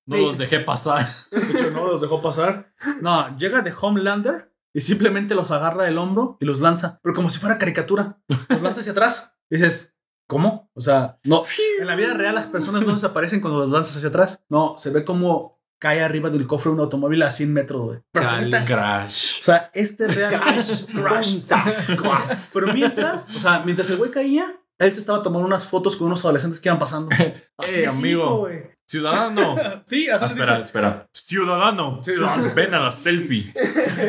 No 0.07 0.17
los 0.19 0.39
dejé 0.39 0.61
pasar. 0.61 1.09
De 1.31 1.39
hecho, 1.39 1.71
no 1.73 1.87
los 1.87 2.01
dejó 2.01 2.21
pasar. 2.23 2.73
No, 3.01 3.37
llega 3.39 3.63
de 3.63 3.73
Homelander 3.81 4.52
y 4.75 4.81
simplemente 4.81 5.35
los 5.35 5.51
agarra 5.51 5.85
del 5.85 5.99
hombro 5.99 6.37
y 6.41 6.47
los 6.47 6.61
lanza, 6.61 7.01
pero 7.03 7.15
como 7.15 7.31
si 7.31 7.39
fuera 7.39 7.59
caricatura. 7.59 8.23
Los 8.49 8.63
lanza 8.63 8.81
hacia 8.81 8.93
atrás. 8.93 9.37
Y 9.51 9.57
dices, 9.57 9.95
¿cómo? 10.27 10.71
O 10.75 10.81
sea, 10.81 11.19
no. 11.25 11.45
En 11.81 11.87
la 11.87 11.97
vida 11.97 12.15
real 12.15 12.35
las 12.35 12.49
personas 12.49 12.85
no 12.87 12.93
desaparecen 12.93 13.41
cuando 13.41 13.61
los 13.61 13.71
lanzas 13.71 13.97
hacia 13.97 14.09
atrás. 14.09 14.45
No, 14.49 14.75
se 14.79 14.91
ve 14.91 15.05
como 15.05 15.61
cae 15.79 16.01
arriba 16.01 16.31
del 16.31 16.47
cofre 16.47 16.71
un 16.71 16.79
automóvil 16.79 17.23
a 17.25 17.31
100 17.31 17.53
metros, 17.53 17.83
güey. 17.83 17.99
Crash. 18.13 19.41
O 19.41 19.45
sea, 19.45 19.71
este 19.75 20.07
real 20.07 20.41
Crash. 20.41 20.87
crash. 20.87 21.97
Crash. 21.97 22.51
Pero 22.55 22.73
mientras, 22.73 23.29
o 23.35 23.39
sea, 23.39 23.63
mientras 23.65 23.91
el 23.91 23.97
güey 23.97 24.13
caía, 24.13 24.63
él 24.79 24.95
se 24.95 25.01
estaba 25.01 25.23
tomando 25.23 25.47
unas 25.47 25.67
fotos 25.67 25.97
con 25.97 26.07
unos 26.07 26.25
adolescentes 26.25 26.61
que 26.61 26.69
iban 26.69 26.79
pasando. 26.79 27.09
Así 27.59 27.81
de 27.81 27.89
amigo. 27.89 28.49
Ciudadano. 28.93 29.57
Sí, 29.87 30.09
Ah, 30.11 30.17
así 30.17 30.27
espera, 30.27 30.53
dice. 30.59 30.63
espera. 30.67 31.09
Ciudadano. 31.13 32.03
Ciudadano. 32.05 32.53
Ven 32.55 32.75
a 32.75 32.81
la 32.81 32.93
selfie. 32.93 33.53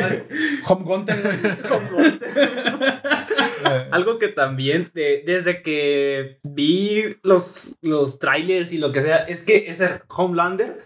Home 0.68 0.84
Gunter. 0.84 1.40
Algo 3.92 4.20
que 4.20 4.28
también, 4.28 4.92
de- 4.94 5.24
desde 5.26 5.62
que 5.62 6.40
vi 6.44 7.16
los, 7.24 7.78
los 7.82 8.20
trailers 8.20 8.74
y 8.74 8.78
lo 8.78 8.92
que 8.92 9.02
sea, 9.02 9.18
es 9.20 9.44
que 9.44 9.66
ese 9.70 10.02
Homelander 10.10 10.84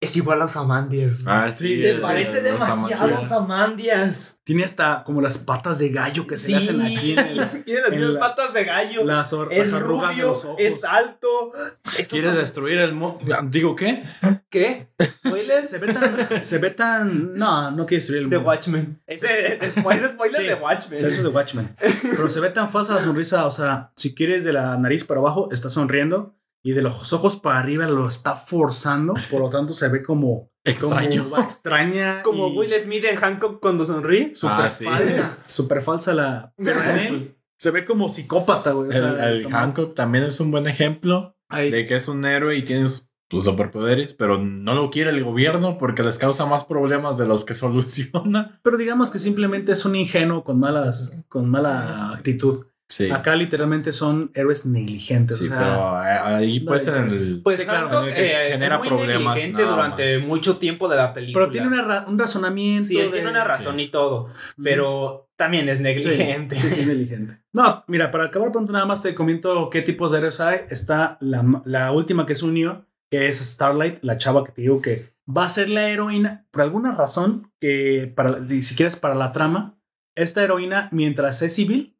es 0.00 0.16
igual 0.16 0.40
a 0.42 0.44
Ozymandias. 0.44 1.24
Ah, 1.26 1.50
Sí, 1.52 1.80
Se 1.82 1.94
sí, 1.94 1.98
parece 2.00 2.38
sí, 2.38 2.44
demasiado 2.44 3.16
a 3.16 3.18
Ozymandias. 3.20 3.32
Ozymandias. 3.32 4.34
Tiene 4.44 4.64
hasta 4.64 5.02
como 5.04 5.20
las 5.20 5.38
patas 5.38 5.78
de 5.78 5.90
gallo 5.90 6.26
que 6.26 6.36
se 6.36 6.52
le 6.52 6.56
hacen 6.58 6.80
aquí 6.82 7.12
en 7.12 7.18
el- 7.18 7.48
Tiene 7.64 7.80
las 7.80 7.92
en 7.92 7.94
mismas 7.98 8.14
la- 8.14 8.20
patas 8.20 8.54
de 8.54 8.64
gallo. 8.64 9.04
las, 9.04 9.32
or- 9.32 9.52
es 9.52 9.72
las 9.72 9.80
arrugas 9.82 10.16
de 10.16 10.22
rubio, 10.22 10.28
los 10.28 10.44
ojos. 10.44 10.56
es 10.58 10.84
alto. 10.84 11.52
Es 11.98 12.08
¿Quieres 12.08 12.34
destruir 12.34 12.78
el 12.78 12.94
mundo? 12.94 13.18
Digo, 13.44 13.74
¿qué? 13.76 14.04
¿Qué? 14.48 14.88
¿Spoilers? 15.02 15.68
Se 15.68 15.78
ve 15.78 15.92
tan, 15.92 16.42
se 16.42 16.58
ve 16.58 16.70
tan, 16.70 17.34
no, 17.34 17.70
no 17.72 17.84
quiere 17.84 17.98
destruir 18.00 18.22
el 18.22 18.30
The 18.30 18.36
mundo. 18.36 18.50
Watchmen. 18.50 19.02
Ese 19.06 19.54
es, 19.56 19.62
es 19.76 20.10
spoiler 20.10 20.40
Sí. 20.40 20.46
de 20.46 20.54
Watchmen. 20.54 21.04
Eso 21.04 21.16
es 21.18 21.22
de 21.22 21.28
Watchmen. 21.28 21.76
Pero 22.02 22.30
se 22.30 22.40
ve 22.40 22.48
tan 22.50 22.70
falsa 22.70 22.94
la 22.94 23.02
sonrisa, 23.02 23.44
o 23.46 23.50
sea, 23.50 23.90
si 23.96 24.14
quieres 24.14 24.44
de 24.44 24.52
la 24.54 24.78
nariz 24.78 25.04
para 25.04 25.20
abajo, 25.20 25.48
está 25.52 25.68
sonriendo 25.68 26.34
y 26.62 26.72
de 26.72 26.82
los 26.82 27.12
ojos 27.12 27.36
para 27.36 27.58
arriba 27.60 27.86
lo 27.88 28.06
está 28.06 28.34
forzando, 28.36 29.14
por 29.30 29.40
lo 29.40 29.48
tanto 29.50 29.72
se 29.72 29.88
ve 29.88 30.02
como 30.02 30.50
Extraño. 30.64 31.24
como 31.24 31.38
extraña, 31.42 32.22
Como 32.24 32.48
y 32.48 32.56
Will 32.58 32.74
Smith 32.82 33.04
en 33.04 33.16
Hancock 33.16 33.60
cuando 33.60 33.84
sonríe. 33.84 34.34
Súper 34.34 34.66
Ah, 34.66 34.70
sí. 34.70 34.84
falsa, 34.84 35.38
súper 35.46 35.82
falsa 35.82 36.12
la. 36.14 36.52
Pero 36.56 36.82
en 36.82 36.98
él 36.98 37.08
Pues, 37.08 37.36
se 37.58 37.70
ve 37.70 37.84
como 37.84 38.08
psicópata, 38.08 38.72
güey. 38.72 38.88
O 38.88 38.92
el, 38.92 38.96
sea, 38.96 39.30
el 39.30 39.48
mal. 39.48 39.52
Hancock 39.62 39.94
también 39.94 40.24
es 40.24 40.40
un 40.40 40.50
buen 40.50 40.66
ejemplo 40.66 41.36
Ay, 41.48 41.70
de 41.70 41.86
que 41.86 41.94
es 41.96 42.06
un 42.08 42.24
héroe 42.26 42.56
y 42.56 42.62
tiene 42.62 42.88
sus 42.88 43.44
superpoderes, 43.44 44.14
pero 44.14 44.38
no 44.38 44.74
lo 44.74 44.90
quiere 44.90 45.10
el 45.10 45.22
gobierno 45.24 45.78
porque 45.78 46.02
les 46.02 46.18
causa 46.18 46.44
más 46.46 46.64
problemas 46.64 47.16
de 47.18 47.26
los 47.26 47.44
que 47.44 47.54
soluciona. 47.54 48.60
Pero 48.62 48.76
digamos 48.76 49.10
que 49.10 49.18
simplemente 49.18 49.72
es 49.72 49.84
un 49.86 49.96
ingenuo 49.96 50.44
con 50.44 50.58
malas, 50.60 51.24
con 51.28 51.48
mala 51.48 52.10
actitud. 52.12 52.66
Sí. 52.90 53.10
Acá 53.10 53.36
literalmente 53.36 53.92
son 53.92 54.30
héroes 54.34 54.64
negligentes. 54.64 55.36
Sí, 55.38 55.44
o 55.44 55.48
sea, 55.48 55.58
pero 55.58 56.02
eh, 56.04 56.36
ahí 56.36 56.60
no 56.60 56.66
pues 56.68 56.88
en 56.88 56.94
el... 57.10 57.40
Pues 57.44 57.62
claro, 57.64 57.88
Hancock, 57.88 58.02
en 58.04 58.08
el 58.08 58.14
que 58.14 58.30
eh, 58.30 58.50
genera 58.52 58.74
es 58.76 58.78
muy 58.80 58.88
problemas 58.88 59.34
negligente 59.34 59.62
durante 59.62 60.18
más. 60.18 60.26
mucho 60.26 60.56
tiempo 60.56 60.88
de 60.88 60.96
la 60.96 61.12
película. 61.12 61.44
pero 61.44 61.52
tiene 61.52 61.66
una 61.68 61.82
ra- 61.82 62.04
un 62.08 62.18
razonamiento. 62.18 62.88
Sí, 62.88 62.96
él 62.98 63.08
de- 63.08 63.12
tiene 63.12 63.28
una 63.30 63.44
razón 63.44 63.78
y 63.78 63.88
todo, 63.88 64.28
pero 64.62 65.30
también 65.36 65.68
es 65.68 65.80
negligente. 65.80 66.56
Sí, 66.56 66.70
sí, 66.70 66.80
sí, 66.82 66.86
negligente. 66.86 67.38
No, 67.52 67.84
mira, 67.88 68.10
para 68.10 68.24
acabar 68.24 68.50
pronto 68.52 68.72
nada 68.72 68.86
más 68.86 69.02
te 69.02 69.14
comento 69.14 69.68
qué 69.70 69.82
tipos 69.82 70.12
de 70.12 70.18
héroes 70.18 70.40
hay. 70.40 70.60
Está 70.70 71.18
la, 71.20 71.44
la 71.66 71.92
última 71.92 72.24
que 72.24 72.34
se 72.34 72.44
unió, 72.46 72.86
que 73.10 73.28
es 73.28 73.38
Starlight, 73.38 73.98
la 74.02 74.16
chava 74.18 74.44
que 74.44 74.52
te 74.52 74.62
digo 74.62 74.80
que 74.80 75.12
va 75.28 75.44
a 75.44 75.48
ser 75.50 75.68
la 75.68 75.88
heroína, 75.90 76.46
por 76.50 76.62
alguna 76.62 76.92
razón, 76.92 77.52
que 77.60 78.10
para, 78.16 78.38
si 78.46 78.74
quieres 78.74 78.96
para 78.96 79.14
la 79.14 79.32
trama, 79.32 79.78
esta 80.14 80.42
heroína, 80.42 80.88
mientras 80.90 81.42
es 81.42 81.54
civil, 81.54 81.94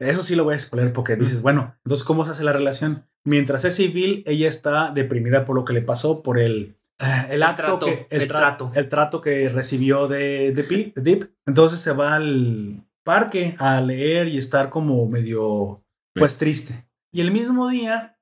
eso 0.00 0.22
sí 0.22 0.34
lo 0.34 0.44
voy 0.44 0.54
a 0.54 0.58
spoiler 0.58 0.92
porque 0.92 1.14
dices, 1.16 1.42
bueno, 1.42 1.76
entonces, 1.84 2.04
¿cómo 2.04 2.24
se 2.24 2.32
hace 2.32 2.42
la 2.44 2.52
relación? 2.52 3.06
Mientras 3.24 3.64
es 3.64 3.74
civil, 3.76 4.22
ella 4.26 4.48
está 4.48 4.90
deprimida 4.92 5.44
por 5.44 5.54
lo 5.56 5.64
que 5.64 5.72
le 5.74 5.82
pasó, 5.82 6.22
por 6.22 6.38
el, 6.38 6.76
eh, 7.00 7.26
el 7.30 7.42
acto, 7.42 7.62
trato, 7.62 7.86
que, 7.86 8.06
el 8.10 8.22
tra- 8.22 8.28
trato. 8.28 8.70
el 8.74 8.88
trato 8.88 9.20
que 9.20 9.48
recibió 9.50 10.08
de, 10.08 10.52
de 10.52 10.92
Deep. 10.96 11.30
Entonces 11.46 11.80
se 11.80 11.92
va 11.92 12.14
al 12.14 12.86
parque 13.04 13.54
a 13.58 13.80
leer 13.80 14.28
y 14.28 14.38
estar 14.38 14.70
como 14.70 15.06
medio, 15.06 15.84
pues 16.14 16.38
triste. 16.38 16.88
Y 17.12 17.20
el 17.20 17.30
mismo 17.30 17.68
día 17.68 18.18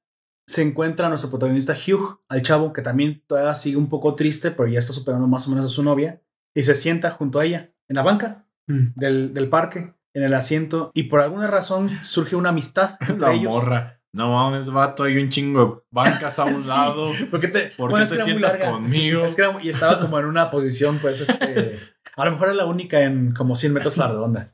se 0.46 0.62
encuentra 0.62 1.08
nuestro 1.08 1.30
protagonista 1.30 1.74
Hugh, 1.74 2.20
al 2.28 2.42
chavo 2.42 2.72
que 2.72 2.80
también 2.82 3.22
todavía 3.26 3.54
sigue 3.54 3.76
un 3.76 3.88
poco 3.88 4.14
triste, 4.14 4.50
pero 4.50 4.66
ya 4.68 4.78
está 4.78 4.92
superando 4.92 5.26
más 5.28 5.46
o 5.46 5.50
menos 5.50 5.66
a 5.66 5.68
su 5.68 5.82
novia, 5.82 6.22
y 6.56 6.62
se 6.62 6.74
sienta 6.74 7.10
junto 7.10 7.38
a 7.38 7.44
ella 7.44 7.72
en 7.88 7.96
la 7.96 8.02
banca 8.02 8.44
Mm. 8.70 8.92
del, 8.96 9.32
del 9.32 9.48
parque, 9.48 9.94
en 10.18 10.24
el 10.24 10.34
asiento, 10.34 10.90
y 10.94 11.04
por 11.04 11.20
alguna 11.20 11.46
razón 11.46 11.90
surge 12.02 12.36
una 12.36 12.50
amistad 12.50 12.96
entre 13.00 13.16
La 13.28 13.32
ellos. 13.32 13.52
morra. 13.52 13.94
No 14.12 14.32
mames, 14.32 14.70
vato, 14.70 15.04
hay 15.04 15.18
un 15.18 15.28
chingo 15.28 15.64
de 15.64 15.82
bancas 15.90 16.38
a 16.38 16.44
un 16.46 16.62
Sí. 16.62 16.68
lado. 16.68 17.10
¿Por 17.30 17.40
qué 17.40 17.48
te, 17.48 17.60
¿Por 17.76 17.90
bueno, 17.90 18.06
qué 18.08 18.16
te 18.16 18.24
sientas 18.24 18.56
conmigo? 18.56 19.24
Es 19.24 19.36
que 19.36 19.42
era- 19.42 19.62
y 19.62 19.68
estaba 19.68 20.00
como 20.00 20.18
en 20.18 20.26
una 20.26 20.50
posición, 20.50 20.98
pues, 20.98 21.20
este. 21.20 21.78
A 22.16 22.24
lo 22.24 22.32
mejor 22.32 22.48
era 22.48 22.56
la 22.56 22.64
única 22.64 23.00
en 23.02 23.32
como 23.32 23.54
100 23.54 23.72
metros 23.74 23.96
a 23.98 24.02
la 24.02 24.08
redonda. 24.08 24.52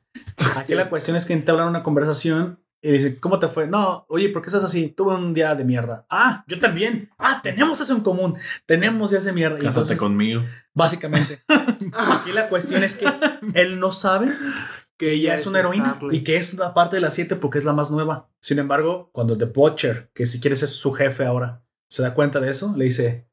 Aquí 0.57 0.75
la 0.75 0.91
cuestión 0.91 1.17
es 1.17 1.25
que 1.25 1.33
entablan 1.33 1.69
una 1.69 1.83
conversación 1.83 2.61
y 2.83 2.91
dice, 2.91 3.19
¿cómo 3.19 3.39
te 3.39 3.49
fue? 3.49 3.67
No, 3.67 4.05
oye, 4.11 4.29
¿por 4.29 4.43
qué 4.43 4.49
estás 4.49 4.65
así? 4.65 4.89
Tuve 4.89 5.15
un 5.15 5.33
día 5.33 5.55
de 5.55 5.65
mierda. 5.65 6.05
Ah, 6.11 6.45
yo 6.47 6.61
también. 6.61 7.11
Ah, 7.19 7.41
tenemos 7.43 7.81
eso 7.81 7.95
en 7.95 8.01
común. 8.03 8.37
Tenemos 8.67 9.11
días 9.13 9.25
de 9.25 9.33
mierda. 9.33 9.55
Cásate 9.57 9.69
entonces, 9.71 9.99
conmigo. 9.99 10.43
básicamente, 10.75 11.39
aquí 11.95 12.33
la 12.33 12.49
cuestión 12.49 12.85
es 12.85 12.97
que 12.97 13.07
él 13.55 13.81
no 13.81 13.93
sabe 13.93 14.35
que 14.99 15.13
ella 15.13 15.35
es 15.35 15.47
una 15.47 15.61
heroína 15.61 15.99
y 16.11 16.23
que 16.23 16.37
es 16.37 16.55
una 16.55 16.75
parte 16.75 16.97
de 16.97 17.03
las 17.03 17.15
siete 17.15 17.37
porque 17.37 17.59
es 17.59 17.65
la 17.65 17.73
más 17.73 17.91
nueva. 17.91 18.31
Sin 18.41 18.59
embargo, 18.59 19.11
cuando 19.13 19.37
The 19.37 19.47
Butcher, 19.47 20.11
que 20.15 20.27
si 20.27 20.41
quieres 20.41 20.63
es 20.63 20.71
su 20.71 20.93
jefe 20.93 21.25
ahora, 21.25 21.65
se 21.89 22.03
da 22.03 22.15
cuenta 22.15 22.41
de 22.41 22.51
eso, 22.51 22.75
le 22.77 22.87
dice, 22.87 23.29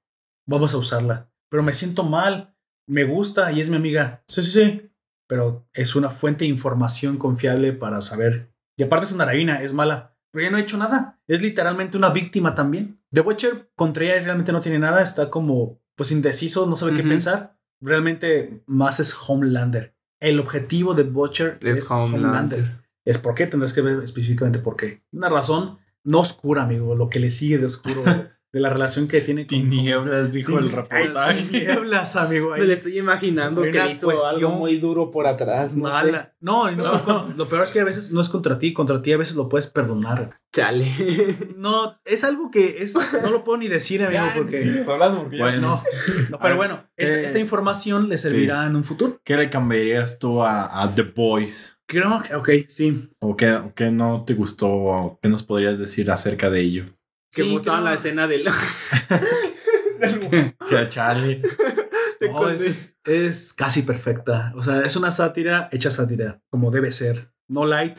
vamos 0.46 0.74
a 0.74 0.78
usarla. 0.78 1.32
Pero 1.50 1.64
me 1.64 1.74
siento 1.74 2.04
mal, 2.04 2.56
me 2.88 3.04
gusta 3.04 3.52
y 3.52 3.62
es 3.62 3.70
mi 3.70 3.76
amiga. 3.76 4.24
Sí, 4.28 4.42
sí, 4.44 4.52
sí. 4.52 4.92
Pero 5.28 5.68
es 5.74 5.96
una 5.96 6.10
fuente 6.10 6.46
de 6.46 6.50
información 6.50 7.18
confiable 7.18 7.74
para 7.74 8.02
saber. 8.02 8.54
Y 8.78 8.84
aparte 8.84 9.06
es 9.06 9.12
una 9.12 9.26
heroína, 9.26 9.62
es 9.62 9.74
mala. 9.74 10.18
Pero 10.32 10.44
ella 10.44 10.52
no 10.52 10.58
ha 10.58 10.62
hecho 10.62 10.78
nada. 10.78 11.22
Es 11.28 11.42
literalmente 11.42 11.98
una 11.98 12.10
víctima 12.10 12.56
también. 12.56 13.02
The 13.12 13.22
Butcher 13.22 13.72
contra 13.76 14.06
ella 14.06 14.24
realmente 14.24 14.52
no 14.52 14.62
tiene 14.62 14.80
nada. 14.80 15.02
Está 15.02 15.30
como, 15.30 15.82
pues 15.96 16.12
indeciso, 16.12 16.66
no 16.66 16.76
sabe 16.76 16.96
qué 16.96 17.04
pensar. 17.04 17.58
Realmente 17.82 18.64
más 18.68 19.00
es 19.00 19.16
Homelander. 19.28 19.96
El 20.22 20.40
objetivo 20.40 20.94
de 20.94 21.04
Butcher 21.04 21.60
es, 21.62 21.80
Es 21.80 21.92
Homelander. 21.92 22.60
Homelander. 22.60 22.82
Es 23.04 23.18
por 23.18 23.36
qué 23.36 23.48
tendrás 23.48 23.74
que 23.74 23.82
ver 23.82 24.02
específicamente 24.02 24.60
por 24.60 24.78
qué. 24.78 25.04
Una 25.12 25.28
razón 25.28 25.80
no 26.04 26.20
oscura, 26.20 26.64
amigo, 26.64 26.96
lo 26.96 27.10
que 27.10 27.20
le 27.20 27.30
sigue 27.30 27.58
de 27.58 27.66
oscuro 27.66 28.04
de 28.54 28.60
la 28.60 28.70
relación 28.70 29.08
que 29.08 29.22
tiene 29.22 29.48
con 29.48 29.50
Tinieblas, 29.58 30.34
dijo 30.34 30.60
el 30.60 30.66
Ay, 30.66 30.72
reportaje. 30.72 31.42
Tinieblas, 31.44 32.16
amigo. 32.18 32.52
Me 32.52 32.66
lo 32.66 32.74
estoy 32.74 33.00
imaginando 33.00 33.62
que 33.62 33.72
le 33.72 33.92
hizo 33.92 34.08
cuestión 34.08 34.30
algo 34.36 34.50
muy 34.52 34.78
duro 34.78 35.10
por 35.10 35.26
atrás. 35.26 35.76
No 35.78 35.90
sé. 36.02 36.12
No, 36.42 36.70
lo 36.70 37.46
peor 37.46 37.64
es 37.64 37.72
que 37.72 37.80
a 37.80 37.86
veces 37.86 38.12
no 38.12 38.20
es 38.20 38.28
contra 38.30 38.60
ti, 38.60 38.74
contra 38.74 39.02
ti 39.02 39.14
a 39.14 39.18
veces 39.18 39.36
lo 39.38 39.48
puedes 39.48 39.68
perdonar. 39.68 40.40
Chale. 40.52 40.86
No, 41.56 41.98
es 42.04 42.24
algo 42.26 42.52
que 42.52 42.84
es, 42.84 42.96
no 43.24 43.30
lo 43.30 43.44
puedo 43.44 43.58
ni 43.58 43.68
decir, 43.70 44.04
amigo, 44.04 44.24
porque 44.36 44.84
Bueno, 44.86 45.60
no, 45.62 45.84
no, 46.30 46.40
pero 46.40 46.54
Ah, 46.54 46.58
bueno, 46.58 46.84
esta, 46.98 47.16
¿qué? 47.20 47.26
esta 47.26 47.40
información 47.40 48.10
le 48.10 48.18
servirá 48.18 48.66
en 48.66 48.76
un 48.76 48.84
futuro. 48.84 49.22
¿qué 49.24 49.38
le 49.38 49.50
cambiarías 49.50 50.20
tú 50.20 50.44
a, 50.44 50.82
a 50.82 50.94
The 50.94 51.04
Boys? 51.04 51.78
Creo 51.88 52.22
que, 52.22 52.36
ok, 52.36 52.50
sí. 52.68 53.10
¿O 53.20 53.36
qué, 53.36 53.52
o 53.54 53.74
qué 53.76 53.92
no 53.92 54.24
te 54.26 54.34
gustó? 54.34 54.68
¿O 54.70 55.20
qué 55.22 55.30
nos 55.30 55.44
podrías 55.44 55.78
decir 55.80 56.10
acerca 56.12 56.50
de 56.50 56.62
ello? 56.62 56.86
Que 57.32 57.44
Sí, 57.44 57.50
mostraban 57.50 57.82
creo- 57.82 57.90
la 57.92 57.96
escena 57.96 58.28
del. 58.28 58.46
Que 60.70 60.90
chale. 60.90 61.42
No, 62.32 62.48
es, 62.50 62.62
es, 62.62 63.00
es 63.04 63.52
casi 63.52 63.82
perfecta. 63.82 64.54
O 64.56 64.62
sea, 64.62 64.82
es 64.86 64.96
una 64.96 65.10
sátira 65.10 65.70
hecha 65.72 65.90
sátira, 65.90 66.40
como 66.52 66.70
debe 66.70 66.92
ser. 66.92 67.34
No 67.48 67.66
light, 67.66 67.98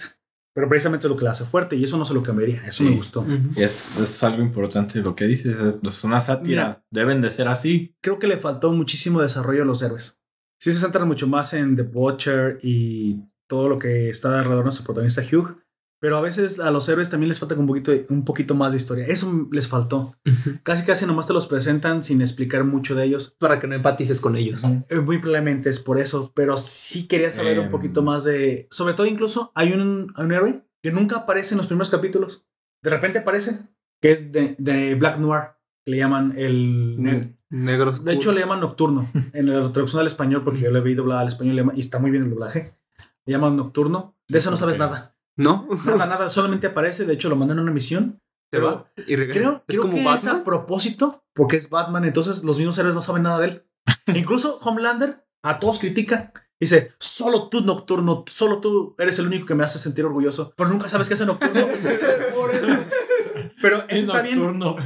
pero 0.55 0.69
precisamente 0.69 1.09
lo 1.09 1.17
que 1.17 1.25
la 1.25 1.33
hace 1.33 1.45
fuerte 1.45 1.75
y 1.75 1.83
eso 1.83 1.99
no 1.99 2.05
se 2.05 2.15
lo 2.15 2.23
cambiaría. 2.23 2.63
Eso 2.65 2.79
Sí. 2.79 2.85
me 2.85 2.97
gustó. 2.97 3.27
Y 3.57 3.61
es, 3.65 3.97
es 3.99 4.23
algo 4.23 4.41
importante 4.41 5.01
lo 5.01 5.17
que 5.17 5.25
dices. 5.27 5.59
Es, 5.59 5.81
es 5.83 6.05
una 6.05 6.21
sátira. 6.21 6.63
Mira. 6.69 6.85
Deben 6.93 7.21
de 7.21 7.33
ser 7.33 7.49
así. 7.49 7.97
Creo 8.01 8.21
que 8.21 8.29
le 8.29 8.37
faltó 8.39 8.71
muchísimo 8.71 9.21
desarrollo 9.21 9.63
a 9.65 9.67
los 9.67 9.83
héroes. 9.83 10.21
Sí 10.61 10.73
se 10.73 10.79
centran 10.79 11.09
mucho 11.09 11.27
más 11.27 11.53
en 11.55 11.75
The 11.75 11.83
Butcher 11.83 12.59
y 12.63 13.25
todo 13.49 13.69
lo 13.69 13.77
que 13.81 14.09
está 14.09 14.29
alrededor 14.39 14.59
de 14.59 14.65
nuestro 14.67 14.85
protagonista 14.85 15.21
Hugh. 15.23 15.57
Pero 16.03 16.17
a 16.17 16.21
veces 16.21 16.59
a 16.59 16.73
los 16.73 16.89
héroes 16.89 17.11
también 17.11 17.29
les 17.29 17.39
falta 17.39 17.55
un 17.55 17.67
poquito, 17.69 17.93
un 18.09 18.25
poquito 18.25 18.57
más 18.57 18.73
de 18.73 18.79
historia. 18.79 19.07
Eso 19.07 19.47
les 19.53 19.69
faltó. 19.69 20.17
Casi 20.65 20.85
casi 20.85 21.07
nomás 21.07 21.29
te 21.29 21.33
los 21.33 21.47
presentan 21.47 22.03
sin 22.03 22.21
explicar 22.21 22.65
mucho 22.65 22.97
de 22.97 23.05
ellos. 23.05 23.37
Para 23.39 23.61
que 23.61 23.69
no 23.69 23.77
empatices 23.77 24.21
con 24.21 24.35
ellos. 24.35 24.65
Eh, 24.89 24.99
Muy 24.99 25.19
probablemente 25.19 25.71
es 25.71 25.79
por 25.79 26.01
eso, 26.01 26.33
pero 26.35 26.57
sí 26.57 27.07
quería 27.07 27.31
saber 27.31 27.61
un 27.61 27.67
Em. 27.67 27.71
poquito 27.71 28.03
más 28.03 28.25
de. 28.25 28.67
Sobre 28.73 28.95
todo, 28.95 29.07
incluso 29.07 29.53
hay 29.55 29.73
un, 29.73 30.13
hay 30.17 30.25
un 30.25 30.33
héroe 30.33 30.65
que 30.83 30.91
nunca 30.91 31.19
aparece 31.19 31.55
en 31.55 31.59
los 31.59 31.69
primeros 31.69 31.89
capítulos. 31.91 32.45
De 32.83 32.91
repente 32.91 33.21
aparece, 33.21 33.61
que 34.01 34.11
es 34.11 34.33
de, 34.33 34.57
de 34.59 34.97
Black 34.97 35.19
Noir, 35.19 35.51
que 35.85 35.93
le 35.93 35.99
llaman 35.99 36.35
el. 36.37 37.01
Ne- 37.01 37.39
Negro 37.49 37.93
de 37.93 38.15
hecho, 38.15 38.33
le 38.33 38.41
llaman 38.41 38.59
Nocturno 38.61 39.07
en 39.35 39.47
la 39.55 39.71
traducción 39.73 40.01
al 40.01 40.07
español, 40.09 40.43
porque 40.43 40.61
yo 40.63 40.71
le 40.73 40.81
vi 40.81 40.95
doblada 40.95 41.21
al 41.21 41.29
español 41.29 41.71
y 41.77 41.81
está 41.81 41.99
muy 42.01 42.11
bien 42.11 42.25
el 42.25 42.31
doblaje. 42.31 42.67
Le 43.25 43.33
llaman 43.35 43.57
Nocturno. 43.57 44.17
De 44.27 44.39
eso 44.39 44.51
no 44.51 44.57
sabes 44.57 44.79
nada. 44.79 45.12
¿No? 45.37 45.69
Nada, 45.87 46.07
nada, 46.07 46.29
solamente 46.29 46.67
aparece. 46.67 47.05
De 47.05 47.15
hecho, 47.15 47.29
lo 47.29 47.37
mandan 47.37 47.59
a 47.59 47.63
una 47.63 47.73
misión. 47.73 48.21
Se 48.53 48.61
va 48.61 48.93
y 49.07 49.17
regresa. 49.17 49.41
Creo, 49.41 49.65
es 49.67 49.77
creo 49.77 49.83
como 49.83 49.95
que 49.95 50.01
es 50.01 50.05
Batman. 50.05 50.37
a 50.37 50.45
propósito, 50.45 51.25
porque 51.35 51.57
es 51.57 51.71
Batman, 51.71 52.05
entonces 52.05 52.45
los 52.45 52.59
mismos 52.59 52.77
héroes 52.77 52.95
no 52.95 53.01
saben 53.01 53.23
nada 53.23 53.39
de 53.39 53.47
él. 53.49 53.67
Incluso 54.15 54.59
Homelander 54.59 55.25
a 55.43 55.59
todos 55.59 55.79
critica. 55.79 56.33
Dice, 56.61 56.93
solo 57.01 57.49
tú, 57.49 57.63
Nocturno, 57.63 58.25
solo 58.29 58.61
tú 58.61 58.95
eres 58.99 59.19
el 59.19 59.27
único 59.27 59.47
que 59.47 59.55
me 59.55 59.65
hace 59.65 59.79
sentir 59.79 60.05
orgulloso. 60.05 60.53
Pero 60.57 60.69
nunca 60.69 60.89
sabes 60.89 61.09
qué 61.09 61.15
hace 61.15 61.27
Nocturno. 61.27 61.67
Pero 63.63 63.85
eso 63.89 64.05
está 64.05 64.21
bien. 64.21 64.39
nocturno. 64.39 64.77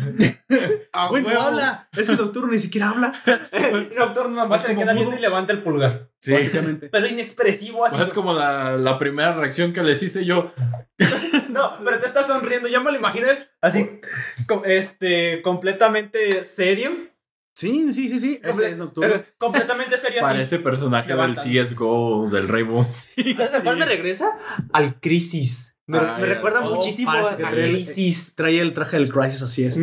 Ah, 0.93 1.09
Güey, 1.09 1.25
no 1.25 1.41
habla. 1.41 1.89
Es 1.97 2.09
que 2.09 2.17
Nocturno 2.17 2.53
ni 2.53 2.59
siquiera 2.59 2.91
habla. 2.91 3.13
Nocturno 3.99 4.37
nada 4.37 4.47
más 4.49 4.63
se 4.63 4.69
le 4.69 4.77
queda 4.77 4.93
viendo 4.93 5.17
y 5.17 5.21
levanta 5.21 5.53
el 5.53 5.63
pulgar. 5.63 6.11
Sí. 6.21 6.33
Básicamente. 6.33 6.89
Pero 6.89 7.07
inexpresivo 7.07 7.85
así. 7.85 7.97
Pues 7.97 8.09
es 8.09 8.15
como 8.15 8.33
la, 8.33 8.77
la 8.77 8.99
primera 8.99 9.33
reacción 9.33 9.73
que 9.73 9.83
les 9.83 10.03
hice 10.03 10.25
yo. 10.25 10.53
No, 11.49 11.73
pero 11.83 11.99
te 11.99 12.05
estás 12.05 12.27
sonriendo. 12.27 12.69
Ya 12.69 12.81
me 12.81 12.93
lo 12.93 12.99
imagino 12.99 13.29
él 13.31 13.39
así, 13.63 13.89
este, 14.67 15.41
completamente 15.41 16.45
serio. 16.45 16.91
Sí, 17.57 17.91
sí, 17.93 18.09
sí, 18.11 18.19
sí. 18.19 18.41
Ese 18.43 18.71
es 18.71 18.79
Nocturno. 18.79 19.23
Completamente 19.39 19.97
serio 19.97 20.19
así. 20.21 20.35
Parece 20.35 20.59
personaje 20.59 21.09
Levanta. 21.09 21.43
del 21.43 21.65
CSGO, 21.67 22.29
del 22.29 22.49
Rainbow 22.49 22.85
Six. 22.85 23.37
¿Sabes 23.37 23.55
a 23.61 23.63
cuál 23.63 23.79
me 23.79 23.87
regresa? 23.87 24.27
Al 24.75 25.01
Crisis. 25.01 25.79
Me, 25.87 25.99
Ah, 25.99 26.19
me 26.21 26.27
recuerda 26.27 26.67
Oh, 26.69 26.75
muchísimo 26.75 27.11
a, 27.13 27.37
que 27.37 27.43
trae 27.45 27.63
el- 27.65 27.71
Crisis. 27.71 28.35
Trae 28.35 28.61
el 28.61 28.75
traje 28.75 28.99
del 28.99 29.11
Crisis, 29.11 29.43
así 29.43 29.65
es. 29.65 29.79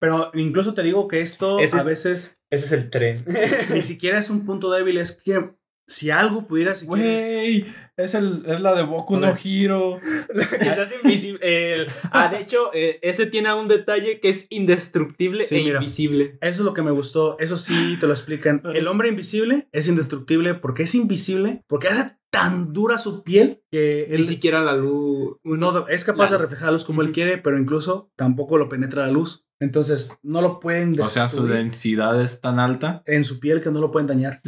Pero 0.00 0.32
incluso 0.34 0.74
te 0.74 0.82
digo 0.82 1.06
que 1.06 1.20
esto 1.20 1.60
Ese 1.60 1.76
a 1.76 1.80
es- 1.80 1.86
veces 1.86 2.40
Ese 2.50 2.66
es 2.66 2.72
el 2.72 2.90
tren. 2.90 3.24
ni 3.72 3.82
siquiera 3.82 4.18
es 4.18 4.28
un 4.28 4.44
punto 4.44 4.70
débil. 4.72 4.98
Es 4.98 5.12
que 5.12 5.54
si 5.86 6.10
algo 6.10 6.48
pudiera, 6.48 6.74
si 6.74 6.86
quieres- 6.88 7.66
es, 7.96 8.14
el, 8.14 8.42
es 8.46 8.60
la 8.60 8.74
de 8.74 8.82
Boku 8.82 9.16
no 9.18 9.26
se 9.36 10.68
hace 10.80 10.94
invisible. 11.02 11.38
El- 11.82 11.86
ah, 12.10 12.28
de 12.28 12.40
hecho, 12.40 12.70
eh, 12.74 12.98
ese 13.02 13.26
tiene 13.26 13.52
un 13.54 13.68
detalle 13.68 14.20
que 14.20 14.28
es 14.28 14.46
indestructible 14.50 15.44
Sí, 15.44 15.56
e 15.56 15.64
mira. 15.64 15.78
invisible. 15.78 16.38
Eso 16.40 16.60
es 16.62 16.64
lo 16.66 16.74
que 16.74 16.82
me 16.82 16.90
gustó. 16.90 17.36
Eso 17.38 17.56
sí 17.56 17.96
te 18.00 18.06
lo 18.06 18.12
explican. 18.12 18.62
El 18.72 18.86
hombre 18.88 19.08
invisible 19.08 19.68
es 19.72 19.88
indestructible 19.88 20.54
porque 20.54 20.84
es 20.84 20.94
invisible, 20.94 21.62
porque 21.66 21.88
hace 21.88 22.16
tan 22.30 22.72
dura 22.72 22.98
su 22.98 23.22
piel 23.22 23.62
que 23.70 24.06
Ni 24.08 24.16
él 24.16 24.26
siquiera 24.26 24.60
la 24.60 24.74
luz. 24.74 25.36
no 25.44 25.86
es 25.88 26.04
capaz 26.04 26.26
la- 26.26 26.32
de 26.32 26.38
reflejar 26.42 26.66
la 26.66 26.72
luz 26.72 26.84
como 26.84 27.02
él 27.02 27.12
quiere, 27.12 27.38
pero 27.38 27.58
incluso 27.58 28.10
tampoco 28.16 28.58
lo 28.58 28.68
penetra 28.68 29.06
la 29.06 29.12
luz. 29.12 29.46
Entonces 29.60 30.18
no 30.22 30.42
lo 30.42 30.58
pueden 30.58 30.98
O 31.00 31.06
sea, 31.06 31.28
su 31.28 31.36
destruir 31.42 31.62
densidad 31.64 32.20
es 32.20 32.40
tan 32.40 32.58
alta. 32.58 33.02
en 33.06 33.22
su 33.22 33.38
piel 33.38 33.62
que 33.62 33.70
no 33.70 33.80
lo 33.80 33.92
pueden 33.92 34.08
dañar. 34.08 34.42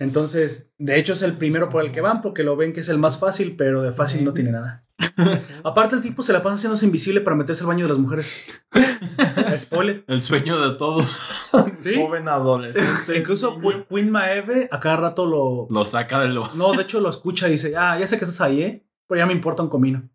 Entonces, 0.00 0.70
de 0.78 0.98
hecho 0.98 1.12
es 1.14 1.22
el 1.22 1.36
primero 1.36 1.68
por 1.68 1.84
el 1.84 1.90
que 1.92 2.00
van 2.00 2.22
porque 2.22 2.44
lo 2.44 2.56
ven 2.56 2.72
que 2.72 2.80
es 2.80 2.88
el 2.88 2.98
más 2.98 3.18
fácil, 3.18 3.56
pero 3.56 3.82
de 3.82 3.92
fácil 3.92 4.24
no 4.24 4.32
tiene 4.32 4.52
nada. 4.52 4.78
Aparte 5.64 5.96
el 5.96 6.00
tipo 6.02 6.22
se 6.22 6.32
la 6.32 6.42
pasa 6.42 6.54
haciéndose 6.56 6.86
invisible 6.86 7.20
para 7.20 7.34
meterse 7.36 7.62
al 7.62 7.68
baño 7.68 7.84
de 7.84 7.88
las 7.90 7.98
mujeres. 7.98 8.64
Spoiler. 9.58 10.04
El 10.06 10.22
sueño 10.22 10.58
de 10.60 10.76
todo 10.76 11.00
Sí. 11.80 11.94
joven 11.96 12.28
adolescente. 12.28 13.18
Incluso 13.18 13.58
Qu- 13.58 13.86
Queen 13.88 14.10
Maeve 14.10 14.68
a 14.70 14.80
cada 14.80 14.96
rato 14.96 15.26
lo... 15.26 15.66
lo 15.70 15.84
saca 15.84 16.20
del. 16.20 16.34
No, 16.54 16.72
de 16.72 16.82
hecho 16.82 17.00
lo 17.00 17.08
escucha 17.10 17.48
y 17.48 17.52
dice, 17.52 17.74
ah, 17.76 17.98
ya 17.98 18.06
sé 18.06 18.18
que 18.18 18.24
estás 18.24 18.40
ahí, 18.40 18.62
¿eh? 18.62 18.84
Pero 19.08 19.18
ya 19.20 19.26
me 19.26 19.32
importa 19.32 19.62
un 19.62 19.68
comino. 19.68 20.08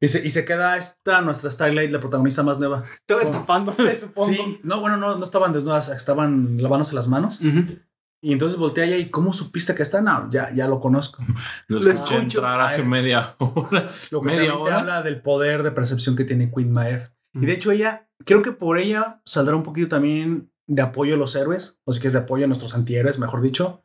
Y 0.00 0.08
se, 0.08 0.26
y 0.26 0.30
se 0.30 0.44
queda 0.44 0.76
esta, 0.76 1.20
nuestra 1.22 1.48
Starlight, 1.50 1.92
la 1.92 2.00
protagonista 2.00 2.42
más 2.42 2.58
nueva. 2.58 2.84
Todo 3.06 3.20
Oh. 3.24 3.30
tapándose, 3.30 4.00
supongo. 4.00 4.28
Sí, 4.28 4.60
no, 4.64 4.80
bueno, 4.80 4.96
no, 4.96 5.16
no 5.16 5.24
estaban 5.24 5.52
desnudas, 5.52 5.88
estaban 5.90 6.60
lavándose 6.60 6.94
las 6.96 7.06
manos. 7.06 7.40
Ujú. 7.40 7.78
Y 8.22 8.32
entonces 8.32 8.58
voltea 8.58 8.84
ella 8.84 8.96
y 8.98 9.08
¿cómo 9.10 9.32
supiste 9.32 9.74
que 9.74 9.82
está? 9.82 10.00
No, 10.02 10.30
ya, 10.30 10.52
ya 10.54 10.68
lo 10.68 10.78
conozco. 10.80 11.22
Lo 11.68 11.78
escuché 11.78 11.92
escucho. 11.94 12.18
entrar 12.18 12.60
hace 12.60 12.82
media 12.82 13.34
hora. 13.38 13.90
Lo 14.10 14.20
que 14.20 14.26
Media 14.26 14.54
hora. 14.56 14.78
habla 14.80 15.02
del 15.02 15.22
poder 15.22 15.62
de 15.62 15.70
percepción 15.70 16.16
que 16.16 16.24
tiene 16.24 16.50
Queen 16.54 16.70
Maeve. 16.72 17.08
Y 17.32 17.46
de 17.46 17.52
hecho 17.52 17.70
ella, 17.70 18.08
creo 18.26 18.42
que 18.42 18.52
por 18.52 18.76
ella 18.78 19.22
saldrá 19.24 19.56
un 19.56 19.62
poquito 19.62 19.88
también 19.88 20.52
de 20.66 20.82
apoyo 20.82 21.14
a 21.14 21.18
los 21.18 21.34
héroes, 21.34 21.80
o 21.84 21.92
si 21.92 22.00
que 22.00 22.08
es 22.08 22.12
de 22.12 22.18
apoyo 22.20 22.44
a 22.44 22.48
nuestros 22.48 22.74
antihéroes, 22.74 23.18
mejor 23.18 23.40
dicho, 23.40 23.84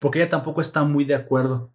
porque 0.00 0.20
ella 0.20 0.30
tampoco 0.30 0.60
está 0.60 0.82
muy 0.84 1.04
de 1.04 1.14
acuerdo. 1.14 1.70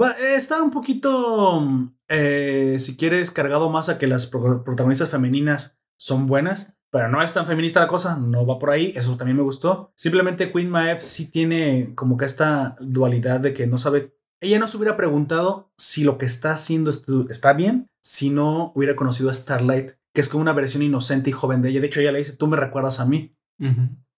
Va, 0.00 0.12
está 0.12 0.62
un 0.62 0.70
poquito, 0.70 1.90
eh, 2.08 2.76
si 2.78 2.96
quieres, 2.96 3.30
cargado 3.30 3.68
más 3.70 3.88
a 3.88 3.98
que 3.98 4.06
las 4.06 4.26
pro- 4.26 4.62
protagonistas 4.64 5.08
femeninas 5.10 5.78
son 5.98 6.26
buenas, 6.26 6.76
pero 6.90 7.08
no 7.08 7.22
es 7.22 7.32
tan 7.32 7.46
feminista 7.46 7.80
la 7.80 7.88
cosa, 7.88 8.16
no 8.16 8.46
va 8.46 8.58
por 8.58 8.70
ahí, 8.70 8.92
eso 8.96 9.16
también 9.16 9.36
me 9.36 9.42
gustó. 9.42 9.92
Simplemente 9.94 10.52
Queen 10.52 10.70
Maeve 10.70 11.00
sí 11.00 11.30
tiene 11.30 11.92
como 11.94 12.16
que 12.16 12.24
esta 12.24 12.76
dualidad 12.80 13.40
de 13.40 13.52
que 13.54 13.66
no 13.66 13.78
sabe 13.78 14.14
ella 14.40 14.58
no 14.58 14.68
se 14.68 14.76
hubiera 14.76 14.96
preguntado 14.96 15.70
si 15.76 16.02
lo 16.02 16.18
que 16.18 16.26
está 16.26 16.52
haciendo 16.52 16.90
está 17.28 17.52
bien 17.52 17.88
si 18.00 18.30
no 18.30 18.72
hubiera 18.74 18.96
conocido 18.96 19.30
a 19.30 19.34
Starlight, 19.34 19.92
que 20.14 20.20
es 20.22 20.28
como 20.28 20.40
una 20.40 20.54
versión 20.54 20.82
inocente 20.82 21.30
y 21.30 21.32
joven 21.34 21.60
de 21.62 21.68
ella. 21.68 21.80
De 21.80 21.86
hecho, 21.86 22.00
ella 22.00 22.12
le 22.12 22.20
dice, 22.20 22.36
tú 22.36 22.46
me 22.46 22.56
recuerdas 22.56 23.00
a 23.00 23.06
mí. 23.06 23.36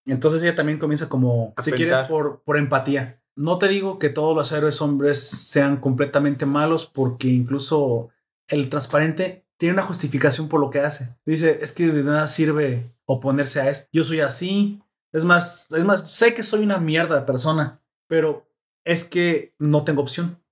Entonces 0.07 0.43
ella 0.43 0.55
también 0.55 0.79
comienza 0.79 1.09
como, 1.09 1.53
A 1.57 1.63
si 1.63 1.73
pensar. 1.73 1.89
quieres, 1.89 2.09
por, 2.09 2.43
por 2.45 2.57
empatía. 2.57 3.21
No 3.35 3.59
te 3.59 3.67
digo 3.67 3.99
que 3.99 4.09
todos 4.09 4.37
los 4.37 4.53
héroes 4.53 4.81
hombres 4.81 5.19
sean 5.19 5.79
completamente 5.79 6.47
malos, 6.47 6.87
porque 6.87 7.29
incluso 7.29 8.11
el 8.47 8.69
transparente 8.69 9.47
tiene 9.63 9.75
una 9.75 9.85
justificación 9.85 10.49
por 10.49 10.59
lo 10.59 10.71
que 10.71 10.81
hace. 10.81 11.17
Dice, 11.25 11.61
es 11.63 11.71
que 11.71 11.87
de 11.87 12.03
nada 12.03 12.27
sirve 12.27 12.97
oponerse 13.05 13.61
a 13.61 13.71
esto. 13.71 13.89
Yo 13.93 14.03
soy 14.03 14.19
así. 14.19 14.83
Es 15.13 15.25
más, 15.25 15.69
es 15.71 15.85
más, 15.85 16.11
sé 16.11 16.35
que 16.35 16.43
soy 16.43 16.65
una 16.65 16.79
mierda 16.79 17.15
de 17.15 17.27
persona, 17.27 17.81
pero 18.09 18.45
es 18.83 19.05
que 19.05 19.55
no 19.61 19.85
tengo 19.85 20.03
opción. 20.03 20.43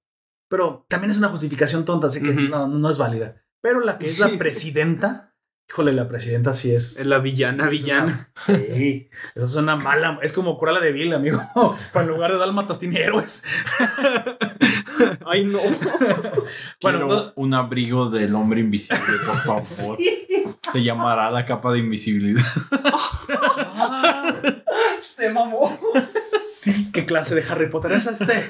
Pero 0.49 0.87
también 0.89 1.11
es 1.11 1.17
una 1.17 1.27
justificación 1.27 1.85
tonta, 1.85 2.07
así 2.07 2.23
que 2.23 2.33
no, 2.33 2.69
no 2.69 2.89
es 2.89 2.99
válida. 2.99 3.45
Pero 3.61 3.81
la 3.81 3.99
que 3.99 4.07
es 4.07 4.21
la 4.21 4.29
presidenta, 4.39 5.30
híjole, 5.71 5.93
la 5.93 6.09
presidenta 6.09 6.53
sí 6.53 6.75
es. 6.75 6.99
Es 6.99 7.07
la 7.07 7.19
villana, 7.21 7.65
es 7.65 7.71
villana. 7.71 8.31
una- 8.49 8.59
Sí, 8.77 9.09
esa 9.37 9.45
es 9.47 9.55
una 9.57 9.77
mala. 9.77 10.19
Es 10.23 10.33
como 10.33 10.59
Cruella 10.59 10.81
de 10.81 10.91
Vil, 10.93 11.13
amigo. 11.15 11.41
Pero 11.93 12.05
en 12.05 12.09
lugar 12.11 12.33
de 12.33 12.39
dálmatas 12.39 12.79
tiene 12.81 13.01
héroes. 13.01 13.45
Ay, 15.27 15.45
no. 15.45 15.61
Bueno, 16.83 17.07
Quiero 17.07 17.33
un 17.37 17.55
abrigo 17.55 18.11
del 18.11 18.35
hombre 18.35 18.61
invisible, 18.61 19.01
por 19.25 19.37
favor. 19.61 19.99
Se 20.73 20.83
llamará 20.83 21.31
la 21.31 21.45
capa 21.47 21.71
de 21.73 21.79
invisibilidad. 21.79 22.43
Se 25.01 25.31
mamó. 25.31 25.79
sí, 26.07 26.91
qué 26.93 27.05
clase 27.07 27.35
de 27.35 27.43
Harry 27.49 27.69
Potter 27.71 27.93
es 27.93 28.07
este. 28.07 28.49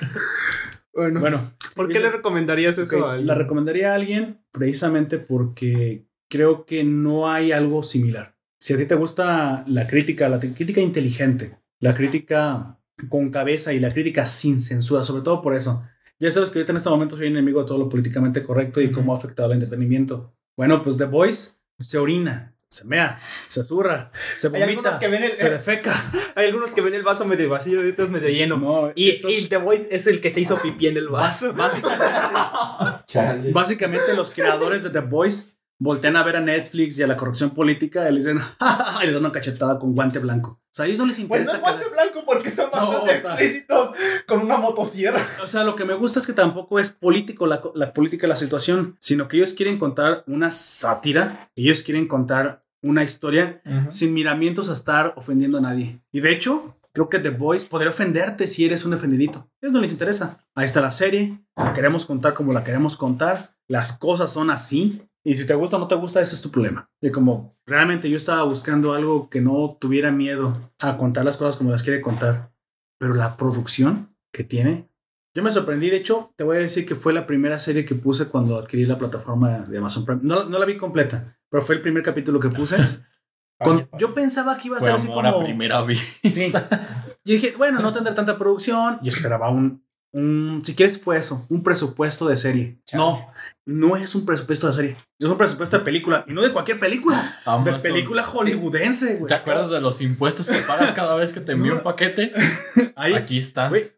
Bueno, 0.95 1.21
Bueno, 1.21 1.53
¿por 1.75 1.89
qué 1.89 2.01
le 2.01 2.11
recomendarías 2.11 2.79
eso 2.79 3.07
a 3.07 3.13
alguien? 3.13 3.27
la 3.27 3.35
recomendaría 3.35 3.93
a 3.93 3.95
alguien 3.95 4.41
precisamente 4.53 5.19
porque 5.19 6.07
creo 6.31 6.65
que 6.65 6.85
no 6.85 7.31
hay 7.31 7.53
algo 7.53 7.83
similar. 7.83 8.37
Si 8.59 8.73
a 8.73 8.77
ti 8.79 8.87
te 8.87 8.95
gusta 8.95 9.65
la 9.67 9.87
crítica, 9.87 10.29
la 10.29 10.39
crítica 10.39 10.81
inteligente, 10.81 11.59
la 11.81 11.95
crítica 11.95 12.79
con 13.09 13.31
cabeza 13.31 13.73
y 13.73 13.81
la 13.81 13.91
crítica 13.93 14.25
sin 14.27 14.61
censura, 14.61 15.03
sobre 15.05 15.23
todo 15.23 15.43
por 15.43 15.55
eso. 15.55 15.83
Ya 16.19 16.31
sabes 16.31 16.51
que 16.51 16.59
ahorita 16.59 16.73
en 16.73 16.77
este 16.77 16.91
momento 16.91 17.17
soy 17.17 17.27
enemigo 17.29 17.61
de 17.63 17.67
todo 17.67 17.79
lo 17.79 17.89
políticamente 17.89 18.43
correcto 18.43 18.81
y 18.81 18.91
cómo 18.91 19.15
ha 19.15 19.19
afectado 19.19 19.49
al 19.49 19.55
entretenimiento. 19.55 20.35
Bueno, 20.57 20.85
pues 20.85 20.99
The 20.99 21.07
Voice 21.07 21.53
se 21.79 21.97
orina, 21.97 22.55
se 22.69 22.85
mea, 22.85 23.19
se 23.49 23.65
zurra, 23.65 24.13
se 24.37 24.49
Hay 24.49 24.63
algunos 24.63 24.85
vomita, 24.85 24.99
que 24.99 25.09
ven 25.09 25.23
el, 25.25 25.35
se 25.35 25.49
defeca. 25.49 25.95
hay 26.35 26.49
algunos 26.49 26.73
que 26.73 26.83
ven 26.83 26.93
el 26.93 27.03
vaso 27.03 27.25
medio 27.25 27.49
vacío 27.49 27.85
y 27.85 27.91
otros 27.91 28.11
medio 28.11 28.29
lleno. 28.29 28.59
No, 28.59 28.93
y, 28.95 29.09
estos- 29.09 29.33
y 29.33 29.47
The 29.47 29.57
Voice 29.57 29.89
es 29.91 30.07
el 30.07 30.21
que 30.21 30.29
se 30.29 30.43
hizo 30.43 30.61
pipí 30.61 30.87
en 30.89 30.99
el 30.99 31.09
vaso. 31.09 31.55
Básicamente, 31.55 32.05
básicamente 33.53 34.15
los 34.15 34.31
creadores 34.31 34.83
de 34.83 34.91
The 34.91 35.01
Voice 35.01 35.45
voltean 35.81 36.17
a 36.17 36.23
ver 36.23 36.37
a 36.37 36.41
Netflix 36.41 36.99
y 36.99 37.03
a 37.03 37.07
la 37.09 37.17
corrección 37.17 37.51
política 37.51 38.09
y 38.09 38.13
le 38.13 38.19
dicen, 38.19 38.39
y 39.03 39.07
le 39.07 39.13
dan 39.13 39.23
una 39.25 39.33
cachetada 39.33 39.79
con 39.79 39.95
guante 39.95 40.19
blanco. 40.21 40.61
O 40.63 40.73
sea, 40.73 40.85
a 40.85 40.87
ellos 40.89 40.99
no 41.01 41.07
les 41.07 41.17
Pues 41.21 41.29
no 41.29 41.37
interesa. 41.37 41.57
es 41.57 41.61
guante 41.63 41.89
blanco 41.89 42.23
porque 42.25 42.51
son 42.51 42.71
No, 42.73 42.87
bastante 42.93 43.13
está. 43.13 43.33
explícitos 43.35 43.91
con 44.27 44.41
una 44.43 44.57
motosierra. 44.59 45.21
O 45.43 45.49
sea, 45.49 45.65
lo 45.65 45.75
que 45.75 45.85
me 45.85 45.95
gusta 45.95 46.21
es 46.21 46.27
que 46.27 46.33
tampoco 46.33 46.79
es 46.79 46.91
político 46.91 47.47
la, 47.47 47.61
la 47.75 47.93
política 47.93 48.27
la 48.29 48.37
situación, 48.37 48.97
sino 49.01 49.27
que 49.27 49.39
ellos 49.39 49.55
quieren 49.55 49.79
contar 49.79 50.23
una 50.29 50.51
sátira, 50.51 51.51
ellos 51.57 51.83
quieren 51.83 52.07
contar 52.07 52.65
una 52.83 53.03
historia 53.05 53.61
sin 53.91 54.15
miramientos 54.15 54.71
a 54.71 54.75
estar 54.75 55.13
ofendiendo 55.17 55.59
a 55.59 55.61
nadie. 55.61 56.01
Y 56.13 56.21
de 56.21 56.31
hecho, 56.33 56.79
creo 56.93 57.09
que 57.09 57.19
The 57.19 57.31
Voice 57.31 57.67
podría 57.67 57.91
ofenderte 57.91 58.47
si 58.47 58.65
eres 58.65 58.85
un 58.85 58.95
ofendidito. 58.95 59.41
A 59.41 59.47
ellos 59.67 59.73
no 59.73 59.81
les 59.81 59.93
interesa. 59.93 60.47
Ahí 60.55 60.65
está 60.67 60.81
la 60.81 60.93
serie, 60.93 61.41
la 61.57 61.75
queremos 61.75 62.07
contar 62.07 62.33
como 62.35 62.53
la 62.53 62.65
queremos 62.65 62.97
contar, 62.97 63.55
las 63.69 63.99
cosas 63.99 64.33
son 64.33 64.51
así. 64.51 65.03
Y 65.25 65.35
si 65.35 65.47
te 65.47 65.55
gusta 65.55 65.77
o 65.77 65.81
no 65.81 65.89
te 65.89 65.95
gusta, 65.97 66.21
ese 66.21 66.35
es 66.35 66.43
tu 66.43 66.51
problema. 66.51 66.91
Y 67.01 67.11
como 67.11 67.59
realmente 67.67 68.09
yo 68.09 68.17
estaba 68.17 68.43
buscando 68.45 68.95
algo 68.95 69.29
que 69.29 69.41
no 69.41 69.77
tuviera 69.81 70.11
miedo 70.11 70.73
a 70.83 70.97
contar 70.97 71.25
las 71.25 71.37
cosas 71.37 71.57
como 71.57 71.71
las 71.71 71.83
quiere 71.83 72.01
contar, 72.01 72.53
pero 72.99 73.15
la 73.15 73.37
producción 73.37 74.17
que 74.33 74.45
tiene, 74.45 74.89
yo 75.35 75.43
me 75.43 75.51
sorprendí. 75.53 75.91
De 75.91 75.97
hecho, 75.99 76.33
te 76.37 76.45
voy 76.45 76.57
a 76.57 76.61
decir 76.61 76.87
que 76.87 76.95
fue 76.95 77.13
la 77.13 77.27
primera 77.27 77.59
serie 77.59 77.85
que 77.85 77.95
puse 77.95 78.29
cuando 78.29 78.59
adquirí 78.59 78.87
la 78.87 78.99
plataforma 78.99 79.61
de 79.61 79.79
Amazon 79.79 80.05
Prime. 80.05 80.21
No, 80.23 80.45
no 80.45 80.59
la 80.59 80.65
vi 80.67 80.77
completa, 80.77 81.39
pero 81.51 81.63
fue 81.63 81.75
el 81.77 81.83
primer 81.83 82.03
capítulo 82.03 82.41
que 82.41 82.49
puse. 82.49 82.77
Con- 83.63 83.91
yo 83.99 84.15
pensaba 84.15 84.57
que 84.57 84.69
iba 84.69 84.79
a 84.79 84.81
ser 84.81 84.93
así 84.93 85.07
como. 85.07 85.45
primera 85.45 85.83
vista. 85.83 86.29
Sí. 86.29 86.51
Yo 86.51 87.35
dije, 87.35 87.55
bueno, 87.59 87.81
no 87.81 87.93
tendrá 87.93 88.15
tanta 88.15 88.39
producción. 88.39 88.99
Yo 89.03 89.11
esperaba 89.11 89.51
un, 89.51 89.85
un. 90.13 90.61
Si 90.65 90.75
quieres, 90.75 91.01
fue 91.01 91.19
eso, 91.19 91.47
un 91.49 91.63
presupuesto 91.63 92.27
de 92.29 92.37
serie. 92.37 92.81
Chale. 92.85 93.03
No, 93.03 93.33
no 93.67 93.97
es 93.97 94.15
un 94.15 94.27
presupuesto 94.27 94.67
de 94.69 94.73
serie. 94.73 94.97
Es 95.19 95.27
un 95.27 95.37
presupuesto 95.37 95.79
de 95.79 95.85
película. 95.85 96.25
Y 96.27 96.33
no 96.33 96.43
de 96.43 96.51
cualquier 96.53 96.79
película. 96.79 97.37
De 97.45 97.51
Amazon. 97.51 97.83
película 97.83 98.23
hollywoodense, 98.25 99.17
güey. 99.17 99.29
¿Te 99.29 99.35
acuerdas 99.35 99.71
de 99.71 99.81
los 99.81 100.01
impuestos 100.01 100.49
que 100.49 100.59
pagas 100.61 100.93
cada 100.95 101.15
vez 101.17 101.33
que 101.33 101.41
te 101.41 101.53
envío 101.53 101.73
No. 101.73 101.79
un 101.79 101.85
paquete? 101.85 102.33
Ahí. 102.97 103.15
Aquí. 103.15 103.41
Güey, 103.69 103.93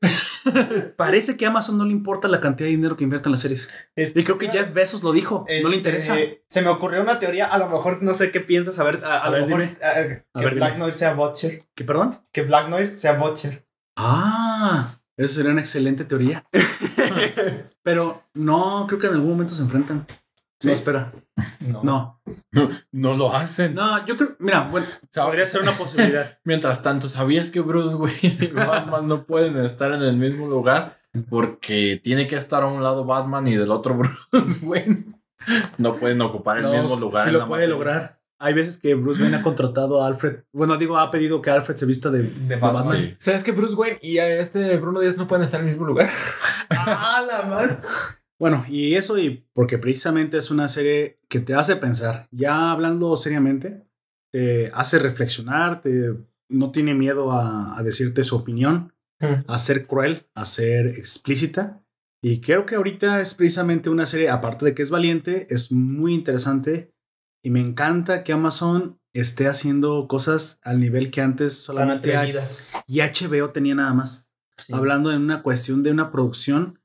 Parece 0.96 1.36
que 1.36 1.46
a 1.46 1.48
Amazon 1.48 1.78
no 1.78 1.84
le 1.84 1.92
importa 1.92 2.26
la 2.28 2.40
cantidad 2.40 2.66
de 2.66 2.72
dinero 2.76 2.96
que 2.96 3.04
invierte 3.04 3.28
en 3.28 3.32
las 3.32 3.40
series. 3.40 3.68
Y 3.96 4.24
creo 4.24 4.38
que 4.38 4.50
Jeff 4.50 4.72
Bezos 4.74 5.02
lo 5.02 5.12
dijo. 5.12 5.40
no 5.40 5.44
le 5.48 5.58
Este, 5.60 5.76
interesa. 5.76 6.16
Se 6.48 6.62
me 6.62 6.68
ocurrió 6.68 7.00
una 7.00 7.18
teoría, 7.18 7.46
a 7.46 7.58
lo 7.58 7.68
mejor 7.68 8.02
no 8.02 8.12
sé 8.14 8.30
qué 8.32 8.40
piensas, 8.40 8.78
a 8.78 8.84
ver, 8.84 9.04
a, 9.04 9.18
a 9.18 9.20
A 9.22 9.26
lo 9.26 9.32
ver, 9.32 9.46
mejor 9.46 9.60
dime. 9.62 9.76
a- 9.82 9.94
que 10.40 10.44
ver, 10.44 10.54
Black. 10.56 10.78
Noir 10.78 10.92
sea 10.92 11.14
Butcher. 11.14 11.64
¿Qué, 11.74 11.84
perdón? 11.84 12.20
Que 12.32 12.42
Black 12.42 12.68
Noir 12.68 12.92
sea 12.92 13.12
Butcher. 13.14 13.66
Ah, 13.96 14.96
eso 15.24 15.34
sería 15.36 15.50
una 15.52 15.60
excelente 15.60 16.04
teoría. 16.04 16.44
Pero 17.82 18.22
no, 18.34 18.86
creo 18.88 18.98
que 19.00 19.06
en 19.08 19.14
algún 19.14 19.30
momento 19.30 19.54
se 19.54 19.62
enfrentan. 19.62 20.06
¿Sí? 20.60 20.68
No, 20.68 20.74
espera. 20.74 21.12
No. 21.82 22.20
No 22.92 23.16
lo 23.16 23.34
hacen. 23.34 23.74
No, 23.74 24.06
yo 24.06 24.16
creo, 24.16 24.36
mira, 24.38 24.68
bueno, 24.70 24.86
sea, 25.10 25.24
podría 25.24 25.44
ser 25.46 25.62
una 25.62 25.76
posibilidad. 25.76 26.38
Mientras 26.44 26.82
tanto, 26.82 27.08
¿sabías 27.08 27.50
que 27.50 27.60
Bruce 27.60 27.96
Wayne 27.96 28.38
y 28.40 28.46
Batman 28.48 29.08
no 29.08 29.24
pueden 29.26 29.56
estar 29.64 29.92
en 29.92 30.02
el 30.02 30.16
mismo 30.16 30.46
lugar? 30.46 30.96
Porque 31.28 32.00
tiene 32.02 32.26
que 32.28 32.36
estar 32.36 32.62
a 32.62 32.66
un 32.68 32.82
lado 32.82 33.04
Batman 33.04 33.48
y 33.48 33.56
del 33.56 33.70
otro 33.72 33.94
Bruce 34.32 34.64
Wayne. 34.64 35.06
No 35.78 35.96
pueden 35.96 36.20
ocupar 36.22 36.58
el 36.58 36.62
No, 36.64 36.72
mismo 36.82 36.96
lugar. 37.00 37.24
sí 37.24 37.30
en 37.30 37.32
lo 37.34 37.40
la 37.40 37.46
puede 37.48 37.62
materia. 37.66 37.74
lograr. 37.76 38.21
Hay 38.42 38.54
veces 38.54 38.78
que 38.78 38.94
Bruce 38.94 39.22
Wayne 39.22 39.36
ha 39.36 39.42
contratado 39.42 40.02
a 40.02 40.06
Alfred. 40.06 40.40
Bueno, 40.52 40.76
digo, 40.76 40.98
ha 40.98 41.10
pedido 41.10 41.40
que 41.40 41.50
Alfred 41.50 41.76
se 41.76 41.86
vista 41.86 42.10
de, 42.10 42.22
de 42.24 42.56
Batman. 42.56 42.84
Batman. 42.84 42.96
Sí. 43.02 43.16
¿Sabes 43.18 43.44
que 43.44 43.52
Bruce 43.52 43.74
Wayne 43.74 43.98
y 44.02 44.18
este 44.18 44.76
Bruno 44.78 45.00
Díaz 45.00 45.16
no 45.16 45.26
pueden 45.28 45.44
estar 45.44 45.60
en 45.60 45.66
el 45.66 45.72
mismo 45.72 45.86
lugar? 45.86 46.10
¡Ah, 46.70 47.24
la 47.26 47.42
madre! 47.48 47.78
Bueno, 48.38 48.64
y 48.68 48.94
eso, 48.96 49.18
y 49.18 49.46
porque 49.52 49.78
precisamente 49.78 50.36
es 50.38 50.50
una 50.50 50.68
serie 50.68 51.20
que 51.28 51.40
te 51.40 51.54
hace 51.54 51.76
pensar. 51.76 52.26
Ya 52.32 52.72
hablando 52.72 53.16
seriamente, 53.16 53.84
te 54.32 54.70
hace 54.74 54.98
reflexionar, 54.98 55.80
te, 55.80 56.14
no 56.48 56.72
tiene 56.72 56.94
miedo 56.94 57.30
a, 57.32 57.78
a 57.78 57.82
decirte 57.82 58.24
su 58.24 58.36
opinión, 58.36 58.92
Mm. 59.20 59.44
a 59.46 59.58
ser 59.60 59.86
cruel, 59.86 60.26
a 60.34 60.44
ser 60.44 60.86
explícita. 60.88 61.80
Y 62.20 62.40
creo 62.40 62.66
que 62.66 62.74
ahorita 62.74 63.20
es 63.20 63.34
precisamente 63.34 63.88
una 63.88 64.04
serie, 64.04 64.28
aparte 64.28 64.64
de 64.64 64.74
que 64.74 64.82
es 64.82 64.90
valiente, 64.90 65.46
es 65.48 65.70
muy 65.70 66.12
interesante. 66.12 66.92
Y 67.42 67.50
me 67.50 67.60
encanta 67.60 68.24
que 68.24 68.32
Amazon 68.32 69.00
esté 69.12 69.48
haciendo 69.48 70.06
cosas 70.08 70.60
al 70.62 70.80
nivel 70.80 71.10
que 71.10 71.20
antes 71.20 71.62
solamente 71.62 72.14
y 72.86 73.00
HBO 73.00 73.50
tenía 73.50 73.74
nada 73.74 73.92
más. 73.92 74.28
Sí. 74.58 74.74
hablando 74.74 75.10
en 75.10 75.22
una 75.22 75.42
cuestión 75.42 75.82
de 75.82 75.90
una 75.90 76.12
producción. 76.12 76.80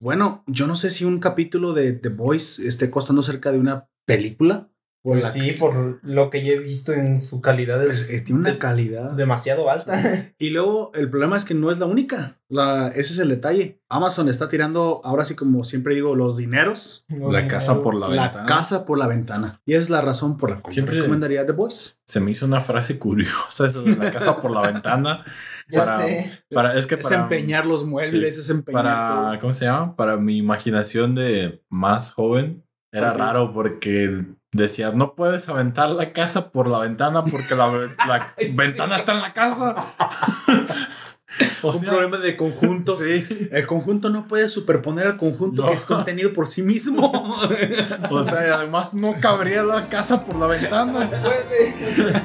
Bueno, 0.00 0.42
yo 0.46 0.66
no 0.66 0.76
sé 0.76 0.90
si 0.90 1.04
un 1.04 1.18
capítulo 1.18 1.72
de 1.72 1.92
The 1.92 2.10
Voice 2.10 2.66
esté 2.66 2.90
costando 2.90 3.22
cerca 3.22 3.52
de 3.52 3.58
una 3.58 3.88
película. 4.04 4.71
Pues 5.04 5.20
la- 5.22 5.30
sí, 5.32 5.50
por 5.52 5.98
lo 6.04 6.30
que 6.30 6.44
yo 6.44 6.52
he 6.52 6.58
visto 6.60 6.92
en 6.92 7.20
su 7.20 7.40
calidad 7.40 7.82
pues, 7.82 8.08
es 8.08 8.10
eh, 8.10 8.20
tiene 8.24 8.40
una 8.42 8.50
de- 8.52 8.58
calidad. 8.58 9.10
demasiado 9.12 9.68
alta. 9.68 9.92
Y 10.38 10.50
luego 10.50 10.92
el 10.94 11.10
problema 11.10 11.36
es 11.36 11.44
que 11.44 11.54
no 11.54 11.70
es 11.72 11.78
la 11.78 11.86
única. 11.86 12.38
O 12.48 12.54
sea, 12.54 12.88
ese 12.88 13.14
es 13.14 13.18
el 13.18 13.28
detalle. 13.30 13.80
Amazon 13.88 14.28
está 14.28 14.48
tirando, 14.48 15.00
ahora 15.04 15.24
sí 15.24 15.34
como 15.34 15.64
siempre 15.64 15.94
digo, 15.96 16.14
los 16.14 16.36
dineros, 16.36 17.04
La 17.30 17.48
casa 17.48 17.82
por 17.82 17.94
la, 17.96 18.08
la 18.08 18.22
ventana. 18.24 18.46
casa 18.46 18.84
por 18.84 18.98
la 18.98 19.06
ventana. 19.08 19.60
Y 19.66 19.72
esa 19.72 19.80
es 19.82 19.90
la 19.90 20.02
razón 20.02 20.36
por 20.36 20.50
la 20.50 20.60
cual 20.60 20.72
Siempre- 20.72 20.94
recomendaría 20.96 21.44
The 21.46 21.52
Voice. 21.52 21.94
Se 22.06 22.20
me 22.20 22.30
hizo 22.30 22.46
una 22.46 22.60
frase 22.60 22.98
curiosa 23.00 23.66
eso 23.66 23.82
de 23.82 23.96
la 23.96 24.12
casa 24.12 24.40
por 24.40 24.50
la 24.52 24.62
ventana. 24.62 25.24
Ya 25.68 25.78
para, 25.80 25.98
sé. 26.00 26.30
para- 26.50 26.78
es 26.78 26.86
que 26.86 26.96
Es 26.96 27.02
para, 27.02 27.22
empeñar 27.22 27.64
los 27.66 27.84
muebles, 27.84 28.36
es 28.36 28.50
empeñar 28.50 28.82
para 28.84 29.30
todo. 29.30 29.40
¿cómo 29.40 29.52
se 29.52 29.64
llama? 29.64 29.96
Para 29.96 30.16
mi 30.16 30.36
imaginación 30.36 31.14
de 31.14 31.62
más 31.70 32.12
joven 32.12 32.64
era 32.92 33.08
Ah, 33.08 33.12
sí. 33.12 33.18
raro 33.18 33.52
porque 33.54 34.26
decías 34.52 34.94
no 34.94 35.14
puedes 35.14 35.48
aventar 35.48 35.90
la 35.90 36.12
casa 36.12 36.50
por 36.50 36.68
la 36.68 36.78
ventana 36.80 37.24
porque 37.24 37.54
la, 37.54 37.68
la 38.06 38.34
ventana 38.54 38.96
está 38.96 39.12
en 39.12 39.20
la 39.22 39.32
casa. 39.32 39.74
o 41.62 41.68
un 41.70 41.78
sea, 41.78 41.88
problema 41.90 42.18
de 42.18 42.36
conjunto. 42.36 42.94
sí. 42.94 43.48
El 43.50 43.66
conjunto 43.66 44.10
no 44.10 44.28
puede 44.28 44.48
superponer 44.50 45.06
al 45.06 45.16
conjunto 45.16 45.62
No. 45.62 45.70
que 45.70 45.76
es 45.76 45.84
contenido 45.86 46.32
por 46.32 46.46
sí 46.46 46.62
mismo. 46.62 47.10
O 48.10 48.24
sea, 48.24 48.56
además 48.56 48.92
no 48.94 49.14
cabría 49.20 49.62
la 49.62 49.88
casa 49.88 50.24
por 50.24 50.36
la 50.36 50.46
ventana. 50.46 51.08
Puede. 51.10 52.22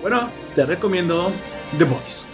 bueno, 0.00 0.28
te 0.54 0.66
recomiendo 0.66 1.32
The 1.78 1.84
Voice. 1.84 2.26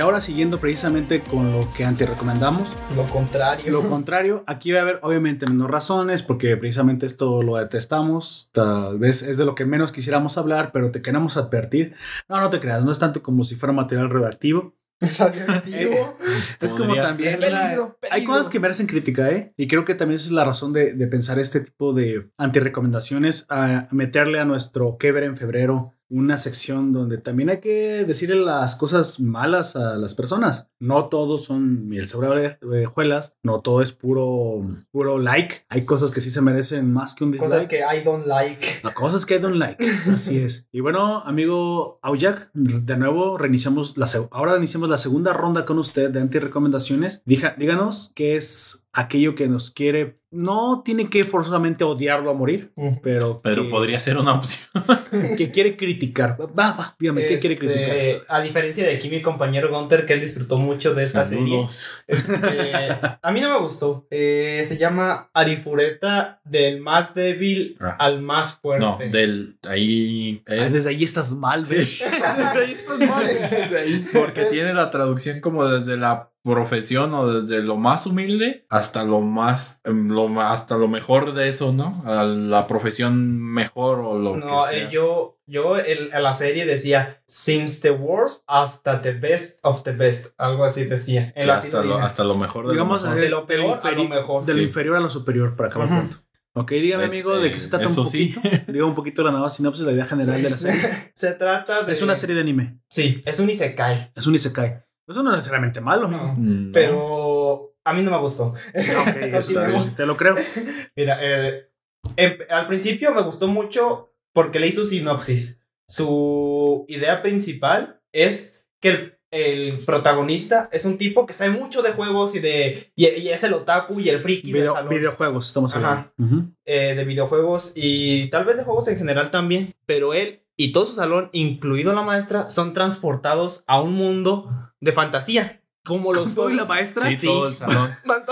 Y 0.00 0.02
ahora 0.02 0.22
siguiendo 0.22 0.58
precisamente 0.58 1.20
con 1.20 1.52
lo 1.52 1.68
que 1.76 1.84
antes 1.84 2.08
recomendamos, 2.08 2.74
Lo 2.96 3.06
contrario. 3.10 3.70
lo 3.70 3.82
contrario, 3.86 4.44
aquí 4.46 4.72
va 4.72 4.78
a 4.78 4.82
haber 4.82 4.98
obviamente 5.02 5.44
menos 5.46 5.70
razones 5.70 6.22
porque 6.22 6.56
precisamente 6.56 7.04
esto 7.04 7.42
lo 7.42 7.56
detestamos, 7.56 8.48
tal 8.54 8.98
vez 8.98 9.20
es 9.20 9.36
de 9.36 9.44
lo 9.44 9.54
que 9.54 9.66
menos 9.66 9.92
quisiéramos 9.92 10.38
hablar, 10.38 10.72
pero 10.72 10.90
te 10.90 11.02
queremos 11.02 11.36
advertir. 11.36 11.92
No, 12.30 12.40
no 12.40 12.48
te 12.48 12.60
creas, 12.60 12.82
no 12.82 12.92
es 12.92 12.98
tanto 12.98 13.22
como 13.22 13.44
si 13.44 13.56
fuera 13.56 13.74
material 13.74 14.08
radioactivo. 14.08 14.74
Radioactivo. 15.18 16.16
Es 16.62 16.72
como 16.72 16.94
también 16.94 17.38
la- 17.38 17.46
Peligro, 17.64 17.98
hay 18.04 18.10
peligro. 18.10 18.32
cosas 18.32 18.48
que 18.48 18.58
merecen 18.58 18.86
crítica, 18.86 19.28
¿eh? 19.30 19.52
Y 19.58 19.66
creo 19.68 19.84
que 19.84 19.94
también 19.94 20.16
esa 20.16 20.26
es 20.28 20.32
la 20.32 20.46
razón 20.46 20.72
de, 20.72 20.94
de 20.94 21.06
pensar 21.08 21.38
este 21.38 21.60
tipo 21.60 21.92
de 21.92 22.30
antirecomendaciones, 22.38 23.44
a 23.50 23.86
meterle 23.90 24.40
a 24.40 24.46
nuestro 24.46 24.96
que 24.98 25.12
ver 25.12 25.24
en 25.24 25.36
febrero 25.36 25.94
una 26.10 26.36
sección 26.38 26.92
donde 26.92 27.18
también 27.18 27.50
hay 27.50 27.60
que 27.60 28.04
decirle 28.04 28.36
las 28.36 28.76
cosas 28.76 29.20
malas 29.20 29.76
a 29.76 29.96
las 29.96 30.14
personas. 30.14 30.68
No 30.80 31.06
todos 31.06 31.44
son 31.44 31.88
miel 31.88 32.08
sobre 32.08 32.58
hojuelas, 32.84 33.36
no 33.42 33.60
todo 33.60 33.80
es 33.80 33.92
puro, 33.92 34.62
puro 34.90 35.18
like. 35.18 35.62
Hay 35.68 35.84
cosas 35.84 36.10
que 36.10 36.20
sí 36.20 36.30
se 36.30 36.40
merecen 36.42 36.92
más 36.92 37.14
que 37.14 37.24
un 37.24 37.30
dislike. 37.32 37.50
Cosas 37.52 37.66
que 37.68 37.78
I 37.78 38.02
don't 38.04 38.26
like. 38.26 38.66
La 38.82 38.92
cosa 38.92 39.16
es 39.16 39.24
que 39.26 39.36
I 39.36 39.38
don't 39.38 39.56
like. 39.56 39.82
Así 40.12 40.38
es. 40.38 40.68
Y 40.72 40.80
bueno, 40.80 41.20
amigo 41.20 41.98
Aujak, 42.02 42.50
de 42.54 42.96
nuevo 42.96 43.38
reiniciamos 43.38 43.96
la 43.96 44.08
ahora 44.32 44.56
iniciamos 44.56 44.88
la 44.90 44.98
segunda 44.98 45.32
ronda 45.32 45.64
con 45.64 45.78
usted 45.78 46.10
de 46.10 46.20
anti-recomendaciones. 46.20 47.22
Dija- 47.24 47.54
díganos 47.56 48.12
qué 48.14 48.36
es 48.36 48.86
aquello 48.92 49.34
que 49.34 49.48
nos 49.48 49.70
quiere. 49.70 50.18
No 50.32 50.82
tiene 50.84 51.10
que 51.10 51.24
forzosamente 51.24 51.82
odiarlo 51.82 52.30
a 52.30 52.34
morir, 52.34 52.72
pero, 53.02 53.40
Pero 53.42 53.64
que, 53.64 53.68
podría 53.68 53.98
ser 53.98 54.16
una 54.16 54.34
opción. 54.34 54.68
que 55.36 55.50
quiere 55.50 55.76
criticar. 55.76 56.36
Va, 56.40 56.70
va, 56.70 56.94
dígame, 57.00 57.26
¿qué 57.26 57.40
quiere 57.40 57.54
Este, 57.54 57.66
criticar 57.66 57.96
esta 57.96 58.18
vez? 58.18 58.26
A 58.28 58.40
diferencia 58.40 58.84
de 58.86 58.94
aquí, 58.94 59.08
mi 59.08 59.22
compañero 59.22 59.70
Gunter, 59.76 60.06
que 60.06 60.12
él 60.12 60.20
disfrutó 60.20 60.56
mucho 60.56 60.94
de 60.94 61.02
esta 61.02 61.24
serie. 61.24 61.66
Este, 62.06 62.88
a 63.20 63.32
mí 63.32 63.40
no 63.40 63.50
me 63.54 63.58
gustó. 63.58 64.06
Eh, 64.12 64.62
se 64.64 64.78
llama 64.78 65.30
Arifureta 65.34 66.40
del 66.44 66.80
más 66.80 67.12
débil 67.14 67.76
Ah. 67.80 67.96
al 67.98 68.20
más 68.22 68.54
fuerte. 68.54 68.84
No, 68.86 68.98
del 69.10 69.58
ahí 69.68 70.44
Ah, 70.46 70.54
es 70.54 70.72
Desde 70.74 70.90
ahí 70.90 71.02
estás 71.02 71.34
mal, 71.34 71.64
¿ves? 71.66 72.02
Ahí 72.54 72.70
estás 72.72 72.98
mal. 73.00 73.28
porque 74.12 74.44
tiene 74.44 74.74
la 74.74 74.90
traducción 74.90 75.40
como 75.40 75.66
desde 75.66 75.96
la 75.96 76.29
profesión 76.42 77.12
o 77.14 77.26
desde 77.40 77.62
lo 77.62 77.76
más 77.76 78.06
humilde 78.06 78.64
hasta 78.70 79.04
lo 79.04 79.20
más 79.20 79.80
em, 79.84 80.08
lo 80.08 80.28
hasta 80.40 80.76
lo 80.78 80.88
mejor 80.88 81.34
de 81.34 81.48
eso, 81.48 81.72
¿no? 81.72 82.02
A 82.06 82.24
la 82.24 82.66
profesión 82.66 83.38
mejor 83.42 83.98
o 84.00 84.18
lo 84.18 84.36
No, 84.36 84.64
que 84.70 84.76
eh, 84.76 84.80
sea. 84.80 84.88
yo, 84.90 85.38
yo 85.46 85.76
el- 85.76 86.10
en 86.12 86.22
la 86.22 86.32
serie 86.32 86.64
decía 86.64 87.22
since 87.26 87.80
the 87.82 87.90
worst 87.90 88.42
hasta 88.46 89.02
the 89.02 89.12
best 89.12 89.58
of 89.62 89.82
the 89.82 89.92
best. 89.92 90.32
Algo 90.38 90.64
así 90.64 90.84
decía. 90.84 91.32
Sí, 91.36 91.42
En 91.42 91.50
hasta, 91.50 91.82
lo 91.82 91.96
hasta 91.98 92.24
lo 92.24 92.36
mejor 92.36 92.66
de 92.66 92.72
Digamos, 92.72 93.02
lo 93.02 93.08
mejor. 93.10 93.22
de 93.22 93.28
lo 93.30 93.36
de 93.44 93.56
lo 93.58 93.66
peor 93.80 93.80
a 93.82 93.90
lo 93.96 94.04
mejor. 94.08 94.44
De 94.46 94.54
lo 94.54 94.62
inferior 94.62 94.96
a 94.96 95.00
lo 95.00 95.10
superior, 95.10 95.56
para 95.56 95.68
acabar 95.68 95.88
Ujú. 95.88 95.96
pronto. 95.98 96.16
Ok, 96.54 96.72
dígame, 96.72 97.04
amigo, 97.04 97.38
de 97.38 97.52
qué 97.52 97.60
se 97.60 97.66
Este, 97.66 97.70
trata 97.70 97.86
un 97.86 97.92
eso 97.92 98.06
sí. 98.06 98.34
poquito. 98.34 98.62
Diga 98.72 98.84
un 98.86 98.94
poquito 98.94 99.22
la 99.22 99.30
nueva 99.30 99.48
sinopsis, 99.50 99.84
la 99.84 99.92
idea 99.92 100.04
general 100.06 100.42
de 100.42 100.50
la 100.50 100.56
serie. 100.56 101.12
Se 101.14 101.32
trata 101.34 101.82
de. 101.84 101.92
Es 101.92 102.02
una 102.02 102.16
serie 102.16 102.34
de 102.34 102.40
anime. 102.40 102.80
Sí, 102.88 103.22
es 103.26 103.38
un 103.40 103.48
Isekai. 103.50 104.10
Es 104.16 104.26
un 104.26 104.34
Isekai. 104.34 104.82
Eso 105.08 105.22
no 105.22 105.30
es 105.30 105.36
necesariamente 105.36 105.80
malo. 105.80 106.08
No, 106.08 106.34
Mm, 106.36 106.72
pero 106.72 107.74
a 107.84 107.92
mí 107.92 108.02
no 108.02 108.10
me 108.10 108.18
gustó. 108.18 108.48
Ok, 108.48 108.56
eso 109.34 109.96
te 109.96 110.06
lo 110.06 110.16
creo. 110.16 110.36
Mira, 110.96 111.18
eh, 111.20 111.70
em- 112.16 112.38
al 112.48 112.66
principio 112.68 113.12
me 113.14 113.22
gustó 113.22 113.48
mucho 113.48 114.14
porque 114.32 114.60
leí 114.60 114.72
su 114.72 114.84
sinopsis. 114.84 115.60
Su 115.88 116.84
idea 116.88 117.20
principal 117.22 118.00
es 118.12 118.54
que 118.80 118.88
el, 118.90 119.18
el 119.32 119.78
protagonista 119.84 120.68
es 120.72 120.84
un 120.84 120.98
tipo 120.98 121.26
que 121.26 121.34
sabe 121.34 121.50
mucho 121.50 121.82
de 121.82 121.92
juegos 121.92 122.34
y 122.36 122.40
de 122.40 122.92
y, 122.94 123.06
y 123.08 123.28
es 123.28 123.42
el 123.44 123.54
otaku 123.54 123.98
y 124.00 124.08
el 124.08 124.18
friki 124.20 124.52
del 124.52 124.62
Video- 124.62 124.74
salón, 124.74 124.90
videojuegos, 124.90 125.48
estamos 125.48 125.74
Ajá. 125.76 126.12
hablando. 126.16 126.36
Ujú. 126.36 126.52
eh, 126.64 126.94
de 126.94 127.04
videojuegos 127.04 127.72
y 127.74 128.28
tal 128.30 128.44
vez 128.44 128.56
de 128.56 128.64
juegos 128.64 128.86
en 128.88 128.98
general 128.98 129.30
también. 129.32 129.74
Pero 129.86 130.14
él 130.14 130.44
y 130.56 130.72
todo 130.72 130.86
su 130.86 130.94
salón, 130.94 131.28
incluido 131.32 131.92
la 131.92 132.02
maestra, 132.02 132.50
son 132.50 132.72
transportados 132.72 133.64
a 133.66 133.80
un 133.80 133.92
mundo 133.94 134.48
de 134.80 134.92
fantasía. 134.92 135.62
Como 135.84 136.12
los 136.12 136.34
¿Tú 136.34 136.48
y 136.50 136.54
la 136.54 136.66
maestra? 136.66 137.08
Sí, 137.08 137.16
sí. 137.16 137.26
todo 137.26 137.48
el 137.48 137.54
salón. 137.56 137.90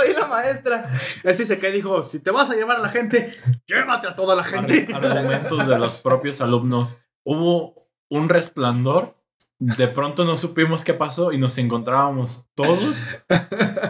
Y 0.09 0.13
la 0.13 0.27
maestra. 0.27 0.89
Ese 1.25 1.45
Isekai 1.45 1.73
dijo, 1.73 2.05
si 2.05 2.21
te 2.21 2.31
vas 2.31 2.51
a 2.51 2.55
llevar 2.55 2.77
a 2.77 2.81
la 2.81 2.91
gente, 2.91 3.35
llévate 3.67 4.07
a 4.07 4.15
toda 4.15 4.37
la 4.37 4.45
gente. 4.45 4.87
Ar- 4.93 5.05
argumentos 5.07 5.67
de 5.67 5.79
los 5.79 6.01
propios 6.03 6.41
alumnos. 6.41 6.99
Hubo 7.25 7.89
un 8.11 8.29
resplandor. 8.29 9.17
De 9.61 9.89
pronto 9.89 10.25
no 10.25 10.37
supimos 10.39 10.85
qué 10.85 10.95
pasó 10.95 11.33
y 11.33 11.39
nos 11.39 11.59
encontrábamos 11.59 12.47
todos, 12.55 12.95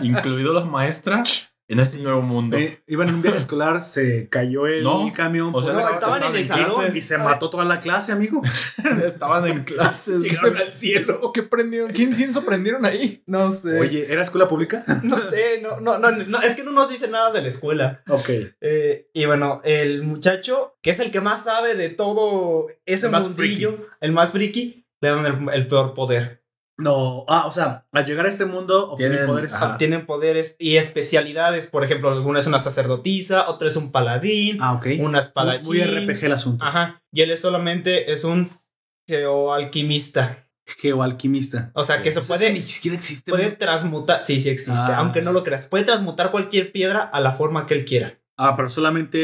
incluido 0.01 0.55
la 0.55 0.65
maestra, 0.65 1.23
en 1.69 1.81
este 1.81 1.99
nuevo 1.99 2.23
mundo. 2.23 2.57
Eh, 2.57 2.83
iban 2.87 3.09
en 3.11 3.17
un 3.17 3.23
viaje 3.23 3.39
escolar, 3.45 3.83
se 3.85 4.29
cayó 4.31 4.67
el 4.67 4.83
No, 4.83 5.13
camión. 5.15 5.51
o 5.55 5.63
sea, 5.63 5.75
por- 5.75 5.83
No, 5.83 5.89
estaban 5.91 6.23
en 6.23 6.37
el 6.37 6.47
salón. 6.47 6.97
y 6.97 7.03
se 7.03 7.19
mató 7.19 7.51
toda 7.51 7.65
la 7.67 7.79
clase, 7.81 8.11
amigo. 8.13 8.41
Estaban 9.05 9.47
en 9.47 9.65
clases. 9.65 10.23
Llegaron 10.23 10.57
al 10.57 10.73
cielo. 10.73 11.31
¿Qué 11.33 11.43
prendieron? 11.43 11.93
¿Qué 11.93 12.03
incienso 12.03 12.45
prendieron 12.45 12.85
ahí? 12.87 13.23
No 13.27 13.53
sé. 13.53 13.79
Oye, 13.79 14.11
¿era 14.13 14.23
escuela 14.23 14.49
pública? 14.49 14.85
No 15.05 15.19
sé, 15.19 15.61
no, 15.63 15.81
no, 15.81 15.99
no, 15.99 16.11
no, 16.11 16.41
es 16.43 16.55
que 16.55 16.65
no 16.65 16.73
nos 16.73 16.89
dice 16.91 17.07
nada 17.09 17.31
de 17.33 17.43
la 17.43 17.49
escuela. 17.49 18.03
Ok. 18.09 18.31
Eh, 18.61 19.11
y 19.13 19.27
bueno, 19.27 19.61
el 19.65 20.03
muchacho, 20.03 20.77
que 20.83 20.91
es 20.91 21.01
el 21.01 21.11
que 21.11 21.21
más 21.21 21.45
sabe 21.45 21.75
de 21.75 21.89
todo 21.91 22.67
ese 22.87 23.07
El 23.07 23.13
más 23.13 23.29
mundillo, 23.29 23.87
el 24.01 24.13
más 24.13 24.33
friki, 24.33 24.87
le 25.01 25.09
dan 25.11 25.27
el, 25.27 25.55
el 25.55 25.67
peor 25.67 25.95
poder. 25.95 26.38
No, 26.81 27.25
ah, 27.29 27.45
o 27.47 27.51
sea, 27.53 27.87
al 27.93 28.05
llegar 28.05 28.25
a 28.25 28.29
este 28.29 28.45
mundo 28.45 28.93
obtienen 28.93 29.19
Tienen- 29.19 29.27
poderes. 29.27 29.55
ajá. 29.55 29.77
Tienen 29.79 30.07
poderes 30.07 30.55
y 30.61 30.77
especialidades. 30.77 31.67
Por 31.67 31.83
ejemplo, 31.85 32.11
alguno 32.13 32.39
es 32.39 32.47
una 32.47 32.61
sacerdotisa, 32.61 33.49
otro 33.51 33.67
es 33.67 33.75
un 33.75 33.91
paladín, 33.91 34.59
Ah, 34.61 34.75
ok. 34.75 34.87
una 35.01 35.19
espadachín. 35.19 35.67
Muy 35.67 35.81
RPG 35.83 36.27
el 36.27 36.33
asunto. 36.33 36.65
Ajá. 36.65 37.03
Y 37.13 37.23
él 37.23 37.33
es 37.33 37.41
solamente 37.41 38.13
es 38.13 38.23
un 38.23 38.49
geoalquimista. 39.09 40.49
Geoalquimista. 40.67 41.71
O 41.75 41.83
sea, 41.83 42.03
que 42.03 42.13
se 42.13 42.21
puede, 42.23 42.53
ni 42.53 42.63
siquiera 42.63 42.97
existe. 42.97 43.31
puede 43.31 43.51
transmutar. 43.51 44.23
Sí, 44.23 44.39
sí 44.41 44.51
existe. 44.51 44.79
Ah. 44.81 44.99
Aunque 44.99 45.23
no 45.23 45.33
lo 45.33 45.43
creas. 45.43 45.67
Puede 45.67 45.85
transmutar 45.85 46.31
cualquier 46.31 46.73
piedra 46.73 47.01
a 47.03 47.21
la 47.21 47.33
forma 47.33 47.67
que 47.67 47.75
él 47.75 47.85
quiera. 47.85 48.21
Ah, 48.37 48.55
pero 48.55 48.71
solamente, 48.71 49.19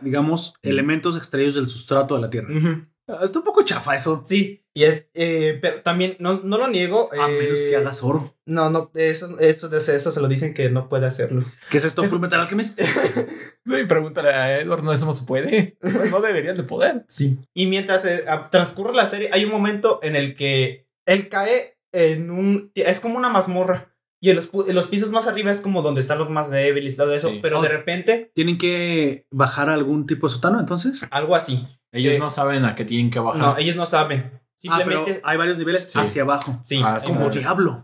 digamos, 0.00 0.54
elementos 0.62 1.16
extraídos 1.18 1.54
del 1.56 1.68
sustrato 1.68 2.14
de 2.14 2.20
la 2.22 2.30
Tierra. 2.30 2.48
Ah, 2.50 2.86
Está 3.22 3.38
un 3.38 3.44
poco 3.44 3.62
chafa 3.64 3.94
eso. 3.94 4.22
Sí, 4.24 4.64
y 4.72 4.84
es, 4.84 5.08
eh, 5.14 5.58
pero 5.60 5.82
también 5.82 6.16
no, 6.20 6.40
no 6.42 6.56
lo 6.56 6.68
niego. 6.68 7.10
A 7.12 7.28
menos 7.28 7.58
eh, 7.58 7.68
que 7.70 7.76
hagas 7.76 8.02
oro. 8.02 8.34
No, 8.46 8.70
no, 8.70 8.90
eso, 8.94 9.38
eso, 9.38 9.74
eso, 9.74 9.92
eso 9.92 10.12
se 10.12 10.20
lo 10.20 10.28
dicen 10.28 10.54
que 10.54 10.70
no 10.70 10.88
puede 10.88 11.06
hacerlo. 11.06 11.44
¿Qué 11.70 11.78
es 11.78 11.84
esto? 11.84 12.02
Full 12.04 12.18
Metal 12.20 12.40
Alchemist. 12.40 12.80
Pregúntale 13.88 14.28
a 14.30 14.60
Edward, 14.60 14.82
no, 14.82 14.92
eso 14.92 15.06
no 15.06 15.12
se 15.14 15.24
puede. 15.24 15.76
No 16.10 16.20
deberían 16.20 16.56
de 16.56 16.62
poder. 16.62 17.04
Sí. 17.08 17.38
Y 17.54 17.66
mientras 17.66 18.04
eh, 18.04 18.24
transcurre 18.50 18.94
la 18.94 19.06
serie, 19.06 19.30
hay 19.32 19.44
un 19.44 19.50
momento 19.50 20.00
en 20.02 20.16
el 20.16 20.34
que 20.34 20.86
él 21.06 21.28
cae 21.28 21.78
en 21.92 22.30
un. 22.30 22.70
Es 22.74 23.00
como 23.00 23.16
una 23.18 23.28
mazmorra. 23.28 23.90
Y 24.20 24.30
en 24.30 24.36
los, 24.36 24.48
en 24.66 24.74
los 24.74 24.86
pisos 24.86 25.10
más 25.10 25.26
arriba 25.26 25.50
es 25.50 25.60
como 25.60 25.82
donde 25.82 26.00
están 26.00 26.16
los 26.18 26.30
más 26.30 26.50
débiles 26.50 26.94
y 26.94 26.96
todo 26.96 27.12
eso. 27.12 27.28
Sí. 27.28 27.40
Pero 27.42 27.58
Oh. 27.58 27.62
de 27.62 27.68
repente, 27.68 28.32
¿Tienen 28.34 28.56
que 28.56 29.26
bajar 29.30 29.68
a 29.68 29.74
algún 29.74 30.06
tipo 30.06 30.26
de 30.26 30.32
sótano 30.32 30.58
entonces? 30.60 31.06
algo 31.10 31.36
así. 31.36 31.66
Ellos 31.94 32.14
Eh, 32.14 32.18
no 32.18 32.28
saben 32.28 32.64
a 32.66 32.74
qué 32.74 32.84
tienen 32.84 33.10
que 33.10 33.18
bajar. 33.20 33.40
No, 33.40 33.56
ellos 33.56 33.76
no 33.76 33.86
saben. 33.86 34.30
Ah, 34.68 34.78
pero 34.78 34.90
Simplemente 34.90 35.20
hay 35.24 35.36
varios 35.36 35.58
niveles 35.58 35.84
Sí. 35.90 35.98
hacia 35.98 36.22
abajo. 36.22 36.58
sí, 36.62 36.80
Ah, 36.84 37.00
Como 37.04 37.28
diablo. 37.30 37.82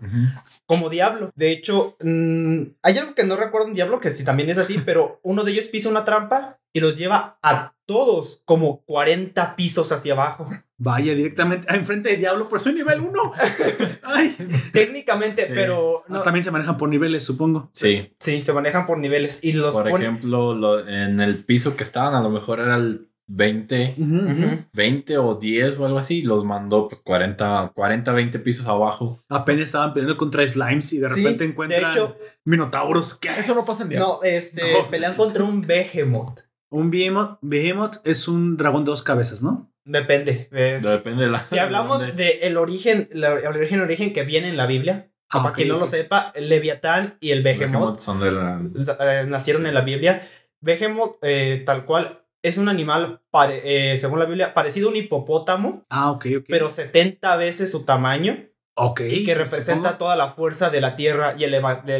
Como 0.67 0.89
Diablo. 0.89 1.33
De 1.35 1.51
hecho, 1.51 1.97
mm, 2.01 2.63
hay 2.83 2.99
algo 2.99 3.15
que 3.17 3.25
no 3.25 3.37
recuerdo 3.37 3.67
en 3.69 3.75
Diablo, 3.75 3.99
que 3.99 4.11
sí 4.11 4.25
también 4.25 4.51
es 4.51 4.57
así, 4.59 4.79
pero 4.87 5.19
uno 5.25 5.43
de 5.45 5.51
ellos 5.53 5.65
pisa 5.67 5.89
una 5.89 6.05
trampa 6.05 6.59
y 6.73 6.79
los 6.81 6.97
lleva 6.97 7.39
a 7.43 7.75
todos 7.87 8.43
como 8.45 8.83
40 8.85 9.57
pisos 9.57 9.91
hacia 9.91 10.13
abajo. 10.13 10.49
Vaya 10.79 11.13
directamente 11.17 11.67
ah, 11.69 11.75
enfrente 11.75 12.09
de 12.11 12.17
diablo, 12.19 12.49
pero 12.49 12.61
soy 12.61 12.73
nivel 12.75 13.01
1. 13.01 13.33
Ay. 14.05 14.37
Técnicamente, 14.73 15.47
Sí. 15.47 15.53
pero 15.55 16.05
no, 16.09 16.23
También 16.23 16.45
se 16.45 16.53
manejan 16.53 16.79
por 16.79 16.89
niveles, 16.89 17.25
supongo. 17.25 17.69
Sí. 17.73 18.15
sí, 18.21 18.41
se 18.41 18.53
manejan 18.53 18.87
por 18.87 18.97
niveles 18.99 19.41
y 19.43 19.53
los 19.53 19.75
Por 19.75 19.89
ejemplo, 19.89 20.55
lo- 20.55 20.87
en 20.89 21.21
el 21.21 21.45
piso 21.45 21.77
que 21.77 21.83
estaban, 21.85 22.15
a 22.15 22.21
lo 22.21 22.31
mejor 22.31 22.61
era 22.61 22.77
el 22.77 23.10
20, 23.33 23.95
Ujú. 23.97 24.65
20 24.73 25.19
o 25.19 25.35
10 25.37 25.79
o 25.79 25.87
algo 25.87 25.99
así. 25.99 26.23
Los 26.23 26.45
mandó 26.45 26.89
pues 26.89 27.01
40, 27.03 27.73
40 27.75 28.13
20 28.13 28.39
pisos 28.41 28.67
abajo. 28.67 29.23
Apenas 29.29 29.65
estaban 29.65 29.95
peleando 29.95 30.17
contra 30.17 30.47
slimes 30.47 30.93
y 30.93 30.99
de 30.99 31.11
Sí, 31.11 31.23
repente 31.23 31.45
de 31.45 31.51
encuentran 31.51 31.91
hecho, 31.93 32.17
minotauros. 32.45 33.15
¿Qué? 33.15 33.31
Eso 33.39 33.55
no 33.55 33.65
pasa 33.65 33.85
en 33.85 33.91
Diablo. 33.91 34.19
no, 34.21 34.23
este, 34.29 34.63
No. 34.73 34.89
pelean 34.91 35.15
contra 35.15 35.45
un 35.45 35.63
Behemoth. 35.63 36.41
Un 36.73 36.91
Behemoth, 36.91 37.39
Behemoth 37.41 37.97
es 38.05 38.27
un 38.29 38.57
dragón 38.57 38.85
de 38.85 38.91
dos 38.91 39.03
cabezas, 39.03 39.43
¿no? 39.43 39.71
Depende. 39.85 40.49
es- 40.53 40.83
Depende 40.83 41.25
de 41.25 41.31
la. 41.31 41.39
si 41.41 41.59
hablamos 41.59 42.01
de 42.01 42.13
de 42.13 42.29
el 42.43 42.57
origen, 42.57 43.09
la- 43.13 43.35
el 43.39 43.47
origen, 43.47 43.81
origen 43.81 44.13
que 44.13 44.23
viene 44.25 44.49
en 44.49 44.57
la 44.57 44.67
Biblia, 44.67 45.11
Ah, 45.33 45.39
para 45.39 45.51
ok, 45.51 45.55
quien 45.57 45.69
no 45.69 45.79
lo 45.79 45.87
sepa, 45.87 46.33
el 46.35 46.49
Leviatán 46.49 47.17
y 47.21 47.31
el 47.31 47.43
Behemoth 47.45 47.71
Behemoth 47.71 47.99
son 48.01 48.21
de 48.21 48.33
la. 48.33 48.61
eh, 49.01 49.25
nacieron 49.29 49.67
en 49.67 49.75
la 49.75 49.81
Biblia. 49.83 50.23
Behemoth, 50.61 51.17
eh, 51.23 51.63
tal 51.65 51.87
cual, 51.87 52.23
es 52.43 52.59
un 52.59 52.69
animal, 52.69 53.21
pare- 53.31 53.93
eh, 53.93 53.97
según 53.97 54.19
la 54.19 54.25
Biblia, 54.25 54.55
parecido 54.55 54.89
a 54.89 54.91
un 54.93 54.97
hipopótamo, 54.97 55.85
Ah, 55.91 56.11
ok, 56.11 56.27
ok. 56.39 56.45
pero 56.49 56.71
70 56.71 57.37
veces 57.37 57.71
su 57.71 57.85
tamaño 57.85 58.39
ok. 58.75 59.01
y 59.11 59.25
que 59.25 59.35
representa 59.35 59.91
supongo. 59.91 59.99
toda 59.99 60.17
la 60.17 60.29
fuerza 60.29 60.71
de 60.71 60.81
la 60.81 60.97
tierra. 60.97 61.35
Y 61.39 61.45
el, 61.45 61.53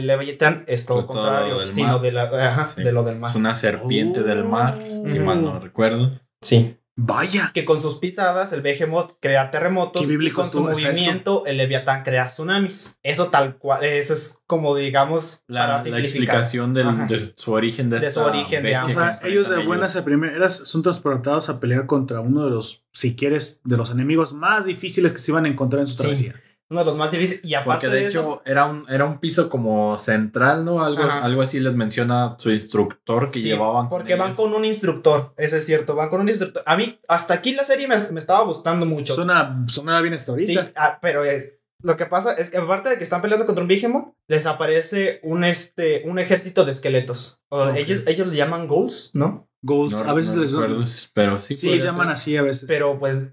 Leviatán 0.07 0.65
es 0.67 0.87
todo 0.87 1.03
lo 1.03 1.07
todo 1.07 1.23
lo 1.25 1.31
contrario, 1.31 1.67
sino 1.67 1.99
de, 1.99 2.13
la, 2.13 2.23
ajá, 2.25 2.69
Sí. 2.69 2.83
de 2.83 2.93
lo 2.93 3.03
del 3.03 3.19
mar. 3.19 3.31
Es 3.31 3.37
una 3.37 3.55
serpiente 3.55 4.23
del 4.23 4.45
mar, 4.45 4.79
si 5.07 5.19
Oh. 5.19 5.23
mal 5.23 5.43
no 5.43 5.59
recuerdo. 5.61 6.11
Sí. 6.41 6.77
Vaya. 7.03 7.51
Que 7.55 7.65
con 7.65 7.81
sus 7.81 7.95
pisadas 7.97 8.53
el 8.53 8.61
Behemoth 8.61 9.13
crea 9.21 9.51
terremotos 9.51 10.03
y 10.11 10.31
con 10.31 10.45
su 10.51 10.69
esto. 10.69 10.83
movimiento 10.83 11.47
el 11.47 11.57
Leviatán 11.57 12.03
crea 12.03 12.27
tsunamis. 12.27 12.97
Eso 13.03 13.29
tal 13.29 13.57
cual, 13.57 13.85
eso 13.85 14.13
es 14.13 14.39
como 14.47 14.77
digamos 14.77 15.43
La, 15.47 15.61
para 15.63 15.73
la 15.79 15.83
simplificar. 15.83 16.37
explicación 16.41 16.75
del- 16.75 17.07
de 17.07 17.21
su 17.37 17.53
origen 17.53 17.89
de, 17.89 18.01
De 18.01 18.11
su 18.11 18.21
origen, 18.21 18.63
de 18.63 18.77
O 18.77 18.91
sea, 18.91 19.19
ellos 19.25 19.49
de 19.49 19.65
buenas 19.65 19.97
a 19.97 20.05
primeras 20.05 20.55
son 20.57 20.83
transportados 20.83 21.49
a 21.49 21.59
pelear 21.59 21.87
contra 21.87 22.21
uno 22.21 22.45
de 22.45 22.51
los, 22.51 22.85
si 22.93 23.17
quieres, 23.17 23.61
de 23.65 23.77
los 23.77 23.91
enemigos 23.91 24.33
más 24.33 24.67
difíciles 24.67 25.13
que 25.13 25.19
se 25.19 25.31
iban 25.31 25.47
a 25.47 25.49
encontrar 25.49 25.81
en 25.81 25.87
su 25.87 25.97
Sí. 26.03 26.33
Uno 26.71 26.81
de 26.81 26.87
los 26.87 26.97
más 26.97 27.11
difíciles. 27.11 27.45
Y 27.45 27.55
aparte 27.55 27.87
Porque 27.87 27.97
de, 27.97 28.03
de, 28.03 28.09
hecho 28.09 28.21
eso, 28.21 28.43
era 28.47 28.65
un, 28.67 28.87
era 28.89 29.05
un 29.05 29.19
piso 29.19 29.51
como 29.51 29.99
central, 29.99 30.65
¿no? 30.65 30.85
Algo, 30.85 31.03
Ajá. 31.03 31.25
algo 31.25 31.43
así 31.43 31.59
les 31.59 31.75
menciona 31.75 32.37
su 32.39 32.51
instructor 32.53 33.31
que 33.33 33.41
Sí, 33.41 33.47
llevaban. 33.49 33.89
con 33.89 33.99
Porque 33.99 34.15
van 34.15 34.29
ellos. 34.29 34.41
con 34.41 34.55
un 34.55 34.65
instructor, 34.65 35.35
eso 35.37 35.57
es 35.57 35.67
cierto, 35.67 35.97
van 35.97 36.09
con 36.11 36.21
un 36.21 36.29
instructor. 36.29 36.63
A 36.65 36.77
mí, 36.77 36.99
hasta 37.09 37.35
aquí 37.35 37.53
la 37.55 37.65
serie 37.65 37.89
me, 37.89 37.97
me 38.13 38.21
estaba 38.21 38.45
gustando 38.45 38.87
mucho. 38.87 39.15
Suena, 39.15 39.65
suena 39.67 40.01
bien 40.01 40.15
hasta 40.15 40.35
sí, 40.37 40.57
ah, 40.77 40.99
pero 41.03 41.25
es. 41.25 41.57
Lo 41.83 41.97
que 41.97 42.07
pasa 42.07 42.35
es 42.35 42.51
que 42.51 42.59
aparte 42.59 42.91
de 42.91 42.99
que 42.99 43.05
están 43.05 43.23
peleando 43.23 43.47
contra 43.47 43.63
un 43.63 43.69
Behemoth, 43.69 44.15
les 44.29 44.45
aparece 44.47 45.19
un, 45.25 45.45
este, 45.45 46.03
un 46.05 46.19
ejército 46.19 46.65
de 46.67 46.73
esqueletos. 46.73 47.43
Ellos, 47.75 48.03
ellos 48.07 48.27
le 48.29 48.37
llaman 48.37 48.69
ghouls, 48.69 49.11
¿no? 49.15 49.50
Goals, 49.63 49.93
No- 49.93 50.11
a 50.11 50.15
veces 50.15 50.35
no 50.35 50.41
les 50.43 50.53
recuerdo, 50.53 50.85
pero 51.13 51.39
sí. 51.41 51.55
Sí, 51.55 51.79
llaman 51.79 52.07
ser. 52.07 52.13
así 52.13 52.37
a 52.37 52.43
veces. 52.43 52.65
Pero 52.67 52.99
pues 52.99 53.33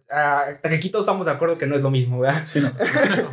aquí 0.63 0.89
todos 0.89 1.03
estamos 1.05 1.25
de 1.25 1.31
acuerdo 1.31 1.57
que 1.57 1.67
no 1.67 1.75
es 1.75 1.81
lo 1.81 1.89
mismo, 1.89 2.19
¿verdad? 2.19 2.43
Sí, 2.45 2.59
no. 2.59 2.71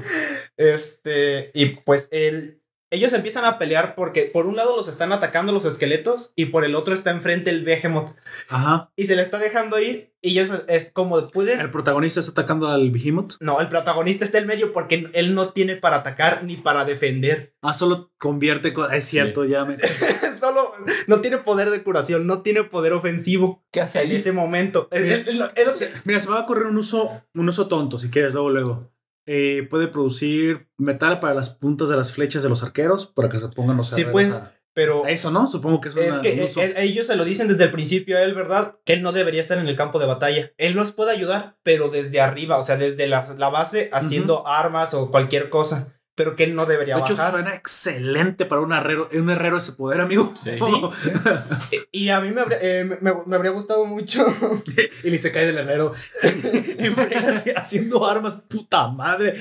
Este, 0.57 1.51
y 1.55 1.67
pues 1.67 2.09
el, 2.13 2.61
ellos 2.95 3.13
empiezan 3.13 3.45
a 3.45 3.59
pelear 3.59 3.95
porque 3.95 4.23
por 4.33 4.47
un 4.47 4.57
lado 4.57 4.77
los 4.77 4.89
están 4.89 5.13
atacando 5.13 5.53
los 5.53 5.65
esqueletos 5.65 6.33
y 6.37 6.47
por 6.47 6.65
el 6.65 6.75
otro 6.75 6.95
está 6.95 7.11
enfrente 7.11 7.51
el 7.51 7.65
Behemoth 7.65 8.11
Ajá. 8.49 8.91
y 8.97 9.07
se 9.07 9.17
le 9.17 9.23
está 9.23 9.39
dejando 9.39 9.79
ir 9.81 10.13
y 10.23 10.31
ellos 10.31 10.51
es 10.69 10.91
como 10.91 11.29
pueden 11.29 11.61
El 11.61 11.71
protagonista 11.71 12.21
está 12.21 12.33
atacando 12.33 12.69
al 12.69 12.91
Behemoth. 12.91 13.35
No, 13.41 13.61
el 13.61 13.69
protagonista 13.69 14.25
está 14.25 14.39
en 14.39 14.47
medio 14.47 14.73
porque 14.73 15.11
él 15.13 15.35
no 15.35 15.51
tiene 15.51 15.77
para 15.77 15.97
atacar 15.97 16.45
ni 16.45 16.57
para 16.57 16.87
defender. 16.87 17.55
Ah, 17.61 17.75
solo 17.75 18.11
convierte. 18.19 18.73
co- 18.73 18.89
Es 18.89 19.05
cierto, 19.05 19.45
ya 19.45 19.67
me. 19.67 19.77
Solo 20.41 20.73
no 21.07 21.21
tiene 21.21 21.39
poder 21.39 21.71
de 21.71 21.83
curación, 21.83 22.27
no 22.27 22.43
tiene 22.43 22.65
poder 22.65 22.93
ofensivo 22.95 23.65
¿Qué 23.71 23.81
hace 23.83 24.01
en 24.03 24.11
ahí? 24.11 24.17
ese 24.17 24.33
momento. 24.33 24.89
Mira. 24.93 26.21
se 26.21 26.29
va 26.31 26.41
a 26.41 26.47
correr 26.47 26.67
un 26.67 26.79
uso, 26.79 27.23
un 27.35 27.49
uso 27.49 27.69
tonto, 27.69 27.99
si 27.99 28.11
quieres, 28.11 28.33
luego, 28.33 28.51
luego. 28.51 28.91
Eh, 29.27 29.67
puede 29.71 29.89
producir 29.89 30.69
metal 30.79 31.19
para 31.21 31.35
las 31.35 31.51
puntas 31.51 31.89
de 31.89 31.97
las 31.97 32.13
flechas 32.13 32.43
de 32.43 32.49
los 32.51 32.63
arqueros 32.63 33.07
para 33.07 33.29
que 33.29 33.39
se 33.39 33.49
pongan 33.49 33.77
los 33.79 33.89
Sí, 33.89 34.05
pues, 34.05 34.35
a- 34.37 34.53
pero 34.75 35.05
a 35.05 35.11
Eso, 35.11 35.31
¿no? 35.31 35.47
Supongo 35.47 35.81
que 35.81 35.89
es, 35.89 35.97
es 35.97 36.13
una- 36.15 36.23
que 36.23 36.51
un 36.57 36.63
él- 36.63 36.75
ellos 36.77 37.07
se 37.07 37.17
lo 37.17 37.25
dicen 37.25 37.47
desde 37.49 37.65
el 37.65 37.71
principio 37.71 38.19
a 38.19 38.23
él, 38.23 38.35
¿verdad? 38.35 38.77
Que 38.85 38.93
él 38.95 39.03
no 39.03 39.13
debería 39.13 39.41
estar 39.41 39.57
en 39.59 39.67
el 39.69 39.77
campo 39.77 39.99
de 40.01 40.07
batalla. 40.07 40.53
Él 40.59 40.75
nos 40.77 40.93
puede 40.93 41.13
ayudar, 41.13 41.57
pero 41.63 41.89
desde 41.89 42.21
arriba, 42.21 42.59
o 42.59 42.63
sea, 42.63 42.77
desde 42.77 43.07
la, 43.07 43.35
la 43.39 43.49
base 43.51 43.89
haciendo 43.93 44.47
armas 44.49 44.93
o 44.93 45.11
cualquier 45.11 45.49
cosa. 45.49 45.95
Pero 46.17 46.37
que 46.37 46.45
él 46.45 46.55
no 46.55 46.65
debería 46.65 46.95
de 46.95 47.01
hecho, 47.01 47.17
bajar. 47.17 47.33
suena 47.33 47.55
excelente 47.57 48.47
para 48.47 48.61
un 48.61 48.73
herrero, 48.73 49.09
un 49.13 49.31
herrero 49.31 49.59
ese 49.59 49.73
poder, 49.73 50.01
amigo. 50.01 50.33
Sí. 50.37 50.51
Y 51.91 52.09
a 52.09 52.21
mí 52.21 52.31
me 52.31 52.41
habría, 52.41 52.59
eh, 52.61 52.85
me- 52.85 53.13
me 53.27 53.37
habría 53.37 53.51
gustado 53.53 53.85
mucho 53.87 54.25
y 55.05 55.11
ni 55.11 55.19
se 55.19 55.31
cae 55.33 55.47
del 55.47 55.59
herrero. 55.59 55.93
y 56.23 56.91
frega 56.91 57.21
así, 57.29 57.51
haciendo 57.55 58.05
armas, 58.09 58.45
puta 58.49 58.89
madre. 58.89 59.35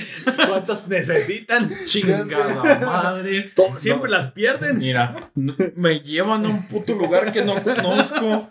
¿Cuántas 0.48 0.88
necesitan? 0.88 1.72
Chingada 1.86 2.80
madre. 2.80 3.52
Siempre 3.78 4.10
las 4.10 4.32
pierden. 4.32 4.78
Mira, 4.78 5.16
me 5.36 6.00
llevan 6.02 6.46
a 6.46 6.50
un 6.50 6.68
puto 6.68 6.94
lugar 6.94 7.32
que 7.32 7.44
no 7.44 7.56
conozco. 7.62 8.48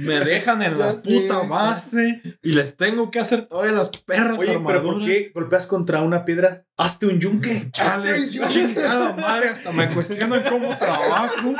Me 0.00 0.20
dejan 0.20 0.62
en 0.62 0.78
la 0.78 0.94
puta 0.94 1.38
base 1.48 2.22
y 2.42 2.52
les 2.52 2.76
tengo 2.76 3.10
que 3.10 3.18
hacer 3.20 3.42
todas 3.46 3.72
las 3.72 3.88
perras 3.90 4.38
Oye, 4.38 4.60
pero 4.66 4.82
¿por 4.82 5.04
qué 5.04 5.30
golpeas 5.34 5.66
contra 5.66 6.00
una 6.02 6.24
piedra? 6.24 6.64
Hazte 6.80 7.06
un 7.06 7.20
yunque. 7.20 7.70
Chale, 7.70 8.10
Hazte 8.10 8.20
un 8.22 8.30
yunque. 8.30 8.48
chingada 8.54 9.12
madre, 9.14 9.50
hasta 9.50 9.70
me 9.72 9.88
cuestionan 9.90 10.42
cómo 10.48 10.76
trabajo. 10.78 11.52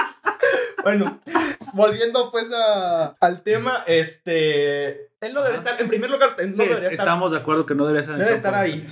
Bueno, 0.83 1.21
volviendo 1.75 2.31
pues 2.31 2.51
a- 2.53 3.15
al 3.21 3.43
tema, 3.43 3.85
este. 3.87 5.11
Él 5.21 5.35
no 5.35 5.43
debe 5.43 5.57
estar, 5.57 5.79
en 5.81 5.89
primer 5.89 6.11
lugar, 6.11 6.31
no 6.39 6.53
Sí, 6.53 6.59
debería 6.59 6.89
estar, 6.89 6.93
estamos 6.93 7.33
de 7.33 7.39
acuerdo 7.39 7.67
que 7.67 7.75
no 7.75 7.85
debería 7.87 8.01
estar 8.01 8.17
debe 8.19 8.33
estar 8.33 8.55
ahí. 8.55 8.87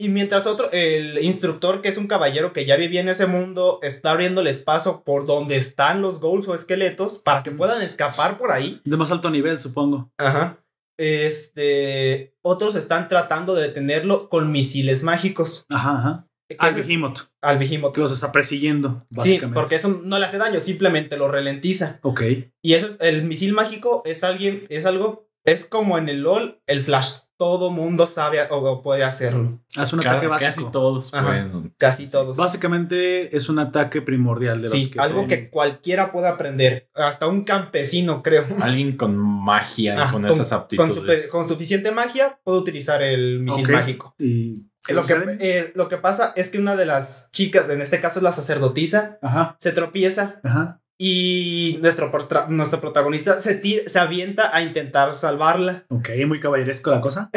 Y 0.00 0.08
mientras 0.08 0.46
otro, 0.46 0.70
el 0.70 1.18
instructor, 1.22 1.82
que 1.82 1.88
es 1.88 1.96
un 1.98 2.06
caballero 2.06 2.52
que 2.52 2.64
ya 2.64 2.76
vivía 2.76 3.00
en 3.00 3.08
ese 3.08 3.26
mundo, 3.26 3.80
está 3.82 4.12
abriéndoles 4.12 4.60
paso 4.60 5.02
por 5.02 5.26
donde 5.26 5.56
están 5.56 6.00
los 6.02 6.20
ghouls 6.20 6.46
o 6.48 6.54
esqueletos 6.54 7.18
para 7.18 7.42
que 7.42 7.50
puedan 7.50 7.82
escapar 7.82 8.38
por 8.38 8.52
ahí. 8.52 8.80
De 8.84 8.96
más 8.96 9.10
alto 9.10 9.28
nivel, 9.28 9.60
supongo. 9.60 10.10
Ajá. 10.16 10.56
Este. 10.98 12.34
Otros 12.42 12.74
están 12.74 13.08
tratando 13.08 13.54
de 13.54 13.62
detenerlo 13.68 14.28
con 14.28 14.50
misiles 14.52 15.02
mágicos. 15.02 15.64
Ajá, 15.70 15.92
ajá. 15.98 16.24
Que 16.50 16.56
Al 16.58 16.74
Behemoth, 16.74 17.18
al 17.42 17.58
Behemoth. 17.58 17.94
que 17.94 18.00
los 18.00 18.10
está 18.10 18.32
persiguiendo, 18.32 19.06
Sí, 19.10 19.16
básicamente. 19.18 19.54
porque 19.54 19.74
eso 19.74 20.00
no 20.02 20.18
le 20.18 20.24
hace 20.24 20.38
daño, 20.38 20.60
simplemente 20.60 21.18
lo 21.18 21.28
ralentiza. 21.30 21.98
Ok. 22.02 22.22
Y 22.62 22.72
eso 22.72 22.86
es, 22.86 22.96
el 23.00 23.24
misil 23.24 23.52
mágico 23.52 24.00
es 24.06 24.24
alguien, 24.24 24.64
es 24.70 24.86
algo, 24.86 25.28
es 25.44 25.66
como 25.66 25.98
en 25.98 26.08
el 26.08 26.22
LOL, 26.22 26.62
el 26.66 26.82
Flash. 26.82 27.16
Todo 27.38 27.70
mundo 27.70 28.04
sabe 28.06 28.40
o, 28.50 28.82
puede 28.82 29.04
hacerlo. 29.04 29.60
Hace 29.76 29.94
un 29.94 30.00
ataque 30.00 30.28
Casi 30.28 30.44
básico. 30.46 30.70
todos 30.72 31.14
Ajá. 31.14 31.26
pueden. 31.28 31.74
Casi 31.78 32.10
todos. 32.10 32.36
Básicamente 32.36 33.36
es 33.36 33.48
un 33.48 33.60
ataque 33.60 34.02
primordial 34.02 34.56
de 34.58 34.62
los 34.64 34.72
Sí, 34.72 34.90
que 34.90 34.98
algo 35.00 35.22
pueden- 35.24 35.28
que 35.28 35.48
cualquiera 35.50 36.10
puede 36.10 36.26
aprender. 36.28 36.90
Hasta 36.94 37.28
un 37.28 37.44
campesino, 37.44 38.22
creo. 38.24 38.44
Alguien 38.60 38.96
con 38.96 39.16
magia 39.16 39.94
y 39.94 40.10
con, 40.10 40.22
con- 40.22 40.26
esas 40.26 40.48
Con, 40.48 40.58
aptitudes. 40.58 41.24
su- 41.24 41.30
con 41.30 41.46
suficiente 41.48 41.92
magia 41.92 42.40
puede 42.42 42.58
utilizar 42.58 43.02
el 43.02 43.38
misil 43.40 43.68
mágico. 43.70 44.14
Y 44.18 44.64
¿qué 44.84 44.94
Lo 44.94 45.04
que, 45.04 45.14
sucede? 45.14 45.38
eh, 45.40 45.72
lo 45.76 45.88
que 45.88 45.96
pasa 45.98 46.32
es 46.34 46.48
que 46.48 46.58
una 46.58 46.74
de 46.74 46.86
las 46.86 47.30
chicas, 47.30 47.68
en 47.70 47.80
este 47.82 48.00
caso 48.00 48.18
es 48.18 48.24
la 48.24 48.32
sacerdotisa, 48.32 49.18
Ajá, 49.22 49.56
se 49.60 49.70
tropieza 49.70 50.40
ajá. 50.42 50.80
Y 51.00 51.78
nuestro, 51.80 52.10
nuestro 52.48 52.80
protagonista 52.80 53.38
se, 53.38 53.54
ti- 53.54 53.82
se 53.86 53.98
avienta 54.00 54.54
a 54.54 54.62
intentar 54.62 55.14
salvarla. 55.16 55.86
Ok, 55.90 56.10
muy 56.26 56.40
caballeresco 56.40 56.90
la 56.90 57.00
cosa. 57.00 57.30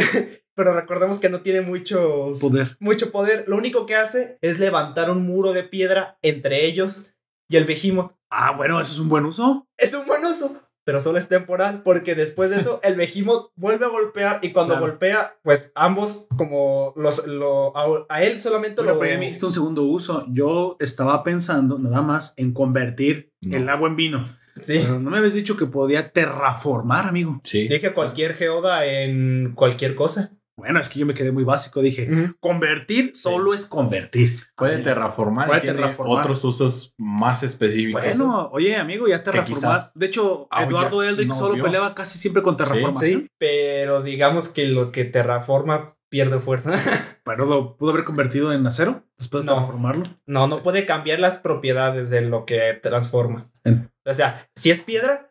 Pero 0.55 0.73
recordemos 0.73 1.19
que 1.19 1.29
no 1.29 1.41
tiene 1.41 1.61
muchos, 1.61 2.39
Poder. 2.39 2.75
mucho 2.79 3.11
poder. 3.11 3.45
Lo 3.47 3.57
único 3.57 3.85
que 3.85 3.95
hace 3.95 4.37
es 4.41 4.59
levantar 4.59 5.09
un 5.09 5.25
muro 5.25 5.53
de 5.53 5.63
piedra 5.63 6.17
entre 6.21 6.65
ellos 6.65 7.13
y 7.49 7.57
el 7.57 7.65
Behemoth. 7.65 8.13
Ah, 8.29 8.51
bueno, 8.51 8.79
eso 8.81 8.93
es 8.93 8.99
un 8.99 9.09
buen 9.09 9.25
uso. 9.25 9.67
Es 9.77 9.93
un 9.93 10.05
buen 10.05 10.23
uso, 10.25 10.61
pero 10.83 10.99
solo 11.01 11.17
es 11.19 11.27
temporal, 11.27 11.83
porque 11.83 12.15
después 12.15 12.49
de 12.49 12.57
eso 12.57 12.79
el 12.83 12.95
Behemoth 12.95 13.51
vuelve 13.55 13.85
a 13.85 13.89
golpear 13.89 14.39
y 14.41 14.51
cuando 14.51 14.73
Claro. 14.73 14.87
golpea, 14.87 15.37
pues 15.43 15.71
ambos, 15.75 16.27
como 16.37 16.93
los, 16.95 17.27
lo, 17.27 17.75
a, 17.77 18.05
a 18.09 18.23
él 18.23 18.39
solamente 18.39 18.77
Bueno, 18.81 18.93
lo... 18.93 18.99
pero 18.99 19.13
ya 19.13 19.19
me 19.19 19.31
un 19.45 19.53
segundo 19.53 19.83
uso. 19.83 20.25
Yo 20.29 20.77
estaba 20.79 21.23
pensando 21.23 21.77
nada 21.79 22.01
más 22.01 22.33
en 22.37 22.53
convertir 22.53 23.31
No. 23.41 23.57
el 23.57 23.69
agua 23.69 23.89
en 23.89 23.95
vino. 23.95 24.37
Sí. 24.61 24.79
Pero 24.81 24.99
no 24.99 25.09
me 25.09 25.17
habías 25.17 25.33
dicho 25.33 25.55
que 25.57 25.65
podía 25.65 26.11
terraformar, 26.11 27.05
amigo. 27.07 27.39
Sí. 27.43 27.67
Dije 27.67 27.93
cualquier 27.93 28.33
geoda 28.35 28.85
en 28.85 29.53
cualquier 29.55 29.95
cosa. 29.95 30.31
Bueno, 30.57 30.79
es 30.79 30.89
que 30.89 30.99
yo 30.99 31.05
me 31.05 31.13
quedé 31.13 31.31
muy 31.31 31.43
básico. 31.43 31.81
Dije, 31.81 32.09
convertir 32.39 33.15
solo 33.15 33.53
es 33.53 33.65
convertir. 33.65 34.39
Puede 34.55 34.77
terraformar 34.79 35.47
Puede 35.47 35.61
terraformar. 35.61 36.19
otros 36.19 36.43
usos 36.43 36.93
más 36.97 37.41
específicos. 37.43 38.01
Bueno, 38.01 38.49
oye, 38.51 38.75
amigo, 38.75 39.07
ya 39.07 39.23
terraformar. 39.23 39.91
De 39.95 40.05
hecho, 40.05 40.47
Ah, 40.51 40.63
Eduardo 40.65 41.01
Eldrick 41.03 41.29
no 41.29 41.33
solo 41.33 41.55
vio. 41.55 41.63
peleaba 41.63 41.95
casi 41.95 42.19
siempre 42.19 42.43
con 42.43 42.57
terraformación. 42.57 43.21
Sí, 43.21 43.27
pero 43.39 44.03
digamos 44.03 44.49
que 44.49 44.67
lo 44.67 44.91
que 44.91 45.05
terraforma 45.05 45.95
pierde 46.09 46.39
fuerza. 46.39 46.73
Pero 47.23 47.45
lo 47.45 47.77
pudo 47.77 47.91
haber 47.91 48.03
convertido 48.03 48.51
en 48.51 48.65
acero 48.67 49.03
después 49.17 49.43
de 49.43 49.47
No. 49.47 49.53
terraformarlo. 49.55 50.03
No, 50.25 50.47
no 50.47 50.57
puede 50.57 50.85
cambiar 50.85 51.19
las 51.19 51.37
propiedades 51.37 52.09
de 52.09 52.21
lo 52.21 52.45
que 52.45 52.73
transforma. 52.83 53.49
En- 53.63 53.89
O 54.05 54.13
sea, 54.13 54.49
si 54.55 54.71
es 54.71 54.81
piedra, 54.81 55.30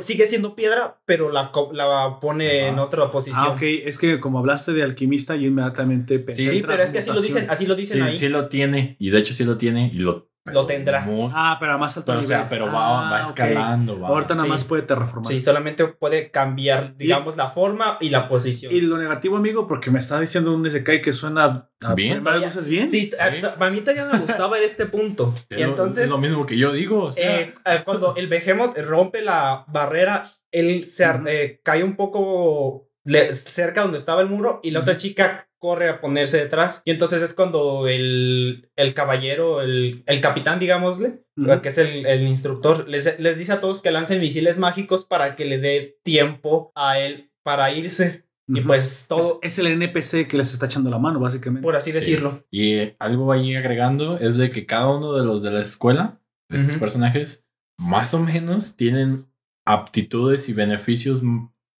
sigue 0.00 0.26
siendo 0.26 0.54
piedra, 0.54 1.00
pero 1.06 1.30
la, 1.32 1.50
la 1.72 2.18
pone 2.20 2.60
Ajá. 2.60 2.68
en 2.68 2.78
otra 2.78 3.10
posición. 3.10 3.42
Ah, 3.46 3.50
ok. 3.52 3.62
Es 3.62 3.98
que 3.98 4.20
como 4.20 4.38
hablaste 4.38 4.72
de 4.72 4.82
alquimista, 4.82 5.34
yo 5.36 5.46
inmediatamente 5.48 6.18
pensé 6.18 6.42
Sí, 6.42 6.48
en 6.58 6.66
pero 6.66 6.82
es 6.82 6.90
que 6.90 6.98
así 6.98 7.10
lo 7.10 7.20
dicen, 7.20 7.46
así 7.50 7.66
lo 7.66 7.74
dicen 7.74 7.96
Sí, 7.98 8.02
ahí. 8.02 8.16
sí 8.16 8.28
lo 8.28 8.48
tiene. 8.48 8.96
Y 8.98 9.10
de 9.10 9.18
hecho 9.18 9.34
sí 9.34 9.44
lo 9.44 9.56
tiene. 9.56 9.90
Y 9.92 9.98
lo, 9.98 10.27
Lo 10.44 10.64
tendrá. 10.64 11.02
muy- 11.02 11.30
Ah, 11.34 11.58
pero 11.60 11.72
a 11.72 11.78
más 11.78 11.94
alto 11.98 12.12
pero, 12.12 12.24
o 12.24 12.26
sea, 12.26 12.48
pero 12.48 12.66
va, 12.66 13.08
Ah, 13.08 13.10
va 13.12 13.20
ok. 13.22 13.28
escalando. 13.28 14.00
va- 14.00 14.08
Ahorita 14.08 14.34
nada 14.34 14.46
Sí. 14.46 14.50
más 14.50 14.64
puede 14.64 14.82
terraformar. 14.82 15.26
Sí, 15.26 15.42
solamente 15.42 15.86
puede 15.86 16.30
cambiar, 16.30 16.96
digamos, 16.96 17.36
la 17.36 17.48
forma 17.48 17.98
y 18.00 18.08
la 18.08 18.28
posición. 18.28 18.72
Y 18.74 18.80
lo 18.80 18.96
negativo, 18.96 19.36
amigo, 19.36 19.66
porque 19.68 19.90
me 19.90 19.98
está 19.98 20.18
diciendo 20.18 20.54
un 20.54 20.64
Isekai 20.66 21.02
que 21.02 21.12
suena 21.12 21.68
a 21.84 21.94
Bien. 21.94 22.22
¿Varias 22.22 22.54
veces 22.54 22.68
bien? 22.70 22.88
Sí, 22.88 23.10
a- 23.20 23.30
Sí. 23.30 23.46
a 23.60 23.70
mí 23.70 23.80
todavía 23.80 24.06
me 24.06 24.18
gustaba 24.20 24.56
en 24.58 24.64
este 24.64 24.86
punto. 24.86 25.34
Es 25.50 25.58
y 25.58 25.62
lo- 25.62 25.68
entonces, 25.68 26.04
es 26.06 26.10
lo 26.10 26.18
mismo 26.18 26.46
que 26.46 26.56
yo 26.56 26.72
digo. 26.72 27.02
O 27.04 27.12
sea, 27.12 27.40
eh, 27.40 27.54
eh, 27.66 27.80
cuando 27.84 28.16
el 28.16 28.28
Behemoth 28.28 28.78
rompe 28.78 29.20
la 29.22 29.64
barrera, 29.68 30.32
él 30.50 30.84
se 30.84 31.04
eh, 31.26 31.60
cae 31.62 31.84
un 31.84 31.94
poco 31.94 32.88
le- 33.04 33.34
cerca 33.34 33.82
donde 33.82 33.98
estaba 33.98 34.20
el 34.22 34.28
muro 34.28 34.60
y 34.62 34.70
la 34.70 34.80
otra 34.80 34.96
chica 34.96 35.47
corre 35.58 35.88
a 35.88 36.00
ponerse 36.00 36.38
detrás. 36.38 36.82
Y 36.84 36.90
entonces 36.90 37.22
es 37.22 37.34
cuando 37.34 37.88
el, 37.88 38.70
el 38.76 38.94
caballero, 38.94 39.60
el, 39.62 40.02
el 40.06 40.20
capitán, 40.20 40.58
digámosle, 40.58 41.22
que 41.62 41.68
es 41.68 41.78
el, 41.78 42.06
el 42.06 42.26
instructor, 42.26 42.88
les, 42.88 43.18
les 43.18 43.38
dice 43.38 43.52
a 43.52 43.60
todos 43.60 43.80
que 43.80 43.90
lancen 43.90 44.20
misiles 44.20 44.58
mágicos 44.58 45.04
para 45.04 45.36
que 45.36 45.44
le 45.44 45.58
dé 45.58 45.98
tiempo 46.02 46.72
a 46.74 46.98
él 46.98 47.30
para 47.42 47.70
irse. 47.72 48.24
Y 48.50 48.62
pues 48.62 49.06
todo, 49.08 49.40
Es, 49.42 49.58
es 49.58 49.58
el 49.58 49.66
NPC 49.82 50.26
que 50.26 50.38
les 50.38 50.54
está 50.54 50.66
echando 50.66 50.88
la 50.88 50.98
mano, 50.98 51.20
básicamente. 51.20 51.62
por 51.62 51.76
así 51.76 51.92
decirlo. 51.92 52.46
Y 52.50 52.74
eh, 52.74 52.96
algo 52.98 53.30
ahí 53.30 53.54
agregando 53.54 54.18
es 54.18 54.38
de 54.38 54.50
que 54.50 54.64
cada 54.64 54.88
uno 54.88 55.12
de 55.12 55.22
los 55.24 55.42
de 55.42 55.50
la 55.50 55.60
escuela, 55.60 56.18
de 56.48 56.56
estos 56.56 56.76
personajes, 56.76 57.44
más 57.78 58.14
o 58.14 58.20
menos 58.20 58.76
tienen 58.76 59.26
aptitudes 59.66 60.48
y 60.48 60.54
beneficios 60.54 61.20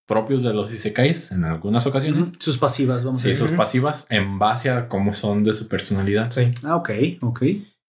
propios 0.08 0.42
de 0.42 0.52
los 0.54 0.72
isekais 0.72 1.30
en 1.30 1.44
algunas 1.44 1.86
ocasiones. 1.86 2.30
Sus 2.40 2.58
pasivas, 2.58 3.04
vamos 3.04 3.20
Sí, 3.20 3.28
a 3.28 3.34
sus 3.34 3.40
decir. 3.42 3.54
Ujú. 3.54 3.56
pasivas 3.62 4.06
en 4.10 4.38
base 4.40 4.70
a 4.70 4.88
cómo 4.88 5.12
son 5.14 5.44
de 5.44 5.54
su 5.54 5.68
personalidad. 5.68 6.30
Sí. 6.32 6.52
Ah, 6.64 6.74
ok, 6.76 6.90
ok. 7.20 7.42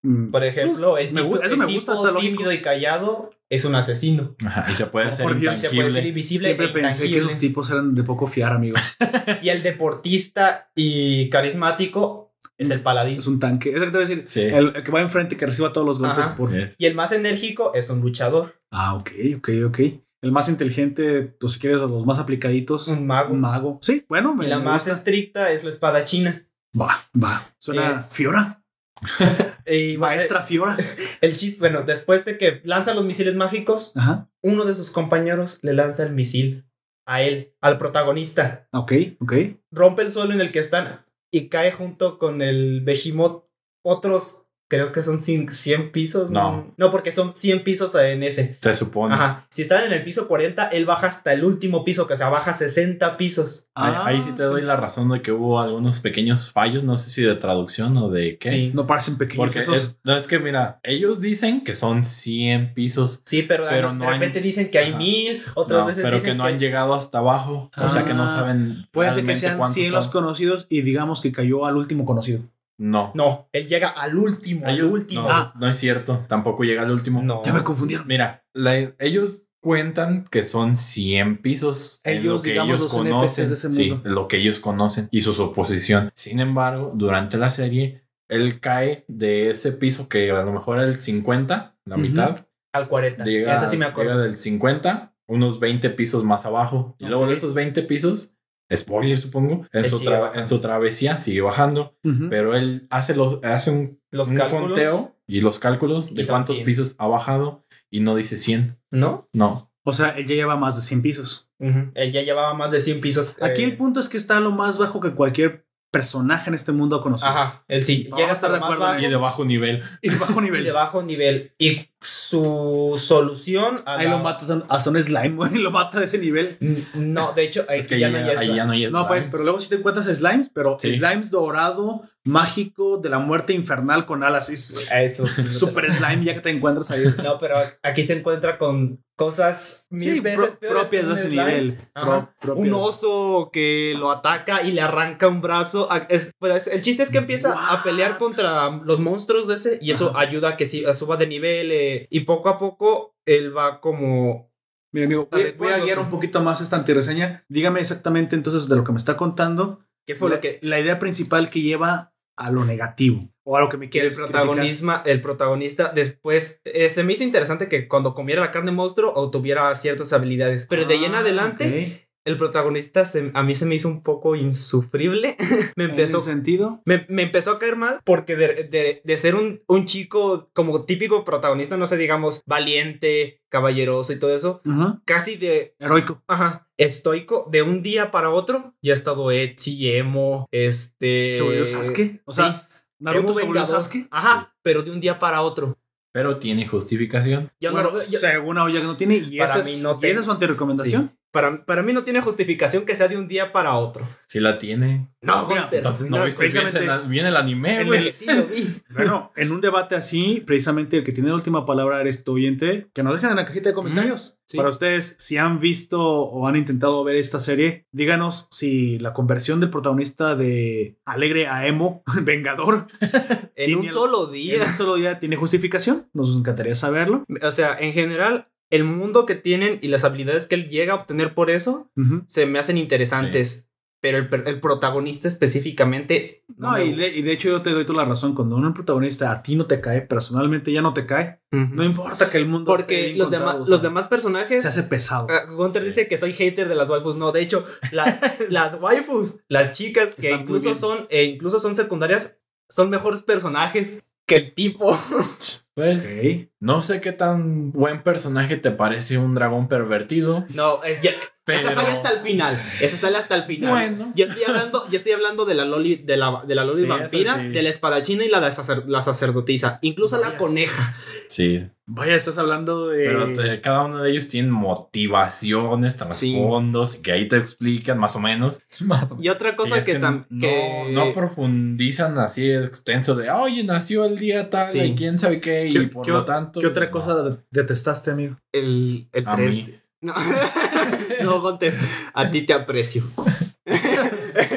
Mm. 0.04 0.30
Por 0.32 0.44
ejemplo, 0.44 0.98
el 0.98 1.14
me 1.14 1.22
tipo, 1.24 1.36
gu- 1.36 1.44
eso 1.44 1.54
el 1.56 1.60
me 1.60 1.66
tipo 1.66 1.78
gusta, 1.92 2.12
lógico. 2.12 2.20
tímido 2.20 2.52
y 2.54 2.62
callado 2.62 3.32
es 3.50 3.66
un 3.66 3.74
asesino. 3.76 4.36
Ajá, 4.46 4.66
y 4.72 4.76
se 4.76 4.86
puede 4.86 5.08
Oh, 5.08 5.12
ser 5.12 5.24
por 5.24 5.40
Dios, 5.40 5.56
Y 5.56 5.58
se 5.58 5.68
puede 5.70 5.80
ser 5.80 5.88
intangible. 5.90 6.10
invisible 6.10 6.46
Siempre 6.48 6.66
e 6.68 6.70
pensé 6.70 6.82
que 6.84 7.06
intangible. 7.08 7.30
esos 7.30 7.40
tipos 7.40 7.70
eran 7.72 7.96
de 7.96 8.04
poco 8.04 8.28
fiar, 8.28 8.54
amigos. 8.54 8.82
Y 9.42 9.50
el 9.50 9.64
deportista 9.64 10.70
y 10.76 11.30
carismático 11.30 12.34
es 12.58 12.70
el 12.70 12.82
paladín. 12.82 13.18
es 13.20 13.28
un 13.28 13.40
tanque. 13.40 13.70
Es 13.72 13.76
lo 13.80 13.86
que 13.86 13.92
te 13.92 13.98
voy 13.98 14.06
a 14.06 14.08
decir. 14.10 14.24
Sí. 14.28 14.42
El, 14.42 14.74
el 14.76 14.84
que 14.84 14.92
va 14.92 15.02
enfrente 15.02 15.36
y 15.36 15.38
que 15.38 15.46
reciba 15.46 15.72
todos 15.74 15.88
los 15.88 16.00
golpes 16.00 16.28
por. 16.28 16.54
Es- 16.56 16.76
Y 16.78 16.86
el 16.86 16.96
más 16.96 17.12
enérgico 17.14 17.74
es 17.74 17.90
un 17.90 18.02
luchador, 18.02 18.56
Ah, 18.72 18.94
ok, 18.96 19.12
ok, 19.38 19.50
ok. 19.68 19.80
El 20.22 20.32
más 20.32 20.50
inteligente, 20.50 21.38
o 21.42 21.48
si 21.50 21.60
quieres, 21.60 21.80
los 21.80 22.06
más 22.06 22.20
aplicaditos. 22.20 22.88
un 22.90 23.08
mago. 23.08 23.34
Un 23.34 23.42
mago. 23.42 23.80
Sí, 23.82 24.06
bueno, 24.10 24.36
me 24.36 24.46
Y 24.46 24.50
la 24.50 24.60
más 24.60 24.88
estricta 24.88 25.52
es 25.52 25.64
la 25.64 25.70
espada 25.70 26.04
china. 26.04 26.46
Va, 26.80 26.90
va. 27.22 27.54
Suena 27.58 28.08
Fiora. 28.12 28.64
Y 29.66 29.98
Maestra 29.98 30.42
Fiora. 30.42 30.76
El 31.22 31.36
chiste, 31.38 31.60
bueno, 31.60 31.84
después 31.84 32.26
de 32.26 32.38
que 32.38 32.62
lanza 32.64 32.94
los 32.96 33.06
misiles 33.06 33.36
mágicos, 33.36 33.96
Ajá. 33.96 34.30
uno 34.42 34.66
de 34.66 34.74
sus 34.76 34.90
compañeros 34.92 35.60
le 35.62 35.74
lanza 35.74 36.04
el 36.04 36.12
misil 36.14 36.66
a 37.06 37.22
él, 37.22 37.54
al 37.62 37.78
protagonista. 37.78 38.68
Ok, 38.72 38.94
ok. 39.20 39.34
Rompe 39.72 40.02
el 40.02 40.12
suelo 40.12 40.34
en 40.34 40.42
el 40.42 40.52
que 40.52 40.60
están 40.60 41.06
y 41.32 41.50
cae 41.50 41.72
junto 41.72 42.18
con 42.18 42.42
el 42.42 42.82
Behemoth 42.82 43.46
otros, 43.84 44.48
creo 44.70 44.92
que 44.94 45.04
son 45.04 45.20
cin- 45.20 45.52
100 45.52 45.92
pisos. 45.92 46.32
No. 46.32 46.74
No, 46.78 46.92
porque 46.92 47.12
son 47.12 47.36
100 47.36 47.64
pisos 47.64 47.94
en 47.96 48.24
ese. 48.24 48.58
Se 48.62 48.74
supone. 48.74 49.16
Ajá. 49.16 49.48
Si 49.50 49.64
están 49.64 49.84
en 49.84 49.92
el 49.92 50.04
piso 50.04 50.28
40, 50.28 50.68
él 50.68 50.86
baja 50.86 51.08
hasta 51.08 51.34
el 51.34 51.44
último 51.44 51.84
piso, 51.84 52.08
que 52.08 52.14
o 52.14 52.16
sea, 52.16 52.30
baja 52.30 52.54
60 52.54 53.18
pisos. 53.18 53.68
Ahí, 53.76 53.94
Ah, 53.96 54.04
ahí 54.06 54.22
sí 54.22 54.32
te 54.38 54.44
doy 54.44 54.62
la 54.62 54.76
razón 54.78 55.10
de 55.10 55.22
que 55.22 55.32
hubo 55.32 55.60
algunos 55.60 56.00
pequeños 56.00 56.52
fallos, 56.52 56.84
no 56.84 56.96
sé 56.98 57.10
si 57.10 57.24
de 57.24 57.36
traducción 57.36 57.98
o 57.98 58.10
de 58.10 58.38
qué. 58.38 58.50
Sí. 58.50 58.72
No 58.74 58.88
parecen 58.88 59.18
pequeños 59.18 59.38
Porque 59.40 59.60
esos. 59.60 59.76
es, 59.76 59.96
no, 60.04 60.16
es 60.16 60.28
que 60.28 60.40
mira, 60.40 60.80
ellos 60.84 61.20
dicen 61.20 61.64
que 61.64 61.76
son 61.76 62.04
100 62.04 62.74
pisos, 62.74 63.22
Sí, 63.26 63.42
pero, 63.44 63.66
Pero 63.70 63.92
de 63.94 64.06
han- 64.06 64.14
repente 64.14 64.40
dicen 64.40 64.70
que 64.72 64.78
hay 64.80 64.90
Ajá. 64.90 64.98
mil, 65.00 65.42
otras 65.56 65.82
no, 65.82 65.88
veces 65.88 66.04
pero 66.04 66.16
dicen 66.16 66.32
que 66.32 66.38
no 66.38 66.44
han 66.46 66.60
llegado 66.60 66.94
hasta 66.94 67.18
abajo. 67.18 67.72
o 67.76 67.90
sea 67.90 68.06
que 68.06 68.14
no 68.14 68.24
Ah, 68.26 68.28
saben. 68.36 68.88
Puede 68.92 69.12
ser 69.12 69.26
que 69.26 69.36
sean 69.36 69.58
cuántos 69.58 69.74
100 69.76 69.92
los 69.94 70.08
conocidos 70.10 70.68
y 70.70 70.82
digamos 70.84 71.22
que 71.22 71.32
cayó 71.32 71.66
al 71.66 71.76
último 71.78 72.06
conocido. 72.06 72.42
No. 72.80 73.12
No, 73.14 73.50
él 73.52 73.68
llega 73.68 73.90
al 73.90 74.18
último, 74.18 74.66
al 74.66 74.82
último. 74.84 75.24
No, 75.24 75.30
Ah. 75.30 75.54
no 75.60 75.68
es 75.68 75.78
cierto. 75.78 76.26
Tampoco 76.30 76.64
llega 76.64 76.82
al 76.82 76.92
último. 76.92 77.22
No. 77.22 77.44
Ya 77.44 77.54
me 77.54 77.64
confundieron. 77.64 78.08
Mira, 78.08 78.46
la- 78.54 78.94
ellos 79.00 79.44
cuentan 79.62 80.24
que 80.32 80.44
son 80.44 80.78
100 80.78 81.42
pisos 81.42 82.00
en 82.06 82.20
Ellos, 82.20 82.36
lo 82.38 82.42
que 82.42 82.50
digamos, 82.52 82.70
ellos 82.80 82.84
los 82.86 82.94
NPCs 83.06 83.12
conocen. 83.12 83.48
de 83.50 83.54
ese 83.56 83.72
sí, 83.72 83.90
mundo. 83.92 84.10
lo 84.10 84.28
que 84.30 84.38
ellos 84.38 84.60
conocen 84.62 85.10
y 85.12 85.22
su 85.22 85.34
suposición. 85.34 86.12
Sin 86.16 86.40
embargo, 86.40 86.92
durante 86.96 87.38
la 87.38 87.52
serie, 87.52 88.02
él 88.30 88.62
cae 88.62 89.04
de 89.10 89.50
ese 89.50 89.74
piso 89.74 90.08
que 90.08 90.32
a 90.32 90.44
lo 90.46 90.54
mejor 90.54 90.78
era 90.80 90.88
el 90.88 91.02
50, 91.02 91.78
la 91.86 91.98
mitad. 91.98 92.46
Al 92.72 92.88
40. 92.88 93.26
Llega, 93.26 93.54
Ese 93.56 93.68
sí 93.68 93.76
me 93.78 93.86
acuerdo. 93.86 94.12
llega 94.14 94.24
del 94.24 94.38
50, 94.38 95.14
unos 95.28 95.60
20 95.60 95.90
pisos 95.90 96.24
más 96.24 96.46
abajo. 96.46 96.96
Y 97.00 97.08
luego 97.08 97.28
de 97.28 97.34
esos 97.34 97.54
20 97.54 97.82
pisos, 97.84 98.36
spoiler 98.76 99.18
supongo, 99.20 99.66
en, 99.74 99.86
Él 99.86 99.90
su, 99.90 100.00
tra- 100.00 100.32
en 100.36 100.46
su 100.48 100.60
travesía 100.60 101.18
sigue 101.18 101.42
bajando. 101.42 101.96
Pero 102.30 102.56
él 102.56 102.88
hace, 102.90 103.16
los, 103.16 103.44
hace 103.44 103.72
un, 103.72 104.00
Los 104.12 104.28
un 104.30 104.38
conteo 104.38 105.16
y 105.28 105.42
los 105.42 105.60
cálculos 105.60 106.14
de 106.14 106.22
Y 106.24 106.26
cuántos 106.28 106.56
100. 106.56 106.66
pisos 106.66 106.96
ha 107.00 107.08
bajado 107.08 107.66
y 107.90 108.00
no 108.02 108.16
dice 108.16 108.38
100. 108.38 108.78
¿No? 108.92 109.28
No. 109.34 109.72
O 109.84 109.94
sea, 109.94 110.10
él 110.12 110.28
ya 110.28 110.36
lleva 110.36 110.56
más 110.56 110.76
de 110.76 110.82
100 110.84 111.02
pisos. 111.02 111.50
Él 111.60 112.12
ya 112.12 112.22
llevaba 112.22 112.54
más 112.54 112.70
de 112.72 112.80
100 112.80 113.02
pisos. 113.02 113.36
Aquí 113.42 113.62
eh, 113.62 113.66
el 113.66 113.78
punto 113.78 114.00
es 114.00 114.08
que 114.10 114.18
está 114.18 114.40
lo 114.40 114.52
más 114.52 114.78
bajo 114.78 115.00
que 115.00 115.12
cualquier 115.16 115.66
personaje 115.92 116.50
en 116.52 116.54
este 116.54 116.72
mundo 116.72 116.98
ha 116.98 117.02
conocido. 117.02 117.32
Ajá, 117.32 117.64
él 117.68 117.84
sí. 117.84 118.04
Llega 118.16 118.30
a 118.30 118.34
estar 118.34 118.52
de 118.52 118.58
acuerdo 118.58 118.82
bajo 118.84 119.00
Y 119.00 119.08
de 119.08 119.16
bajo 119.16 119.46
nivel. 119.46 119.82
Y 120.04 120.10
de 120.10 120.18
bajo 120.20 120.40
y 120.42 120.44
nivel. 120.44 120.64
de 120.64 120.72
bajo 120.72 121.02
nivel. 121.02 121.56
Y 121.58 121.88
su 122.02 122.96
solución 122.98 123.84
a 123.86 123.96
Ahí 123.98 124.06
la- 124.06 124.12
lo 124.12 124.20
mata 124.20 124.46
hasta 124.70 124.90
un 124.90 125.02
slime, 125.02 125.30
güey. 125.36 125.56
Lo 125.58 125.72
mata 125.72 126.00
de 126.00 126.06
ese 126.06 126.18
nivel. 126.18 126.58
No, 126.94 127.34
de 127.34 127.44
hecho, 127.44 127.66
ahí 127.68 127.80
Es 127.80 127.88
que 127.88 128.00
ya 128.00 128.10
no 128.10 128.18
ya, 128.20 128.26
hay 128.40 128.50
ahí 128.50 128.56
ya 128.56 128.66
no 128.66 128.72
hay 128.74 128.86
No, 128.90 129.08
pues, 129.08 129.24
slimes. 129.26 129.28
pero 129.32 129.44
luego 129.44 129.60
sí 129.60 129.70
te 129.70 129.76
encuentras 129.76 130.06
slimes, 130.06 130.50
pero 130.54 130.78
Sí. 130.80 130.94
slimes 130.94 131.30
dorado, 131.32 132.02
mágico, 132.24 132.98
de 133.00 133.10
la 133.10 133.20
muerte 133.20 133.54
infernal 133.54 134.06
con 134.06 134.24
alas. 134.24 134.50
Es 134.50 134.90
A 134.92 135.02
Eso 135.02 135.28
sí, 135.28 135.44
no 135.44 135.54
super 135.54 135.92
slime 135.92 136.24
ya 136.26 136.34
que 136.34 136.42
te 136.42 136.50
encuentras 136.50 136.90
ahí. 136.92 137.04
No, 137.24 137.38
pero 137.40 137.56
aquí 137.84 138.04
se 138.04 138.18
encuentra 138.20 138.58
con 138.58 139.04
cosas 139.16 139.86
mil 139.90 140.14
Sí, 140.14 140.20
veces 140.22 140.56
pro- 140.60 140.70
propias 140.70 141.06
de 141.06 141.12
un 141.12 141.18
ese 141.18 141.28
slime. 141.28 141.46
nivel. 141.46 141.78
Ajá. 141.94 142.06
Pro- 142.06 142.30
propias. 142.40 142.68
Un 142.68 142.74
oso 142.74 143.50
que 143.52 143.94
lo 143.98 144.12
ataca 144.12 144.62
y 144.64 144.72
le 144.72 144.80
arranca 144.82 145.28
un 145.28 145.42
brazo. 145.42 145.92
A- 145.92 146.06
es- 146.10 146.32
pues, 146.40 146.68
el 146.68 146.82
chiste 146.82 147.04
es 147.04 147.10
que 147.12 147.18
empieza 147.18 147.54
a 147.74 147.84
pelear 147.84 148.18
contra 148.18 148.70
los 148.86 149.00
monstruos 149.02 149.48
de 149.48 149.56
ese 149.56 149.78
y 149.82 149.92
eso 149.92 150.16
ayuda 150.16 150.50
a 150.50 150.58
que 150.58 150.66
sí- 150.66 150.86
suba 150.94 151.18
de 151.18 151.28
nivel 151.28 151.72
eh, 151.72 151.89
y 152.10 152.22
poco 152.22 152.50
a 152.50 152.60
poco 152.60 153.16
él 153.26 153.56
va 153.56 153.82
como... 153.82 154.50
Mira, 154.92 155.06
amigo, 155.06 155.28
voy, 155.32 155.52
voy 155.52 155.72
a 155.72 155.80
guiar 155.80 156.00
un 156.00 156.10
poquito 156.10 156.42
más 156.42 156.62
esta 156.62 156.76
antireseña. 156.76 157.46
Dígame 157.48 157.80
exactamente 157.80 158.36
entonces 158.36 158.68
de 158.68 158.76
lo 158.76 158.84
que 158.84 158.92
me 158.92 158.98
está 158.98 159.18
contando. 159.18 159.86
¿Qué 160.08 160.16
fue 160.16 160.30
la, 160.30 160.38
lo 160.38 160.42
que... 160.42 160.60
la 160.64 160.80
idea 160.80 160.98
principal 160.98 161.50
que 161.50 161.62
lleva 161.62 162.14
a 162.36 162.52
lo 162.52 162.66
negativo 162.66 163.30
o 163.44 163.58
a 163.58 163.60
lo 163.60 163.70
que 163.70 163.78
me 163.78 163.86
el 163.86 163.92
quieres 163.92 164.16
protagonismo, 164.16 165.02
el 165.06 165.22
protagonista 165.22 165.92
después 165.94 166.62
eh, 166.64 166.90
se 166.90 167.04
me 167.04 167.14
hizo 167.14 167.24
interesante 167.24 167.68
que 167.68 167.88
cuando 167.88 168.16
comiera 168.16 168.42
la 168.42 168.52
carne 168.52 168.72
monstruo 168.72 169.12
obtuviera 169.14 169.74
ciertas 169.76 170.14
habilidades. 170.14 170.66
Pero 170.70 170.86
de 170.86 170.94
ahí 170.94 171.06
en 171.06 171.16
Ah, 171.16 171.20
adelante, 171.20 172.09
el 172.26 172.38
protagonista 172.38 173.06
se- 173.06 173.32
a 173.34 173.44
mí 173.44 173.56
se 173.56 173.66
me 173.66 173.76
hizo 173.76 173.88
un 173.88 174.04
poco 174.04 174.36
insufrible. 174.36 175.36
me 175.76 175.86
empezó 175.86 176.18
¿En 176.18 176.24
sentido? 176.24 176.82
Me, 176.86 177.06
me 177.10 177.24
empezó 177.24 177.52
a 177.52 177.60
caer 177.60 177.76
mal 177.76 178.02
porque 178.04 178.36
de, 178.36 178.66
de- 178.66 179.02
de 179.04 179.18
ser 179.18 179.36
un, 179.36 179.62
un 179.68 179.86
chico 179.86 180.50
como 180.54 180.86
típico 180.86 181.24
protagonista, 181.26 181.78
no 181.78 181.88
sé, 181.88 181.98
digamos, 181.98 182.42
valiente, 182.46 183.42
caballeroso 183.50 184.14
y 184.14 184.20
todo 184.20 184.36
eso, 184.36 184.62
Ajá. 184.66 185.02
casi 185.06 185.38
de, 185.38 185.76
Heroico. 185.80 186.22
ajá, 186.28 186.68
estoico, 186.78 187.48
de 187.52 187.62
un 187.64 187.82
día 187.82 188.12
para 188.12 188.30
otro, 188.30 188.76
ya 188.82 188.94
ha 188.94 188.96
estado 188.96 189.32
Etsy, 189.32 189.90
emo, 189.92 190.48
este... 190.52 191.36
¿Se 191.36 191.42
volvió 191.42 191.66
Sasuke? 191.68 192.22
O 192.26 192.34
sea, 192.34 192.52
sí, 192.54 192.76
Naruto 193.00 193.30
emo 193.30 193.40
se 193.40 193.46
volvió. 193.46 193.66
Sasuke. 193.66 194.08
Ajá, 194.12 194.56
pero 194.62 194.84
de 194.84 194.92
un 194.92 195.00
día 195.00 195.18
para 195.20 195.42
otro. 195.42 195.78
pero 196.12 196.38
tiene 196.38 196.68
justificación. 196.68 197.52
Yo 197.60 197.72
no 197.72 197.82
bueno, 197.82 198.02
yo- 198.10 198.20
según 198.20 198.58
Aoya 198.58 198.82
que 198.82 198.88
no 198.88 198.98
tiene, 198.98 199.18
y 199.18 199.38
Para 199.38 199.56
esa 199.56 199.64
mí 199.64 199.76
es, 199.76 199.82
no 199.82 199.96
y 199.96 200.00
te- 200.00 200.12
esa 200.12 200.20
es 200.20 200.26
su 200.26 200.32
antirecomendación. 200.32 201.18
Para, 201.32 201.66
para 201.66 201.84
mí 201.84 201.94
no 201.94 202.04
tiene 202.04 202.22
justificación 202.22 202.86
que 202.86 202.96
sea 202.96 203.08
de 203.08 203.18
un 203.18 203.28
día 203.28 203.52
para 203.52 203.76
otro. 203.76 204.08
Sí 204.28 204.40
la 204.40 204.58
tiene. 204.58 205.10
No, 205.22 205.48
Mira, 205.48 205.70
Entonces 205.72 206.10
no, 206.10 206.18
no, 206.20 206.26
viste 206.26 206.48
bien, 206.48 206.64
precisamente- 206.64 207.08
bien 207.08 207.26
el 207.26 207.36
anime, 207.36 207.82
en 207.82 207.88
güey. 207.88 208.14
Sí, 208.14 208.26
lo 208.26 208.46
vi. 208.46 208.76
Bueno, 208.96 209.32
en 209.36 209.52
un 209.52 209.62
debate 209.62 209.96
así, 209.96 210.42
precisamente 210.46 210.98
el 210.98 211.04
que 211.04 211.12
tiene 211.12 211.30
la 211.30 211.36
última 211.36 211.66
palabra 211.66 212.00
eres 212.02 212.24
tu 212.24 212.34
oyente, 212.34 212.90
que 212.94 213.04
nos 213.04 213.14
dejen 213.16 213.32
en 213.32 213.36
la 213.36 213.46
cajita 213.46 213.70
de 213.70 213.76
comentarios. 213.76 214.40
sí. 214.48 214.58
Para 214.58 214.70
ustedes, 214.70 215.16
si 215.20 215.38
han 215.38 215.60
visto 215.60 216.02
o 216.02 216.48
han 216.48 216.56
intentado 216.56 217.04
ver 217.04 217.16
esta 217.18 217.40
serie, 217.40 217.86
díganos 217.92 218.48
si 218.52 218.98
la 219.00 219.14
conversión 219.14 219.60
del 219.60 219.70
protagonista 219.70 220.36
de 220.36 220.98
Alegre 221.06 221.48
a 221.48 221.68
Emo, 221.68 222.04
Vengador, 222.24 222.88
En 223.56 223.76
un 223.78 223.86
el- 223.86 223.92
solo 223.92 224.28
en 224.28 224.34
día. 224.34 224.64
un 224.66 224.74
solo 224.74 224.96
día 224.96 225.20
tiene 225.20 225.36
justificación. 225.36 226.08
Nos 226.14 226.36
encantaría 226.38 226.76
saberlo. 226.76 227.24
O 227.42 227.52
sea, 227.52 227.78
en 227.80 227.94
general, 227.94 228.48
el 228.70 228.84
mundo 228.84 229.26
que 229.26 229.36
tienen 229.36 229.80
y 229.82 229.88
las 229.88 230.04
habilidades 230.04 230.46
que 230.46 230.56
él 230.56 230.70
llega 230.70 230.94
a 230.94 230.98
obtener 230.98 231.34
por 231.34 231.50
eso 231.50 231.92
se 232.28 232.46
me 232.46 232.60
hacen 232.60 232.78
interesantes. 232.78 233.66
Pero 234.02 234.18
el, 234.18 234.30
el 234.48 234.62
protagonista 234.62 235.28
específicamente. 235.28 236.46
No, 236.56 236.72
me 236.72 236.86
y 236.86 236.94
de, 236.94 237.10
y 237.18 237.22
de 237.22 237.34
hecho 237.34 237.50
yo 237.50 237.62
te 237.62 237.72
doy 237.72 237.86
toda 237.86 238.04
la 238.04 238.10
razón. 238.10 238.34
Cuando 238.34 238.56
un 238.56 238.74
protagonista 238.74 239.30
a 239.30 239.44
ti 239.44 239.58
no 239.58 239.66
te 239.66 239.82
cae, 239.82 240.02
personalmente 240.04 240.72
ya 240.72 240.82
no 240.82 240.94
te 240.94 241.06
cae, 241.06 241.42
no 241.52 241.84
importa 241.84 242.30
que 242.30 242.38
el 242.38 242.46
mundo 242.46 242.72
esté 242.72 242.84
Porque 242.84 243.02
bien 243.08 243.18
los, 243.18 243.30
demás 243.30 243.56
o 243.56 243.66
sea, 243.66 243.72
los 243.74 243.82
demás 243.82 244.08
personajes. 244.08 244.62
se 244.62 244.70
hace 244.70 244.84
pesado. 244.84 245.28
Ah, 245.30 245.52
Gunter 245.52 245.82
Sí. 245.82 245.90
dice 245.90 246.08
que 246.08 246.16
soy 246.16 246.32
hater 246.32 246.70
de 246.70 246.76
las 246.76 246.90
waifus. 246.90 247.18
No, 247.18 247.34
de 247.34 247.42
hecho, 247.42 247.66
la- 247.92 248.18
las 248.50 248.76
waifus, 248.80 249.42
las 249.50 249.78
chicas 249.78 250.16
que 250.16 250.28
Están 250.30 250.44
incluso 250.44 250.76
son, 250.76 251.06
e 251.10 251.26
incluso 251.26 251.60
son 251.60 251.76
secundarias, 251.76 252.40
son 252.70 252.90
mejores 252.90 253.22
personajes 253.22 254.02
que 254.26 254.38
el 254.38 254.54
tipo. 254.54 254.98
Pues 255.80 256.48
no 256.60 256.82
sé 256.82 257.02
qué 257.02 257.12
tan 257.12 257.72
buen 257.72 258.02
personaje 258.02 258.58
te 258.58 258.72
parece 258.72 259.18
un 259.18 259.34
dragón 259.36 259.68
pervertido, 259.68 260.46
No, 260.54 260.84
es 260.84 261.02
ya. 261.02 261.12
pero 261.46 261.62
Esa 261.62 261.72
sale 261.72 261.90
hasta 261.90 262.10
el 262.12 262.20
final. 262.20 262.60
Esa 262.82 262.98
sale 262.98 263.18
hasta 263.18 263.36
el 263.36 263.44
final. 263.44 263.70
bueno. 263.72 264.14
Yo 264.16 264.26
estoy 264.26 264.44
hablando, 264.48 264.90
yo 264.90 264.98
estoy 264.98 265.14
hablando 265.14 265.46
de 265.46 265.56
la 265.56 265.66
Loli, 265.66 265.96
de 265.96 266.18
la, 266.18 266.44
de 266.46 266.56
la 266.56 266.64
Loli 266.66 266.82
Sí, 266.82 266.88
vampira, 266.88 267.38
sí. 267.38 267.48
de 267.50 267.62
la 267.64 267.70
espadachina 267.70 268.26
y 268.26 268.30
la, 268.30 268.40
de 268.42 268.52
sacer- 268.52 268.84
la 268.88 269.02
sacerdotisa. 269.02 269.80
Incluso 269.82 270.20
la 270.20 270.38
coneja. 270.38 270.96
Sí, 271.30 271.66
Vaya, 271.92 272.14
estás 272.16 272.38
hablando 272.38 272.90
de. 272.90 273.04
pero 273.06 273.34
te- 273.34 273.62
cada 273.62 273.86
uno 273.86 274.04
de 274.04 274.12
ellos 274.12 274.28
tiene 274.28 274.52
motivaciones, 274.52 275.98
trasfondos, 275.98 276.96
que 276.98 277.12
ahí 277.12 277.28
te 277.28 277.38
explican 277.38 277.98
más 277.98 278.16
o 278.16 278.20
menos. 278.20 278.62
Más 278.82 279.06
o 279.12 279.16
menos. 279.16 279.26
Y 279.26 279.30
otra 279.30 279.56
cosa 279.56 279.74
Sí, 279.74 279.80
es 279.80 279.86
que, 279.86 280.00
tam- 280.00 280.26
no, 280.30 280.40
que- 280.40 280.92
no 280.94 281.12
profundizan 281.14 282.18
así 282.20 282.52
extenso 282.52 283.16
de, 283.16 283.32
oye, 283.32 283.64
nació 283.64 284.06
el 284.06 284.20
día 284.20 284.52
tal, 284.52 284.70
Sí. 284.70 284.80
y 284.82 284.96
quién 284.96 285.18
sabe 285.18 285.42
qué, 285.42 285.66
y 285.68 285.74
¿Qué, 285.74 285.82
por 285.88 286.06
qué- 286.06 286.12
lo 286.12 286.26
tanto... 286.26 286.60
qué 286.60 286.68
otra 286.68 286.86
no. 286.86 286.92
cosa 286.92 287.24
de- 287.24 287.38
detestaste, 287.50 288.12
amigo? 288.12 288.38
el, 288.52 289.08
el 289.12 289.28
A 289.28 289.36
3. 289.36 289.54
mí. 289.56 289.76
No, 290.02 290.14
no 291.24 291.42
Gunter, 291.42 291.76
a 292.14 292.30
ti 292.30 292.44
te 292.46 292.54
aprecio. 292.54 293.04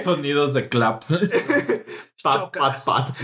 Sonidos 0.02 0.54
de 0.54 0.68
claps. 0.68 1.14
Pat, 2.22 2.56
pat, 2.56 2.80
pat. 2.84 3.16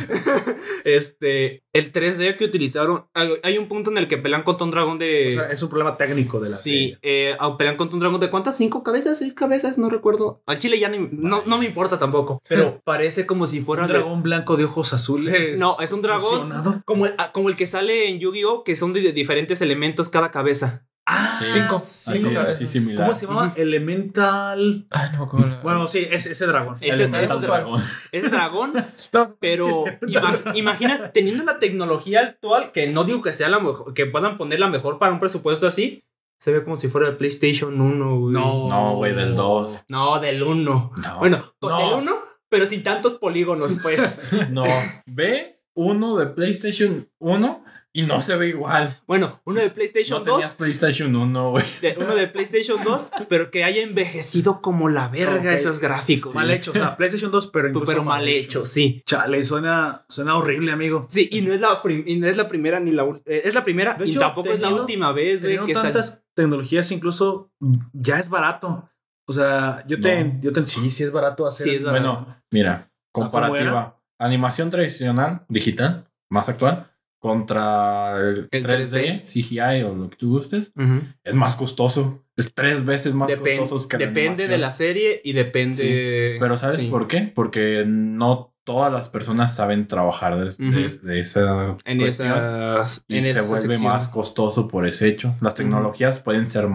Este, 0.84 1.62
el 1.72 1.92
3D 1.92 2.36
que 2.36 2.46
utilizaron, 2.46 3.06
hay 3.14 3.56
un 3.56 3.68
punto 3.68 3.90
en 3.92 3.98
el 3.98 4.08
que 4.08 4.18
pelean 4.18 4.42
contra 4.42 4.64
un 4.64 4.72
dragón 4.72 4.98
de... 4.98 5.36
O 5.36 5.40
sea, 5.40 5.50
es 5.50 5.62
un 5.62 5.68
problema 5.70 5.96
técnico 5.96 6.40
de 6.40 6.50
la 6.50 6.56
Sí, 6.56 6.70
serie. 6.70 6.98
eh, 7.02 7.36
pelean 7.56 7.76
contra 7.76 7.94
un 7.94 8.00
dragón 8.00 8.20
de 8.20 8.28
cuántas, 8.28 8.56
cinco 8.56 8.82
cabezas, 8.82 9.18
seis 9.20 9.34
cabezas, 9.34 9.78
no 9.78 9.88
recuerdo. 9.88 10.42
Al 10.46 10.58
chile 10.58 10.80
ya 10.80 10.88
ni, 10.88 10.98
no, 11.12 11.42
no 11.46 11.58
me 11.58 11.66
importa 11.66 11.98
tampoco, 11.98 12.40
pero 12.48 12.80
parece 12.84 13.24
como 13.24 13.46
si 13.46 13.60
fuera 13.60 13.82
Un 13.82 13.88
de- 13.88 13.94
dragón 13.94 14.22
blanco 14.24 14.56
de 14.56 14.64
ojos 14.64 14.92
azules. 14.92 15.58
No, 15.60 15.76
es 15.80 15.92
un 15.92 16.02
dragón. 16.02 16.22
fusionado. 16.48 16.82
como, 16.84 17.06
ah, 17.18 17.30
como 17.32 17.50
el 17.50 17.56
que 17.56 17.68
sale 17.68 18.08
en 18.08 18.18
Yu-Gi-Oh, 18.18 18.64
que 18.64 18.74
son 18.74 18.92
de 18.92 19.12
diferentes 19.12 19.60
elementos 19.60 20.08
cada 20.08 20.30
cabeza. 20.32 20.86
Ah, 21.10 21.38
Sí, 21.42 21.46
Cinco. 21.54 21.76
así, 21.76 22.18
Cinco 22.18 22.40
así 22.40 22.66
similar. 22.66 23.06
¿Cómo 23.06 23.18
se 23.18 23.26
llamaba? 23.26 23.52
Elemental. 23.56 24.86
Ay, 24.90 25.08
no 25.12 25.18
me 25.18 25.24
acuerdo. 25.24 25.46
la- 25.48 25.60
Bueno, 25.62 25.88
sí, 25.88 26.06
es 26.10 26.26
ese 26.26 26.46
dragón. 26.46 26.74
Ese- 26.80 27.04
Elemental 27.04 27.38
ese- 27.38 27.46
dragón. 27.46 27.82
Es 28.12 28.30
dragón, 28.30 28.72
No, 29.12 29.36
pero 29.40 29.84
ima- 30.02 30.38
imagina, 30.56 31.10
teniendo 31.12 31.44
la 31.44 31.58
tecnología 31.58 32.20
actual, 32.20 32.72
que 32.72 32.88
no 32.88 33.04
digo 33.04 33.22
que 33.22 33.32
sea 33.32 33.48
la 33.48 33.58
mejor, 33.58 33.94
que 33.94 34.06
puedan 34.06 34.36
ponerla 34.36 34.68
mejor 34.68 34.98
para 34.98 35.12
un 35.12 35.20
presupuesto 35.20 35.66
así, 35.66 36.04
se 36.40 36.52
ve 36.52 36.62
como 36.62 36.76
si 36.76 36.88
fuera 36.88 37.08
el 37.08 37.16
PlayStation 37.16 37.80
1. 37.80 38.18
güey. 38.20 38.32
No, 38.34 38.94
güey, 38.96 39.14
del 39.14 39.34
2. 39.34 39.84
No, 39.88 40.20
del 40.20 40.42
1. 40.42 40.92
No. 40.96 41.18
Bueno, 41.18 41.54
con- 41.58 41.70
No. 41.70 41.78
del 41.78 41.94
1, 42.02 42.12
pero 42.48 42.66
sin 42.66 42.82
tantos 42.82 43.14
polígonos, 43.14 43.76
pues. 43.82 44.20
No, 44.50 44.64
ve 45.06 45.60
uno 45.74 46.16
de 46.16 46.26
PlayStation 46.26 47.08
1 47.18 47.64
y 47.92 48.02
no 48.02 48.20
se 48.22 48.36
ve 48.36 48.48
igual. 48.48 49.00
bueno, 49.06 49.40
uno 49.44 49.60
de 49.60 49.70
PlayStation 49.70 50.18
No 50.20 50.24
2, 50.24 50.34
tenías 50.40 50.54
PlayStation 50.54 51.16
1, 51.16 51.50
güey. 51.50 51.64
uno 51.96 52.14
de 52.14 52.28
PlayStation 52.28 52.82
2, 52.84 53.10
pero 53.28 53.50
que 53.50 53.64
haya 53.64 53.82
envejecido 53.82 54.60
como 54.60 54.88
la 54.88 55.08
verga 55.08 55.52
esos 55.54 55.80
gráficos. 55.80 56.34
Mal 56.34 56.50
hecho. 56.50 56.70
O 56.70 56.74
sea, 56.74 56.96
PlayStation 56.96 57.30
2, 57.32 57.46
pero 57.48 57.68
Pero, 57.68 57.80
incluso 57.80 58.04
mal 58.04 58.28
hecho, 58.28 58.66
sí. 58.66 59.02
Chale, 59.06 59.42
suena, 59.42 60.04
suena 60.08 60.36
horrible, 60.36 60.70
amigo. 60.72 61.06
Sí, 61.08 61.28
y 61.32 61.40
no 61.40 61.52
es 61.52 61.60
la, 61.60 61.82
prim- 61.82 62.04
y 62.06 62.16
no 62.16 62.26
es 62.26 62.36
la 62.36 62.46
primera 62.48 62.78
ni 62.78 62.92
la 62.92 63.04
eh, 63.24 63.42
Es 63.44 63.54
la 63.54 63.64
primera 63.64 63.94
De 63.94 64.06
y 64.06 64.10
hecho, 64.10 64.20
tampoco 64.20 64.50
es 64.50 64.60
la 64.60 64.68
última 64.68 65.12
vez, 65.12 65.42
güey, 65.42 65.58
que 65.66 65.74
sal- 65.74 65.84
tantas 65.84 66.24
tecnologías, 66.34 66.92
incluso 66.92 67.50
ya 67.92 68.18
es 68.20 68.28
barato. 68.28 68.88
O 69.26 69.32
sea, 69.32 69.84
yo 69.86 70.00
te, 70.00 70.24
No. 70.24 70.40
yo 70.40 70.52
te 70.52 70.64
sí, 70.66 70.90
sí 70.90 71.02
es 71.04 71.10
barato 71.12 71.46
hacer. 71.46 71.64
Sí, 71.66 71.74
es 71.76 71.82
barato. 71.84 72.02
Bueno, 72.14 72.36
mira, 72.50 72.90
¿cómo 73.12 73.30
comparativa. 73.30 73.98
Animación 74.20 74.70
tradicional, 74.70 75.44
digital, 75.48 76.04
más 76.30 76.48
actual, 76.48 76.90
contra 77.18 78.18
el, 78.20 78.48
El 78.50 78.64
3D, 78.66 79.22
CGI 79.22 79.82
o 79.84 79.94
lo 79.94 80.10
que 80.10 80.16
tú 80.16 80.30
gustes, 80.30 80.72
es 81.24 81.34
más 81.34 81.56
costoso. 81.56 82.24
Es 82.36 82.54
tres 82.54 82.84
veces 82.84 83.14
más 83.14 83.28
Depen- 83.28 83.58
costoso 83.58 83.88
que 83.88 83.98
la 83.98 84.06
depende 84.06 84.46
de 84.46 84.58
la 84.58 84.70
serie 84.70 85.20
y 85.24 85.32
depende. 85.32 86.36
Pero 86.38 86.56
¿sabes 86.56 86.76
sí. 86.76 86.86
por 86.86 87.08
qué? 87.08 87.22
Porque 87.34 87.84
no 87.86 88.54
todas 88.62 88.92
las 88.92 89.08
personas 89.08 89.56
saben 89.56 89.88
trabajar 89.88 90.38
de, 90.38 90.44
de- 90.44 90.86
Ujú. 90.86 91.06
de 91.06 91.20
esa 91.20 91.76
En 91.84 91.98
cuestión. 91.98 92.30
esas. 92.30 93.04
y 93.08 93.16
en 93.16 93.24
se 93.24 93.30
esa 93.30 93.42
vuelve 93.42 93.68
sección. 93.74 93.92
más 93.92 94.08
costoso 94.08 94.68
por 94.68 94.86
ese 94.86 95.08
hecho. 95.08 95.34
Las 95.40 95.54
tecnologías 95.54 96.20
pueden 96.20 96.48
ser 96.48 96.68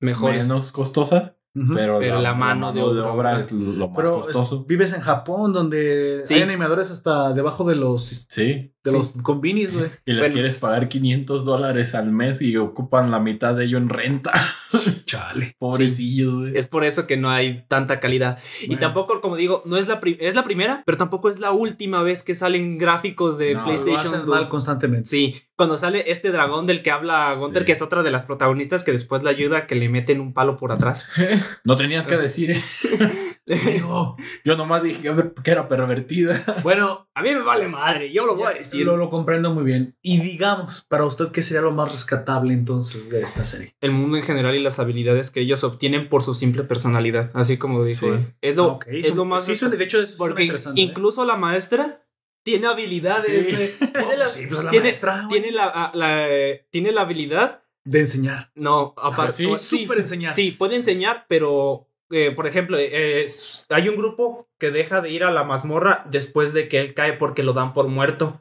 Mejores. 0.00 0.42
menos 0.42 0.72
costosas, 0.72 1.34
pero, 1.54 1.98
Pero 1.98 2.16
la, 2.16 2.20
la 2.22 2.34
mano 2.34 2.72
de 2.72 2.82
obra. 2.82 3.40
es 3.40 3.50
lo 3.50 3.88
más 3.88 3.96
Pero 3.96 4.16
costoso. 4.20 4.60
es- 4.60 4.66
vives 4.66 4.92
en 4.92 5.00
Japón, 5.00 5.52
donde 5.52 6.20
Sí. 6.24 6.34
hay 6.34 6.42
animadores 6.42 6.90
hasta 6.90 7.32
debajo 7.32 7.64
de 7.68 7.76
los, 7.76 8.26
Sí. 8.28 8.71
De 8.84 8.90
Sí. 8.90 8.96
los 8.96 9.12
combinis, 9.22 9.72
güey. 9.72 9.90
Y 10.04 10.12
les 10.12 10.20
Bueno. 10.20 10.34
quieres 10.34 10.58
pagar 10.58 10.88
500 10.88 11.44
dólares 11.44 11.94
al 11.94 12.10
mes 12.12 12.42
y 12.42 12.56
ocupan 12.56 13.10
la 13.10 13.20
mitad 13.20 13.54
de 13.54 13.64
ello 13.66 13.78
en 13.78 13.88
renta. 13.88 14.32
Chale. 15.06 15.54
Pobrecillos, 15.58 16.34
güey. 16.34 16.56
Es 16.56 16.66
por 16.66 16.84
eso 16.84 17.06
que 17.06 17.16
no 17.16 17.30
hay 17.30 17.64
tanta 17.68 18.00
calidad. 18.00 18.38
Y 18.62 18.76
tampoco, 18.76 19.20
como 19.20 19.36
digo, 19.36 19.62
no 19.66 19.76
es 19.76 19.86
la, 19.88 20.00
es 20.20 20.34
la 20.34 20.44
primera, 20.44 20.82
pero 20.86 20.98
tampoco 20.98 21.28
es 21.30 21.38
la 21.38 21.52
última 21.52 22.02
vez 22.02 22.22
que 22.22 22.34
salen 22.34 22.78
gráficos 22.78 23.38
de 23.38 23.54
No, 23.54 23.60
Lo 23.60 23.64
PlayStation. 23.66 24.00
hacen 24.00 24.20
2. 24.20 24.28
mal 24.28 24.48
constantemente. 24.48 25.08
Sí, 25.08 25.40
cuando 25.56 25.78
sale 25.78 26.10
este 26.10 26.30
dragón 26.32 26.66
del 26.66 26.82
que 26.82 26.90
habla 26.90 27.34
Gunter, 27.34 27.62
Sí. 27.62 27.66
que 27.66 27.72
es 27.72 27.82
otra 27.82 28.02
de 28.02 28.10
las 28.10 28.24
protagonistas 28.24 28.82
que 28.84 28.90
después 28.92 29.22
le 29.22 29.30
ayuda 29.30 29.58
a 29.58 29.66
que 29.66 29.74
le 29.76 29.88
meten 29.88 30.20
un 30.20 30.32
palo 30.32 30.56
por 30.56 30.72
atrás. 30.72 31.06
No 31.64 31.76
tenías 31.76 32.06
que 32.06 32.16
decir. 32.16 32.50
¿eh? 32.50 32.60
Amigo. 33.62 34.16
Yo 34.44 34.56
nomás 34.56 34.82
dije 34.82 35.00
que 35.42 35.50
era 35.50 35.68
pervertida. 35.68 36.42
Bueno, 36.62 37.08
A 37.14 37.22
mí 37.22 37.34
me 37.34 37.42
vale 37.42 37.68
madre, 37.68 38.10
yo 38.12 38.24
lo 38.24 38.34
voy 38.36 38.46
a 38.46 38.58
ya, 38.58 38.64
decir. 38.72 38.86
lo, 38.86 38.96
lo 38.96 39.10
comprendo 39.10 39.52
muy 39.54 39.64
bien. 39.64 39.96
Y 40.02 40.20
digamos, 40.20 40.82
para 40.88 41.04
usted, 41.04 41.28
¿qué 41.30 41.42
sería 41.42 41.60
lo 41.62 41.72
más 41.72 41.90
rescatable 41.90 42.52
entonces 42.54 43.10
de 43.10 43.22
esta 43.22 43.44
serie? 43.44 43.74
El 43.80 43.92
mundo 43.92 44.16
en 44.16 44.22
general 44.22 44.54
y 44.54 44.60
las 44.62 44.78
habilidades 44.78 45.30
que 45.30 45.40
ellos 45.40 45.64
obtienen 45.64 46.08
por 46.08 46.22
su 46.22 46.34
simple 46.34 46.64
personalidad, 46.64 47.30
así 47.34 47.56
como 47.58 47.84
dijo. 47.84 48.06
Sí. 48.06 48.24
Es 48.40 48.56
lo, 48.56 48.72
Ok, 48.72 48.86
es 48.88 49.08
son- 49.08 49.16
lo 49.16 49.24
más 49.24 49.44
Sí, 49.44 49.56
suena- 49.56 49.76
de 49.76 49.84
hecho, 49.84 50.00
es 50.00 50.12
Porque 50.12 50.42
interesante. 50.44 50.80
¿eh? 50.80 50.84
incluso 50.84 51.24
la 51.24 51.36
maestra 51.36 52.04
tiene 52.44 52.66
habilidades. 52.66 53.26
Sí. 53.26 53.54
eh, 53.56 53.74
No, 53.80 54.00
tiene, 54.00 54.16
la, 54.16 54.28
sí, 54.28 54.46
pues 54.48 54.64
la 54.64 54.70
tiene- 54.70 54.84
maestra, 54.84 55.26
tiene 55.30 55.50
la, 55.52 55.64
a- 55.66 55.92
la, 55.94 56.28
eh, 56.28 56.66
tiene 56.70 56.90
la 56.92 57.02
habilidad. 57.02 57.62
de 57.84 58.00
enseñar. 58.00 58.50
No, 58.54 58.94
aparte. 58.96 59.32
sí, 59.56 59.78
Súper 59.82 59.98
enseñar. 59.98 60.34
Sí, 60.34 60.52
puede 60.52 60.76
enseñar, 60.76 61.26
pero 61.28 61.88
eh, 62.12 62.30
por 62.30 62.46
ejemplo, 62.46 62.76
eh, 62.78 63.26
hay 63.70 63.88
un 63.88 63.96
grupo 63.96 64.48
que 64.58 64.70
deja 64.70 65.00
de 65.00 65.10
ir 65.10 65.24
a 65.24 65.30
la 65.30 65.44
mazmorra 65.44 66.04
después 66.10 66.52
de 66.52 66.68
que 66.68 66.78
él 66.80 66.94
cae 66.94 67.14
porque 67.14 67.42
lo 67.42 67.52
dan 67.54 67.72
por 67.72 67.88
muerto. 67.88 68.40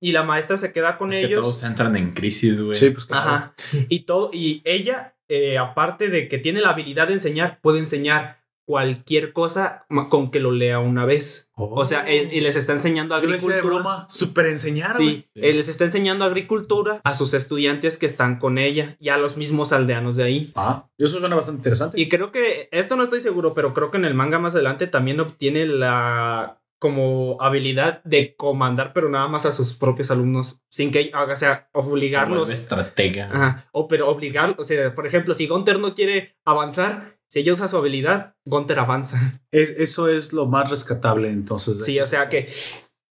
Y 0.00 0.12
la 0.12 0.22
maestra 0.22 0.56
se 0.56 0.72
queda 0.72 0.98
con 0.98 1.12
Es 1.12 1.20
que 1.20 1.26
ellos. 1.26 1.40
todos 1.42 1.62
entran 1.64 1.96
en 1.96 2.12
crisis, 2.12 2.60
güey. 2.60 2.76
Sí, 2.76 2.90
pues 2.90 3.06
claro. 3.06 3.30
Ajá. 3.30 3.54
Y 3.88 4.00
todo, 4.00 4.30
y 4.32 4.62
ella, 4.64 5.16
eh, 5.28 5.58
aparte 5.58 6.08
de 6.08 6.28
que 6.28 6.38
tiene 6.38 6.60
la 6.60 6.70
habilidad 6.70 7.08
de 7.08 7.14
enseñar, 7.14 7.58
puede 7.62 7.78
enseñar 7.80 8.44
cualquier 8.66 9.32
cosa 9.32 9.86
con 10.10 10.30
que 10.30 10.40
lo 10.40 10.50
lea 10.50 10.80
una 10.80 11.06
vez. 11.06 11.50
O 11.54 11.84
sea, 11.84 12.04
eh, 12.06 12.28
y 12.32 12.40
les 12.40 12.56
está 12.56 12.72
enseñando 12.72 13.14
agricultura. 13.14 13.62
broma 13.62 14.06
súper 14.10 14.46
enseñar, 14.46 14.92
Sí, 14.92 15.24
eh, 15.34 15.52
les 15.54 15.68
está 15.68 15.84
enseñando 15.84 16.24
agricultura 16.24 17.00
a 17.04 17.14
sus 17.14 17.32
estudiantes 17.32 17.96
que 17.96 18.06
están 18.06 18.38
con 18.38 18.58
ella 18.58 18.96
y 19.00 19.08
a 19.08 19.16
los 19.16 19.36
mismos 19.36 19.72
aldeanos 19.72 20.16
de 20.16 20.24
ahí. 20.24 20.52
Ah, 20.56 20.88
eso 20.98 21.20
suena 21.20 21.36
bastante 21.36 21.60
interesante. 21.60 21.98
Y 21.98 22.08
creo 22.08 22.32
que, 22.32 22.68
esto 22.72 22.96
no 22.96 23.04
estoy 23.04 23.20
seguro, 23.20 23.54
pero 23.54 23.72
creo 23.72 23.90
que 23.90 23.98
en 23.98 24.04
el 24.04 24.14
manga 24.14 24.38
más 24.38 24.54
adelante 24.54 24.88
también 24.88 25.20
obtiene 25.20 25.64
la 25.66 26.60
como 26.78 27.38
habilidad 27.40 28.02
de 28.04 28.36
comandar, 28.36 28.92
pero 28.92 29.08
nada 29.08 29.28
más 29.28 29.46
a 29.46 29.52
sus 29.52 29.72
propios 29.74 30.10
alumnos, 30.10 30.60
sin 30.68 30.90
que, 30.90 31.10
o 31.14 31.36
sea, 31.36 31.70
Se 31.72 31.78
obligarlos. 31.78 32.50
estratega. 32.50 33.30
Ajá, 33.32 33.68
o 33.72 33.88
pero 33.88 34.08
obligar, 34.10 34.54
o 34.58 34.64
sea, 34.64 34.94
por 34.94 35.06
ejemplo, 35.06 35.32
si 35.32 35.46
Gunter 35.46 35.78
no 35.78 35.94
quiere 35.94 36.36
avanzar, 36.44 37.15
si 37.28 37.40
ella 37.40 37.52
usa 37.54 37.68
su 37.68 37.76
habilidad, 37.76 38.34
Gunter 38.44 38.78
avanza. 38.78 39.40
Es- 39.50 39.70
eso 39.70 40.08
es 40.08 40.32
lo 40.32 40.46
más 40.46 40.70
rescatable 40.70 41.28
entonces. 41.30 41.84
Sí, 41.84 41.98
o 42.00 42.06
sea 42.06 42.28
que 42.28 42.48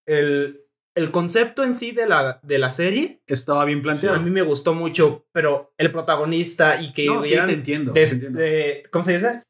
el, 0.08 0.62
el 0.96 1.12
concepto 1.12 1.64
en 1.64 1.76
sí 1.76 1.92
de 1.92 2.08
la, 2.08 2.40
de 2.44 2.58
la 2.58 2.70
serie 2.70 3.22
Estaba 3.28 3.66
bien 3.66 3.82
planteado. 3.82 4.16
a 4.16 4.20
mí 4.20 4.30
me 4.32 4.44
gustó 4.44 4.74
mucho, 4.74 5.26
pero 5.34 5.74
el 5.78 5.92
protagonista 5.92 6.82
y 6.82 6.94
que 6.94 7.06
no, 7.08 7.22
sí, 7.22 7.30
hubieran 7.30 7.48
te 7.48 7.54
entiendo. 7.54 7.92
des- 7.92 8.10
te 8.10 8.16
entiendo. 8.16 8.40
de- 8.40 8.84
¿cómo 8.92 9.04
se 9.04 9.14
dice? 9.14 9.44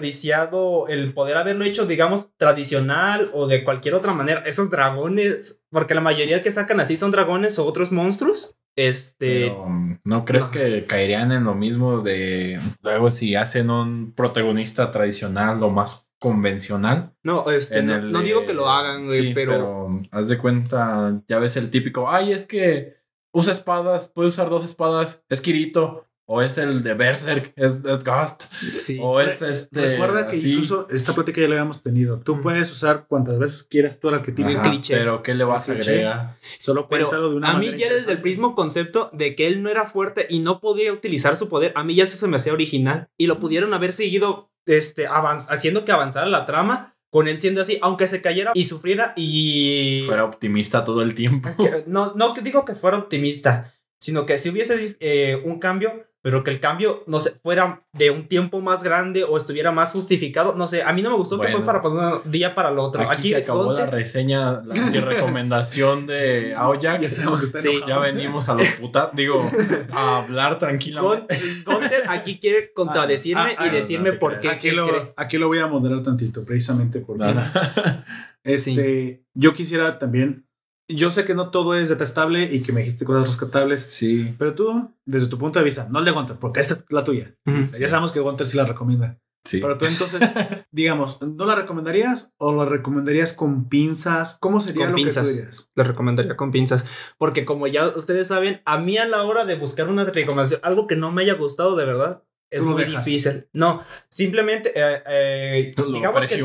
Desperdiciado 0.00 0.88
el 0.88 1.12
poder 1.14 1.36
haberlo 1.36 1.64
hecho, 1.64 1.86
digamos, 1.86 2.30
tradicional 2.36 3.30
o 3.34 3.46
de 3.46 3.64
cualquier 3.64 3.94
otra 3.94 4.12
manera. 4.14 4.40
Esos 4.46 4.70
dragones, 4.70 5.62
porque 5.70 5.94
la 5.94 6.00
mayoría 6.00 6.42
que 6.42 6.50
sacan 6.50 6.80
así 6.80 6.96
son 6.96 7.10
dragones 7.10 7.58
o 7.58 7.66
otros 7.66 7.92
monstruos. 7.92 8.56
Este, 8.76 9.46
Pero, 9.48 9.62
um, 9.62 9.98
¿no 10.04 10.24
crees 10.26 10.46
no. 10.46 10.50
que 10.50 10.84
caerían 10.86 11.32
en 11.32 11.44
lo 11.44 11.54
mismo 11.54 12.00
de 12.02 12.60
luego 12.82 13.10
si 13.10 13.34
hacen 13.34 13.70
un 13.70 14.12
protagonista 14.12 14.90
tradicional 14.92 15.62
o 15.62 15.70
más 15.70 16.10
convencional? 16.18 17.14
no, 17.22 17.50
este, 17.50 17.82
no, 17.82 17.94
el 17.94 18.12
no 18.12 18.18
de- 18.18 18.24
digo 18.26 18.44
que 18.46 18.52
lo 18.54 18.68
hagan, 18.70 19.06
güey, 19.06 19.28
sí, 19.28 19.32
pero, 19.34 19.86
um, 19.86 20.02
haz 20.10 20.28
de 20.28 20.38
cuenta, 20.38 21.22
ya 21.28 21.38
ves 21.38 21.56
el 21.56 21.70
típico, 21.70 22.08
ay, 22.08 22.32
es 22.32 22.46
que 22.46 22.96
usa 23.32 23.52
espadas, 23.52 24.08
puede 24.08 24.28
usar 24.28 24.48
dos 24.50 24.64
espadas, 24.64 25.24
es 25.28 25.40
Kirito, 25.40 26.05
o 26.28 26.42
es 26.42 26.58
el 26.58 26.82
de 26.82 26.94
Berserk, 26.94 27.52
es, 27.56 27.84
es 27.84 28.04
Gast, 28.04 28.44
sí. 28.80 28.98
o 29.00 29.20
es 29.20 29.40
este. 29.42 29.92
Recuerda 29.92 30.26
que 30.28 30.36
así. 30.36 30.50
incluso 30.52 30.88
esta 30.90 31.14
plática 31.14 31.40
ya 31.40 31.46
la 31.48 31.54
habíamos 31.54 31.82
tenido. 31.82 32.18
Tú 32.20 32.32
Ujú. 32.32 32.42
puedes 32.42 32.70
usar 32.72 33.06
cuantas 33.08 33.38
veces 33.38 33.62
quieras 33.62 34.00
tú 34.00 34.08
el 34.08 34.16
arquetipo. 34.16 34.48
Ajá. 34.48 34.62
Cliché. 34.62 34.96
Pero 34.96 35.22
¿qué 35.22 35.34
le 35.34 35.44
vas 35.44 35.68
a 35.68 35.72
agregar? 35.72 36.36
Solo 36.58 36.88
Pero 36.88 37.06
cuéntalo 37.08 37.30
de 37.30 37.36
una 37.36 37.52
a 37.52 37.58
mí 37.58 37.70
ya 37.76 37.92
desde 37.92 38.12
el 38.12 38.22
mismo 38.22 38.54
concepto 38.54 39.08
de 39.12 39.34
que 39.36 39.46
él 39.46 39.62
no 39.62 39.70
era 39.70 39.86
fuerte 39.86 40.26
y 40.28 40.40
no 40.40 40.60
podía 40.60 40.92
utilizar 40.92 41.36
su 41.36 41.48
poder, 41.48 41.72
a 41.76 41.84
mí 41.84 41.94
ya 41.94 42.04
eso 42.04 42.16
se 42.16 42.26
me 42.26 42.36
hacía 42.36 42.52
original 42.52 43.08
y 43.16 43.26
lo 43.28 43.38
pudieron 43.38 43.72
haber 43.74 43.92
seguido 43.92 44.50
este, 44.66 45.06
avanz- 45.08 45.46
haciendo 45.50 45.84
que 45.84 45.92
avanzara 45.92 46.26
la 46.26 46.44
trama 46.44 46.92
con 47.08 47.28
él 47.28 47.40
siendo 47.40 47.60
así, 47.60 47.78
aunque 47.82 48.08
se 48.08 48.20
cayera 48.20 48.50
y 48.52 48.64
sufriera 48.64 49.14
y... 49.16 50.02
Fuera 50.06 50.24
optimista 50.24 50.82
todo 50.84 51.02
el 51.02 51.14
tiempo. 51.14 51.48
que- 51.56 51.84
no, 51.86 52.12
no 52.16 52.34
digo 52.42 52.64
que 52.64 52.74
fuera 52.74 52.98
optimista, 52.98 53.72
sino 54.00 54.26
que 54.26 54.36
si 54.38 54.50
hubiese 54.50 54.96
eh, 55.00 55.40
un 55.44 55.58
cambio, 55.58 56.04
pero 56.26 56.42
que 56.42 56.50
el 56.50 56.58
cambio, 56.58 57.04
no 57.06 57.20
sé, 57.20 57.38
fuera 57.40 57.84
de 57.92 58.10
un 58.10 58.26
tiempo 58.26 58.60
más 58.60 58.82
grande 58.82 59.22
o 59.22 59.36
estuviera 59.36 59.70
más 59.70 59.92
justificado, 59.92 60.56
no 60.56 60.66
sé, 60.66 60.82
a 60.82 60.92
mí 60.92 61.00
no 61.00 61.10
me 61.10 61.16
gustó 61.16 61.38
que 61.38 61.46
fue 61.52 61.64
para 61.64 61.80
pasar 61.80 62.22
un 62.24 62.30
día 62.32 62.52
para 62.52 62.70
el 62.70 62.80
otro. 62.80 63.08
Aquí, 63.08 63.28
se 63.28 63.36
acabó 63.36 63.72
la 63.72 63.86
reseña, 63.86 64.60
la 64.64 64.74
anti-recomendación 64.74 66.06
de 66.08 66.52
Aoyak. 66.56 67.00
Ya 67.02 67.10
sabemos 67.10 67.38
que 67.38 67.46
está 67.46 67.60
Sí. 67.60 67.80
Ya 67.86 68.00
venimos 68.00 68.48
a 68.48 68.54
los 68.54 68.66
putas, 68.72 69.10
digo, 69.12 69.48
a 69.92 70.18
hablar 70.18 70.58
tranquilamente. 70.58 71.32
Gun- 71.64 71.74
Gunter 71.74 72.02
aquí 72.08 72.40
quiere 72.40 72.72
contradecirme 72.72 73.42
Ah, 73.42 73.54
ah, 73.58 73.66
y 73.66 73.68
ah, 73.68 73.72
decirme 73.72 74.10
no 74.14 74.18
por 74.18 74.40
qué. 74.40 74.48
Aquí 74.48 74.72
lo, 74.72 74.88
cree. 74.88 75.12
aquí 75.16 75.38
lo 75.38 75.46
voy 75.46 75.60
a 75.60 75.68
moderar 75.68 76.02
tantito, 76.02 76.44
precisamente 76.44 76.98
porque 76.98 77.22
Nada. 77.22 78.04
este, 78.42 79.22
yo 79.32 79.52
quisiera 79.52 80.00
también. 80.00 80.45
Yo 80.88 81.10
sé 81.10 81.24
que 81.24 81.34
no 81.34 81.50
todo 81.50 81.74
es 81.74 81.88
detestable 81.88 82.44
y 82.54 82.62
que 82.62 82.72
me 82.72 82.80
dijiste 82.80 83.04
cosas 83.04 83.26
rescatables, 83.28 83.82
Sí. 83.82 84.34
pero 84.38 84.54
tú, 84.54 84.94
desde 85.04 85.26
tu 85.28 85.36
punto 85.36 85.58
de 85.58 85.64
vista, 85.64 85.88
no 85.90 85.98
el 85.98 86.04
de 86.04 86.12
Gunter, 86.12 86.36
porque 86.38 86.60
esta 86.60 86.74
es 86.74 86.84
la 86.90 87.02
tuya. 87.02 87.34
Ya 87.44 87.88
sabemos 87.88 88.12
que 88.12 88.20
Gunter 88.20 88.46
sí 88.46 88.56
la 88.56 88.64
recomienda. 88.64 89.18
Sí. 89.44 89.60
Pero 89.60 89.78
tú 89.78 89.84
entonces, 89.84 90.20
digamos, 90.72 91.20
¿no 91.22 91.46
la 91.46 91.54
recomendarías 91.54 92.32
o 92.36 92.54
la 92.56 92.68
recomendarías 92.68 93.32
con 93.32 93.68
pinzas? 93.68 94.38
¿Cómo 94.40 94.60
sería 94.60 94.86
Con 94.86 94.90
lo 94.92 94.96
que 94.96 95.02
pinzas. 95.04 95.24
tú 95.24 95.32
dirías? 95.32 95.70
Lo 95.74 95.84
recomendaría 95.84 96.36
con 96.36 96.50
pinzas. 96.50 96.84
Porque 97.16 97.44
como 97.44 97.66
ya 97.68 97.88
ustedes 97.88 98.26
saben, 98.28 98.60
a 98.64 98.78
mí 98.78 98.98
a 98.98 99.06
la 99.06 99.22
hora 99.22 99.44
de 99.44 99.54
buscar 99.54 99.88
una 99.88 100.04
recomendación, 100.04 100.60
algo 100.64 100.86
que 100.88 100.96
no 100.96 101.12
me 101.12 101.22
haya 101.22 101.34
gustado 101.34 101.76
de 101.76 101.84
verdad, 101.84 102.22
es 102.50 102.62
lo 102.64 102.72
muy 102.72 102.84
dejas. 102.84 103.04
difícil. 103.04 103.46
No, 103.52 103.82
simplemente, 104.08 104.72
eh, 104.74 105.02
eh, 105.08 105.74
Lo 105.76 105.90
digamos, 105.92 106.20
que 106.22 106.28
te- 106.28 106.34
di- 106.36 106.42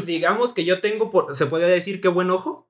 digamos 0.06 0.54
que 0.54 0.64
yo 0.64 0.80
tengo, 0.80 1.10
por, 1.10 1.34
se 1.34 1.46
puede 1.46 1.66
decir 1.68 2.00
que 2.00 2.08
buen 2.08 2.30
ojo, 2.30 2.68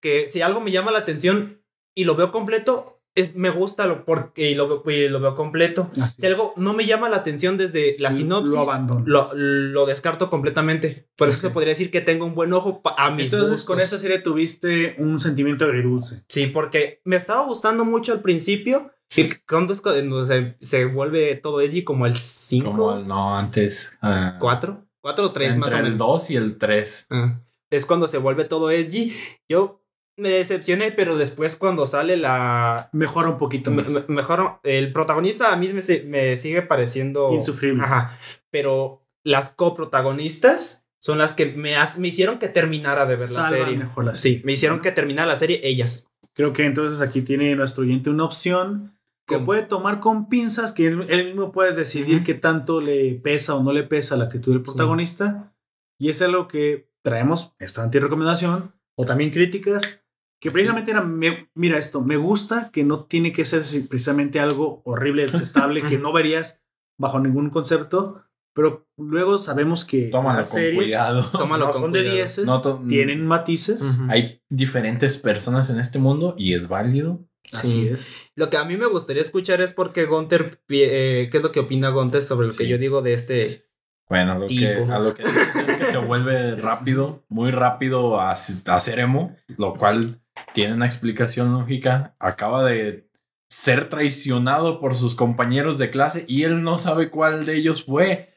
que 0.00 0.28
si 0.28 0.42
algo 0.42 0.60
me 0.60 0.70
llama 0.70 0.92
la 0.92 0.98
atención 1.00 1.62
y 1.94 2.04
lo 2.04 2.14
veo 2.14 2.30
completo, 2.32 2.96
es- 3.16 3.34
me 3.34 3.50
gusta 3.50 3.88
lo, 3.88 4.04
porque 4.04 4.52
y 4.52 4.54
lo, 4.54 4.68
lo 4.86 5.20
veo 5.20 5.34
completo. 5.34 5.90
Así 6.00 6.20
Si 6.20 6.26
algo 6.28 6.54
no 6.56 6.72
me 6.74 6.86
llama 6.86 7.08
la 7.08 7.16
atención 7.16 7.56
desde 7.56 7.96
la 7.98 8.10
Lo 8.10 8.16
sinopsis, 8.16 8.56
abandonas. 8.56 9.04
lo, 9.08 9.28
lo 9.34 9.86
descarto 9.86 10.30
completamente. 10.30 11.08
Por 11.16 11.28
eso 11.28 11.38
se 11.40 11.50
podría 11.50 11.70
decir 11.70 11.90
que 11.90 12.00
tengo 12.00 12.24
un 12.24 12.36
buen 12.36 12.52
ojo 12.52 12.80
a 12.96 13.10
mis 13.10 13.32
Entonces, 13.32 13.50
gustos. 13.50 13.66
con 13.66 13.80
esta 13.80 13.98
serie 13.98 14.20
tuviste 14.20 14.94
un 14.98 15.18
sentimiento 15.18 15.64
agridulce. 15.64 16.22
Sí, 16.28 16.46
porque 16.46 17.00
me 17.04 17.16
estaba 17.16 17.44
gustando 17.44 17.84
mucho 17.84 18.12
al 18.12 18.20
principio. 18.22 18.92
Y 19.16 19.28
cuando 19.48 19.72
es 19.72 19.80
cuando 19.80 20.24
se, 20.26 20.56
se 20.60 20.84
vuelve 20.84 21.34
todo 21.36 21.60
edgy 21.60 21.82
como 21.82 22.06
el 22.06 22.16
5, 22.16 22.70
Como 22.70 22.96
el- 22.96 23.06
no, 23.08 23.36
antes. 23.36 23.98
ah, 24.02 24.36
4, 24.40 24.86
4 25.00 25.26
o 25.26 25.32
3 25.32 25.56
más 25.56 25.68
o 25.72 25.76
Entre 25.76 25.78
el 25.88 25.92
menos. 25.94 25.98
2 25.98 26.30
y 26.30 26.36
el 26.36 26.58
3. 26.58 27.06
Ah, 27.10 27.40
Es 27.70 27.86
cuando 27.86 28.06
se 28.06 28.18
vuelve 28.18 28.44
todo 28.44 28.70
edgy. 28.70 29.12
Yo 29.48 29.82
me 30.16 30.28
decepcioné, 30.30 30.92
pero 30.92 31.16
después 31.16 31.56
cuando 31.56 31.86
sale 31.86 32.16
la... 32.16 32.88
Mejora 32.92 33.30
un 33.30 33.38
poquito 33.38 33.70
más. 33.70 33.90
me- 34.08 34.14
mejor, 34.14 34.60
el 34.64 34.92
protagonista 34.92 35.52
a 35.52 35.56
mí 35.56 35.68
me, 35.72 35.80
se- 35.82 36.04
me 36.04 36.36
sigue 36.36 36.62
pareciendo... 36.62 37.32
Insufrible. 37.32 37.82
Ajá, 37.82 38.16
pero 38.50 39.02
las 39.24 39.50
coprotagonistas 39.50 40.86
son 41.00 41.18
las 41.18 41.32
que 41.32 41.46
me, 41.46 41.76
has- 41.76 41.98
me 41.98 42.08
hicieron 42.08 42.38
que 42.38 42.48
terminara 42.48 43.06
de 43.06 43.16
ver 43.16 43.30
la 43.30 43.48
serie. 43.48 43.76
mejor 43.76 44.04
la 44.04 44.14
serie. 44.14 44.38
Sí, 44.38 44.44
me 44.44 44.52
hicieron 44.52 44.80
que 44.80 44.92
terminara 44.92 45.26
la 45.28 45.36
serie 45.36 45.60
ellas. 45.62 46.06
Creo 46.34 46.52
que 46.52 46.64
entonces 46.64 47.00
aquí 47.00 47.22
tiene 47.22 47.54
nuestro 47.56 47.82
oyente 47.82 48.10
una 48.10 48.24
opción 48.24 48.96
que 49.30 49.36
¿Cómo? 49.36 49.46
puede 49.46 49.62
tomar 49.62 50.00
con 50.00 50.28
pinzas, 50.28 50.72
que 50.72 50.88
él, 50.88 51.06
él 51.08 51.26
mismo 51.26 51.52
puede 51.52 51.72
decidir 51.74 52.16
Ujú. 52.16 52.24
qué 52.26 52.34
tanto 52.34 52.80
le 52.82 53.14
pesa 53.14 53.54
o 53.54 53.62
no 53.62 53.72
le 53.72 53.84
pesa 53.84 54.16
la 54.18 54.24
actitud 54.24 54.52
del 54.52 54.62
protagonista. 54.62 55.54
Y 55.98 56.10
es 56.10 56.20
algo 56.22 56.48
que 56.48 56.90
traemos 57.02 57.54
esta 57.58 57.82
anti-recomendación 57.82 58.72
o 58.96 59.04
también 59.04 59.30
críticas. 59.30 60.02
Que 60.42 60.50
precisamente 60.50 60.90
era, 60.90 61.02
me- 61.02 61.50
mira 61.54 61.76
esto, 61.78 62.00
me 62.02 62.16
gusta 62.16 62.70
que 62.72 62.82
no 62.82 63.04
tiene 63.04 63.32
que 63.32 63.44
ser 63.44 63.62
precisamente 63.88 64.40
algo 64.40 64.80
horrible, 64.84 65.26
detestable, 65.26 65.82
que 65.82 65.98
no 65.98 66.12
verías 66.14 66.62
bajo 66.98 67.20
ningún 67.20 67.50
concepto, 67.50 68.22
pero 68.54 68.88
luego 68.96 69.38
sabemos 69.38 69.84
que 69.84 70.08
Tómalo 70.08 70.40
las 70.40 70.50
con 70.50 70.58
series 70.60 70.82
cuidado. 70.82 71.24
Tómalo 71.32 71.66
no 71.66 71.72
con 71.72 71.82
son 71.82 71.92
de. 71.92 72.02
10, 72.10 72.38
No 72.46 72.60
tienen 72.88 73.26
matices. 73.26 73.98
Ujú. 74.00 74.10
Hay 74.10 74.42
diferentes 74.50 75.18
personas 75.18 75.68
en 75.70 75.78
este 75.78 75.98
mundo 75.98 76.34
y 76.38 76.54
es 76.54 76.68
válido. 76.68 77.26
Así 77.52 77.68
Sí. 77.82 77.88
es. 77.88 78.12
Lo 78.36 78.48
que 78.50 78.56
a 78.56 78.64
mí 78.64 78.76
me 78.76 78.86
gustaría 78.86 79.22
escuchar 79.22 79.60
es 79.60 79.72
porque 79.72 80.04
Gunter, 80.06 80.60
eh, 80.68 81.28
¿qué 81.30 81.36
es 81.38 81.42
lo 81.42 81.52
que 81.52 81.60
opina 81.60 81.90
Gunter 81.90 82.22
sobre 82.22 82.46
lo 82.48 82.54
que 82.54 82.68
yo 82.68 82.78
digo 82.78 83.02
de 83.02 83.12
este? 83.14 83.66
Bueno, 84.08 84.38
lo 84.38 84.46
que, 84.46 84.54
Tipo. 84.76 84.92
a 84.92 84.98
lo 84.98 85.14
que 85.14 85.22
es 85.24 85.76
que 85.78 85.84
se 85.86 85.98
vuelve 85.98 86.56
rápido, 86.56 87.24
muy 87.28 87.50
rápido 87.50 88.20
a, 88.20 88.30
a 88.30 88.74
hacer 88.74 88.98
emo, 88.98 89.36
lo 89.56 89.74
cual 89.74 90.20
tiene 90.52 90.74
una 90.74 90.86
explicación 90.86 91.52
lógica. 91.52 92.16
Acaba 92.18 92.64
de 92.64 93.08
ser 93.48 93.88
traicionado 93.88 94.80
por 94.80 94.94
sus 94.94 95.14
compañeros 95.14 95.78
de 95.78 95.90
clase 95.90 96.24
y 96.28 96.44
él 96.44 96.62
no 96.62 96.78
sabe 96.78 97.10
cuál 97.10 97.46
de 97.46 97.56
ellos 97.56 97.84
fue. 97.84 98.32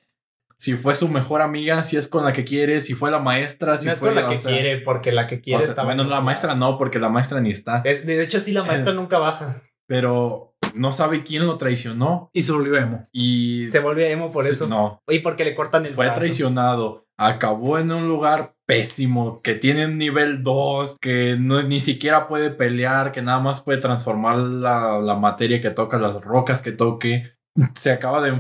Si 0.64 0.76
fue 0.76 0.96
su 0.96 1.10
mejor 1.10 1.42
amiga, 1.42 1.84
si 1.84 1.98
es 1.98 2.08
con 2.08 2.24
la 2.24 2.32
que 2.32 2.46
quiere, 2.46 2.80
si 2.80 2.94
fue 2.94 3.12
la 3.12 3.20
maestra, 3.20 3.78
si 3.78 3.86
no 3.86 3.92
es 3.92 4.00
fue 4.00 4.14
con 4.14 4.16
la 4.16 4.28
o 4.28 4.32
que 4.32 4.38
sea, 4.38 4.50
quiere, 4.50 4.78
porque 4.80 5.12
la 5.12 5.28
que 5.28 5.36
o 5.36 5.42
quiere 5.42 5.60
sea, 5.62 5.72
está 5.72 5.84
bueno, 5.84 6.06
la 6.06 6.22
maestra 6.22 6.56
no, 6.56 6.78
porque 6.78 7.00
la 7.00 7.10
maestra 7.10 7.42
ni 7.42 7.52
está. 7.52 7.82
Es- 7.84 8.06
de 8.06 8.24
hecho, 8.24 8.40
sí, 8.40 8.54
la 8.54 8.64
maestra 8.64 8.94
Eh. 8.94 8.96
nunca 8.96 9.18
baja. 9.18 9.62
Pero 9.88 10.56
no 10.74 10.94
sabe 10.94 11.22
quién 11.24 11.46
lo 11.46 11.58
traicionó 11.58 12.30
Y 12.32 12.44
se 12.44 12.54
volvió 12.54 12.78
emo. 12.78 13.10
y 13.12 13.66
Se 13.68 13.80
vuelve 13.80 14.10
emo 14.10 14.32
por 14.32 14.46
Sí, 14.46 14.52
eso. 14.52 14.68
No, 14.68 15.02
Y 15.10 15.20
porque 15.20 15.44
le 15.44 15.54
cortan 15.54 15.86
el 15.86 15.92
fue 15.92 16.06
brazo. 16.06 16.22
traicionado, 16.22 17.08
acabó 17.18 17.78
en 17.78 17.92
un 17.92 18.08
lugar 18.08 18.56
pésimo, 18.66 19.42
que 19.42 19.56
tiene 19.56 19.86
un 19.88 19.98
nivel 19.98 20.42
2, 20.44 20.96
que 21.02 21.36
no, 21.38 21.62
ni 21.64 21.82
siquiera 21.82 22.30
puede 22.30 22.50
pelear, 22.50 23.12
que 23.12 23.22
nada 23.22 23.40
más 23.42 23.60
puede 23.60 23.80
transformar 23.80 24.38
la, 24.38 25.00
la 25.00 25.16
materia 25.16 25.60
que 25.60 25.72
toca, 25.72 25.98
las 25.98 26.22
rocas 26.22 26.62
que 26.62 26.72
toque. 26.72 27.33
Se 27.80 27.92
acaba 27.92 28.22
de... 28.22 28.40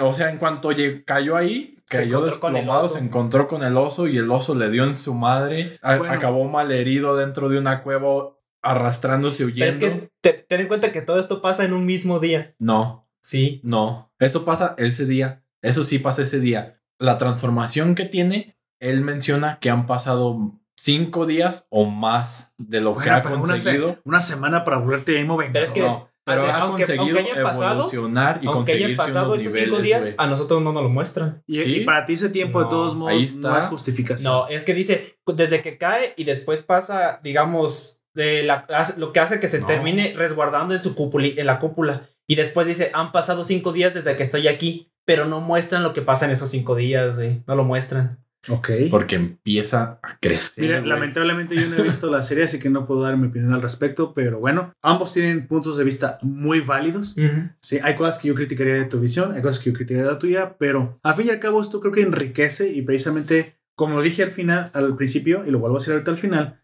O 0.00 0.14
sea, 0.14 0.30
en 0.30 0.38
cuanto 0.38 0.70
cayó 1.04 1.36
ahí, 1.36 1.76
Se 1.90 1.98
cayó 1.98 2.20
el 2.20 2.26
desplomado, 2.26 2.86
se 2.88 2.98
encontró 3.00 3.48
con 3.48 3.62
el 3.64 3.76
oso 3.76 4.06
y 4.06 4.16
el 4.18 4.30
oso 4.30 4.54
le 4.54 4.70
dio 4.70 4.84
en 4.84 4.94
su 4.94 5.14
madre. 5.14 5.78
A- 5.82 5.96
Bueno. 5.96 6.12
Acabó 6.14 6.44
mal 6.48 6.70
herido 6.70 7.16
dentro 7.16 7.48
de 7.48 7.58
una 7.58 7.82
cueva, 7.82 8.36
arrastrándose, 8.62 9.44
Pero 9.46 9.64
es 9.66 9.76
huyendo. 9.76 9.86
que 10.00 10.10
te- 10.20 10.32
ten 10.48 10.60
en 10.60 10.68
cuenta 10.68 10.92
que 10.92 11.02
todo 11.02 11.18
esto 11.18 11.42
pasa 11.42 11.64
en 11.64 11.72
un 11.72 11.84
mismo 11.84 12.20
día. 12.20 12.54
No, 12.58 13.08
Sí. 13.20 13.60
no, 13.64 14.12
eso 14.18 14.44
pasa 14.44 14.74
ese 14.78 15.06
día. 15.06 15.42
Eso 15.62 15.84
sí 15.84 15.98
pasa 15.98 16.22
ese 16.22 16.40
día. 16.40 16.80
La 16.98 17.18
transformación 17.18 17.94
que 17.94 18.04
tiene, 18.04 18.56
él 18.80 19.00
menciona 19.00 19.58
que 19.60 19.70
han 19.70 19.86
pasado 19.86 20.58
cinco 20.76 21.26
días 21.26 21.66
o 21.70 21.84
más 21.84 22.52
de 22.58 22.80
lo 22.80 22.92
que 22.96 23.00
Bueno, 23.10 23.14
ha 23.16 23.22
pero 23.22 23.34
una, 23.36 23.44
se- 23.46 23.50
conseguido. 23.52 23.96
una 24.04 24.20
semana 24.20 24.64
para 24.64 24.78
volverte 24.78 25.18
emo 25.20 25.36
vengador. 25.36 25.52
Pero 25.52 25.64
es 25.66 25.70
que 25.72 25.80
No, 25.80 26.08
Pero 26.24 26.46
ha 26.46 26.58
aunque, 26.58 26.84
conseguido 26.84 27.18
aunque 27.18 27.32
hayan 27.32 27.42
pasado, 27.44 27.72
evolucionar 27.72 28.38
y 28.42 28.46
aunque 28.46 28.72
hayan 28.72 28.82
conseguirse 28.90 28.96
pasado 29.06 29.26
unos 29.32 29.38
esos 29.42 29.52
niveles, 29.54 29.68
cinco 29.70 29.82
días, 29.82 30.00
güey. 30.02 30.14
a 30.18 30.26
nosotros 30.28 30.62
no 30.62 30.72
nos 30.72 30.82
lo 30.84 30.88
muestran. 30.88 31.42
Y, 31.46 31.58
Sí. 31.60 31.76
y 31.76 31.84
para 31.84 32.04
ti 32.04 32.12
ese 32.14 32.28
tiempo, 32.28 32.58
de 32.60 32.64
No, 32.66 32.70
todos 32.70 32.94
modos, 32.94 33.12
ahí 33.12 33.24
está. 33.24 33.50
no 33.50 33.58
es 33.58 33.66
justificación. 33.66 34.32
No, 34.32 34.46
es 34.48 34.64
que 34.64 34.74
dice, 34.74 35.16
pues, 35.24 35.36
desde 35.36 35.62
que 35.62 35.78
cae 35.78 36.14
y 36.16 36.24
después 36.24 36.62
pasa, 36.62 37.20
digamos, 37.24 38.02
de 38.14 38.42
la, 38.44 38.66
lo 38.98 39.12
que 39.12 39.20
hace 39.20 39.40
que 39.40 39.48
se 39.48 39.60
No. 39.60 39.66
termine 39.66 40.12
resguardando 40.16 40.74
en 40.74 40.80
su 40.80 40.94
cúpula, 40.94 41.26
en 41.26 41.46
la 41.46 41.58
cúpula. 41.58 42.08
Y 42.28 42.36
después 42.36 42.66
dice, 42.68 42.90
han 42.94 43.10
pasado 43.10 43.42
cinco 43.42 43.72
días 43.72 43.94
desde 43.94 44.14
que 44.16 44.22
estoy 44.22 44.46
aquí, 44.48 44.92
pero 45.04 45.24
no 45.24 45.40
muestran 45.40 45.82
lo 45.82 45.92
que 45.92 46.02
pasa 46.02 46.26
en 46.26 46.30
esos 46.30 46.50
cinco 46.50 46.76
días, 46.76 47.16
güey. 47.16 47.42
No 47.48 47.56
lo 47.56 47.64
muestran. 47.64 48.24
Ok. 48.48 48.70
Porque 48.90 49.16
empieza 49.16 50.00
a 50.02 50.18
crecer. 50.20 50.64
Mira, 50.64 50.80
lamentablemente 50.80 51.54
yo 51.54 51.68
no 51.68 51.76
he 51.76 51.82
visto 51.82 52.10
la 52.10 52.22
serie, 52.22 52.44
así 52.44 52.58
que 52.58 52.70
no 52.70 52.86
puedo 52.86 53.02
dar 53.02 53.16
mi 53.16 53.28
opinión 53.28 53.52
al 53.52 53.62
respecto, 53.62 54.14
pero 54.14 54.40
bueno, 54.40 54.72
ambos 54.82 55.12
tienen 55.12 55.46
puntos 55.46 55.76
de 55.76 55.84
vista 55.84 56.18
muy 56.22 56.60
válidos. 56.60 57.16
Sí, 57.60 57.78
hay 57.82 57.94
cosas 57.94 58.18
que 58.18 58.28
yo 58.28 58.34
criticaría 58.34 58.74
de 58.74 58.84
tu 58.84 59.00
visión, 59.00 59.32
hay 59.32 59.42
cosas 59.42 59.62
que 59.62 59.70
yo 59.70 59.76
criticaría 59.76 60.04
de 60.06 60.12
la 60.12 60.18
tuya, 60.18 60.56
pero 60.58 60.98
al 61.02 61.14
fin 61.14 61.26
y 61.26 61.30
al 61.30 61.38
cabo 61.38 61.60
esto 61.60 61.80
creo 61.80 61.92
que 61.92 62.02
enriquece 62.02 62.72
y 62.72 62.82
precisamente, 62.82 63.56
como 63.76 63.96
lo 63.96 64.02
dije 64.02 64.22
al 64.22 64.30
final, 64.30 64.70
al 64.74 64.96
principio, 64.96 65.44
y 65.46 65.50
lo 65.50 65.58
vuelvo 65.58 65.76
a 65.76 65.80
decir 65.80 65.92
ahorita 65.92 66.10
al 66.10 66.18
final, 66.18 66.61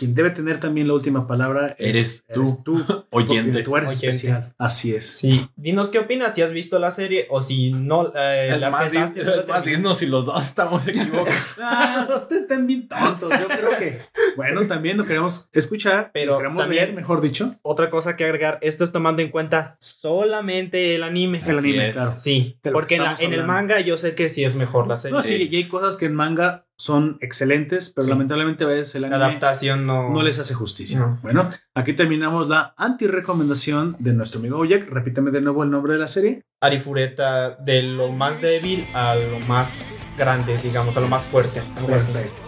quien 0.00 0.14
debe 0.14 0.30
tener 0.30 0.58
también 0.58 0.88
la 0.88 0.94
última 0.94 1.26
palabra 1.26 1.76
es- 1.78 1.94
Eres 1.94 2.24
tú. 2.32 2.62
tú, 2.64 3.04
Oyente. 3.10 3.62
tú 3.62 3.76
eres 3.76 3.90
Oyente. 3.90 4.06
especial. 4.08 4.54
Así 4.56 4.94
es. 4.94 5.04
Sí. 5.06 5.46
Dinos 5.56 5.90
qué 5.90 5.98
opinas, 5.98 6.34
si 6.34 6.40
has 6.40 6.52
visto 6.52 6.78
la 6.78 6.90
serie 6.90 7.26
o 7.28 7.42
si 7.42 7.70
no 7.72 8.10
eh, 8.16 8.56
la 8.58 8.70
más, 8.70 8.90
di- 8.92 8.98
no 8.98 9.04
más, 9.46 9.62
dinos 9.64 9.98
si 9.98 10.06
los 10.06 10.24
dos 10.24 10.42
estamos 10.42 10.88
equivocados. 10.88 11.28
Ah, 11.62 12.06
ustedes 12.16 12.42
están 12.42 12.66
bien 12.66 12.88
tontos. 12.88 13.30
Yo 13.38 13.46
creo 13.46 13.78
que, 13.78 13.98
bueno, 14.36 14.66
también 14.66 14.96
lo 14.96 15.04
queremos 15.04 15.48
escuchar, 15.52 16.10
Pero 16.14 16.32
lo 16.32 16.38
queremos 16.38 16.62
también- 16.62 16.84
leer, 16.84 16.94
mejor 16.96 17.20
dicho, 17.20 17.54
Otra 17.60 17.90
cosa 17.90 18.16
que 18.16 18.24
agregar, 18.24 18.58
esto 18.62 18.84
es 18.84 18.92
tomando 18.92 19.20
en 19.20 19.30
cuenta 19.30 19.76
solamente 19.80 20.94
el 20.94 21.02
anime. 21.02 21.42
el 21.46 21.58
Así 21.58 21.68
anime, 21.68 21.88
es. 21.90 21.92
claro. 21.94 22.14
Sí, 22.16 22.58
porque 22.72 22.96
en, 22.96 23.04
la- 23.04 23.16
en 23.20 23.32
el 23.34 23.44
manga 23.44 23.80
yo 23.80 23.98
sé 23.98 24.14
que 24.14 24.30
sí 24.30 24.44
es 24.44 24.54
mejor 24.54 24.86
la 24.88 24.96
serie. 24.96 25.16
No, 25.16 25.22
sí, 25.22 25.48
y 25.50 25.56
hay 25.56 25.64
cosas 25.68 25.96
que 25.96 26.06
en 26.06 26.14
manga 26.14 26.66
son 26.80 27.18
excelentes, 27.20 27.90
pero 27.94 28.04
Sí. 28.06 28.10
lamentablemente 28.10 28.64
a 28.64 28.68
veces 28.68 28.94
el 28.94 29.02
La 29.02 29.08
anime 29.08 29.24
adaptación 29.26 29.84
no... 29.84 30.08
no 30.08 30.22
les 30.22 30.38
hace 30.38 30.54
justicia. 30.54 30.98
No. 30.98 31.18
Bueno, 31.22 31.50
aquí 31.74 31.92
terminamos 31.92 32.48
la 32.48 32.72
anti-recomendación 32.78 33.96
de 33.98 34.14
nuestro 34.14 34.40
amigo 34.40 34.64
Jack. 34.64 34.88
Repítame 34.88 35.30
de 35.30 35.42
nuevo 35.42 35.62
el 35.62 35.70
nombre 35.70 35.92
de 35.92 35.98
la 35.98 36.08
serie. 36.08 36.42
Arifureta 36.62 37.50
de 37.56 37.82
lo 37.82 38.10
más 38.12 38.40
débil 38.40 38.86
a 38.94 39.14
lo 39.14 39.40
más 39.40 40.08
grande, 40.16 40.56
digamos, 40.62 40.96
a 40.96 41.00
lo 41.00 41.08
más 41.08 41.26
fuerte. 41.26 41.60
algo 41.76 41.94
así. 41.94 42.12
Perfecto. 42.12 42.40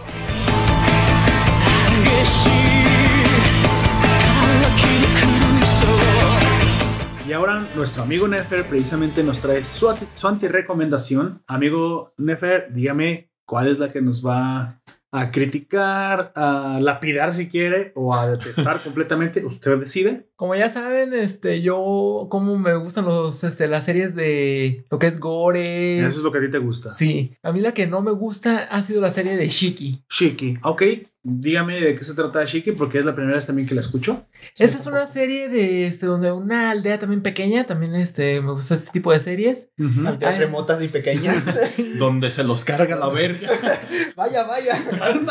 Y 7.26 7.32
ahora 7.34 7.64
nuestro 7.76 8.02
amigo 8.02 8.26
Nefer 8.28 8.66
precisamente 8.66 9.22
nos 9.22 9.40
trae 9.40 9.64
su, 9.64 9.94
su 10.14 10.28
anti-recomendación. 10.28 11.42
Amigo 11.46 12.12
Nefer, 12.18 12.72
dígame 12.72 13.30
cuál 13.52 13.68
es 13.68 13.78
la 13.78 13.92
que 13.92 14.00
nos 14.00 14.26
va 14.26 14.80
a 15.10 15.30
criticar, 15.30 16.32
a 16.34 16.78
lapidar 16.80 17.34
si 17.34 17.50
quiere 17.50 17.92
o 17.94 18.14
a 18.14 18.26
detestar 18.26 18.82
completamente. 18.84 19.44
Usted 19.44 19.78
decide. 19.78 20.26
Como 20.36 20.54
ya 20.54 20.70
saben, 20.70 21.12
este, 21.12 21.60
yo, 21.60 22.28
como 22.30 22.58
me 22.58 22.74
gustan 22.76 23.04
los, 23.04 23.44
este, 23.44 23.68
las 23.68 23.84
series 23.84 24.14
de 24.14 24.86
lo 24.90 24.98
que 24.98 25.06
es 25.06 25.20
gore. 25.20 25.98
Eso 25.98 26.08
es 26.08 26.24
lo 26.24 26.32
que 26.32 26.38
a 26.38 26.40
ti 26.40 26.50
te 26.50 26.60
gusta. 26.60 26.88
Sí, 26.88 27.36
a 27.42 27.52
mí 27.52 27.60
la 27.60 27.74
que 27.74 27.86
no 27.86 28.00
me 28.00 28.12
gusta 28.12 28.60
ha 28.70 28.80
sido 28.80 29.02
la 29.02 29.10
serie 29.10 29.36
de 29.36 29.46
Shiki. 29.50 30.02
Shiki. 30.08 30.56
Ok, 30.62 30.82
dígame 31.22 31.78
de 31.78 31.94
qué 31.94 32.04
se 32.04 32.14
trata 32.14 32.46
Shiki 32.46 32.72
porque 32.72 33.00
es 33.00 33.04
la 33.04 33.14
primera 33.14 33.34
vez 33.34 33.44
también 33.44 33.68
que 33.68 33.74
la 33.74 33.82
escucho. 33.82 34.24
Esta 34.58 34.78
es 34.78 34.86
una 34.86 35.06
serie 35.06 35.48
de, 35.48 35.86
este, 35.86 36.06
donde 36.06 36.32
una 36.32 36.70
aldea 36.70 36.98
también 36.98 37.22
pequeña, 37.22 37.64
también, 37.64 37.94
este, 37.94 38.40
me 38.40 38.52
gusta 38.52 38.74
este 38.74 38.90
tipo 38.90 39.12
de 39.12 39.20
series. 39.20 39.70
Aldeas 40.06 40.34
Ay. 40.34 40.40
remotas 40.40 40.82
y 40.82 40.88
pequeñas. 40.88 41.58
Donde 41.98 42.30
se 42.30 42.44
los 42.44 42.64
carga 42.64 42.96
la 42.96 43.08
verga. 43.08 43.48
vaya, 44.16 44.44
vaya. 44.44 44.78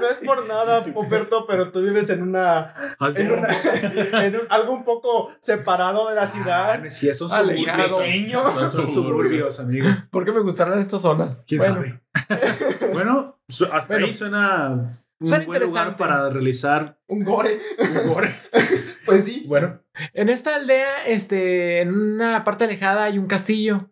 no 0.00 0.08
es 0.08 0.16
por 0.24 0.46
nada, 0.48 0.84
Poperto, 0.84 1.44
pero 1.46 1.70
tú 1.70 1.82
vives 1.82 2.08
en 2.10 2.22
una... 2.22 2.72
En, 3.16 3.30
una- 3.32 4.24
en 4.26 4.34
un- 4.36 4.46
algo 4.50 4.72
un 4.72 4.84
poco 4.84 5.30
separado 5.40 6.08
de 6.08 6.14
la 6.14 6.26
ciudad. 6.26 6.82
Ah, 6.84 6.90
sí, 6.90 7.12
suburbios. 7.14 7.94
Pequeño. 7.94 8.50
Son 8.50 8.70
Son 8.70 8.90
suburbios, 8.90 9.58
amigo. 9.60 9.88
¿Por 10.10 10.24
qué 10.24 10.32
me 10.32 10.40
gustaron 10.40 10.78
estas 10.78 11.02
zonas? 11.02 11.44
¿Quién 11.48 11.60
Bueno, 11.60 11.74
sabe? 11.74 12.00
bueno, 12.92 13.38
hasta 13.72 13.86
Bueno. 13.94 14.06
ahí 14.06 14.14
suena 14.14 15.00
un 15.20 15.28
Suena 15.28 15.44
buen 15.44 15.62
lugar 15.62 15.96
para 15.96 16.28
realizar 16.30 16.98
Un 17.06 17.24
gore. 17.24 17.58
un 17.78 18.12
gore. 18.12 18.34
Pues 19.06 19.24
sí. 19.24 19.44
bueno. 19.46 19.82
En 20.14 20.30
esta 20.30 20.56
aldea, 20.56 21.04
este, 21.06 21.82
en 21.82 21.92
una 21.94 22.42
parte 22.42 22.64
alejada 22.64 23.04
hay 23.04 23.18
un 23.18 23.26
castillo 23.26 23.90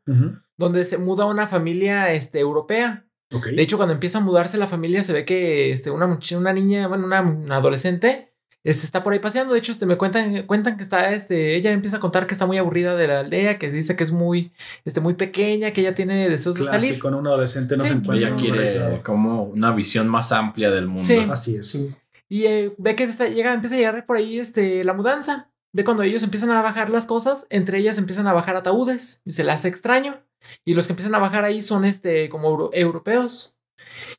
donde 0.56 0.84
se 0.86 0.96
muda 0.96 1.26
una 1.26 1.46
familia, 1.46 2.12
este, 2.14 2.40
europea. 2.40 3.06
De 3.54 3.60
hecho, 3.62 3.76
cuando 3.76 3.92
empieza 3.94 4.18
a 4.18 4.20
mudarse 4.22 4.56
la 4.58 4.66
familia, 4.66 5.02
se 5.02 5.12
ve 5.12 5.24
que 5.26 5.70
este, 5.70 5.90
una, 5.90 6.06
much- 6.06 6.36
una 6.36 6.52
niña, 6.54 6.86
bueno, 6.88 7.04
una, 7.06 7.20
una 7.20 7.56
adolescente, 7.56 8.31
este, 8.64 8.86
está 8.86 9.02
por 9.02 9.12
ahí 9.12 9.18
paseando. 9.18 9.52
De 9.54 9.58
hecho, 9.58 9.72
este, 9.72 9.86
me 9.86 9.96
cuentan, 9.96 10.42
cuentan 10.46 10.76
que 10.76 10.82
está, 10.82 11.12
este, 11.12 11.56
ella 11.56 11.72
empieza 11.72 11.96
a 11.96 12.00
contar 12.00 12.26
que 12.26 12.34
está 12.34 12.46
muy 12.46 12.58
aburrida 12.58 12.96
de 12.96 13.08
la 13.08 13.20
aldea, 13.20 13.58
que 13.58 13.70
dice 13.70 13.96
que 13.96 14.04
es 14.04 14.12
muy, 14.12 14.52
este, 14.84 15.00
muy 15.00 15.14
pequeña, 15.14 15.72
que 15.72 15.80
ella 15.80 15.94
tiene 15.94 16.28
deseos 16.28 16.54
de 16.56 16.64
salir. 16.64 16.80
Clásico, 16.88 17.10
¿no? 17.10 17.18
un 17.18 17.26
adolescente 17.26 17.76
no 17.76 17.82
Sí. 17.84 17.90
se 17.90 17.94
encuentra 17.96 18.28
Ella 18.28 18.36
quiere 18.36 19.02
como 19.02 19.44
una 19.44 19.72
visión 19.72 20.08
más 20.08 20.32
amplia 20.32 20.70
del 20.70 20.86
mundo. 20.86 21.04
Sí. 21.04 21.18
Así 21.30 21.56
es. 21.56 21.88
Y 22.28 22.44
eh, 22.46 22.72
ve 22.78 22.96
que 22.96 23.04
está- 23.04 23.28
llega, 23.28 23.52
empieza 23.52 23.74
a 23.74 23.78
llegar 23.78 24.06
por 24.06 24.16
ahí, 24.16 24.38
este, 24.38 24.84
la 24.84 24.94
mudanza. 24.94 25.50
Ve 25.74 25.84
cuando 25.84 26.02
ellos 26.02 26.22
empiezan 26.22 26.50
a 26.50 26.60
bajar 26.62 26.90
las 26.90 27.06
cosas, 27.06 27.46
entre 27.50 27.78
ellas 27.78 27.96
empiezan 27.98 28.26
a 28.26 28.32
bajar 28.32 28.56
ataúdes 28.56 29.20
y 29.24 29.32
se 29.32 29.42
le 29.44 29.52
hace 29.52 29.68
extraño. 29.68 30.20
Y 30.64 30.74
los 30.74 30.86
que 30.86 30.92
empiezan 30.92 31.14
a 31.14 31.18
bajar 31.18 31.44
ahí 31.44 31.62
son, 31.62 31.84
este, 31.84 32.28
como 32.28 32.48
euro- 32.50 32.70
europeos. 32.72 33.54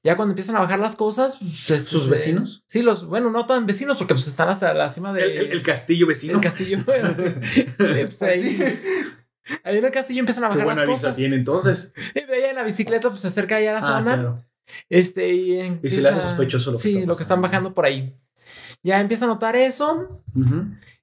Ya 0.04 0.16
cuando 0.16 0.32
empiezan 0.34 0.56
a 0.56 0.60
bajar 0.60 0.80
las 0.80 0.96
cosas, 0.96 1.38
pues, 1.40 1.70
este, 1.72 1.90
¿Sus 1.90 2.10
vecinos? 2.10 2.64
Sí, 2.68 2.82
los, 2.82 3.06
bueno, 3.06 3.30
no 3.32 3.46
tan 3.46 3.66
vecinos 3.66 3.98
porque 3.98 4.14
pues 4.14 4.28
están 4.28 4.50
hasta 4.50 4.74
la 4.74 4.90
cima 4.90 5.10
El, 5.12 5.16
del 5.16 5.32
el- 5.38 5.52
el 5.54 5.62
castillo 5.62 6.08
vecino. 6.08 6.36
el 6.36 6.42
castillo. 6.42 6.80
bueno, 6.86 7.14
sí. 7.44 7.66
Pues, 7.78 8.22
ahí, 8.22 8.80
ahí 9.64 9.78
en 9.78 9.86
el 9.86 9.92
castillo 9.92 10.20
empiezan 10.20 10.44
a 10.46 10.48
Qué 10.50 10.56
bajar 10.56 10.66
buena 10.66 10.82
las 10.82 10.90
vista 10.90 11.08
cosas. 11.10 11.18
tiene 11.18 11.36
entonces. 11.36 11.94
Y 12.16 12.26
ve 12.26 12.38
ella 12.40 12.50
en 12.52 12.56
la 12.56 12.64
bicicleta, 12.64 13.10
pues 13.10 13.22
se 13.22 13.28
acerca 13.28 13.56
ahí 13.58 13.68
a 13.68 13.74
la 13.74 13.80
Ah, 13.80 13.84
zona. 13.84 14.14
claro. 14.16 14.46
Este, 14.90 15.34
y, 15.34 15.52
Y 15.52 15.56
se 15.56 15.60
le 15.62 15.68
empieza- 15.68 16.10
hace 16.10 16.22
sospechoso 16.22 16.72
lo 16.72 16.78
que 16.78 16.84
Sí, 16.84 16.96
está 16.96 17.08
lo 17.08 17.16
que 17.18 17.24
están 17.24 17.42
bajando 17.42 17.74
por 17.74 17.86
ahí. 17.86 18.16
Ya 18.84 19.00
empieza 19.00 19.26
a 19.26 19.30
notar 19.30 19.56
eso. 19.56 20.22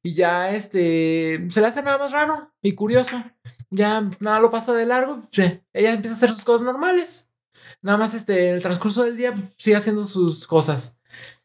Y 0.02 0.15
ya 0.15 0.50
este 0.55 1.47
se 1.50 1.60
le 1.60 1.67
hace 1.67 1.83
nada 1.83 1.99
más 1.99 2.12
raro 2.12 2.52
y 2.62 2.75
curioso. 2.75 3.23
Ya 3.70 4.09
nada 4.18 4.41
lo 4.41 4.50
pasa 4.50 4.73
de 4.75 4.84
largo. 4.86 5.23
sí, 5.33 5.60
Ella 5.73 5.92
empieza 5.92 6.15
a 6.15 6.17
hacer 6.17 6.31
sus 6.31 6.44
cosas 6.44 6.65
normales. 6.65 7.30
Nada 7.83 7.99
más 7.99 8.15
este, 8.15 8.49
en 8.50 8.55
el 8.57 8.62
transcurso 8.62 9.05
del 9.05 9.17
día 9.17 9.34
sigue 9.57 9.76
haciendo 9.76 10.05
sus 10.05 10.47
cosas. 10.47 10.99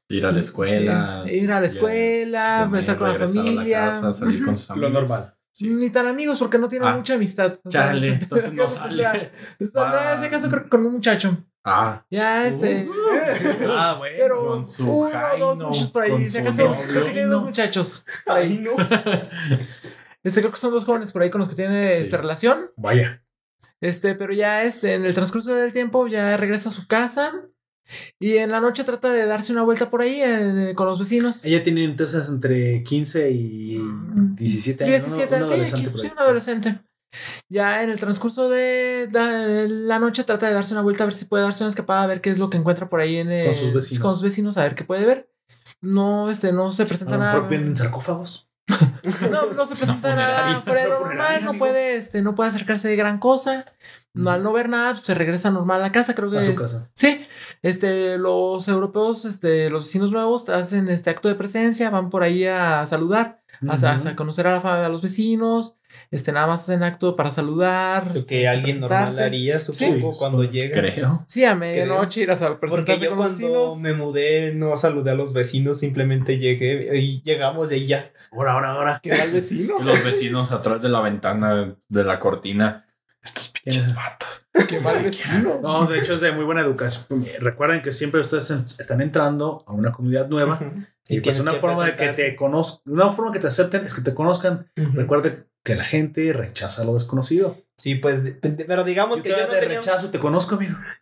Ir 0.10 0.26
a 0.26 0.32
la 0.32 0.40
escuela. 0.40 1.24
Eh, 1.28 1.38
Ir 1.38 1.52
a 1.52 1.60
la 1.60 1.68
escuela, 1.68 2.62
comer, 2.66 2.80
estar 2.80 2.98
con 2.98 3.08
la 3.08 3.14
regresar 3.14 3.42
a 3.44 3.46
familia. 3.46 3.80
casa, 3.86 4.14
salir 4.14 4.46
con 4.46 4.56
sus 4.58 4.70
Lo 4.78 4.88
amigos. 4.88 5.10
normal. 5.10 5.34
Sí. 5.52 5.70
Ni 5.70 5.90
tan 5.90 6.06
amigos 6.08 6.38
porque 6.38 6.58
no 6.58 6.68
tiene 6.68 6.86
Ah, 6.86 6.96
mucha 6.98 7.14
amistad. 7.16 7.58
O 7.64 7.72
sea, 7.72 7.88
chale, 7.88 8.08
entonces 8.22 8.54
no 8.54 8.70
sale. 8.70 9.06
Acaso, 9.06 10.50
creo 10.50 10.64
que 10.64 10.70
con 10.70 10.86
un 10.86 10.94
muchacho. 10.94 11.38
Ah. 11.64 12.06
Ya, 12.12 12.46
este. 12.48 12.88
Ah, 13.68 13.96
bueno. 13.98 14.16
pero 14.20 14.46
con 14.46 14.70
su 14.70 14.86
uno 14.92 15.56
dos 15.56 15.58
muchachos 15.70 15.92
por 15.92 16.04
ahí. 16.04 16.12
novio. 16.12 16.76
creo 16.88 17.06
que 17.06 17.12
tiene 17.12 17.28
dos 17.28 17.44
muchachos. 17.44 18.06
por 18.26 18.36
ahí. 18.36 18.58
No. 18.60 18.72
Este, 20.24 20.42
creo 20.42 20.52
que 20.52 20.58
son 20.58 20.72
dos 20.72 20.86
jóvenes 20.86 21.12
por 21.12 21.22
ahí 21.24 21.32
con 21.32 21.40
los 21.40 21.50
que 21.50 21.56
tiene 21.56 21.96
Sí. 21.98 22.02
esta 22.04 22.18
relación. 22.18 22.70
Vaya. 22.76 23.24
Este, 23.82 24.16
pero 24.16 24.34
ya 24.34 24.64
este, 24.64 24.94
en 24.94 25.06
el 25.06 25.14
transcurso 25.14 25.54
del 25.54 25.74
tiempo 25.74 26.08
ya 26.08 26.38
regresa 26.38 26.70
a 26.70 26.72
su 26.72 26.88
casa 26.88 27.34
y 28.20 28.38
en 28.38 28.50
la 28.50 28.60
noche 28.62 28.84
trata 28.84 29.12
de 29.14 29.26
darse 29.26 29.52
una 29.52 29.62
vuelta 29.64 29.90
por 29.92 30.02
ahí 30.02 30.20
eh, 30.24 30.74
con 30.76 30.88
los 30.88 30.98
vecinos. 30.98 31.46
Ella 31.46 31.64
tiene 31.64 31.84
entonces 31.84 32.28
entre 32.30 32.84
15 32.84 33.30
y 33.32 33.78
17 34.38 34.86
años. 34.86 35.08
¿no? 35.08 35.16
17 35.16 35.36
Un 35.36 35.42
años, 35.42 35.52
adolescente 35.52 35.92
sí, 35.94 35.98
sí, 36.02 36.08
un 36.12 36.20
adolescente. 36.20 36.80
Ya 37.48 37.84
en 37.84 37.90
el 37.92 38.00
transcurso 38.00 38.50
de 38.50 39.08
la, 39.12 39.30
de 39.46 39.70
la 39.70 40.00
noche 40.00 40.24
trata 40.24 40.48
de 40.48 40.54
darse 40.54 40.74
una 40.74 40.82
vuelta 40.82 41.04
a 41.04 41.08
ver 41.08 41.14
si 41.14 41.26
puede 41.26 41.44
darse 41.44 41.64
una 41.64 41.70
escapada, 41.70 42.04
a 42.04 42.08
ver 42.08 42.22
qué 42.22 42.30
es 42.30 42.40
lo 42.40 42.50
que 42.50 42.58
encuentra 42.58 42.90
por 42.90 43.00
ahí 43.02 43.18
en 43.18 43.28
Con 43.46 43.56
sus 43.56 43.74
vecinos. 43.74 44.02
con 44.02 44.12
sus 44.14 44.22
vecinos, 44.24 44.58
a 44.58 44.64
ver 44.64 44.76
qué 44.76 44.84
puede 44.84 45.06
ver. 45.06 45.30
No, 45.82 46.30
este, 46.30 46.52
no 46.52 46.72
se 46.72 46.84
A 46.84 46.86
presenta 46.88 47.14
lo 47.14 47.20
nada. 47.20 47.34
mejor 47.36 47.50
venden 47.50 47.76
sarcófagos. 47.76 48.52
No, 49.32 49.46
no 49.54 49.66
se 49.66 49.76
presenta 49.76 50.16
nada 50.16 50.62
fuera 50.62 50.82
de 50.84 50.90
lo 50.90 51.00
normal, 51.00 51.44
no 51.46 51.54
puede, 51.54 51.98
este, 51.98 52.22
no 52.22 52.36
puede 52.36 52.50
acercarse 52.50 52.88
de 52.88 52.96
gran 52.96 53.18
cosa. 53.20 53.66
No, 54.14 54.30
al 54.32 54.44
no 54.44 54.54
ver 54.54 54.70
nada, 54.70 54.94
pues, 54.94 55.04
se 55.06 55.14
regresa 55.14 55.52
normal 55.52 55.82
a 55.82 55.84
la 55.88 55.92
casa, 55.92 56.16
creo 56.16 56.32
que 56.32 56.38
A 56.38 56.44
su 56.44 56.52
es- 56.52 56.60
casa. 56.62 56.90
Sí, 56.94 57.28
este, 57.66 58.18
los 58.20 58.68
europeos, 58.68 59.26
este, 59.26 59.70
los 59.72 59.86
vecinos 59.86 60.12
nuevos 60.12 60.50
hacen 60.50 60.88
este 60.90 61.10
acto 61.10 61.28
de 61.30 61.36
presencia, 61.36 61.90
van 61.90 62.10
por 62.12 62.22
ahí 62.24 62.46
a 62.46 62.86
saludar, 62.86 63.42
a, 63.68 63.74
a- 63.74 63.96
Ujú. 63.98 64.08
a 64.10 64.16
conocer 64.16 64.46
a, 64.48 64.86
a 64.86 64.90
los 64.90 65.02
vecinos, 65.02 65.78
este, 66.12 66.32
nada 66.32 66.46
más 66.48 66.62
hacen 66.64 66.84
acto 66.84 67.16
para 67.16 67.32
saludar. 67.32 68.08
Lo 68.16 68.26
que 68.26 68.44
este, 68.44 68.48
alguien 68.50 68.80
normal 68.82 69.06
presentarse. 69.06 69.24
haría, 69.24 69.60
supongo, 69.60 70.14
Sí, 70.14 70.20
cuando 70.20 70.44
llega. 70.44 70.80
Creo. 70.80 71.26
Sí, 71.28 71.44
a 71.46 71.56
medianoche 71.56 72.22
ir 72.22 72.32
a 72.32 72.36
sa- 72.36 72.48
Porque 72.60 72.68
presentarse 72.68 73.04
yo 73.06 73.10
con 73.12 73.18
cuando 73.18 73.38
vecinos. 73.38 73.78
me 73.80 73.94
mudé 73.94 74.54
no 74.54 74.78
saludé 74.78 75.12
a 75.12 75.16
los 75.16 75.34
vecinos, 75.34 75.80
simplemente 75.80 76.38
llegué 76.38 76.98
y 77.00 77.22
llegamos 77.24 77.72
y 77.72 77.88
ya. 77.88 78.12
Ahora, 78.32 78.52
ahora, 78.54 78.72
ahora. 78.74 79.02
Va 79.10 79.24
el 79.24 79.32
vecino. 79.32 79.80
Los 79.82 80.04
vecinos 80.04 80.52
atrás 80.52 80.82
de 80.82 80.90
la 80.90 81.00
ventana 81.02 81.76
de 81.88 82.04
la 82.04 82.20
cortina. 82.20 82.86
Estos 83.24 83.48
pinches 83.50 83.96
vatos. 83.96 84.45
Que 84.68 84.80
va 84.80 84.94
el 84.94 85.04
vecino. 85.04 85.60
No, 85.62 85.86
de 85.86 86.00
hecho 86.00 86.14
es 86.14 86.22
de 86.22 86.32
muy 86.32 86.46
buena 86.46 86.62
educación. 86.62 87.26
Recuerden 87.40 87.82
que 87.82 87.92
siempre 87.94 88.22
ustedes 88.22 88.50
es- 88.52 88.80
están 88.80 89.02
entrando 89.02 89.58
a 89.68 89.74
una 89.74 89.92
comunidad 89.92 90.28
nueva 90.30 90.60
y, 91.08 91.20
pues 91.20 91.40
una 91.40 91.54
forma 91.54 91.86
de 91.86 91.96
que 91.96 92.10
te 92.10 92.36
conozcan, 92.36 92.82
una 92.94 93.12
forma 93.12 93.32
que 93.32 93.40
te 93.40 93.48
acepten 93.48 93.84
es 93.86 93.94
que 93.94 94.02
te 94.02 94.14
conozcan. 94.14 94.68
Ujú. 94.78 94.92
Recuerde 94.94 95.46
que 95.64 95.76
la 95.76 95.84
gente 95.84 96.32
rechaza 96.32 96.84
lo 96.84 96.94
desconocido. 96.94 97.58
Sí, 97.78 97.96
pues, 97.96 98.22
pero 98.68 98.84
digamos 98.86 99.18
Yo 99.18 99.24
que 99.24 99.30
yo 99.32 99.38
no 99.42 99.48
te 99.48 99.58
tenía... 99.60 99.80
rechazo, 99.80 100.10
te 100.10 100.20
conozco, 100.20 100.56
amigo. 100.56 100.78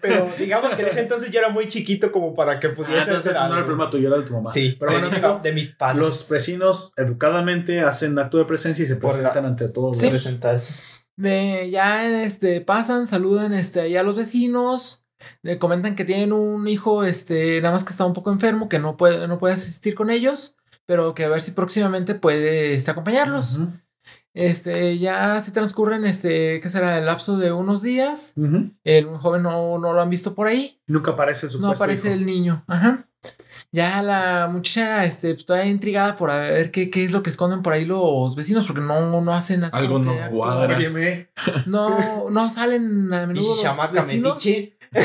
Pero 0.00 0.28
digamos 0.38 0.74
que 0.74 0.82
en 0.82 0.88
ese 0.88 1.00
entonces 1.00 1.30
yo 1.30 1.38
era 1.38 1.48
muy 1.48 1.68
chiquito 1.68 2.12
como 2.12 2.34
para 2.34 2.60
que 2.60 2.66
Ah, 2.68 2.74
pudiese 2.74 2.98
entonces 2.98 3.32
hacer 3.34 3.42
no 3.42 3.48
era 3.52 3.58
el 3.60 3.64
problema 3.64 3.88
tuyo, 3.90 4.08
era 4.08 4.18
de 4.18 4.24
tu 4.24 4.34
mamá. 4.34 4.52
Sí, 4.52 4.76
pero 4.78 4.92
bueno, 4.92 5.06
de, 5.08 5.14
mis, 5.14 5.24
amigo, 5.24 5.36
pa- 5.38 5.42
de 5.42 5.52
mis 5.52 5.70
padres. 5.74 6.02
los 6.02 6.28
vecinos 6.28 6.92
educadamente 6.96 7.80
hacen 7.80 8.18
acto 8.18 8.36
de 8.38 8.44
presencia 8.44 8.84
y 8.84 8.86
se 8.86 8.96
Por 8.96 9.12
la- 9.12 9.16
presentan 9.18 9.44
ante 9.46 9.68
todos 9.68 9.98
Sí. 9.98 10.08
presentarse. 10.10 10.74
De- 11.18 11.68
ya 11.70 12.22
este, 12.22 12.60
pasan, 12.60 13.06
saludan 13.06 13.52
este, 13.52 13.80
ahí 13.80 13.96
a 13.96 14.02
los 14.04 14.14
vecinos, 14.16 15.04
le 15.42 15.58
comentan 15.58 15.96
que 15.96 16.04
tienen 16.04 16.32
un 16.32 16.68
hijo, 16.68 17.02
este, 17.04 17.60
nada 17.60 17.72
más 17.74 17.82
que 17.84 17.90
está 17.90 18.04
un 18.06 18.12
poco 18.12 18.30
enfermo, 18.32 18.68
que 18.68 18.78
no 18.78 18.96
puede, 18.96 19.26
no 19.26 19.36
puede 19.38 19.54
asistir 19.54 19.94
con 19.96 20.10
ellos, 20.10 20.56
pero 20.86 21.14
que 21.14 21.24
a 21.24 21.28
ver 21.28 21.42
si 21.42 21.50
próximamente 21.50 22.14
puede 22.14 22.74
este, 22.74 22.90
acompañarlos. 22.92 23.58
Este, 24.34 24.98
ya 24.98 25.40
se 25.40 25.50
transcurren, 25.50 26.04
este, 26.04 26.60
¿qué 26.60 26.68
será? 26.70 26.98
El 26.98 27.06
lapso 27.06 27.36
de 27.38 27.50
unos 27.50 27.82
días. 27.82 28.34
El 28.84 29.06
joven 29.18 29.42
no, 29.42 29.78
no 29.78 29.92
lo 29.92 30.00
han 30.00 30.10
visto 30.10 30.34
por 30.36 30.46
ahí. 30.46 30.80
Nunca 30.86 31.10
aparece 31.12 31.48
el 31.48 31.60
No 31.60 31.70
aparece 31.72 32.08
hijo. 32.08 32.16
el 32.16 32.26
niño. 32.26 32.64
Ajá. 32.68 33.08
Ya 33.70 34.02
la 34.02 34.48
muchacha, 34.50 35.04
este, 35.04 35.34
pues, 35.34 35.44
todavía 35.44 35.70
intrigada 35.70 36.16
por 36.16 36.30
a 36.30 36.38
ver 36.38 36.70
qué, 36.70 36.88
qué 36.88 37.04
es 37.04 37.12
lo 37.12 37.22
que 37.22 37.28
esconden 37.30 37.62
por 37.62 37.74
ahí 37.74 37.84
los 37.84 38.34
vecinos, 38.34 38.64
porque 38.66 38.80
no, 38.80 39.20
no 39.20 39.34
hacen 39.34 39.64
así 39.64 39.76
Algo 39.76 39.98
no 39.98 40.12
que 40.12 40.20
acto- 40.22 40.30
cuadra. 40.30 40.76
Óyeme. 40.76 41.28
No, 41.66 42.30
no 42.30 42.48
salen 42.50 43.12
a 43.12 43.24
Y 43.24 43.26
menudo 43.26 43.54
los 43.62 43.92
vecinos. 43.92 44.34
metiche. 44.36 44.74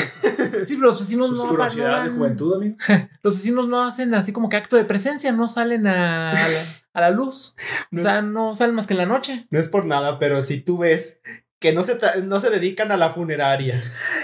Sí, 0.66 0.76
pero 0.76 0.88
los 0.88 1.00
vecinos 1.00 1.30
Tus 1.32 1.40
no, 1.40 1.50
curiosidad 1.50 1.88
no 1.98 2.04
de 2.04 2.10
dan- 2.10 2.18
juventud, 2.18 2.56
amigo. 2.56 2.78
Los 3.22 3.34
vecinos 3.34 3.68
no 3.68 3.84
hacen 3.84 4.14
así 4.14 4.32
como 4.32 4.48
que 4.48 4.56
acto 4.56 4.78
de 4.78 4.86
presencia, 4.86 5.34
no 5.34 5.50
salen 5.50 5.88
a, 5.88 6.30
a 6.32 6.48
la, 6.48 6.60
a 6.94 7.02
la 7.02 7.10
luz. 7.10 7.56
No 7.92 8.00
o 8.00 8.04
sea, 8.06 8.22
no 8.22 8.56
salen 8.56 8.76
más 8.76 8.88
que 8.88 8.94
en 8.94 9.00
la 9.00 9.06
noche. 9.06 9.46
No 9.50 9.60
es 9.60 9.68
por 9.68 9.86
nada, 9.86 10.20
pero 10.20 10.40
si 10.42 10.62
tú 10.62 10.78
ves 10.78 11.20
que 11.60 11.74
no 11.74 11.84
se, 11.84 11.98
no 12.24 12.40
se 12.40 12.50
dedican 12.50 12.94
a 12.94 12.98
la 12.98 13.10
funeraria 13.10 13.82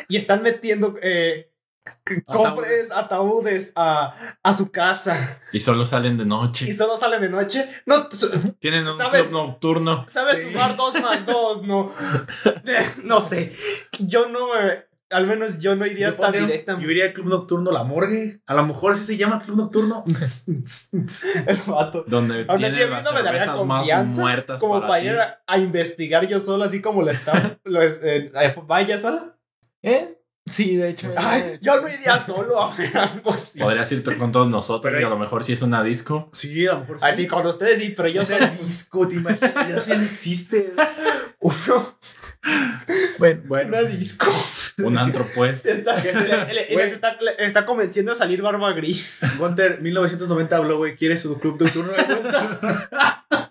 y 0.07 0.15
están 0.15 0.43
metiendo 0.43 0.95
eh, 1.01 1.48
cofres, 2.25 2.91
ataúdes 2.91 3.71
a, 3.75 4.13
a 4.43 4.53
su 4.53 4.71
casa 4.71 5.39
Y 5.51 5.59
solo 5.59 5.85
salen 5.85 6.17
de 6.17 6.23
y 6.23 6.27
noche. 6.27 6.73
solo 6.73 6.97
salen 6.97 7.21
de 7.21 7.29
noche, 7.29 7.67
no, 7.85 8.07
Tienen 8.59 8.87
un 8.87 8.97
¿Sabes? 8.97 9.27
club 9.27 9.33
nocturno. 9.47 10.05
sabes 10.09 10.39
Sí. 10.39 10.45
sumar 10.51 10.75
dos 10.75 10.93
más 11.01 11.25
dos, 11.25 11.63
no. 11.63 11.91
No 13.03 13.19
sé. 13.21 13.53
Yo 13.99 14.27
no, 14.29 14.57
eh, 14.59 14.85
al 15.11 15.25
menos 15.25 15.59
yo 15.59 15.75
no 15.75 15.85
iría 15.87 16.09
Yo 16.09 16.15
tan 16.15 16.31
directamente. 16.33 16.85
Yo 16.85 16.91
iría 16.91 17.05
al 17.05 17.13
club 17.13 17.27
nocturno 17.27 17.71
La 17.71 17.83
Morgue. 17.83 18.41
A 18.45 18.53
lo 18.53 18.65
mejor 18.65 18.91
así 18.91 19.05
se 19.05 19.17
llama 19.17 19.39
club 19.39 19.57
nocturno. 19.57 20.03
El 20.93 21.57
vato. 21.67 22.03
Donde 22.07 22.45
Aún 22.47 22.63
así, 22.63 22.81
a 22.83 22.87
mí 22.87 22.93
no 23.03 23.13
me 23.13 23.23
daría 23.23 23.51
confianza 23.53 24.21
muertas 24.21 24.59
Como 24.59 24.79
para 24.81 24.99
ti. 24.99 25.07
ir 25.07 25.13
a, 25.19 25.41
a 25.47 25.57
investigar 25.57 26.27
yo 26.27 26.39
solo, 26.39 26.63
así 26.63 26.81
como 26.81 27.01
lo 27.01 27.11
está. 27.11 27.57
lo 27.63 27.81
es- 27.81 27.99
eh, 28.03 28.31
¿Vaya 28.67 28.97
sola? 28.99 29.35
¿Eh? 29.81 30.18
Sí, 30.49 30.75
de 30.77 30.89
hecho. 30.89 31.09
Ay, 31.17 31.57
yo 31.61 31.79
no 31.81 31.87
iría 31.87 32.19
solo 32.19 32.61
a 32.63 32.75
ver 32.75 32.97
algo 32.97 33.31
así. 33.33 33.59
Podrías 33.59 33.91
irte 33.91 34.17
con 34.17 34.31
todos 34.31 34.49
nosotros 34.49 34.91
Pero- 34.91 35.01
y 35.01 35.05
a 35.05 35.09
lo 35.09 35.17
mejor 35.19 35.43
si 35.43 35.53
es 35.53 35.61
una 35.61 35.83
disco. 35.83 36.29
Sí, 36.33 36.67
a 36.67 36.73
lo 36.73 36.79
mejor 36.81 36.99
sí. 36.99 37.05
Así 37.07 37.27
con 37.27 37.45
ustedes 37.45 37.79
sí, 37.79 37.93
pero 37.95 38.09
yo 38.09 38.25
soy 38.25 38.37
disco, 38.59 39.07
te 39.07 39.15
imaginas. 39.15 39.69
Ya 39.69 39.79
sí 39.79 39.93
no 39.95 40.03
existe. 40.03 40.73
uno, 41.39 41.97
Bueno, 43.19 43.41
Bueno, 43.45 43.77
una 43.77 43.81
disco. 43.87 44.27
Un 44.83 44.97
antro, 44.97 45.25
pues. 45.35 45.65
Está, 45.65 46.01
que 46.01 46.13
se 46.13 46.27
le- 46.27 46.53
le- 46.53 46.65
Güey. 46.71 46.77
les 46.85 46.93
está, 46.93 47.17
le 47.21 47.45
está 47.45 47.65
convenciendo 47.65 48.11
a 48.13 48.15
salir 48.15 48.41
barba 48.41 48.71
gris. 48.73 49.21
Gunter, 49.37 49.81
1990 49.81 50.55
habló, 50.55 50.77
güey. 50.77 50.95
¿Quieres 50.95 51.21
su 51.21 51.37
club 51.39 51.61
nocturno 51.61 51.91
de 51.91 53.48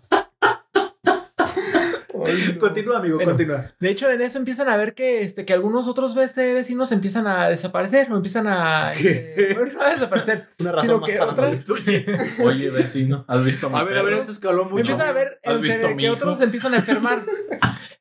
Continúa, 2.60 2.98
amigo, 2.98 3.16
Bueno. 3.16 3.32
continúa. 3.32 3.72
de 3.78 3.88
hecho, 3.90 4.10
en 4.10 4.20
eso 4.20 4.38
empiezan 4.38 4.68
a 4.68 4.76
ver 4.76 4.94
que, 4.94 5.22
este, 5.22 5.44
que 5.44 5.52
algunos 5.52 5.86
otros 5.88 6.16
este, 6.16 6.54
vecinos 6.54 6.92
empiezan 6.92 7.26
a 7.26 7.48
desaparecer 7.48 8.10
o 8.12 8.16
empiezan 8.16 8.46
a. 8.48 8.92
¿Qué? 8.96 9.34
este, 9.36 9.54
bueno, 9.54 9.72
no 9.74 9.82
a 9.82 9.92
desaparecer. 9.92 10.48
Una 10.58 10.72
razón 10.72 10.86
sino 10.86 11.00
más 11.00 11.10
que 11.10 11.18
para 11.18 11.30
otra- 11.32 11.46
morir. 11.48 11.64
Oye, 12.44 12.70
vecino, 12.70 13.24
¿has 13.28 13.44
visto 13.44 13.66
a 13.66 13.70
mi 13.70 13.76
A 13.78 13.82
ver, 13.84 13.98
a 13.98 14.02
ver, 14.02 14.10
perro? 14.10 14.20
esto 14.20 14.32
escaló 14.32 14.64
mucho. 14.64 14.78
Empiezan 14.78 15.08
a 15.08 15.12
ver 15.12 15.40
¿Has 15.44 15.60
visto 15.60 15.86
a 15.86 15.90
mi 15.90 15.96
que 15.96 16.04
hijo? 16.06 16.14
otros 16.14 16.40
empiezan 16.40 16.74
a 16.74 16.76
enfermar. 16.78 17.22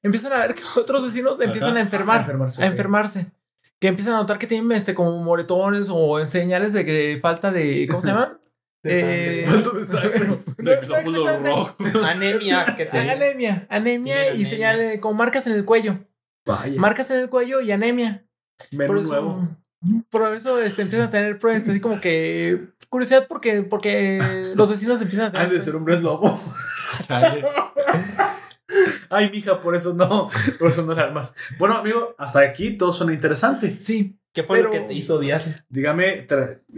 empiezan 0.03 0.33
a 0.33 0.38
ver 0.39 0.56
que 0.56 0.64
otros 0.75 1.03
vecinos 1.03 1.39
empiezan 1.41 1.69
Ajá. 1.72 1.80
a 1.80 1.81
enfermar. 1.81 2.17
A 2.17 2.22
enfermarse, 2.22 2.64
a 2.64 2.67
enfermarse. 2.67 3.31
Que 3.80 3.88
empiezan 3.89 4.15
a 4.15 4.17
notar 4.17 4.39
que 4.39 4.47
tienen 4.47 4.72
este 4.72 4.95
como 4.95 5.22
moretones 5.23 5.89
o 5.91 6.25
señales 6.25 6.73
de 6.73 6.83
que 6.83 7.19
falta 7.22 7.51
de. 7.51 7.85
¿Cómo 7.89 8.01
se 8.01 8.07
llama? 8.07 8.39
De 8.88 9.41
Eh, 9.43 9.45
sangre. 9.45 9.74
De 9.80 9.85
sangre. 9.85 10.19
De 10.19 10.75
No, 10.75 10.82
no 10.82 10.88
glóbulos 10.88 11.30
exactamente. 11.30 11.49
rojos. 11.49 12.06
Anemia. 12.09 12.74
Que 12.77 12.85
Sí, 12.85 12.98
Anemia, 12.98 13.67
anemia 13.69 14.16
y 14.25 14.27
anemia. 14.30 14.49
señales 14.49 14.99
como 14.99 15.14
marcas 15.16 15.48
en 15.48 15.53
el 15.53 15.66
cuello. 15.66 15.99
Vaya. 16.45 16.80
Marcas 16.80 17.11
en 17.11 17.19
el 17.19 17.30
cuello 17.30 17.61
y 17.61 17.72
anemia. 17.72 18.25
Eso, 18.72 18.93
nuevo. 18.93 19.48
Por 20.09 20.33
eso 20.33 20.59
este, 20.59 20.82
empiezan 20.82 21.07
a 21.07 21.11
tener 21.11 21.38
pues, 21.38 21.67
así 21.67 21.80
como 21.80 21.99
que 22.01 22.69
curiosidad 22.90 23.27
porque, 23.27 23.61
porque 23.64 24.19
los 24.56 24.69
vecinos 24.69 25.01
empiezan 25.01 25.27
a 25.27 25.32
tener. 25.32 25.48
Han 25.48 25.53
de 25.53 25.59
ser 25.61 25.75
hombres 25.75 26.01
lobo. 26.01 26.40
Ay, 29.09 29.30
mija, 29.32 29.61
por 29.61 29.75
eso 29.75 29.93
no. 29.93 30.30
Por 30.59 30.69
eso 30.69 30.83
no 30.83 30.93
la 30.93 31.03
armas. 31.03 31.33
Bueno, 31.57 31.77
amigo, 31.77 32.16
hasta 32.17 32.41
aquí 32.41 32.77
todo 32.77 32.91
suena 32.91 33.14
interesante. 33.14 33.77
Sí, 33.80 34.19
¿Qué 34.38 34.43
fue 34.43 34.57
Pero- 34.59 34.69
lo 34.69 34.74
que 34.74 34.82
te 34.82 34.93
hizo 34.93 35.16
odiar? 35.16 35.41
Dígame 35.67 36.27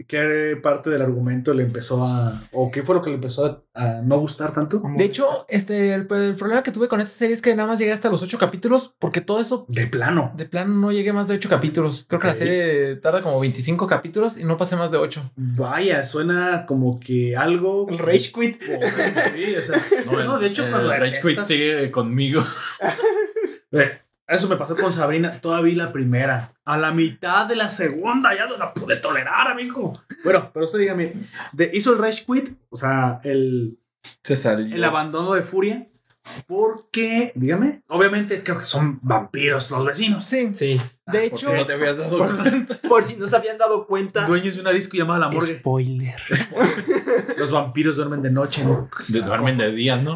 qué 0.07 0.57
parte 0.63 0.89
del 0.89 1.01
argumento 1.01 1.53
le 1.53 1.63
empezó 1.63 2.05
a. 2.05 2.41
o 2.53 2.71
qué 2.71 2.83
fue 2.83 2.95
lo 2.95 3.01
que 3.01 3.09
le 3.09 3.15
empezó 3.17 3.45
a, 3.75 3.81
a 3.97 4.01
no 4.01 4.17
gustar 4.17 4.53
tanto. 4.53 4.81
de 4.95 5.03
hecho, 5.03 5.45
este, 5.49 5.93
el, 5.93 6.07
el 6.09 6.35
problema 6.35 6.63
que 6.63 6.71
tuve 6.71 6.87
con 6.87 7.01
esta 7.01 7.13
serie 7.13 7.33
es 7.33 7.41
que 7.41 7.53
nada 7.55 7.67
más 7.67 7.79
llegué 7.79 7.91
hasta 7.91 8.09
los 8.09 8.23
ocho 8.23 8.37
capítulos 8.37 8.95
porque 8.97 9.19
todo 9.19 9.41
eso 9.41 9.65
De 9.67 9.87
plano. 9.87 10.31
de 10.37 10.45
plano 10.45 10.73
no 10.73 10.93
llegué 10.93 11.11
más 11.11 11.27
de 11.27 11.35
ocho 11.35 11.49
capítulos. 11.49 12.05
Creo 12.07 12.21
que 12.21 12.27
la 12.27 12.33
serie 12.35 12.95
tarda 12.95 13.21
como 13.21 13.41
25 13.41 13.87
capítulos 13.87 14.37
y 14.37 14.45
no 14.45 14.55
pasé 14.55 14.77
más 14.77 14.89
de 14.91 14.97
ocho. 14.99 15.29
Vaya, 15.35 16.05
suena 16.05 16.65
como 16.65 16.97
que 16.97 17.35
algo. 17.35 17.87
El 17.89 17.97
Rage 17.97 18.31
Quit. 18.31 18.61
Sí, 19.35 19.53
o 19.57 19.61
sea, 19.61 19.81
No, 20.05 20.23
no, 20.23 20.39
de 20.39 20.47
hecho, 20.47 20.63
el 20.63 20.71
cuando 20.71 20.91
Rage 20.91 21.19
Quit 21.21 21.45
sigue 21.45 21.91
conmigo. 21.91 22.41
Eso 24.29 24.47
me 24.47 24.55
pasó 24.55 24.75
con 24.77 24.93
Sabrina. 24.93 25.41
Todavía 25.41 25.75
la 25.75 25.91
primera. 25.91 26.53
A 26.65 26.77
la 26.77 26.91
mitad 26.91 27.47
de 27.47 27.55
la 27.55 27.69
segunda 27.69 28.35
ya 28.35 28.45
no 28.45 28.57
la 28.57 28.73
pude 28.73 28.95
tolerar, 28.97 29.47
amigo. 29.47 29.93
Bueno, 30.23 30.51
pero 30.53 30.65
usted 30.65 30.79
dígame, 30.79 31.13
de, 31.51 31.71
¿hizo 31.73 31.91
el 31.93 31.97
Rage 31.99 32.23
Quit? 32.25 32.51
O 32.69 32.77
sea, 32.77 33.19
el, 33.23 33.79
Se 34.23 34.35
salió. 34.37 34.75
el 34.75 34.83
abandono 34.83 35.33
de 35.33 35.41
Furia. 35.41 35.87
Porque, 36.45 37.31
dígame, 37.33 37.81
obviamente 37.87 38.43
creo 38.43 38.59
que 38.59 38.67
son 38.67 38.99
vampiros 39.01 39.71
los 39.71 39.83
vecinos. 39.83 40.23
Sí, 40.25 40.49
Sí. 40.53 40.79
de 41.07 41.29
Por 41.29 41.39
hecho, 41.39 41.49
si 41.49 41.53
no 41.57 41.65
te 41.65 41.73
habías 41.73 41.97
dado 41.97 42.19
cuenta. 42.19 42.75
Por 42.87 43.03
si 43.03 43.15
no 43.15 43.25
se 43.25 43.35
habían 43.35 43.57
dado 43.57 43.87
cuenta. 43.87 44.25
Dueños 44.27 44.53
de 44.55 44.61
una 44.61 44.69
disco 44.69 44.95
llamada 44.95 45.21
La 45.21 45.29
Morgue. 45.29 45.57
Spoiler. 45.57 46.15
Los 47.37 47.51
vampiros 47.51 47.95
duermen 47.95 48.21
de 48.21 48.29
noche, 48.29 48.63
¿no? 48.63 48.89
De- 49.07 49.21
duermen 49.21 49.57
de 49.57 49.71
día, 49.71 49.95
¿no? 49.95 50.11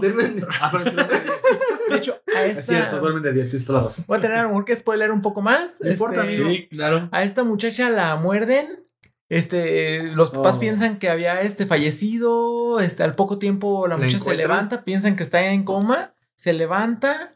Ah, 0.61 0.69
pero 0.71 0.83
sí, 0.83 0.91
duermen 0.91 1.07
de- 1.07 1.19
de 1.19 1.72
hecho, 2.11 2.21
a 2.35 2.43
esta. 2.45 2.59
es 2.59 2.65
cierto, 2.67 2.99
duermen 2.99 3.23
de 3.23 3.33
día, 3.33 3.43
tienes 3.43 3.65
toda 3.65 3.79
la 3.79 3.85
razón. 3.85 4.05
Voy 4.07 4.17
a 4.17 4.21
tener 4.21 4.37
a 4.37 4.43
lo 4.43 4.49
mejor 4.49 4.65
que 4.65 4.75
spoiler 4.75 5.11
un 5.11 5.21
poco 5.21 5.41
más. 5.41 5.81
No 5.81 5.91
importa, 5.91 6.21
Este, 6.27 6.41
amigo. 6.41 6.49
Sí, 6.55 6.67
claro. 6.69 7.09
A 7.11 7.23
esta 7.23 7.43
muchacha 7.43 7.89
la 7.89 8.15
muerden. 8.15 8.85
Este, 9.29 10.03
los 10.13 10.29
papás 10.31 10.57
Oh. 10.57 10.59
piensan 10.59 10.99
que 10.99 11.09
había 11.09 11.41
este 11.41 11.65
fallecido. 11.65 12.79
Este, 12.79 13.03
al 13.03 13.15
poco 13.15 13.39
tiempo 13.39 13.87
la 13.87 13.95
¿La 13.97 14.03
muchacha 14.05 14.23
se 14.23 14.35
levanta, 14.35 14.83
piensan 14.83 15.15
que 15.15 15.23
está 15.23 15.43
en 15.47 15.63
coma, 15.63 16.13
se 16.35 16.53
levanta. 16.53 17.35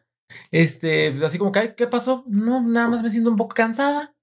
Este, 0.52 1.18
así 1.24 1.38
como 1.38 1.52
que, 1.52 1.60
"Ay, 1.60 1.74
¿qué 1.78 1.88
pasó? 1.88 2.24
No, 2.28 2.62
nada 2.62 2.88
más 2.90 3.02
me 3.02 3.10
siento 3.10 3.30
un 3.30 3.38
poco 3.38 3.56
cansada. 3.56 4.14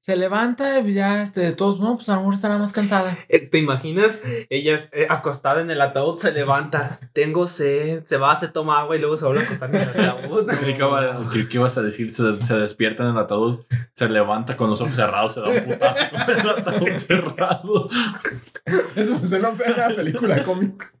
Se 0.00 0.16
levanta 0.16 0.80
y 0.80 0.94
ya, 0.94 1.22
este, 1.22 1.40
de 1.40 1.52
todos, 1.52 1.78
no, 1.78 1.96
pues 1.96 2.08
a 2.08 2.14
lo 2.14 2.20
mejor 2.20 2.34
está 2.34 2.48
nada 2.48 2.60
más 2.60 2.72
cansada. 2.72 3.16
Eh, 3.28 3.38
¿Te 3.38 3.58
imaginas? 3.58 4.20
Ella 4.50 4.76
eh, 4.92 5.06
acostada 5.08 5.60
en 5.60 5.70
el 5.70 5.80
ataúd 5.80 6.18
se 6.18 6.32
levanta. 6.32 6.98
Tengo 7.12 7.46
sed. 7.46 8.04
Se 8.04 8.16
va, 8.16 8.34
se 8.34 8.48
toma 8.48 8.80
agua 8.80 8.96
y 8.96 8.98
luego 8.98 9.16
se 9.16 9.26
vuelve 9.26 9.42
a 9.42 9.44
acostar 9.44 9.74
en 9.74 9.82
el 9.82 9.88
ataúd. 9.88 10.50
Que 11.48 11.56
ibas 11.56 11.78
a 11.78 11.82
decir, 11.82 12.10
se, 12.10 12.42
se 12.42 12.54
despierta 12.54 13.04
en 13.04 13.10
el 13.10 13.18
ataúd, 13.18 13.60
se 13.92 14.08
levanta 14.08 14.56
con 14.56 14.70
los 14.70 14.80
ojos 14.80 14.94
cerrados, 14.94 15.34
se 15.34 15.40
da 15.40 15.48
un 15.48 15.64
putazo 15.64 16.04
con 16.10 16.40
el 16.40 16.48
ataúd 16.48 16.96
cerrado. 16.96 17.88
Eso 18.96 19.18
me 19.18 19.28
suena 19.28 19.48
a 19.48 19.52
una 19.52 19.96
película 19.96 20.44
cómica. 20.44 20.92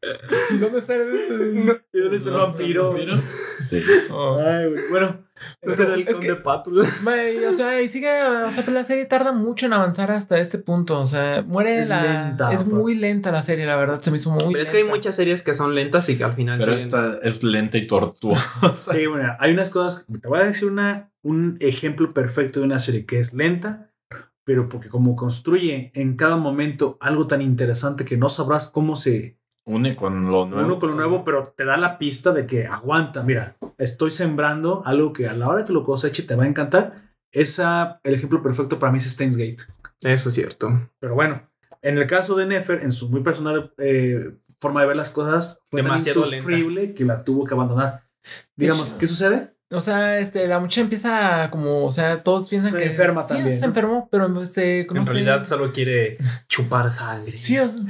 ¿Y 0.50 0.58
dónde 0.58 0.78
está 0.78 0.94
el.? 0.94 1.82
¿Y 1.92 2.00
dónde 2.00 2.16
está 2.16 2.30
el 2.30 2.36
vampiro? 2.36 2.94
Sí. 3.62 3.82
Ay, 3.84 4.68
güey. 4.68 4.88
Bueno, 4.90 5.24
El 5.62 5.72
Es 5.72 5.76
conde 6.06 6.26
que- 6.28 6.34
Pátula. 6.36 6.84
Güey, 7.04 7.44
o 7.44 7.52
sea, 7.52 7.80
y 7.82 7.88
sigue, 7.88 8.08
o 8.24 8.50
sea, 8.50 8.62
pues 8.64 8.74
la 8.74 8.84
serie 8.84 9.04
tarda 9.06 9.32
mucho 9.32 9.66
en 9.66 9.72
avanzar 9.72 10.10
hasta 10.10 10.38
este 10.38 10.58
punto. 10.58 11.00
O 11.00 11.06
sea, 11.06 11.42
muere 11.42 11.80
Es 11.80 11.88
la. 11.88 12.02
lenta, 12.02 12.52
es 12.52 12.66
muy 12.66 12.94
lenta 12.94 13.30
la 13.32 13.42
serie, 13.42 13.66
la 13.66 13.76
verdad. 13.76 14.00
Se 14.00 14.10
me 14.10 14.16
hizo 14.16 14.30
muy. 14.30 14.52
Pero 14.52 14.62
es 14.62 14.70
que 14.70 14.78
hay 14.78 14.84
muchas 14.84 15.14
series 15.14 15.42
que 15.42 15.54
son 15.54 15.74
lentas 15.74 16.08
y 16.08 16.16
que 16.16 16.24
al 16.24 16.34
final 16.34 16.58
Pero 16.58 16.74
esta 16.74 17.18
es 17.22 17.42
lenta 17.42 17.78
y 17.78 17.86
tortuosa. 17.86 18.74
sí, 18.74 19.06
bueno, 19.06 19.34
hay 19.38 19.52
unas 19.52 19.70
cosas. 19.70 20.06
Te 20.20 20.28
voy 20.28 20.40
a 20.40 20.44
decir 20.44 20.68
una, 20.70 21.12
un 21.22 21.56
ejemplo 21.60 22.10
perfecto 22.12 22.60
de 22.60 22.66
una 22.66 22.78
serie 22.80 23.06
que 23.06 23.18
es 23.18 23.32
lenta, 23.32 23.90
pero 24.44 24.68
porque 24.68 24.88
como 24.88 25.14
construye 25.14 25.92
en 25.94 26.16
cada 26.16 26.36
momento 26.36 26.96
algo 27.00 27.26
tan 27.28 27.40
interesante 27.42 28.04
que 28.04 28.16
no 28.16 28.28
sabrás 28.28 28.68
cómo 28.70 28.96
se 28.96 29.38
Une 29.64 29.94
con 29.94 30.30
lo 30.30 30.46
nuevo. 30.46 30.66
uno 30.66 30.78
con 30.80 30.90
lo 30.90 30.96
nuevo, 30.96 31.24
pero 31.24 31.54
te 31.56 31.64
da 31.64 31.76
la 31.76 31.98
pista 31.98 32.32
de 32.32 32.46
que 32.46 32.66
aguanta. 32.66 33.22
Mira, 33.22 33.56
estoy 33.78 34.10
sembrando 34.10 34.82
algo 34.84 35.12
que 35.12 35.28
a 35.28 35.34
la 35.34 35.48
hora 35.48 35.64
que 35.64 35.72
lo 35.72 35.84
coseche 35.84 36.24
te 36.24 36.34
va 36.34 36.44
a 36.44 36.48
encantar. 36.48 37.14
Esa, 37.30 38.00
el 38.02 38.14
ejemplo 38.14 38.42
perfecto 38.42 38.78
para 38.78 38.92
mí 38.92 38.98
es 38.98 39.04
Steins 39.04 39.36
Gate. 39.36 39.62
Eso 40.00 40.28
es 40.30 40.34
cierto. 40.34 40.90
Pero 40.98 41.14
bueno, 41.14 41.48
en 41.80 41.98
el 41.98 42.06
caso 42.06 42.34
de 42.34 42.46
Nefer, 42.46 42.82
en 42.82 42.92
su 42.92 43.08
muy 43.08 43.22
personal 43.22 43.72
eh, 43.78 44.36
forma 44.60 44.80
de 44.80 44.88
ver 44.88 44.96
las 44.96 45.10
cosas, 45.10 45.62
fue 45.70 45.82
Demasiado 45.82 46.22
tan 46.22 46.34
insufrible 46.34 46.94
que 46.94 47.04
la 47.04 47.24
tuvo 47.24 47.44
que 47.44 47.54
abandonar. 47.54 48.04
Digamos, 48.56 48.92
¿qué 48.94 49.06
sucede? 49.06 49.51
O 49.72 49.80
sea, 49.80 50.18
este, 50.18 50.46
la 50.46 50.58
muchacha 50.60 50.82
empieza 50.82 51.48
como, 51.50 51.84
o 51.84 51.90
sea, 51.90 52.22
todos 52.22 52.48
piensan 52.48 52.72
Se 52.72 52.78
que 52.78 52.84
enferma 52.86 53.22
sí, 53.22 53.28
también, 53.28 53.48
se 53.48 53.60
¿no? 53.62 53.66
enfermó, 53.66 54.08
pero 54.10 54.42
este, 54.42 54.86
en 54.86 55.04
sé. 55.04 55.12
realidad 55.12 55.44
solo 55.44 55.72
quiere 55.72 56.18
chupar 56.48 56.90
sangre. 56.92 57.38
Sí, 57.38 57.58
o 57.58 57.66
sea, 57.66 57.80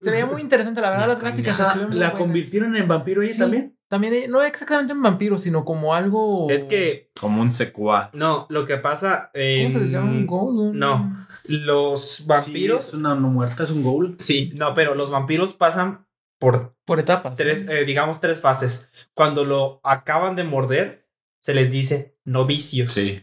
se 0.00 0.10
veía 0.10 0.26
muy 0.26 0.40
interesante, 0.42 0.80
la 0.80 0.90
verdad, 0.90 1.08
las 1.08 1.20
gráficas 1.20 1.54
O 1.54 1.56
sea, 1.56 1.66
estuvieron 1.66 1.90
muy 1.90 1.98
¿La 2.00 2.06
buenas. 2.10 2.20
convirtieron 2.22 2.76
en 2.76 2.88
vampiro 2.88 3.22
ella 3.22 3.32
Sí. 3.32 3.38
también? 3.38 3.74
También, 3.88 4.12
eh, 4.12 4.26
no 4.28 4.42
exactamente 4.42 4.92
en 4.92 5.00
vampiro, 5.00 5.38
sino 5.38 5.64
como 5.64 5.94
algo. 5.94 6.50
Es 6.50 6.64
que, 6.64 7.10
Como 7.18 7.40
un 7.40 7.52
secuaz. 7.52 8.10
no, 8.12 8.46
lo 8.50 8.66
que 8.66 8.76
pasa. 8.76 9.30
¿Cómo 9.32 9.70
se 9.70 9.80
les 9.80 9.90
llama? 9.92 10.10
Un 10.10 10.26
golem. 10.26 10.78
no. 10.78 11.26
Los 11.46 12.24
vampiros. 12.26 12.82
Sí, 12.84 12.88
es 12.90 12.94
una 12.94 13.14
no 13.14 13.28
muerta, 13.30 13.62
es 13.64 13.70
un 13.70 13.82
ghoul. 13.82 14.16
Sí, 14.18 14.52
no, 14.56 14.74
pero 14.74 14.94
los 14.94 15.10
vampiros 15.10 15.54
pasan 15.54 16.06
por 16.38 16.76
Por 16.84 17.00
etapas. 17.00 17.36
tres, 17.36 17.66
eh, 17.68 17.84
digamos, 17.84 18.20
tres 18.20 18.40
fases. 18.40 18.90
Cuando 19.14 19.44
lo 19.44 19.80
acaban 19.82 20.36
de 20.36 20.44
morder, 20.44 21.07
se 21.38 21.54
les 21.54 21.70
dice 21.70 22.16
novicios. 22.24 22.92
Sí. 22.92 23.22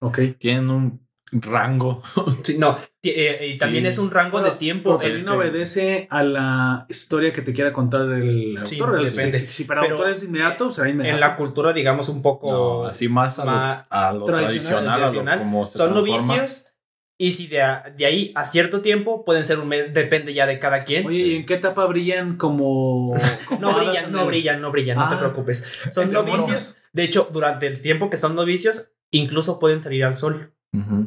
Ok. 0.00 0.18
Tienen 0.38 0.70
un 0.70 1.04
rango. 1.32 2.02
Sí, 2.44 2.58
no, 2.58 2.78
eh, 3.02 3.52
y 3.54 3.58
también 3.58 3.84
Sí. 3.84 3.88
es 3.88 3.98
un 3.98 4.10
rango 4.10 4.40
de 4.42 4.52
tiempo. 4.52 4.98
También 4.98 5.28
obedece 5.28 6.06
a 6.10 6.22
la 6.22 6.86
historia 6.88 7.32
que 7.32 7.42
te 7.42 7.52
quiera 7.52 7.72
contar 7.72 8.02
el 8.12 8.58
Sí, 8.64 8.78
autor. 8.78 9.00
El- 9.00 9.06
depende. 9.10 9.38
Si, 9.38 9.64
para 9.64 9.80
Pero, 9.82 9.96
autor 9.96 10.10
es 10.10 10.22
inmediato, 10.22 10.70
será 10.70 10.90
inmediato. 10.90 11.14
En 11.16 11.20
la 11.20 11.36
cultura, 11.36 11.72
digamos, 11.72 12.08
un 12.08 12.22
poco. 12.22 12.50
No, 12.52 12.84
así 12.84 13.08
más 13.08 13.38
a 13.38 13.44
lo, 13.44 13.50
ma- 13.50 13.86
a 13.90 14.12
lo 14.12 14.24
tradicional, 14.24 14.84
tradicional, 14.84 15.32
a 15.32 15.36
lo 15.36 15.42
como 15.42 15.66
se 15.66 15.78
son 15.78 15.94
novicios. 15.94 16.68
Y 17.16 17.32
si 17.32 17.46
de, 17.46 17.62
a- 17.62 17.92
de 17.96 18.06
ahí 18.06 18.32
a 18.34 18.44
cierto 18.44 18.80
tiempo 18.80 19.24
pueden 19.24 19.44
ser 19.44 19.60
un 19.60 19.68
mes, 19.68 19.94
depende 19.94 20.34
ya 20.34 20.46
de 20.46 20.58
cada 20.58 20.84
quien. 20.84 21.06
Oye, 21.06 21.18
¿y 21.18 21.36
en 21.36 21.46
qué 21.46 21.54
etapa 21.54 21.86
brillan 21.86 22.36
como. 22.36 23.14
como 23.48 23.60
no 23.60 23.74
brillan, 23.76 24.10
no 24.12 24.20
el- 24.22 24.26
brillan, 24.26 24.60
no 24.60 24.70
brillan, 24.72 24.98
no 24.98 25.08
te 25.08 25.14
Ah. 25.14 25.18
preocupes. 25.20 25.64
Son 25.90 26.10
novicios. 26.12 26.78
De 26.92 27.04
hecho, 27.04 27.28
durante 27.32 27.66
el 27.68 27.80
tiempo 27.80 28.10
que 28.10 28.16
son 28.16 28.34
novicios, 28.34 28.90
incluso 29.12 29.58
pueden 29.60 29.80
salir 29.80 30.04
al 30.04 30.16
sol. 30.16 30.50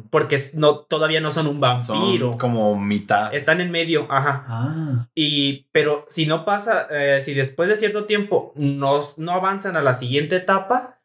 Porque 0.08 0.38
no, 0.54 0.78
todavía 0.78 1.20
no 1.20 1.30
son 1.30 1.46
un 1.46 1.60
vampiro. 1.60 2.28
Son 2.30 2.38
como 2.38 2.74
mitad. 2.80 3.34
Están 3.34 3.60
en 3.60 3.70
medio, 3.70 4.06
ajá. 4.10 4.44
Ah. 4.48 5.08
Y, 5.14 5.66
pero 5.72 6.06
si 6.08 6.24
no 6.24 6.46
pasa, 6.46 6.86
eh, 6.90 7.20
si 7.20 7.34
después 7.34 7.68
de 7.68 7.76
cierto 7.76 8.06
tiempo 8.06 8.54
nos, 8.56 9.18
no 9.18 9.32
avanzan 9.32 9.76
a 9.76 9.82
la 9.82 9.92
siguiente 9.92 10.36
etapa, 10.36 11.02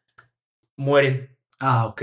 mueren. 0.76 1.36
Ah, 1.60 1.84
ok. 1.84 2.02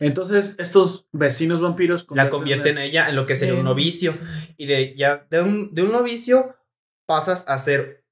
Entonces, 0.00 0.56
estos 0.58 1.08
vecinos 1.12 1.60
vampiros 1.60 2.06
La 2.10 2.30
convierten 2.30 2.78
a 2.78 2.84
ella 2.84 3.08
en 3.08 3.16
lo 3.16 3.26
que 3.26 3.34
sería 3.36 3.54
un 3.54 3.64
novicio. 3.64 4.12
sí. 4.12 4.20
Y 4.56 4.66
de 4.66 4.94
ya 4.94 5.26
de 5.30 5.42
un, 5.42 5.74
de 5.74 5.82
un 5.82 5.92
novicio 5.92 6.54
pasas 7.06 7.44
a 7.48 7.58
ser 7.58 8.04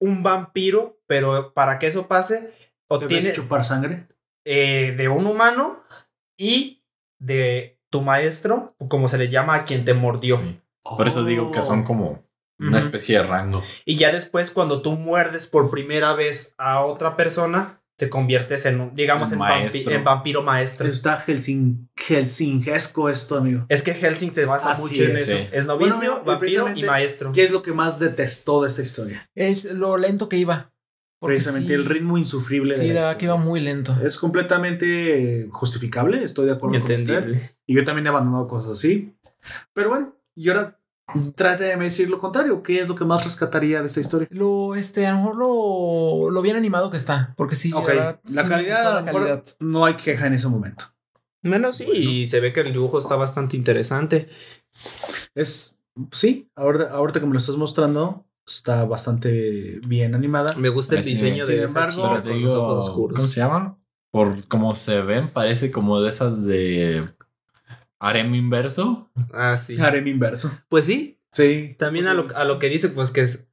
un 0.00 0.22
vampiro, 0.22 1.00
pero 1.06 1.52
para 1.54 1.78
que 1.78 1.86
eso 1.86 2.08
pase, 2.08 2.40
¿Debes 2.40 2.54
obtienes 2.88 3.34
chupar 3.34 3.64
sangre? 3.64 4.08
eh, 4.44 4.94
de 4.96 5.08
un 5.08 5.26
humano 5.26 5.82
y 6.36 6.84
de 7.18 7.78
tu 7.90 8.00
maestro, 8.02 8.74
como 8.88 9.08
se 9.08 9.18
le 9.18 9.28
llama 9.28 9.54
a 9.56 9.64
quien 9.64 9.84
te 9.84 9.94
mordió. 9.94 10.38
Sí. 10.38 10.60
Por 10.82 11.06
eso 11.08 11.24
digo 11.24 11.50
que 11.50 11.62
son 11.62 11.82
como 11.84 12.24
una 12.58 12.78
especie 12.78 13.18
de 13.18 13.24
rango. 13.24 13.62
Y 13.84 13.96
ya 13.96 14.10
después, 14.10 14.50
cuando 14.50 14.80
tú 14.82 14.92
muerdes 14.92 15.46
por 15.46 15.70
primera 15.70 16.14
vez 16.14 16.54
a 16.58 16.84
otra 16.84 17.16
persona, 17.16 17.82
te 17.98 18.08
conviertes 18.08 18.64
en, 18.66 18.80
un- 18.80 18.94
digamos, 18.94 19.32
En 19.32 19.40
vampi- 19.40 20.02
vampiro 20.04 20.42
maestro. 20.42 20.86
Está 20.88 21.16
Helsing, 21.16 21.88
helsingesco 21.96 23.08
esto, 23.08 23.36
amigo. 23.38 23.66
Es 23.68 23.82
que 23.82 23.92
Helsing 23.92 24.32
se 24.32 24.44
basa 24.44 24.70
Así 24.70 24.82
mucho 24.82 25.02
en 25.02 25.16
es, 25.16 25.28
eso. 25.28 25.38
sí. 25.38 25.48
Es 25.52 25.66
novicio, 25.66 25.96
Bueno, 25.96 26.12
amigo, 26.12 26.22
y 26.22 26.26
vampiro 26.28 26.68
y 26.76 26.82
maestro. 26.84 27.32
¿Qué 27.32 27.44
es 27.44 27.50
lo 27.50 27.62
que 27.62 27.72
más 27.72 27.98
detestó 27.98 28.62
de 28.62 28.68
esta 28.68 28.82
historia? 28.82 29.28
Es 29.34 29.64
lo 29.64 29.96
lento 29.96 30.28
que 30.28 30.36
iba. 30.36 30.72
Porque 31.20 31.34
Precisamente 31.34 31.68
sí- 31.68 31.74
el 31.74 31.84
ritmo 31.86 32.16
insufrible 32.16 32.76
Sí, 32.76 32.82
de 32.82 32.88
la 32.88 32.94
la 32.94 33.00
verdad 33.06 33.16
que 33.18 33.24
iba 33.24 33.36
muy 33.36 33.58
lento. 33.58 33.96
Es 34.04 34.16
completamente 34.18 35.48
justificable, 35.50 36.22
estoy 36.22 36.46
de 36.46 36.52
acuerdo 36.52 36.74
con 36.80 36.82
usted. 36.92 37.00
Entendible. 37.00 37.50
Y 37.66 37.74
yo 37.74 37.84
también 37.84 38.06
he 38.06 38.10
abandonado 38.10 38.46
cosas 38.46 38.70
así. 38.78 39.16
Pero 39.72 39.88
bueno, 39.88 40.16
y 40.36 40.48
ahora 40.48 40.77
trate 41.34 41.64
de 41.64 41.76
decir 41.76 42.10
lo 42.10 42.18
contrario. 42.18 42.62
¿Qué 42.62 42.80
es 42.80 42.88
lo 42.88 42.94
que 42.94 43.04
más 43.04 43.24
rescataría 43.24 43.80
de 43.80 43.86
esta 43.86 44.00
historia? 44.00 44.28
Lo, 44.30 44.74
este, 44.74 45.06
a 45.06 45.12
lo 45.12 45.18
mejor 45.18 45.36
lo, 45.36 46.30
lo 46.30 46.42
bien 46.42 46.56
animado 46.56 46.90
que 46.90 46.96
está. 46.96 47.34
Porque 47.36 47.54
sí, 47.56 47.72
ok, 47.72 47.88
la 47.88 48.20
sí 48.24 48.36
calidad, 48.48 49.04
la 49.04 49.12
calidad. 49.12 49.44
no 49.60 49.84
hay 49.84 49.94
queja 49.94 50.26
en 50.26 50.34
ese 50.34 50.48
momento. 50.48 50.84
Bueno, 51.42 51.72
sí, 51.72 51.84
y 51.84 52.26
se 52.26 52.40
ve 52.40 52.52
que 52.52 52.60
el 52.60 52.72
dibujo 52.72 52.98
está 52.98 53.16
bastante 53.16 53.56
interesante. 53.56 54.28
Es, 55.34 55.80
sí, 56.12 56.50
ahora, 56.56 56.90
ahorita 56.90 57.20
que 57.20 57.26
me 57.26 57.32
lo 57.32 57.38
estás 57.38 57.56
mostrando, 57.56 58.26
está 58.46 58.84
bastante 58.84 59.80
bien 59.86 60.14
animada. 60.14 60.54
Me 60.56 60.68
gusta 60.68 60.96
el 60.96 61.04
Sí, 61.04 61.10
diseño 61.10 61.44
sin 61.46 61.56
de 61.56 61.62
embargo, 61.64 62.02
Pero 62.10 62.22
te 62.22 62.30
con 62.30 62.42
los 62.42 62.52
digo, 62.52 62.62
ojos 62.62 62.88
oscuros. 62.88 63.16
¿cómo 63.16 63.28
se 63.28 63.40
llama? 63.40 63.78
Por 64.10 64.46
como 64.48 64.74
se 64.74 65.00
ven, 65.02 65.28
parece 65.28 65.70
como 65.70 66.00
de 66.00 66.08
esas 66.08 66.44
de 66.44 67.04
harem 67.98 68.34
inverso. 68.34 69.10
Ah, 69.32 69.58
sí. 69.58 69.76
Harem 69.80 70.06
inverso. 70.06 70.50
Pues 70.68 70.86
sí, 70.86 71.14
Sí. 71.30 71.76
también 71.78 72.06
a 72.06 72.14
lo, 72.14 72.34
a 72.36 72.44
lo 72.44 72.58
que 72.58 72.68
dice, 72.70 72.88
pues 72.88 73.10
que, 73.10 73.20
es, 73.20 73.46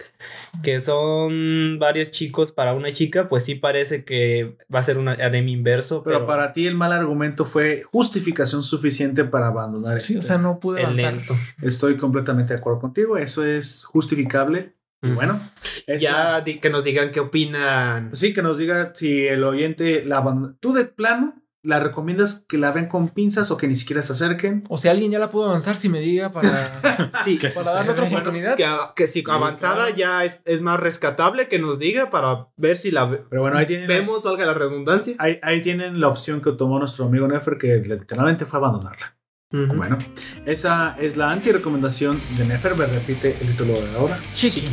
que 0.64 0.80
son 0.80 1.77
varios 1.77 2.09
chicos 2.11 2.51
para 2.53 2.74
una 2.74 2.91
chica, 2.91 3.27
pues 3.27 3.43
sí 3.43 3.56
parece 3.56 4.06
que 4.06 4.57
va 4.74 4.80
a 4.80 4.83
ser 4.83 4.98
un 4.98 5.09
harem 5.09 5.48
inverso. 5.49 6.01
Pero, 6.03 6.17
Pero, 6.19 6.27
para 6.27 6.53
ti 6.53 6.67
el 6.67 6.75
mal 6.75 6.93
argumento 6.93 7.43
fue 7.45 7.83
justificación 7.83 8.64
suficiente 8.64 9.25
para 9.25 9.48
abandonar 9.48 9.99
Sí, 9.99 10.15
o 10.15 10.19
este. 10.19 10.27
sea, 10.27 10.38
no 10.38 10.59
pude 10.59 10.80
el 10.80 10.85
avanzar. 10.85 11.14
lento. 11.15 11.35
Estoy 11.61 11.98
completamente 11.98 12.53
de 12.53 12.59
acuerdo 12.59 12.80
contigo. 12.80 13.17
Eso 13.17 13.45
es 13.45 13.83
justificable. 13.85 14.74
Y 15.01 15.09
bueno, 15.09 15.40
esa- 15.85 15.99
Ya 16.01 16.41
di- 16.41 16.59
que 16.59 16.69
nos 16.72 16.83
digan 16.85 17.11
qué 17.11 17.19
opinan. 17.19 18.09
sí, 18.15 18.33
que 18.33 18.41
nos 18.41 18.57
diga 18.57 18.91
si 18.95 19.27
el 19.27 19.43
oyente 19.43 20.03
la 20.06 20.17
abandonó. 20.17 20.56
Tú 20.59 20.74
de 20.74 20.85
plano 20.85 21.35
la 21.66 21.80
recomiendas 21.80 22.45
que 22.48 22.58
la 22.58 22.72
ven 22.72 22.85
con 22.88 23.10
pinzas 23.10 23.50
o 23.52 23.58
que 23.58 23.68
ni 23.68 23.76
siquiera 23.76 24.02
se 24.02 24.14
acerquen. 24.14 24.64
O 24.69 24.77
sea, 24.77 24.92
alguien 24.92 25.11
ya 25.11 25.19
la 25.19 25.32
pudo 25.32 25.45
avanzar, 25.50 25.76
si 25.76 25.90
me 25.90 26.00
diga 26.00 26.32
para, 26.32 27.11
Sí, 27.26 27.38
¿Qué 27.38 27.50
para 27.50 27.74
darle 27.74 27.92
otra 27.92 28.06
oportunidad. 28.06 28.56
que, 28.56 28.66
que 28.95 29.08
si 29.08 29.24
avanzada 29.27 29.88
claro. 29.88 29.95
ya 29.98 30.24
es, 30.24 30.42
es 30.45 30.61
más 30.61 30.80
rescatable 30.80 31.48
que 31.48 31.60
nos 31.60 31.80
diga 31.80 32.10
para 32.10 32.48
ver 32.56 32.77
si 32.77 32.92
la 32.92 33.06
ve- 33.06 33.24
Pero 33.30 33.42
bueno, 33.42 33.58
ahí 33.58 33.66
tienen, 33.66 33.88
vemos, 33.88 34.24
valga 34.24 34.45
la 34.45 34.53
redundancia. 34.53 35.16
ahí, 35.19 35.40
ahí 35.42 35.61
tienen 35.61 36.00
la 36.00 36.08
opción 36.08 36.40
que 36.42 36.52
tomó 36.52 36.77
nuestro 36.80 37.06
amigo 37.06 37.27
Nefer, 37.27 37.58
que 37.58 37.77
literalmente 37.85 38.45
fue 38.45 38.60
abandonarla. 38.60 39.18
Bueno, 39.52 39.98
esa 40.45 40.95
es 41.00 41.16
la 41.18 41.32
anti-recomendación 41.32 42.19
de 42.38 42.44
Nefer. 42.45 42.76
Me 42.76 42.85
repite 42.88 43.32
el 43.40 43.48
título 43.48 43.74
de 43.82 43.95
ahora. 43.98 44.19
Chiqui. 44.34 44.64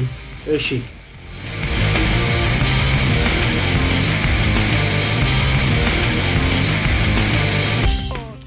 Es 0.46 0.62
chic. 0.62 0.82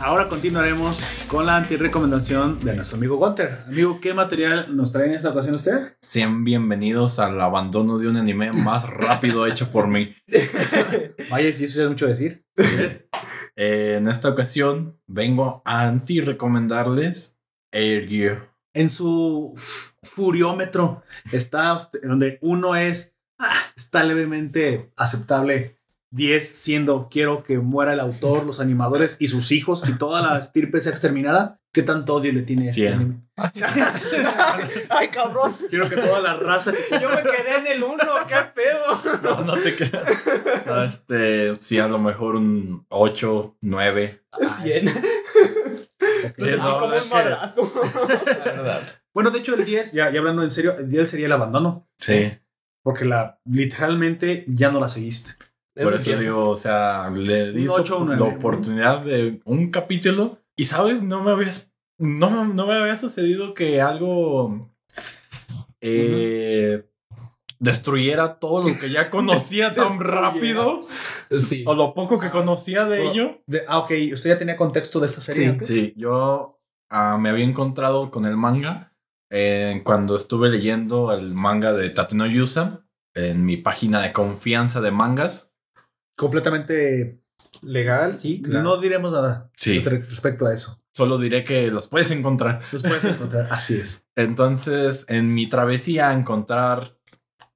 Ahora 0.05 0.29
continuaremos 0.29 1.03
con 1.27 1.47
la 1.47 1.57
anti-recomendación 1.57 2.59
de 2.63 2.75
nuestro 2.75 2.97
amigo 2.97 3.17
Gunter. 3.17 3.63
Amigo, 3.65 3.99
¿qué 3.99 4.13
material 4.13 4.75
nos 4.77 4.91
trae 4.91 5.07
en 5.07 5.13
esta 5.13 5.29
ocasión 5.29 5.55
usted? 5.55 5.97
Sean 5.99 6.43
bienvenidos 6.43 7.17
al 7.17 7.41
abandono 7.41 7.97
de 7.97 8.07
un 8.07 8.17
anime 8.17 8.51
más 8.51 8.87
rápido 8.87 9.47
hecho 9.47 9.71
por 9.71 9.87
mí. 9.87 10.13
Vaya, 11.31 11.51
si 11.53 11.63
eso 11.63 11.81
es 11.81 11.89
mucho 11.89 12.05
decir. 12.05 12.45
Eh, 13.55 13.95
en 13.97 14.07
esta 14.07 14.29
ocasión 14.29 14.99
vengo 15.07 15.63
a 15.65 15.87
anti-recomendarles 15.87 17.39
Air 17.73 18.07
Gear. 18.07 18.55
En 18.75 18.91
su 18.91 19.53
furiómetro 20.03 21.01
está 21.31 21.73
usted- 21.73 22.01
donde 22.03 22.37
uno 22.41 22.75
es, 22.75 23.17
ah, 23.39 23.51
está 23.75 24.03
levemente 24.03 24.91
aceptable. 24.97 25.74
10 26.15 26.47
siendo 26.57 27.09
quiero 27.11 27.43
que 27.43 27.59
muera 27.59 27.91
el 27.93 27.99
autor, 27.99 28.45
los 28.45 28.59
animadores 28.61 29.17
y 29.19 29.27
sus 29.27 29.51
hijos 29.51 29.83
y 29.87 29.93
toda 29.97 30.21
la 30.21 30.39
estirpe 30.39 30.79
sea 30.79 30.91
exterminada. 30.91 31.59
¿Qué 31.73 31.83
tanto 31.83 32.15
odio 32.15 32.31
le 32.31 32.41
tiene 32.43 32.69
este 32.69 32.87
anime? 32.87 33.15
Ay, 34.89 35.09
cabrón. 35.09 35.53
Quiero 35.69 35.89
que 35.89 35.97
toda 35.97 36.21
la 36.21 36.35
raza 36.35 36.71
Yo 37.01 37.09
me 37.09 37.21
quedé 37.21 37.57
en 37.59 37.67
el 37.67 37.83
uno, 37.83 37.97
qué 38.27 38.35
pedo. 38.55 39.21
No, 39.23 39.41
no 39.43 39.53
te 39.57 39.75
creas. 39.75 40.03
No, 40.65 40.83
Este, 40.83 41.55
sí, 41.55 41.77
a 41.79 41.87
lo 41.89 41.99
mejor 41.99 42.35
un 42.37 42.85
8, 42.89 43.57
9. 43.61 44.21
100. 44.63 44.87
Sí, 44.87 46.49
Ah, 46.51 46.55
no, 46.57 46.79
como 46.79 46.95
un 46.95 47.01
que- 47.01 47.09
madrazo. 47.13 47.71
la 48.45 48.51
verdad. 48.53 48.87
Bueno, 49.13 49.31
de 49.31 49.39
hecho, 49.39 49.53
el 49.55 49.65
10, 49.65 49.91
ya, 49.91 50.09
ya 50.11 50.19
hablando 50.19 50.43
en 50.43 50.51
serio, 50.51 50.75
el 50.77 50.89
10 50.89 51.09
sería 51.11 51.25
el 51.25 51.31
abandono. 51.33 51.87
Sí, 51.97 52.31
Porque 52.83 53.03
la 53.05 53.39
literalmente 53.45 54.45
ya 54.47 54.71
no 54.71 54.79
la 54.79 54.87
seguiste. 54.89 55.33
Por 55.83 55.93
es 55.95 56.07
eso 56.07 56.19
digo, 56.19 56.49
o 56.49 56.57
sea, 56.57 57.09
le 57.09 57.51
di 57.51 57.65
la 57.65 58.23
oportunidad 58.23 59.01
de 59.03 59.41
un 59.45 59.69
capítulo 59.71 60.39
y, 60.55 60.65
¿sabes? 60.65 61.03
No 61.03 61.21
me 61.21 61.31
habías. 61.31 61.73
No, 61.97 62.45
no 62.45 62.65
me 62.67 62.73
había 62.73 62.97
sucedido 62.97 63.53
que 63.53 63.81
algo. 63.81 64.69
eh, 65.81 66.87
Destruyera 67.59 68.37
todo 68.39 68.67
lo 68.67 68.77
que 68.79 68.89
ya 68.89 69.09
conocía 69.09 69.73
tan 69.73 69.99
rápido. 69.99 70.87
Sí. 71.39 71.63
O 71.65 71.73
lo 71.73 71.93
poco 71.93 72.19
que 72.19 72.29
conocía 72.29 72.85
de 72.85 73.09
ello. 73.09 73.41
De- 73.47 73.63
ah, 73.67 73.79
ok. 73.79 73.91
¿Usted 74.13 74.31
ya 74.31 74.37
tenía 74.37 74.57
contexto 74.57 74.99
de 74.99 75.07
esta 75.07 75.21
serie 75.21 75.43
Sí, 75.43 75.49
antes? 75.49 75.67
Sí, 75.67 75.93
yo 75.97 76.59
ah, 76.89 77.17
me 77.19 77.29
había 77.29 77.45
encontrado 77.45 78.11
con 78.11 78.25
el 78.25 78.35
manga 78.37 78.93
eh, 79.31 79.81
cuando 79.85 80.15
estuve 80.17 80.49
leyendo 80.49 81.13
el 81.13 81.33
manga 81.33 81.71
de 81.73 81.89
Tateno 81.89 82.27
Yusa 82.27 82.85
en 83.13 83.45
mi 83.45 83.55
página 83.57 84.01
de 84.01 84.11
confianza 84.11 84.81
de 84.81 84.91
mangas. 84.91 85.47
Completamente. 86.15 87.21
Legal, 87.61 88.15
sí, 88.17 88.41
claro. 88.41 88.63
No 88.63 88.77
diremos 88.77 89.11
nada 89.13 89.49
Sí, 89.55 89.79
respecto 89.79 90.45
a 90.45 90.53
eso. 90.53 90.81
solo 90.93 91.17
diré 91.17 91.43
que 91.43 91.71
los 91.71 91.87
puedes 91.87 92.11
encontrar. 92.11 92.61
Los 92.71 92.83
puedes 92.83 93.03
encontrar. 93.05 93.47
Así 93.51 93.75
es. 93.75 94.05
Entonces, 94.15 95.05
en 95.09 95.33
mi 95.33 95.47
travesía 95.47 96.09
a 96.09 96.13
encontrar 96.13 96.97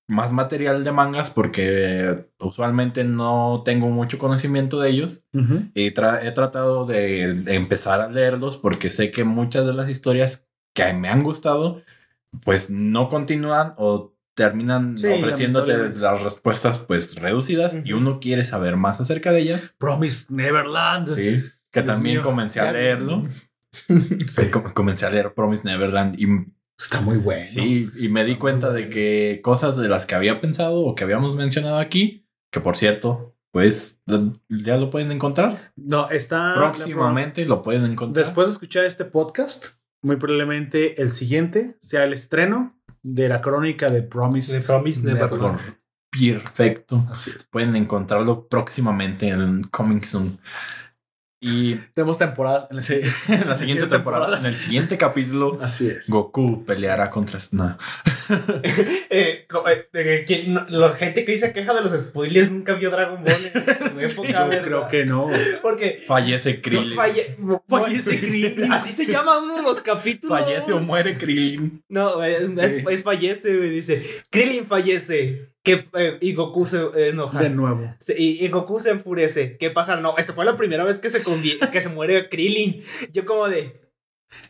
más 0.07 0.31
material 0.33 0.83
de 0.83 0.91
mangas, 0.91 1.29
porque 1.29 2.15
usualmente 2.39 3.03
no 3.03 3.61
tengo 3.63 3.89
mucho 3.89 4.17
conocimiento 4.17 4.79
de 4.79 4.89
ellos, 4.89 5.21
y 5.31 5.91
tra- 5.93 6.25
he 6.25 6.31
tratado 6.31 6.85
de, 6.87 7.35
de 7.35 7.53
empezar 7.55 8.01
a 8.01 8.09
leerlos 8.09 8.57
porque 8.57 8.89
sé 8.89 9.11
que 9.11 9.23
muchas 9.23 9.67
de 9.67 9.73
las 9.73 9.87
historias 9.89 10.47
que 10.73 10.93
me 10.93 11.09
han 11.09 11.21
gustado, 11.21 11.83
pues 12.43 12.71
no 12.71 13.07
continúan 13.09 13.73
o 13.77 14.15
terminan 14.43 14.97
Sí, 14.97 15.07
ofreciéndote 15.07 15.77
las 15.99 16.23
respuestas 16.23 16.77
pues 16.79 17.15
reducidas 17.15 17.75
y 17.83 17.93
Ujú. 17.93 18.01
uno 18.01 18.19
quiere 18.19 18.43
saber 18.45 18.77
más 18.77 18.99
acerca 19.01 19.31
de 19.31 19.41
ellas. 19.41 19.73
Promise 19.77 20.33
Neverland. 20.33 21.07
Sí, 21.07 21.43
que 21.71 21.81
Dios 21.81 21.93
también 21.95 22.15
mío. 22.17 22.23
comencé 22.23 22.59
a 22.61 22.71
leerlo. 22.71 23.25
Sí, 24.27 24.49
com- 24.49 24.73
comencé 24.73 25.05
a 25.05 25.11
leer 25.11 25.33
Promise 25.35 25.67
Neverland 25.67 26.19
y 26.19 26.25
Está 26.79 27.01
muy 27.01 27.17
bueno. 27.17 27.45
Sí, 27.45 27.89
y 27.99 28.07
me 28.07 28.23
di 28.23 28.37
cuenta 28.37 28.71
de 28.71 28.89
que 28.89 29.41
cosas 29.43 29.75
de 29.75 29.89
las 29.89 30.05
que 30.05 30.15
había 30.15 30.39
pensado 30.39 30.79
o 30.85 30.95
que 30.95 31.03
habíamos 31.03 31.35
mencionado 31.35 31.77
aquí, 31.77 32.25
que 32.53 32.61
por 32.61 32.77
cierto, 32.77 33.35
pues 33.51 34.01
ya 34.47 34.77
lo 34.77 34.89
pueden 34.89 35.11
encontrar. 35.11 35.73
No, 35.75 36.09
está. 36.09 36.53
Próximamente 36.55 37.45
lo 37.45 37.61
pueden 37.61 37.83
encontrar. 37.83 38.25
Después 38.25 38.47
de 38.47 38.53
escuchar 38.53 38.85
este 38.85 39.03
podcast, 39.03 39.75
muy 40.01 40.15
probablemente 40.15 41.01
el 41.01 41.11
siguiente 41.11 41.75
sea 41.81 42.05
el 42.05 42.13
estreno 42.13 42.78
de 43.03 43.29
la 43.29 43.41
crónica 43.41 43.89
de 43.89 44.03
Promise. 44.03 44.61
Neverland. 45.03 45.59
Por 45.59 45.79
perfecto. 46.11 47.05
Así 47.09 47.31
es. 47.35 47.47
Pueden 47.47 47.75
encontrarlo 47.75 48.47
próximamente 48.47 49.29
en 49.29 49.63
Coming 49.63 50.01
Soon. 50.03 50.39
Y 51.41 51.75
Tenemos 51.93 52.17
temporadas 52.17 52.67
en 52.69 52.75
la 52.77 52.81
sí, 52.83 52.99
en 53.29 53.47
la 53.47 53.55
siguiente 53.55 53.87
temporada, 53.87 54.37
en 54.39 54.45
el 54.45 54.55
siguiente 54.57 54.97
capítulo, 54.97 55.57
Así 55.61 55.87
es. 55.87 56.09
Goku 56.09 56.65
peleará 56.65 57.09
contra... 57.09 57.39
No. 57.51 57.77
Eh, 59.11 59.47
eh, 59.49 59.87
eh, 59.93 60.23
¿quién 60.27 60.53
no- 60.53 60.65
la 60.69 60.89
gente 60.89 61.25
que 61.25 61.31
dice 61.31 61.51
queja 61.51 61.73
de 61.73 61.81
los 61.81 61.99
spoilers 61.99 62.51
nunca 62.51 62.75
vio 62.75 62.91
Dragon 62.91 63.23
Ball 63.23 63.33
en 63.55 64.09
su 64.09 64.21
época, 64.21 64.43
Yo 64.43 64.47
¿verdad? 64.49 64.63
creo 64.63 64.87
que 64.87 65.05
no. 65.05 65.27
Porque 65.63 66.03
Fallece 66.05 66.61
Krillin. 66.61 66.95
falle- 66.95 67.35
Fallece 67.67 68.19
Krillin. 68.19 68.71
Así 68.71 68.91
se 68.91 69.05
llama 69.07 69.39
uno 69.39 69.55
de 69.55 69.63
los 69.63 69.81
capítulos. 69.81 70.39
Fallece 70.39 70.73
o 70.73 70.79
muere 70.79 71.17
Krillin. 71.17 71.83
No, 71.89 72.21
es, 72.23 72.73
Sí. 72.73 72.83
es 72.89 73.03
fallece, 73.03 73.57
güey. 73.57 73.69
Dice, 73.71 74.05
Krillin 74.29 74.67
fallece. 74.67 75.49
Que, 75.63 75.85
eh, 75.93 76.17
y 76.21 76.33
Goku 76.33 76.65
se 76.65 76.77
eh, 76.95 77.09
enoja. 77.09 77.39
De 77.41 77.49
nuevo. 77.49 77.93
Se- 77.99 78.19
y, 78.19 78.43
y 78.43 78.47
Goku 78.49 78.79
se 78.79 78.91
enfurece. 78.91 79.57
¿Qué 79.57 79.69
pasa? 79.69 79.97
No, 79.97 80.17
esta 80.17 80.33
fue 80.33 80.45
la 80.45 80.55
primera 80.57 80.83
vez 80.83 80.99
que 80.99 81.09
se, 81.09 81.19
que 81.71 81.81
se 81.81 81.89
muere 81.89 82.29
Krillin. 82.29 82.81
Yo 83.11 83.25
como 83.25 83.47
de... 83.49 83.81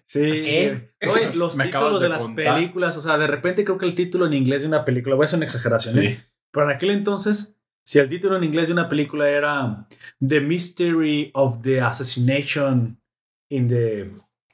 Sí. 0.05 0.19
¿Qué? 0.21 0.91
Oye, 1.09 1.33
los 1.35 1.55
Me 1.57 1.65
títulos 1.65 1.99
de, 2.01 2.05
de 2.07 2.09
las 2.09 2.19
contar. 2.25 2.55
películas, 2.55 2.97
o 2.97 3.01
sea, 3.01 3.17
de 3.17 3.27
repente 3.27 3.63
creo 3.63 3.77
que 3.77 3.85
el 3.85 3.95
título 3.95 4.27
en 4.27 4.33
inglés 4.33 4.61
de 4.61 4.67
una 4.67 4.83
película, 4.85 5.15
voy 5.15 5.23
a 5.23 5.25
hacer 5.25 5.37
una 5.37 5.45
exageración, 5.45 5.97
¿eh? 5.99 6.15
Sí. 6.17 6.23
pero 6.51 6.69
en 6.69 6.75
aquel 6.75 6.89
entonces, 6.91 7.55
si 7.85 7.97
el 7.97 8.09
título 8.09 8.35
en 8.37 8.43
inglés 8.43 8.67
de 8.67 8.73
una 8.73 8.89
película 8.89 9.29
era 9.29 9.87
The 10.25 10.41
Mystery 10.41 11.31
of 11.33 11.61
the 11.61 11.79
Assassination 11.81 13.01
in 13.49 13.67
the 13.69 14.11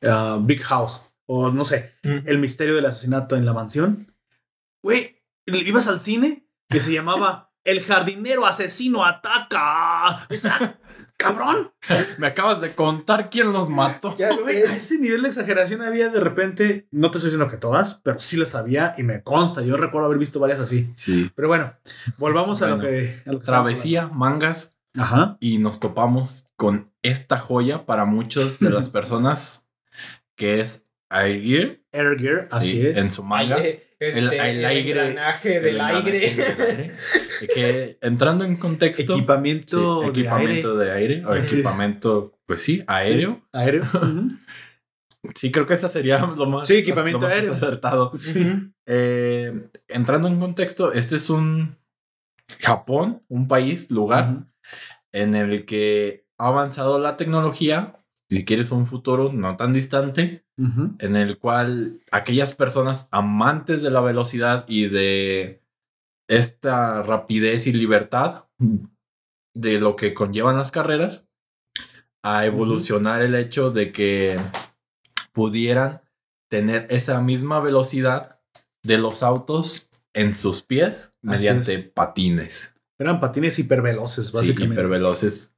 uh, 0.07 0.39
Big 0.41 0.61
House, 0.61 1.11
o 1.25 1.49
no 1.51 1.65
sé, 1.65 1.95
El 2.03 2.37
misterio 2.37 2.75
del 2.75 2.85
asesinato 2.85 3.35
en 3.35 3.45
la 3.45 3.53
mansión, 3.53 4.13
güey, 4.83 5.23
ibas 5.47 5.87
al 5.87 5.99
cine 5.99 6.44
que 6.69 6.79
se 6.79 6.93
llamaba 6.93 7.51
El 7.63 7.81
jardinero 7.81 8.45
asesino 8.45 9.05
ataca. 9.05 10.25
O 10.31 10.37
sea, 10.37 10.79
cabrón. 11.17 11.71
Me 12.17 12.27
acabas 12.27 12.61
de 12.61 12.75
contar 12.75 13.29
quién 13.29 13.51
los 13.53 13.69
mató. 13.69 14.15
Ya 14.17 14.35
Güey, 14.35 14.61
sé. 14.61 14.67
a 14.67 14.75
ese 14.75 14.97
nivel 14.99 15.21
de 15.23 15.29
exageración 15.29 15.81
había 15.81 16.09
de 16.09 16.19
repente, 16.19 16.87
no 16.91 17.11
te 17.11 17.17
estoy 17.17 17.29
diciendo 17.31 17.49
que 17.51 17.57
todas, 17.57 17.95
pero 18.03 18.19
sí 18.21 18.37
las 18.37 18.55
había 18.55 18.93
y 18.97 19.03
me 19.03 19.23
consta. 19.23 19.61
Yo 19.61 19.77
recuerdo 19.77 20.07
haber 20.07 20.19
visto 20.19 20.39
varias 20.39 20.59
así. 20.59 20.91
Sí. 20.95 21.31
Pero 21.35 21.47
bueno, 21.47 21.73
volvamos 22.17 22.61
a 22.61 22.67
lo 22.67 22.79
que. 22.79 23.21
a 23.25 23.31
lo 23.31 23.39
que 23.39 23.43
estábamos 23.43 23.45
Travesía, 23.45 24.07
mangas. 24.07 24.73
Ajá. 24.97 25.35
Y 25.41 25.57
nos 25.57 25.79
topamos 25.81 26.47
con 26.55 26.89
esta 27.01 27.37
joya 27.37 27.85
para 27.85 28.05
muchas 28.05 28.59
de 28.59 28.69
las 28.69 28.89
personas 28.89 29.67
que 30.37 30.61
es 30.61 30.83
Air 31.09 31.41
Gear. 31.41 31.79
Air 31.91 32.17
Gear, 32.19 32.47
así 32.51 32.71
sí, 32.71 32.87
es. 32.87 32.97
en 32.97 33.11
su 33.11 33.23
manga. 33.23 33.55
Aire, 33.57 33.84
este, 33.99 34.19
El- 34.19 34.25
el, 34.33 34.33
el 34.59 34.65
aire- 34.65 34.81
engranaje 34.81 35.57
El 35.57 35.63
del 35.63 35.75
engranaje 35.77 36.11
aire. 36.11 36.45
aire. 36.67 36.93
Que 37.53 37.97
entrando 38.01 38.43
en 38.45 38.55
contexto. 38.55 39.13
Equipamiento, 39.13 39.99
sí, 40.01 40.05
de 40.05 40.09
equipamiento 40.11 40.75
de 40.77 40.91
aire. 40.91 41.25
o 41.25 41.35
equipamiento, 41.35 42.37
pues 42.45 42.61
sí, 42.61 42.83
aéreo. 42.87 43.41
aire. 43.53 43.81
Aéreo. 43.83 43.83
Sí, 45.33 45.51
creo 45.51 45.65
que 45.65 45.73
esa 45.73 45.89
sería 45.89 46.19
lo 46.19 46.45
más, 46.45 46.67
Sí, 46.67 46.75
equipamiento 46.75 47.21
lo 47.21 47.25
más 47.27 47.33
aéreo. 47.33 47.53
acertado. 47.55 48.11
Eh, 48.85 49.69
entrando 49.87 50.27
en 50.27 50.39
contexto, 50.39 50.93
este 50.93 51.15
es 51.15 51.31
un 51.31 51.79
Japón, 52.61 53.23
un 53.27 53.47
país, 53.47 53.89
lugar 53.89 54.45
en 55.11 55.33
el 55.33 55.65
que 55.65 56.27
ha 56.37 56.49
avanzado 56.49 56.99
la 56.99 57.17
tecnología, 57.17 58.04
si 58.29 58.43
quieres 58.45 58.71
un 58.71 58.85
futuro 58.85 59.31
no 59.31 59.55
tan 59.55 59.73
distante, 59.73 60.45
en 60.57 61.15
el 61.15 61.37
cual 61.37 61.99
aquellas 62.11 62.53
personas 62.53 63.07
amantes 63.11 63.81
de 63.81 63.91
la 63.91 64.01
velocidad 64.01 64.65
y 64.67 64.87
de 64.87 65.61
esta 66.27 67.03
rapidez 67.03 67.67
y 67.67 67.73
libertad 67.73 68.45
de 69.53 69.79
lo 69.79 69.95
que 69.95 70.13
conllevan 70.13 70.57
las 70.57 70.71
carreras, 70.71 71.27
a 72.23 72.45
evolucionar 72.45 73.21
el 73.21 73.35
hecho 73.35 73.69
de 73.69 73.91
que 73.91 74.39
pudieran 75.31 76.01
tener 76.49 76.87
esa 76.89 77.21
misma 77.21 77.59
velocidad 77.59 78.39
de 78.83 78.97
los 78.97 79.21
autos 79.23 79.89
en 80.13 80.35
sus 80.35 80.61
pies 80.61 81.13
Así 81.27 81.45
mediante 81.45 81.79
patines. 81.79 82.75
Eran 82.97 83.19
patines 83.19 83.59
hiperveloces, 83.59 84.27
Sí, 84.27 84.37
básicamente. 84.37 84.73
hiperveloces. 84.75 85.53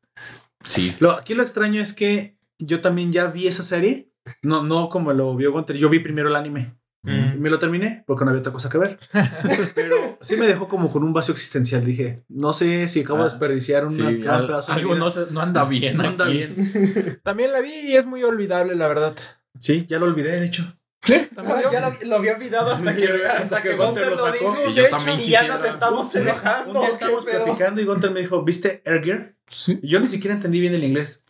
Sí. 0.65 0.95
Lo, 0.99 1.11
aquí 1.11 1.35
lo 1.35 1.43
extraño 1.43 1.81
es 1.81 1.93
que 1.93 2.36
yo 2.59 2.81
también 2.81 3.11
ya 3.13 3.27
vi 3.27 3.47
esa 3.47 3.63
serie. 3.63 4.11
No, 4.41 4.63
no 4.63 4.89
como 4.89 5.13
lo 5.13 5.35
vio 5.35 5.51
Gunter. 5.51 5.75
Yo 5.77 5.89
vi 5.89 5.99
primero 5.99 6.29
el 6.29 6.35
anime. 6.35 6.75
Mm. 7.03 7.39
Me 7.39 7.49
lo 7.49 7.59
terminé 7.59 8.03
porque 8.05 8.25
no 8.25 8.31
había 8.31 8.41
otra 8.41 8.51
cosa 8.51 8.69
que 8.69 8.77
ver. 8.77 8.99
Pero 9.75 10.17
sí 10.19 10.35
me 10.35 10.47
dejó 10.47 10.67
como 10.67 10.91
con 10.91 11.03
un 11.03 11.13
vacío 11.13 11.31
existencial. 11.33 11.85
Dije, 11.85 12.23
no 12.27 12.51
sé 12.53 12.87
si 12.87 13.01
acabo 13.01 13.19
de 13.19 13.25
Ah, 13.25 13.29
desperdiciar 13.29 13.85
una, 13.85 13.95
Sí, 13.95 14.01
un 14.01 14.27
al- 14.27 14.47
pedazo 14.47 14.73
algo 14.73 14.95
no, 14.95 15.09
se- 15.09 15.27
no 15.31 15.39
anda 15.41 15.63
bien 15.69 15.95
No 15.97 16.03
anda 16.03 16.25
bien. 16.25 17.19
También 17.23 17.53
la 17.53 17.61
vi 17.61 17.71
y 17.73 17.95
es 17.95 18.05
muy 18.05 18.23
olvidable, 18.23 18.75
la 18.75 18.87
verdad. 18.87 19.15
Sí, 19.59 19.85
ya 19.87 19.99
lo 19.99 20.05
olvidé, 20.05 20.39
de 20.39 20.45
hecho. 20.45 20.73
Sí, 21.03 21.13
Ah, 21.37 21.61
ya 21.71 21.89
lo, 21.89 22.07
lo 22.09 22.15
había 22.17 22.33
olvidado 22.35 22.71
hasta 22.71 22.93
que, 22.93 23.05
hasta 23.25 23.61
que 23.61 23.73
Gunter 23.75 24.07
lo 24.11 24.31
dijo. 24.31 24.57
Y 24.69 24.73
yo 24.73 24.83
De 24.83 24.89
también 24.89 25.19
Y 25.21 25.29
ya 25.29 25.47
nos 25.47 25.63
estamos 25.63 26.13
Un 26.15 26.21
enojando. 26.23 26.71
Un 26.73 26.79
día 26.79 26.87
¿qué 26.87 26.93
estábamos 26.93 27.25
platicando 27.25 27.81
y 27.81 27.85
Gunter 27.85 28.11
me 28.11 28.19
dijo, 28.19 28.43
¿viste 28.43 28.81
Air 28.83 29.03
Gear? 29.03 29.35
Sí. 29.47 29.79
Y 29.81 29.87
yo 29.87 29.99
ni 30.01 30.07
siquiera 30.07 30.35
entendí 30.35 30.59
bien 30.59 30.73
el 30.73 30.83
inglés. 30.83 31.23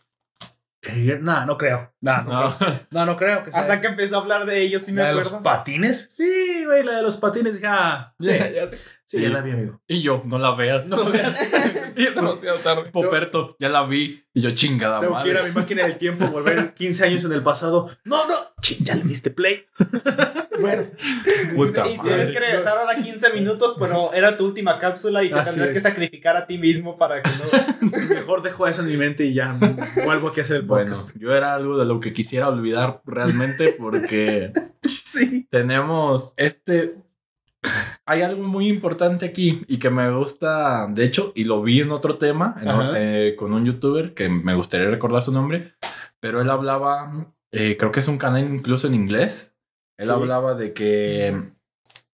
No, 1.20 1.44
no 1.44 1.58
creo. 1.58 1.92
No, 2.00 2.22
no, 2.22 2.42
No. 2.42 2.56
creo. 2.58 2.80
no, 2.90 3.06
no 3.06 3.16
creo 3.16 3.42
que 3.44 3.50
sea 3.50 3.60
Hasta 3.60 3.72
eso. 3.74 3.82
que 3.82 3.88
empezó 3.88 4.16
a 4.16 4.20
hablar 4.20 4.46
de 4.46 4.60
ellos, 4.62 4.82
sí 4.82 4.92
me 4.92 5.02
¿La 5.02 5.08
de 5.08 5.14
los 5.14 5.26
acuerdo. 5.26 5.42
patines? 5.42 6.06
Sí, 6.10 6.62
güey, 6.64 6.84
la 6.84 6.96
de 6.96 7.02
los 7.02 7.16
patines. 7.16 7.56
Dije, 7.56 7.66
ah, 7.68 8.14
sí, 8.20 8.26
Ya, 8.30 8.50
ya 8.50 8.68
sé. 8.68 8.76
sí, 9.04 9.20
ya 9.20 9.28
la 9.30 9.40
vi, 9.40 9.50
amigo. 9.50 9.80
Y 9.88 10.00
yo, 10.02 10.22
no 10.24 10.38
la 10.38 10.54
veas. 10.54 10.86
No 10.88 10.96
lo 10.98 11.10
veas. 11.10 11.36
Y 11.96 12.06
el 12.06 12.14
Demasiado 12.14 12.58
tarde. 12.58 12.90
Poperto, 12.92 13.56
ya 13.58 13.68
la 13.68 13.82
vi. 13.84 14.24
Y 14.32 14.40
yo, 14.40 14.52
chingada 14.52 15.00
Tengo 15.00 15.20
que 15.20 15.30
ir 15.30 15.36
a 15.36 15.40
madre. 15.40 15.52
mi 15.52 15.60
máquina 15.60 15.82
del 15.82 15.98
tiempo, 15.98 16.28
volver 16.28 16.72
15 16.74 17.04
años 17.06 17.24
en 17.24 17.32
el 17.32 17.42
pasado. 17.42 17.90
No, 18.04 18.24
no, 18.28 18.34
ya 18.80 18.94
le 18.96 19.04
diste 19.04 19.30
play. 19.30 19.64
bueno, 20.60 20.84
Puta 21.54 21.88
Y 21.88 21.96
madre. 21.96 22.10
tienes 22.10 22.30
que 22.30 22.40
regresar 22.40 22.78
ahora 22.78 22.94
15 22.96 23.32
minutos, 23.32 23.76
pero 23.78 24.12
era 24.12 24.36
tu 24.36 24.44
última 24.46 24.78
cápsula 24.78 25.22
y 25.24 25.28
te 25.30 25.38
Así 25.38 25.50
tendrías 25.52 25.70
es. 25.70 25.74
que 25.74 25.80
sacrificar 25.88 26.36
a 26.36 26.46
ti 26.46 26.58
mismo 26.58 26.96
para 26.98 27.22
que 27.22 27.30
no. 27.30 27.88
mejor 28.14 28.42
dejo 28.42 28.66
eso 28.66 28.82
en 28.82 28.88
mi 28.88 28.96
mente 28.96 29.24
y 29.24 29.34
ya 29.34 29.56
vuelvo 30.04 30.28
aquí 30.28 30.40
a 30.40 30.42
hacer 30.42 30.56
el 30.56 30.62
Bueno, 30.62 30.90
podcast. 30.90 31.16
yo 31.18 31.34
era 31.34 31.54
algo 31.54 31.78
de 31.78 31.86
lo 31.86 32.00
que 32.00 32.12
quisiera 32.12 32.48
olvidar 32.48 33.02
realmente 33.06 33.74
porque 33.78 34.52
Sí. 35.04 35.46
tenemos 35.50 36.34
este... 36.36 36.96
Hay 38.06 38.22
algo 38.22 38.42
muy 38.44 38.68
importante 38.68 39.26
aquí 39.26 39.62
y 39.66 39.78
que 39.78 39.90
me 39.90 40.08
gusta, 40.12 40.86
de 40.88 41.04
hecho, 41.04 41.32
y 41.34 41.44
lo 41.44 41.60
vi 41.60 41.80
en 41.80 41.90
otro 41.90 42.16
tema, 42.16 42.54
en 42.62 42.68
eh, 42.96 43.34
con 43.36 43.52
un 43.52 43.64
youtuber 43.66 44.14
que 44.14 44.28
me 44.28 44.54
gustaría 44.54 44.88
recordar 44.88 45.22
su 45.22 45.32
nombre, 45.32 45.74
pero 46.20 46.40
él 46.40 46.48
hablaba, 46.50 47.34
eh, 47.52 47.76
creo 47.78 47.90
que 47.92 48.00
es 48.00 48.08
un 48.08 48.18
canal 48.18 48.44
incluso 48.52 48.86
en 48.86 48.94
inglés, 48.94 49.54
él 49.96 50.06
Sí. 50.06 50.12
hablaba 50.12 50.54
de 50.54 50.72
que 50.72 51.52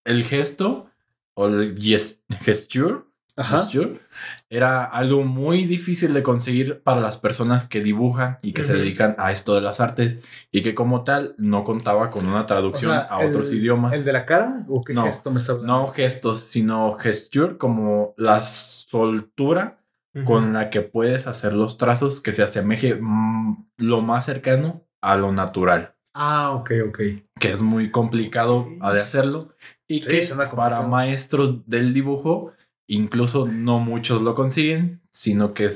el 0.04 0.24
gesto 0.24 0.90
o 1.34 1.46
el 1.48 1.76
ges- 1.78 2.20
gesture 2.42 3.02
gesture, 3.36 4.00
era 4.48 4.84
algo 4.84 5.24
muy 5.24 5.64
difícil 5.64 6.14
de 6.14 6.22
conseguir 6.22 6.82
para 6.84 7.00
las 7.00 7.18
personas 7.18 7.66
que 7.66 7.80
dibujan 7.82 8.38
y 8.42 8.52
que 8.52 8.62
se 8.62 8.70
Ujú. 8.74 8.80
dedican 8.82 9.16
a 9.18 9.32
esto 9.32 9.56
de 9.56 9.60
las 9.60 9.80
artes 9.80 10.18
y 10.52 10.62
que 10.62 10.76
como 10.76 11.02
tal 11.02 11.34
no 11.36 11.64
contaba 11.64 12.10
con 12.10 12.26
una 12.28 12.46
traducción 12.46 12.92
O 12.92 12.94
sea, 12.94 13.02
a 13.06 13.18
otros 13.18 13.50
el- 13.50 13.58
idiomas. 13.58 13.92
¿El 13.92 14.04
de 14.04 14.12
la 14.12 14.24
cara? 14.24 14.64
¿O 14.68 14.84
qué 14.84 14.94
No, 14.94 15.06
gesto 15.06 15.32
me 15.32 15.38
está 15.40 15.50
hablando? 15.50 15.72
No 15.80 15.86
gestos, 15.88 16.38
sino 16.42 16.92
gesture 16.96 17.58
como 17.58 18.14
la 18.16 18.40
soltura 18.44 19.80
con 20.24 20.52
la 20.52 20.70
que 20.70 20.80
puedes 20.82 21.26
hacer 21.26 21.54
los 21.54 21.76
trazos 21.76 22.20
que 22.20 22.32
se 22.32 22.44
asemeje 22.44 22.94
mm, 22.94 23.66
lo 23.78 24.00
más 24.00 24.26
cercano 24.26 24.83
a 25.04 25.16
lo 25.16 25.32
natural, 25.32 25.94
Ah, 26.14 26.52
ok, 26.52 26.70
ok. 26.88 26.98
que 27.40 27.50
es 27.52 27.60
muy 27.60 27.90
complicado 27.90 28.68
de 28.92 29.00
hacerlo 29.00 29.54
y 29.88 30.02
Sí, 30.02 30.08
que 30.08 30.28
para 30.54 30.82
maestros 30.82 31.68
del 31.68 31.92
dibujo 31.92 32.52
incluso 32.86 33.46
no 33.46 33.80
muchos 33.80 34.22
lo 34.22 34.34
consiguen, 34.34 35.00
sino 35.12 35.54
que 35.54 35.70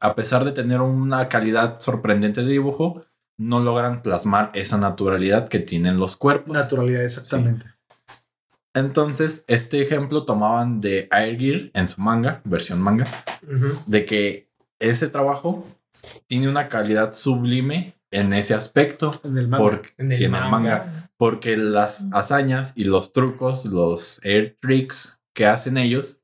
a 0.00 0.14
pesar 0.14 0.44
de 0.44 0.52
tener 0.52 0.80
una 0.80 1.28
calidad 1.28 1.78
sorprendente 1.80 2.42
de 2.42 2.52
dibujo, 2.52 3.02
no 3.38 3.60
logran 3.60 4.02
plasmar 4.02 4.50
esa 4.54 4.78
naturalidad 4.78 5.48
que 5.48 5.58
tienen 5.58 5.98
los 5.98 6.16
cuerpos. 6.16 6.54
Naturalidad, 6.54 7.04
exactamente. 7.04 7.66
Entonces, 8.74 9.44
este 9.48 9.82
ejemplo 9.82 10.24
tomaban 10.24 10.80
de 10.80 11.08
Air 11.10 11.38
Gear 11.38 11.70
en 11.74 11.88
su 11.88 12.00
manga, 12.00 12.40
versión 12.44 12.80
manga, 12.80 13.06
de 13.86 14.04
que 14.04 14.48
ese 14.78 15.08
trabajo 15.08 15.66
tiene 16.26 16.48
una 16.48 16.68
calidad 16.68 17.12
sublime 17.12 17.94
en 18.12 18.32
ese 18.32 18.54
aspecto. 18.54 19.20
En 19.24 19.36
el 19.38 19.48
manga. 19.48 19.64
Porque, 19.64 19.88
En 19.98 20.12
el 20.12 20.16
sí, 20.16 20.24
en 20.24 20.34
el 20.34 20.40
manga. 20.42 20.50
manga. 20.50 21.10
Porque 21.16 21.56
las 21.56 22.06
hazañas 22.12 22.72
y 22.76 22.84
los 22.84 23.12
trucos, 23.12 23.64
los 23.64 24.20
air 24.24 24.56
tricks 24.60 25.22
que 25.34 25.46
hacen 25.46 25.76
ellos, 25.76 26.20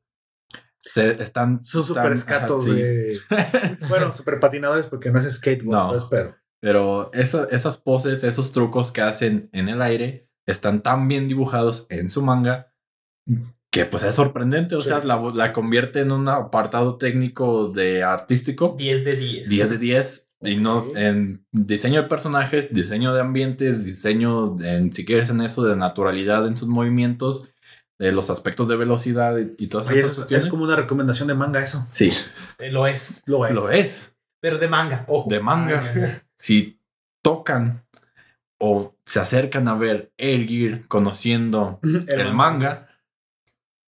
se 0.79 1.21
están. 1.23 1.65
Son 1.65 1.83
super 1.85 2.13
escatos 2.13 2.67
ajá, 2.67 2.75
sí. 2.75 2.81
de. 2.81 3.19
bueno, 3.89 4.13
super 4.13 4.39
patinadores 4.41 4.87
porque 4.87 5.11
no 5.11 5.19
es 5.19 5.35
skateboard, 5.35 5.79
No. 5.79 5.89
pues, 5.91 6.05
pero. 6.05 6.37
Pero 6.61 7.11
esa- 7.15 7.47
esas 7.53 7.79
poses, 7.79 8.25
esos 8.25 8.51
trucos 8.53 8.91
que 8.91 9.01
hacen 9.01 9.49
en 9.53 9.69
el 9.69 9.81
aire, 9.81 10.29
están 10.47 10.83
tan 10.83 11.07
bien 11.07 11.29
dibujados 11.29 11.87
en 11.91 12.11
su 12.11 12.21
manga 12.23 12.73
que 13.71 13.85
pues 13.85 14.03
es 14.03 14.15
sorprendente. 14.17 14.75
O 14.75 14.81
Sí. 14.83 14.89
sea, 14.89 15.05
la, 15.05 15.21
la 15.35 15.53
convierte 15.53 16.01
en 16.01 16.11
un 16.11 16.29
apartado 16.29 16.97
técnico 16.99 17.69
de 17.69 18.03
artístico 18.03 18.75
10 18.77 19.05
de 19.05 19.15
10. 19.15 19.49
10 19.49 19.71
de 19.71 19.79
10. 19.79 20.28
Y 20.41 20.57
no 20.57 20.85
en 20.97 21.45
diseño 21.51 22.03
de 22.03 22.09
personajes, 22.09 22.73
diseño 22.73 23.13
de 23.13 23.21
ambientes, 23.21 23.85
diseño, 23.85 24.57
en, 24.61 24.93
si 24.93 25.05
quieres 25.05 25.31
en 25.31 25.41
eso, 25.41 25.65
de 25.65 25.77
naturalidad 25.77 26.47
en 26.47 26.57
sus 26.57 26.69
movimientos, 26.69 27.51
de 27.99 28.13
los 28.13 28.31
aspectos 28.31 28.69
de 28.69 28.77
velocidad 28.77 29.37
y, 29.59 29.67
todas 29.67 29.89
Oye, 29.89 29.99
esas 29.99 30.11
es, 30.11 30.17
cuestiones. 30.17 30.45
es 30.45 30.51
como 30.51 30.65
una 30.65 30.77
recomendación 30.77 31.27
de 31.27 31.35
manga 31.35 31.61
eso. 31.61 31.87
Sí, 31.91 32.11
Eh, 32.59 32.71
Lo 32.71 32.87
es. 32.87 33.25
Lo 33.27 33.45
es. 33.45 33.55
lo 33.55 33.71
es. 33.71 34.13
Pero 34.41 34.59
de 34.59 34.69
manga. 34.69 35.05
Ojo. 35.09 35.29
De 35.29 35.41
manga. 35.41 36.23
Si 36.37 36.81
tocan 37.23 37.85
o 38.61 38.95
se 39.05 39.19
acercan 39.19 39.67
a 39.67 39.75
ver 39.75 40.13
Air 40.17 40.47
Gear 40.47 40.83
conociendo 40.87 41.81
el, 41.83 42.33
manga, 42.33 42.88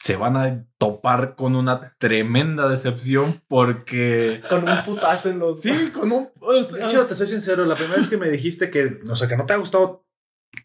se 0.00 0.16
van 0.16 0.36
a 0.38 0.66
topar 0.78 1.36
con 1.36 1.54
una 1.54 1.94
tremenda 1.98 2.68
decepción 2.68 3.42
porque... 3.48 4.40
Con 4.48 4.66
un 4.66 4.82
putazo 4.82 5.28
en 5.28 5.38
los. 5.38 5.60
Sí, 5.60 5.90
con 5.92 6.10
un... 6.10 6.30
De 6.72 6.86
hecho, 6.86 7.06
te 7.06 7.14
soy 7.14 7.26
sincero, 7.26 7.66
la 7.66 7.74
primera 7.74 7.96
vez 7.96 8.06
que 8.06 8.16
me 8.16 8.30
dijiste 8.30 8.70
que, 8.70 8.98
o 9.08 9.14
sea, 9.14 9.28
que 9.28 9.36
no 9.36 9.44
te 9.44 9.52
ha 9.52 9.58
gustado 9.58 10.06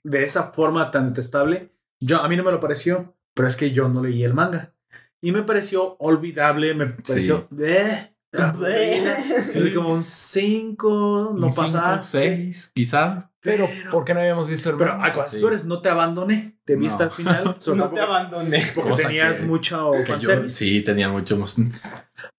de 0.03 0.23
esa 0.23 0.53
forma 0.53 0.89
tan 0.89 1.07
detestable, 1.07 1.75
yo 1.99 2.21
a 2.21 2.29
mí 2.29 2.37
no 2.37 2.43
me 2.43 2.51
lo 2.51 2.61
pareció, 2.61 3.17
pero 3.33 3.49
es 3.49 3.57
que 3.57 3.71
yo 3.71 3.89
no 3.89 4.01
leí 4.01 4.23
el 4.23 4.33
manga. 4.33 4.73
Y 5.19 5.33
me 5.33 5.43
pareció 5.43 5.97
olvidable, 5.97 6.73
me 6.73 6.87
pareció... 6.87 7.49
Eh, 7.59 8.14
sí, 9.51 9.73
como 9.73 9.89
un 9.93 10.03
5, 10.03 11.35
no 11.37 11.47
un 11.47 11.53
cinco, 11.53 11.61
pasa. 11.73 12.03
seis, 12.03 12.71
quizás. 12.73 13.29
Pero, 13.41 13.67
Pero- 13.67 13.91
¿por 13.91 14.05
qué 14.05 14.13
no 14.13 14.19
habíamos 14.21 14.47
visto 14.49 14.69
el 14.71 14.77
Pero 14.77 14.97
hay 15.01 15.11
cosas 15.11 15.33
Sí. 15.33 15.39
peores, 15.39 15.65
no 15.65 15.81
te 15.81 15.89
abandoné, 15.89 16.59
te 16.65 16.75
vi 16.75 16.85
No. 16.87 16.91
hasta 16.91 17.03
el 17.05 17.11
final. 17.11 17.43
No 17.75 17.89
te 17.91 17.99
abandoné. 18.01 18.63
Porque 18.73 18.89
Cosa 18.91 19.07
tenías 19.07 19.39
que- 19.39 19.45
mucho 19.45 19.91
Que 20.05 20.19
yo, 20.19 20.49
sí, 20.49 20.81
tenía 20.81 21.09
mucho 21.09 21.37
más. 21.37 21.55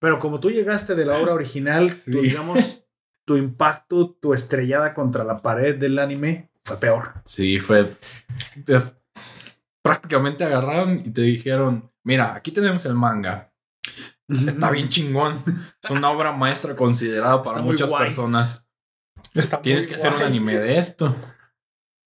Pero 0.00 0.18
como 0.18 0.40
tú 0.40 0.50
llegaste 0.50 0.94
de 0.94 1.04
la 1.04 1.18
obra 1.18 1.32
original, 1.34 1.90
Sí. 1.92 2.12
tu, 2.12 2.22
digamos, 2.22 2.84
tu 3.24 3.36
impacto, 3.36 4.10
tu 4.20 4.34
estrellada 4.34 4.94
contra 4.94 5.24
la 5.24 5.42
pared 5.42 5.76
del 5.76 5.98
anime 5.98 6.50
fue 6.64 6.76
peor. 6.78 7.14
Sí, 7.24 7.60
fue. 7.60 7.92
es- 8.66 8.94
prácticamente 9.82 10.44
agarraron 10.44 11.00
y 11.04 11.10
te 11.10 11.20
dijeron: 11.22 11.90
Mira, 12.02 12.34
aquí 12.34 12.50
tenemos 12.50 12.84
el 12.86 12.94
manga. 12.94 13.52
Está 14.28 14.70
bien 14.70 14.88
chingón. 14.88 15.44
Es 15.82 15.90
una 15.90 16.10
obra 16.10 16.32
maestra 16.32 16.74
considerada 16.74 17.42
para 17.42 17.60
muchas 17.62 17.88
guay. 17.88 18.04
personas. 18.04 18.66
Está 19.34 19.60
Tienes 19.62 19.86
que 19.86 19.94
hacer 19.94 20.12
un 20.12 20.22
anime 20.22 20.58
de 20.58 20.78
esto. 20.78 21.14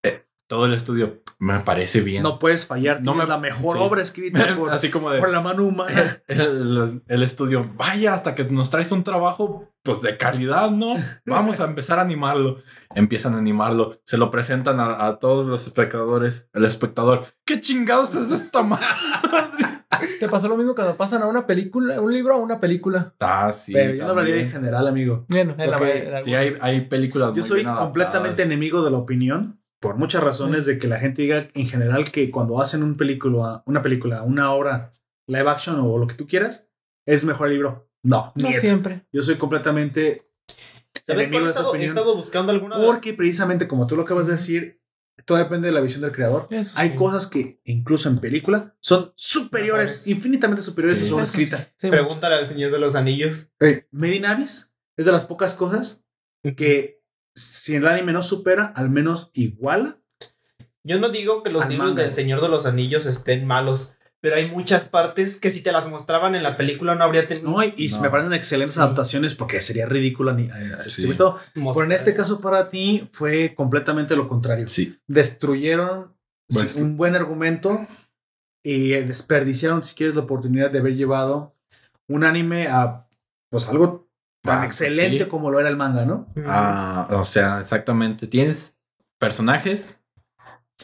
Eh, 0.03 0.27
todo 0.47 0.67
el 0.67 0.75
estudio 0.75 1.23
me 1.41 1.59
parece 1.61 2.03
bien. 2.03 2.23
No 2.23 2.39
puedes 2.39 2.67
fallar, 2.67 3.03
No 3.03 3.15
me- 3.15 3.27
la 3.27 3.39
mejor 3.39 3.77
sí. 3.79 3.83
obra 3.83 4.03
escrita 4.03 4.55
por, 4.59 4.71
Así 4.71 4.91
como 4.91 5.11
de. 5.11 5.19
por 5.19 5.31
la 5.31 5.41
mano 5.41 5.65
humana. 5.65 6.23
el, 6.29 7.03
el 7.09 7.23
estudio, 7.23 7.69
vaya, 7.77 8.15
hasta 8.15 8.35
que 8.35 8.45
nos 8.45 8.71
traes 8.71 8.93
un 8.93 9.03
trabajo, 9.03 9.67
pues 9.83 10.03
de 10.03 10.17
calidad, 10.19 10.71
¿no? 10.71 10.97
Vamos 11.27 11.59
a 11.61 11.65
empezar 11.65 11.99
a 11.99 12.03
animarlo. 12.03 12.59
Empiezan 12.95 13.35
a 13.35 13.39
animarlo, 13.39 13.99
se 14.05 14.19
lo 14.19 14.31
presentan 14.31 14.81
a, 14.81 15.07
a 15.07 15.19
todos 15.19 15.47
los 15.47 15.67
espectadores. 15.67 16.49
El 16.53 16.65
espectador, 16.65 17.27
¿qué 17.47 17.61
chingados 17.61 18.15
es 18.15 18.31
esta 18.33 18.63
madre? 18.63 18.85
¿Te 20.19 20.29
pasó 20.29 20.49
lo 20.49 20.57
mismo 20.57 20.75
cuando 20.75 20.97
pasan 20.97 21.23
a 21.23 21.27
una 21.27 21.47
película, 21.47 22.01
un 22.01 22.13
libro 22.13 22.35
a 22.35 22.37
una 22.37 22.61
película? 22.61 23.15
Ah, 23.21 23.51
sí. 23.53 23.73
Pero 23.73 23.95
yo 23.95 24.05
no 24.05 24.11
hablaría 24.11 24.37
en 24.43 24.51
general, 24.51 24.87
amigo. 24.87 25.25
Bueno, 25.29 25.55
en 25.57 25.71
la- 25.71 25.79
en 25.79 26.23
Sí, 26.25 26.35
hay, 26.35 26.55
hay 26.61 26.83
películas 26.83 27.31
Yo 27.35 27.41
muy 27.41 27.49
soy 27.49 27.63
bien 27.63 27.75
completamente 27.75 28.43
enemigo 28.43 28.85
de 28.85 28.91
la 28.91 28.99
opinión 28.99 29.60
por 29.81 29.97
muchas 29.97 30.23
razones 30.23 30.67
de 30.67 30.79
que 30.79 30.87
la 30.87 30.99
gente 31.01 31.23
diga 31.23 31.49
en 31.55 31.67
general 31.67 32.11
que 32.13 32.31
cuando 32.31 32.61
hacen 32.61 32.83
un 32.83 32.97
película, 32.97 33.63
una 33.67 33.83
película, 33.83 34.23
una 34.23 34.53
obra 34.53 34.93
live 35.27 35.49
action 35.49 35.79
o 35.81 35.97
lo 35.99 36.07
que 36.07 36.15
tú 36.15 36.27
quieras, 36.27 36.69
es 37.07 37.25
mejor 37.25 37.49
el 37.49 37.55
libro. 37.55 37.91
No, 38.03 38.33
No 38.37 38.49
niet. 38.49 38.59
siempre. 38.59 39.07
Yo 39.13 39.23
soy 39.23 39.37
completamente 39.37 40.31
¿Sabes 41.07 41.29
cuál 41.29 41.45
he 41.45 41.47
estado, 41.47 41.75
he 41.75 41.85
estado 41.85 42.15
buscando 42.15 42.53
alguna? 42.53 42.77
Porque 42.77 43.15
precisamente 43.15 43.67
como 43.69 43.87
tú 43.87 43.97
lo 43.97 44.03
acabas 44.03 44.27
de 44.27 44.33
decir, 44.33 44.81
todo 45.25 45.39
depende 45.39 45.69
de 45.69 45.73
la 45.73 45.81
visión 45.81 46.01
del 46.03 46.13
creador. 46.13 46.47
Eso 46.51 46.79
Hay 46.79 46.91
sí. 46.91 46.97
cosas 46.97 47.27
que 47.27 47.61
incluso 47.65 48.09
en 48.09 48.19
película 48.21 48.75
son 48.81 49.13
superiores, 49.17 49.93
Mejores. 49.93 50.07
infinitamente 50.09 50.63
superiores 50.63 50.99
Sí. 50.99 51.05
a 51.05 51.09
su 51.09 51.15
obra 51.15 51.25
escrita. 51.25 51.73
Sí, 51.77 51.89
Pregúntale 51.91 52.35
al 52.37 52.47
Señor 52.47 52.71
de 52.73 52.79
los 52.79 52.95
Anillos. 52.95 53.51
Eh, 53.61 53.87
Made 53.93 54.17
in 54.17 54.27
Abyss 54.27 54.73
es 54.97 55.07
de 55.07 55.13
las 55.13 55.25
pocas 55.27 55.55
cosas 55.55 56.05
que 56.57 57.00
si 57.35 57.75
el 57.77 57.87
anime 57.87 58.13
no 58.13 58.23
supera, 58.23 58.73
al 58.77 58.91
menos 58.91 59.31
iguala 59.35 59.99
Yo 60.83 60.99
no 60.99 61.09
digo 61.11 61.43
que 61.43 61.51
los 61.51 61.69
libros 61.69 61.91
manga. 61.91 62.03
del 62.03 62.13
Señor 62.13 62.41
de 62.41 62.49
los 62.49 62.67
Anillos 62.67 63.07
estén 63.07 63.47
malos, 63.47 63.95
pero 64.23 64.37
hay 64.37 64.51
muchas 64.51 64.87
partes 64.87 65.39
que 65.39 65.51
si 65.51 65.63
te 65.63 65.73
las 65.73 65.89
mostraban 65.89 66.35
en 66.35 66.43
la 66.43 66.57
película 66.57 66.95
no 66.95 67.05
habría 67.05 67.27
tenido. 67.29 67.51
No, 67.51 67.63
y, 67.63 67.73
y 67.77 67.89
No. 67.89 68.01
me 68.01 68.11
parecen 68.11 68.33
excelentes 68.33 68.75
Sí. 68.75 68.81
adaptaciones 68.81 69.35
porque 69.35 69.61
sería 69.61 69.87
ridículo 69.87 70.33
ni, 70.33 70.45
eh, 70.45 70.51
Sí. 70.83 70.89
escribir 70.89 71.17
todo. 71.17 71.39
Pero 71.55 71.85
en 71.85 71.93
este 71.93 72.11
eso. 72.11 72.19
caso 72.19 72.41
para 72.41 72.69
ti 72.71 73.09
fue 73.13 73.55
completamente 73.55 74.17
lo 74.17 74.27
contrario. 74.29 74.67
Sí. 74.69 74.99
Destruyeron 75.07 76.15
sí, 76.49 76.81
un 76.81 76.97
buen 76.97 77.15
argumento 77.15 77.87
y 78.63 78.91
desperdiciaron, 78.91 79.83
si 79.83 79.95
quieres, 79.95 80.15
la 80.17 80.23
oportunidad 80.23 80.71
de 80.71 80.81
haber 80.81 80.97
llevado 80.97 81.55
un 82.09 82.25
anime 82.25 82.67
a 82.69 83.07
pues 83.51 83.69
algo 83.69 84.10
tan 84.43 84.63
Ah, 84.63 84.67
excelente 84.67 85.25
sí. 85.25 85.31
como 85.31 85.51
lo 85.51 85.61
era 85.61 85.69
el 85.69 85.77
manga, 85.77 86.05
¿no? 86.05 86.27
Ah, 86.47 87.09
o 87.11 87.25
sea, 87.25 87.61
exactamente. 87.61 88.27
Tienes 88.27 88.79
personajes. 89.19 90.03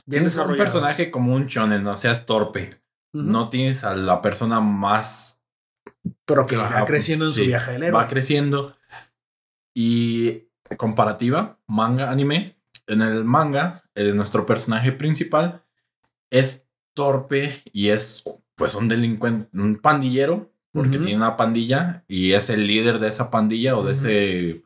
Bien 0.05 0.25
Tienes 0.25 0.37
un 0.37 0.57
personaje 0.57 1.11
como 1.11 1.35
un 1.35 1.47
shonen, 1.47 1.83
no 1.83 1.97
seas 1.97 2.27
torpe. 2.27 2.71
No 3.13 3.49
tienes 3.49 3.83
a 3.85 3.95
la 3.95 4.21
persona 4.21 4.61
más 4.61 5.41
pero 6.25 6.47
que 6.47 6.57
va 6.57 6.85
creciendo 6.85 7.27
en 7.27 7.33
su 7.33 7.43
viaje 7.43 7.73
del 7.73 7.85
héroe. 7.85 8.01
va 8.03 8.09
creciendo. 8.09 8.77
Y 9.75 10.49
comparativa, 10.77 11.59
manga, 11.67 12.11
anime. 12.11 12.57
En 12.87 13.03
el 13.03 13.25
manga, 13.25 13.85
eh, 13.95 14.13
nuestro 14.13 14.47
personaje 14.47 14.93
principal 14.93 15.65
es 16.31 16.67
torpe 16.95 17.63
y 17.73 17.89
es 17.89 18.23
pues 18.55 18.75
un 18.75 18.89
delincuente, 18.89 19.49
un 19.59 19.77
pandillero, 19.77 20.53
porque 20.77 20.99
tiene 20.99 21.17
una 21.17 21.37
pandilla 21.37 22.05
y 22.09 22.33
es 22.33 22.51
el 22.51 22.67
líder 22.67 22.99
de 22.99 23.09
esa 23.09 23.31
pandilla 23.31 23.77
o 23.77 23.83
de 23.85 23.93
ese 23.95 24.63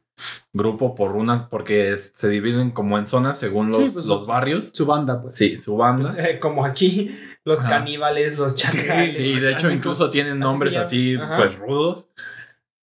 grupo 0.52 0.94
por 0.94 1.12
unas, 1.16 1.44
porque 1.44 1.92
es- 1.92 2.12
se 2.14 2.28
dividen 2.28 2.70
como 2.72 2.98
en 2.98 3.06
zonas 3.06 3.38
según 3.38 3.70
los, 3.70 3.78
Sí, 3.78 3.90
pues, 3.94 4.06
los 4.06 4.26
barrios. 4.26 4.70
Su 4.74 4.84
banda, 4.84 5.22
pues. 5.22 5.34
Sí, 5.36 5.56
su 5.56 5.76
banda. 5.76 6.12
Pues, 6.12 6.24
eh, 6.26 6.38
como 6.40 6.64
aquí, 6.66 7.16
los 7.44 7.60
Ajá. 7.60 7.70
caníbales, 7.70 8.36
los 8.36 8.56
chacales. 8.56 9.16
Sí, 9.16 9.40
de 9.40 9.52
hecho 9.52 9.70
incluso 9.70 10.10
tienen 10.10 10.38
nombres 10.38 10.76
así, 10.76 11.16
pues 11.36 11.58
rudos. 11.58 12.08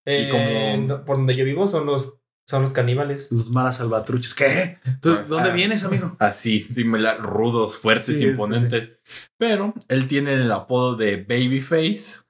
Eh, 0.06 0.28
y 0.28 0.32
como- 0.32 0.88
do- 0.88 1.06
por 1.06 1.18
donde 1.18 1.36
yo 1.36 1.44
vivo 1.46 1.68
son 1.68 1.86
los, 1.86 2.20
son 2.48 2.62
los 2.62 2.72
caníbales. 2.72 3.30
Los 3.32 3.50
malas 3.50 3.76
salvatruches. 3.78 4.34
¿Qué? 4.34 4.80
¿Tú- 5.02 5.16
Pues, 5.16 5.28
¿Dónde 5.28 5.50
ah. 5.50 5.54
vienes, 5.54 5.84
amigo? 5.84 6.16
así, 6.20 6.62
similar, 6.62 7.20
rudos, 7.22 7.78
fuertes, 7.78 8.06
Sí, 8.06 8.16
sí, 8.16 8.24
imponentes. 8.24 8.92
Pero 9.38 9.74
él 9.90 10.08
tiene 10.08 10.34
el 10.34 10.50
apodo 10.52 10.96
de 10.96 11.18
Babyface. 11.18 12.22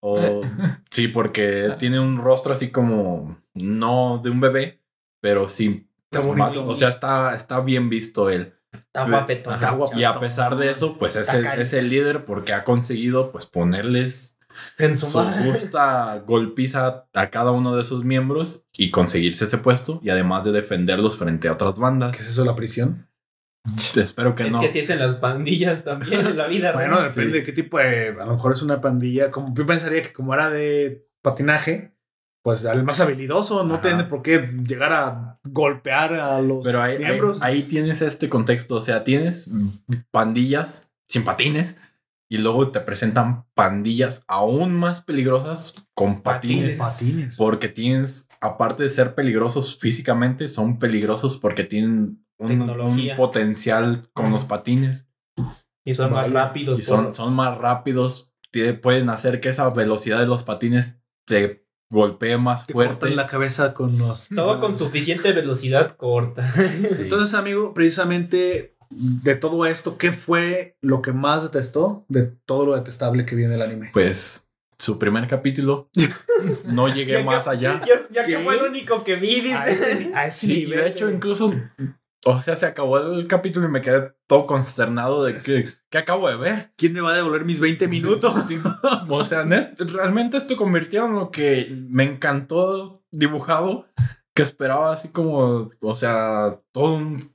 O 0.00 0.42
sí, 0.90 1.08
porque 1.08 1.74
tiene 1.78 2.00
un 2.00 2.18
rostro 2.18 2.52
así 2.52 2.70
como 2.70 3.38
no 3.54 4.20
de 4.22 4.30
un 4.30 4.40
bebé, 4.40 4.80
pero 5.20 5.48
sí. 5.48 5.88
Está 6.10 6.26
más- 6.26 6.54
bonito. 6.54 6.68
o 6.68 6.74
sea, 6.74 6.88
está, 6.88 7.34
está 7.34 7.60
bien 7.60 7.88
visto 7.88 8.28
él. 8.30 8.54
Está 8.72 9.04
guapetón. 9.08 9.54
Ajá, 9.54 9.70
guapetón. 9.72 10.00
Y 10.00 10.04
a 10.04 10.18
pesar 10.18 10.56
de 10.56 10.70
eso, 10.70 10.98
pues 10.98 11.16
es 11.16 11.32
el, 11.32 11.46
es 11.46 11.72
el 11.72 11.88
líder 11.88 12.24
porque 12.24 12.52
ha 12.52 12.64
conseguido 12.64 13.30
pues 13.32 13.46
ponerles 13.46 14.36
En 14.78 14.96
su 14.98 15.06
su 15.06 15.22
justa 15.22 16.22
golpiza 16.26 17.06
a 17.14 17.30
cada 17.30 17.52
uno 17.52 17.74
de 17.74 17.84
sus 17.84 18.04
miembros 18.04 18.66
y 18.76 18.90
conseguirse 18.90 19.46
ese 19.46 19.58
puesto 19.58 20.00
y 20.02 20.10
además 20.10 20.44
de 20.44 20.52
defenderlos 20.52 21.16
frente 21.16 21.48
a 21.48 21.52
otras 21.52 21.78
bandas. 21.78 22.14
¿Qué 22.16 22.22
es 22.22 22.28
eso, 22.28 22.44
la 22.44 22.54
prisión? 22.54 23.08
Espero 23.96 24.34
que 24.34 24.46
Es 24.46 24.52
no. 24.52 24.60
que 24.60 24.68
si 24.68 24.80
es 24.80 24.90
en 24.90 24.98
las 24.98 25.14
pandillas 25.14 25.84
también, 25.84 26.26
en 26.26 26.36
la 26.36 26.46
vida. 26.48 26.72
Bueno, 26.74 26.96
real. 26.96 27.08
depende 27.08 27.38
de 27.38 27.44
qué 27.44 27.52
tipo 27.52 27.78
de. 27.78 28.08
A 28.20 28.26
lo 28.26 28.32
mejor 28.34 28.52
es 28.52 28.62
una 28.62 28.80
pandilla. 28.80 29.30
Como 29.30 29.54
yo 29.54 29.64
pensaría 29.66 30.02
que 30.02 30.12
como 30.12 30.34
era 30.34 30.50
de 30.50 31.06
patinaje, 31.22 31.94
pues 32.42 32.64
al 32.66 32.82
más 32.82 32.98
habilidoso 33.00 33.62
no 33.64 33.74
Ajá. 33.74 33.82
tiene 33.82 34.04
por 34.04 34.22
qué 34.22 34.50
llegar 34.66 34.92
a 34.92 35.38
golpear 35.44 36.14
a 36.14 36.40
los 36.40 36.64
Pero 36.64 36.82
ahí, 36.82 36.94
ahí, 36.94 36.98
miembros. 36.98 37.40
ahí 37.42 37.62
tienes 37.64 38.02
este 38.02 38.28
contexto, 38.28 38.74
o 38.76 38.80
sea, 38.80 39.04
tienes 39.04 39.48
pandillas 40.10 40.90
sin 41.08 41.24
patines 41.24 41.76
y 42.28 42.38
luego 42.38 42.70
te 42.70 42.80
presentan 42.80 43.44
pandillas 43.54 44.24
aún 44.26 44.72
más 44.74 45.02
peligrosas 45.02 45.74
con 45.94 46.22
patines. 46.22 46.76
patines. 46.78 47.36
Porque 47.36 47.68
tienes, 47.68 48.26
aparte 48.40 48.82
de 48.82 48.88
ser 48.90 49.14
peligrosos 49.14 49.78
físicamente, 49.78 50.48
son 50.48 50.78
peligrosos 50.78 51.36
porque 51.36 51.64
tienen 51.64 52.24
un, 52.42 52.70
un 52.80 53.10
potencial 53.16 54.08
con 54.12 54.30
los 54.30 54.44
patines. 54.44 55.06
Y 55.84 55.94
son 55.94 56.12
más 56.12 56.30
rápidos. 56.30 56.78
Y 56.78 56.82
son, 56.82 57.06
por- 57.06 57.14
son 57.14 57.34
más 57.34 57.58
rápidos, 57.58 58.32
pueden 58.82 59.08
hacer 59.10 59.40
que 59.40 59.48
esa 59.48 59.68
velocidad 59.70 60.18
de 60.20 60.26
los 60.26 60.44
patines 60.44 60.96
te 61.26 61.66
golpee 61.90 62.38
más 62.38 62.66
Te 62.66 62.72
fuerte. 62.72 62.94
cortan 62.94 63.16
la 63.16 63.26
cabeza 63.26 63.74
con 63.74 63.98
los. 63.98 64.28
Todo 64.28 64.60
con 64.60 64.76
suficiente 64.78 65.32
velocidad 65.32 65.96
corta. 65.96 66.50
Sí. 66.82 67.02
Entonces, 67.02 67.34
amigo, 67.34 67.74
precisamente 67.74 68.76
de 68.90 69.34
todo 69.36 69.64
esto, 69.66 69.96
¿qué 69.98 70.12
fue 70.12 70.76
lo 70.82 71.00
que 71.02 71.12
más 71.12 71.42
detestó 71.44 72.04
de 72.08 72.24
todo 72.44 72.66
lo 72.66 72.74
detestable 72.76 73.24
que 73.26 73.34
viene 73.34 73.54
el 73.54 73.62
anime? 73.62 73.90
Pues 73.92 74.46
su 74.78 74.98
primer 74.98 75.26
capítulo 75.28 75.90
no 76.66 76.88
llegué 76.88 77.12
Ya 77.12 77.18
que- 77.18 77.24
más 77.24 77.48
allá. 77.48 77.80
Ya, 77.86 77.94
ya 78.10 78.24
que 78.24 78.38
fue 78.38 78.56
el 78.58 78.62
único 78.64 79.02
que 79.04 79.16
vi, 79.16 79.40
A 79.52 79.64
dice. 79.66 79.72
ese, 79.72 80.12
a 80.14 80.26
ese 80.26 80.46
Sí, 80.46 80.52
y 80.52 80.64
nivel. 80.64 80.80
de 80.80 80.88
hecho, 80.88 81.10
incluso, 81.10 81.52
o 82.24 82.40
sea, 82.40 82.54
se 82.56 82.66
acabó 82.66 82.98
el 82.98 83.26
capítulo 83.26 83.66
y 83.66 83.70
me 83.70 83.80
quedé 83.80 84.14
todo 84.26 84.46
consternado 84.46 85.24
de 85.24 85.42
que, 85.42 85.68
¿qué 85.90 85.98
acabo 85.98 86.28
de 86.28 86.36
ver? 86.36 86.72
¿Quién 86.76 86.92
me 86.92 87.00
va 87.00 87.10
a 87.10 87.16
devolver 87.16 87.44
mis 87.44 87.60
20 87.60 87.88
minutos? 87.88 88.44
Sí, 88.46 88.60
o 89.08 89.24
sea, 89.24 89.44
realmente 89.78 90.36
esto 90.36 90.56
convirtió 90.56 91.06
en 91.06 91.14
lo 91.14 91.30
que 91.30 91.74
me 91.88 92.04
encantó 92.04 93.04
dibujado, 93.10 93.88
que 94.34 94.42
esperaba 94.42 94.92
así 94.92 95.08
como, 95.08 95.70
o 95.80 95.96
sea, 95.96 96.60
todo 96.72 96.94
un, 96.94 97.34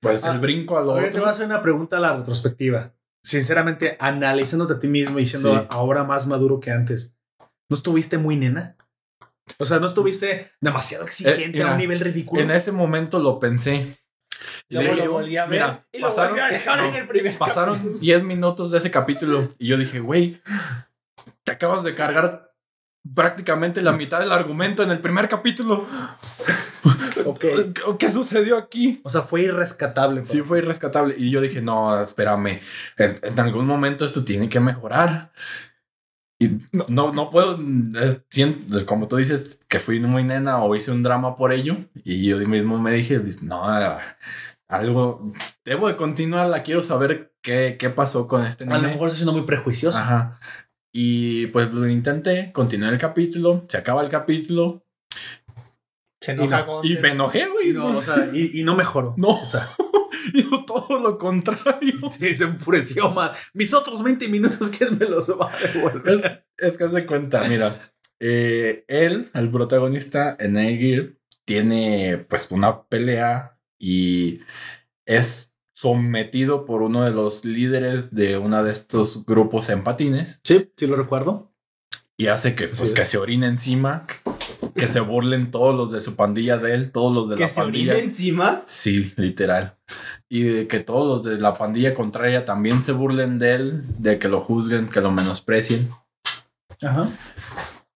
pues 0.00 0.24
Ah, 0.24 0.32
el 0.32 0.40
brinco 0.40 0.78
a 0.78 0.82
lo 0.82 0.92
Ahora 0.92 1.04
te 1.10 1.10
voy 1.12 1.18
a 1.18 1.20
otro. 1.22 1.30
hacer 1.32 1.46
una 1.46 1.62
pregunta 1.62 1.98
a 1.98 2.00
la 2.00 2.16
retrospectiva. 2.16 2.94
Sinceramente, 3.22 3.96
analizándote 4.00 4.74
a 4.74 4.78
ti 4.78 4.88
mismo 4.88 5.18
y 5.18 5.26
siendo 5.26 5.52
Sí. 5.52 5.66
ahora 5.70 6.04
más 6.04 6.26
maduro 6.26 6.60
que 6.60 6.70
antes, 6.70 7.16
¿no 7.68 7.76
estuviste 7.76 8.18
muy 8.18 8.36
nena? 8.36 8.76
O 9.58 9.64
sea, 9.64 9.78
¿no 9.78 9.86
estuviste 9.86 10.50
demasiado 10.60 11.04
exigente 11.04 11.44
Eh, 11.44 11.50
mira, 11.52 11.70
a 11.70 11.72
un 11.72 11.78
nivel 11.78 12.00
ridículo? 12.00 12.40
En 12.40 12.50
ese 12.50 12.72
momento 12.72 13.18
lo 13.18 13.38
pensé. 13.38 13.98
Luego 14.70 14.94
Sí, 14.94 15.00
lo 15.00 15.12
volví 15.12 15.36
a 15.36 15.46
ver 15.46 15.50
mira, 15.60 15.86
y 15.92 15.98
lo 15.98 16.08
pasaron- 16.08 16.30
volví 16.30 16.40
a 16.42 16.46
dejar 16.48 16.78
en 16.80 16.90
no, 16.92 16.96
el 16.98 17.06
primer 17.08 17.38
Pasaron 17.38 17.98
10 18.00 18.22
minutos 18.22 18.70
de 18.70 18.78
ese 18.78 18.90
capítulo 18.90 19.48
y 19.58 19.68
yo 19.68 19.76
dije, 19.76 20.00
güey, 20.00 20.40
te 21.44 21.52
acabas 21.52 21.84
de 21.84 21.94
cargar 21.94 22.52
prácticamente 23.14 23.82
la 23.82 23.92
mitad 23.92 24.18
del 24.18 24.32
argumento 24.32 24.82
en 24.82 24.90
el 24.90 24.98
primer 25.00 25.28
capítulo. 25.28 25.86
Ok. 27.24 27.44
¿Qué 27.98 28.10
sucedió 28.10 28.56
aquí? 28.56 29.00
O 29.04 29.10
sea, 29.10 29.22
fue 29.22 29.42
irrescatable. 29.42 30.24
Sí, 30.24 30.42
fue 30.42 30.58
irrescatable. 30.58 31.14
Y 31.16 31.30
yo 31.30 31.40
dije, 31.40 31.62
no, 31.62 32.00
espérame, 32.00 32.60
en, 32.98 33.18
en 33.22 33.40
algún 33.40 33.66
momento 33.66 34.04
esto 34.04 34.24
tiene 34.24 34.48
que 34.48 34.60
mejorar. 34.60 35.32
Y 36.38 36.58
no, 36.88 37.12
no 37.12 37.30
puedo, 37.30 37.58
es- 38.00 38.24
siento- 38.30 38.84
como 38.86 39.08
tú 39.08 39.16
dices, 39.16 39.60
que 39.68 39.78
fui 39.78 40.00
muy 40.00 40.22
nena 40.22 40.62
o 40.62 40.74
hice 40.76 40.90
un 40.92 41.02
drama 41.02 41.36
por 41.36 41.52
ello. 41.52 41.78
Y 42.04 42.26
yo 42.26 42.36
mismo 42.38 42.78
me 42.78 42.92
dije, 42.92 43.20
no, 43.42 43.64
algo, 44.68 45.32
debo 45.64 45.88
de 45.88 45.96
continuarla, 45.96 46.62
quiero 46.62 46.82
saber 46.82 47.34
qué, 47.40 47.76
qué 47.78 47.90
pasó 47.90 48.26
con 48.26 48.44
este 48.44 48.64
A 48.64 48.78
lo 48.78 48.88
mejor 48.88 49.08
estoy 49.08 49.18
siendo 49.18 49.32
muy 49.32 49.42
prejuicioso. 49.46 49.98
Ajá. 49.98 50.40
Y 50.92 51.48
pues 51.48 51.72
lo 51.74 51.86
intenté, 51.88 52.52
continué 52.52 52.88
el 52.88 52.98
capítulo, 52.98 53.64
se 53.68 53.76
acaba 53.76 54.02
el 54.02 54.08
capítulo 54.08 54.85
Se 56.20 56.32
Y 56.32 56.36
no, 56.36 56.64
Gunter. 56.66 56.90
y 56.90 56.96
me 56.98 57.10
enojé, 57.10 57.46
güey. 57.46 57.70
Y 57.70 57.72
no, 57.72 57.86
o 57.98 58.02
sea, 58.02 58.30
y, 58.32 58.60
y 58.60 58.64
no 58.64 58.74
mejoró. 58.74 59.14
No. 59.18 59.28
O 59.28 59.46
sea, 59.46 59.68
todo 60.66 60.98
lo 61.00 61.18
contrario. 61.18 62.10
sí, 62.10 62.34
se 62.34 62.44
enfureció 62.44 63.10
más. 63.10 63.50
Mis 63.54 63.72
otros 63.74 64.02
20 64.02 64.28
minutos, 64.28 64.70
¿quién 64.70 64.98
me 64.98 65.06
los 65.06 65.28
va 65.30 65.50
a 65.52 65.58
devolver? 65.72 66.46
es 66.58 66.76
que 66.78 66.84
haz 66.84 66.92
de 66.92 67.06
cuenta, 67.06 67.44
mira, 67.48 67.92
eh, 68.18 68.84
él, 68.88 69.28
el 69.34 69.50
protagonista 69.50 70.36
en 70.40 70.56
Air 70.56 71.18
tiene 71.44 72.24
pues 72.28 72.50
una 72.50 72.84
pelea 72.84 73.58
y 73.78 74.40
es 75.04 75.52
sometido 75.74 76.64
por 76.64 76.80
uno 76.82 77.04
de 77.04 77.10
los 77.10 77.44
líderes 77.44 78.14
de 78.14 78.38
uno 78.38 78.64
de 78.64 78.72
estos 78.72 79.26
grupos 79.26 79.68
en 79.68 79.84
patines 79.84 80.40
Sí, 80.42 80.72
sí 80.74 80.86
lo 80.86 80.96
recuerdo. 80.96 81.52
y 82.16 82.28
hace 82.28 82.54
que, 82.54 82.68
pues, 82.68 82.94
que 82.94 83.04
se 83.04 83.18
orine 83.18 83.46
encima, 83.46 84.06
que 84.76 84.86
se 84.88 85.00
burlen 85.00 85.50
todos 85.50 85.74
los 85.74 85.90
de 85.90 86.00
su 86.00 86.16
pandilla 86.16 86.58
de 86.58 86.74
él, 86.74 86.92
todos 86.92 87.14
los 87.14 87.28
de 87.28 87.36
que 87.36 87.42
la 87.42 87.48
se 87.48 87.60
pandilla. 87.60 87.92
orina 87.94 88.06
encima. 88.06 88.62
Sí, 88.66 89.12
literal. 89.16 89.76
Y 90.28 90.42
de 90.42 90.68
que 90.68 90.80
todos 90.80 91.06
los 91.06 91.24
de 91.24 91.40
la 91.40 91.54
pandilla 91.54 91.94
contraria 91.94 92.44
también 92.44 92.82
se 92.82 92.92
burlen 92.92 93.38
de 93.38 93.54
él, 93.54 93.84
de 93.98 94.18
que 94.18 94.28
lo 94.28 94.40
juzguen, 94.40 94.88
que 94.88 95.00
lo 95.00 95.10
menosprecien. 95.10 95.90
Ajá. 96.82 97.08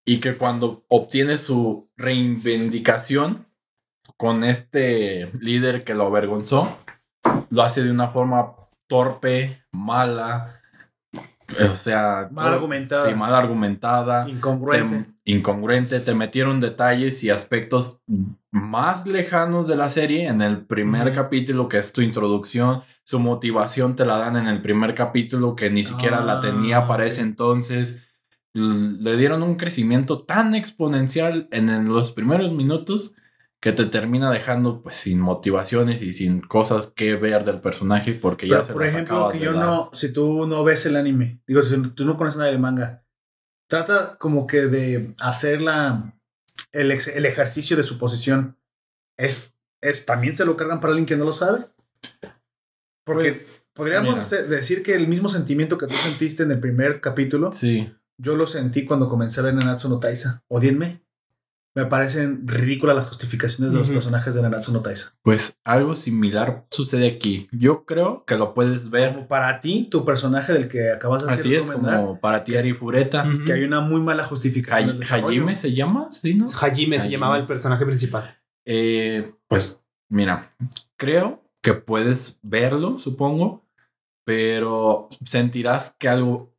Y 0.04 0.18
que 0.20 0.36
cuando 0.36 0.84
obtiene 0.88 1.38
su 1.38 1.88
reivindicación 1.96 3.46
con 4.16 4.44
este 4.44 5.30
líder 5.40 5.84
que 5.84 5.94
lo 5.94 6.06
avergonzó, 6.06 6.78
lo 7.50 7.62
hace 7.62 7.82
de 7.82 7.90
una 7.90 8.08
forma 8.08 8.54
torpe, 8.86 9.62
mala 9.70 10.59
O 11.72 11.76
sea, 11.76 12.28
Mal 12.30 12.44
todo- 12.46 12.54
argumentada. 12.54 13.08
Sí, 13.08 13.14
mal 13.14 13.34
argumentada. 13.34 14.28
Incongruente. 14.28 14.98
te- 15.24 15.32
incongruente, 15.32 16.00
te 16.00 16.14
metieron 16.14 16.60
detalles 16.60 17.22
y 17.22 17.30
aspectos 17.30 18.00
más 18.50 19.06
lejanos 19.06 19.68
de 19.68 19.76
la 19.76 19.88
serie 19.88 20.26
en 20.26 20.42
el 20.42 20.64
primer 20.66 21.12
capítulo, 21.12 21.68
que 21.68 21.78
es 21.78 21.92
tu 21.92 22.00
introducción. 22.00 22.82
Su 23.04 23.20
motivación 23.20 23.94
te 23.94 24.04
la 24.04 24.16
dan 24.18 24.36
en 24.36 24.46
el 24.48 24.60
primer 24.60 24.94
capítulo, 24.94 25.54
que 25.54 25.70
ni 25.70 25.84
siquiera 25.84 26.20
la 26.20 26.40
tenía 26.40 26.78
Ah, 26.78 26.88
para 26.88 27.04
ok. 27.04 27.08
ese 27.10 27.20
entonces. 27.20 27.98
Le 28.52 29.16
dieron 29.16 29.44
un 29.44 29.54
crecimiento 29.54 30.22
tan 30.22 30.56
exponencial 30.56 31.46
en 31.52 31.88
los 31.88 32.10
primeros 32.10 32.50
minutos 32.52 33.14
que 33.62 33.72
te 33.72 33.84
termina 33.84 34.30
dejando 34.30 34.82
pues 34.82 34.96
sin 34.96 35.20
motivaciones 35.20 36.00
y 36.02 36.12
sin 36.14 36.40
cosas 36.40 36.86
que 36.88 37.16
ver 37.16 37.44
del 37.44 37.60
personaje 37.60 38.14
porque 38.14 38.48
ya 38.48 38.54
Pero, 38.56 38.66
se 38.66 38.72
por 38.72 38.84
ejemplo, 38.86 39.28
que 39.30 39.38
yo 39.38 39.52
no, 39.52 39.90
si 39.92 40.12
tú 40.12 40.46
no 40.46 40.64
ves 40.64 40.86
el 40.86 40.96
anime, 40.96 41.42
digo, 41.46 41.60
si 41.60 41.76
tú 41.90 42.04
no 42.06 42.16
conoces 42.16 42.38
nada 42.38 42.50
del 42.50 42.58
manga, 42.58 43.04
trata 43.68 44.16
como 44.18 44.46
que 44.46 44.62
de 44.68 45.14
hacer 45.20 45.60
la, 45.60 46.18
el, 46.72 46.90
ex- 46.90 47.08
el 47.08 47.26
ejercicio 47.26 47.76
de 47.76 47.82
suposición. 47.82 48.56
Es, 49.18 49.58
es, 49.82 50.06
también 50.06 50.34
se 50.36 50.46
lo 50.46 50.56
cargan 50.56 50.80
para 50.80 50.92
alguien 50.92 51.06
que 51.06 51.16
no 51.16 51.26
lo 51.26 51.32
sabe. 51.34 51.66
Porque 53.04 53.24
Pues, 53.28 53.64
podríamos 53.74 54.18
hacer- 54.18 54.48
decir 54.48 54.82
que 54.82 54.94
el 54.94 55.06
mismo 55.08 55.28
sentimiento 55.28 55.76
que 55.78 55.86
tú 55.86 55.94
sentiste 55.94 56.42
en 56.42 56.50
el 56.50 56.60
primer 56.60 57.00
capítulo, 57.00 57.52
Sí, 57.52 57.92
yo 58.18 58.36
lo 58.36 58.46
sentí 58.46 58.84
cuando 58.86 59.08
comencé 59.08 59.40
a 59.40 59.42
ver 59.44 59.54
Nanatsu 59.54 59.88
no 59.88 59.98
Taisa. 60.00 60.42
Odienme. 60.48 61.02
Me 61.74 61.86
parecen 61.86 62.48
ridículas 62.48 62.96
las 62.96 63.06
justificaciones 63.06 63.72
de 63.72 63.78
los 63.78 63.88
personajes 63.88 64.34
de 64.34 64.42
Nanatsu 64.42 64.72
no 64.72 64.80
Taisa. 64.80 65.12
pues 65.22 65.56
algo 65.62 65.94
similar 65.94 66.66
sucede 66.70 67.06
aquí. 67.06 67.48
Yo 67.52 67.84
creo 67.84 68.24
que 68.24 68.36
lo 68.36 68.54
puedes 68.54 68.90
ver 68.90 69.14
Como 69.14 69.28
para 69.28 69.60
ti, 69.60 69.86
tu 69.90 70.04
personaje 70.04 70.52
del 70.52 70.66
que 70.66 70.90
acabas 70.90 71.24
de 71.24 71.32
Así 71.32 71.54
es 71.54 71.70
como 71.70 72.18
para 72.20 72.42
ti 72.42 72.56
Ari 72.56 72.72
Fureta. 72.72 73.24
Que 73.46 73.52
hay 73.52 73.62
una 73.62 73.80
muy 73.80 74.00
mala 74.00 74.24
justificación. 74.24 75.00
Hajime 75.00 75.54
se 75.54 75.72
llama, 75.72 76.08
¿sí, 76.10 76.34
no? 76.34 76.46
Hajime 76.46 76.98
se 76.98 77.02
Hajime. 77.04 77.12
llamaba 77.12 77.38
el 77.38 77.46
personaje 77.46 77.86
principal. 77.86 78.36
Eh, 78.64 79.32
pues 79.46 79.80
mira, 80.08 80.52
creo 80.96 81.44
que 81.62 81.74
puedes 81.74 82.38
verlo, 82.42 82.98
supongo, 82.98 83.64
pero 84.24 85.08
sentirás 85.24 85.94
que 85.98 86.08
algo 86.08 86.52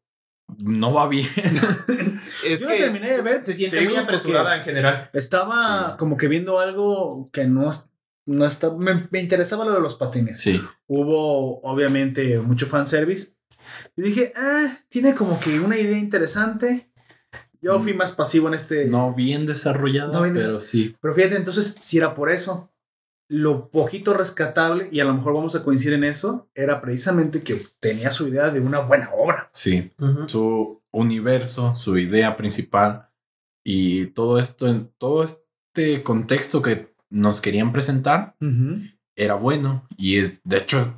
no 0.60 0.94
va 0.94 1.08
bien. 1.08 1.28
Es 2.46 2.60
Yo 2.60 2.70
lo 2.70 2.76
terminé 2.76 3.12
de 3.14 3.22
ver, 3.22 3.42
Se 3.42 3.52
te 3.52 3.58
siente 3.58 3.82
muy 3.82 3.96
apresurada 3.96 4.58
en 4.58 4.64
general. 4.64 5.10
Estaba 5.14 5.90
Sí. 5.92 5.96
como 5.98 6.18
que 6.18 6.28
viendo 6.28 6.60
algo 6.60 7.30
que 7.34 7.46
no, 7.46 7.72
no 8.26 8.46
está. 8.46 8.72
Me, 8.72 9.08
me 9.10 9.20
interesaba 9.20 9.66
lo 9.66 9.74
de 9.74 9.82
los 9.82 9.96
patines. 9.96 10.40
sí, 10.40 10.62
Hubo, 10.88 11.60
obviamente, 11.62 12.40
mucho 12.40 12.68
fanservice. 12.68 13.34
Y 13.96 14.02
dije, 14.02 14.34
ah, 14.36 14.78
tiene 14.90 15.16
como 15.16 15.40
que 15.40 15.60
una 15.60 15.78
idea 15.78 15.98
interesante. 15.98 16.92
Yo 17.62 17.80
fui 17.80 17.94
más 17.94 18.12
pasivo 18.12 18.48
en 18.48 18.56
este. 18.56 18.86
no 18.86 19.14
bien 19.14 19.46
desarrollado, 19.46 20.14
No 20.14 20.22
bien 20.24 20.34
pero 20.36 20.60
sí. 20.60 20.96
Pero 21.02 21.14
fíjate, 21.14 21.36
entonces, 21.36 21.76
si 21.80 21.98
era 21.98 22.16
por 22.16 22.32
eso, 22.32 22.72
lo 23.30 23.70
poquito 23.70 24.14
rescatable, 24.14 24.90
y 24.92 25.00
a 25.00 25.06
lo 25.06 25.14
mejor 25.14 25.34
vamos 25.36 25.56
a 25.56 25.64
coincidir 25.64 25.94
en 25.94 26.04
eso, 26.04 26.50
era 26.56 26.82
precisamente 26.82 27.44
que 27.44 27.66
tenía 27.80 28.12
su 28.12 28.28
idea 28.28 28.50
de 28.50 28.60
una 28.60 28.80
buena 28.80 29.12
obra. 29.16 29.41
Sí, 29.54 29.92
su 30.28 30.82
universo, 30.92 31.76
su 31.76 31.98
idea 31.98 32.36
principal 32.38 33.10
y 33.64 34.08
todo 34.08 34.40
esto, 34.40 34.86
todo 34.98 35.24
este 35.24 36.04
contexto 36.04 36.62
que 36.62 36.94
nos 37.10 37.42
querían 37.42 37.74
presentar 37.74 38.36
era 39.16 39.36
bueno 39.36 39.88
y 39.98 40.16
de 40.16 40.58
hecho 40.58 40.80
es 40.80 40.90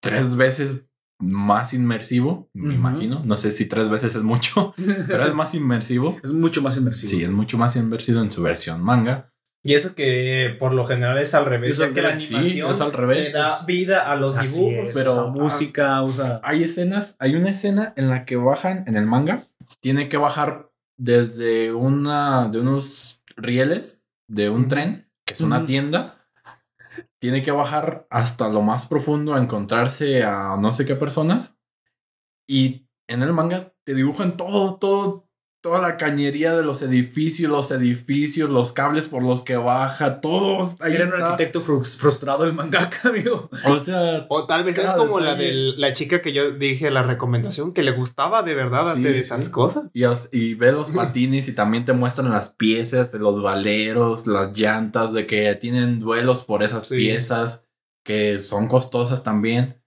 tres 0.00 0.36
veces 0.36 0.84
más 1.18 1.72
inmersivo, 1.72 2.50
me 2.52 2.74
imagino. 2.74 3.22
No 3.24 3.36
sé 3.36 3.50
si 3.52 3.66
tres 3.66 3.88
veces 3.88 4.14
es 4.14 4.22
mucho, 4.22 4.74
pero 5.08 5.24
es 5.24 5.34
más 5.34 5.54
inmersivo. 5.54 6.18
Es 6.22 6.32
mucho 6.32 6.62
más 6.62 6.76
inmersivo. 6.76 7.10
Sí, 7.10 7.24
es 7.24 7.30
mucho 7.30 7.58
más 7.58 7.76
inmersivo 7.76 8.20
en 8.20 8.30
su 8.30 8.42
versión 8.42 8.82
manga. 8.82 9.32
Y 9.66 9.74
eso 9.74 9.94
que 9.96 10.56
por 10.60 10.72
lo 10.72 10.84
general 10.84 11.18
es 11.18 11.34
al 11.34 11.44
revés, 11.44 11.72
Es 11.72 11.78
ya 11.78 11.86
al 11.86 11.94
que 11.94 12.02
la 12.02 12.10
revés, 12.10 12.24
sí, 12.24 12.34
animación 12.34 12.70
es 12.70 12.80
al 12.80 12.92
revés. 12.92 13.24
le 13.24 13.32
da 13.32 13.62
vida 13.66 14.10
a 14.10 14.14
los 14.16 14.36
Así 14.36 14.60
dibujos. 14.60 14.88
es, 14.90 14.94
pero- 14.94 15.12
usa 15.12 15.26
música, 15.32 16.02
usa. 16.02 16.40
Hay 16.44 16.62
escenas, 16.62 17.16
hay 17.18 17.34
una 17.34 17.50
escena 17.50 17.92
en 17.96 18.08
la 18.08 18.24
que 18.24 18.36
bajan 18.36 18.84
en 18.86 18.96
el 18.96 19.06
manga. 19.06 19.48
Tiene 19.80 20.08
que 20.08 20.18
bajar 20.18 20.70
desde 20.96 21.72
una 21.72 22.48
de 22.48 22.60
unos 22.60 23.20
rieles 23.36 24.02
de 24.28 24.50
un 24.50 24.68
tren, 24.68 25.10
que 25.26 25.34
es 25.34 25.40
una 25.40 25.66
tienda. 25.66 26.26
Tiene 27.20 27.42
que 27.42 27.50
bajar 27.50 28.06
hasta 28.10 28.48
lo 28.48 28.62
más 28.62 28.86
profundo 28.86 29.34
a 29.34 29.38
encontrarse 29.42 30.22
a 30.22 30.56
no 30.60 30.72
sé 30.72 30.86
qué 30.86 30.94
personas. 30.94 31.56
Y 32.48 32.86
en 33.08 33.22
el 33.22 33.32
manga 33.32 33.72
te 33.84 33.94
dibujan 33.94 34.36
todo, 34.36 34.76
todo, 34.76 35.25
toda 35.66 35.80
la 35.80 35.96
cañería 35.96 36.54
de 36.56 36.62
los 36.62 36.80
edificios, 36.80 37.50
los 37.50 37.72
edificios, 37.72 38.48
los 38.48 38.70
cables 38.72 39.08
por 39.08 39.24
los 39.24 39.42
que 39.42 39.56
baja, 39.56 40.20
todos. 40.20 40.76
Ahí 40.80 40.94
Era 40.94 41.06
un 41.06 41.20
arquitecto 41.20 41.60
frus- 41.60 41.96
frustrado 41.96 42.44
el 42.44 42.52
mangaka, 42.52 43.08
amigo. 43.08 43.50
O 43.64 43.80
sea, 43.80 44.26
O 44.28 44.46
tal 44.46 44.62
vez 44.62 44.78
es 44.78 44.88
como 44.92 45.18
la 45.18 45.34
de 45.34 45.52
la 45.76 45.92
chica 45.92 46.22
que 46.22 46.32
yo 46.32 46.52
dije 46.52 46.92
la 46.92 47.02
recomendación, 47.02 47.72
que 47.72 47.82
le 47.82 47.90
gustaba 47.90 48.44
de 48.44 48.54
verdad 48.54 48.84
Sí, 48.94 49.00
hacer 49.00 49.14
sí. 49.14 49.18
esas 49.18 49.48
cosas. 49.48 49.84
Y, 49.92 50.04
os- 50.04 50.28
y 50.30 50.54
ve 50.54 50.70
los 50.70 50.92
patines 50.92 51.48
y 51.48 51.52
también 51.52 51.84
te 51.84 51.92
muestran 51.92 52.30
las 52.30 52.50
piezas 52.50 53.10
de 53.10 53.18
los 53.18 53.42
valeros, 53.42 54.28
las 54.28 54.56
llantas, 54.56 55.12
de 55.12 55.26
que 55.26 55.52
tienen 55.56 55.98
duelos 55.98 56.44
por 56.44 56.62
esas 56.62 56.86
Sí. 56.86 56.96
piezas 56.96 57.64
que 58.04 58.38
son 58.38 58.68
costosas 58.68 59.24
también. 59.24 59.82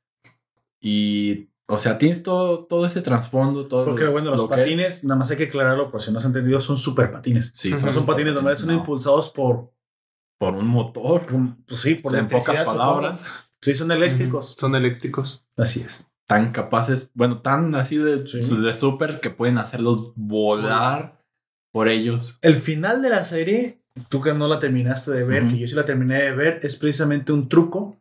Y, 0.82 1.49
o 1.70 1.78
sea, 1.78 1.98
tienes 1.98 2.24
todo, 2.24 2.66
todo 2.66 2.86
ese 2.86 3.02
trasfondo, 3.02 3.68
todo 3.68 3.86
Porque 3.86 4.06
bueno, 4.08 4.32
los 4.32 4.42
lo 4.42 4.48
que 4.50 4.56
es- 4.56 4.60
patines, 4.62 5.04
nada 5.06 5.18
más 5.20 5.32
hay 5.32 5.38
que 5.38 5.44
aclararlo, 5.46 5.90
por 5.92 6.02
si 6.02 6.12
no 6.12 6.20
se 6.20 6.26
ha 6.28 6.30
entendido, 6.30 6.60
son 6.60 6.78
super 6.78 7.12
patines. 7.12 7.52
Sí, 7.54 7.72
Ujú. 7.74 7.86
No 7.86 7.92
son 7.94 8.06
patines 8.06 8.34
normales, 8.34 8.60
son 8.60 8.70
no, 8.70 8.76
impulsados 8.76 9.30
por, 9.30 9.72
por 10.40 10.56
un 10.56 10.68
motor. 10.68 11.26
por- 11.26 11.56
pues 11.68 11.80
sí, 11.82 11.96
por 11.96 12.16
en 12.16 12.28
pocas 12.28 12.60
palabras, 12.62 13.20
supongo. 13.22 13.38
Sí, 13.62 13.76
son 13.76 13.92
eléctricos. 13.92 14.56
Son 14.58 14.74
eléctricos. 14.76 15.46
Así 15.58 15.82
es. 15.82 16.06
tan 16.28 16.52
capaces, 16.52 17.10
bueno, 17.16 17.42
tan 17.42 17.74
así 17.74 17.98
de, 17.98 18.28
Sí. 18.28 18.40
de 18.62 18.74
super 18.76 19.20
que 19.20 19.32
pueden 19.32 19.58
hacerlos 19.58 20.14
volar 20.16 21.24
por 21.72 21.88
ellos. 21.88 22.38
El 22.44 22.58
final 22.60 23.02
de 23.02 23.10
la 23.10 23.24
serie, 23.24 23.82
tú 24.10 24.22
que 24.22 24.34
no 24.36 24.48
la 24.48 24.60
terminaste 24.60 25.10
de 25.12 25.24
ver, 25.24 25.44
Ujú. 25.46 25.54
que 25.54 25.60
yo 25.62 25.68
sí 25.68 25.74
la 25.76 25.86
terminé 25.86 26.22
de 26.22 26.32
ver, 26.34 26.60
es 26.62 26.76
precisamente 26.76 27.32
un 27.34 27.50
truco. 27.50 27.99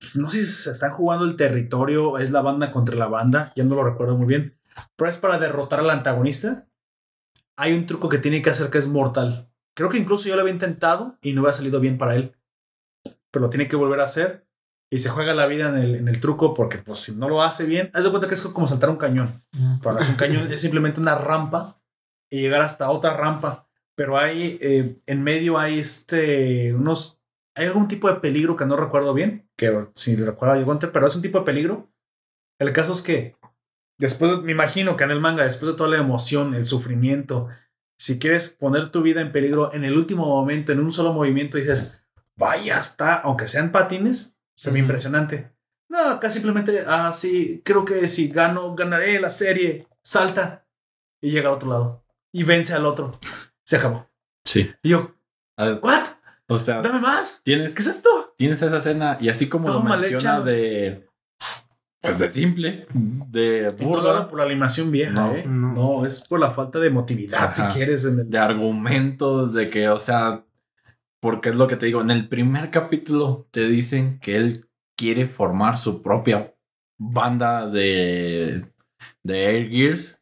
Pues, 0.00 0.16
No 0.16 0.28
sé 0.28 0.38
si 0.38 0.50
se 0.50 0.70
están 0.70 0.92
jugando 0.92 1.24
el 1.24 1.36
territorio, 1.36 2.18
es 2.18 2.30
la 2.30 2.40
banda 2.40 2.72
contra 2.72 2.96
la 2.96 3.06
banda, 3.06 3.52
ya 3.54 3.64
no 3.64 3.76
lo 3.76 3.84
recuerdo 3.84 4.16
muy 4.16 4.26
bien, 4.26 4.58
pero 4.96 5.08
es 5.08 5.18
para 5.18 5.38
derrotar 5.38 5.80
al 5.80 5.90
antagonista. 5.90 6.66
Hay 7.56 7.74
un 7.74 7.86
truco 7.86 8.08
que 8.08 8.18
tiene 8.18 8.42
que 8.42 8.50
hacer 8.50 8.70
que 8.70 8.78
es 8.78 8.86
mortal. 8.86 9.50
Creo 9.74 9.90
que 9.90 9.98
incluso 9.98 10.28
yo 10.28 10.34
lo 10.34 10.40
había 10.40 10.54
intentado 10.54 11.18
y 11.20 11.34
no 11.34 11.42
había 11.42 11.52
salido 11.52 11.78
bien 11.78 11.98
para 11.98 12.16
él, 12.16 12.34
pero 13.30 13.44
lo 13.44 13.50
tiene 13.50 13.68
que 13.68 13.76
volver 13.76 14.00
a 14.00 14.04
hacer 14.04 14.46
y 14.90 14.98
se 14.98 15.08
juega 15.10 15.34
la 15.34 15.46
vida 15.46 15.68
en 15.68 15.76
el, 15.76 15.94
en 15.94 16.08
el 16.08 16.18
truco 16.18 16.52
porque 16.52 16.78
pues 16.78 16.98
si 16.98 17.14
no 17.14 17.28
lo 17.28 17.42
hace 17.42 17.64
bien, 17.64 17.90
haz 17.94 18.02
de 18.02 18.10
cuenta 18.10 18.26
que 18.26 18.34
es 18.34 18.42
como 18.42 18.66
saltar 18.66 18.90
un 18.90 18.96
cañón. 18.96 19.44
Es 20.00 20.08
un 20.08 20.16
cañón, 20.16 20.52
es 20.52 20.60
simplemente 20.60 21.00
una 21.00 21.14
rampa 21.14 21.80
y 22.28 22.40
llegar 22.40 22.62
hasta 22.62 22.90
otra 22.90 23.16
rampa. 23.16 23.68
Pero 23.94 24.18
hay, 24.18 24.58
eh, 24.60 24.96
en 25.06 25.22
medio 25.22 25.58
hay 25.58 25.78
este, 25.78 26.74
unos, 26.74 27.19
hay 27.54 27.66
algún 27.66 27.88
tipo 27.88 28.08
de 28.08 28.20
peligro 28.20 28.56
que 28.56 28.66
no 28.66 28.76
recuerdo 28.76 29.14
bien, 29.14 29.48
que 29.56 29.86
si 29.94 30.16
recuerdo 30.16 30.58
yo 30.58 30.66
conté, 30.66 30.88
pero 30.88 31.06
es 31.06 31.16
un 31.16 31.22
tipo 31.22 31.38
de 31.40 31.44
peligro. 31.44 31.90
El 32.58 32.72
caso 32.72 32.92
es 32.92 33.02
que 33.02 33.36
después, 33.98 34.42
me 34.42 34.52
imagino 34.52 34.96
que 34.96 35.04
en 35.04 35.10
el 35.10 35.20
manga, 35.20 35.44
después 35.44 35.70
de 35.70 35.76
toda 35.76 35.90
la 35.90 35.98
emoción, 35.98 36.54
el 36.54 36.64
sufrimiento, 36.64 37.48
si 37.98 38.18
quieres 38.18 38.48
poner 38.48 38.90
tu 38.90 39.02
vida 39.02 39.20
en 39.20 39.32
peligro 39.32 39.72
en 39.72 39.84
el 39.84 39.96
último 39.96 40.26
momento, 40.26 40.72
en 40.72 40.80
un 40.80 40.92
solo 40.92 41.12
movimiento, 41.12 41.56
dices, 41.58 42.00
vaya, 42.36 42.78
está, 42.78 43.14
aunque 43.14 43.48
sean 43.48 43.72
patines, 43.72 44.36
se 44.54 44.70
ve 44.70 44.78
impresionante. 44.78 45.52
No, 45.88 46.08
acá 46.08 46.30
simplemente, 46.30 46.84
ah, 46.86 47.12
sí, 47.12 47.62
creo 47.64 47.84
que 47.84 48.06
si 48.08 48.28
gano, 48.28 48.74
ganaré 48.74 49.20
la 49.20 49.30
serie. 49.30 49.86
Salta 50.02 50.66
y 51.20 51.30
llega 51.30 51.48
al 51.50 51.56
otro 51.56 51.68
lado 51.68 52.04
y 52.32 52.44
vence 52.44 52.72
al 52.72 52.86
otro. 52.86 53.18
Se 53.64 53.76
acabó. 53.76 54.08
Sí. 54.44 54.72
Y 54.82 54.90
yo, 54.90 55.14
Ah, 55.62 55.78
¿what? 55.82 56.06
O 56.50 56.58
sea, 56.58 56.82
Dame 56.82 57.00
más. 57.00 57.40
tienes 57.44 57.74
¿Qué 57.74 57.82
es 57.82 57.88
esto? 57.88 58.34
tienes 58.36 58.60
esa 58.60 58.76
escena 58.78 59.16
y 59.20 59.28
así 59.28 59.48
como 59.48 59.68
Todo 59.68 59.82
lo 59.82 59.96
menciona 59.96 60.40
de 60.40 61.06
pues 62.02 62.18
de 62.18 62.30
simple, 62.30 62.86
de 62.94 63.74
no 63.78 63.86
burda, 63.86 64.28
por 64.28 64.38
la 64.38 64.46
animación 64.46 64.90
vieja, 64.90 65.12
No, 65.12 65.34
¿eh? 65.34 65.44
no. 65.46 65.74
No. 65.74 66.06
es 66.06 66.22
por 66.22 66.40
la 66.40 66.50
falta 66.50 66.78
de 66.78 66.86
emotividad, 66.86 67.44
Ajá. 67.44 67.54
si 67.54 67.62
quieres. 67.74 68.04
En 68.06 68.20
el... 68.20 68.30
de 68.30 68.38
argumentos, 68.38 69.52
de 69.52 69.68
que, 69.68 69.88
o 69.90 69.98
sea, 69.98 70.46
porque 71.20 71.50
es 71.50 71.56
lo 71.56 71.66
que 71.66 71.76
te 71.76 71.86
digo, 71.86 72.00
en 72.00 72.10
el 72.10 72.26
primer 72.28 72.70
capítulo 72.70 73.46
te 73.50 73.68
dicen 73.68 74.18
que 74.18 74.36
él 74.36 74.66
quiere 74.96 75.26
formar 75.26 75.76
su 75.76 76.00
propia 76.00 76.54
banda 76.98 77.66
de 77.66 78.64
de 79.22 79.44
Air 79.44 79.70
Gears 79.70 80.19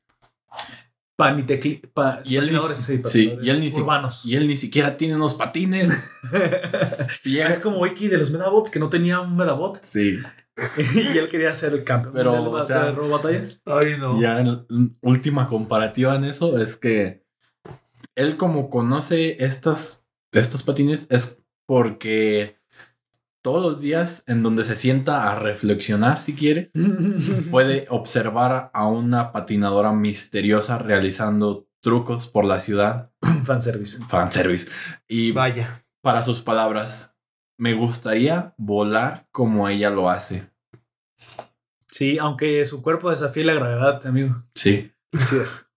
Panitecli... 1.18 1.82
Pa... 1.92 2.20
Y 2.24 2.36
él 2.36 2.44
ni- 2.44 2.50
patinadores, 2.52 2.78
sí, 3.06 3.36
y 3.42 3.50
él 3.50 3.58
ni 3.60 3.72
si- 3.72 3.80
urbanos. 3.80 4.24
y 4.24 4.36
él 4.36 4.46
ni 4.46 4.56
siquiera 4.56 4.96
tiene 4.96 5.16
unos 5.16 5.34
patines. 5.34 5.92
Y 7.24 7.32
llega- 7.32 7.48
es 7.48 7.58
como 7.58 7.84
Iki 7.84 8.06
de 8.06 8.18
los 8.18 8.30
Medabots, 8.30 8.70
que 8.70 8.78
no 8.78 8.88
tenía 8.88 9.20
un 9.20 9.36
Medabot. 9.36 9.82
Sí. 9.82 10.20
y 10.94 11.18
él 11.18 11.28
quería 11.28 11.52
ser 11.54 11.72
el 11.72 11.82
campeón 11.82 12.14
Pero, 12.14 12.32
de, 12.32 12.38
o 12.38 12.66
sea. 12.66 12.94
Ay, 13.66 13.96
no. 13.98 14.20
Ya 14.20 14.40
en 14.40 14.96
última 15.02 15.48
comparativa 15.48 16.14
en 16.14 16.24
eso 16.24 16.56
es 16.58 16.76
que 16.76 17.24
él 18.16 18.36
como 18.36 18.70
conoce 18.70 19.44
estas, 19.44 20.06
estos 20.32 20.62
patines 20.62 21.08
es 21.10 21.42
porque 21.66 22.57
todos 23.42 23.62
los 23.62 23.80
días 23.80 24.22
en 24.26 24.42
donde 24.42 24.64
se 24.64 24.76
sienta 24.76 25.30
a 25.30 25.38
reflexionar 25.38 26.20
si 26.20 26.34
quieres, 26.34 26.70
puede 27.50 27.86
observar 27.90 28.70
a 28.74 28.86
una 28.88 29.32
patinadora 29.32 29.92
misteriosa 29.92 30.78
realizando 30.78 31.68
trucos 31.80 32.26
por 32.26 32.44
la 32.44 32.60
ciudad. 32.60 33.12
Fanservice. 33.44 34.04
Fanservice. 34.08 34.68
Y 35.06 35.32
Vaya. 35.32 35.80
para 36.02 36.22
sus 36.22 36.42
palabras, 36.42 37.14
me 37.56 37.74
gustaría 37.74 38.54
volar 38.58 39.26
como 39.32 39.68
ella 39.68 39.90
lo 39.90 40.10
hace. 40.10 40.50
Sí, 41.90 42.18
aunque 42.18 42.64
su 42.66 42.82
cuerpo 42.82 43.10
desafíe 43.10 43.44
la 43.44 43.54
gravedad, 43.54 44.06
amigo. 44.06 44.44
Sí, 44.54 44.92
Así 45.12 45.36
es. 45.38 45.70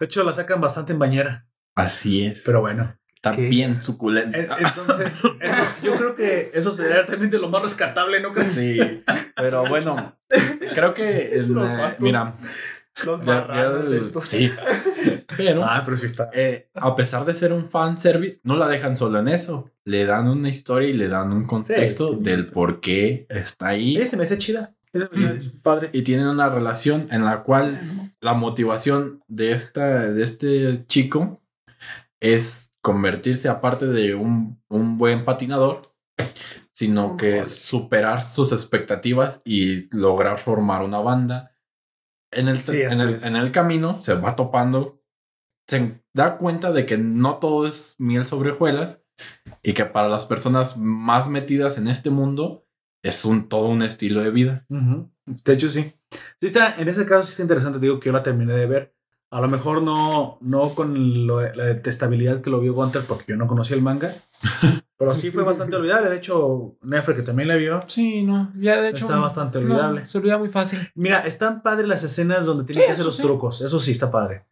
De 0.00 0.06
hecho, 0.06 0.24
la 0.24 0.32
sacan 0.32 0.60
bastante 0.60 0.92
en 0.92 0.98
bañera. 0.98 1.46
así 1.74 2.24
es. 2.26 2.42
Pero 2.44 2.60
bueno. 2.62 2.98
Está 3.24 3.36
¿Qué? 3.36 3.42
bien 3.46 3.80
suculenta. 3.80 4.36
En- 4.36 4.48
Entonces, 4.66 5.22
eso, 5.40 5.62
yo 5.80 5.94
creo 5.94 6.16
que 6.16 6.50
eso 6.54 6.72
sería 6.72 7.02
realmente 7.02 7.38
lo 7.38 7.48
más 7.48 7.62
rescatable, 7.62 8.20
¿no 8.20 8.32
crees? 8.32 8.52
Sí, 8.52 8.80
pero 9.36 9.64
bueno, 9.68 10.18
creo 10.74 10.92
que 10.92 11.36
en, 11.38 11.54
Los 11.54 11.70
eh, 11.70 11.76
vatos. 11.76 12.00
mira, 12.00 12.34
Los 13.06 13.24
marranos 13.24 13.92
estos. 13.92 14.26
sí, 14.26 14.50
pero 15.36 15.62
Ah, 15.64 15.82
pero 15.84 15.96
sí 15.96 16.06
está. 16.06 16.30
eh, 16.34 16.68
a 16.74 16.96
pesar 16.96 17.24
de 17.24 17.32
ser 17.34 17.52
un 17.52 17.70
fan 17.70 17.96
service, 17.96 18.40
no 18.42 18.56
la 18.56 18.66
dejan 18.66 18.96
solo 18.96 19.20
en 19.20 19.28
eso, 19.28 19.70
le 19.84 20.04
dan 20.04 20.26
una 20.26 20.48
historia 20.48 20.88
y 20.88 20.92
le 20.92 21.06
dan 21.06 21.32
un 21.32 21.44
contexto 21.44 22.14
Sí. 22.14 22.18
del 22.22 22.48
por 22.48 22.80
qué 22.80 23.26
está 23.30 23.68
ahí 23.68 23.96
Ella 23.98 24.08
se 24.08 24.16
me 24.16 24.24
hace 24.24 24.36
chida. 24.38 24.74
Me 24.92 25.04
hace 25.28 25.50
padre. 25.62 25.90
y 25.92 26.02
tienen 26.02 26.26
una 26.26 26.48
relación 26.48 27.06
en 27.12 27.24
la 27.24 27.44
cual 27.44 27.80
la 28.20 28.34
motivación 28.34 29.22
de 29.28 29.52
esta 29.52 30.08
de 30.08 30.22
este 30.24 30.84
chico 30.86 31.40
es 32.20 32.71
convertirse 32.82 33.48
aparte 33.48 33.86
de 33.86 34.14
un, 34.14 34.62
un 34.68 34.98
buen 34.98 35.24
patinador 35.24 35.82
sino 36.72 37.16
que 37.16 37.44
superar 37.44 38.22
sus 38.22 38.50
expectativas 38.50 39.42
y 39.44 39.94
lograr 39.96 40.38
formar 40.38 40.82
una 40.82 40.98
banda 40.98 41.56
en 42.32 42.48
el, 42.48 42.58
Sí, 42.58 42.80
en 42.80 43.00
el, 43.00 43.22
en 43.22 43.36
el 43.36 43.52
camino 43.52 44.00
se 44.00 44.14
va 44.14 44.34
topando 44.36 45.02
se 45.68 46.02
da 46.12 46.38
cuenta 46.38 46.72
de 46.72 46.86
que 46.86 46.98
no 46.98 47.36
todo 47.36 47.66
es 47.66 47.94
miel 47.98 48.26
sobre 48.26 48.50
hojuelas 48.50 49.02
y 49.62 49.74
que 49.74 49.84
para 49.84 50.08
las 50.08 50.26
personas 50.26 50.76
más 50.76 51.28
metidas 51.28 51.78
en 51.78 51.88
este 51.88 52.10
mundo 52.10 52.66
es 53.02 53.24
un 53.24 53.48
todo 53.48 53.66
un 53.68 53.82
estilo 53.82 54.22
de 54.22 54.30
vida. 54.30 54.66
De 54.68 55.52
hecho, 55.52 55.68
sí. 55.68 55.94
Sí 56.40 56.46
está, 56.46 56.76
en 56.76 56.88
ese 56.88 57.06
caso 57.06 57.22
sí 57.22 57.30
está 57.30 57.42
interesante. 57.42 57.78
Digo 57.78 57.98
que 58.00 58.06
yo 58.06 58.12
la 58.12 58.22
terminé 58.22 58.54
de 58.54 58.66
ver. 58.66 58.96
A 59.32 59.40
lo 59.40 59.48
mejor 59.48 59.82
no, 59.82 60.38
no 60.42 60.74
con 60.74 61.26
lo- 61.26 61.40
la 61.40 61.64
detestabilidad 61.64 62.40
que 62.42 62.50
lo 62.50 62.60
vio 62.60 62.74
Gunter 62.74 63.02
porque 63.08 63.24
yo 63.28 63.36
no 63.36 63.46
conocía 63.48 63.76
el 63.76 63.82
manga. 63.82 64.14
Pero 64.98 65.14
sí 65.14 65.30
fue 65.32 65.42
bastante 65.42 65.74
olvidable. 65.74 66.10
De 66.10 66.16
hecho, 66.16 66.76
Nefre, 66.82 67.16
que 67.16 67.22
también 67.22 67.48
la 67.48 67.56
vio. 67.56 67.82
Sí, 67.88 68.22
no. 68.22 68.52
Ya 68.54 68.80
de 68.80 68.90
hecho. 68.90 68.98
Está 69.06 69.18
bastante 69.18 69.58
no, 69.60 69.64
olvidable. 69.74 70.06
se 70.06 70.18
olvida 70.18 70.38
muy 70.38 70.48
fácil. 70.48 70.78
Mira, 70.94 71.26
están 71.26 71.62
padres 71.62 71.88
las 71.88 72.04
escenas 72.04 72.46
donde 72.46 72.64
tienen 72.64 72.82
Sí, 72.82 72.86
que 72.86 72.92
hacer 72.92 73.04
los 73.06 73.16
sí. 73.16 73.22
trucos. 73.22 73.62
Eso 73.62 73.80
sí 73.80 73.90
está 73.92 74.10
padre. 74.12 74.44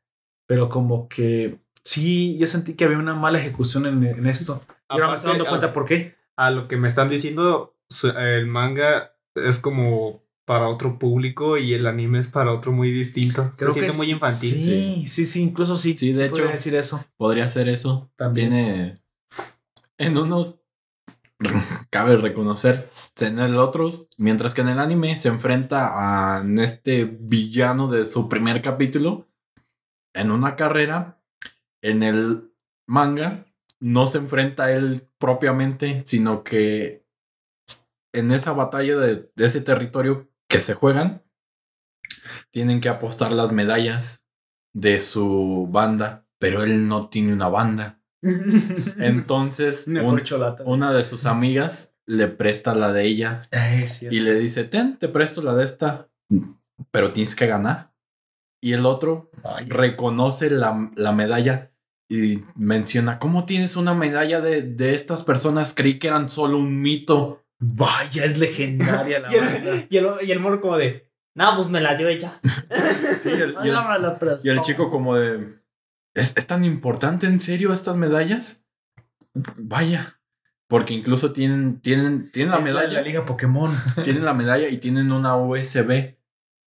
Pero 0.48 0.68
como 0.68 1.08
que 1.08 1.60
sí, 1.84 2.36
yo 2.38 2.46
sentí 2.48 2.74
que 2.74 2.84
había 2.84 2.98
una 2.98 3.14
mala 3.14 3.38
ejecución 3.38 3.86
en, 3.86 4.02
en 4.04 4.26
esto. 4.26 4.62
Y 4.88 4.94
ahora 4.94 5.08
me 5.10 5.14
estoy 5.16 5.30
dando 5.32 5.46
cuenta 5.46 5.66
a- 5.68 5.72
por 5.72 5.84
qué. 5.84 6.16
a 6.36 6.50
lo 6.50 6.66
que 6.66 6.76
me 6.78 6.88
están 6.88 7.08
diciendo, 7.10 7.76
el 8.16 8.46
manga 8.46 9.12
es 9.36 9.58
como 9.60 10.24
para 10.44 10.68
otro 10.68 10.98
público 10.98 11.58
y 11.58 11.74
el 11.74 11.86
anime 11.86 12.18
es 12.18 12.28
para 12.28 12.52
otro 12.52 12.72
muy 12.72 12.90
distinto. 12.90 13.52
Se 13.56 13.70
siente 13.72 13.96
muy 13.96 14.10
infantil. 14.10 14.50
Sí, 14.50 15.04
sí, 15.06 15.26
sí, 15.26 15.42
incluso 15.42 15.76
sí. 15.76 15.96
Sí, 15.96 16.12
de 16.12 16.28
podría 16.28 16.44
hecho. 16.46 16.52
decir 16.52 16.74
eso. 16.74 17.04
podría 17.16 17.48
ser 17.48 17.68
eso 17.68 18.10
También. 18.16 18.50
Viene 18.50 19.02
en 19.98 20.16
unos 20.16 20.60
cabe 21.90 22.16
reconocer 22.16 22.90
en 23.18 23.38
el 23.38 23.56
otros 23.56 24.08
mientras 24.18 24.54
que 24.54 24.62
en 24.62 24.70
el 24.70 24.78
anime 24.78 25.16
se 25.16 25.28
enfrenta 25.28 26.38
a 26.38 26.44
este 26.58 27.04
villano 27.04 27.88
de 27.88 28.04
su 28.04 28.28
primer 28.28 28.60
capítulo 28.62 29.28
en 30.14 30.30
una 30.30 30.56
carrera 30.56 31.22
en 31.82 32.02
el 32.02 32.52
manga 32.86 33.46
no 33.78 34.06
se 34.06 34.18
enfrenta 34.18 34.64
a 34.64 34.72
él 34.72 35.02
propiamente 35.18 36.02
sino 36.06 36.44
que 36.44 37.06
en 38.12 38.32
esa 38.32 38.52
batalla 38.52 38.96
de, 38.96 39.30
de 39.34 39.46
ese 39.46 39.60
territorio 39.60 40.29
que 40.50 40.60
se 40.60 40.74
juegan 40.74 41.22
tienen 42.50 42.80
que 42.82 42.88
apostar 42.90 43.32
las 43.32 43.52
medallas 43.52 44.26
de 44.74 45.00
su 45.00 45.68
banda 45.70 46.26
pero 46.38 46.62
él 46.62 46.88
no 46.88 47.08
tiene 47.08 47.32
una 47.32 47.48
banda 47.48 47.96
entonces, 48.98 49.86
Una 49.86 50.02
un- 50.02 50.10
corcholata. 50.18 50.62
una 50.64 50.92
de 50.92 51.04
sus 51.04 51.24
amigas 51.24 51.94
le 52.06 52.28
presta 52.28 52.74
la 52.74 52.92
de 52.92 53.04
ella 53.06 53.42
y 54.10 54.20
le 54.20 54.34
dice, 54.38 54.64
ten, 54.64 54.98
te 54.98 55.08
presto 55.08 55.40
la 55.42 55.54
de 55.54 55.64
esta, 55.64 56.10
pero 56.90 57.12
tienes 57.12 57.34
que 57.36 57.46
ganar. 57.46 57.94
Y 58.60 58.72
el 58.72 58.84
otro 58.84 59.30
reconoce 59.68 60.50
la, 60.50 60.90
la 60.96 61.12
medalla 61.12 61.72
y 62.10 62.40
menciona, 62.56 63.18
¿cómo 63.20 63.46
tienes 63.46 63.76
una 63.76 63.94
medalla 63.94 64.40
de, 64.40 64.62
de 64.62 64.94
estas 64.94 65.22
personas? 65.22 65.72
Creí 65.72 65.98
que 65.98 66.08
eran 66.08 66.28
solo 66.28 66.58
un 66.58 66.80
mito. 66.82 67.44
Vaya, 67.60 68.24
es 68.24 68.38
legendaria 68.38 69.20
la 69.20 69.32
Y 69.32 69.38
banda. 69.38 69.56
el, 69.72 69.86
y, 69.90 69.96
el, 69.98 70.06
y 70.22 70.32
el 70.32 70.40
morro 70.40 70.60
como 70.60 70.76
de, 70.78 71.08
no, 71.34 71.54
pues 71.56 71.68
me 71.68 71.80
la 71.80 71.94
dio 71.96 72.08
ella. 72.08 72.32
Sí, 73.20 73.28
el- 73.30 73.54
y, 73.62 73.68
el, 73.68 73.76
y 74.44 74.48
el 74.48 74.60
chico 74.62 74.88
como 74.90 75.14
de, 75.16 75.60
¿Es, 76.14 76.36
¿es 76.36 76.46
tan 76.46 76.64
importante 76.64 77.26
en 77.26 77.38
serio 77.38 77.72
estas 77.72 77.96
medallas? 77.96 78.64
Vaya. 79.56 80.16
Porque 80.68 80.94
incluso 80.94 81.32
tienen, 81.32 81.80
tienen, 81.80 82.30
tienen 82.32 82.52
la 82.52 82.58
Es 82.58 82.64
medalla. 82.64 82.92
La 82.94 83.02
Liga 83.02 83.26
Pokémon. 83.26 83.70
tienen 84.04 84.24
la 84.24 84.34
medalla 84.34 84.68
y 84.68 84.78
tienen 84.78 85.12
una 85.12 85.36
USB 85.36 86.16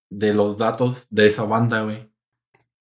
de 0.09 0.33
los 0.33 0.57
datos 0.57 1.07
de 1.09 1.27
esa 1.27 1.43
banda, 1.43 1.81
güey. 1.83 2.11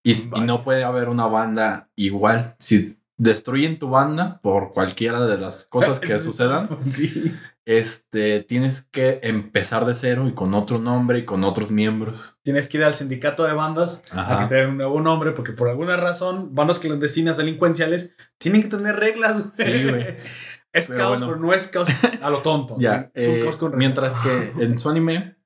Y, 0.04 0.12
y 0.36 0.40
no 0.40 0.64
puede 0.64 0.82
haber 0.84 1.08
una 1.08 1.26
banda 1.26 1.90
igual. 1.96 2.56
Si 2.58 2.98
destruyen 3.16 3.78
tu 3.78 3.88
banda 3.88 4.40
por 4.42 4.72
cualquiera 4.72 5.24
de 5.24 5.38
las 5.38 5.64
cosas 5.66 6.00
que 6.00 6.18
sucedan, 6.18 6.68
Sí. 6.90 7.34
Este, 7.64 8.40
tienes 8.40 8.82
que 8.90 9.20
empezar 9.22 9.84
de 9.84 9.94
cero 9.94 10.26
y 10.28 10.34
con 10.34 10.52
otro 10.54 10.78
nombre 10.78 11.20
y 11.20 11.24
con 11.24 11.44
otros 11.44 11.70
miembros. 11.70 12.36
Tienes 12.42 12.68
que 12.68 12.78
ir 12.78 12.84
al 12.84 12.94
sindicato 12.94 13.44
de 13.44 13.52
bandas 13.52 14.02
a 14.12 14.20
Ajá. 14.22 14.38
que 14.40 14.46
te 14.48 14.54
den 14.56 14.70
un 14.70 14.76
nuevo 14.78 15.00
nombre, 15.00 15.30
porque 15.32 15.52
por 15.52 15.68
alguna 15.68 15.96
razón, 15.96 16.54
bandas 16.54 16.80
clandestinas 16.80 17.36
delincuenciales 17.36 18.14
tienen 18.38 18.62
que 18.62 18.68
tener 18.68 18.96
reglas. 18.96 19.54
Sí, 19.56 19.88
güey. 19.88 20.16
Es 20.74 20.86
Pero 20.86 20.98
caos, 21.00 21.10
bueno. 21.20 21.26
pero 21.26 21.38
no 21.38 21.52
es 21.52 21.68
caos 21.68 21.86
a 22.22 22.30
lo 22.30 22.38
tonto. 22.40 22.76
Ya, 22.80 23.10
Es 23.12 23.28
un 23.28 23.34
eh, 23.36 23.40
caos 23.44 23.56
con 23.56 23.72
reglas. 23.72 23.78
mientras 23.78 24.18
que 24.20 24.64
en 24.64 24.78
su 24.78 24.88
anime 24.88 25.36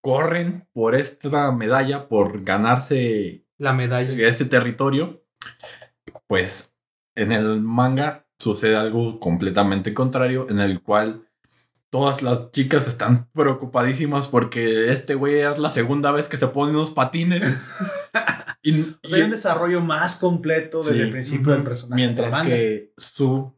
corren 0.00 0.68
por 0.72 0.94
esta 0.94 1.50
medalla, 1.50 2.06
por 2.08 2.42
ganarse 2.44 3.44
La 3.58 3.72
medalla. 3.72 4.28
ese 4.28 4.44
territorio, 4.44 5.24
pues 6.28 6.76
en 7.16 7.32
el 7.32 7.60
manga 7.60 8.26
sucede 8.38 8.76
algo 8.76 9.18
completamente 9.18 9.92
contrario, 9.94 10.46
en 10.48 10.60
el 10.60 10.80
cual 10.80 11.27
todas 11.90 12.22
las 12.22 12.50
chicas 12.52 12.86
están 12.86 13.28
preocupadísimas 13.32 14.26
porque 14.28 14.92
este 14.92 15.14
güey 15.14 15.36
es 15.40 15.58
la 15.58 15.70
segunda 15.70 16.10
vez 16.12 16.28
que 16.28 16.36
se 16.36 16.48
pone 16.48 16.72
unos 16.72 16.90
patines. 16.90 17.42
y, 18.62 18.80
O 18.82 19.08
sea, 19.08 19.16
hay 19.18 19.22
un 19.22 19.30
desarrollo 19.30 19.80
más 19.80 20.16
completo 20.16 20.78
desde 20.78 20.94
Sí. 20.96 21.00
el 21.00 21.10
principio 21.10 21.52
del 21.52 21.62
personaje. 21.64 21.94
mientras 22.02 22.42
que 22.44 22.92
su 22.96 23.54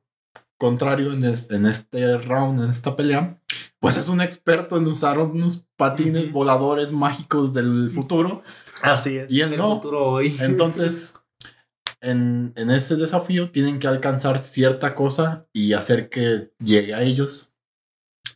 contrario 0.58 1.12
en, 1.12 1.24
es- 1.24 1.50
en 1.50 1.66
este 1.66 2.18
round, 2.18 2.62
en 2.62 2.70
esta 2.70 2.94
pelea, 2.94 3.40
pues 3.80 3.96
es 3.96 4.08
un 4.08 4.20
experto 4.20 4.76
en 4.76 4.86
usar 4.86 5.18
unos 5.18 5.66
patines 5.76 6.30
voladores 6.30 6.92
mágicos 6.92 7.54
del 7.54 7.90
futuro. 7.90 8.42
Así 8.82 9.16
es. 9.16 9.32
Y 9.32 9.40
él 9.40 9.52
El 9.54 9.58
no. 9.58 9.76
futuro 9.76 10.04
hoy. 10.06 10.36
Entonces, 10.40 11.14
en, 12.02 12.52
en 12.56 12.70
ese 12.70 12.96
desafío 12.96 13.50
tienen 13.50 13.78
que 13.78 13.88
alcanzar 13.88 14.38
cierta 14.38 14.94
cosa 14.94 15.46
y 15.52 15.72
hacer 15.72 16.08
que 16.10 16.52
llegue 16.62 16.94
a 16.94 17.02
ellos 17.02 17.49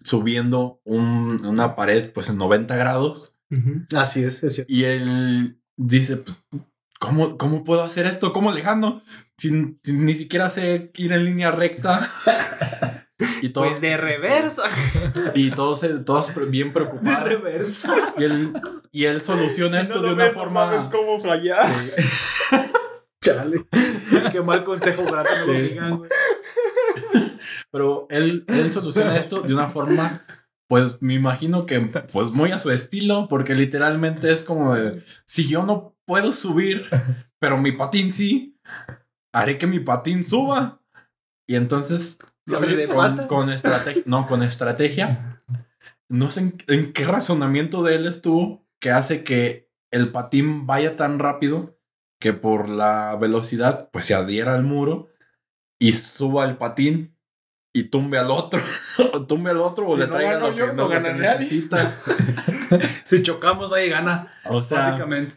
subiendo 0.03 0.81
un- 0.85 1.45
una 1.47 1.77
pared 1.77 2.11
pues 2.13 2.29
en 2.29 2.39
90 2.39 2.77
grados. 2.77 3.39
Así 3.97 4.25
es, 4.25 4.43
es 4.43 4.55
cierto. 4.57 4.73
Y 4.73 4.85
él 4.85 5.61
dice, 5.77 6.17
pues, 6.19 6.45
¿cómo, 6.99 7.39
¿cómo 7.39 7.63
puedo 7.65 7.83
hacer 7.85 8.07
esto? 8.07 8.33
¿Cómo 8.33 8.51
le 8.53 8.63
gano? 8.63 9.03
Si, 9.39 9.79
si 9.83 9.93
ni 9.93 10.15
siquiera 10.15 10.51
sé 10.51 10.91
ir 10.97 11.13
en 11.13 11.25
línea 11.25 11.51
recta. 11.51 12.01
Y 13.43 13.51
todos, 13.51 13.69
Pues 13.69 13.81
de 13.81 13.97
reversa. 13.99 14.65
y 15.37 15.53
todos, 15.53 15.81
pre- 16.31 16.47
bien 16.47 16.73
preocupadas. 16.73 17.23
reversa. 17.23 17.95
Y 18.19 18.25
él, 18.25 18.53
y 18.91 19.05
él 19.05 19.23
soluciona 19.23 19.81
esto 19.81 20.03
de 20.03 20.13
una 20.13 20.31
forma... 20.31 20.91
cómo 20.91 21.21
fallar. 21.23 21.71
Chale. 23.23 23.67
Qué 24.33 24.41
mal 24.43 24.65
consejo 24.65 25.05
para 25.05 25.23
que 25.23 25.31
no 25.47 25.53
lo 25.53 25.59
sigan, 25.59 25.97
güey. 25.99 26.11
Pero 27.75 28.07
él, 28.09 28.45
él 28.47 28.71
soluciona 28.71 29.17
esto 29.19 29.41
de 29.41 29.53
una 29.53 29.67
forma 29.67 30.23
pues 30.69 31.01
me 31.03 31.15
imagino 31.15 31.67
que 31.67 31.81
pues 32.13 32.31
muy 32.31 32.53
a 32.53 32.59
su 32.59 32.71
estilo, 32.71 33.29
porque 33.29 33.55
literalmente 33.55 34.33
es 34.33 34.43
como 34.43 34.75
de, 34.75 35.03
si 35.27 35.47
yo 35.49 35.65
no 35.65 35.97
puedo 36.07 36.33
subir, 36.33 36.89
pero 37.39 37.59
mi 37.59 37.73
patín 37.73 38.11
sí, 38.11 38.59
haré 39.33 39.59
que 39.59 39.67
mi 39.67 39.81
patín 39.81 40.25
suba. 40.25 40.81
Y 41.47 41.57
entonces, 41.57 42.19
¿Sobre 42.47 42.77
de 42.77 42.89
con, 42.89 43.27
con 43.27 43.51
estrategia, 43.51 44.03
no, 44.07 44.27
con 44.27 44.43
estrategia, 44.43 45.43
no 46.09 46.31
sé 46.31 46.41
en, 46.41 46.59
en 46.69 46.93
qué 46.93 47.05
razonamiento 47.05 47.83
de 47.83 47.97
él 47.97 48.07
estuvo 48.07 48.67
que 48.81 48.91
hace 48.91 49.25
que 49.25 49.71
el 49.91 50.11
patín 50.11 50.67
vaya 50.67 50.97
tan 50.97 51.19
rápido 51.19 51.79
que 52.21 52.33
por 52.33 52.69
la 52.69 53.17
velocidad 53.17 53.91
pues 53.93 54.07
se 54.07 54.15
adhiera 54.15 54.55
al 54.55 54.65
muro 54.65 55.09
y 55.79 55.93
suba 55.93 56.47
el 56.47 56.57
patín 56.57 57.14
y 57.77 57.85
tumbe 57.85 58.17
al 58.19 58.31
otro, 58.31 58.61
o 59.13 59.27
tumbe 59.27 59.51
al 59.51 59.59
otro 59.59 59.89
o 59.89 59.95
Si 59.97 60.01
le 60.01 60.07
no 60.07 60.13
traiga 60.15 60.39
lo 60.39 60.55
yo, 60.55 60.67
que, 60.69 60.73
no 60.73 60.89
que 60.89 61.01
necesita. 61.01 61.93
Si 63.05 63.23
chocamos, 63.23 63.71
nadie 63.71 63.89
gana. 63.91 64.33
O 64.47 64.63
sea, 64.63 64.79
básicamente. 64.79 65.35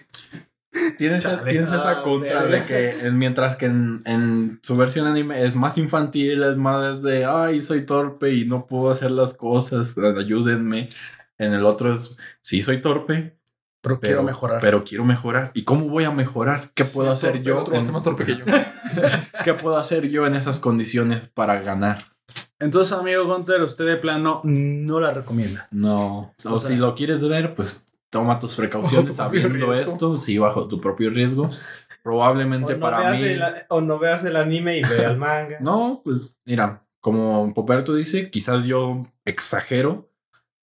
tienes, 0.98 1.24
Chale. 1.24 1.50
tienes 1.52 1.70
esa 1.70 1.90
Ah, 2.00 2.02
contra 2.04 2.46
de 2.46 2.64
que 2.64 2.92
en- 3.08 3.18
mientras 3.18 3.56
que 3.56 3.66
en, 3.66 4.02
en 4.06 4.60
su 4.64 4.78
versión 4.78 5.08
anime 5.08 5.44
es 5.44 5.56
más 5.56 5.78
infantil, 5.78 6.44
es 6.44 6.58
más 6.58 7.02
de, 7.04 7.26
ay, 7.26 7.62
soy 7.64 7.82
torpe 7.86 8.34
y 8.34 8.46
no 8.46 8.66
puedo 8.68 8.92
hacer 8.92 9.12
las 9.12 9.34
cosas, 9.34 9.96
ayúdenme. 9.98 10.90
En 11.38 11.54
el 11.54 11.66
otro 11.66 11.94
es, 11.94 12.18
sí, 12.42 12.62
soy 12.64 12.82
torpe, 12.82 13.38
Pero, 13.82 14.00
pero 14.00 14.00
quiero 14.00 14.24
mejorar. 14.24 14.60
Pero 14.62 14.84
quiero 14.84 15.06
mejorar. 15.06 15.52
¿Y 15.54 15.64
cómo 15.64 15.88
voy 15.90 16.04
a 16.06 16.12
mejorar? 16.12 16.72
¿Qué 16.74 16.86
puedo 16.86 17.10
Sí, 17.10 17.14
hacer 17.28 17.32
torpe, 17.34 17.46
yo? 17.48 17.54
el 17.54 17.60
otro 17.60 17.74
va 17.74 17.80
a 17.80 17.82
ser 17.82 17.90
en- 17.90 17.94
más 17.94 18.04
torpe 18.04 18.26
que 18.26 18.38
yo. 18.38 18.46
¿Qué 19.44 19.54
puedo 19.54 19.78
hacer 19.78 20.10
yo 20.10 20.26
en 20.26 20.36
esas 20.36 20.60
condiciones 20.60 21.22
para 21.34 21.60
ganar? 21.62 22.17
Entonces, 22.60 22.98
amigo 22.98 23.26
Gunter, 23.26 23.62
usted 23.62 23.86
de 23.86 23.98
plano 23.98 24.42
no 24.44 25.00
la 25.00 25.12
recomienda. 25.14 25.68
No. 25.72 26.34
O, 26.46 26.54
O 26.54 26.60
sea- 26.60 26.70
si 26.70 26.76
lo 26.76 26.96
quieres 26.96 27.28
ver, 27.28 27.54
pues 27.54 27.88
toma 28.10 28.40
tus 28.40 28.56
precauciones 28.56 29.18
riesgo. 29.18 29.74
esto, 29.74 30.18
sí, 30.18 30.38
bajo 30.38 30.68
tu 30.68 30.82
propio 30.82 31.10
riesgo. 31.10 31.50
Probablemente 32.04 32.74
no, 32.74 32.80
para 32.80 33.12
mí. 33.12 33.22
el, 33.22 33.44
o 33.70 33.82
no 33.82 34.00
veas 34.00 34.24
el 34.24 34.36
anime 34.38 34.78
y 34.78 34.82
ve 34.82 35.06
al 35.06 35.18
manga. 35.18 35.58
No, 35.62 36.02
pues 36.04 36.36
mira, 36.46 36.84
como 37.02 37.54
Poperto 37.54 37.94
dice, 37.94 38.32
quizás 38.32 38.64
yo 38.66 39.06
exagero 39.26 40.10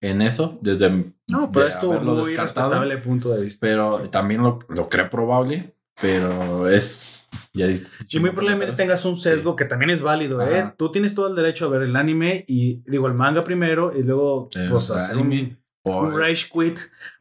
en 0.00 0.22
eso 0.22 0.58
desde 0.62 0.88
No, 1.28 1.52
pero 1.52 1.66
de 1.66 1.70
es 1.70 1.80
tu 1.80 1.92
haberlo 1.92 2.14
muy 2.14 2.34
respetable 2.34 2.96
punto 2.98 3.30
de 3.30 3.42
vista. 3.44 3.58
Pero 3.66 4.08
también 4.10 4.42
lo, 4.42 4.58
lo 4.68 4.88
creo 4.88 5.10
probable, 5.10 5.73
pero 6.00 6.68
es... 6.68 7.20
Ya 7.52 7.66
Y 7.68 8.18
muy 8.20 8.30
probablemente 8.30 8.74
tengas 8.76 9.04
un 9.04 9.16
sesgo 9.16 9.56
que 9.56 9.64
también 9.64 9.90
es 9.90 10.02
válido, 10.02 10.40
¿eh? 10.42 10.58
Ajá. 10.60 10.74
Tú 10.76 10.90
tienes 10.92 11.14
todo 11.14 11.28
el 11.28 11.34
derecho 11.36 11.66
a 11.66 11.68
ver 11.68 11.82
el 11.82 11.96
anime 11.96 12.44
y, 12.48 12.82
digo, 12.90 13.06
el 13.08 13.14
manga 13.14 13.42
primero 13.44 13.90
y 13.96 14.02
luego, 14.02 14.48
El 14.54 14.70
pues, 14.70 14.90
hacer 14.90 15.16
un, 15.16 15.58
rage 16.16 16.46
quit 16.52 16.78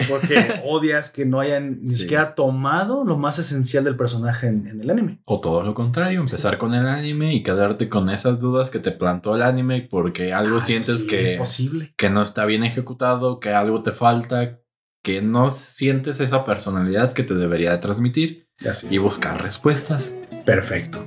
porque 0.07 0.35
odias 0.65 1.09
que 1.11 1.25
no 1.25 1.39
hayan 1.39 1.81
ni 1.83 1.89
Sí. 1.89 2.03
siquiera 2.03 2.33
tomado 2.35 3.03
lo 3.03 3.17
más 3.17 3.37
esencial 3.39 3.83
del 3.83 3.95
personaje 3.95 4.47
en, 4.47 4.65
en 4.67 4.81
el 4.81 4.89
anime. 4.89 5.19
O 5.25 5.39
todo 5.41 5.63
lo 5.63 5.73
contrario, 5.73 6.19
empezar 6.19 6.57
con 6.57 6.73
el 6.73 6.87
anime 6.87 7.33
y 7.33 7.43
quedarte 7.43 7.89
con 7.89 8.09
esas 8.09 8.39
dudas 8.39 8.69
que 8.69 8.79
te 8.79 8.91
plantó 8.91 9.35
el 9.35 9.41
anime 9.41 9.87
porque 9.89 10.31
algo 10.33 10.57
Ah, 10.57 10.61
sientes 10.61 11.03
que, 11.05 11.23
es 11.23 11.31
posible. 11.33 11.93
que 11.97 12.09
no 12.09 12.21
está 12.23 12.45
bien 12.45 12.63
ejecutado, 12.63 13.39
que 13.39 13.49
algo 13.49 13.83
te 13.83 13.91
falta, 13.91 14.61
que 15.03 15.21
no 15.21 15.49
sientes 15.51 16.19
esa 16.21 16.45
personalidad 16.45 17.11
que 17.13 17.23
te 17.23 17.35
debería 17.35 17.71
de 17.71 17.77
transmitir 17.79 18.42
Así 18.67 18.87
y 18.89 18.95
es. 18.97 19.01
buscar 19.01 19.41
respuestas. 19.41 20.13
Perfecto. 20.45 21.05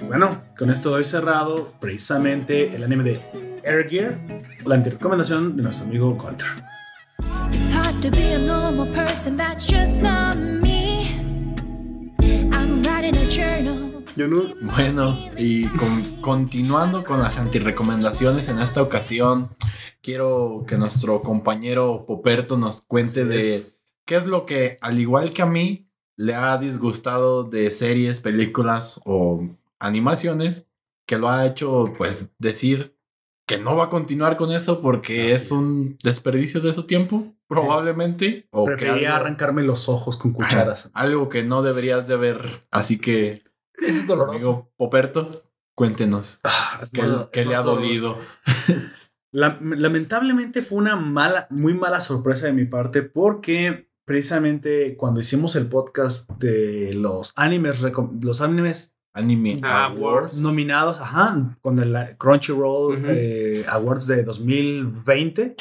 Bueno, 0.00 0.30
con 0.56 0.70
esto 0.70 0.90
doy 0.90 1.04
cerrado 1.04 1.72
precisamente 1.80 2.74
el 2.74 2.84
anime 2.84 3.04
de 3.04 3.20
Air 3.64 3.88
Gear, 3.88 4.18
la 4.64 4.76
recomendación 4.76 5.56
de 5.56 5.62
nuestro 5.62 5.86
amigo 5.86 6.14
Gunter. 6.14 6.46
It's 7.52 7.70
hard 7.70 8.00
to 8.00 8.10
be 8.10 8.34
a 8.34 8.38
normal 8.38 8.92
person, 8.92 9.36
that's 9.36 9.66
just 9.66 10.00
not 10.00 10.36
me. 10.36 11.08
I'm 12.52 12.82
writing 12.82 13.16
a 13.16 13.28
journal. 13.28 13.94
Bueno, 14.62 15.16
y 15.36 15.66
con- 15.68 16.20
continuando 16.20 17.04
con 17.04 17.20
las 17.22 17.38
antirecomendaciones 17.38 18.48
en 18.48 18.58
esta 18.58 18.82
ocasión, 18.82 19.54
quiero 20.02 20.64
que 20.66 20.76
nuestro 20.76 21.22
compañero 21.22 22.04
Poperto 22.04 22.56
nos 22.58 22.80
cuente 22.80 23.24
de 23.24 23.60
qué 24.04 24.16
es 24.16 24.26
lo 24.26 24.44
que, 24.44 24.76
al 24.80 24.98
igual 24.98 25.30
que 25.30 25.42
a 25.42 25.46
mí, 25.46 25.87
le 26.18 26.34
ha 26.34 26.58
disgustado 26.58 27.44
de 27.44 27.70
series, 27.70 28.20
películas 28.20 29.00
o 29.06 29.48
animaciones, 29.78 30.68
que 31.06 31.16
lo 31.16 31.30
ha 31.30 31.46
hecho, 31.46 31.92
pues, 31.96 32.32
decir 32.38 32.94
que 33.46 33.56
no 33.56 33.76
va 33.76 33.84
a 33.84 33.88
continuar 33.88 34.36
con 34.36 34.52
eso 34.52 34.82
porque 34.82 35.26
Así 35.32 35.32
es, 35.46 35.50
un 35.52 35.96
desperdicio 36.04 36.60
de 36.60 36.74
su 36.74 36.82
tiempo, 36.82 37.34
probablemente. 37.46 38.46
o 38.50 38.66
que 38.66 38.72
Prefería 38.74 39.14
algo- 39.14 39.20
arrancarme 39.24 39.62
los 39.62 39.88
ojos 39.88 40.18
con 40.18 40.32
cucharas. 40.34 40.90
algo 40.92 41.30
que 41.30 41.44
no 41.44 41.62
deberías 41.62 42.06
de 42.06 42.16
ver. 42.16 42.40
Así 42.70 42.98
que, 42.98 43.44
Eso 43.80 44.00
es 44.00 44.06
doloroso. 44.06 44.32
amigo 44.34 44.72
Poperto, 44.76 45.44
cuéntenos. 45.74 46.40
Ah, 46.44 46.80
es 46.82 46.90
¿Qué, 46.90 47.00
más- 47.02 47.28
qué 47.32 47.40
es 47.40 47.46
le 47.46 47.54
ha 47.56 47.62
dolido? 47.62 48.18
La- 49.30 49.58
lamentablemente 49.60 50.62
fue 50.62 50.78
una 50.78 50.96
mala, 50.96 51.46
muy 51.50 51.74
mala 51.74 52.00
sorpresa 52.00 52.46
de 52.46 52.52
mi 52.52 52.64
parte 52.64 53.02
porque 53.02 53.87
precisamente 54.08 54.96
cuando 54.96 55.20
hicimos 55.20 55.54
el 55.54 55.66
podcast 55.68 56.30
de 56.40 56.92
los 56.94 57.32
animes, 57.36 57.80
los 58.22 58.40
animes 58.40 58.94
Anime 59.14 59.60
Ah, 59.62 59.86
Awards. 59.86 60.38
nominados, 60.40 60.98
ajá, 61.00 61.56
con 61.60 61.78
el 61.78 61.94
Crunchyroll 62.18 62.98
Ujú. 63.00 63.06
eh, 63.10 63.64
Awards 63.68 64.06
de 64.06 64.22
2020, 64.24 65.56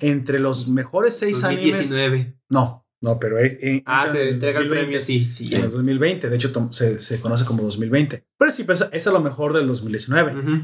entre 0.00 0.38
los 0.38 0.68
mejores 0.68 1.16
seis 1.18 1.42
animes. 1.44 1.76
2019. 1.90 2.38
No, 2.50 2.86
no, 3.02 3.18
pero 3.18 3.38
eh, 3.38 3.58
eh, 3.62 3.82
Ah, 3.86 4.06
se 4.06 4.20
en 4.22 4.28
el 4.28 4.34
entrega 4.34 4.60
el 4.60 4.68
2020. 4.68 4.80
premio, 4.84 5.02
sí, 5.02 5.24
sí. 5.24 5.54
En 5.54 5.62
el 5.62 5.70
2020, 5.70 6.28
de 6.30 6.36
hecho 6.36 6.68
se, 6.70 7.00
se 7.00 7.20
conoce 7.20 7.44
como 7.44 7.62
2020. 7.62 8.24
Pero 8.38 8.50
sí, 8.50 8.64
pues, 8.64 8.84
es 8.92 9.06
a 9.06 9.10
lo 9.10 9.20
mejor 9.20 9.52
del 9.54 9.66
2019. 9.66 10.38
Ujú, 10.38 10.62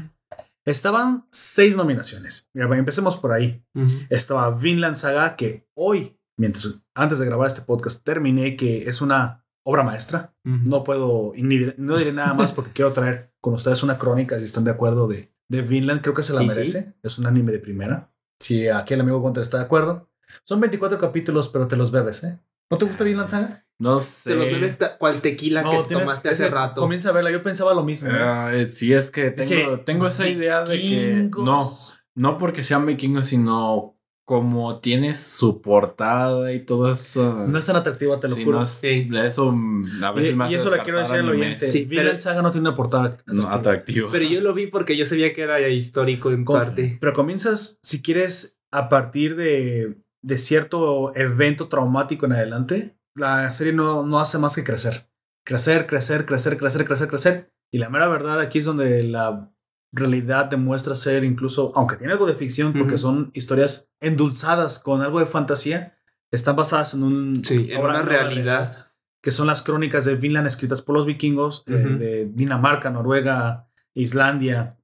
Estaban 0.65 1.27
seis 1.31 1.75
nominaciones. 1.75 2.47
Mira, 2.53 2.75
empecemos 2.77 3.17
por 3.17 3.31
ahí. 3.33 3.63
ujú. 3.75 3.87
estaba 4.09 4.49
Vinland 4.51 4.95
Saga, 4.95 5.35
que 5.35 5.67
hoy, 5.75 6.17
mientras 6.37 6.83
antes 6.93 7.19
de 7.19 7.25
grabar 7.25 7.47
este 7.47 7.61
podcast, 7.61 8.03
terminé 8.03 8.55
que 8.55 8.89
es 8.89 9.01
una 9.01 9.45
obra 9.63 9.83
maestra. 9.83 10.33
Ujú. 10.45 10.57
No 10.69 10.83
puedo, 10.83 11.33
y 11.35 11.43
ni 11.43 11.57
diré- 11.57 11.75
no 11.77 11.97
diré 11.97 12.13
nada 12.13 12.33
más 12.33 12.51
porque 12.53 12.71
quiero 12.71 12.93
traer 12.93 13.33
con 13.41 13.53
ustedes 13.53 13.83
una 13.83 13.97
crónica, 13.97 14.37
si 14.39 14.45
están 14.45 14.63
de 14.63 14.71
acuerdo, 14.71 15.07
de, 15.07 15.31
de 15.49 15.61
Vinland. 15.61 16.01
Creo 16.01 16.13
que 16.13 16.23
se 16.23 16.33
la 16.33 16.39
Sí, 16.39 16.47
merece. 16.47 16.95
Es 17.03 17.17
un 17.17 17.25
anime 17.27 17.51
de 17.51 17.59
primera. 17.59 18.11
Si 18.39 18.67
aquí 18.67 18.93
el 18.93 19.01
amigo 19.01 19.19
Gunter 19.19 19.41
está 19.43 19.57
de 19.59 19.63
acuerdo. 19.65 20.09
Son 20.43 20.59
24 20.59 20.99
capítulos, 20.99 21.47
pero 21.49 21.67
te 21.67 21.75
los 21.77 21.91
bebes, 21.91 22.23
¿eh? 22.23 22.39
¿No 22.69 22.77
te 22.77 22.85
gusta 22.85 23.03
Vinland 23.03 23.29
Saga? 23.29 23.65
No 23.79 23.99
sé. 23.99 24.31
Te 24.31 24.35
los 24.35 24.45
bebes 24.45 24.79
cual 24.99 25.21
tequila 25.21 25.63
que 25.63 25.83
tiene- 25.87 26.03
tomaste 26.03 26.29
hace 26.29 26.49
rato. 26.49 26.81
Comienza 26.81 27.09
a 27.09 27.11
verla. 27.11 27.31
Yo 27.31 27.43
pensaba 27.43 27.73
lo 27.73 27.83
mismo. 27.83 28.09
Ah, 28.11 28.49
eh, 28.53 28.65
sí, 28.65 28.91
es 28.93 29.11
que 29.11 29.31
tengo, 29.31 29.49
Dije, 29.49 29.77
tengo 29.85 30.07
esa 30.07 30.27
idea 30.27 30.63
de 30.65 30.79
que. 30.79 31.29
No, 31.43 31.69
no 32.15 32.37
porque 32.37 32.63
sean 32.63 32.85
vikingos, 32.85 33.27
sino 33.27 33.94
como 34.25 34.79
tiene 34.79 35.13
su 35.13 35.61
portada 35.61 36.51
y 36.51 36.65
todo 36.65 36.91
eso. 36.91 37.45
No 37.47 37.59
es 37.59 37.65
tan 37.65 37.75
atractiva, 37.75 38.19
te 38.19 38.27
lo 38.27 38.35
Sí, 38.35 38.43
juro. 38.43 38.57
no 38.57 38.63
es- 38.63 38.69
Sí. 38.69 39.07
Eso 39.23 39.51
a 39.51 40.11
y, 40.11 40.15
veces 40.15 40.35
y 40.35 40.41
hace 40.41 40.55
eso 40.55 40.75
le 40.75 40.81
quiero 40.81 40.99
decir 40.99 41.17
al 41.17 41.29
oyente. 41.29 41.69
Sí, 41.69 41.85
Vinland 41.85 42.09
pero- 42.09 42.19
Saga 42.19 42.41
no 42.41 42.51
tiene 42.51 42.67
una 42.67 42.75
portada 42.75 43.03
No, 43.27 43.43
atractiva. 43.43 43.53
atractivo. 43.55 44.09
Pero 44.11 44.25
yo 44.25 44.41
lo 44.41 44.53
vi 44.55 44.67
porque 44.67 44.97
yo 44.97 45.05
sabía 45.05 45.31
que 45.31 45.41
era 45.43 45.59
histórico 45.69 46.31
en 46.31 46.43
Con- 46.43 46.59
parte. 46.59 46.97
Pero 46.99 47.13
comienzas, 47.13 47.79
si 47.83 48.01
quieres, 48.01 48.57
a 48.73 48.89
partir 48.89 49.35
de, 49.35 49.95
de 50.23 50.37
cierto 50.37 51.15
evento 51.15 51.67
traumático 51.67 52.25
en 52.25 52.33
adelante, 52.33 52.97
la 53.15 53.51
serie 53.53 53.73
no, 53.73 54.03
no 54.05 54.19
hace 54.19 54.39
más 54.39 54.55
que 54.55 54.63
crecer. 54.63 55.07
Crecer, 55.45 55.85
crecer, 55.85 56.25
crecer, 56.25 56.57
crecer, 56.57 56.85
crecer, 56.85 57.07
crecer. 57.07 57.51
Y 57.71 57.77
la 57.77 57.89
mera 57.89 58.07
verdad 58.07 58.39
aquí 58.39 58.57
es 58.59 58.65
donde 58.65 59.03
la 59.03 59.51
realidad 59.95 60.45
demuestra 60.45 60.95
ser 60.95 61.23
incluso, 61.23 61.71
aunque 61.75 61.95
tiene 61.95 62.13
algo 62.13 62.25
de 62.25 62.35
ficción, 62.35 62.73
porque 62.73 62.97
son 62.97 63.31
historias 63.33 63.89
endulzadas 63.99 64.79
con 64.79 65.01
algo 65.01 65.19
de 65.19 65.25
fantasía, 65.25 65.97
están 66.31 66.55
basadas 66.55 66.93
en 66.93 67.03
un... 67.03 67.45
Sí, 67.45 67.69
en 67.71 67.81
una 67.81 68.01
realidad. 68.01 68.91
que 69.21 69.31
son 69.31 69.47
las 69.47 69.61
crónicas 69.61 70.05
de 70.05 70.15
Vinland 70.15 70.47
escritas 70.47 70.81
por 70.81 70.95
los 70.95 71.05
vikingos 71.05 71.63
eh, 71.67 71.71
de 71.73 72.25
Dinamarca, 72.25 72.89
Noruega, 72.89 73.67
Islandia 73.93 74.77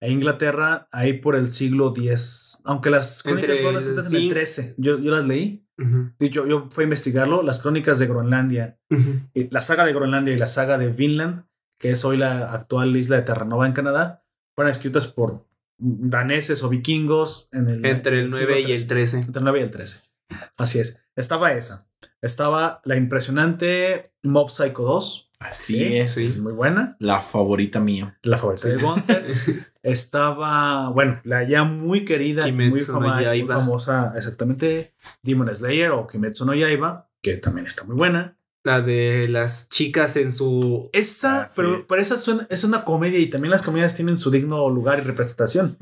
e 0.00 0.10
Inglaterra, 0.10 0.88
ahí 0.92 1.14
por 1.14 1.34
el 1.36 1.50
siglo 1.50 1.92
X. 1.96 2.62
Aunque 2.64 2.90
las 2.90 3.22
crónicas 3.22 3.50
Entre 3.50 3.62
fueron 3.62 3.80
escritas 3.80 4.12
en 4.12 4.22
el. 4.22 4.28
13. 4.28 4.74
Yo, 4.78 4.98
yo 4.98 5.10
las 5.10 5.26
leí. 5.26 5.66
Y 6.20 6.28
Yo, 6.30 6.46
yo 6.46 6.68
fui 6.70 6.82
a 6.82 6.84
investigarlo. 6.84 7.42
Las 7.42 7.60
crónicas 7.60 7.98
de 7.98 8.06
Groenlandia, 8.06 8.78
y 9.34 9.50
la 9.50 9.60
saga 9.60 9.84
de 9.84 9.92
Groenlandia 9.92 10.32
y 10.32 10.38
la 10.38 10.46
saga 10.46 10.78
de 10.78 10.88
Vinland, 10.88 11.46
que 11.78 11.90
es 11.90 12.04
hoy 12.04 12.16
la 12.16 12.52
actual 12.52 12.96
isla 12.96 13.16
de 13.16 13.22
Terranova 13.22 13.66
en 13.66 13.72
Canadá, 13.72 14.23
fueron 14.54 14.70
escritas 14.70 15.06
por 15.06 15.46
daneses 15.78 16.62
o 16.62 16.68
vikingos 16.68 17.48
en 17.52 17.68
el, 17.68 17.84
Entre 17.84 18.20
el 18.20 18.32
siglo 18.32 18.48
9 18.54 18.68
y 18.68 18.72
el 18.72 18.86
13. 18.86 19.16
Entre 19.18 19.38
el 19.38 19.44
9 19.44 19.60
y 19.60 19.62
el 19.62 19.70
13. 19.70 20.02
Así 20.56 20.78
es. 20.78 21.02
Estaba 21.16 21.52
esa. 21.52 21.88
Estaba 22.22 22.80
la 22.84 22.96
impresionante 22.96 24.12
Mob 24.22 24.50
Psycho 24.50 24.82
2. 24.82 25.30
Así 25.40 25.74
Sí, 25.76 25.96
es. 25.98 26.10
sí, 26.12 26.40
muy 26.40 26.52
buena. 26.52 26.96
La 27.00 27.20
favorita 27.20 27.78
mía. 27.80 28.18
La 28.22 28.38
favorita 28.38 28.68
de 28.68 28.76
Gunter. 28.78 29.26
Estaba, 29.82 30.88
bueno, 30.88 31.20
la 31.24 31.42
ya 31.44 31.64
muy 31.64 32.06
querida, 32.06 32.48
y 32.48 32.52
muy, 32.52 32.66
Kimetsu 32.66 32.92
no 32.94 33.00
muy 33.00 33.22
Yaiba. 33.24 33.56
famosa, 33.56 34.14
exactamente, 34.16 34.94
Demon 35.22 35.54
Slayer 35.54 35.90
o 35.90 36.06
Kimetsu 36.06 36.46
no 36.46 36.54
Yaiba, 36.54 37.10
que 37.20 37.36
también 37.36 37.66
está 37.66 37.84
muy 37.84 37.94
buena. 37.94 38.38
La 38.64 38.80
de 38.80 39.28
las 39.28 39.68
chicas 39.68 40.16
en 40.16 40.32
su. 40.32 40.88
Esa, 40.94 41.42
Ah, 41.42 41.48
sí. 41.48 41.54
pero, 41.56 41.86
pero 41.86 42.00
esa 42.00 42.16
suena- 42.16 42.46
es 42.48 42.64
una 42.64 42.84
comedia 42.84 43.18
y 43.18 43.26
también 43.28 43.50
las 43.50 43.60
comedias 43.62 43.94
tienen 43.94 44.16
su 44.16 44.30
digno 44.30 44.68
lugar 44.70 44.98
y 44.98 45.02
representación. 45.02 45.76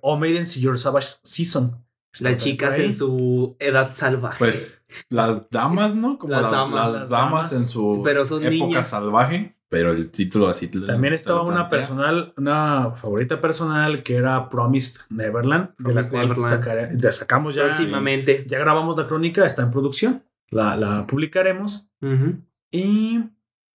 O 0.00 0.16
Maidens 0.16 0.54
Your 0.54 0.78
Savage 0.78 1.08
Season. 1.24 1.84
Las 2.20 2.36
chicas 2.36 2.78
en 2.78 2.92
su 2.94 3.56
edad 3.58 3.90
salvaje. 3.92 4.38
Pues 4.38 4.84
las 5.08 5.48
damas, 5.50 5.94
¿no? 5.94 6.18
Como 6.18 6.32
Las 6.32 6.42
las, 6.42 6.50
damas. 6.52 6.92
las 6.92 7.00
Las 7.02 7.10
damas 7.10 7.52
en 7.54 7.66
su 7.66 8.02
Pero 8.04 8.24
son 8.24 8.40
época 8.44 8.50
niñas. 8.50 8.88
salvaje. 8.88 9.56
Pero 9.68 9.90
el 9.90 10.10
título 10.10 10.48
así. 10.48 10.68
También 10.68 11.14
estaba 11.14 11.40
una 11.42 11.70
personal, 11.70 12.34
una 12.36 12.92
favorita 12.94 13.40
personal 13.40 14.02
que 14.02 14.16
era 14.16 14.50
Promised 14.50 15.00
Neverland, 15.08 15.70
de 15.78 15.94
la 15.94 16.06
cual 16.08 16.28
Neverland. 16.28 16.52
sacaré- 16.62 16.88
ya 17.00 17.10
sacamos 17.12 17.54
ya. 17.54 17.64
Próximamente. 17.64 18.44
Ya 18.46 18.58
grabamos 18.58 18.96
la 18.98 19.06
crónica, 19.06 19.46
está 19.46 19.62
en 19.62 19.70
producción. 19.70 20.22
La, 20.52 20.76
la 20.76 21.06
publicaremos. 21.06 21.90
Y 22.70 23.20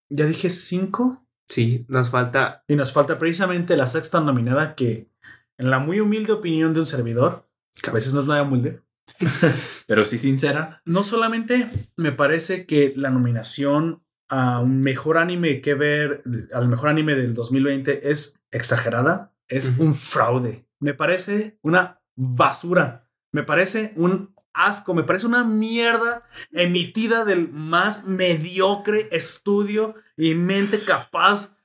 ya 0.10 0.26
dije 0.26 0.50
cinco. 0.50 1.28
Sí, 1.50 1.86
nos 1.88 2.10
falta. 2.10 2.64
Y 2.68 2.76
nos 2.76 2.94
falta 2.94 3.20
precisamente 3.20 3.76
la 3.76 3.88
sexta 3.88 4.20
nominada 4.20 4.76
que, 4.76 5.10
en 5.58 5.70
la 5.70 5.80
muy 5.80 6.00
humilde 6.00 6.34
opinión 6.34 6.74
de 6.74 6.82
un 6.82 6.86
servidor, 6.86 7.50
que 7.82 7.90
a 7.90 7.94
veces 7.94 8.14
no 8.14 8.22
es 8.22 8.28
nada 8.28 8.44
humilde, 8.44 8.82
Pero 9.88 10.04
sí 10.06 10.18
sincera. 10.18 10.82
no 10.86 11.04
solamente 11.04 11.68
me 11.96 12.12
parece 12.12 12.66
que 12.66 12.94
la 12.96 13.10
nominación 13.10 14.04
a 14.30 14.60
un 14.60 14.82
mejor 14.82 15.18
anime 15.18 15.62
que 15.62 15.74
ver, 15.74 16.22
al 16.54 16.68
mejor 16.68 16.90
anime 16.90 17.16
del 17.16 17.34
2020 17.34 18.12
es 18.12 18.40
exagerada, 18.52 19.34
es 19.48 19.78
un 19.80 19.96
fraude. 19.96 20.68
Me 20.80 20.94
parece 20.94 21.58
una 21.62 22.02
basura. 22.18 23.10
Me 23.32 23.44
parece 23.44 23.94
un 23.96 24.36
asco, 24.58 24.94
me 24.94 25.04
parece 25.04 25.26
una 25.28 25.44
mierda 25.44 26.24
emitida 26.52 27.26
del 27.26 27.50
más 27.50 28.06
mediocre 28.06 29.08
estudio 29.12 29.96
y 30.18 30.36
mente 30.36 30.82
capaz 30.84 31.58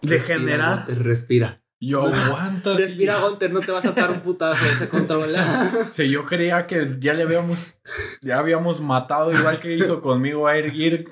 de 0.00 0.20
generar. 0.20 0.86
Te 0.86 0.94
respira. 0.94 1.62
Yo 1.80 2.06
aguanta. 2.14 2.76
Respira, 2.76 3.18
Gunter, 3.18 3.52
no 3.52 3.60
te 3.60 3.72
vas 3.72 3.84
a 3.84 3.90
dar 3.92 4.10
un 4.10 4.20
putazo. 4.20 4.64
Se 4.78 4.88
controla. 4.88 5.88
Sí, 5.90 6.08
yo 6.08 6.24
creía 6.24 6.66
que 6.66 6.96
ya 7.00 7.12
le 7.14 7.24
habíamos, 7.24 7.80
ya 8.22 8.38
habíamos 8.38 8.80
matado 8.80 9.36
igual 9.36 9.58
que 9.58 9.76
hizo 9.76 10.00
conmigo 10.00 10.48
Air 10.48 10.70
Gear. 10.72 11.04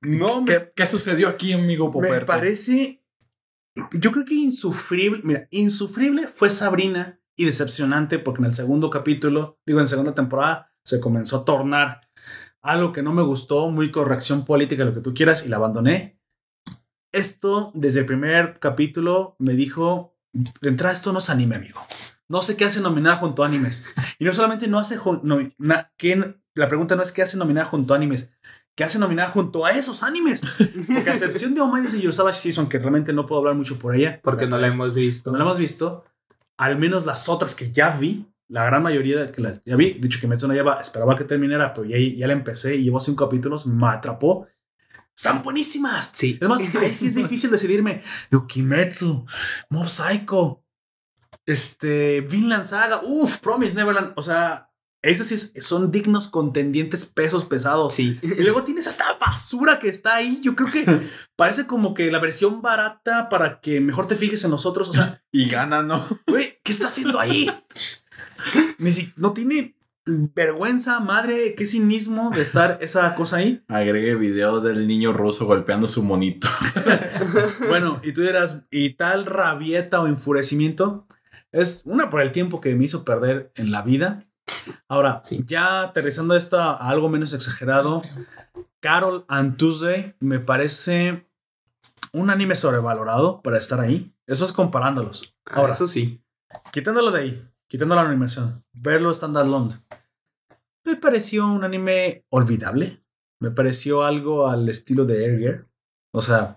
No, 0.00 0.40
me, 0.40 0.46
¿Qué, 0.46 0.72
qué 0.74 0.86
sucedió 0.86 1.28
aquí, 1.28 1.52
amigo 1.52 1.86
me 1.88 1.92
Poperto? 1.92 2.26
parece. 2.26 3.04
Yo 3.92 4.10
creo 4.10 4.24
que 4.24 4.34
insufrible. 4.34 5.20
Mira, 5.22 5.46
insufrible 5.50 6.28
fue 6.28 6.50
Sabrina 6.50 7.17
y 7.38 7.46
decepcionante 7.46 8.18
porque 8.18 8.42
en 8.42 8.46
el 8.48 8.54
segundo 8.54 8.90
capítulo, 8.90 9.58
digo, 9.64 9.78
en 9.78 9.84
la 9.84 9.88
segunda 9.88 10.14
temporada, 10.14 10.74
se 10.84 11.00
comenzó 11.00 11.38
a 11.38 11.44
tornar 11.46 12.10
algo 12.60 12.92
que 12.92 13.02
no 13.02 13.12
me 13.12 13.22
gustó, 13.22 13.70
muy 13.70 13.90
corrección 13.90 14.44
política, 14.44 14.84
lo 14.84 14.92
que 14.92 15.00
tú 15.00 15.14
quieras, 15.14 15.46
y 15.46 15.48
la 15.48 15.56
abandoné. 15.56 16.20
Esto, 17.12 17.70
desde 17.74 18.00
el 18.00 18.06
primer 18.06 18.58
capítulo, 18.58 19.36
me 19.38 19.54
dijo: 19.54 20.16
de 20.32 20.68
entrada, 20.68 20.92
esto 20.92 21.12
no 21.12 21.20
es 21.20 21.30
anime, 21.30 21.56
amigo. 21.56 21.80
No 22.28 22.42
sé 22.42 22.56
qué 22.56 22.66
hace 22.66 22.80
nominada 22.80 23.16
junto 23.16 23.42
a 23.42 23.46
animes. 23.46 23.86
Y 24.18 24.24
no 24.24 24.32
solamente 24.32 24.68
no 24.68 24.78
hace. 24.78 24.98
no- 25.22 25.38
na- 25.58 25.92
¿qué- 25.96 26.36
la 26.54 26.68
pregunta 26.68 26.96
no 26.96 27.02
es 27.02 27.12
qué 27.12 27.22
hace 27.22 27.36
nominada 27.38 27.66
junto 27.66 27.94
a 27.94 27.96
animes. 27.96 28.32
¿Qué 28.76 28.84
hace 28.84 28.98
nominada 28.98 29.30
junto 29.30 29.64
a 29.64 29.70
esos 29.70 30.02
animes? 30.02 30.40
Porque 30.86 31.10
a 31.10 31.14
excepción 31.14 31.54
de 31.54 31.60
Omaidis 31.60 31.94
y 31.94 32.00
Your 32.02 32.12
Savage 32.12 32.38
Season, 32.38 32.68
que 32.68 32.78
realmente 32.78 33.12
no 33.12 33.26
puedo 33.26 33.40
hablar 33.40 33.54
mucho 33.54 33.78
por 33.78 33.94
ella. 33.96 34.20
Porque 34.22 34.46
no 34.46 34.58
la 34.58 34.68
hemos 34.68 34.92
visto. 34.94 35.32
No 35.32 35.38
la 35.38 35.44
hemos 35.44 35.58
visto. 35.58 36.04
Al 36.58 36.78
menos 36.78 37.06
las 37.06 37.28
otras 37.28 37.54
que 37.54 37.72
ya 37.72 37.96
vi, 37.96 38.26
la 38.48 38.64
gran 38.64 38.82
mayoría 38.82 39.22
de 39.22 39.32
que 39.32 39.40
la, 39.40 39.62
ya 39.64 39.76
vi, 39.76 39.94
dicho 39.94 40.20
que 40.20 40.26
Metsu 40.26 40.48
no 40.48 40.54
lleva, 40.54 40.80
esperaba 40.80 41.16
que 41.16 41.24
terminara, 41.24 41.72
pero 41.72 41.86
ya, 41.86 41.96
ya 41.98 42.26
la 42.26 42.32
empecé 42.34 42.76
y 42.76 42.84
llevo 42.84 43.00
cinco 43.00 43.26
capítulos, 43.26 43.66
me 43.66 43.88
atrapó. 43.88 44.46
Están 45.16 45.42
buenísimas. 45.42 46.12
Sí. 46.14 46.38
Es 46.40 46.48
más, 46.48 46.60
ahí 46.80 46.94
sí 46.94 47.06
es 47.06 47.14
difícil 47.14 47.50
decidirme. 47.50 48.02
Digo, 48.30 48.46
Kimetsu, 48.46 49.26
Mob 49.70 49.88
Psycho, 49.88 50.62
este, 51.46 52.20
Vinland 52.20 52.64
Saga, 52.64 53.00
uff, 53.02 53.38
Promise 53.38 53.74
Neverland. 53.74 54.12
O 54.16 54.22
sea, 54.22 54.67
esas 55.02 55.28
sí 55.28 55.38
son 55.60 55.90
dignos 55.90 56.28
contendientes 56.28 57.04
pesos 57.04 57.44
pesados. 57.44 57.94
Sí. 57.94 58.18
Y 58.22 58.42
luego 58.42 58.64
tienes 58.64 58.86
esta 58.86 59.16
basura 59.18 59.78
que 59.78 59.88
está 59.88 60.16
ahí. 60.16 60.40
Yo 60.42 60.54
creo 60.56 60.70
que 60.70 61.08
parece 61.36 61.66
como 61.66 61.94
que 61.94 62.10
la 62.10 62.18
versión 62.18 62.62
barata 62.62 63.28
para 63.28 63.60
que 63.60 63.80
mejor 63.80 64.08
te 64.08 64.16
fijes 64.16 64.44
en 64.44 64.50
nosotros. 64.50 64.88
O 64.90 64.92
sea, 64.92 65.22
Y 65.32 65.48
gana, 65.48 65.82
¿no? 65.82 66.04
güey, 66.26 66.58
¿qué 66.64 66.72
está 66.72 66.88
haciendo 66.88 67.20
ahí? 67.20 67.50
No 69.16 69.32
tiene 69.32 69.76
vergüenza, 70.34 71.00
madre, 71.00 71.54
qué 71.54 71.66
cinismo 71.66 72.30
de 72.34 72.40
estar 72.40 72.78
esa 72.80 73.14
cosa 73.14 73.36
ahí. 73.36 73.62
Agregue 73.68 74.14
video 74.14 74.60
del 74.60 74.88
niño 74.88 75.12
ruso 75.12 75.46
golpeando 75.46 75.86
su 75.88 76.02
monito. 76.02 76.48
Bueno, 77.68 78.00
y 78.02 78.12
tú 78.12 78.22
dirás, 78.22 78.64
¿y 78.70 78.94
tal 78.94 79.26
rabieta 79.26 80.00
o 80.00 80.06
enfurecimiento? 80.06 81.06
Es 81.52 81.82
una 81.84 82.08
por 82.10 82.22
el 82.22 82.32
tiempo 82.32 82.60
que 82.60 82.74
me 82.74 82.84
hizo 82.84 83.04
perder 83.04 83.52
en 83.56 83.70
la 83.70 83.82
vida. 83.82 84.27
Ahora, 84.88 85.20
Sí. 85.24 85.44
ya 85.46 85.82
aterrizando 85.82 86.34
esto 86.36 86.58
a 86.60 86.74
algo 86.88 87.08
menos 87.08 87.32
exagerado, 87.32 88.02
Carol 88.80 89.24
and 89.28 89.56
Tuesday 89.56 90.14
me 90.20 90.38
parece 90.40 91.26
un 92.12 92.30
anime 92.30 92.54
sobrevalorado 92.56 93.42
para 93.42 93.58
estar 93.58 93.80
ahí. 93.80 94.14
Eso 94.26 94.44
es 94.44 94.52
comparándolos. 94.52 95.34
Ahora, 95.46 95.60
Ahora, 95.60 95.72
eso 95.74 95.86
sí. 95.86 96.22
quitándolo 96.72 97.10
de 97.10 97.20
ahí, 97.20 97.48
quitando 97.68 97.94
la 97.94 98.02
animación, 98.02 98.64
verlo 98.72 99.12
standalone, 99.12 99.82
me 100.84 100.96
pareció 100.96 101.46
un 101.46 101.64
anime 101.64 102.24
olvidable. 102.30 103.02
Me 103.40 103.50
pareció 103.50 104.02
algo 104.04 104.48
al 104.48 104.68
estilo 104.68 105.04
de 105.04 105.24
Air 105.24 105.66
O 106.12 106.20
sea, 106.22 106.56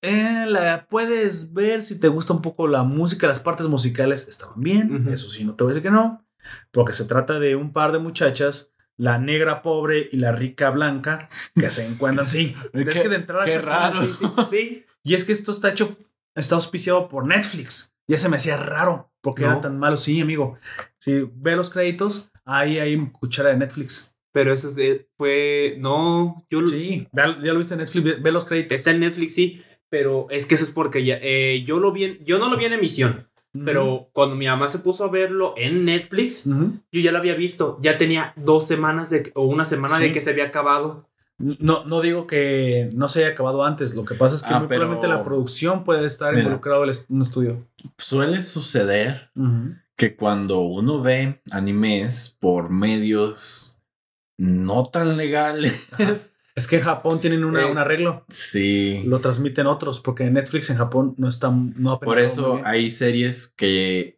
eh, 0.00 0.44
la 0.46 0.86
puedes 0.88 1.52
ver 1.52 1.82
si 1.82 1.98
te 1.98 2.08
gusta 2.08 2.32
un 2.32 2.40
poco 2.40 2.68
la 2.68 2.84
música, 2.84 3.26
las 3.26 3.40
partes 3.40 3.66
musicales 3.66 4.28
estaban 4.28 4.62
bien. 4.62 5.08
Eso 5.08 5.28
sí, 5.28 5.44
no 5.44 5.54
te 5.54 5.64
voy 5.64 5.72
a 5.72 5.74
decir 5.74 5.82
que 5.82 5.90
no. 5.94 6.24
Porque 6.70 6.92
se 6.92 7.04
trata 7.04 7.38
de 7.38 7.56
un 7.56 7.72
par 7.72 7.92
de 7.92 7.98
muchachas, 7.98 8.72
la 8.96 9.18
negra 9.18 9.62
pobre 9.62 10.08
y 10.10 10.16
la 10.18 10.32
rica 10.32 10.70
blanca, 10.70 11.28
que 11.54 11.70
se 11.70 11.86
encuentran. 11.86 12.26
Sí, 12.26 12.54
es 12.72 13.00
que 13.00 13.08
de 13.08 13.16
entrada 13.16 13.44
qué 13.44 13.52
se- 13.52 13.62
raro. 13.62 14.02
Sí, 14.04 14.12
sí, 14.14 14.26
sí. 14.50 14.84
y 15.04 15.14
es 15.14 15.24
que 15.24 15.32
esto 15.32 15.52
está 15.52 15.70
hecho, 15.70 15.96
está 16.34 16.54
auspiciado 16.56 17.08
por 17.08 17.26
Netflix. 17.26 17.94
Ya 18.08 18.16
se 18.16 18.28
me 18.28 18.36
hacía 18.36 18.56
raro 18.56 19.12
porque 19.20 19.42
No. 19.42 19.52
era 19.52 19.60
tan 19.60 19.78
malo. 19.78 19.96
Sí, 19.98 20.20
amigo. 20.20 20.58
Si 20.98 21.28
ve 21.34 21.56
los 21.56 21.68
créditos, 21.70 22.30
ahí 22.44 22.78
hay 22.78 22.96
cuchara 23.10 23.50
de 23.50 23.56
Netflix. 23.58 24.14
Pero 24.32 24.52
eso 24.52 24.68
es 24.68 24.74
de- 24.74 25.08
fue. 25.16 25.76
No, 25.78 26.44
yo 26.50 26.60
lo- 26.62 26.66
Sí, 26.68 27.06
ya, 27.12 27.36
ya 27.42 27.52
lo 27.52 27.58
viste 27.58 27.74
en 27.74 27.80
Netflix, 27.80 28.04
ve, 28.04 28.16
ve 28.20 28.32
los 28.32 28.44
créditos. 28.44 28.72
Está 28.76 28.90
en 28.92 29.00
Netflix, 29.00 29.34
sí. 29.34 29.62
Pero 29.90 30.26
es 30.30 30.44
que 30.46 30.54
eso 30.54 30.64
es 30.64 30.70
porque 30.70 31.04
ya. 31.04 31.18
eh, 31.22 31.64
yo 31.66 31.78
lo 31.80 31.92
vi. 31.92 32.04
en- 32.04 32.24
yo 32.24 32.38
no 32.38 32.48
lo 32.50 32.56
vi 32.58 32.66
en 32.66 32.74
emisión. 32.74 33.28
Pero 33.64 34.10
cuando 34.12 34.36
mi 34.36 34.46
mamá 34.46 34.68
se 34.68 34.78
puso 34.78 35.04
a 35.04 35.08
verlo 35.10 35.54
en 35.56 35.84
Netflix, 35.84 36.44
yo 36.46 37.00
ya 37.00 37.12
lo 37.12 37.18
había 37.18 37.34
visto. 37.34 37.78
Ya 37.80 37.98
tenía 37.98 38.32
dos 38.36 38.66
semanas 38.66 39.10
de, 39.10 39.30
o 39.34 39.46
una 39.46 39.64
semana 39.64 39.96
Sí. 39.96 40.04
de 40.04 40.12
que 40.12 40.20
se 40.20 40.30
había 40.30 40.44
acabado. 40.44 41.08
No, 41.38 41.84
no 41.84 42.00
digo 42.00 42.26
que 42.26 42.90
no 42.94 43.08
se 43.08 43.20
haya 43.24 43.32
acabado 43.32 43.64
antes. 43.64 43.94
Lo 43.94 44.04
que 44.04 44.14
pasa 44.16 44.34
es 44.36 44.42
que 44.42 44.52
Ah, 44.52 44.58
probablemente 44.66 45.06
la 45.06 45.22
producción 45.22 45.84
puede 45.84 46.04
estar 46.04 46.30
Mira. 46.32 46.42
involucrado 46.44 46.84
en 46.84 46.90
un 47.10 47.22
estudio. 47.22 47.66
Suele 47.96 48.42
suceder 48.42 49.30
que 49.96 50.16
cuando 50.16 50.60
uno 50.60 51.00
ve 51.00 51.40
animes 51.52 52.36
por 52.40 52.70
medios 52.70 53.78
no 54.36 54.84
tan 54.86 55.16
legales, 55.16 55.90
Es 56.58 56.66
que 56.68 56.76
en 56.76 56.82
Japón 56.82 57.20
tienen 57.20 57.44
una, 57.44 57.62
Eh, 57.62 57.70
un 57.70 57.78
arreglo. 57.78 58.24
sí. 58.28 59.02
Lo 59.06 59.20
transmiten 59.20 59.66
otros, 59.66 60.00
porque 60.00 60.24
Netflix 60.30 60.70
en 60.70 60.76
Japón 60.76 61.14
no 61.16 61.28
está. 61.28 61.50
No 61.50 61.92
ha 61.92 62.00
Por 62.00 62.18
eso 62.18 62.54
bien. 62.54 62.66
hay 62.66 62.90
series 62.90 63.48
que, 63.56 64.16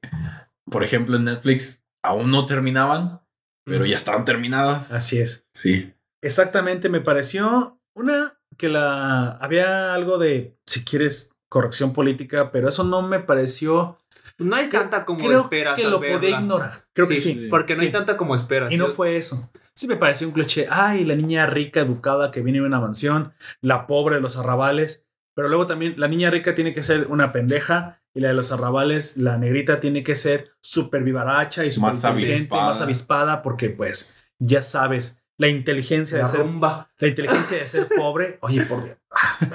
por 0.71 0.83
ejemplo, 0.85 1.17
en 1.17 1.25
Netflix 1.25 1.85
aún 2.03 2.31
no 2.31 2.47
terminaban, 2.47 3.21
pero 3.65 3.85
ya 3.87 3.97
estaban 3.97 4.25
terminadas. 4.25 4.91
Así 4.91 5.19
es. 5.19 5.47
Sí. 5.55 5.93
Exactamente, 6.23 6.89
me 6.89 7.01
pareció 7.01 7.79
una 7.95 8.39
que 8.57 8.69
la 8.69 9.31
había 9.33 9.95
algo 9.95 10.19
de, 10.19 10.57
si 10.67 10.85
quieres, 10.85 11.35
corrección 11.49 11.93
política, 11.93 12.51
pero 12.53 12.69
eso 12.69 12.85
no 12.85 13.03
me 13.03 13.21
pareció. 13.21 13.99
No 14.39 14.57
hay 14.57 14.69
tanta 14.69 15.05
como 15.05 15.27
Creo 15.27 15.41
esperas. 15.43 15.79
que 15.79 15.85
al 15.85 15.91
lo 15.91 16.01
verla. 16.01 16.19
podía 16.21 16.39
ignorar. 16.41 16.85
Creo 16.95 17.07
que 17.09 17.17
Sí, 17.17 17.35
sí. 17.35 17.47
Porque 17.51 17.75
no 17.75 17.83
hay 17.83 17.89
Sí. 17.89 17.93
tanta 17.93 18.17
como 18.17 18.35
esperas. 18.35 18.73
Y 18.73 18.77
no 18.79 18.89
fue 18.89 19.17
eso. 19.17 19.51
Sí 19.81 19.87
me 19.89 19.97
pareció 19.97 20.27
un 20.27 20.35
cliché. 20.35 20.67
Ay, 20.71 21.07
la 21.07 21.15
niña 21.15 21.47
rica, 21.47 21.81
educada, 21.81 22.31
que 22.31 22.43
viene 22.43 22.61
de 22.61 22.67
una 22.67 22.81
mansión, 22.81 23.33
la 23.63 23.87
pobre 23.87 24.17
de 24.17 24.21
los 24.21 24.37
arrabales. 24.37 25.07
Pero 25.35 25.49
luego 25.49 25.67
también 25.67 25.95
la 25.97 26.07
niña 26.07 26.31
rica 26.31 26.55
tiene 26.55 26.75
que 26.75 26.83
ser 26.83 27.07
una 27.07 27.33
pendeja 27.33 28.03
y 28.13 28.21
la 28.21 28.29
de 28.29 28.35
los 28.35 28.53
arrabales, 28.53 29.17
la 29.17 29.39
negrita, 29.39 29.81
tiene 29.81 30.03
que 30.05 30.17
ser 30.17 30.51
súper 30.61 31.03
vivaracha 31.03 31.65
y 31.65 31.71
súper 31.71 31.93
Más 31.93 32.05
inteligente, 32.05 32.35
avispada. 32.53 32.67
más 32.67 32.81
avispada, 32.83 33.43
porque 33.43 33.71
pues 33.71 34.17
ya 34.39 34.61
sabes 34.61 35.20
la 35.41 35.49
inteligencia 35.49 36.19
de 36.19 36.23
La 36.25 36.29
ser 36.29 36.41
rumba. 36.41 36.91
la 36.99 37.09
inteligencia 37.09 37.57
de 37.57 37.67
ser 37.67 37.89
pobre. 37.97 38.37
Oye, 38.43 38.61
por 38.63 38.85
Dios. 38.85 38.99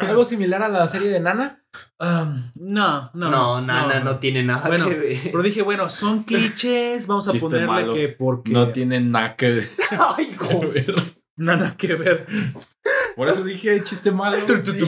Algo 0.02 0.26
similar 0.26 0.64
a 0.64 0.68
la 0.68 0.88
serie 0.88 1.10
de 1.10 1.20
Nana. 1.20 1.64
Um, 2.00 2.52
no, 2.56 3.12
no, 3.14 3.30
No, 3.30 3.62
Nana 3.62 4.00
no, 4.00 4.18
tiene 4.18 4.42
nada 4.42 4.68
Bueno, 4.68 4.90
que 4.90 4.96
ver. 4.96 5.18
Pero 5.26 5.44
dije, 5.44 5.62
bueno, 5.62 5.88
son 5.90 6.24
clichés. 6.24 7.06
Vamos 7.06 7.28
a 7.28 7.34
Chiste 7.34 7.46
ponerle 7.46 7.68
malo. 7.68 7.94
que 7.94 8.08
porque 8.10 8.52
No 8.52 8.70
tienen 8.70 9.12
nada 9.12 9.36
que 9.36 9.52
ver. 9.52 9.70
Ay, 10.18 10.36
joder. 10.40 10.96
nada 11.36 11.76
que 11.78 11.94
ver. 11.94 12.26
Por 13.16 13.30
eso 13.30 13.44
dije 13.44 13.84
chiste 13.84 14.10
malo. 14.12 14.38
Tum, 14.46 14.64
tum, 14.64 14.78
tum. 14.80 14.88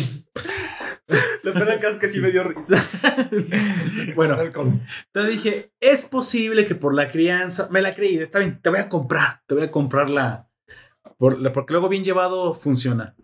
Lo 1.43 1.53
peor 1.53 1.67
del 1.67 1.79
caso 1.79 1.93
es 1.93 1.99
que 1.99 2.07
sí 2.07 2.19
me 2.19 2.31
dio 2.31 2.43
risa. 2.43 2.75
Bueno, 4.15 4.35
entonces 4.41 5.31
dije, 5.31 5.71
es 5.79 6.03
posible 6.03 6.65
que 6.65 6.73
por 6.75 6.95
la 6.95 7.09
crianza, 7.11 7.67
me 7.71 7.81
la 7.83 7.93
creí, 7.93 8.17
está 8.17 8.39
bien, 8.39 8.59
te 8.61 8.69
voy 8.69 8.79
a 8.79 8.89
comprar, 8.89 9.41
te 9.45 9.53
voy 9.53 9.65
a 9.65 9.71
comprar 9.71 10.09
la, 10.09 10.46
por- 11.17 11.51
porque 11.51 11.73
luego 11.73 11.89
bien 11.89 12.03
llevado 12.03 12.53
funciona. 12.53 13.15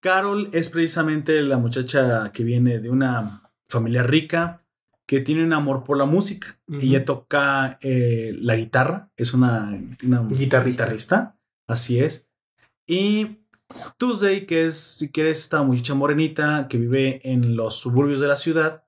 Carol 0.00 0.48
es 0.52 0.68
precisamente 0.70 1.42
la 1.42 1.58
muchacha 1.58 2.30
que 2.32 2.44
viene 2.44 2.78
de 2.78 2.90
una 2.90 3.50
familia 3.68 4.02
rica, 4.02 4.64
que 5.06 5.20
tiene 5.20 5.42
un 5.44 5.52
amor 5.52 5.84
por 5.84 5.96
la 5.96 6.04
música. 6.04 6.58
Ujú. 6.68 6.78
Ella 6.80 7.04
toca 7.04 7.78
eh, 7.82 8.32
la 8.40 8.56
guitarra, 8.56 9.10
es 9.16 9.34
una, 9.34 9.70
una 10.04 10.22
Guitarrista. 10.22 10.64
guitarrista, 10.84 11.38
así 11.66 11.98
es. 12.00 12.28
Y 12.86 13.38
Tuesday, 13.98 14.46
que 14.46 14.66
es, 14.66 14.76
si 14.76 15.10
quieres, 15.10 15.40
esta 15.40 15.62
muchacha 15.62 15.94
morenita 15.94 16.68
que 16.68 16.78
vive 16.78 17.20
en 17.24 17.56
los 17.56 17.74
suburbios 17.74 18.20
de 18.20 18.28
la 18.28 18.36
ciudad, 18.36 18.84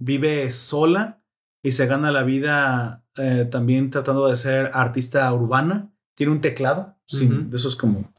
vive 0.00 0.50
sola 0.50 1.22
y 1.62 1.72
se 1.72 1.86
gana 1.86 2.10
la 2.12 2.22
vida 2.24 3.04
eh, 3.16 3.46
también 3.50 3.90
tratando 3.90 4.28
de 4.28 4.36
ser 4.36 4.70
artista 4.74 5.32
urbana. 5.32 5.90
Tiene 6.14 6.32
un 6.32 6.40
teclado, 6.40 6.97
sin- 7.08 7.32
Ujú. 7.32 7.50
de 7.50 7.56
esos 7.56 7.74
como, 7.74 8.12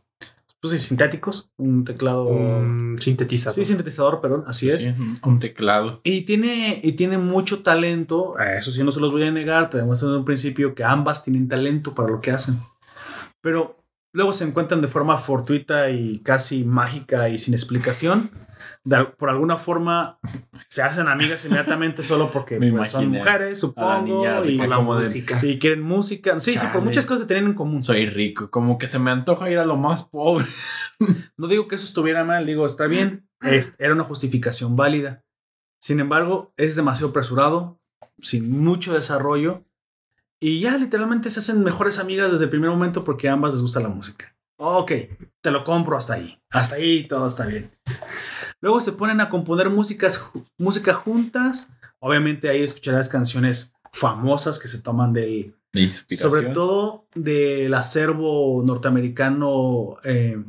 pues 0.59 0.73
sí, 0.73 0.79
sintéticos, 0.79 1.51
un 1.57 1.85
teclado, 1.85 2.25
Un 2.25 2.97
sintetizador. 2.99 3.55
sí, 3.55 3.63
sintetizador, 3.63 4.19
perdón, 4.19 4.43
así 4.47 4.69
es. 4.69 4.81
Sí, 4.81 4.93
un 5.23 5.39
teclado. 5.39 6.01
Y 6.03 6.21
tiene, 6.23 6.81
y 6.83 6.93
tiene 6.93 7.17
mucho 7.17 7.61
talento, 7.63 8.37
eso 8.39 8.71
sí 8.71 8.83
no 8.83 8.91
se 8.91 8.99
los 8.99 9.11
voy 9.13 9.23
a 9.23 9.31
negar, 9.31 9.69
te 9.69 9.77
demuestran 9.77 10.09
desde 10.11 10.19
un 10.19 10.25
principio 10.25 10.75
que 10.75 10.83
ambas 10.83 11.23
tienen 11.23 11.47
talento 11.47 11.95
para 11.95 12.09
lo 12.09 12.19
que 12.19 12.31
hacen. 12.31 12.59
Pero 13.41 13.77
luego 14.11 14.33
se 14.33 14.43
encuentran 14.43 14.81
de 14.81 14.87
forma 14.89 15.17
fortuita 15.17 15.91
y 15.91 16.19
casi 16.19 16.65
mágica 16.65 17.29
y 17.29 17.37
sin 17.37 17.53
explicación. 17.53 18.29
De 18.85 19.03
por 19.17 19.29
alguna 19.29 19.57
forma 19.57 20.19
se 20.69 20.81
hacen 20.81 21.07
amigas 21.09 21.43
inmediatamente 21.45 22.01
solo 22.01 22.31
porque 22.31 22.57
pues, 22.57 22.89
son 22.89 23.09
mujeres, 23.09 23.59
supongo, 23.59 24.45
y, 24.45 24.57
la 24.57 24.79
música. 24.79 25.39
y 25.43 25.59
quieren 25.59 25.81
música. 25.81 26.39
Sí, 26.39 26.53
sí, 26.53 26.59
por 26.59 26.71
Chale. 26.71 26.85
muchas 26.85 27.05
cosas 27.05 27.23
que 27.23 27.27
tienen 27.27 27.47
en 27.47 27.53
común. 27.55 27.83
soy 27.83 28.05
rico. 28.07 28.49
Como 28.49 28.77
que 28.77 28.87
se 28.87 28.97
me 28.97 29.11
antoja 29.11 29.49
ir 29.51 29.59
a 29.59 29.65
lo 29.65 29.75
más 29.77 30.03
pobre. 30.03 30.45
No 31.37 31.47
digo 31.47 31.67
que 31.67 31.75
eso 31.75 31.85
estuviera 31.85 32.23
mal, 32.23 32.45
digo, 32.45 32.65
está 32.65 32.87
bien, 32.87 33.29
es- 33.41 33.75
era 33.79 33.93
una 33.93 34.03
justificación 34.05 34.75
válida. 34.75 35.23
Sin 35.81 35.99
embargo, 35.99 36.53
es 36.57 36.75
demasiado 36.75 37.09
apresurado, 37.11 37.79
sin 38.21 38.49
mucho 38.59 38.93
desarrollo, 38.93 39.65
y 40.41 40.59
ya 40.61 40.77
literalmente 40.77 41.29
se 41.29 41.39
hacen 41.39 41.63
mejores 41.63 41.99
amigas 41.99 42.31
desde 42.31 42.45
el 42.45 42.49
primer 42.49 42.69
momento 42.69 43.03
porque 43.03 43.29
a 43.29 43.33
ambas 43.33 43.53
les 43.53 43.61
gusta 43.61 43.79
la 43.81 43.89
música. 43.89 44.35
Ok, 44.57 44.91
te 45.41 45.51
lo 45.51 45.63
compro 45.63 45.97
hasta 45.97 46.15
ahí. 46.15 46.37
Hasta 46.49 46.75
ahí 46.75 47.07
todo 47.07 47.27
está 47.27 47.45
bien. 47.45 47.71
Luego 48.61 48.81
se 48.81 48.91
ponen 48.91 49.21
a 49.21 49.29
componer 49.29 49.69
músicas, 49.69 50.29
música 50.57 50.93
juntas. 50.93 51.69
Obviamente 51.99 52.49
ahí 52.49 52.61
escucharás 52.61 53.09
canciones 53.09 53.73
famosas 53.91 54.59
que 54.59 54.67
se 54.67 54.81
toman 54.81 55.13
del, 55.13 55.55
De 56.09 56.15
sobre 56.17 56.41
todo 56.53 57.05
del 57.15 57.73
acervo 57.73 58.61
norteamericano 58.65 59.97
eh, 60.03 60.43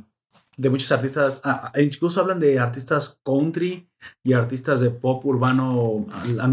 de 0.56 0.70
muchos 0.70 0.92
artistas, 0.92 1.40
ah, 1.44 1.72
ah, 1.74 1.80
incluso 1.80 2.20
hablan 2.20 2.39
de 2.40 2.58
artistas 2.58 3.20
country 3.24 3.89
y 4.22 4.32
artistas 4.34 4.80
de 4.80 4.90
pop 4.90 5.24
urbano 5.24 6.06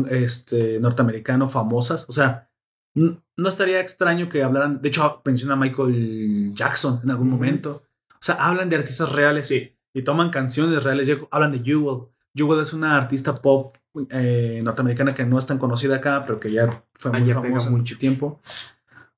este, 0.09 0.79
norteamericano 0.79 1.47
famosas. 1.49 2.05
O 2.07 2.13
sea, 2.13 2.49
n- 2.95 3.19
no 3.35 3.49
estaría 3.49 3.81
extraño 3.81 4.29
que 4.29 4.43
hablaran, 4.43 4.81
de 4.81 4.89
hecho 4.89 5.21
menciona 5.25 5.53
a 5.53 5.57
Michael 5.57 6.51
Jackson 6.53 7.01
en 7.03 7.11
algún 7.11 7.29
momento. 7.29 7.83
O 8.13 8.21
sea, 8.21 8.35
hablan 8.35 8.69
de 8.69 8.77
artistas 8.77 9.11
reales 9.11 9.47
Sí. 9.47 9.73
Y 9.97 10.03
toman 10.03 10.29
canciones 10.29 10.83
reales. 10.83 11.11
hablan 11.31 11.51
de 11.51 11.59
Jewel. 11.59 12.07
Jewel 12.35 12.61
es 12.61 12.73
una 12.73 12.95
artista 12.97 13.41
pop 13.41 13.75
eh, 14.11 14.61
norteamericana 14.63 15.15
que 15.15 15.25
no 15.25 15.39
es 15.39 15.47
tan 15.47 15.57
conocida 15.57 15.95
acá, 15.95 16.23
pero 16.25 16.39
que 16.39 16.51
ya 16.51 16.83
fue 16.93 17.11
muy 17.11 17.21
Allá 17.23 17.33
famosa 17.35 17.69
mucho. 17.71 17.77
mucho 17.79 17.97
tiempo. 17.97 18.39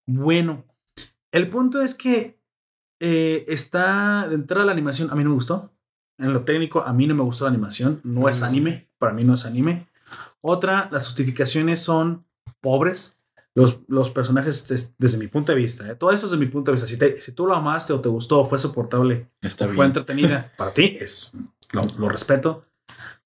Bueno, 0.05 0.63
el 1.31 1.49
punto 1.49 1.81
es 1.81 1.95
que 1.95 2.39
eh, 3.01 3.45
está 3.47 4.27
de 4.27 4.35
entrada 4.35 4.65
la 4.65 4.71
animación. 4.71 5.09
A 5.11 5.15
mí 5.15 5.23
no 5.23 5.29
me 5.31 5.35
gustó. 5.35 5.71
En 6.17 6.33
lo 6.33 6.43
técnico, 6.43 6.81
a 6.81 6.93
mí 6.93 7.07
no 7.07 7.15
me 7.15 7.23
gustó 7.23 7.45
la 7.45 7.49
animación. 7.51 7.99
No 8.03 8.27
es 8.29 8.41
Mm. 8.41 8.45
anime. 8.45 8.89
Para 8.97 9.13
mí 9.13 9.23
no 9.23 9.33
es 9.35 9.45
anime. 9.45 9.87
Otra, 10.41 10.87
las 10.91 11.05
justificaciones 11.05 11.79
son 11.81 12.25
pobres. 12.61 13.18
Los, 13.59 13.79
los 13.87 14.09
personajes, 14.09 14.67
des- 14.67 14.93
desde 14.97 15.17
mi 15.17 15.27
punto 15.27 15.51
de 15.51 15.57
vista, 15.57 15.89
¿eh? 15.89 15.95
todo 15.95 16.11
eso 16.11 16.25
es 16.25 16.31
desde 16.31 16.43
mi 16.45 16.49
punto 16.51 16.71
de 16.71 16.73
vista. 16.75 16.87
Si, 16.87 16.97
te- 16.97 17.21
si 17.21 17.31
tú 17.33 17.45
lo 17.45 17.53
amaste 17.53 17.91
o 17.93 17.99
te 17.99 18.07
gustó 18.09 18.39
o 18.39 18.45
fue 18.45 18.57
soportable 18.59 19.29
Está 19.41 19.65
fue 19.65 19.73
bien. 19.75 19.85
entretenida 19.87 20.51
para 20.57 20.71
ti, 20.73 20.97
es 20.99 21.31
lo, 21.71 21.81
lo 21.97 22.09
respeto. 22.09 22.63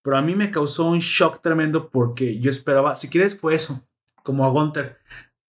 Pero 0.01 0.17
a 0.17 0.21
mí 0.21 0.35
me 0.35 0.49
causó 0.51 0.85
un 0.85 0.99
shock 0.99 1.41
tremendo 1.41 1.89
porque 1.89 2.39
yo 2.39 2.49
esperaba, 2.49 2.95
si 2.95 3.09
quieres, 3.09 3.37
fue 3.39 3.55
eso, 3.55 3.87
como 4.23 4.45
a 4.45 4.49
Gunter. 4.49 4.97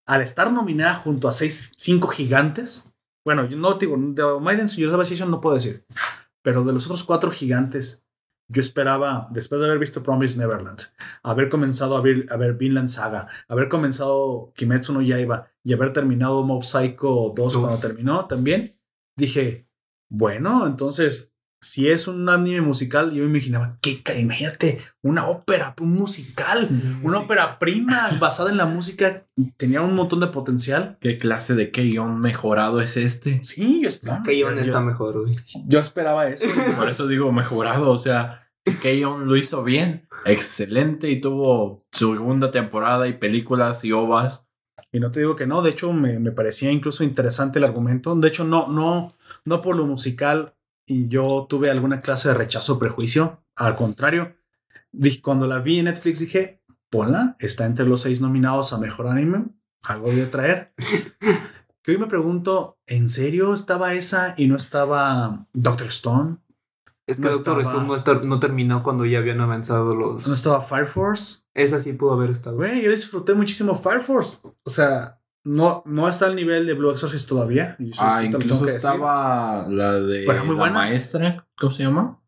Al 0.07 0.21
estar 0.21 0.53
nominada 0.53 0.95
junto 0.95 1.29
a 1.29 1.33
seis, 1.33 1.73
cinco 1.79 2.09
gigantes, 2.09 2.93
bueno, 3.25 3.47
yo 3.49 3.57
no 3.57 3.73
digo, 3.75 3.97
de 3.99 4.23
Maiden's 4.41 4.75
Universal 4.77 5.01
Association 5.01 5.31
no 5.31 5.41
puedo 5.41 5.55
decir, 5.55 5.87
pero 6.43 6.63
de 6.63 6.73
los 6.75 6.85
otros 6.85 7.05
cuatro 7.05 7.31
gigantes, 7.31 8.04
yo 8.49 8.61
esperaba, 8.61 9.27
después 9.31 9.61
de 9.61 9.67
haber 9.67 9.79
visto 9.79 10.03
Promise 10.03 10.39
Neverland, 10.39 10.81
haber 11.23 11.49
comenzado 11.49 11.97
a 11.97 12.01
ver, 12.01 12.27
a 12.31 12.37
ver 12.37 12.55
Vinland 12.55 12.89
Saga, 12.89 13.29
haber 13.49 13.69
comenzado 13.69 14.53
Kimetsu 14.55 14.93
no 14.93 15.03
Yaiba 15.03 15.51
y 15.63 15.73
haber 15.73 15.93
terminado 15.93 16.43
Mob 16.43 16.63
Psycho 16.63 17.33
2 17.35 17.35
Dos. 17.35 17.57
cuando 17.57 17.81
terminó 17.81 18.27
también, 18.27 18.79
dije, 19.17 19.69
bueno, 20.11 20.67
entonces, 20.67 21.34
si 21.65 21.89
es 21.91 22.07
un 22.09 22.29
anime 22.29 22.61
musical, 22.61 23.13
yo 23.13 23.25
me 23.25 23.31
imaginaba, 23.31 23.79
que 23.81 24.03
imagínate, 24.19 24.81
una 25.03 25.27
ópera, 25.29 25.75
un 25.81 25.93
musical, 25.93 26.69
una 27.03 27.19
ópera 27.21 27.59
prima 27.59 28.11
basada 28.21 28.51
en 28.51 28.57
la 28.57 28.67
música, 28.67 29.27
tenía 29.57 29.81
un 29.83 29.95
montón 29.95 30.21
de 30.21 30.27
potencial. 30.29 30.99
¿Qué 31.01 31.19
clase 31.19 31.55
de 31.55 31.71
Keion 31.71 32.21
mejorado 32.21 32.81
es 32.81 32.97
este? 32.97 33.43
Sí, 33.43 33.83
yo, 33.83 33.91
Keyon 34.25 34.57
yo- 34.57 34.61
está 34.61 34.81
mejor, 34.81 35.23
güey. 35.23 35.37
yo 35.67 35.79
esperaba 35.81 36.29
eso. 36.29 36.47
Por 36.77 36.89
eso 36.89 37.09
digo 37.09 37.33
mejorado. 37.33 37.91
O 37.91 37.99
sea, 37.99 38.49
Keion 38.83 39.27
lo 39.27 39.37
hizo 39.37 39.65
bien. 39.65 40.07
Excelente 40.25 41.11
y 41.11 41.21
tuvo 41.21 41.85
su 41.93 42.13
segunda 42.15 42.51
temporada 42.51 43.09
y 43.09 43.15
películas 43.15 43.85
y 43.85 43.93
ovas. 43.93 44.47
Y 44.93 45.01
no 45.01 45.11
te 45.11 45.21
digo 45.21 45.35
que 45.37 45.47
no, 45.47 45.63
de 45.63 45.71
hecho 45.71 45.93
me, 45.93 46.19
me 46.19 46.31
parecía 46.33 46.71
incluso 46.71 47.05
interesante 47.05 47.59
el 47.59 47.65
argumento. 47.65 48.15
De 48.17 48.29
hecho, 48.29 48.45
no, 48.45 48.69
no, 48.69 49.15
no 49.45 49.63
por 49.63 49.77
lo 49.77 49.87
musical 49.87 50.55
yo 50.87 51.47
tuve 51.49 51.71
alguna 51.71 52.01
clase 52.01 52.29
de 52.29 52.35
rechazo 52.35 52.75
o 52.75 52.79
prejuicio. 52.79 53.43
Al 53.57 53.77
contrario, 53.77 54.35
cuando 55.23 55.47
la 55.47 55.59
vi 55.61 55.79
en 55.79 55.87
Netflix 55.87 56.21
dije, 56.21 56.63
ponla, 56.91 57.37
está 57.39 57.67
entre 57.67 57.87
los 57.87 58.03
seis 58.03 58.21
nominados 58.21 58.73
a 58.73 58.79
Mejor 58.79 59.07
Anime, 59.09 59.47
algo 59.83 60.09
de 60.11 60.27
traer. 60.27 60.75
que 61.83 61.91
hoy 61.93 61.99
me 61.99 62.07
pregunto, 62.07 62.79
¿en 62.87 63.09
serio 63.09 63.53
estaba 63.53 63.95
esa 63.95 64.35
y 64.37 64.47
no 64.47 64.57
estaba 64.57 65.47
Doctor 65.53 65.89
Stone? 65.89 66.37
Es 67.07 67.17
que 67.19 67.25
No 67.25 67.33
Doctor 67.33 67.61
estaba- 67.61 67.75
Stone 67.75 67.87
no, 67.89 67.95
está- 67.95 68.21
no 68.27 68.41
terminó 68.41 68.83
cuando 68.83 69.05
ya 69.05 69.19
habían 69.19 69.41
avanzado 69.41 69.95
los. 69.95 70.27
¿No 70.27 70.33
estaba 70.35 70.63
Fire 70.63 70.87
Force? 70.87 71.43
Esa 71.53 71.79
sí 71.81 71.93
pudo 71.93 72.13
haber 72.15 72.31
estado. 72.31 72.57
Güey, 72.57 72.83
yo 72.83 72.91
disfruté 72.91 73.35
muchísimo 73.35 73.77
Fire 73.79 74.01
Force. 74.01 74.39
O 74.63 74.71
sea, 74.71 75.21
no, 75.45 75.83
no 75.87 76.09
está 76.09 76.27
al 76.27 76.37
nivel 76.37 76.67
de 76.67 76.75
Blue 76.75 76.91
Exorcist 76.91 77.29
todavía. 77.29 77.77
y 77.79 77.91
eso 77.91 78.03
Ah, 78.03 78.19
sí 78.21 78.27
incluso 78.27 78.65
decir. 78.65 78.79
estaba 78.79 79.67
la 79.69 79.93
de 79.95 80.25
Pero 80.27 80.45
muy 80.45 80.55
la 80.57 80.61
buena. 80.63 80.75
maestra. 80.75 81.47
¿Cómo 81.59 81.71
se 81.71 81.83
llama? 81.85 82.19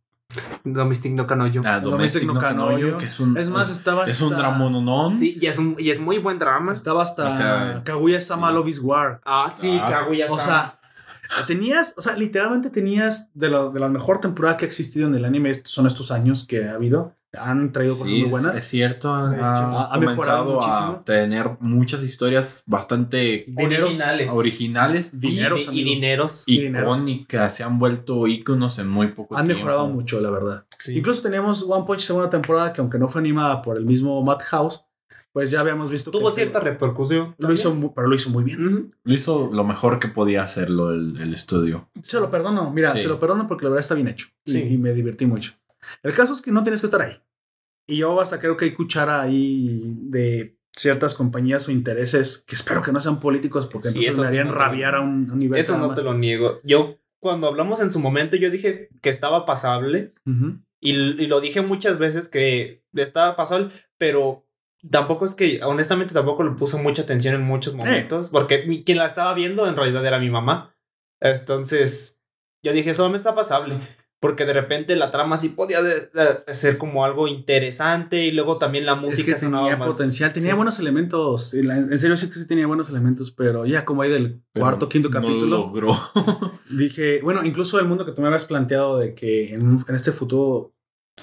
Domestic 0.64 1.12
no 1.12 1.26
Kanojo. 1.26 1.62
Ah, 1.64 1.80
Domestic 1.80 2.24
no 2.24 2.34
Kanoyo. 2.38 2.98
que 2.98 3.06
es 3.06 3.18
un, 3.20 3.36
Es 3.38 3.48
más, 3.48 3.70
estaba 3.70 4.04
es 4.06 4.20
un 4.20 4.32
hasta- 4.34 4.38
dramononón. 4.42 5.16
Sí, 5.16 5.38
y 5.40 5.46
es, 5.46 5.58
un- 5.58 5.76
y 5.78 5.90
es 5.90 6.00
muy 6.00 6.18
buen 6.18 6.38
drama. 6.38 6.72
Estaba 6.72 7.02
hasta 7.02 7.28
O 7.28 7.32
sea, 7.32 7.82
Kaguya 7.84 8.20
Sama 8.20 8.50
Love 8.52 8.68
is 8.68 8.80
War. 8.80 9.20
Ah, 9.24 9.48
sí, 9.50 9.78
Ah, 9.82 9.86
Kaguya 9.88 10.26
O 10.28 10.38
sea, 10.38 10.78
tenías, 11.46 11.94
o 11.96 12.00
sea, 12.00 12.16
literalmente 12.16 12.70
tenías 12.70 13.30
de, 13.34 13.48
lo, 13.48 13.70
de 13.70 13.80
la 13.80 13.88
mejor 13.88 14.20
temporada 14.20 14.56
que 14.56 14.64
ha 14.64 14.68
existido 14.68 15.06
en 15.08 15.14
el 15.14 15.24
anime. 15.24 15.50
Estos 15.50 15.72
son 15.72 15.86
estos 15.86 16.10
años 16.10 16.44
que 16.46 16.68
ha 16.68 16.74
habido. 16.74 17.15
Han 17.38 17.70
traído 17.72 17.94
cosas 17.98 18.08
Sí, 18.12 18.20
muy 18.22 18.30
buenas. 18.30 18.52
Es, 18.54 18.60
es 18.62 18.68
cierto, 18.68 19.12
ha, 19.12 19.92
ha 19.92 19.98
mejorado 19.98 20.62
a 20.62 21.02
tener 21.04 21.50
muchas 21.60 22.02
historias 22.02 22.62
bastante 22.66 23.44
Dineros- 23.48 23.84
originales. 23.88 24.30
originales 24.32 25.10
y- 25.12 25.18
Dineros, 25.18 25.60
y, 25.60 25.64
y 25.64 25.68
amigo. 25.68 25.90
dineros. 25.90 26.44
y 26.46 26.60
dineros. 26.62 26.96
icónicas. 26.98 27.54
Se 27.54 27.62
han 27.62 27.78
vuelto 27.78 28.26
íconos 28.26 28.78
en 28.78 28.88
muy 28.88 29.08
poco 29.08 29.36
Han 29.36 29.44
tiempo. 29.46 29.64
mejorado 29.64 29.88
mucho, 29.88 30.20
la 30.20 30.30
verdad. 30.30 30.66
Sí. 30.78 30.96
Incluso 30.96 31.20
teníamos 31.22 31.62
One 31.68 31.84
Punch 31.86 32.00
segunda 32.00 32.30
temporada 32.30 32.72
que 32.72 32.80
aunque 32.80 32.98
no 32.98 33.08
fue 33.08 33.20
animada 33.20 33.60
por 33.60 33.76
el 33.76 33.84
mismo 33.84 34.22
Madhouse, 34.22 34.84
pues 35.32 35.50
ya 35.50 35.60
habíamos 35.60 35.90
visto 35.90 36.10
Tuvo 36.10 36.28
que 36.30 36.36
cierta 36.36 36.60
repercusión. 36.60 37.34
lo 37.36 37.52
hizo, 37.52 37.92
pero 37.94 38.08
lo 38.08 38.14
hizo 38.14 38.30
muy 38.30 38.44
bien. 38.44 38.94
Lo 39.04 39.14
hizo 39.14 39.50
lo 39.52 39.64
mejor 39.64 39.98
que 39.98 40.08
podía 40.08 40.42
hacerlo 40.42 40.92
el, 40.92 41.20
el 41.20 41.34
estudio. 41.34 41.90
Se 42.00 42.18
lo 42.18 42.30
perdono, 42.30 42.70
mira, 42.70 42.94
Sí. 42.94 43.00
se 43.00 43.08
lo 43.08 43.20
perdono 43.20 43.46
porque 43.46 43.64
la 43.64 43.70
verdad 43.70 43.80
está 43.80 43.94
bien 43.94 44.08
hecho 44.08 44.28
y- 44.46 44.52
Sí. 44.52 44.62
y, 44.62 44.78
me 44.78 44.94
divertí 44.94 45.26
mucho. 45.26 45.52
El 46.02 46.14
caso 46.14 46.32
es 46.32 46.42
que 46.42 46.50
no 46.52 46.62
tienes 46.62 46.80
que 46.80 46.86
estar 46.86 47.00
ahí. 47.02 47.20
Y 47.86 47.98
yo 47.98 48.20
hasta 48.20 48.38
creo 48.40 48.56
que 48.56 48.64
hay 48.66 48.74
cuchara 48.74 49.22
ahí 49.22 49.94
de 49.96 50.58
ciertas 50.76 51.14
compañías 51.14 51.68
o 51.68 51.70
intereses 51.72 52.44
que 52.46 52.54
espero 52.54 52.82
que 52.82 52.92
no 52.92 53.00
sean 53.00 53.20
políticos 53.20 53.66
porque 53.66 53.88
Sí, 53.88 54.00
entonces 54.06 54.22
sí 54.24 54.28
harían 54.28 54.48
no 54.48 54.52
te 54.52 54.58
lo- 54.58 54.64
rabiar 54.64 54.94
a 54.96 55.00
un, 55.00 55.38
nivel. 55.38 55.58
Eso 55.60 55.78
no 55.78 55.88
más. 55.88 55.96
te 55.96 56.02
lo 56.02 56.12
niego. 56.14 56.58
Yo, 56.64 56.98
cuando 57.20 57.46
hablamos 57.46 57.80
en 57.80 57.90
su 57.92 57.98
momento, 58.00 58.36
yo 58.36 58.50
dije 58.50 58.88
que 59.00 59.08
estaba 59.10 59.46
pasable. 59.46 60.10
Y, 60.80 60.90
y 60.92 61.26
lo 61.28 61.40
dije 61.40 61.62
muchas 61.62 61.98
veces 61.98 62.28
que 62.28 62.84
estaba 62.92 63.34
pasable, 63.36 63.70
pero 63.98 64.46
tampoco 64.90 65.24
es 65.24 65.34
que, 65.34 65.60
honestamente, 65.64 66.12
tampoco 66.12 66.44
le 66.44 66.50
puse 66.50 66.76
mucha 66.76 67.02
atención 67.02 67.34
en 67.34 67.42
muchos 67.42 67.74
momentos, 67.74 68.28
porque 68.30 68.64
mi- 68.66 68.84
quien 68.84 68.98
la 68.98 69.06
estaba 69.06 69.32
viendo 69.32 69.66
en 69.66 69.74
realidad 69.76 70.04
era 70.04 70.18
mi 70.18 70.28
mamá. 70.30 70.76
Entonces, 71.20 72.20
yo 72.62 72.72
dije, 72.72 72.94
solamente 72.94 73.22
está 73.28 73.34
pasable, 73.34 73.78
porque 74.20 74.44
de 74.46 74.52
repente 74.54 74.96
la 74.96 75.10
trama 75.10 75.36
sí 75.36 75.50
podía 75.50 75.82
de- 75.82 76.00
de- 76.08 76.54
ser 76.54 76.78
como 76.78 77.04
algo 77.04 77.28
interesante 77.28 78.24
y 78.24 78.32
luego 78.32 78.56
también 78.58 78.86
la 78.86 78.92
Es 78.94 79.00
música 79.00 79.34
que 79.34 79.38
sonaba 79.38 79.64
tenía 79.64 79.76
más- 79.76 79.88
potencial, 79.88 80.32
tenía 80.32 80.50
sí. 80.52 80.56
buenos 80.56 80.78
elementos. 80.78 81.52
y 81.54 81.62
la- 81.62 81.76
En 81.76 81.98
serio, 81.98 82.16
sí 82.16 82.28
que 82.28 82.34
sí 82.38 82.46
tenía 82.48 82.66
buenos 82.66 82.88
elementos, 82.90 83.30
pero 83.30 83.66
ya 83.66 83.84
como 83.84 84.02
hay 84.02 84.10
del 84.10 84.40
Pero 84.52 84.64
cuarto, 84.64 84.88
quinto 84.88 85.10
no 85.10 85.20
lo 85.20 85.26
capítulo, 85.26 85.56
logró. 85.58 85.96
dije, 86.70 87.20
bueno, 87.22 87.44
incluso 87.44 87.78
el 87.78 87.86
mundo 87.86 88.04
que 88.06 88.12
tú 88.12 88.20
me 88.22 88.28
habías 88.28 88.44
planteado 88.46 88.98
de 88.98 89.14
que 89.14 89.52
en, 89.54 89.66
un- 89.66 89.84
en 89.88 89.94
este 89.94 90.12
futuro. 90.12 90.72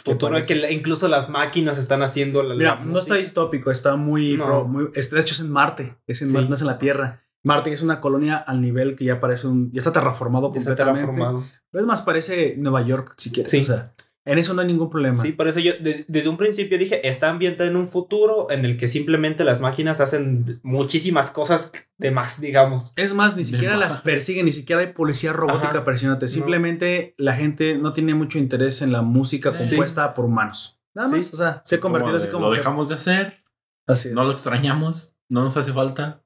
que 0.03 0.11
Futuro 0.13 0.41
que 0.41 0.71
incluso 0.73 1.07
las 1.07 1.29
máquinas 1.29 1.77
están 1.77 2.01
haciendo 2.01 2.41
la, 2.41 2.55
Mira, 2.55 2.75
la 2.79 2.85
no 2.85 2.97
está 2.97 3.13
distópico, 3.15 3.69
está 3.69 3.95
muy, 3.95 4.37
No. 4.37 4.45
pro- 4.45 4.67
muy- 4.67 4.89
está- 4.95 5.15
de 5.17 5.21
hecho 5.21 5.35
es 5.35 5.39
en 5.41 5.51
Marte, 5.51 5.97
es 6.07 6.19
en 6.23 6.29
Sí. 6.29 6.33
Marte, 6.33 6.49
no 6.49 6.55
es 6.55 6.61
en 6.61 6.67
la 6.67 6.79
Tierra. 6.79 7.23
Marte 7.43 7.73
es 7.73 7.81
una 7.83 7.99
colonia 8.01 8.37
al 8.37 8.61
nivel 8.61 8.95
que 8.95 9.05
ya 9.05 9.19
parece 9.19 9.47
un, 9.47 9.71
ya 9.71 9.79
está 9.79 9.91
terraformado 9.91 10.51
Ya 10.53 10.59
está 10.59 10.71
completamente. 10.71 11.01
terraformado. 11.11 11.45
Es 11.73 11.83
más, 11.85 12.01
parece 12.01 12.55
Nueva 12.57 12.81
York, 12.83 13.13
si 13.17 13.31
quieres. 13.31 13.51
Sí. 13.51 13.61
O 13.61 13.65
sea, 13.65 13.93
en 14.25 14.37
eso 14.37 14.53
no 14.53 14.61
hay 14.61 14.67
ningún 14.67 14.89
problema. 14.89 15.17
Sí, 15.17 15.33
por 15.33 15.49
eso 15.49 15.59
yo 15.59 15.73
des- 15.81 16.05
desde 16.07 16.29
un 16.29 16.37
principio 16.37 16.77
dije, 16.77 17.05
está 17.05 17.27
ambientada 17.29 17.69
en 17.69 17.75
un 17.75 17.85
futuro 17.87 18.47
en 18.49 18.63
el 18.63 18.77
que 18.77 18.87
simplemente 18.87 19.43
las 19.43 19.59
máquinas 19.59 19.99
hacen 19.99 20.61
muchísimas 20.63 21.29
cosas 21.31 21.73
de 21.97 22.11
más, 22.11 22.39
digamos. 22.39 22.93
Es 22.95 23.13
más, 23.13 23.35
ni 23.35 23.43
siquiera 23.43 23.73
más. 23.75 23.81
las 23.83 23.97
persiguen, 24.01 24.45
ni 24.45 24.53
siquiera 24.53 24.81
hay 24.81 24.93
policía 24.93 25.33
robótica 25.33 25.83
Ajá. 25.85 26.27
Simplemente 26.27 27.13
la 27.17 27.33
gente 27.35 27.77
no 27.77 27.91
tiene 27.91 28.13
mucho 28.15 28.37
interés 28.39 28.81
en 28.81 28.93
la 28.93 29.01
música 29.01 29.57
compuesta 29.57 30.13
por 30.13 30.23
humanos. 30.23 30.79
Nada 30.95 31.09
Sí. 31.09 31.15
más. 31.15 31.33
O 31.33 31.37
sea, 31.37 31.61
se 31.65 31.75
ha 31.75 31.79
convertido 31.81 32.15
así 32.15 32.27
como. 32.29 32.47
Lo 32.47 32.53
dejamos 32.55 32.87
de 32.87 32.95
hacer, 32.95 33.43
Así 33.87 34.07
es. 34.09 34.13
no 34.15 34.23
lo 34.23 34.31
extrañamos, 34.31 35.17
no 35.27 35.43
nos 35.43 35.57
hace 35.57 35.73
falta. 35.73 36.22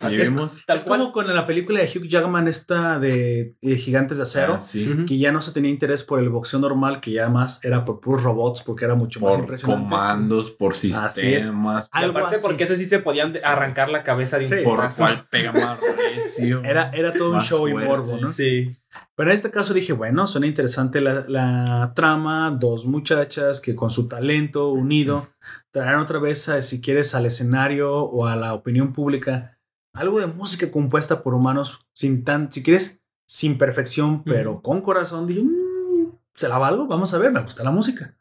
Así 0.00 0.20
es. 0.20 0.28
Vivimos. 0.30 0.64
Tal 0.66 0.76
es 0.76 0.84
cual. 0.84 1.00
como 1.00 1.12
con 1.12 1.34
la 1.34 1.46
película 1.46 1.80
de 1.80 1.86
Hugh 1.86 2.06
Jackman, 2.08 2.46
esta 2.48 2.98
de 2.98 3.54
Gigantes 3.62 4.16
de 4.18 4.22
Acero. 4.24 4.54
Ah, 4.54 4.60
sí. 4.60 4.88
Que 5.06 5.18
ya 5.18 5.32
no 5.32 5.40
se 5.42 5.52
tenía 5.52 5.70
interés 5.70 6.02
por 6.02 6.20
el 6.20 6.28
boxeo 6.28 6.60
normal, 6.60 7.00
que 7.00 7.12
ya 7.12 7.28
más 7.28 7.64
era 7.64 7.84
por 7.84 8.00
puros 8.00 8.22
robots, 8.22 8.62
porque 8.62 8.84
era 8.84 8.94
mucho 8.94 9.20
más 9.20 9.34
Por 9.34 9.40
impresionante. 9.44 9.84
comandos, 9.84 10.50
por 10.50 10.72
Así 10.72 10.88
es. 10.90 11.44
sistemas, 11.44 11.86
Y 11.94 11.98
Algo 11.98 12.10
aparte 12.18 12.36
así. 12.36 12.44
porque 12.46 12.64
ese 12.64 12.76
sí 12.76 12.84
se 12.84 12.98
podían 13.00 13.34
arrancar 13.44 13.88
la 13.88 14.02
cabeza 14.04 14.38
de 14.38 14.44
un 14.44 14.50
Sí. 14.50 14.56
por 14.64 14.88
cuál 14.96 15.26
pega 15.30 15.52
más 15.52 15.78
recio. 15.80 16.62
Era, 16.64 16.90
era 16.92 17.12
todo 17.12 17.32
un 17.34 17.40
show 17.42 17.66
y 17.68 17.72
fuerte. 17.72 17.88
morbo, 17.88 18.16
¿no? 18.20 18.26
Sí. 18.28 18.70
Pero 19.16 19.30
en 19.30 19.34
este 19.36 19.50
caso 19.50 19.74
dije, 19.74 19.92
bueno, 19.92 20.26
suena 20.26 20.46
interesante 20.46 21.00
la, 21.00 21.24
la 21.28 21.92
trama, 21.94 22.50
dos 22.50 22.84
muchachas 22.86 23.60
que 23.60 23.74
con 23.74 23.90
su 23.90 24.06
talento 24.08 24.70
unido 24.70 25.28
traerán 25.72 26.00
otra 26.00 26.18
vez, 26.18 26.48
a, 26.48 26.62
si 26.62 26.80
quieres, 26.80 27.14
al 27.14 27.26
escenario 27.26 27.96
o 27.96 28.26
a 28.26 28.36
la 28.36 28.54
opinión 28.54 28.92
pública 28.92 29.54
algo 29.94 30.20
de 30.20 30.26
música 30.26 30.70
compuesta 30.70 31.22
por 31.22 31.34
humanos 31.34 31.86
sin 31.92 32.24
tan, 32.24 32.50
si 32.52 32.62
quieres, 32.62 33.02
sin 33.26 33.58
perfección, 33.58 34.22
pero 34.24 34.62
con 34.62 34.80
corazón. 34.80 35.26
Dije, 35.26 35.42
"Mm, 35.42 36.12
se 36.34 36.48
la 36.48 36.58
valgo, 36.58 36.86
vamos 36.86 37.12
a 37.14 37.18
ver, 37.18 37.32
me 37.32 37.40
gusta 37.42 37.64
la 37.64 37.70
música. 37.70 38.16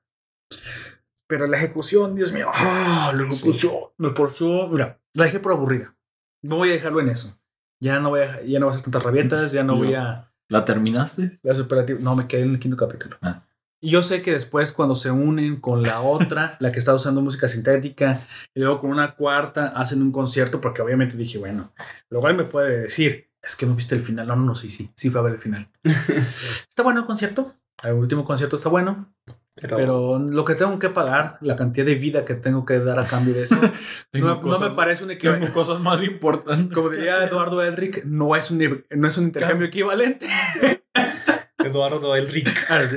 Pero 1.28 1.46
la 1.48 1.58
ejecución, 1.58 2.16
Dios 2.16 2.32
mío, 2.32 2.48
ah, 2.54 3.12
la 3.16 3.24
ejecución, 3.24 3.74
me 3.98 4.12
pareció, 4.12 4.68
mira, 4.70 5.00
la 5.14 5.26
dejé 5.26 5.40
por 5.40 5.52
aburrida. 5.52 5.96
No 6.42 6.56
voy 6.58 6.70
a 6.70 6.74
dejarlo 6.74 7.00
en 7.02 7.10
eso. 7.10 7.38
Ya 7.82 8.00
no 8.00 8.10
voy 8.10 8.22
a, 8.22 8.42
ya 8.44 8.60
no 8.60 8.66
voy 8.66 8.72
a 8.74 8.76
hacer 8.76 8.84
tantas 8.86 9.04
rabietas, 9.04 9.52
ya 9.52 9.64
no 9.64 9.74
No. 9.74 9.80
voy 9.80 9.94
a 9.94 10.32
¿La 10.50 10.64
terminaste? 10.64 11.38
las 11.44 11.60
operativas. 11.60 12.02
No, 12.02 12.16
me 12.16 12.28
quedé 12.28 12.44
en 12.44 12.52
el 12.52 12.60
quinto 12.60 12.78
capítulo. 12.78 13.18
Ah. 13.22 13.44
Yo 13.82 14.02
sé 14.02 14.22
que 14.22 14.32
después, 14.32 14.72
cuando 14.72 14.96
se 14.96 15.12
unen 15.12 15.60
con 15.62 15.84
la 15.84 16.02
otra, 16.02 16.58
la 16.60 16.72
que 16.72 16.80
está 16.80 16.94
usando 16.94 17.22
música 17.22 17.48
sintética, 17.48 18.22
y 18.54 18.60
luego 18.60 18.82
con 18.82 18.90
una 18.90 19.16
cuarta, 19.16 19.68
hacen 19.68 20.02
un 20.02 20.12
concierto, 20.12 20.60
porque 20.62 20.82
obviamente 20.82 21.16
dije, 21.16 21.38
bueno, 21.38 21.74
luego 22.10 22.28
él 22.30 22.36
me 22.36 22.46
puede 22.46 22.82
decir, 22.82 23.30
es 23.42 23.56
que 23.56 23.66
no 23.66 23.76
viste 23.76 23.96
el 23.96 24.02
final. 24.02 24.28
No, 24.28 24.36
no, 24.36 24.46
no, 24.46 24.56
sí, 24.56 24.70
sí, 24.70 24.90
sí 24.96 25.10
fue 25.10 25.22
a 25.22 25.24
ver 25.24 25.34
el 25.34 25.40
final. 25.40 25.68
está 25.84 26.84
bueno 26.84 27.02
el 27.02 27.06
concierto. 27.06 27.54
El 27.84 27.94
último 27.94 28.26
concierto 28.26 28.56
está 28.56 28.70
bueno, 28.70 29.14
Pero, 29.54 29.78
pero 29.78 30.20
lo 30.20 30.44
que 30.44 30.56
tengo 30.56 30.80
que 30.80 30.90
pagar, 30.90 31.38
la 31.42 31.56
cantidad 31.56 31.86
de 31.86 31.94
vida 31.94 32.26
que 32.26 32.34
tengo 32.34 32.66
que 32.66 32.80
dar 32.80 32.98
a 32.98 33.06
cambio 33.06 33.36
de 33.36 33.44
eso, 33.44 33.56
no, 34.14 34.42
me 34.42 34.70
parece 34.72 35.04
un 35.04 35.12
equivalente. 35.12 35.52
cosas 35.52 35.80
más 35.80 36.02
importantes. 36.02 36.76
Como 36.76 36.90
diría. 36.90 37.24
Eduardo 37.24 37.62
Elric, 37.62 38.04
no 38.06 38.36
es 38.36 38.50
un, 38.50 38.84
no 38.90 39.08
es 39.08 39.18
un 39.20 39.26
intercambio 39.26 39.68
equivalente. 39.68 40.28
Eduardo 41.68 42.16
el 42.16 42.28
Rick. 42.28 42.66
El 42.70 42.90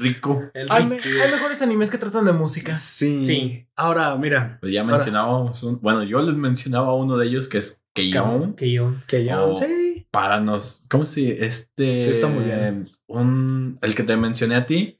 rico. 0.00 0.50
El 0.54 0.70
Hay, 0.70 0.82
Rick. 0.82 1.06
me- 1.06 1.22
hay 1.22 1.30
mejores 1.32 1.62
animes 1.62 1.90
que 1.90 1.98
tratan 1.98 2.24
de 2.24 2.32
música. 2.32 2.74
Sí. 2.74 3.24
Sí. 3.24 3.66
Ahora, 3.76 4.16
mira, 4.16 4.58
Pues 4.60 4.72
ya 4.72 4.80
Ahora- 4.82 4.92
mencionábamos, 4.96 5.62
un- 5.62 5.80
bueno, 5.80 6.02
yo 6.02 6.20
les 6.22 6.34
mencionaba 6.34 6.94
uno 6.94 7.16
de 7.16 7.26
ellos 7.26 7.48
que 7.48 7.58
es 7.58 7.82
Keion. 7.94 8.54
Que 8.54 8.72
yo. 8.72 8.94
que 9.06 9.24
ya. 9.24 9.42
Oh. 9.42 9.56
Sí. 9.56 10.06
Para 10.10 10.40
nos, 10.40 10.82
¿cómo 10.88 11.04
se 11.04 11.44
este? 11.44 12.04
Sí, 12.04 12.10
está 12.10 12.26
muy 12.28 12.44
bien. 12.44 12.88
Un, 13.06 13.78
el 13.82 13.94
que 13.94 14.02
te 14.04 14.16
mencioné 14.16 14.54
a 14.56 14.66
ti, 14.66 14.98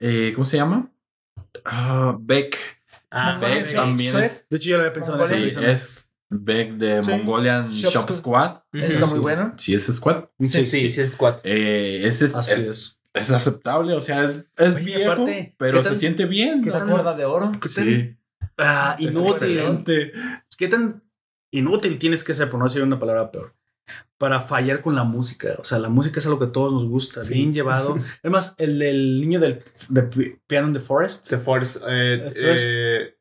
eh, 0.00 0.32
¿cómo 0.34 0.44
se 0.44 0.56
llama? 0.58 0.90
Ah, 1.64 2.16
Beck. 2.20 2.56
Ah, 3.10 3.38
Beck 3.40 3.64
sí. 3.64 3.74
también 3.74 4.16
es, 4.18 4.46
De 4.50 4.56
hecho, 4.58 4.68
yo 4.70 4.76
lo 4.76 4.82
había 4.82 4.92
pensado 4.92 5.18
en 5.22 5.26
sí, 5.28 5.34
eso. 5.34 5.40
precisamente. 5.42 5.72
es 5.72 6.07
Beck 6.30 6.72
de 6.74 7.02
Sí. 7.02 7.10
Mongolian 7.10 7.70
Shop 7.72 7.92
Shop, 7.92 8.10
Squad. 8.10 8.16
Squad. 8.18 8.56
Está 8.82 9.06
Sí, 9.06 9.10
muy 9.12 9.20
bueno. 9.20 9.54
Sí, 9.56 9.74
es 9.74 9.86
Squad. 9.86 10.24
Sí, 10.40 10.66
sí, 10.66 10.90
sí, 10.90 11.00
es 11.00 11.12
squad. 11.12 11.36
Eh, 11.44 12.02
ese 12.04 12.26
es, 12.26 12.34
Así 12.34 12.54
es, 12.54 12.60
es. 12.62 13.00
es 13.14 13.30
aceptable, 13.30 13.94
o 13.94 14.00
sea, 14.00 14.24
es, 14.24 14.44
es 14.56 14.74
Oye, 14.74 14.84
viejo, 14.84 15.12
aparte, 15.12 15.54
pero 15.58 15.78
¿qué 15.78 15.84
tan- 15.84 15.94
se 15.94 16.00
siente 16.00 16.26
bien. 16.26 16.62
qué 16.62 16.70
cuerda 16.70 17.14
de 17.16 17.24
oro. 17.24 17.52
¿Qué 17.60 17.68
tan, 17.68 17.84
Sí. 17.84 18.16
ah, 18.58 18.96
Es 18.98 19.06
inútil? 19.06 19.30
excelente. 19.58 20.12
¿Qué 20.58 20.68
tan 20.68 21.02
inútil 21.50 21.98
tienes 21.98 22.24
que 22.24 22.34
ser, 22.34 22.50
por 22.50 22.58
no 22.58 22.66
decir 22.66 22.82
una 22.82 23.00
palabra 23.00 23.30
peor, 23.30 23.54
para 24.18 24.40
fallar 24.42 24.82
con 24.82 24.94
la 24.94 25.04
música? 25.04 25.54
O 25.58 25.64
sea, 25.64 25.78
la 25.78 25.88
música 25.88 26.18
es 26.20 26.26
algo 26.26 26.38
que 26.38 26.44
a 26.46 26.52
todos 26.52 26.72
nos 26.74 26.84
gusta, 26.84 27.24
Sí. 27.24 27.34
bien 27.34 27.54
llevado. 27.54 27.96
Además, 28.22 28.54
el 28.58 28.78
del 28.78 29.20
niño 29.22 29.40
del 29.40 29.62
de 29.88 30.02
pi- 30.02 30.36
piano 30.46 30.68
in 30.68 30.74
the 30.74 30.80
forest. 30.80 31.28
The 31.30 31.38
Force. 31.38 31.78
eh, 31.88 32.30
The 32.34 32.54
eh, 33.04 33.17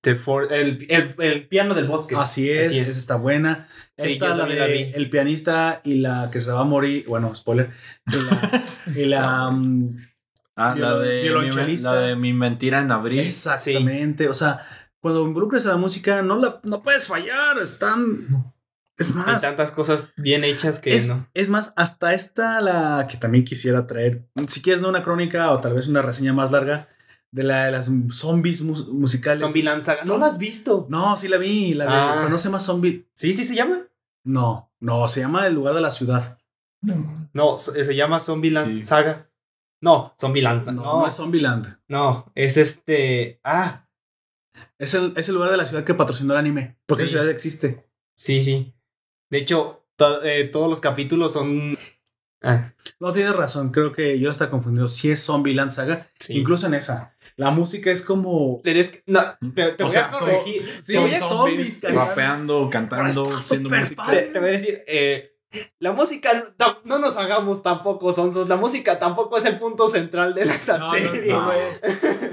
The 0.00 0.14
For- 0.14 0.52
el, 0.52 0.86
el, 0.88 1.14
el 1.18 1.48
piano 1.48 1.74
del 1.74 1.86
bosque. 1.88 2.14
Así 2.16 2.50
es, 2.50 2.68
Así 2.68 2.78
es. 2.80 2.88
esa 2.90 2.98
está 2.98 3.16
buena. 3.16 3.68
Sí, 3.96 4.10
Esta, 4.10 4.34
la 4.34 4.46
la 4.46 4.64
de 4.66 4.72
vi. 4.72 4.92
el 4.94 5.10
pianista 5.10 5.80
y 5.84 5.94
la 5.94 6.28
que 6.32 6.40
se 6.40 6.52
va 6.52 6.60
a 6.60 6.64
morir, 6.64 7.04
bueno, 7.08 7.34
spoiler. 7.34 7.70
Y 8.06 8.16
la, 8.16 8.64
y 8.94 9.04
la, 9.06 9.50
mm, 9.50 9.96
Ah, 10.60 10.74
la 10.76 10.98
de, 10.98 11.30
la 11.82 11.94
de 12.00 12.16
mi 12.16 12.32
mentira 12.32 12.80
en 12.80 12.90
abril. 12.90 13.20
exactamente, 13.20 14.28
o 14.28 14.34
sea, 14.34 14.66
cuando 15.00 15.24
involucras 15.24 15.64
a 15.66 15.70
la 15.70 15.76
música, 15.76 16.20
no 16.22 16.36
la 16.36 16.60
no 16.64 16.82
puedes 16.82 17.06
fallar, 17.06 17.58
están 17.58 18.26
es 18.96 19.10
Hay 19.10 19.14
más, 19.16 19.40
tantas 19.42 19.70
cosas 19.70 20.08
bien 20.16 20.42
hechas 20.42 20.80
que 20.80 20.96
es, 20.96 21.06
no. 21.06 21.28
es 21.32 21.50
más, 21.50 21.72
hasta 21.76 22.12
esta 22.12 22.60
la 22.60 23.06
que 23.08 23.16
también 23.18 23.44
quisiera 23.44 23.86
traer, 23.86 24.26
si 24.48 24.60
quieres 24.60 24.80
no 24.82 24.88
una 24.88 25.04
crónica 25.04 25.52
o 25.52 25.60
tal 25.60 25.74
vez 25.74 25.86
una 25.86 26.02
reseña 26.02 26.32
más 26.32 26.50
larga 26.50 26.88
de 27.30 27.42
la 27.42 27.66
de 27.66 27.72
las 27.72 27.90
zombies 28.10 28.62
mus- 28.62 28.88
musicales. 28.88 29.40
Zombie 29.40 29.62
Lanza. 29.62 29.96
¿No 30.06 30.18
la 30.18 30.26
has 30.26 30.38
visto? 30.38 30.86
No, 30.88 31.16
sí 31.16 31.28
la 31.28 31.36
vi, 31.36 31.74
la 31.74 31.84
de, 31.84 31.90
Ah. 31.92 32.14
pero 32.18 32.28
no 32.30 32.38
se 32.38 32.48
llama 32.48 32.60
zombie. 32.60 33.06
Sí, 33.14 33.34
sí 33.34 33.44
se 33.44 33.54
llama. 33.54 33.82
No, 34.24 34.72
no, 34.80 35.08
se 35.08 35.20
llama 35.20 35.46
el 35.46 35.54
lugar 35.54 35.74
de 35.74 35.80
la 35.80 35.90
ciudad. 35.90 36.38
No, 37.32 37.58
se 37.58 37.84
se 37.84 37.94
llama 37.96 38.20
Zombie 38.20 38.50
Land 38.50 38.78
Sí. 38.78 38.84
Saga. 38.84 39.28
No, 39.80 40.14
Zombie 40.20 40.42
Lanza. 40.42 40.72
No, 40.72 40.82
No, 40.82 41.00
no 41.00 41.06
es 41.06 41.14
Zombieland. 41.14 41.78
no, 41.88 42.30
es 42.34 42.56
este. 42.56 43.40
Ah, 43.44 43.84
Es 44.78 44.94
el, 44.94 45.12
es 45.16 45.28
el 45.28 45.34
lugar 45.36 45.50
de 45.52 45.56
la 45.56 45.66
ciudad 45.66 45.84
que 45.84 45.94
patrocinó 45.94 46.32
el 46.32 46.38
anime. 46.38 46.78
Porque 46.86 47.04
Sí. 47.04 47.10
esa 47.10 47.18
ciudad 47.18 47.30
existe. 47.30 47.86
sí, 48.16 48.42
sí. 48.42 48.74
De 49.30 49.38
hecho, 49.38 49.84
to- 49.96 50.22
eh, 50.24 50.44
todos 50.44 50.68
los 50.68 50.80
capítulos 50.80 51.32
son. 51.32 51.76
Ah, 52.42 52.72
No 53.00 53.12
tienes 53.12 53.34
razón, 53.36 53.70
creo 53.70 53.92
que 53.92 54.18
yo 54.20 54.30
está 54.30 54.50
confundido. 54.50 54.88
Si 54.88 55.10
es 55.10 55.22
Zombieland 55.24 55.70
Saga, 55.70 56.08
sí. 56.18 56.34
incluso 56.38 56.66
en 56.68 56.74
esa. 56.74 57.14
La 57.38 57.50
música 57.50 57.90
es 57.90 58.02
como. 58.02 58.60
Eres 58.64 59.02
no, 59.06 59.20
te, 59.54 59.74
voy 59.82 59.90
sea, 59.90 60.06
a 60.06 60.10
son- 60.12 60.20
corregir. 60.20 60.68
Sí, 60.82 60.92
te, 60.92 60.98
voy 60.98 61.06
oye, 61.08 61.16
a, 61.16 61.20
zombies, 61.20 61.82
rapeando, 61.82 62.68
cantando, 62.70 63.34
haciendo 63.34 63.70
música. 63.70 64.06
te- 64.10 64.22
te 64.22 64.38
voy 64.38 64.48
a 64.48 64.52
decir. 64.52 64.82
eh, 64.86 65.32
la 65.78 65.92
música, 65.92 66.52
no, 66.58 66.76
no 66.84 66.98
nos 66.98 67.16
hagamos 67.16 67.62
tampoco 67.62 68.12
sonsos, 68.12 68.48
la 68.50 68.56
música 68.56 68.98
tampoco 68.98 69.38
es 69.38 69.46
el 69.46 69.58
punto 69.58 69.88
central 69.88 70.34
de 70.34 70.42
esa 70.42 70.76
No, 70.76 70.86
no, 70.88 70.92
serie. 70.92 71.32
no 71.32 71.50
es. 71.52 71.80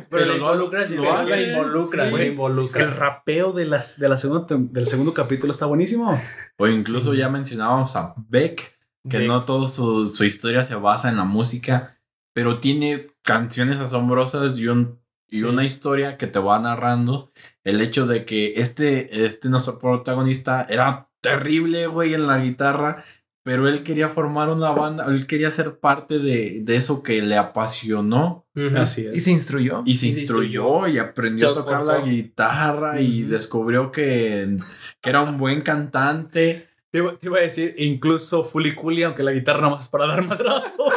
Pero 0.09 0.25
lo 0.25 0.35
involucras 0.35 0.92
y 0.92 0.95
lo 0.95 1.03
involucra, 1.03 2.06
sí. 2.06 2.11
la 2.11 2.22
El 2.22 2.27
involucra. 2.32 2.85
rapeo 2.88 3.53
de 3.53 3.66
las, 3.66 3.98
de 4.00 4.09
la 4.09 4.17
segunda, 4.17 4.48
del 4.50 4.85
segundo 4.88 5.14
capítulo 5.14 5.51
está 5.51 5.66
buenísimo. 5.66 6.22
O 6.58 6.67
incluso 6.67 7.14
ya 7.14 7.30
mencionábamos 7.30 7.95
a 7.95 8.14
Beck, 8.17 8.75
que 9.09 9.19
Beck. 9.19 9.27
no 9.30 9.45
toda 9.45 9.67
su, 9.69 10.14
su 10.14 10.25
historia 10.25 10.66
se 10.66 10.75
basa 10.75 11.08
en 11.08 11.16
la 11.16 11.24
música, 11.24 11.98
pero 12.36 12.60
tiene 12.60 13.08
canciones 13.22 13.78
asombrosas 13.80 14.58
y, 14.58 14.68
un, 14.68 15.00
y 15.30 15.38
Sí. 15.38 15.44
una 15.46 15.64
historia 15.64 16.18
que 16.18 16.28
te 16.28 16.38
va 16.38 16.60
narrando 16.60 17.32
el 17.64 17.80
hecho 17.80 18.06
de 18.08 18.26
que 18.26 18.52
este, 18.58 19.26
este 19.26 19.48
nuestro 19.48 19.80
protagonista 19.80 20.68
era 20.70 21.10
terrible, 21.22 21.88
güey, 21.88 22.14
en 22.14 22.28
la 22.28 22.38
guitarra, 22.40 23.04
pero 23.44 23.68
él 23.68 23.84
quería 23.84 24.10
formar 24.10 24.50
una 24.50 24.72
banda, 24.72 25.06
él 25.08 25.28
quería 25.28 25.50
ser 25.52 25.80
parte 25.80 26.20
de, 26.20 26.60
de 26.64 26.76
eso 26.76 27.02
que 27.04 27.22
le 27.22 27.38
apasionó. 27.38 28.48
Así 28.76 29.04
Y 29.14 29.18
es. 29.18 29.24
se 29.24 29.32
instruyó. 29.32 29.84
y 29.86 29.96
se 29.96 30.08
Y 30.08 30.10
instruyó 30.10 30.88
y 30.88 30.98
aprendió 30.98 31.52
a 31.52 31.54
tocar 31.54 31.80
esforzó. 31.80 32.00
la 32.02 32.06
guitarra 32.06 33.02
y 33.02 33.22
descubrió 33.24 33.92
que, 33.92 34.58
que 35.02 35.10
era 35.10 35.22
un 35.22 35.38
buen 35.38 35.62
cantante. 35.62 36.68
Te, 36.92 37.00
iba- 37.00 37.18
te 37.18 37.28
iba 37.28 37.38
a 37.38 37.42
decir, 37.42 37.76
incluso 37.78 38.44
Fully 38.44 38.74
Cooley, 38.76 39.04
aunque 39.04 39.22
la 39.24 39.32
guitarra 39.32 39.70
no 39.70 39.78
es 39.78 39.88
para 39.90 40.08
dar 40.08 40.24
madrazos. 40.28 40.94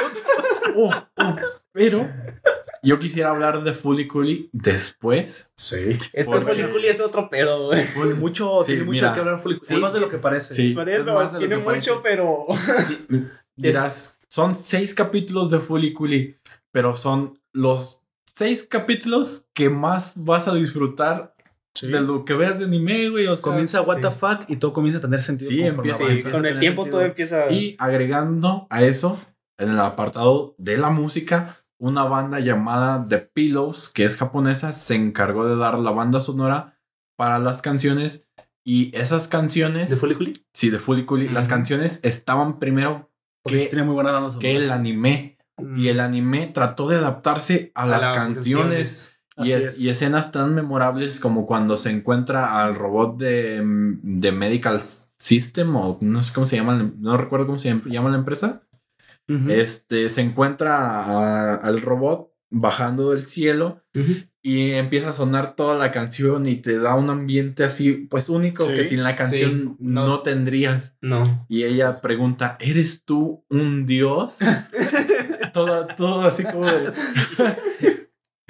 Oh, 0.81 0.95
oh, 1.17 1.37
pero 1.73 2.09
yo 2.83 2.99
quisiera 2.99 3.31
hablar 3.31 3.63
de 3.65 3.73
Fully 3.73 4.07
Cooley 4.07 4.49
después. 4.53 5.51
Sí. 5.57 5.97
Es 6.15 6.15
que 6.15 6.25
Porque- 6.25 6.47
Policuli 6.47 6.87
es 6.87 7.01
otro 7.01 7.29
pedo, 7.29 7.67
güey. 7.67 7.85
Fue 7.87 8.15
mucho, 8.15 8.61
Sí, 8.63 8.73
tiene 8.73 8.85
mucho 8.85 9.03
mira. 9.03 9.15
que 9.15 9.21
hablar 9.21 9.41
Fully 9.43 9.57
Cooley. 9.59 9.69
Sí. 9.69 9.75
Es 9.75 9.81
más 9.81 9.93
de 9.93 10.01
lo 10.01 10.09
que 10.09 10.19
parece. 10.19 10.55
Sí. 10.55 10.75
Por 10.75 10.89
es 10.89 11.01
eso, 11.01 11.15
lo 11.21 11.39
tiene 11.39 11.57
que 11.57 11.63
parece. 11.63 11.91
mucho, 11.91 12.03
pero. 12.03 12.47
Dirás, 13.57 14.19
son 14.29 14.55
seis 14.55 14.95
capítulos 14.95 15.51
de 15.51 15.59
Fully 15.59 15.93
Cooley, 15.93 16.37
pero 16.73 16.97
son 16.97 17.41
los 17.53 18.03
seis 18.27 18.63
capítulos 18.63 19.47
que 19.55 19.69
más 19.71 20.13
vas 20.17 20.49
a 20.49 20.55
disfrutar 20.55 21.35
Sí. 21.75 21.87
de 21.89 22.01
lo 22.01 22.25
que 22.25 22.35
veas 22.35 22.59
de 22.59 22.65
anime, 22.65 23.09
güey. 23.09 23.27
O 23.29 23.37
sea, 23.37 23.43
Comienza 23.43 23.83
what 23.83 23.97
sí. 23.97 24.03
the 24.03 24.11
fuck 24.11 24.45
y 24.49 24.57
todo 24.57 24.73
comienza 24.73 24.99
a 24.99 25.01
tener 25.01 25.21
sentido. 25.21 25.51
Sí, 25.51 25.63
empieza-. 25.63 26.05
Sí, 26.09 26.23
con 26.25 26.45
el 26.45 26.59
tiempo 26.59 26.83
sentido. 26.83 26.99
todo 26.99 27.07
empieza. 27.07 27.51
Y 27.53 27.77
agregando 27.79 28.67
a 28.71 28.83
eso, 28.83 29.21
en 29.59 29.71
el 29.71 29.79
apartado 29.81 30.55
de 30.59 30.79
la 30.79 30.91
música, 30.91 31.57
una 31.79 32.05
banda 32.05 32.41
llamada 32.41 33.05
The 33.09 33.19
Pillows, 33.19 33.89
que 33.89 34.05
es 34.05 34.17
japonesa, 34.17 34.73
se 34.73 34.95
encargó 34.95 35.47
de 35.47 35.57
dar 35.57 35.79
la 35.79 35.91
banda 35.91 36.21
sonora 36.21 36.79
para 37.17 37.39
las 37.39 37.61
canciones. 37.63 38.29
Y 38.65 38.95
esas 38.97 39.29
canciones, 39.29 39.91
¿De 39.91 39.97
Policuli? 39.97 40.45
sí, 40.53 40.71
de 40.71 40.79
Fully 40.79 41.07
Cooley, 41.07 41.29
las 41.29 41.49
canciones 41.49 42.01
estaban 42.03 42.59
primero 42.59 43.11
Porque 43.43 43.59
que, 43.59 43.67
tiene 43.67 43.85
muy 43.85 43.95
buena 43.95 44.11
banda 44.13 44.29
sonora. 44.31 44.43
que 44.43 44.57
el 44.57 44.71
anime. 44.71 45.39
Y 45.77 45.89
el 45.89 45.99
anime 46.01 46.47
trató 46.55 46.87
de 46.89 46.97
adaptarse 46.97 47.73
a, 47.75 47.87
las, 47.87 48.15
canciones. 48.15 49.19
Y, 49.37 49.43
Así 49.43 49.53
es- 49.53 49.65
es. 49.65 49.81
y 49.81 49.89
escenas 49.91 50.31
tan 50.33 50.55
memorables 50.55 51.19
como 51.19 51.47
cuando 51.47 51.77
se 51.77 51.91
encuentra 51.91 52.63
al 52.63 52.75
robot 52.77 53.17
de, 53.19 53.63
mm, 53.63 54.21
de 54.21 54.33
Medical 54.33 54.81
System 55.19 55.75
o 55.77 55.99
no 56.01 56.23
sé 56.23 56.33
cómo 56.33 56.47
se 56.47 56.57
llama, 56.57 56.75
la- 56.77 56.91
no 56.99 57.17
recuerdo 57.17 57.47
cómo 57.47 57.59
se 57.59 57.75
llama 57.87 58.11
la 58.11 58.19
empresa. 58.19 58.63
Este 59.51 60.09
se 60.09 60.23
encuentra 60.23 61.03
a- 61.03 61.55
al 61.57 61.81
robot 61.83 62.33
bajando 62.51 63.11
del 63.11 63.27
cielo 63.27 63.85
y 64.41 64.71
empieza 64.73 65.11
a 65.11 65.13
sonar 65.13 65.55
toda 65.55 65.77
la 65.77 65.91
canción 65.91 66.47
y 66.47 66.57
te 66.57 66.79
da 66.79 66.95
un 66.95 67.11
ambiente 67.11 67.63
así, 67.65 67.93
pues 67.93 68.31
único 68.31 68.65
Sí, 68.67 68.73
que 68.75 68.85
sin 68.85 69.03
la 69.03 69.17
canción 69.17 69.51
sí, 69.51 69.77
no. 69.81 70.07
no. 70.07 70.23
tendrías. 70.23 70.97
No. 71.03 71.45
Y 71.51 71.65
ella 71.65 71.97
pregunta, 71.97 72.57
¿eres 72.61 73.05
tú 73.05 73.45
un 73.51 73.85
dios? 73.85 74.39
todo, 75.53 75.87
todo 75.97 76.23
así 76.23 76.45
como 76.45 76.65
de... 76.67 76.91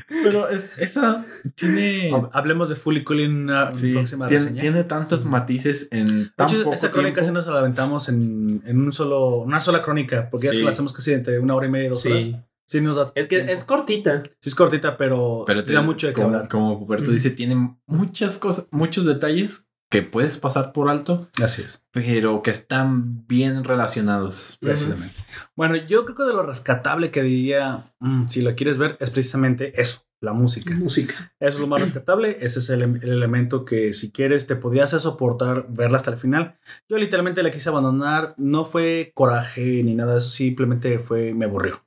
Pero 0.08 0.48
es, 0.48 0.70
esa 0.78 1.24
tiene... 1.54 2.10
Hab- 2.10 2.30
Hablemos 2.32 2.68
de 2.68 2.76
Fully 2.76 3.04
Cooley 3.04 3.26
en 3.26 3.36
una 3.44 3.74
Sí, 3.74 3.92
próxima 3.92 4.26
tiene, 4.26 4.42
reseña. 4.44 4.60
tiene 4.60 4.84
tantos 4.84 5.24
matices 5.24 5.88
en 5.90 6.24
De 6.24 6.30
tan 6.34 6.48
hecho, 6.48 6.62
poco 6.64 6.74
esa 6.74 6.90
crónica 6.90 7.22
sí 7.24 7.30
nos 7.30 7.46
la 7.46 7.58
aventamos 7.58 8.08
en, 8.08 8.62
en 8.64 8.80
un 8.80 8.92
solo, 8.92 9.36
una 9.38 9.60
sola 9.60 9.82
crónica, 9.82 10.28
porque 10.30 10.46
ya 10.46 10.50
es 10.50 10.56
Sí. 10.56 10.62
que 10.62 10.64
la 10.64 10.70
hacemos 10.70 10.92
casi 10.94 11.12
entre 11.12 11.38
una 11.38 11.54
hora 11.54 11.66
y 11.66 11.70
media 11.70 11.86
y 11.86 11.90
dos 11.90 12.06
horas. 12.06 12.24
Sí. 12.24 12.36
Sí, 12.70 12.80
nos 12.82 12.96
da 12.96 13.12
Es 13.14 13.28
que 13.28 13.36
tiempo. 13.36 13.52
es 13.54 13.64
cortita. 13.64 14.22
Sí 14.40 14.48
es 14.50 14.54
cortita, 14.54 14.96
pero, 14.98 15.44
Pero 15.46 15.64
te 15.64 15.72
da 15.72 15.80
mucho 15.80 16.06
de 16.06 16.12
qué 16.12 16.20
como, 16.20 16.34
hablar. 16.34 16.48
como 16.50 16.78
Puberto 16.78 17.10
Mm. 17.10 17.14
dice, 17.14 17.30
tiene 17.30 17.76
muchas 17.86 18.36
cosas, 18.36 18.66
muchos 18.70 19.06
detalles 19.06 19.64
que 19.90 20.02
puedes 20.02 20.36
pasar 20.36 20.72
por 20.72 20.88
alto, 20.90 21.30
Así 21.42 21.62
es, 21.62 21.86
pero 21.90 22.42
que 22.42 22.50
están 22.50 23.26
bien 23.26 23.64
relacionados. 23.64 24.58
precisamente. 24.60 25.14
Bueno, 25.56 25.76
yo 25.76 26.04
creo 26.04 26.16
que 26.16 26.24
de 26.24 26.34
lo 26.34 26.42
rescatable 26.42 27.10
que 27.10 27.22
diría, 27.22 27.94
mm, 28.00 28.28
si 28.28 28.42
lo 28.42 28.54
quieres 28.54 28.76
ver, 28.78 28.96
es 29.00 29.10
precisamente 29.10 29.80
eso, 29.80 30.06
la 30.20 30.32
música. 30.32 30.74
Música. 30.74 31.32
Eso 31.40 31.54
es 31.54 31.58
lo 31.58 31.66
más 31.68 31.80
rescatable. 31.80 32.36
Ese 32.40 32.58
es 32.58 32.68
el, 32.70 32.82
el 32.82 33.08
elemento 33.08 33.64
que 33.64 33.92
si 33.92 34.12
quieres 34.12 34.46
te 34.46 34.56
podría 34.56 34.84
hacer 34.84 35.00
soportar 35.00 35.66
verla 35.70 35.96
hasta 35.96 36.10
el 36.10 36.18
final. 36.18 36.58
Yo 36.88 36.98
literalmente 36.98 37.42
la 37.42 37.50
quise 37.50 37.68
abandonar. 37.68 38.34
No 38.36 38.64
fue 38.66 39.12
coraje 39.14 39.82
ni 39.84 39.94
nada 39.94 40.12
de 40.12 40.18
eso. 40.18 40.28
Simplemente 40.28 40.98
fue, 40.98 41.34
me 41.34 41.44
aburrió. 41.44 41.86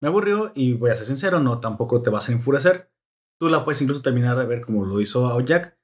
Me 0.00 0.08
aburrió 0.08 0.50
y 0.54 0.74
voy 0.74 0.90
a 0.90 0.96
ser 0.96 1.06
sincero, 1.06 1.40
no 1.40 1.58
tampoco 1.60 2.02
te 2.02 2.10
vas 2.10 2.28
a 2.28 2.32
enfurecer. 2.32 2.90
Tú 3.38 3.48
la 3.48 3.64
puedes 3.64 3.82
incluso 3.82 4.00
terminar 4.02 4.36
de 4.38 4.46
ver 4.46 4.60
como 4.60 4.86
lo 4.86 5.00
hizo 5.00 5.26
Aoyak. 5.26 5.76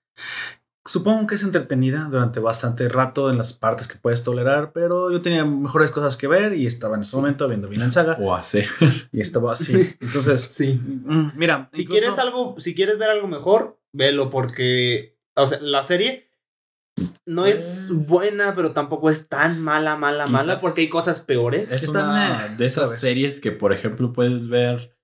Supongo 0.87 1.27
que 1.27 1.37
es 1.37 1.43
entretenida 1.43 2.09
durante 2.11 2.41
bastante 2.41 2.89
rato 2.91 3.31
en 3.31 3.39
las 3.39 3.55
partes 3.55 3.89
que 3.89 3.97
puedes 3.97 4.23
tolerar, 4.23 4.73
pero 4.73 5.11
yo 5.11 5.23
tenía 5.23 5.45
mejores 5.47 5.91
cosas 5.91 6.19
que 6.19 6.29
ver 6.29 6.53
y 6.53 6.67
estaba 6.67 6.97
en 6.97 7.01
ese 7.01 7.17
momento 7.17 7.49
viendo 7.49 7.69
Vinland 7.69 7.93
Saga 7.93 8.19
O 8.21 8.35
hacer. 8.35 8.67
y 9.13 9.21
estaba 9.23 9.55
así. 9.55 9.95
Entonces, 10.01 10.43
Sí. 10.51 10.75
mm, 10.75 11.33
mira, 11.37 11.71
Si 11.73 11.83
incluso- 11.83 12.01
quieres 12.01 12.19
algo, 12.19 12.55
si 12.59 12.75
quieres 12.75 12.99
ver 12.99 13.09
algo 13.09 13.29
mejor, 13.29 13.81
velo 13.93 14.29
porque, 14.29 15.17
o 15.35 15.47
sea, 15.47 15.59
la 15.63 15.83
serie 15.83 16.29
no 17.25 17.47
es 17.47 17.91
buena, 17.91 18.55
pero 18.55 18.73
tampoco 18.73 19.09
es 19.09 19.27
tan 19.29 19.63
mala, 19.63 19.97
mala, 19.97 20.25
Quizás 20.25 20.31
mala, 20.33 20.59
porque 20.59 20.83
hay 20.83 20.89
cosas 20.91 21.23
peores. 21.23 21.73
Es 21.73 21.89
una 21.89 22.49
de 22.49 22.67
esas 22.67 23.01
series 23.01 23.41
que, 23.41 23.53
por 23.53 23.73
ejemplo, 23.73 24.13
puedes 24.13 24.49
ver 24.49 24.95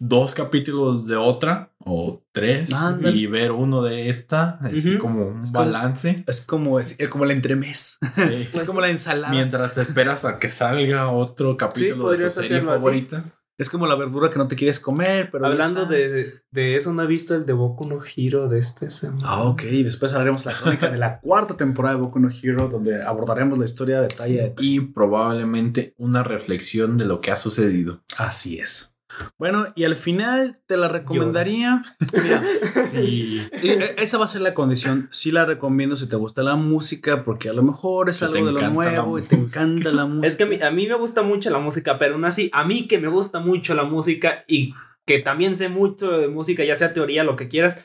dos 0.00 0.34
capítulos 0.34 1.06
de 1.06 1.16
otra 1.16 1.71
o 1.84 2.22
tres 2.32 2.70
y 3.12 3.26
ver 3.26 3.52
uno 3.52 3.82
de 3.82 4.08
esta, 4.08 4.58
así 4.62 4.90
Ujú. 4.90 4.98
como 4.98 5.26
un 5.28 5.42
Es 5.42 5.52
como- 5.52 5.64
balance. 5.64 6.24
Es 6.26 6.40
como, 6.46 6.80
es, 6.80 6.96
como 7.10 7.24
el 7.24 7.30
entremés. 7.32 7.98
Sí. 8.14 8.48
Es 8.52 8.64
como 8.64 8.80
la 8.80 8.88
ensalada. 8.90 9.32
Mientras 9.32 9.76
esperas 9.78 10.24
a 10.24 10.38
que 10.38 10.48
salga 10.48 11.08
otro 11.10 11.56
capítulo 11.56 12.10
de 12.10 12.18
tu 12.18 12.30
serie 12.30 12.48
hacerlo 12.56 12.72
así. 12.72 12.80
favorita. 12.82 13.24
Es 13.58 13.68
como 13.70 13.86
la 13.86 13.94
verdura 13.94 14.28
que 14.30 14.38
no 14.38 14.48
te 14.48 14.56
quieres 14.56 14.80
comer, 14.80 15.28
pero. 15.30 15.46
Hablando 15.46 15.84
de, 15.84 16.40
de 16.50 16.74
eso, 16.76 16.92
¿no 16.94 17.02
he 17.02 17.06
visto 17.06 17.34
el 17.34 17.44
de 17.46 17.52
Boku 17.52 17.86
no 17.86 17.98
Hero 18.16 18.48
de 18.48 18.58
este 18.58 18.90
semana? 18.90 19.22
Ah, 19.24 19.42
ok. 19.44 19.62
Después 19.62 20.14
haremos 20.14 20.46
la 20.46 20.52
crónica 20.54 20.90
de 20.90 20.96
la 20.98 21.20
cuarta 21.22 21.56
temporada 21.56 21.94
de 21.94 22.00
Boku 22.00 22.18
no 22.18 22.30
Hero, 22.30 22.68
donde 22.68 23.02
abordaremos 23.02 23.58
la 23.58 23.66
historia 23.66 23.98
a 23.98 24.02
detalle. 24.02 24.54
Y 24.58 24.80
probablemente 24.80 25.94
una 25.98 26.22
reflexión 26.22 26.96
de 26.98 27.04
lo 27.04 27.20
que 27.20 27.30
ha 27.30 27.36
sucedido. 27.36 28.02
Así 28.16 28.58
es. 28.58 28.91
Bueno, 29.38 29.66
y 29.74 29.84
al 29.84 29.96
final 29.96 30.54
te 30.66 30.76
la 30.76 30.88
recomendaría. 30.88 31.84
Mira, 32.22 32.42
Sí. 32.90 33.46
eh, 33.52 33.94
esa 33.98 34.18
va 34.18 34.24
a 34.24 34.28
ser 34.28 34.40
la 34.40 34.54
condición. 34.54 35.08
Sí 35.12 35.30
la 35.32 35.44
recomiendo 35.44 35.96
si 35.96 36.08
te 36.08 36.16
gusta 36.16 36.42
la 36.42 36.56
música, 36.56 37.24
porque 37.24 37.48
a 37.48 37.52
lo 37.52 37.62
mejor 37.62 38.08
es 38.10 38.22
algo 38.22 38.46
de 38.46 38.52
lo 38.52 38.68
nuevo 38.70 39.18
y 39.18 39.22
te 39.22 39.36
encanta 39.36 39.90
la 39.92 40.06
música. 40.06 40.26
Es 40.28 40.36
que 40.36 40.44
a 40.44 40.46
mí, 40.46 40.58
a 40.62 40.70
mí 40.70 40.86
me 40.86 40.94
gusta 40.94 41.22
mucho 41.22 41.50
la 41.50 41.58
música, 41.58 41.98
pero 41.98 42.14
aún 42.14 42.24
así, 42.24 42.50
a 42.52 42.64
mí 42.64 42.86
que 42.86 42.98
me 42.98 43.08
gusta 43.08 43.40
mucho 43.40 43.74
la 43.74 43.84
música 43.84 44.44
y 44.48 44.74
que 45.04 45.18
también 45.18 45.54
sé 45.56 45.68
mucho 45.68 46.12
de 46.12 46.28
música, 46.28 46.64
ya 46.64 46.76
sea 46.76 46.92
teoría, 46.92 47.24
lo 47.24 47.36
que 47.36 47.48
quieras, 47.48 47.82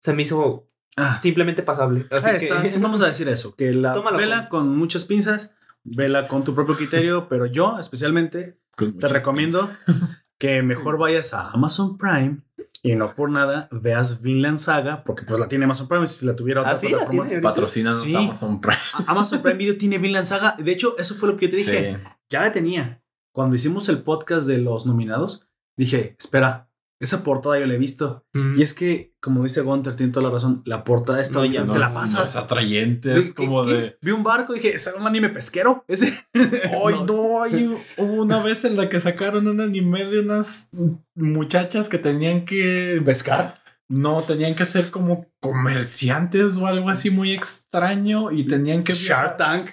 se 0.00 0.12
me 0.12 0.22
hizo 0.22 0.68
Ah, 0.96 1.18
simplemente 1.20 1.62
pasable. 1.62 2.06
Así 2.10 2.30
que 2.48 2.66
sí, 2.66 2.78
vamos 2.78 3.00
a 3.00 3.06
decir 3.06 3.26
eso, 3.28 3.56
que 3.56 3.72
la 3.72 3.94
Tómalo 3.94 4.18
vela 4.18 4.48
con 4.50 4.76
muchas 4.76 5.06
pinzas, 5.06 5.54
vela 5.84 6.28
con 6.28 6.44
tu 6.44 6.54
propio 6.54 6.76
criterio, 6.76 7.28
pero 7.28 7.46
yo 7.46 7.78
especialmente 7.78 8.58
te 8.76 9.08
recomiendo 9.08 9.70
que 10.42 10.60
mejor 10.64 10.98
vayas 10.98 11.34
a 11.34 11.50
Amazon 11.50 11.96
Prime 11.96 12.38
y 12.82 12.96
no 12.96 13.14
por 13.14 13.30
nada 13.30 13.68
veas 13.70 14.22
Vinland 14.22 14.58
Saga, 14.58 15.04
porque 15.04 15.22
pues 15.22 15.38
la 15.38 15.46
tiene 15.46 15.66
Amazon 15.66 15.86
Prime, 15.86 16.08
si 16.08 16.26
la 16.26 16.34
tuviera 16.34 16.62
otra 16.62 16.72
¿Ah, 16.72 16.80
plataforma. 16.80 17.40
Patrocínanos 17.40 18.00
Sí. 18.00 18.16
Amazon 18.16 18.60
Prime. 18.60 18.76
A- 18.94 19.12
Amazon 19.12 19.40
Prime 19.40 19.56
Video 19.56 19.78
tiene 19.78 19.98
Vinland 19.98 20.26
Saga, 20.26 20.56
de 20.58 20.72
hecho 20.72 20.98
eso 20.98 21.14
fue 21.14 21.28
lo 21.28 21.36
que 21.36 21.46
yo 21.46 21.50
te 21.52 21.56
dije, 21.58 21.94
Sí. 22.02 22.10
ya 22.28 22.40
la 22.42 22.50
tenía. 22.50 23.04
Cuando 23.32 23.54
hicimos 23.54 23.88
el 23.88 24.02
podcast 24.02 24.48
de 24.48 24.58
los 24.58 24.84
nominados, 24.84 25.46
dije, 25.76 26.16
espera, 26.18 26.71
esa 27.02 27.22
portada 27.24 27.58
yo 27.58 27.66
la 27.66 27.74
he 27.74 27.78
visto. 27.78 28.24
Mm. 28.32 28.58
Y 28.58 28.62
es 28.62 28.74
que, 28.74 29.12
como 29.20 29.44
dice 29.44 29.60
Gunter, 29.60 29.96
tiene 29.96 30.12
toda 30.12 30.26
la 30.28 30.32
razón, 30.32 30.62
la 30.66 30.84
portada 30.84 31.20
está 31.20 31.40
No, 31.40 31.44
ya 31.44 31.60
te 31.62 31.66
No 31.66 31.78
la 31.78 31.86
es- 31.86 31.92
no 31.94 32.00
pasas. 32.00 32.30
es 32.30 32.36
atrayente, 32.36 33.08
¿De- 33.10 33.20
es 33.20 33.34
como 33.34 33.64
qué- 33.64 33.72
de... 33.72 33.96
Vi 34.00 34.10
un 34.12 34.22
barco 34.22 34.52
y 34.54 34.60
dije, 34.60 34.74
¿es 34.74 34.92
un 34.98 35.06
anime 35.06 35.28
pesquero? 35.28 35.84
Ese. 35.88 36.12
Ay, 36.34 36.94
No. 36.94 37.04
no, 37.06 37.42
hay 37.42 37.76
hubo 37.98 38.22
una 38.22 38.42
vez 38.42 38.64
en 38.64 38.76
la 38.76 38.88
que 38.88 39.00
sacaron 39.00 39.46
un 39.48 39.60
anime 39.60 40.04
de 40.06 40.20
unas 40.20 40.68
muchachas 41.14 41.88
que 41.88 41.98
tenían 41.98 42.44
que 42.44 43.00
¿Pescar? 43.04 43.61
No, 43.94 44.22
tenían 44.22 44.54
que 44.54 44.64
ser 44.64 44.90
como 44.90 45.26
comerciantes 45.38 46.56
o 46.56 46.66
algo 46.66 46.88
así 46.88 47.10
muy 47.10 47.32
extraño 47.32 48.30
y 48.30 48.46
tenían 48.46 48.84
que 48.84 48.94
Shark 48.94 49.36
viajar, 49.36 49.36
Tank 49.36 49.68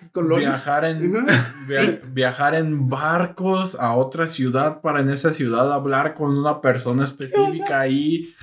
en 0.83 1.25
via- 1.69 2.01
viajar 2.11 2.53
en 2.55 2.89
barcos 2.89 3.75
a 3.79 3.93
otra 3.95 4.27
ciudad 4.27 4.81
para 4.81 4.99
en 4.99 5.09
esa 5.09 5.31
ciudad 5.31 5.71
hablar 5.71 6.15
con 6.15 6.37
una 6.37 6.59
persona 6.59 7.05
específica 7.05 7.79
ahí. 7.79 8.35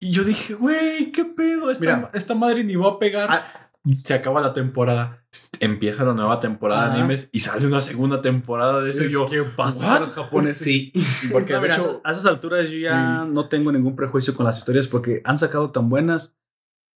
Y 0.00 0.10
yo 0.10 0.24
dije, 0.24 0.54
güey, 0.54 1.12
¿qué 1.12 1.24
pedo? 1.24 1.70
Esta, 1.70 1.84
Mira. 1.84 2.10
esta 2.12 2.34
madre 2.34 2.64
ni 2.64 2.74
va 2.74 2.88
a 2.88 2.98
pegar. 2.98 3.28
Ah. 3.30 3.59
Se 3.96 4.12
acaba 4.14 4.40
la 4.40 4.52
temporada. 4.52 5.24
Empieza 5.60 6.04
la 6.04 6.12
nueva 6.12 6.38
temporada 6.40 6.88
de 6.90 6.98
animes 6.98 7.30
y 7.32 7.40
sale 7.40 7.66
una 7.66 7.80
segunda 7.80 8.20
temporada 8.20 8.80
de 8.80 8.90
eso. 8.90 9.04
y 9.04 9.08
yo, 9.08 9.26
que 9.26 9.42
pasa 9.42 9.98
los 10.00 10.12
japoneses. 10.12 10.64
Sí. 10.64 10.92
porque 11.32 11.52
No, 11.54 11.60
de 11.60 11.68
mira, 11.68 11.76
hecho, 11.76 12.00
a 12.04 12.12
esas 12.12 12.26
alturas 12.26 12.68
yo 12.68 12.78
ya 12.78 13.24
no 13.24 13.48
tengo 13.48 13.72
ningún 13.72 13.96
prejuicio 13.96 14.34
con 14.34 14.44
las 14.44 14.58
historias 14.58 14.86
porque 14.88 15.22
han 15.24 15.38
sacado 15.38 15.70
tan 15.70 15.88
buenas. 15.88 16.36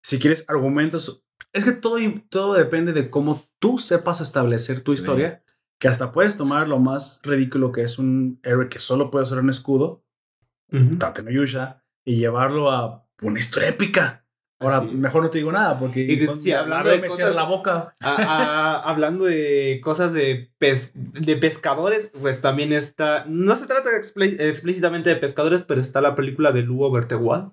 Si 0.03 0.19
quieres 0.19 0.45
argumentos, 0.49 1.25
es 1.55 1.65
que 1.65 1.73
todo, 1.73 1.97
todo 2.29 2.53
depende 2.55 2.93
de 2.93 3.09
cómo 3.09 3.43
tú 3.59 3.79
sepas 3.79 4.21
establecer 4.21 4.83
tu 4.83 4.93
Sí. 4.93 4.99
historia, 5.01 5.43
que 5.81 5.89
hasta 5.89 6.13
puedes 6.13 6.37
tomar 6.37 6.69
lo 6.69 6.79
más 6.79 7.21
ridículo 7.25 7.73
que 7.73 7.83
es 7.83 7.99
un 7.99 8.39
héroe 8.43 8.69
que 8.69 8.79
solo 8.79 9.11
puede 9.11 9.23
usar 9.25 9.39
un 9.39 9.49
escudo, 9.51 10.05
Tate 10.99 11.23
no 11.23 11.31
Yusha, 11.31 11.83
y 12.05 12.17
llevarlo 12.17 12.71
a 12.71 13.07
una 13.23 13.39
historia 13.39 13.69
épica. 13.71 14.24
Ahora, 14.65 14.79
Así 14.79 14.95
mejor 14.95 15.23
no 15.23 15.31
te 15.31 15.39
digo 15.39 15.53
nada 15.53 15.79
porque 15.79 16.01
Y 16.01 16.19
sí, 16.27 16.53
hablando 16.53 16.91
de 16.91 16.99
me 16.99 17.09
cosas- 17.09 17.35
la 17.35 17.45
boca. 17.45 17.95
A- 18.01 18.15
a- 18.17 18.81
hablando 18.91 19.25
de 19.25 19.81
cosas 19.83 20.13
de, 20.13 20.51
pes- 20.59 20.93
de 20.95 21.37
pescadores, 21.37 22.11
pues 22.21 22.41
también 22.41 22.73
está. 22.73 23.25
No 23.27 23.55
se 23.57 23.67
trata 23.67 23.91
explí- 23.91 24.41
explícitamente 24.41 25.11
de 25.11 25.17
pescadores, 25.17 25.63
pero 25.63 25.81
está 25.81 26.01
la 26.01 26.15
película 26.15 26.53
de 26.53 26.63
Lugo 26.63 26.91
Vertegual. 26.91 27.53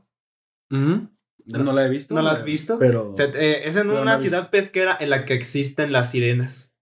No 0.69 1.73
la 1.73 1.85
he 1.85 1.89
visto. 1.89 2.13
¿No 2.13 2.21
la 2.21 2.31
has 2.31 2.43
visto? 2.43 2.77
Pero... 2.79 3.11
O 3.11 3.15
sea, 3.15 3.25
eh, 3.33 3.63
es 3.65 3.75
en 3.75 3.89
una 3.89 4.17
ciudad 4.17 4.49
pesquera 4.49 4.95
en 4.99 5.09
la 5.09 5.25
que 5.25 5.33
existen 5.33 5.91
las 5.91 6.11
sirenas. 6.11 6.75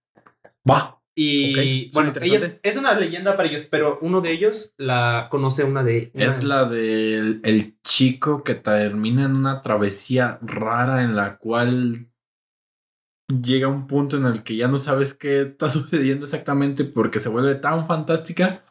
Va. 0.68 0.99
Y 1.22 1.90
bueno, 1.92 2.12
ellos, 2.22 2.48
es 2.62 2.76
una 2.78 2.94
leyenda 2.98 3.36
para 3.36 3.48
ellos, 3.48 3.66
pero 3.70 3.98
uno 4.00 4.22
de 4.22 4.30
ellos 4.32 4.72
la 4.78 5.28
conoce 5.30 5.64
una 5.64 5.84
de. 5.84 6.10
una- 6.14 6.24
Es 6.24 6.44
la 6.44 6.64
del 6.64 7.40
el 7.44 7.78
chico 7.82 8.42
que 8.42 8.54
termina 8.54 9.24
en 9.24 9.36
una 9.36 9.60
travesía 9.60 10.38
rara 10.40 11.02
en 11.02 11.16
la 11.16 11.36
cual 11.36 12.06
llega 13.42 13.68
un 13.68 13.86
punto 13.86 14.16
en 14.16 14.24
el 14.26 14.42
que 14.42 14.56
ya 14.56 14.68
no 14.68 14.78
sabes 14.78 15.14
qué 15.14 15.42
está 15.42 15.68
sucediendo 15.68 16.24
exactamente 16.24 16.84
porque 16.84 17.20
se 17.20 17.28
vuelve 17.28 17.54
tan 17.54 17.86
fantástica, 17.86 18.64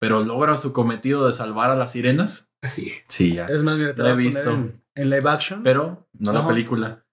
pero 0.00 0.24
logra 0.24 0.56
su 0.56 0.72
cometido 0.72 1.26
de 1.26 1.32
salvar 1.32 1.70
a 1.70 1.76
las 1.76 1.92
sirenas. 1.92 2.50
Así 2.60 2.90
es. 2.90 2.96
Sí, 3.08 3.34
ya. 3.34 3.46
Es 3.46 3.62
más, 3.62 3.76
mira, 3.78 3.94
te 3.94 4.02
La 4.02 4.10
he 4.10 4.16
visto. 4.16 4.50
En, 4.50 4.82
en 4.96 5.10
live 5.10 5.30
action. 5.30 5.62
Pero 5.62 6.08
no 6.12 6.32
la 6.32 6.46
película. 6.48 7.03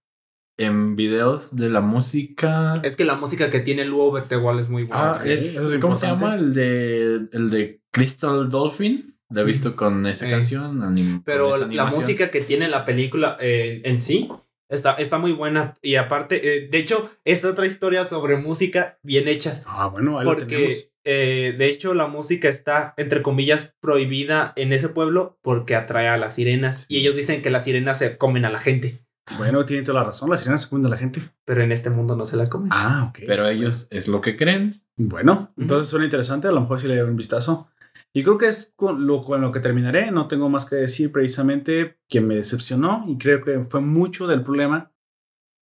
En 0.58 0.96
videos 0.96 1.56
de 1.56 1.70
la 1.70 1.82
música. 1.82 2.80
Es 2.84 2.96
que 2.96 3.06
la 3.06 3.16
música 3.16 3.50
que 3.50 3.62
tiene 3.62 3.86
Lugo 3.86 4.12
Vertegual 4.12 4.60
es 4.60 4.70
muy 4.70 4.84
buena. 4.84 5.14
Ah, 5.14 5.22
es, 5.26 5.60
¿cómo 5.80 5.96
se 5.96 6.08
llama? 6.08 6.36
El 6.36 6.54
de 6.54 7.16
el 7.32 7.50
de 7.50 7.82
Crystal 7.92 8.48
Dolphin. 8.50 9.18
La 9.30 9.42
he 9.42 9.44
visto 9.46 9.76
con 9.76 10.06
esa 10.06 10.28
Eh. 10.28 10.32
canción. 10.32 10.82
anim- 10.82 11.24
Pero 11.26 11.50
con 11.52 11.62
esa 11.72 11.74
la 11.74 11.86
música 11.86 12.30
que 12.30 12.42
tiene 12.42 12.68
la 12.68 12.84
película 12.86 13.38
eh, 13.40 13.82
en 13.86 14.02
sí 14.02 14.30
está, 14.70 14.94
está 14.96 15.18
muy 15.20 15.32
buena. 15.32 15.78
Y 15.82 15.96
aparte, 15.96 16.58
eh, 16.58 16.68
de 16.70 16.78
hecho, 16.78 17.10
es 17.24 17.46
otra 17.46 17.66
historia 17.66 18.04
sobre 18.06 18.36
música 18.38 19.00
bien 19.04 19.28
hecha. 19.30 19.64
Ah, 19.66 19.88
bueno, 19.88 20.20
ahí 20.20 20.26
lo 20.26 20.36
tenemos. 20.36 20.74
Porque, 20.74 20.92
eh, 21.06 21.56
de 21.58 21.66
hecho, 21.70 21.94
la 21.94 22.08
música 22.08 22.50
está, 22.50 22.94
entre 22.98 23.22
comillas, 23.22 23.74
prohibida 23.80 24.52
en 24.58 24.74
ese 24.74 24.90
pueblo 24.90 25.40
porque 25.42 25.76
atrae 25.76 26.10
a 26.10 26.18
las 26.18 26.36
sirenas. 26.36 26.86
Y 26.90 26.98
ellos 26.98 27.16
dicen 27.16 27.42
que 27.42 27.50
las 27.50 27.64
sirenas 27.64 28.00
se 28.00 28.18
comen 28.18 28.44
a 28.46 28.50
la 28.52 28.60
gente. 28.60 29.00
Bueno, 29.38 29.66
tiene 29.66 29.84
toda 29.84 30.00
la 30.02 30.06
razón. 30.08 30.30
La 30.30 30.38
sirena 30.38 30.58
se 30.58 30.70
come 30.70 30.86
a 30.88 30.90
la 30.90 30.98
gente. 30.98 31.22
Pero 31.46 31.62
en 31.64 31.72
este 31.72 31.90
mundo 31.90 32.16
no 32.16 32.26
se 32.26 32.36
la 32.38 32.50
comen. 32.50 32.70
Ah, 32.74 33.06
ok. 33.10 33.20
Pero 33.28 33.48
ellos 33.48 33.88
es 33.92 34.08
lo 34.08 34.22
que 34.22 34.36
creen. 34.38 34.84
Bueno, 34.98 35.48
entonces 35.58 35.90
suena 35.90 36.06
interesante. 36.06 36.48
A 36.48 36.52
lo 36.52 36.62
mejor 36.62 36.80
sí 36.80 36.88
le 36.88 36.98
doy 36.98 37.10
un 37.10 37.16
vistazo. 37.16 37.70
Y 38.14 38.24
creo 38.24 38.38
que 38.38 38.48
es 38.48 38.74
con 38.76 39.08
lo, 39.08 39.24
con 39.24 39.42
lo 39.42 39.52
que 39.52 39.60
terminaré. 39.62 40.12
No 40.12 40.28
tengo 40.28 40.50
más 40.50 40.66
que 40.66 40.76
decir 40.76 41.12
precisamente 41.12 42.00
que 42.10 42.22
me 42.22 42.36
decepcionó. 42.36 43.04
Y 43.08 43.18
creo 43.18 43.42
que 43.42 43.64
fue 43.64 43.82
mucho 43.82 44.28
del 44.28 44.44
problema 44.44 44.92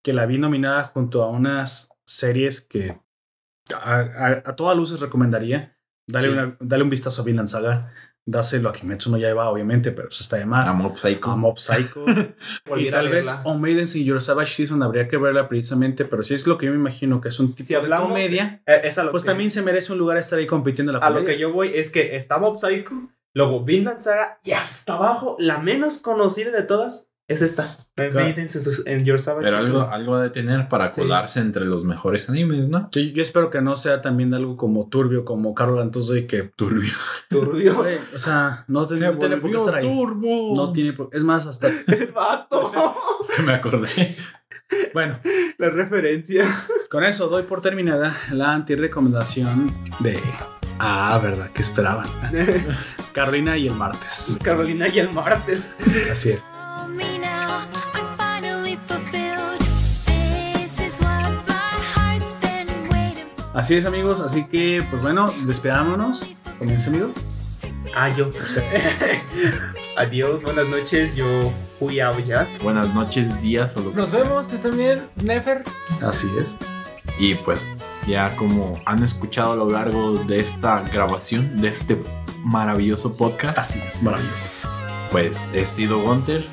que 0.03 0.13
la 0.13 0.25
vi 0.25 0.37
nominada 0.39 0.83
junto 0.85 1.23
a 1.23 1.29
unas 1.29 1.91
series 2.05 2.61
que 2.61 2.99
a, 3.83 3.99
a- 3.99 4.43
a 4.45 4.55
todas 4.55 4.75
luces 4.75 4.99
recomendaría. 4.99 5.77
Dale, 6.07 6.27
Sí. 6.27 6.33
una- 6.33 6.57
dale 6.59 6.83
un 6.83 6.89
vistazo 6.89 7.21
a 7.21 7.25
Vinland 7.25 7.49
Saga. 7.49 7.93
Dáselo 8.31 8.69
a 8.69 8.73
Kimetsu 8.73 9.09
no 9.09 9.17
Yaiba, 9.17 9.49
obviamente, 9.49 9.91
pero 9.91 10.09
pues 10.09 10.21
está 10.21 10.37
de 10.37 10.45
más. 10.45 10.67
A 10.69 10.73
Mob 10.73 10.95
Psycho. 10.97 11.31
A 11.31 11.35
Mob 11.35 11.57
Psycho. 11.57 12.05
y 12.77 12.91
tal 12.91 13.09
vez. 13.09 13.33
On 13.43 13.59
Maidens 13.59 13.95
y 13.95 14.05
Your 14.05 14.21
Savage 14.21 14.53
Season 14.53 14.83
habría 14.83 15.07
que 15.07 15.17
verla 15.17 15.49
precisamente, 15.49 16.05
pero 16.05 16.21
si 16.21 16.35
es 16.35 16.45
lo 16.45 16.57
que 16.59 16.67
yo 16.67 16.71
me 16.71 16.77
imagino 16.77 17.21
que 17.21 17.29
es 17.29 17.39
un 17.39 17.55
tipo 17.55 17.65
Si 17.67 17.73
de 17.73 17.79
hablamos 17.79 18.09
comedia, 18.09 18.61
Eh, 18.67 18.81
es 18.83 18.97
a 18.99 19.03
lo 19.03 19.11
pues 19.11 19.23
que- 19.23 19.27
también 19.29 19.49
se 19.49 19.63
merece 19.63 19.91
un 19.93 19.97
lugar 19.97 20.17
estar 20.17 20.37
ahí 20.37 20.45
compitiendo 20.45 20.91
en 20.93 20.99
la 20.99 21.05
A 21.05 21.09
lo 21.09 21.25
que 21.25 21.39
yo 21.39 21.51
voy 21.51 21.71
es 21.73 21.89
que 21.89 22.15
está 22.15 22.37
Mob 22.37 22.59
Psycho, 22.59 22.91
luego 23.33 23.63
Vinland 23.65 23.99
Saga 24.01 24.37
y 24.43 24.51
hasta 24.51 24.93
abajo, 24.93 25.35
la 25.39 25.57
menos 25.57 25.97
conocida 25.97 26.51
de 26.51 26.61
todas 26.61 27.08
es 27.29 27.41
esta. 27.41 27.77
Maidens 27.95 28.81
en 28.85 29.05
Your 29.05 29.19
Savage 29.19 29.45
Pero 29.45 29.57
algo, 29.57 29.81
algo 29.89 30.15
ha 30.15 30.23
de 30.23 30.29
tener 30.29 30.67
para 30.67 30.91
Sí. 30.91 31.01
colarse 31.01 31.39
entre 31.39 31.65
los 31.65 31.83
mejores 31.83 32.27
animes, 32.29 32.67
¿no? 32.67 32.89
Yo, 32.91 33.01
yo 33.01 33.21
espero 33.21 33.49
que 33.49 33.61
no 33.61 33.77
sea 33.77 34.01
también 34.01 34.33
algo 34.33 34.57
como 34.57 34.87
turbio, 34.89 35.25
como 35.25 35.53
Carol 35.53 35.91
y 36.17 36.23
que 36.27 36.43
turbio. 36.55 36.91
Turbio. 37.29 37.75
Güey, 37.75 37.97
o 38.15 38.19
sea, 38.19 38.63
no, 38.67 38.81
no 38.81 38.87
tiene 38.87 39.37
por 39.37 39.51
qué 39.51 39.57
estar 39.57 39.75
ahí. 39.75 39.83
turbo. 39.83 40.53
No 40.55 40.73
tiene 40.73 40.93
por- 40.93 41.09
Es 41.11 41.23
más, 41.23 41.45
hasta. 41.45 41.67
El 41.87 42.11
vato. 42.13 42.71
Que 43.35 43.43
me 43.43 43.53
acordé. 43.53 43.87
Bueno, 44.93 45.19
La 45.57 45.69
referencia. 45.69 46.45
con 46.89 47.03
eso 47.03 47.27
doy 47.27 47.43
por 47.43 47.61
terminada 47.61 48.15
la 48.31 48.53
antirecomendación 48.53 49.73
de. 49.99 50.17
Ah, 50.79 51.19
¿verdad? 51.21 51.51
¿Qué 51.53 51.61
esperaban? 51.61 52.07
Carolina 53.13 53.57
y 53.57 53.67
el 53.67 53.73
martes. 53.73 54.37
Carolina 54.41 54.87
y 54.87 54.99
el 54.99 55.11
martes. 55.11 55.71
Así 56.11 56.31
es. 56.31 56.45
Así 63.53 63.75
es, 63.75 63.85
amigos. 63.85 64.21
Así 64.21 64.45
que, 64.45 64.85
pues 64.89 65.01
bueno, 65.01 65.33
despidámonos. 65.45 66.29
Comienza, 66.59 66.89
amigo. 66.89 67.11
Ah, 67.95 68.09
yo. 68.09 68.29
Adiós, 69.97 70.41
buenas 70.43 70.67
noches. 70.67 71.15
Yo 71.15 71.51
fui 71.79 71.99
a 71.99 72.17
Jack. 72.21 72.61
Buenas 72.63 72.93
noches, 72.93 73.41
días 73.41 73.75
o 73.75 73.81
lo 73.81 73.91
que 73.91 73.97
Nos 73.97 74.09
sea. 74.11 74.23
vemos, 74.23 74.47
que 74.47 74.55
estén 74.55 74.77
bien. 74.77 75.09
Nefer. 75.17 75.63
Así 76.01 76.29
es. 76.39 76.57
Y 77.17 77.35
pues 77.35 77.69
ya 78.07 78.33
como 78.37 78.79
han 78.85 79.03
escuchado 79.03 79.51
a 79.51 79.55
lo 79.55 79.69
largo 79.69 80.13
de 80.23 80.39
esta 80.39 80.79
grabación, 80.81 81.59
de 81.59 81.67
este 81.67 82.01
maravilloso 82.43 83.17
podcast, 83.17 83.57
Así 83.57 83.81
es, 83.85 84.01
maravilloso. 84.03 84.51
pues 85.11 85.49
he 85.53 85.65
sido 85.65 85.99
Gunter. 85.99 86.45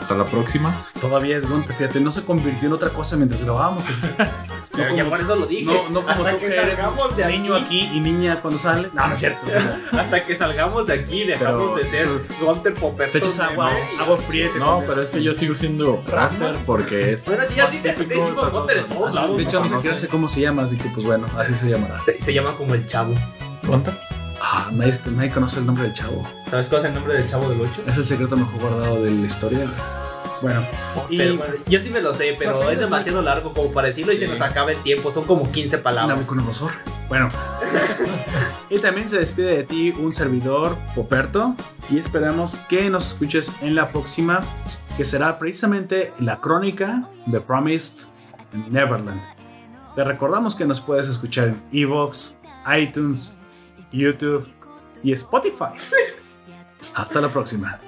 Hasta 0.00 0.16
la 0.16 0.24
próxima. 0.24 0.86
Todavía 1.00 1.36
es 1.36 1.48
Gunter, 1.48 1.74
fíjate, 1.76 2.00
no 2.00 2.10
se 2.10 2.24
convirtió 2.24 2.68
en 2.68 2.72
otra 2.74 2.88
cosa 2.90 3.16
mientras 3.16 3.42
grabábamos. 3.42 3.84
¿te 3.84 3.92
fijas? 3.92 4.28
Pero 4.72 4.94
ya 4.96 5.04
por 5.08 5.20
eso 5.20 5.36
lo 5.36 5.46
dije. 5.46 5.64
No, 5.66 5.88
no 5.90 6.00
como 6.00 6.08
hasta 6.10 6.30
tú 6.32 6.38
que 6.38 6.46
que 6.46 6.54
eres 6.56 6.76
salgamos 6.76 7.16
de 7.16 7.26
niño 7.26 7.54
aquí. 7.54 7.82
aquí 7.86 7.96
y 7.96 8.00
niña 8.00 8.40
cuando 8.40 8.58
sale. 8.58 8.88
No, 8.94 9.06
no 9.08 9.14
es 9.14 9.20
cierto. 9.20 9.40
o 9.46 9.50
sea, 9.50 9.80
Hasta 10.00 10.24
que 10.24 10.34
salgamos 10.34 10.86
de 10.86 10.94
aquí, 10.94 11.24
dejamos 11.24 11.72
Pero 11.72 11.76
de 11.76 11.86
ser 11.86 12.08
esos- 12.08 12.40
Walter 12.42 12.74
Popper. 12.74 13.10
te 13.10 13.18
echas 13.18 13.38
agua, 13.40 13.72
agua 13.98 14.16
fría. 14.18 14.48
te 14.52 14.58
No, 14.58 14.82
pero 14.86 15.02
es 15.02 15.10
que 15.10 15.22
yo 15.22 15.32
sigo 15.34 15.54
siendo 15.54 15.96
Gunter 16.06 16.56
porque 16.64 17.12
es. 17.12 17.26
Bueno, 17.26 17.42
sí, 17.48 17.54
ya 17.56 17.70
sí 17.70 17.78
te 17.78 17.92
típico 17.92 18.20
decimos 18.22 18.44
de 18.46 18.50
Gunter 18.58 18.76
en 18.78 18.86
todos. 18.88 19.14
lados. 19.14 19.36
De 19.36 19.42
hecho, 19.42 19.58
no 19.58 19.64
ni 19.64 19.70
siquiera 19.70 19.98
sé 19.98 20.08
cómo 20.08 20.28
se 20.28 20.40
llama, 20.40 20.62
así 20.62 20.76
que 20.78 20.88
pues 20.88 21.04
bueno, 21.04 21.26
así 21.36 21.54
se 21.54 21.68
llamará. 21.68 22.02
Se, 22.04 22.20
se 22.20 22.32
llama 22.32 22.56
como 22.56 22.74
el 22.74 22.86
chavo. 22.86 23.14
¿Cuánto? 23.66 23.92
Ah, 24.40 24.68
nadie, 24.72 24.98
nadie 25.10 25.30
conoce 25.30 25.58
el 25.58 25.66
nombre 25.66 25.84
del 25.84 25.92
chavo. 25.94 26.26
¿Sabes 26.50 26.68
cuál 26.68 26.80
es 26.80 26.88
el 26.88 26.94
nombre 26.94 27.14
del 27.14 27.28
chavo 27.28 27.48
del 27.48 27.60
8? 27.60 27.84
Es 27.86 27.96
el 27.96 28.04
secreto 28.04 28.36
mejor 28.36 28.60
guardado 28.60 29.04
de 29.04 29.12
la 29.12 29.24
historia. 29.24 29.70
Bueno, 30.42 30.66
y 31.08 31.18
Pero, 31.18 31.36
bueno, 31.36 31.54
yo 31.68 31.80
sí 31.80 31.90
me 31.90 32.00
lo 32.00 32.12
sé, 32.12 32.34
pero 32.36 32.68
es 32.70 32.80
demasiado 32.80 33.22
largo 33.22 33.52
como 33.52 33.70
para 33.70 33.86
decirlo 33.86 34.12
y 34.12 34.16
se 34.16 34.26
nos 34.26 34.40
acaba 34.40 34.72
el 34.72 34.82
tiempo. 34.82 35.12
Son 35.12 35.24
como 35.24 35.52
15 35.52 35.78
palabras. 35.78 36.18
Nabucodonosor. 36.18 36.72
Bueno. 37.08 37.28
y 38.70 38.80
también 38.80 39.08
se 39.08 39.20
despide 39.20 39.58
de 39.58 39.62
ti 39.62 39.90
un 39.90 40.12
servidor, 40.12 40.76
Poperto. 40.96 41.54
Y 41.88 41.98
esperamos 41.98 42.56
que 42.68 42.90
nos 42.90 43.12
escuches 43.12 43.52
en 43.60 43.76
la 43.76 43.88
próxima, 43.88 44.40
que 44.96 45.04
será 45.04 45.38
precisamente 45.38 46.12
la 46.18 46.40
crónica 46.40 47.08
de 47.26 47.40
Promised 47.40 48.08
Neverland. 48.70 49.22
Te 49.94 50.02
recordamos 50.02 50.56
que 50.56 50.64
nos 50.64 50.80
puedes 50.80 51.06
escuchar 51.06 51.48
en 51.48 51.62
Evox, 51.70 52.34
iTunes, 52.76 53.34
YouTube 53.92 54.48
y 55.04 55.12
Spotify. 55.12 55.74
Hasta 56.94 57.20
la 57.20 57.28
próxima. 57.28 57.78